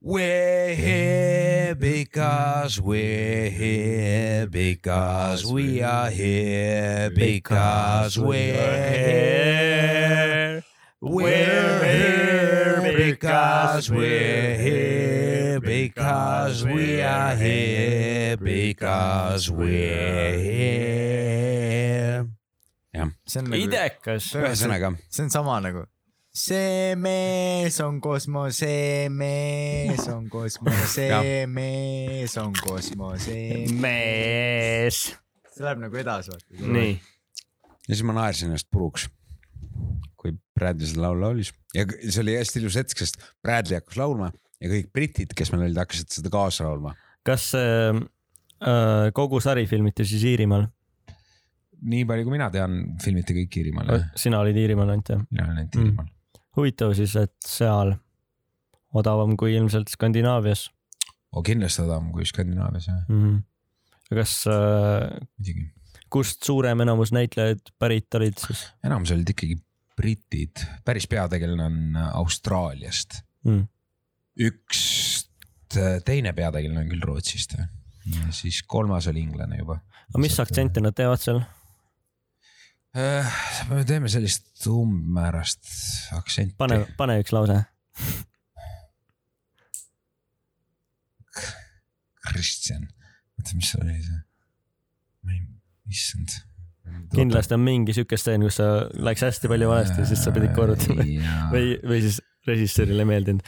We're 0.09 0.74
here 0.74 1.74
because 1.74 2.80
we're 2.80 3.51
here 3.51 4.47
because 4.47 5.44
we 5.44 5.82
are 5.82 6.09
here 6.09 7.10
because 7.10 8.18
we're 8.18 8.89
here. 8.94 10.64
We're 11.02 11.85
here 11.85 12.97
because 12.97 13.90
we're 13.90 14.56
here 14.56 15.60
because 15.60 16.64
we 16.64 17.02
are 17.02 17.36
here 17.36 18.39
because 18.39 19.51
we're 19.51 20.39
here. 20.39 22.26
jah, 22.94 23.12
see 23.26 23.39
on 23.40 23.52
nagu, 23.52 23.60
ühesõnaga 24.40 24.97
see 25.10 25.22
on 25.28 25.30
sama 25.36 25.60
nagu. 25.60 25.85
See 26.39 26.94
mees 27.01 27.81
on 27.82 27.98
kosmos, 28.05 28.60
see 28.62 29.09
mees 29.10 30.05
on 30.12 30.28
kosmos, 30.32 30.81
see 30.94 31.44
mees 31.51 32.36
on 32.40 32.52
kosmos, 32.62 33.27
see. 33.27 33.66
mees. 33.82 35.01
see 35.52 35.66
läheb 35.66 35.82
nagu 35.82 35.98
edasi, 35.98 36.31
vaata. 36.35 36.73
nii, 36.78 36.93
ja 37.89 37.94
siis 37.94 38.05
ma 38.06 38.15
naersin 38.20 38.52
ennast 38.52 38.70
puruks. 38.73 39.09
Bradley 40.59 40.89
seda 40.90 41.05
laulu 41.05 41.23
laulis 41.23 41.52
ja 41.70 41.85
see 41.86 42.19
oli 42.20 42.32
hästi 42.35 42.59
ilus 42.60 42.77
hetk, 42.81 42.98
sest 42.98 43.20
Bradley 43.44 43.78
hakkas 43.78 43.97
laulma 44.01 44.32
ja 44.59 44.70
kõik 44.73 44.89
britid, 44.94 45.35
kes 45.39 45.52
meil 45.52 45.69
olid, 45.69 45.78
hakkasid 45.78 46.10
seda 46.16 46.32
kaasa 46.35 46.66
laulma. 46.66 46.97
kas 47.27 47.44
see 47.52 47.70
äh, 47.94 49.06
kogu 49.15 49.39
sari 49.44 49.69
filmiti 49.70 50.06
siis 50.09 50.27
Iirimaal? 50.27 50.66
nii 51.78 52.02
palju, 52.10 52.27
kui 52.27 52.35
mina 52.35 52.51
tean, 52.51 52.74
filmiti 53.02 53.36
kõik 53.39 53.59
Iirimaal 53.62 53.94
sina 54.19 54.43
olid 54.43 54.59
Iirimaal 54.59 54.90
ainult 54.97 55.15
jah? 55.15 55.23
mina 55.31 55.47
olen 55.47 55.62
ainult 55.62 55.78
Mm. 55.78 56.15
Huvitav 56.59 56.94
siis, 56.98 57.14
et 57.20 57.36
seal 57.47 57.94
odavam 58.98 59.36
kui 59.39 59.55
ilmselt 59.56 59.93
Skandinaavias 59.93 60.66
oh,. 61.32 61.43
kindlasti 61.44 61.85
odavam 61.85 62.10
kui 62.14 62.26
Skandinaavias 62.28 62.89
jah, 62.90 63.01
mm. 63.09 63.24
-hmm. 63.24 64.16
kas 64.16 64.35
äh,, 64.51 65.64
kust 66.10 66.44
suurem 66.44 66.80
enamus 66.80 67.12
näitlejaid 67.12 67.72
pärit 67.78 68.14
olid 68.14 68.39
siis 68.47 68.66
enamus 68.85 69.12
olid 69.14 69.35
ikkagi 69.35 69.59
britid, 69.98 70.62
päris 70.85 71.09
peategelane 71.10 71.64
on 71.64 71.97
Austraaliast 72.12 73.20
mm.? 73.44 73.66
üks 74.48 74.80
teine 76.05 76.32
peategelane 76.32 76.86
on 76.86 76.93
küll 76.93 77.05
Rootsist 77.05 77.59
ja 77.59 77.68
siis 78.32 78.62
kolmas 78.62 79.09
oli 79.10 79.20
inglane 79.20 79.59
juba. 79.59 79.80
aga 80.09 80.22
mis 80.22 80.39
aktsenti 80.40 80.80
nad 80.80 80.97
teevad 80.97 81.20
seal? 81.20 81.43
Äh, 82.97 83.32
me 83.69 83.85
teeme 83.85 84.09
sellist 84.09 84.65
umbmäärast 84.66 85.69
aktsenti. 86.16 86.55
pane, 86.56 86.81
pane 86.97 87.19
üks 87.20 87.35
lause. 87.36 87.59
Kristjan, 92.28 92.86
oota, 93.39 93.56
mis 93.56 93.74
oli 93.77 93.97
see? 94.05 94.20
ma 95.24 95.35
ei, 95.35 95.43
issand. 95.93 96.32
kindlasti 97.12 97.56
on 97.56 97.62
mingi 97.65 97.94
siuke 97.97 98.16
stseen, 98.20 98.44
kus 98.47 98.56
sa 98.60 98.69
läks 98.97 99.24
hästi 99.27 99.51
palju 99.52 99.69
valesti, 99.69 100.06
siis 100.09 100.24
sa 100.24 100.32
pidid 100.32 100.55
korrutama 100.56 101.05
või, 101.52 101.77
või 101.85 102.01
siis 102.05 102.23
režissöörile 102.48 103.05
ei 103.05 103.10
meeldinud. 103.12 103.44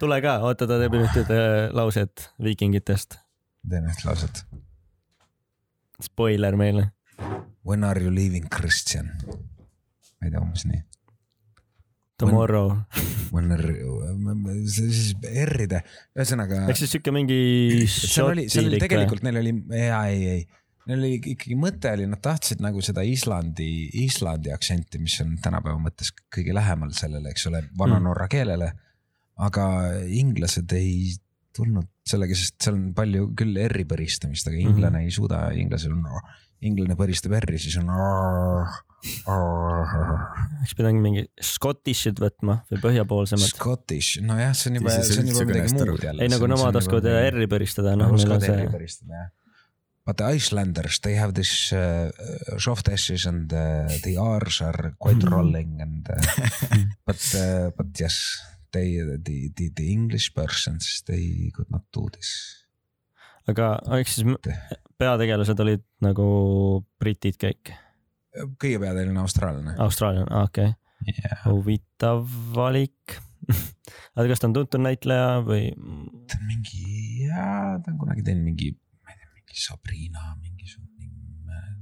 tule 0.00 0.20
ka, 0.24 0.38
oota, 0.48 0.68
ta 0.68 0.80
teeb 0.80 0.96
nüüd 0.96 1.20
ühte 1.22 1.42
lauset 1.76 2.30
viikingitest. 2.42 3.20
teen 3.68 3.88
üht 3.92 4.04
lauset. 4.08 4.44
Spoiler 6.00 6.56
meile. 6.56 6.88
When 7.66 7.84
are 7.84 8.02
you 8.02 8.12
leaving 8.14 8.48
Kristjan? 8.48 9.10
ma 10.20 10.28
ei 10.28 10.32
tea, 10.32 10.40
umbes 10.40 10.66
nii. 10.68 10.80
Tomorrow. 12.20 12.74
When 13.32 13.52
are 13.54 13.72
you, 13.72 14.00
siis 14.68 15.14
R-ide, 15.24 15.80
ühesõnaga. 16.18 16.66
ehk 16.68 16.80
siis 16.80 16.92
siuke 16.96 17.12
mingi 17.14 17.38
seal 17.88 18.34
oli, 18.34 18.48
seal 18.52 18.68
oli 18.68 18.80
tegelikult 18.82 19.22
neil 19.24 19.38
oli, 19.40 19.54
jaa, 19.78 20.02
ei, 20.10 20.26
ei, 20.34 20.42
neil 20.90 20.98
oli 20.98 21.12
ikkagi 21.20 21.56
mõte 21.56 21.92
oli, 21.94 22.08
nad 22.10 22.20
tahtsid 22.24 22.60
nagu 22.64 22.82
seda 22.84 23.04
Islandi, 23.06 23.70
Islandi 24.02 24.52
aktsenti, 24.52 25.00
mis 25.00 25.16
on 25.24 25.38
tänapäeva 25.40 25.78
mõttes 25.80 26.12
kõige 26.34 26.56
lähemal 26.56 26.92
sellele, 26.98 27.32
eks 27.32 27.46
ole, 27.52 27.62
vana-norra 27.78 28.28
keelele. 28.32 28.72
aga 29.40 29.64
inglased 30.12 30.74
ei 30.76 31.14
tulnud 31.56 31.86
sellega, 32.04 32.36
sest 32.36 32.58
seal 32.60 32.76
on 32.76 32.90
palju 32.98 33.30
küll 33.38 33.56
R-i 33.70 33.86
põristamist, 33.88 34.50
aga 34.50 34.58
inglane 34.58 34.98
mm 34.98 35.06
-hmm. 35.06 35.08
ei 35.08 35.16
suuda, 35.16 35.38
inglasel 35.56 35.94
on, 35.96 36.04
inglane 36.66 36.96
põristab 36.98 37.32
R-i, 37.40 37.58
siis 37.62 37.76
on. 37.80 37.88
oleks 40.60 40.74
pidanud 40.76 41.00
mingi 41.04 41.22
Scottish'id 41.40 42.20
võtma 42.20 42.58
või 42.70 42.80
põhjapoolsemad. 42.82 43.48
Scottish, 43.54 44.20
nojah, 44.24 44.52
see 44.56 44.72
on 44.72 44.80
juba, 44.80 44.92
Siis 44.98 45.10
ei 45.10 45.14
see 45.16 45.22
on 45.24 45.30
juba 45.32 45.46
midagi 45.48 45.74
muud 45.78 46.04
jälle. 46.04 46.24
ei, 46.26 46.32
nagu 46.32 46.48
nemad 46.50 46.76
oskavad 46.80 47.08
R-i 47.12 47.48
põristada, 47.50 47.94
noh, 47.96 48.10
neil 48.10 48.16
on 48.16 48.20
oskavad 48.20 48.44
R-i 48.48 48.64
see. 48.66 48.72
päristada 48.76 49.22
jah. 49.22 49.30
But 50.08 50.16
the 50.16 50.24
Icelanders, 50.32 50.98
they 51.04 51.14
have 51.20 51.34
this 51.36 51.72
uh, 51.76 52.08
soft 52.58 52.88
ashes 52.88 53.26
and 53.28 53.52
uh, 53.52 53.86
the 54.02 54.16
R's 54.18 54.60
are 54.64 54.94
quite 54.98 55.22
rolling 55.28 55.76
and 55.84 56.08
uh, 56.08 56.16
but 57.06 57.20
uh, 57.36 57.70
but 57.76 57.92
yes, 58.00 58.16
they 58.72 58.96
the, 58.96 59.50
the 59.54 59.68
the 59.76 59.92
English 59.92 60.32
persons 60.34 61.02
they 61.06 61.52
could 61.54 61.70
not 61.70 61.84
do 61.92 62.08
this. 62.16 62.30
aga 63.50 63.76
ehk 63.96 64.08
siis 64.10 64.24
m- 64.28 64.36
peategelased 65.00 65.62
olid 65.64 65.82
nagu 66.04 66.26
britid 67.00 67.38
kõik, 67.40 67.72
kõige 68.60 68.78
peategelane 68.82 69.14
on 69.14 69.24
austraallane. 69.24 69.74
Austraalia, 69.82 70.26
okei 70.42 70.72
okay., 70.72 71.16
jah, 71.16 71.44
huvitav 71.48 72.24
valik. 72.54 73.18
aga 74.16 74.26
kas 74.28 74.42
ta 74.42 74.50
on 74.50 74.56
tuntud 74.58 74.82
näitleja 74.84 75.40
või? 75.46 75.70
ta 76.28 76.38
on 76.38 76.46
mingi, 76.50 76.84
jaa, 77.26 77.78
ta 77.80 77.92
on 77.92 78.00
kunagi 78.02 78.24
teinud 78.26 78.44
mingi, 78.46 78.74
ma 79.00 79.14
ei 79.14 79.18
tea, 79.18 79.30
mingi 79.38 79.62
Sabrina 79.64 80.34
mingisugune 80.36 81.08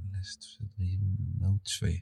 mälestused 0.07 0.71
või 0.79 0.95
notes 1.43 1.75
või, 1.83 1.97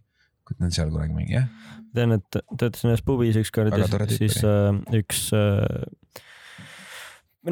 ta 0.48 0.62
on 0.62 0.76
seal 0.78 0.94
kunagi 0.94 1.18
mingi 1.18 1.40
jah. 1.40 1.50
tean, 1.98 2.16
et 2.20 2.40
töötasin 2.54 2.94
ühes 2.94 3.04
pubis 3.04 3.40
ükskord 3.42 3.74
ja 3.76 3.90
siis 4.14 4.40
äh, 4.46 4.70
üks 5.02 5.28
äh, 5.36 5.66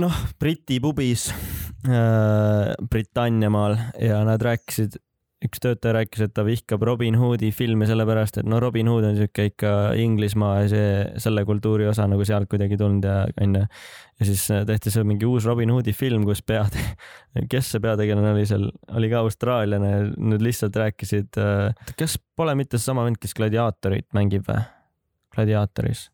noh, 0.01 0.21
Briti 0.39 0.79
pubis 0.83 1.29
äh, 1.31 2.73
Britanniamaal 2.89 3.77
ja 4.01 4.21
nad 4.27 4.41
rääkisid, 4.43 4.97
üks 5.45 5.61
töötaja 5.61 5.93
rääkis, 5.99 6.23
et 6.25 6.33
ta 6.33 6.45
vihkab 6.47 6.81
Robin 6.87 7.17
Hoodi 7.19 7.51
filme 7.53 7.85
sellepärast, 7.85 8.39
et 8.41 8.47
no 8.49 8.57
Robin 8.63 8.87
Hood 8.89 9.05
on 9.11 9.17
siuke 9.19 9.49
ikka 9.51 9.71
Inglismaa 10.01 10.63
ja 10.63 10.69
see, 10.71 10.91
selle 11.21 11.43
kultuuri 11.45 11.85
osa 11.91 12.07
nagu 12.09 12.25
sealt 12.25 12.49
kuidagi 12.49 12.79
tulnud 12.81 13.05
ja 13.05 13.17
onju. 13.45 13.65
ja 14.19 14.29
siis 14.31 14.45
äh, 14.55 14.63
tehti 14.67 14.93
seal 14.93 15.05
mingi 15.07 15.27
uus 15.29 15.45
Robin 15.45 15.73
Hoodi 15.75 15.93
film, 15.93 16.25
kus 16.25 16.41
pead, 16.41 16.77
kes 17.51 17.75
see 17.75 17.83
peategelane 17.83 18.33
oli 18.33 18.47
seal, 18.49 18.69
oli 18.95 19.11
ka 19.11 19.21
austraallane 19.21 19.91
nad 20.15 20.41
lihtsalt 20.43 20.81
rääkisid, 20.81 21.37
kas 21.99 22.17
pole 22.35 22.57
mitte 22.57 22.79
seesama 22.79 23.05
vend, 23.05 23.21
kes 23.21 23.37
gladiaatorit 23.37 24.09
mängib 24.17 24.49
või? 24.49 24.63
gladiaatoris. 25.35 26.09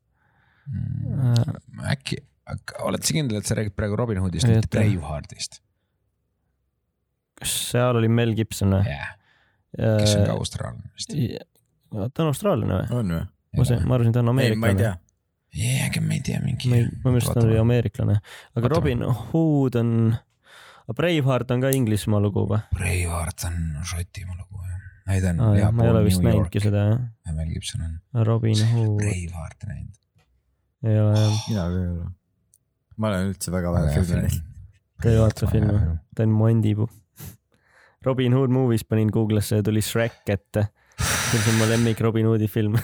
Äh, 0.71 1.91
äkki, 1.91 2.17
oled 2.87 3.03
sa 3.07 3.15
kindel, 3.17 3.41
et 3.41 3.49
sa 3.49 3.57
räägid 3.59 3.75
praegu 3.77 3.99
Robin 3.99 4.21
Hoodist, 4.23 4.47
Ei, 4.47 4.59
mitte 4.61 4.71
Braveheartist? 4.77 5.61
kas 7.41 7.53
seal 7.71 7.97
oli 7.97 8.09
Mel 8.11 8.35
Gibson 8.37 8.75
või? 8.77 8.83
jah, 8.89 9.13
kes 9.77 10.17
on 10.19 10.27
ka 10.27 10.35
austraallane 10.37 10.91
vist. 10.97 11.15
ta 11.91 12.25
on 12.25 12.31
austraallane 12.33 12.81
või? 12.81 12.99
on 12.99 13.15
või? 13.15 13.23
ma 13.57 13.67
sain, 13.67 13.87
ma 13.87 13.97
arvasin, 13.97 14.13
ta 14.15 14.21
on 14.23 14.33
ei, 14.33 14.51
ei 14.51 14.53
ameeriklane 14.55 14.91
jah, 15.51 15.87
aga 15.87 16.03
ma 16.05 16.17
ei 16.17 16.25
tea, 16.27 16.41
mingi. 16.43 16.69
ma 16.71 16.79
ei, 16.79 16.89
ma 17.03 17.13
mõtlesin, 17.13 17.31
et 17.31 17.39
ta 17.39 17.47
oli 17.47 17.57
ameeriklane, 17.61 18.19
aga 18.21 18.61
Vaatame. 18.61 18.75
Robin 18.75 19.03
Hood 19.31 19.79
on, 19.81 19.91
Braveheart 20.95 21.51
on 21.55 21.65
ka 21.65 21.73
Inglismaa 21.75 22.21
lugu 22.23 22.45
või? 22.49 22.61
Braveheart 22.75 23.47
on 23.49 23.59
Šotimaa 23.87 24.37
lugu 24.37 24.63
jah. 24.63 24.79
ei 25.15 25.23
ta 25.23 25.33
on 25.33 25.43
aa 25.47 25.51
jah, 25.59 25.75
ma 25.75 25.87
ei 25.87 25.93
ole 25.95 26.05
vist 26.07 26.23
näinudki 26.23 26.63
seda 26.63 26.87
jah. 26.91 27.03
Mel 27.35 27.51
Gibson 27.51 27.83
on 27.87 28.25
Robin 28.27 28.65
Hood, 28.71 28.97
Braveheart 29.03 29.67
näinud. 29.67 29.99
ei 30.87 30.97
ole 30.99 31.19
jah, 31.19 31.45
mina 31.49 31.67
ka 31.67 31.83
ei 31.83 31.93
ole. 31.97 32.09
Ma 33.01 33.09
olen 33.09 33.31
üldse 33.31 33.49
väga 33.53 33.71
vähe 33.73 33.93
filme 33.97 34.21
näinud. 34.21 34.41
ta 35.01 35.09
ei 35.09 35.17
vaata 35.17 35.49
filme, 35.49 35.77
ta 36.15 36.23
on 36.27 36.33
andipuu. 36.49 36.89
Robin 38.05 38.33
Hood 38.33 38.49
Movies 38.53 38.83
panin 38.85 39.09
Google'isse 39.13 39.55
ja 39.59 39.63
tuli 39.65 39.81
Shrek 39.81 40.29
ette. 40.29 40.67
see 41.31 41.41
on 41.49 41.57
mu 41.57 41.65
lemmik 41.69 41.99
Robin 42.01 42.25
Hoodi 42.29 42.47
film. 42.47 42.75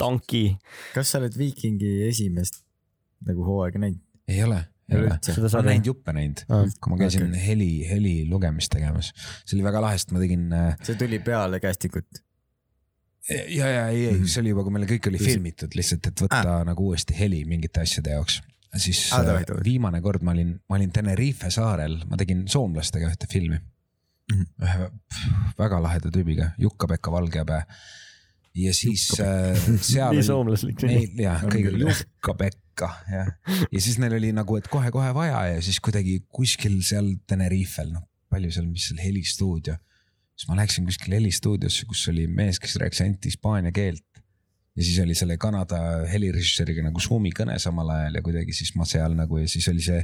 Donkey, 0.00 0.56
kas 0.94 1.10
sa 1.10 1.18
oled 1.18 1.34
Viikingi 1.38 2.06
esimest 2.06 2.62
nagu 3.26 3.44
hooaega 3.46 3.78
näinud? 3.82 4.02
ei 4.30 4.42
ole, 4.44 4.60
ei 4.90 4.98
ole 4.98 5.06
üldse? 5.10 5.34
ma 5.40 5.48
olen 5.58 5.70
näinud. 5.72 5.86
juppe 5.90 6.10
näinud, 6.14 6.38
kui 6.46 6.92
ma 6.92 6.96
käisin 7.00 7.26
okay. 7.26 7.42
heli, 7.48 7.70
heli 7.90 8.14
lugemist 8.30 8.70
tegemas. 8.72 9.10
see 9.42 9.56
oli 9.58 9.64
väga 9.66 9.82
lahe, 9.82 9.98
sest 9.98 10.14
ma 10.14 10.22
tegin 10.22 10.44
äh, 10.54 10.70
see 10.86 10.98
tuli 11.00 11.18
peale 11.26 11.58
kästikut. 11.62 12.25
ja, 13.28 13.68
ja 13.70 13.86
ei, 13.88 14.06
ei, 14.10 14.26
see 14.28 14.42
oli 14.42 14.52
juba, 14.52 14.64
kui 14.66 14.74
meil 14.76 14.88
kõik 14.90 15.08
oli 15.10 15.20
filmitud 15.20 15.74
lihtsalt, 15.78 16.10
et 16.10 16.24
võtta 16.26 16.42
ah. 16.42 16.64
nagu 16.66 16.90
uuesti 16.90 17.16
heli 17.18 17.42
mingite 17.48 17.82
asjade 17.82 18.14
jaoks. 18.14 18.40
siis 18.76 19.06
Ah, 19.10 19.20
ah, 19.20 19.26
davai, 19.30 19.46
davai. 19.48 19.64
viimane 19.66 20.00
kord 20.04 20.24
ma 20.26 20.34
olin, 20.36 20.56
ma 20.68 20.78
olin 20.78 20.92
Tenerife 20.92 21.50
saarel, 21.50 21.98
ma 22.10 22.18
tegin 22.20 22.44
soomlastega 22.50 23.10
ühte 23.12 23.28
filmi 23.30 23.56
mm. 23.58 24.34
Mhm. 24.34 24.42
-hmm. 24.42 24.66
ühe 24.66 25.54
väga 25.58 25.82
laheda 25.82 26.12
tüübiga, 26.12 26.50
Jukka-Pekka 26.58 27.12
Valgepää. 27.12 27.62
ja 28.54 28.74
siis 28.74 29.10
äh, 29.20 29.56
seal 29.90 30.14
nii 30.14 30.22
soomlaslik. 30.22 30.82
jah, 30.82 31.42
jah. 31.42 31.80
Jukka-Pekka 31.86 32.90
jah, 33.12 33.32
ja 33.72 33.80
siis 33.80 33.98
neil 33.98 34.18
oli 34.18 34.32
nagu, 34.32 34.56
et 34.56 34.68
kohe-kohe 34.68 35.14
vaja 35.14 35.46
ja 35.54 35.62
siis 35.62 35.80
kuidagi 35.80 36.24
kuskil 36.28 36.82
seal 36.82 37.16
Tenerifel, 37.26 37.90
noh 37.92 38.06
palju 38.30 38.52
seal, 38.52 38.68
mis 38.70 38.88
seal 38.90 39.02
helistuudio. 39.02 39.76
Siis 40.36 40.50
ma 40.50 40.58
läksin 40.60 40.86
kuskile 40.88 41.18
helistuudiosse, 41.18 41.88
kus 41.88 42.06
oli 42.12 42.26
mees, 42.28 42.60
kes 42.62 42.76
rääkis 42.82 43.02
ainult 43.04 43.24
hispaania 43.24 43.72
keelt. 43.72 44.04
ja 44.76 44.84
siis 44.84 44.98
oli 45.00 45.14
selle 45.16 45.38
Kanada 45.40 45.78
helirežissööriga 46.10 46.84
nagu 46.84 47.00
Zoom'i 47.00 47.32
kõne 47.36 47.56
samal 47.58 47.88
ajal 47.94 48.18
ja 48.18 48.22
kuidagi 48.22 48.52
siis 48.52 48.74
ma 48.76 48.84
seal 48.84 49.16
nagu 49.16 49.38
ja 49.40 49.48
siis 49.48 49.68
oli 49.72 49.80
see 49.84 50.02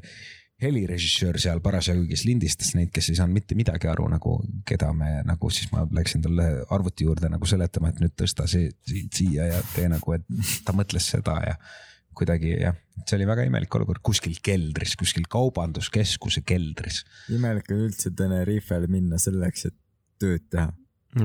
helirežissöör 0.63 1.39
seal 1.43 1.61
parasjagu, 1.61 2.05
kes 2.09 2.25
lindistas 2.25 2.73
neid, 2.79 2.93
kes 2.95 3.11
ei 3.11 3.19
saanud 3.19 3.35
mitte 3.35 3.57
midagi 3.59 3.89
aru 3.91 4.07
nagu, 4.13 4.37
keda 4.69 4.93
me 4.97 5.11
nagu 5.27 5.51
siis 5.53 5.71
ma 5.75 5.85
läksin 5.91 6.23
talle 6.25 6.49
arvuti 6.73 7.09
juurde 7.09 7.31
nagu 7.33 7.49
seletama, 7.49 7.91
et 7.91 8.03
nüüd 8.03 8.15
tõsta 8.19 8.47
see 8.51 8.71
siia 8.87 9.49
ja 9.51 9.63
tee 9.75 9.89
nagu, 9.91 10.15
et 10.15 10.29
ta 10.67 10.75
mõtles 10.77 11.09
seda 11.15 11.39
ja 11.45 11.57
kuidagi 12.17 12.55
jah, 12.61 12.77
see 13.03 13.17
oli 13.19 13.27
väga 13.29 13.47
imelik 13.49 13.75
olukord 13.75 14.03
kuskil 14.05 14.37
keldris, 14.45 14.95
kuskil 15.01 15.27
kaubanduskeskuse 15.33 16.45
keldris. 16.47 17.03
imelik 17.33 17.71
on 17.73 17.87
üldse 17.89 18.13
Tenerifele 18.17 18.91
minna 18.93 19.19
selleks, 19.21 19.67
et 19.71 19.77
tööd 20.23 20.47
teha. 20.53 20.71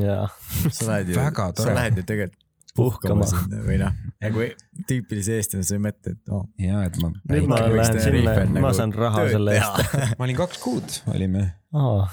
jaa, 0.02 0.28
sa 0.68 0.92
lähed 0.92 1.14
ju, 1.14 1.22
Väga 1.22 1.48
sa 1.62 1.78
lähed 1.78 2.02
ju 2.02 2.06
tegelikult 2.10 2.44
Puhkama. 2.78 3.26
sinna 3.26 3.64
või 3.66 3.80
noh, 3.82 3.94
nagu 4.22 4.44
tüüpilise 4.90 5.38
eestlane 5.40 5.66
sa 5.66 5.78
ei 5.78 5.82
mõtle, 5.82 6.14
et 6.14 6.34
oh, 6.34 6.46
ja 6.62 6.84
et 6.86 7.00
ma, 7.02 7.10
nüüd 7.32 7.50
ma 7.50 7.62
lähen 7.64 8.00
sinna 8.04 8.36
teha, 8.36 8.46
ma 8.52 8.60
nagu 8.60 8.74
saan 8.78 8.94
raha 8.94 9.26
selle 9.32 9.56
eest. 9.58 9.96
ma 10.20 10.28
olin 10.28 10.38
kaks 10.38 10.62
kuud, 10.62 11.00
olime. 11.14 11.48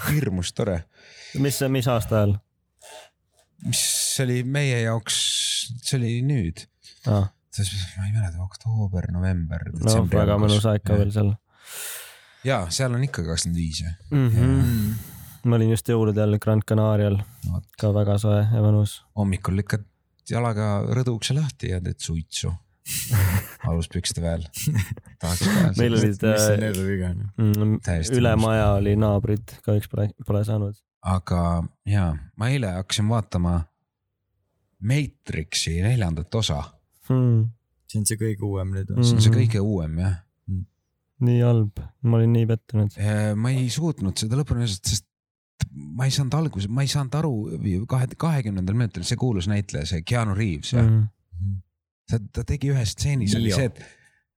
Hirmus 0.08 0.54
tore, 0.56 0.80
mis, 1.40 1.60
mis 1.72 1.88
aasta 1.92 2.22
ajal? 2.22 2.36
Mis 3.64 3.84
oli 4.24 4.40
meie 4.44 4.82
jaoks, 4.84 5.18
see 5.84 5.98
oli 6.00 6.18
nüüd, 6.26 6.64
ah,? 7.12 7.28
ma 7.54 8.08
ei 8.08 8.14
mäleta, 8.16 8.42
oktoober, 8.42 9.12
november, 9.14 9.68
no 9.78 10.00
väga 10.10 10.38
mõnus 10.42 10.64
aeg 10.70 10.84
ka 10.86 10.96
veel 10.98 11.12
seal. 11.14 11.34
Ja 12.44 12.64
seal 12.72 12.92
on 12.96 13.04
ikka 13.06 13.22
kakskümmend 13.24 13.60
viis 13.60 13.84
jah. 13.84 13.94
-hmm. 15.44 15.50
ma 15.50 15.56
olin 15.56 15.70
just 15.70 15.88
jõulude 15.88 16.18
ajal 16.20 16.38
Grand 16.38 16.62
Canarial, 16.68 17.18
No 17.50 17.60
ka 17.78 17.92
väga 17.92 18.18
soe 18.18 18.40
ja 18.42 18.60
mõnus. 18.64 19.02
hommikul 19.16 19.54
lükkad 19.60 19.84
jalaga 20.30 20.82
rõdu 20.96 21.14
ukse 21.18 21.34
lahti 21.34 21.68
ja 21.70 21.80
teed 21.80 21.98
suitsu 22.00 22.52
aluspükste 23.68 24.20
peal. 24.20 24.42
meil 25.78 25.94
olid 25.96 26.24
äh, 26.24 27.10
on. 27.10 27.30
mm, 27.36 27.78
üle 28.16 28.34
maja 28.36 28.72
oli 28.78 28.96
naabrid, 28.96 29.54
kahjuks 29.64 29.88
pole, 29.88 30.10
pole 30.26 30.44
saanud. 30.44 30.74
aga 31.02 31.62
ja 31.86 32.14
ma 32.36 32.48
eile 32.48 32.72
hakkasin 32.80 33.08
vaatama 33.08 33.64
Matrixi 34.84 35.78
neljandat 35.82 36.34
osa, 36.34 36.62
Hmm, 37.08 37.50
see 37.88 37.98
on 38.00 38.06
see 38.08 38.16
kõige 38.16 38.40
uuem 38.48 38.70
nüüd 38.72 38.88
Mm. 38.90 39.02
see 39.04 39.14
on 39.16 39.20
see 39.20 39.30
Mhm. 39.30 39.38
kõige 39.40 39.60
uuem 39.60 39.98
jah. 39.98 40.14
nii 41.20 41.40
halb, 41.44 41.78
ma 42.02 42.16
olin 42.16 42.32
nii 42.32 42.46
pettunud. 42.46 42.96
ma 43.36 43.50
ei 43.50 43.68
suutnud 43.70 44.16
seda 44.18 44.36
lõpuni 44.36 44.64
öelda, 44.64 44.88
sest 44.88 45.04
ma 45.72 46.08
ei 46.08 46.14
saanud 46.14 46.36
alguses, 46.38 46.70
ma 46.70 46.84
ei 46.84 46.90
saanud 46.90 47.18
aru 47.18 47.34
kahe, 47.90 48.08
kahekümnendal 48.20 48.78
minutil 48.78 49.06
see 49.06 49.18
kuulus 49.20 49.48
näitleja, 49.50 49.88
see 49.90 50.06
Keanu 50.06 50.38
Reaves 50.38 50.76
jah 50.76 50.86
mm., 50.86 51.10
Mm. 51.34 51.56
ta, 52.06 52.20
ta 52.30 52.42
tegi 52.46 52.68
ühes 52.70 52.92
stseenis 52.94 53.32
oli 53.34 53.50
see, 53.50 53.64
et 53.66 53.80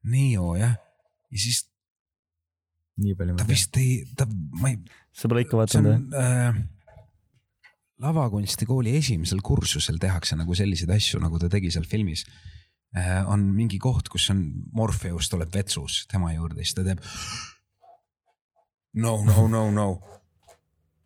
Neo 0.10 0.56
jah, 0.58 0.72
ja 1.30 1.42
siis 1.42 1.60
nii 3.04 3.14
palju 3.18 3.36
ta 3.38 3.46
vist 3.48 3.78
ei, 3.78 4.02
ta, 4.18 4.26
ma 4.58 4.72
ei, 4.72 4.80
sa 5.14 5.30
pole 5.30 5.44
ikka 5.46 5.60
vaadanud 5.60 5.92
on 5.94 6.18
äh, 6.18 6.58
lavakunstikooli 8.04 8.96
esimesel 8.98 9.42
kursusel 9.46 10.00
tehakse 10.02 10.38
nagu 10.40 10.58
selliseid 10.58 10.92
asju, 10.98 11.22
nagu 11.22 11.40
ta 11.42 11.50
tegi 11.54 11.72
seal 11.74 11.86
filmis 11.90 12.26
äh,. 12.98 13.22
on 13.30 13.46
mingi 13.56 13.80
koht, 13.82 14.10
kus 14.14 14.30
on 14.34 14.44
Morpheus 14.74 15.30
tuleb 15.34 15.54
vetsus 15.54 16.06
tema 16.12 16.34
juurde, 16.34 16.64
siis 16.64 16.78
ta 16.78 16.86
teeb. 16.88 17.04
no, 19.04 19.20
no, 19.26 19.48
no, 19.52 19.68
no. 19.74 19.90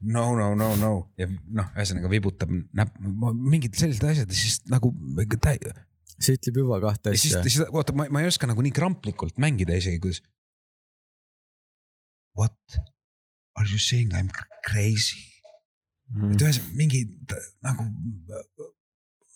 no, 0.02 0.26
no, 0.38 0.52
no, 0.57 0.73
no 0.80 0.91
ja 1.19 1.28
noh, 1.30 1.72
ühesõnaga 1.76 2.11
vibutab 2.11 2.52
näpp, 2.52 2.99
mingid 3.02 3.78
sellised 3.80 4.06
asjad 4.07 4.32
ja 4.32 4.38
siis 4.38 4.61
nagu 4.72 4.94
ta, 5.18 5.73
see 6.18 6.38
ütleb 6.38 6.61
juba 6.64 6.82
kahte 6.84 7.15
ja 7.15 7.22
siis 7.22 7.38
asja., 7.38 7.48
siis 7.48 7.65
oota, 7.69 7.95
ma, 7.98 8.07
ma 8.14 8.23
ei 8.23 8.30
oska 8.32 8.49
nagu 8.49 8.64
nii 8.65 8.76
kramplikult 8.76 9.41
mängida 9.41 9.78
isegi, 9.78 10.02
kuidas. 10.03 10.23
What 12.38 12.80
are 13.60 13.68
you 13.68 13.82
saying 13.82 14.15
I 14.15 14.23
m 14.23 14.32
crazy? 14.65 15.32
mm. 16.11 16.32
et. 16.36 16.45
ühesõnaga 16.45 16.78
mingi 16.78 17.03
nagu. 17.65 17.90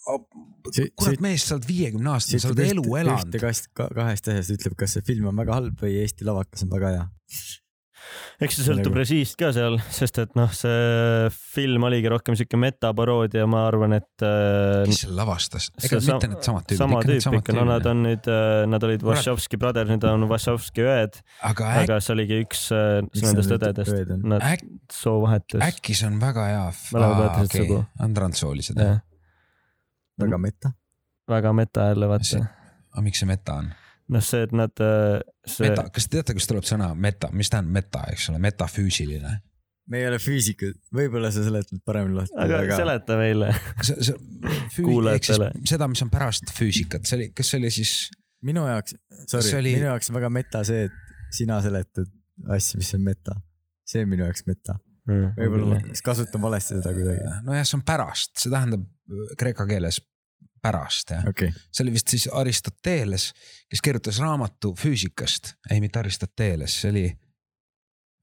Kurat 0.06 1.22
mees, 1.24 1.48
sa 1.48 1.56
oled 1.56 1.66
viiekümne 1.66 2.12
aastane, 2.14 2.40
sa 2.44 2.52
oled 2.52 2.62
elu 2.62 2.84
elanud 3.00 3.38
kahest 3.42 4.28
asjast 4.30 4.54
ütleb, 4.54 4.76
kas 4.78 4.94
see 4.94 5.06
film 5.08 5.32
on 5.32 5.40
väga 5.42 5.56
halb 5.58 5.80
või 5.82 5.96
Eesti 6.04 6.28
lavakas 6.28 6.66
on 6.66 6.74
väga 6.76 6.92
hea. 6.94 7.06
Eks 8.44 8.58
see 8.58 8.66
sõltub 8.68 8.92
Nagu- 8.94 9.00
režiist 9.02 9.38
ka 9.40 9.52
seal, 9.56 9.78
sest 9.94 10.20
et 10.24 10.34
noh, 10.38 10.52
see 10.56 11.30
film 11.34 11.86
oligi 11.88 12.12
rohkem 12.12 12.38
siuke 12.40 12.60
metaparoodia, 12.60 13.46
ma 13.50 13.66
arvan, 13.70 13.96
et 14.00 14.26
äh, 14.26 14.84
kes 14.90 15.04
selle 15.06 15.18
lavastas? 15.20 15.70
ega 15.82 16.00
see 16.00 16.18
mitte 16.18 16.32
needsamad 16.34 16.68
tüübid. 16.68 16.82
sama 16.82 17.02
tüüp 17.06 17.40
ikka, 17.40 17.56
no 17.58 17.68
nad 17.70 17.90
on 17.92 18.04
nüüd, 18.08 18.32
nad 18.72 18.88
olid. 18.88 19.06
Wachowski 19.06 19.60
brothers, 19.62 19.92
nüüd 19.94 20.08
on 20.10 20.28
Wachowski 20.32 20.86
õed, 20.86 21.22
aga 21.52 21.72
äk, 21.72 21.86
aga 21.86 22.00
see 22.04 22.16
oligi 22.18 22.42
üks 22.46 22.68
äh, 22.76 23.00
nendest 23.22 23.56
õdedest, 23.58 24.16
nad 24.26 24.46
äk, 24.54 24.66
soovahetus. 24.94 25.64
äkki 25.66 25.98
see 25.98 26.10
on 26.12 26.20
väga 26.24 26.50
hea. 26.52 26.66
Mõlemad 26.96 27.22
võetasid 27.24 27.64
sugu. 27.64 27.82
on 28.02 28.18
transsoolised 28.18 28.82
jah? 28.82 29.02
väga 30.22 30.40
meta. 30.40 30.76
väga 31.32 31.52
meta 31.56 31.90
jälle 31.92 32.08
vaata 32.12 32.46
aga 32.96 33.04
miks 33.04 33.20
see 33.20 33.28
meta 33.28 33.60
on? 33.60 33.74
noh, 34.14 34.24
see, 34.24 34.46
et 34.46 34.54
nad, 34.56 34.86
see, 35.48 35.66
meta, 35.70 35.88
kas 35.94 36.08
te 36.08 36.18
teate, 36.20 36.36
kust 36.38 36.52
tuleb 36.52 36.68
sõna 36.68 36.92
meta, 36.98 37.32
mis 37.34 37.50
tähendab 37.52 37.80
meta, 37.80 38.06
eks 38.14 38.30
ole, 38.32 38.42
metafüüsiline? 38.44 39.36
me 39.92 40.02
ei 40.02 40.08
ole 40.10 40.18
füüsikud, 40.22 40.78
võib-olla 40.96 41.30
sa 41.34 41.44
seletad 41.46 41.82
paremini 41.86 42.18
lahti, 42.18 42.34
aga 42.42 42.62
aga 42.64 42.78
seleta 42.80 43.18
meile. 43.20 43.52
Kuulajatele. 44.76 45.52
seda, 45.70 45.88
mis 45.92 46.02
on 46.06 46.10
pärast 46.14 46.50
füüsikat, 46.58 47.06
see 47.06 47.20
oli, 47.20 47.28
kas 47.38 47.52
see 47.52 47.60
oli 47.62 47.72
siis 47.74 47.92
minu 48.46 48.66
jaoks, 48.66 48.98
sorry 49.30 49.60
oli- 49.60 49.76
minu 49.78 49.92
jaoks 49.92 50.10
on 50.10 50.18
väga 50.18 50.32
meta 50.34 50.64
see, 50.68 50.88
et 50.90 51.36
sina 51.36 51.60
seletad 51.62 52.10
asja, 52.58 52.82
mis 52.82 52.92
on 52.98 53.06
meta. 53.06 53.38
see 53.86 54.02
on 54.02 54.10
minu 54.10 54.26
jaoks 54.26 54.46
meta. 54.50 54.80
võib-olla 55.06 55.76
ma 55.76 55.96
kasutan 56.04 56.42
valesti 56.42 56.80
seda 56.80 56.94
kuidagi. 56.96 57.30
nojah, 57.46 57.66
see 57.70 57.78
on 57.78 57.86
pärast, 57.86 58.34
see 58.42 58.54
tähendab 58.54 58.86
äh, 58.90 59.36
kreeka 59.38 59.68
keeles 59.70 60.02
pärast 60.66 61.14
jah. 61.14 61.28
okay., 61.30 61.52
see 61.72 61.86
oli 61.86 61.94
vist 61.96 62.14
siis 62.14 62.28
Aristoteles, 62.34 63.30
kes 63.70 63.84
kirjutas 63.86 64.20
raamatu 64.24 64.74
füüsikast, 64.80 65.56
ei 65.72 65.84
mitte 65.84 66.02
Aristoteles, 66.02 66.82
see 66.82 66.94
oli. 66.94 67.06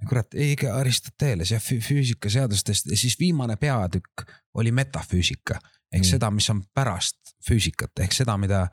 kurat, 0.08 0.34
ei 0.34 0.56
ikka 0.56 0.74
Aristoteles 0.80 1.54
jah, 1.54 1.62
füüsikaseadustest 1.62 2.90
ja 2.90 2.96
siis 2.98 3.14
viimane 3.20 3.56
peatükk 3.56 4.26
oli 4.58 4.72
metafüüsika 4.74 5.60
ehk 5.92 6.02
Mm. 6.02 6.06
mm. 6.06 6.10
seda, 6.10 6.30
mis 6.30 6.50
on 6.50 6.64
pärast 6.74 7.36
füüsikat 7.48 8.00
ehk 8.00 8.14
seda, 8.16 8.36
mida 8.40 8.64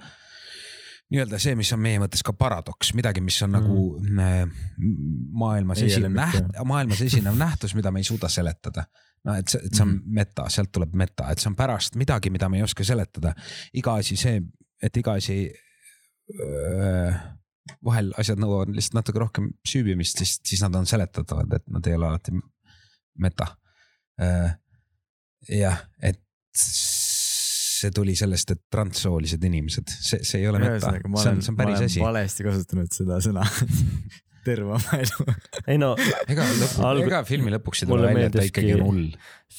nii-öelda 1.10 1.40
see, 1.42 1.56
mis 1.58 1.72
on 1.74 1.82
meie 1.84 2.00
mõttes 2.00 2.22
ka 2.26 2.34
paradoks, 2.38 2.94
midagi, 2.98 3.22
mis 3.22 3.40
on 3.44 3.52
mm. 3.52 3.58
nagu 3.58 4.56
maailmas 5.44 5.82
esinev 5.84 6.14
näht-, 6.16 6.52
maailmas 6.66 7.02
esinev 7.02 7.38
nähtus, 7.38 7.76
mida 7.76 7.92
me 7.92 8.04
ei 8.04 8.08
suuda 8.08 8.30
seletada 8.30 8.86
no 9.26 9.34
et 9.36 9.48
see, 9.52 9.60
et 9.66 9.74
see 9.76 9.84
on 9.84 9.96
Mhm. 9.96 10.14
meta, 10.20 10.46
sealt 10.50 10.72
tuleb 10.72 10.94
meta, 10.96 11.30
et 11.32 11.40
see 11.42 11.50
on 11.52 11.56
pärast 11.60 11.96
midagi, 12.00 12.30
mida 12.32 12.50
me 12.50 12.58
ei 12.58 12.64
oska 12.64 12.84
seletada. 12.84 13.34
iga 13.74 13.96
asi 14.00 14.16
see, 14.16 14.42
et 14.82 14.98
iga 14.98 15.14
asi. 15.20 15.52
vahel 17.86 18.12
asjad 18.18 18.40
nõuavad 18.42 18.72
lihtsalt 18.74 18.96
natuke 19.00 19.20
rohkem 19.22 19.50
süübimist, 19.68 20.18
siis, 20.22 20.40
siis 20.46 20.62
nad 20.66 20.76
on 20.76 20.86
seletatavad, 20.90 21.52
et 21.54 21.66
nad 21.70 21.88
ei 21.88 21.96
ole 21.98 22.08
alati 22.08 22.32
meta. 23.20 23.48
jah, 25.50 25.78
et 26.04 26.20
see 26.54 27.92
tuli 27.96 28.16
sellest, 28.20 28.52
et 28.52 28.62
transsoolised 28.72 29.44
inimesed, 29.44 29.88
see, 29.88 30.20
see 30.28 30.42
ei 30.42 30.48
ole 30.50 30.60
meta, 30.60 30.92
see 30.92 31.32
on, 31.32 31.42
see 31.42 31.54
on 31.54 31.60
päris 31.60 31.80
asi. 31.86 32.02
valesti 32.04 32.44
kasutanud 32.44 32.92
seda 32.92 33.20
sõna 33.24 33.46
terve 34.50 34.76
oma 34.76 35.02
elu. 35.04 35.26
ei 35.70 35.80
no 35.82 35.94
ega 36.28 36.46
lõpu, 36.46 36.86
Alg- 36.90 37.06
ega 37.08 37.26
filmi 37.28 37.54
lõpuks 37.54 37.84
ei 37.84 37.92
tule 37.92 38.08
välja, 38.08 38.30
et 38.30 38.36
ta 38.36 38.46
ikkagi 38.48 38.74
on 38.78 38.84
hull. 38.88 39.06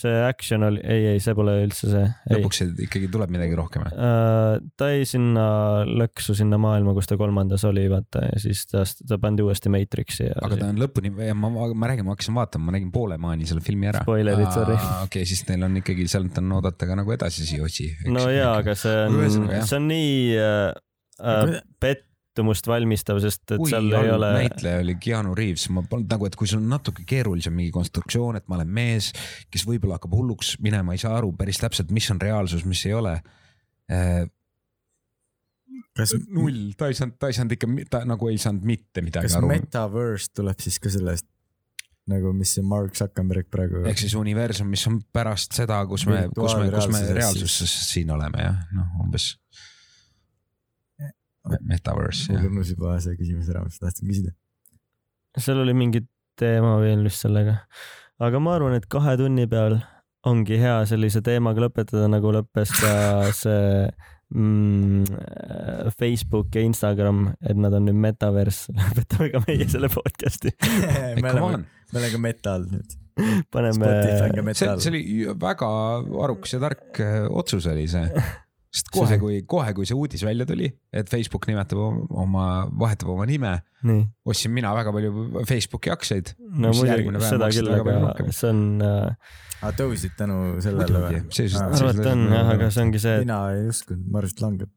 see 0.01 0.17
action 0.27 0.65
oli, 0.67 0.83
ei, 0.87 1.07
ei, 1.13 1.23
see 1.23 1.35
pole 1.39 1.55
üldse 1.65 1.91
see. 1.91 2.03
lõpuks 2.35 2.63
ei- 2.65 2.87
ikkagi 2.87 3.11
tuleb 3.13 3.33
midagi 3.35 3.57
rohkem. 3.59 3.87
Äh, 3.91 4.61
ta 4.81 4.91
jäi 4.93 5.07
sinna 5.09 5.47
lõksu 5.89 6.37
sinna 6.39 6.61
maailma, 6.63 6.95
kus 6.97 7.11
ta 7.11 7.19
kolmandas 7.21 7.65
oli, 7.69 7.87
vaata 7.91 8.27
ja 8.29 8.43
siis 8.43 8.67
ta, 8.71 8.85
ta 8.85 9.19
pandi 9.23 9.47
uuesti 9.47 9.73
Matrixi 9.73 10.29
ja 10.29 10.37
aga 10.47 10.61
ta 10.61 10.71
on 10.75 10.83
lõpuni, 10.83 11.15
ma, 11.15 11.51
ma, 11.51 11.71
ma 11.75 11.91
räägin, 11.91 12.07
ma 12.07 12.15
hakkasin 12.17 12.39
vaatama, 12.39 12.69
ma 12.71 12.77
nägin 12.79 12.93
poole 12.95 13.19
maani 13.21 13.49
selle 13.51 13.65
filmi 13.65 13.91
ära. 13.91 14.05
Spoilerid, 14.07 14.51
sorry. 14.55 14.79
okei 15.07 15.27
siis 15.29 15.43
neil 15.51 15.67
on 15.67 15.81
ikkagi 15.83 16.07
sealt 16.11 16.39
on 16.43 16.59
oodata 16.59 16.89
ka 16.91 16.99
nagu 16.99 17.17
edasisi 17.17 17.61
osi. 17.65 17.91
no 18.11 18.29
jaa, 18.33 18.55
aga 18.63 18.77
see 18.79 19.01
on 19.09 19.51
see 19.65 19.81
on 19.81 19.91
nii 19.91 20.15
äh, 20.39 20.71
äh, 21.21 21.59
pettumust 22.31 22.67
valmistav, 22.71 23.19
sest 23.23 23.57
et 23.57 23.59
kui 23.59 23.71
seal 23.73 23.91
ei 23.91 24.11
ole, 24.15 24.29
näitleja 24.39 24.81
oli 24.85 24.95
Keanu 25.03 25.35
Reaves, 25.35 25.67
ma 25.75 25.83
polnud 25.83 26.11
nagu, 26.13 26.27
et 26.29 26.37
kui 26.39 26.49
sul 26.49 26.61
on 26.63 26.69
natuke 26.71 27.03
keerulisem 27.09 27.55
mingi 27.57 27.73
konstruktsioon, 27.75 28.39
et 28.39 28.47
ma 28.49 28.59
olen 28.61 28.71
mees, 28.71 29.11
kes 29.51 29.67
võib-olla 29.67 29.99
hakkab 29.99 30.15
hulluks 30.15 30.55
minema, 30.63 30.95
ei 30.95 31.03
saa 31.03 31.17
aru 31.19 31.33
päris 31.37 31.59
täpselt, 31.61 31.91
mis 31.95 32.07
on 32.15 32.21
reaalsus, 32.23 32.63
mis 32.69 32.85
ei 32.87 32.95
ole. 32.95 33.17
kas, 35.99 36.15
null, 36.31 36.71
ta 36.79 36.91
ei 36.91 36.95
saanud, 36.95 37.19
ta 37.19 37.31
ei 37.31 37.37
saanud 37.37 37.57
ikka, 37.57 37.71
ta 37.91 38.05
nagu 38.07 38.31
ei 38.31 38.39
saanud 38.39 38.67
mitte 38.67 39.03
midagi 39.03 39.27
kas 39.27 39.41
aru. 39.41 39.51
metaverse 39.51 40.31
tuleb 40.39 40.63
siis 40.63 40.79
ka 40.79 40.93
sellest 40.93 41.27
nagu, 42.11 42.33
mis 42.35 42.55
see 42.57 42.65
Mark 42.67 42.97
Zuckerberg 42.99 43.51
praegu. 43.51 43.83
ehk 43.91 43.99
siis 44.01 44.15
universum, 44.19 44.71
mis 44.71 44.87
on 44.91 45.01
pärast 45.15 45.55
seda, 45.59 45.83
kus 45.91 46.07
me, 46.11 46.25
kus 46.35 46.57
me, 46.59 46.71
kus 46.73 46.89
me 46.95 47.03
reaalsuses 47.19 47.75
siin 47.91 48.11
oleme 48.15 48.47
jah, 48.47 48.63
noh 48.75 49.03
umbes. 49.05 49.35
Metaverse 51.49 52.35
mul 52.35 52.41
jah, 52.43 52.51
unus 52.51 52.73
juba 52.75 52.99
see 53.01 53.17
küsimus 53.17 53.49
ära, 53.53 53.65
mis 53.65 53.81
tahtsin 53.81 54.11
küsida. 54.11 54.35
seal 55.39 55.63
oli 55.63 55.75
mingi 55.77 56.05
teema 56.41 56.77
veel 56.83 57.05
vist 57.07 57.25
sellega. 57.25 57.63
aga 58.21 58.43
ma 58.43 58.55
arvan, 58.59 58.77
et 58.77 58.89
kahe 58.93 59.17
tunni 59.21 59.47
peal 59.51 59.79
ongi 60.29 60.59
hea 60.61 60.77
sellise 60.89 61.23
teemaga 61.25 61.65
lõpetada, 61.65 62.09
nagu 62.13 62.33
lõppes 62.35 62.73
ka 62.77 62.93
see 63.43 63.89
mm, 64.35 65.05
Facebook 65.97 66.55
ja 66.57 66.65
Instagram, 66.67 67.31
et 67.41 67.59
nad 67.61 67.75
on 67.77 67.89
nüüd 67.89 68.01
metaverse, 68.05 68.75
lõpetame 68.81 69.31
ka 69.35 69.45
meie 69.47 69.69
selle 69.71 69.91
podcast'i. 69.93 70.53
me 71.23 71.33
oleme 71.33 71.47
on,, 71.47 71.67
me 71.93 72.03
oleme 72.03 72.13
ka 72.15 72.23
meta 72.29 72.57
all 72.59 72.69
nüüd. 72.71 72.99
paneme 73.53 73.89
see, 73.91 74.45
metal 74.47 74.81
see. 74.81 74.93
oli 74.93 75.03
väga 75.41 75.67
arukas 76.25 76.55
ja 76.55 76.61
tark 76.63 77.01
äh, 77.05 77.27
otsus 77.29 77.67
oli 77.69 77.89
see. 77.91 78.07
Sest 78.71 78.91
kohe, 78.95 79.17
kui, 79.19 79.41
kohe, 79.51 79.73
kui 79.75 79.87
see 79.89 79.97
uudis 79.99 80.23
välja 80.27 80.47
tuli, 80.47 80.69
et 80.95 81.09
Facebook 81.11 81.49
nimetab 81.51 81.81
oma- 81.83 82.69
vahetab 82.79 83.11
oma 83.17 83.27
nime, 83.27 83.57
ostsin 84.31 84.53
mina 84.55 84.71
väga 84.77 84.93
palju 84.95 85.45
Facebooki 85.49 85.91
aktsiaid. 85.91 86.35
no 86.39 86.71
muidugi 86.77 87.25
seda 87.27 87.49
küll, 87.51 87.71
aga 87.75 88.29
see 88.31 88.51
on 88.53 88.63
äh,, 88.87 89.37
aa, 89.65 89.73
tõusid 89.77 90.15
tänu 90.19 90.41
sellele 90.63 91.03
või? 91.07 91.23
Seepärast- 91.35 91.83
arvata 91.83 92.13
on 92.15 92.27
jah, 92.31 92.53
aga 92.55 92.71
see 92.71 92.85
ongi 92.87 93.03
see, 93.03 93.17
et 93.19 93.27
mina 93.27 93.41
ei 93.57 93.67
uskunud, 93.75 94.07
ma 94.07 94.23
arvasin, 94.23 94.39
et 94.39 94.45
langeb 94.47 94.77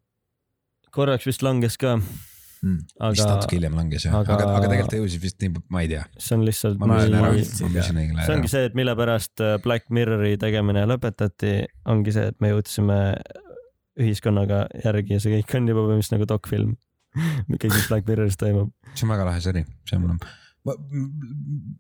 korraks 0.93 1.25
vist 1.29 1.41
langes 1.45 1.77
ka, 1.81 1.95
mm.. 1.97 2.81
vist 2.85 3.23
aga 3.23 3.29
natuke 3.35 3.57
hiljem 3.57 3.77
langes 3.77 4.05
jah, 4.07 4.17
aga- 4.19 4.35
aga, 4.37 4.49
aga 4.57 4.69
tegelikult 4.73 4.93
ta 4.93 4.99
jõudis 5.01 5.21
vist 5.23 5.39
nii, 5.41 5.53
ma 5.73 5.81
ei 5.85 5.89
tea. 5.93 6.03
see 6.17 6.35
on 6.37 6.45
lihtsalt 6.47 6.81
ma 6.81 6.89
müüsin 6.91 7.17
ära, 7.21 7.31
õigel 7.33 8.25
see 8.25 8.35
ongi 8.37 8.51
see, 8.53 8.67
et 8.69 8.77
mille 8.77 8.93
pärast 8.99 9.41
äh, 9.43 9.55
Black 9.63 9.89
Mirrori 9.93 10.35
tegemine 10.41 10.85
lõpetati, 10.89 11.55
ongi 11.93 12.13
see, 12.15 12.29
et 12.33 12.41
me 12.43 12.53
jõudsime 12.53 12.99
ühiskonnaga 13.99 14.65
järgi 14.83 15.17
ja 15.17 15.21
see 15.23 15.37
kõik 15.37 15.55
on 15.59 15.69
juba 15.69 15.85
põhimõtteliselt 15.85 16.17
nagu 16.17 16.29
dokfilm. 16.33 16.75
kõik, 17.13 17.69
mis 17.69 17.89
Black 17.91 18.07
Mirroris 18.09 18.39
toimub. 18.41 18.71
see 18.93 19.05
on 19.05 19.13
väga 19.13 19.27
lahe 19.29 19.41
sari, 19.45 19.65
see 19.89 19.99
on 19.99 20.07
mul 20.07 20.17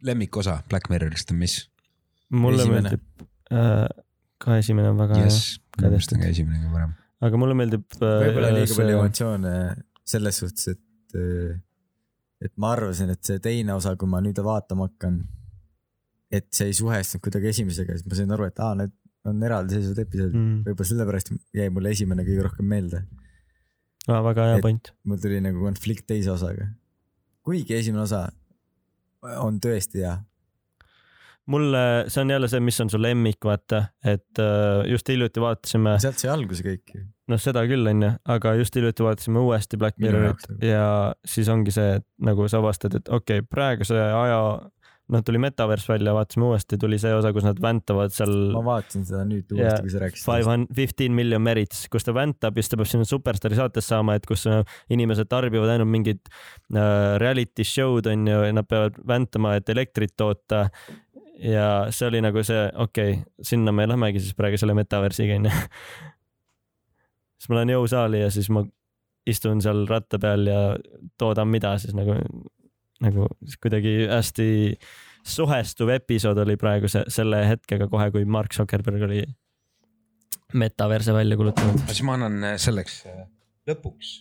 lemmikosa 0.03 0.59
Black 0.69 0.89
Mirrorist 0.91 1.31
on 1.31 1.39
mis? 1.41 1.59
mulle 2.33 2.61
Esimene. 2.63 2.81
meeldib 2.81 3.27
äh,, 3.53 3.87
ka 4.43 4.57
esimene 4.59 4.89
on 4.91 4.99
väga 4.99 5.19
hea, 5.21 5.29
jess, 5.29 5.57
minu 5.77 5.89
meelest 5.93 6.15
on 6.15 6.23
ka 6.23 6.31
esimene 6.33 6.59
kõige 6.61 6.73
parem. 6.73 6.95
aga 7.27 7.39
mulle 7.41 7.57
meeldib 7.59 7.97
äh, 7.99 8.15
võib-olla 8.25 8.49
liiga 8.55 8.71
see- 8.71 8.79
palju 8.81 8.97
emotsioone 8.99 9.53
selles 10.13 10.41
suhtes, 10.41 10.73
et, 10.73 11.13
et 12.43 12.51
ma 12.59 12.73
arvasin, 12.75 13.13
et 13.13 13.23
see 13.23 13.39
teine 13.43 13.77
osa, 13.77 13.93
kui 13.95 14.09
ma 14.11 14.19
nüüd 14.23 14.41
vaatama 14.43 14.89
hakkan, 14.89 15.21
et 16.33 16.49
see 16.51 16.67
ei 16.71 16.75
suhestunud 16.75 17.23
kuidagi 17.23 17.53
esimesega, 17.53 17.95
siis 17.95 18.09
ma 18.09 18.17
sain 18.19 18.33
aru, 18.35 18.49
et 18.49 18.59
aa, 18.59 18.73
need 18.81 18.91
on 19.29 19.43
eraldiseisvad 19.47 20.03
episoodid 20.03 20.37
mm.. 20.37 20.61
võib-olla 20.67 20.89
sellepärast 20.89 21.33
jäi 21.55 21.69
mulle 21.73 21.93
esimene 21.95 22.25
kõige 22.27 22.47
rohkem 22.47 22.67
meelde. 22.67 23.03
Ah, 24.09 24.19
väga 24.25 24.49
hea 24.51 24.61
point. 24.63 24.91
mul 25.07 25.21
tuli 25.23 25.39
nagu 25.43 25.63
konflikt 25.63 26.07
teise 26.09 26.33
osaga. 26.33 26.67
kuigi 27.47 27.77
esimene 27.77 28.03
osa 28.03 28.27
on 29.39 29.59
tõesti 29.63 30.03
hea. 30.03 30.17
mulle, 31.53 31.83
see 32.11 32.23
on 32.23 32.35
jälle 32.35 32.47
see, 32.51 32.63
mis 32.63 32.79
on 32.83 32.91
su 32.91 32.99
lemmik, 33.01 33.39
vaata, 33.47 33.85
et 34.03 34.43
äh, 34.43 34.83
just 34.91 35.09
hiljuti 35.11 35.43
vaatasime, 35.43 35.97
sealt 36.03 36.19
sai 36.19 36.31
alguse 36.35 36.65
kõik 36.65 36.95
ju. 36.95 37.05
noh, 37.31 37.39
seda 37.39 37.63
küll 37.69 37.87
onju, 37.93 38.13
aga 38.35 38.55
just 38.59 38.75
hiljuti 38.79 39.07
vaatasime 39.07 39.43
uuesti 39.43 39.79
Black 39.79 39.99
Mirrorit 40.03 40.47
nagu. 40.49 40.59
ja 40.67 40.85
siis 41.27 41.51
ongi 41.51 41.75
see, 41.75 41.99
et 42.01 42.07
nagu 42.23 42.47
sa 42.51 42.59
avastad, 42.63 42.99
et 42.99 43.07
okei 43.07 43.39
okay,, 43.43 43.49
praeguse 43.55 43.99
aja, 44.03 44.39
noh, 45.11 45.23
tuli 45.25 45.39
Metaverse 45.41 45.91
välja, 45.91 46.13
vaatasime 46.15 46.45
uuesti, 46.47 46.77
tuli 46.79 46.97
see 47.01 47.11
osa, 47.15 47.33
kus 47.35 47.45
nad 47.45 47.59
väntavad 47.61 48.13
seal 48.15 48.33
ma 48.55 48.63
vaatasin 48.65 49.05
seda 49.07 49.23
nüüd 49.27 49.51
uuesti, 49.51 49.83
kui 49.83 49.93
sa 49.93 50.03
rääkisid. 50.03 50.25
five 50.27 50.47
hundred, 50.47 50.75
fifteen 50.77 51.15
million 51.17 51.43
merits, 51.43 51.85
kus 51.91 52.07
ta 52.07 52.15
väntab 52.15 52.57
ja 52.57 52.63
siis 52.63 52.71
ta 52.71 52.79
peab 52.79 52.91
sinna 52.91 53.07
Superstaari 53.07 53.59
saates 53.59 53.89
saama, 53.91 54.15
et 54.19 54.27
kus 54.29 54.45
äh, 54.49 54.61
inimesed 54.93 55.29
tarbivad 55.31 55.73
ainult 55.75 55.91
mingit 55.91 56.31
äh, 56.31 57.17
reality 57.21 57.67
show'd 57.67 58.07
on 58.11 58.27
ju 58.31 58.39
ja 58.47 58.53
nad 58.55 58.69
peavad 58.69 58.99
väntama, 59.07 59.57
et 59.59 59.73
elektrit 59.73 60.15
toota. 60.17 60.69
ja 61.43 61.67
see 61.91 62.07
oli 62.07 62.21
nagu 62.23 62.43
see, 62.45 62.63
okei 62.79 63.17
okay,, 63.17 63.23
sinna 63.43 63.73
me 63.75 63.87
lähmegi 63.89 64.21
siis 64.23 64.37
praegu 64.37 64.57
selle 64.61 64.77
metaversiga 64.77 65.35
onju. 65.35 65.51
siis 67.37 67.51
ma 67.51 67.59
lähen 67.59 67.75
jõusaali 67.75 68.23
ja 68.23 68.31
siis 68.31 68.47
ma 68.53 68.63
istun 69.27 69.61
seal 69.63 69.85
ratta 69.89 70.19
peal 70.19 70.47
ja 70.47 70.61
toodan 71.19 71.49
mida 71.51 71.75
siis 71.81 71.95
nagu, 71.97 72.15
nagu 73.01 73.27
kuidagi 73.63 73.93
hästi 74.09 74.47
suhestuv 75.23 75.93
episood 75.95 76.37
oli 76.43 76.57
praegu 76.59 76.89
see, 76.91 77.03
selle 77.11 77.41
hetkega 77.47 77.87
kohe, 77.91 78.09
kui 78.13 78.25
Mark 78.25 78.53
Zuckerberg 78.55 79.07
oli 79.07 79.23
metaverse 80.53 81.13
välja 81.13 81.37
kuulutanud. 81.39 81.79
siis 81.87 82.03
ma 82.05 82.17
annan 82.19 82.37
äh, 82.51 82.57
selleks 82.61 83.03
äh, 83.09 83.23
lõpuks 83.69 84.13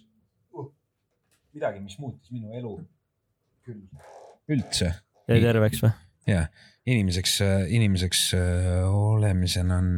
midagi, 1.52 1.82
mis 1.84 1.98
muutis 2.00 2.32
minu 2.32 2.54
elu 2.56 2.76
küll 3.66 3.82
üldse 4.52 4.94
jäi 5.28 5.40
terveks 5.42 5.82
või? 5.84 5.92
ja 6.30 6.46
inimeseks, 6.86 7.38
inimeseks 7.76 8.22
äh, 8.38 8.78
olemisena 8.88 9.80
on 9.82 9.92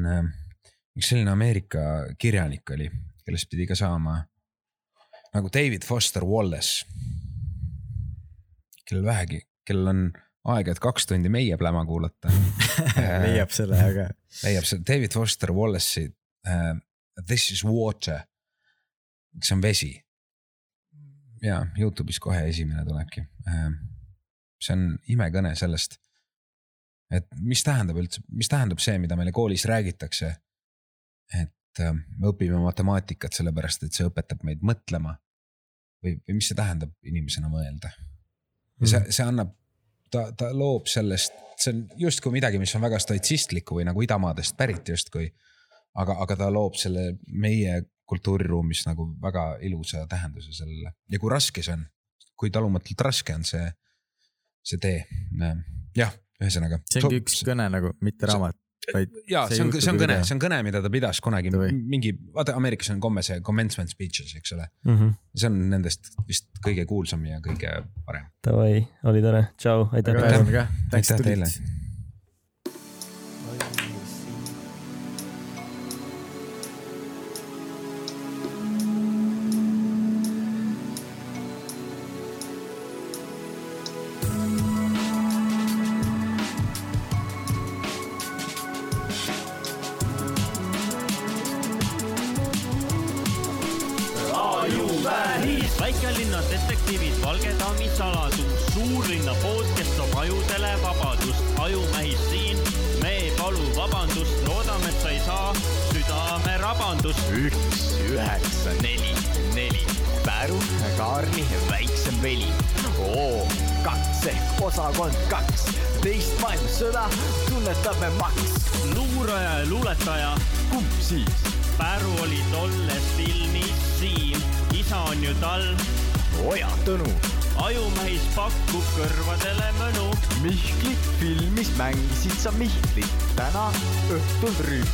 üks 0.95 1.11
selline 1.11 1.31
Ameerika 1.31 1.85
kirjanik 2.19 2.71
oli, 2.75 2.89
kellest 3.25 3.51
pidi 3.51 3.69
ka 3.71 3.79
saama 3.79 4.19
nagu 5.35 5.51
David 5.51 5.83
Foster 5.87 6.25
Wallace. 6.25 6.87
Kellel 8.89 9.05
vähegi, 9.07 9.41
kellel 9.67 9.91
on 9.93 10.03
aega, 10.55 10.75
et 10.75 10.83
kaks 10.83 11.09
tundi 11.09 11.31
meie 11.33 11.57
pläma 11.61 11.85
kuulata 11.89 12.33
leiab 13.25 13.53
selle 13.55 13.81
aga 13.81 14.09
leiab 14.43 14.67
see 14.69 14.83
David 14.87 15.17
Foster 15.17 15.53
Wallace'i 15.57 16.09
uh, 16.09 16.75
This 17.27 17.51
is 17.53 17.65
water, 17.65 18.25
see 19.43 19.55
on 19.55 19.63
vesi. 19.63 19.93
ja 21.43 21.67
Youtube'is 21.79 22.19
kohe 22.21 22.41
esimene 22.49 22.85
tulebki 22.85 23.21
uh,. 23.21 23.69
see 24.65 24.75
on 24.75 24.87
imekõne 25.13 25.53
sellest, 25.59 25.99
et 27.13 27.27
mis 27.41 27.63
tähendab 27.63 27.99
üldse, 28.01 28.23
mis 28.33 28.49
tähendab 28.49 28.81
see, 28.81 28.97
mida 28.99 29.17
meile 29.17 29.33
koolis 29.33 29.67
räägitakse. 29.69 30.33
et 31.41 31.83
uh, 31.85 31.93
me 31.93 32.33
õpime 32.33 32.59
matemaatikat 32.63 33.37
sellepärast, 33.37 33.87
et 33.87 33.95
see 33.95 34.09
õpetab 34.09 34.43
meid 34.45 34.65
mõtlema 34.65 35.15
või, 36.03 36.19
või 36.25 36.41
mis 36.41 36.51
see 36.51 36.59
tähendab 36.59 36.93
inimesena 37.05 37.49
mõelda. 37.53 37.93
Ja 38.81 38.91
see, 38.91 39.15
see 39.15 39.27
annab, 39.27 39.55
ta, 40.11 40.27
ta 40.37 40.51
loob 40.57 40.89
sellest, 40.91 41.37
see 41.61 41.73
on 41.75 41.83
justkui 42.07 42.33
midagi, 42.35 42.61
mis 42.63 42.75
on 42.77 42.85
väga 42.85 43.01
stoitsistlikku 43.03 43.79
või 43.79 43.87
nagu 43.89 44.03
idamaadest 44.05 44.57
pärit 44.59 44.89
justkui. 44.89 45.31
aga, 45.95 46.17
aga 46.25 46.37
ta 46.37 46.51
loob 46.51 46.75
selle 46.75 47.13
meie 47.31 47.83
kultuuriruumis 48.05 48.85
nagu 48.89 49.07
väga 49.23 49.45
ilusa 49.63 50.07
tähenduse 50.11 50.53
sellele 50.53 50.93
ja 51.09 51.19
kui 51.19 51.31
raske 51.31 51.63
see 51.63 51.77
on, 51.77 51.87
kui 52.37 52.51
talumatult 52.51 53.01
raske 53.07 53.35
on 53.35 53.45
see, 53.49 53.65
see 54.63 54.81
tee. 54.83 55.07
jah, 55.97 56.13
ühesõnaga. 56.43 56.81
see 56.91 57.05
ongi 57.05 57.23
üks 57.23 57.41
kõne 57.47 57.69
nagu, 57.73 57.95
mitte 58.05 58.29
raamat, 58.29 58.59
ja 59.31 59.45
see 59.51 59.65
on, 59.65 59.73
see 59.77 59.93
on 59.93 60.01
kõne, 60.01 60.19
see 60.27 60.37
on 60.37 60.43
kõne, 60.43 60.59
mida 60.67 60.83
ta 60.85 60.91
pidas 60.93 61.21
kunagi 61.25 61.53
Davai. 61.55 61.71
mingi, 61.75 62.15
vaata 62.35 62.57
Ameerikas 62.59 62.93
on 62.95 63.01
komme 63.05 63.25
see 63.27 63.41
commencement 63.45 63.91
speeches, 63.93 64.35
eks 64.39 64.53
ole. 64.57 64.69
mm. 64.85 64.99
-hmm. 64.99 65.15
see 65.37 65.51
on 65.51 65.63
nendest 65.71 66.13
vist 66.29 66.51
kõige 66.67 66.87
kuulsam 66.91 67.25
ja 67.29 67.41
kõige 67.45 67.79
parem. 68.05 68.29
Davai, 68.47 68.85
oli 69.11 69.25
tore, 69.25 69.47
tšau, 69.57 69.89
aitäh 69.93 70.21
Aitäh 70.93 71.25
teile. 71.25 71.51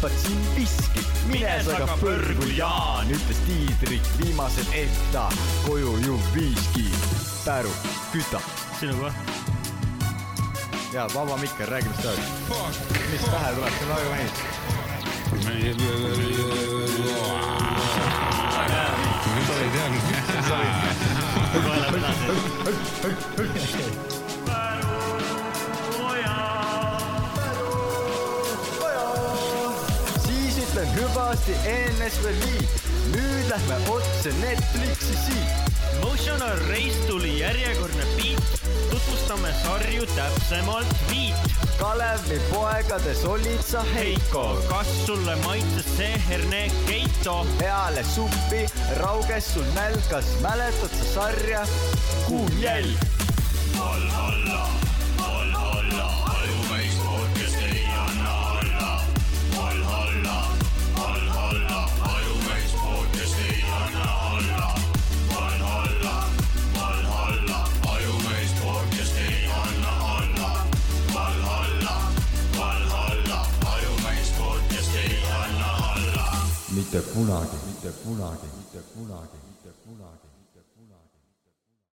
Rüüpad 0.00 0.18
siin 0.18 0.56
viskit. 0.56 1.06
mine 1.26 1.62
sa 1.64 1.76
ka 1.78 1.96
põrgu, 2.00 2.46
Jaan, 2.56 3.08
ütles 3.12 3.40
Tiidrik, 3.44 4.02
viimased 4.18 4.66
ehk 4.72 4.96
ta 5.12 5.28
koju 5.66 5.96
ju 6.04 6.18
viiski. 6.34 6.84
Päru, 7.44 7.70
küta 8.12 8.40
sinuga. 8.80 9.12
ja 10.92 11.08
vaba 11.14 11.36
mikker, 11.36 11.68
räägi, 11.68 11.88
mis 11.88 11.98
tahad. 11.98 12.18
mis 13.12 13.22
pähe 13.30 13.54
tuleb, 13.54 13.72
see 13.78 13.84
on 13.84 13.92
ajumähis. 13.96 14.32
kohe 21.62 21.76
läheb 21.80 21.94
edasi. 21.94 22.24
NSV 31.30 32.24
Liit, 32.26 32.70
nüüd 33.14 33.50
lähme 33.50 33.76
otse 33.90 34.32
Netflixi 34.40 35.14
siit. 35.14 35.70
Motional 36.02 36.58
Race 36.68 37.06
tuli 37.06 37.38
järjekordne 37.38 38.02
beat, 38.16 38.42
tutvustame 38.90 39.52
sarju 39.62 40.06
täpsemalt 40.16 40.94
viit. 41.10 41.54
Kalevi 41.78 42.40
poegades 42.50 43.22
olid 43.24 43.62
sa 43.62 43.84
Heiko, 43.94 44.58
kas 44.68 44.90
sulle 45.06 45.36
maitses 45.46 45.86
see 45.96 46.18
herne 46.26 46.66
Keito? 46.88 47.46
peale 47.58 48.04
suppi 48.04 48.66
rauges 48.98 49.54
sul 49.54 49.70
nälgas, 49.78 50.34
mäletad 50.42 50.98
sa 50.98 51.12
sarja 51.14 51.66
Kuum 52.26 52.50
jälg? 52.58 52.98
Valhalla, 53.78 54.10
Valhalla, 54.18 54.89
anna 76.90 76.98
alla. 76.98 77.08
mitte 77.08 77.12
kunagi, 77.12 77.56
mitte 77.66 77.92
kunagi, 78.02 78.46
mitte 78.56 78.82
kunagi, 78.82 78.82
mitte 78.82 78.82
kunagi. 78.94 79.49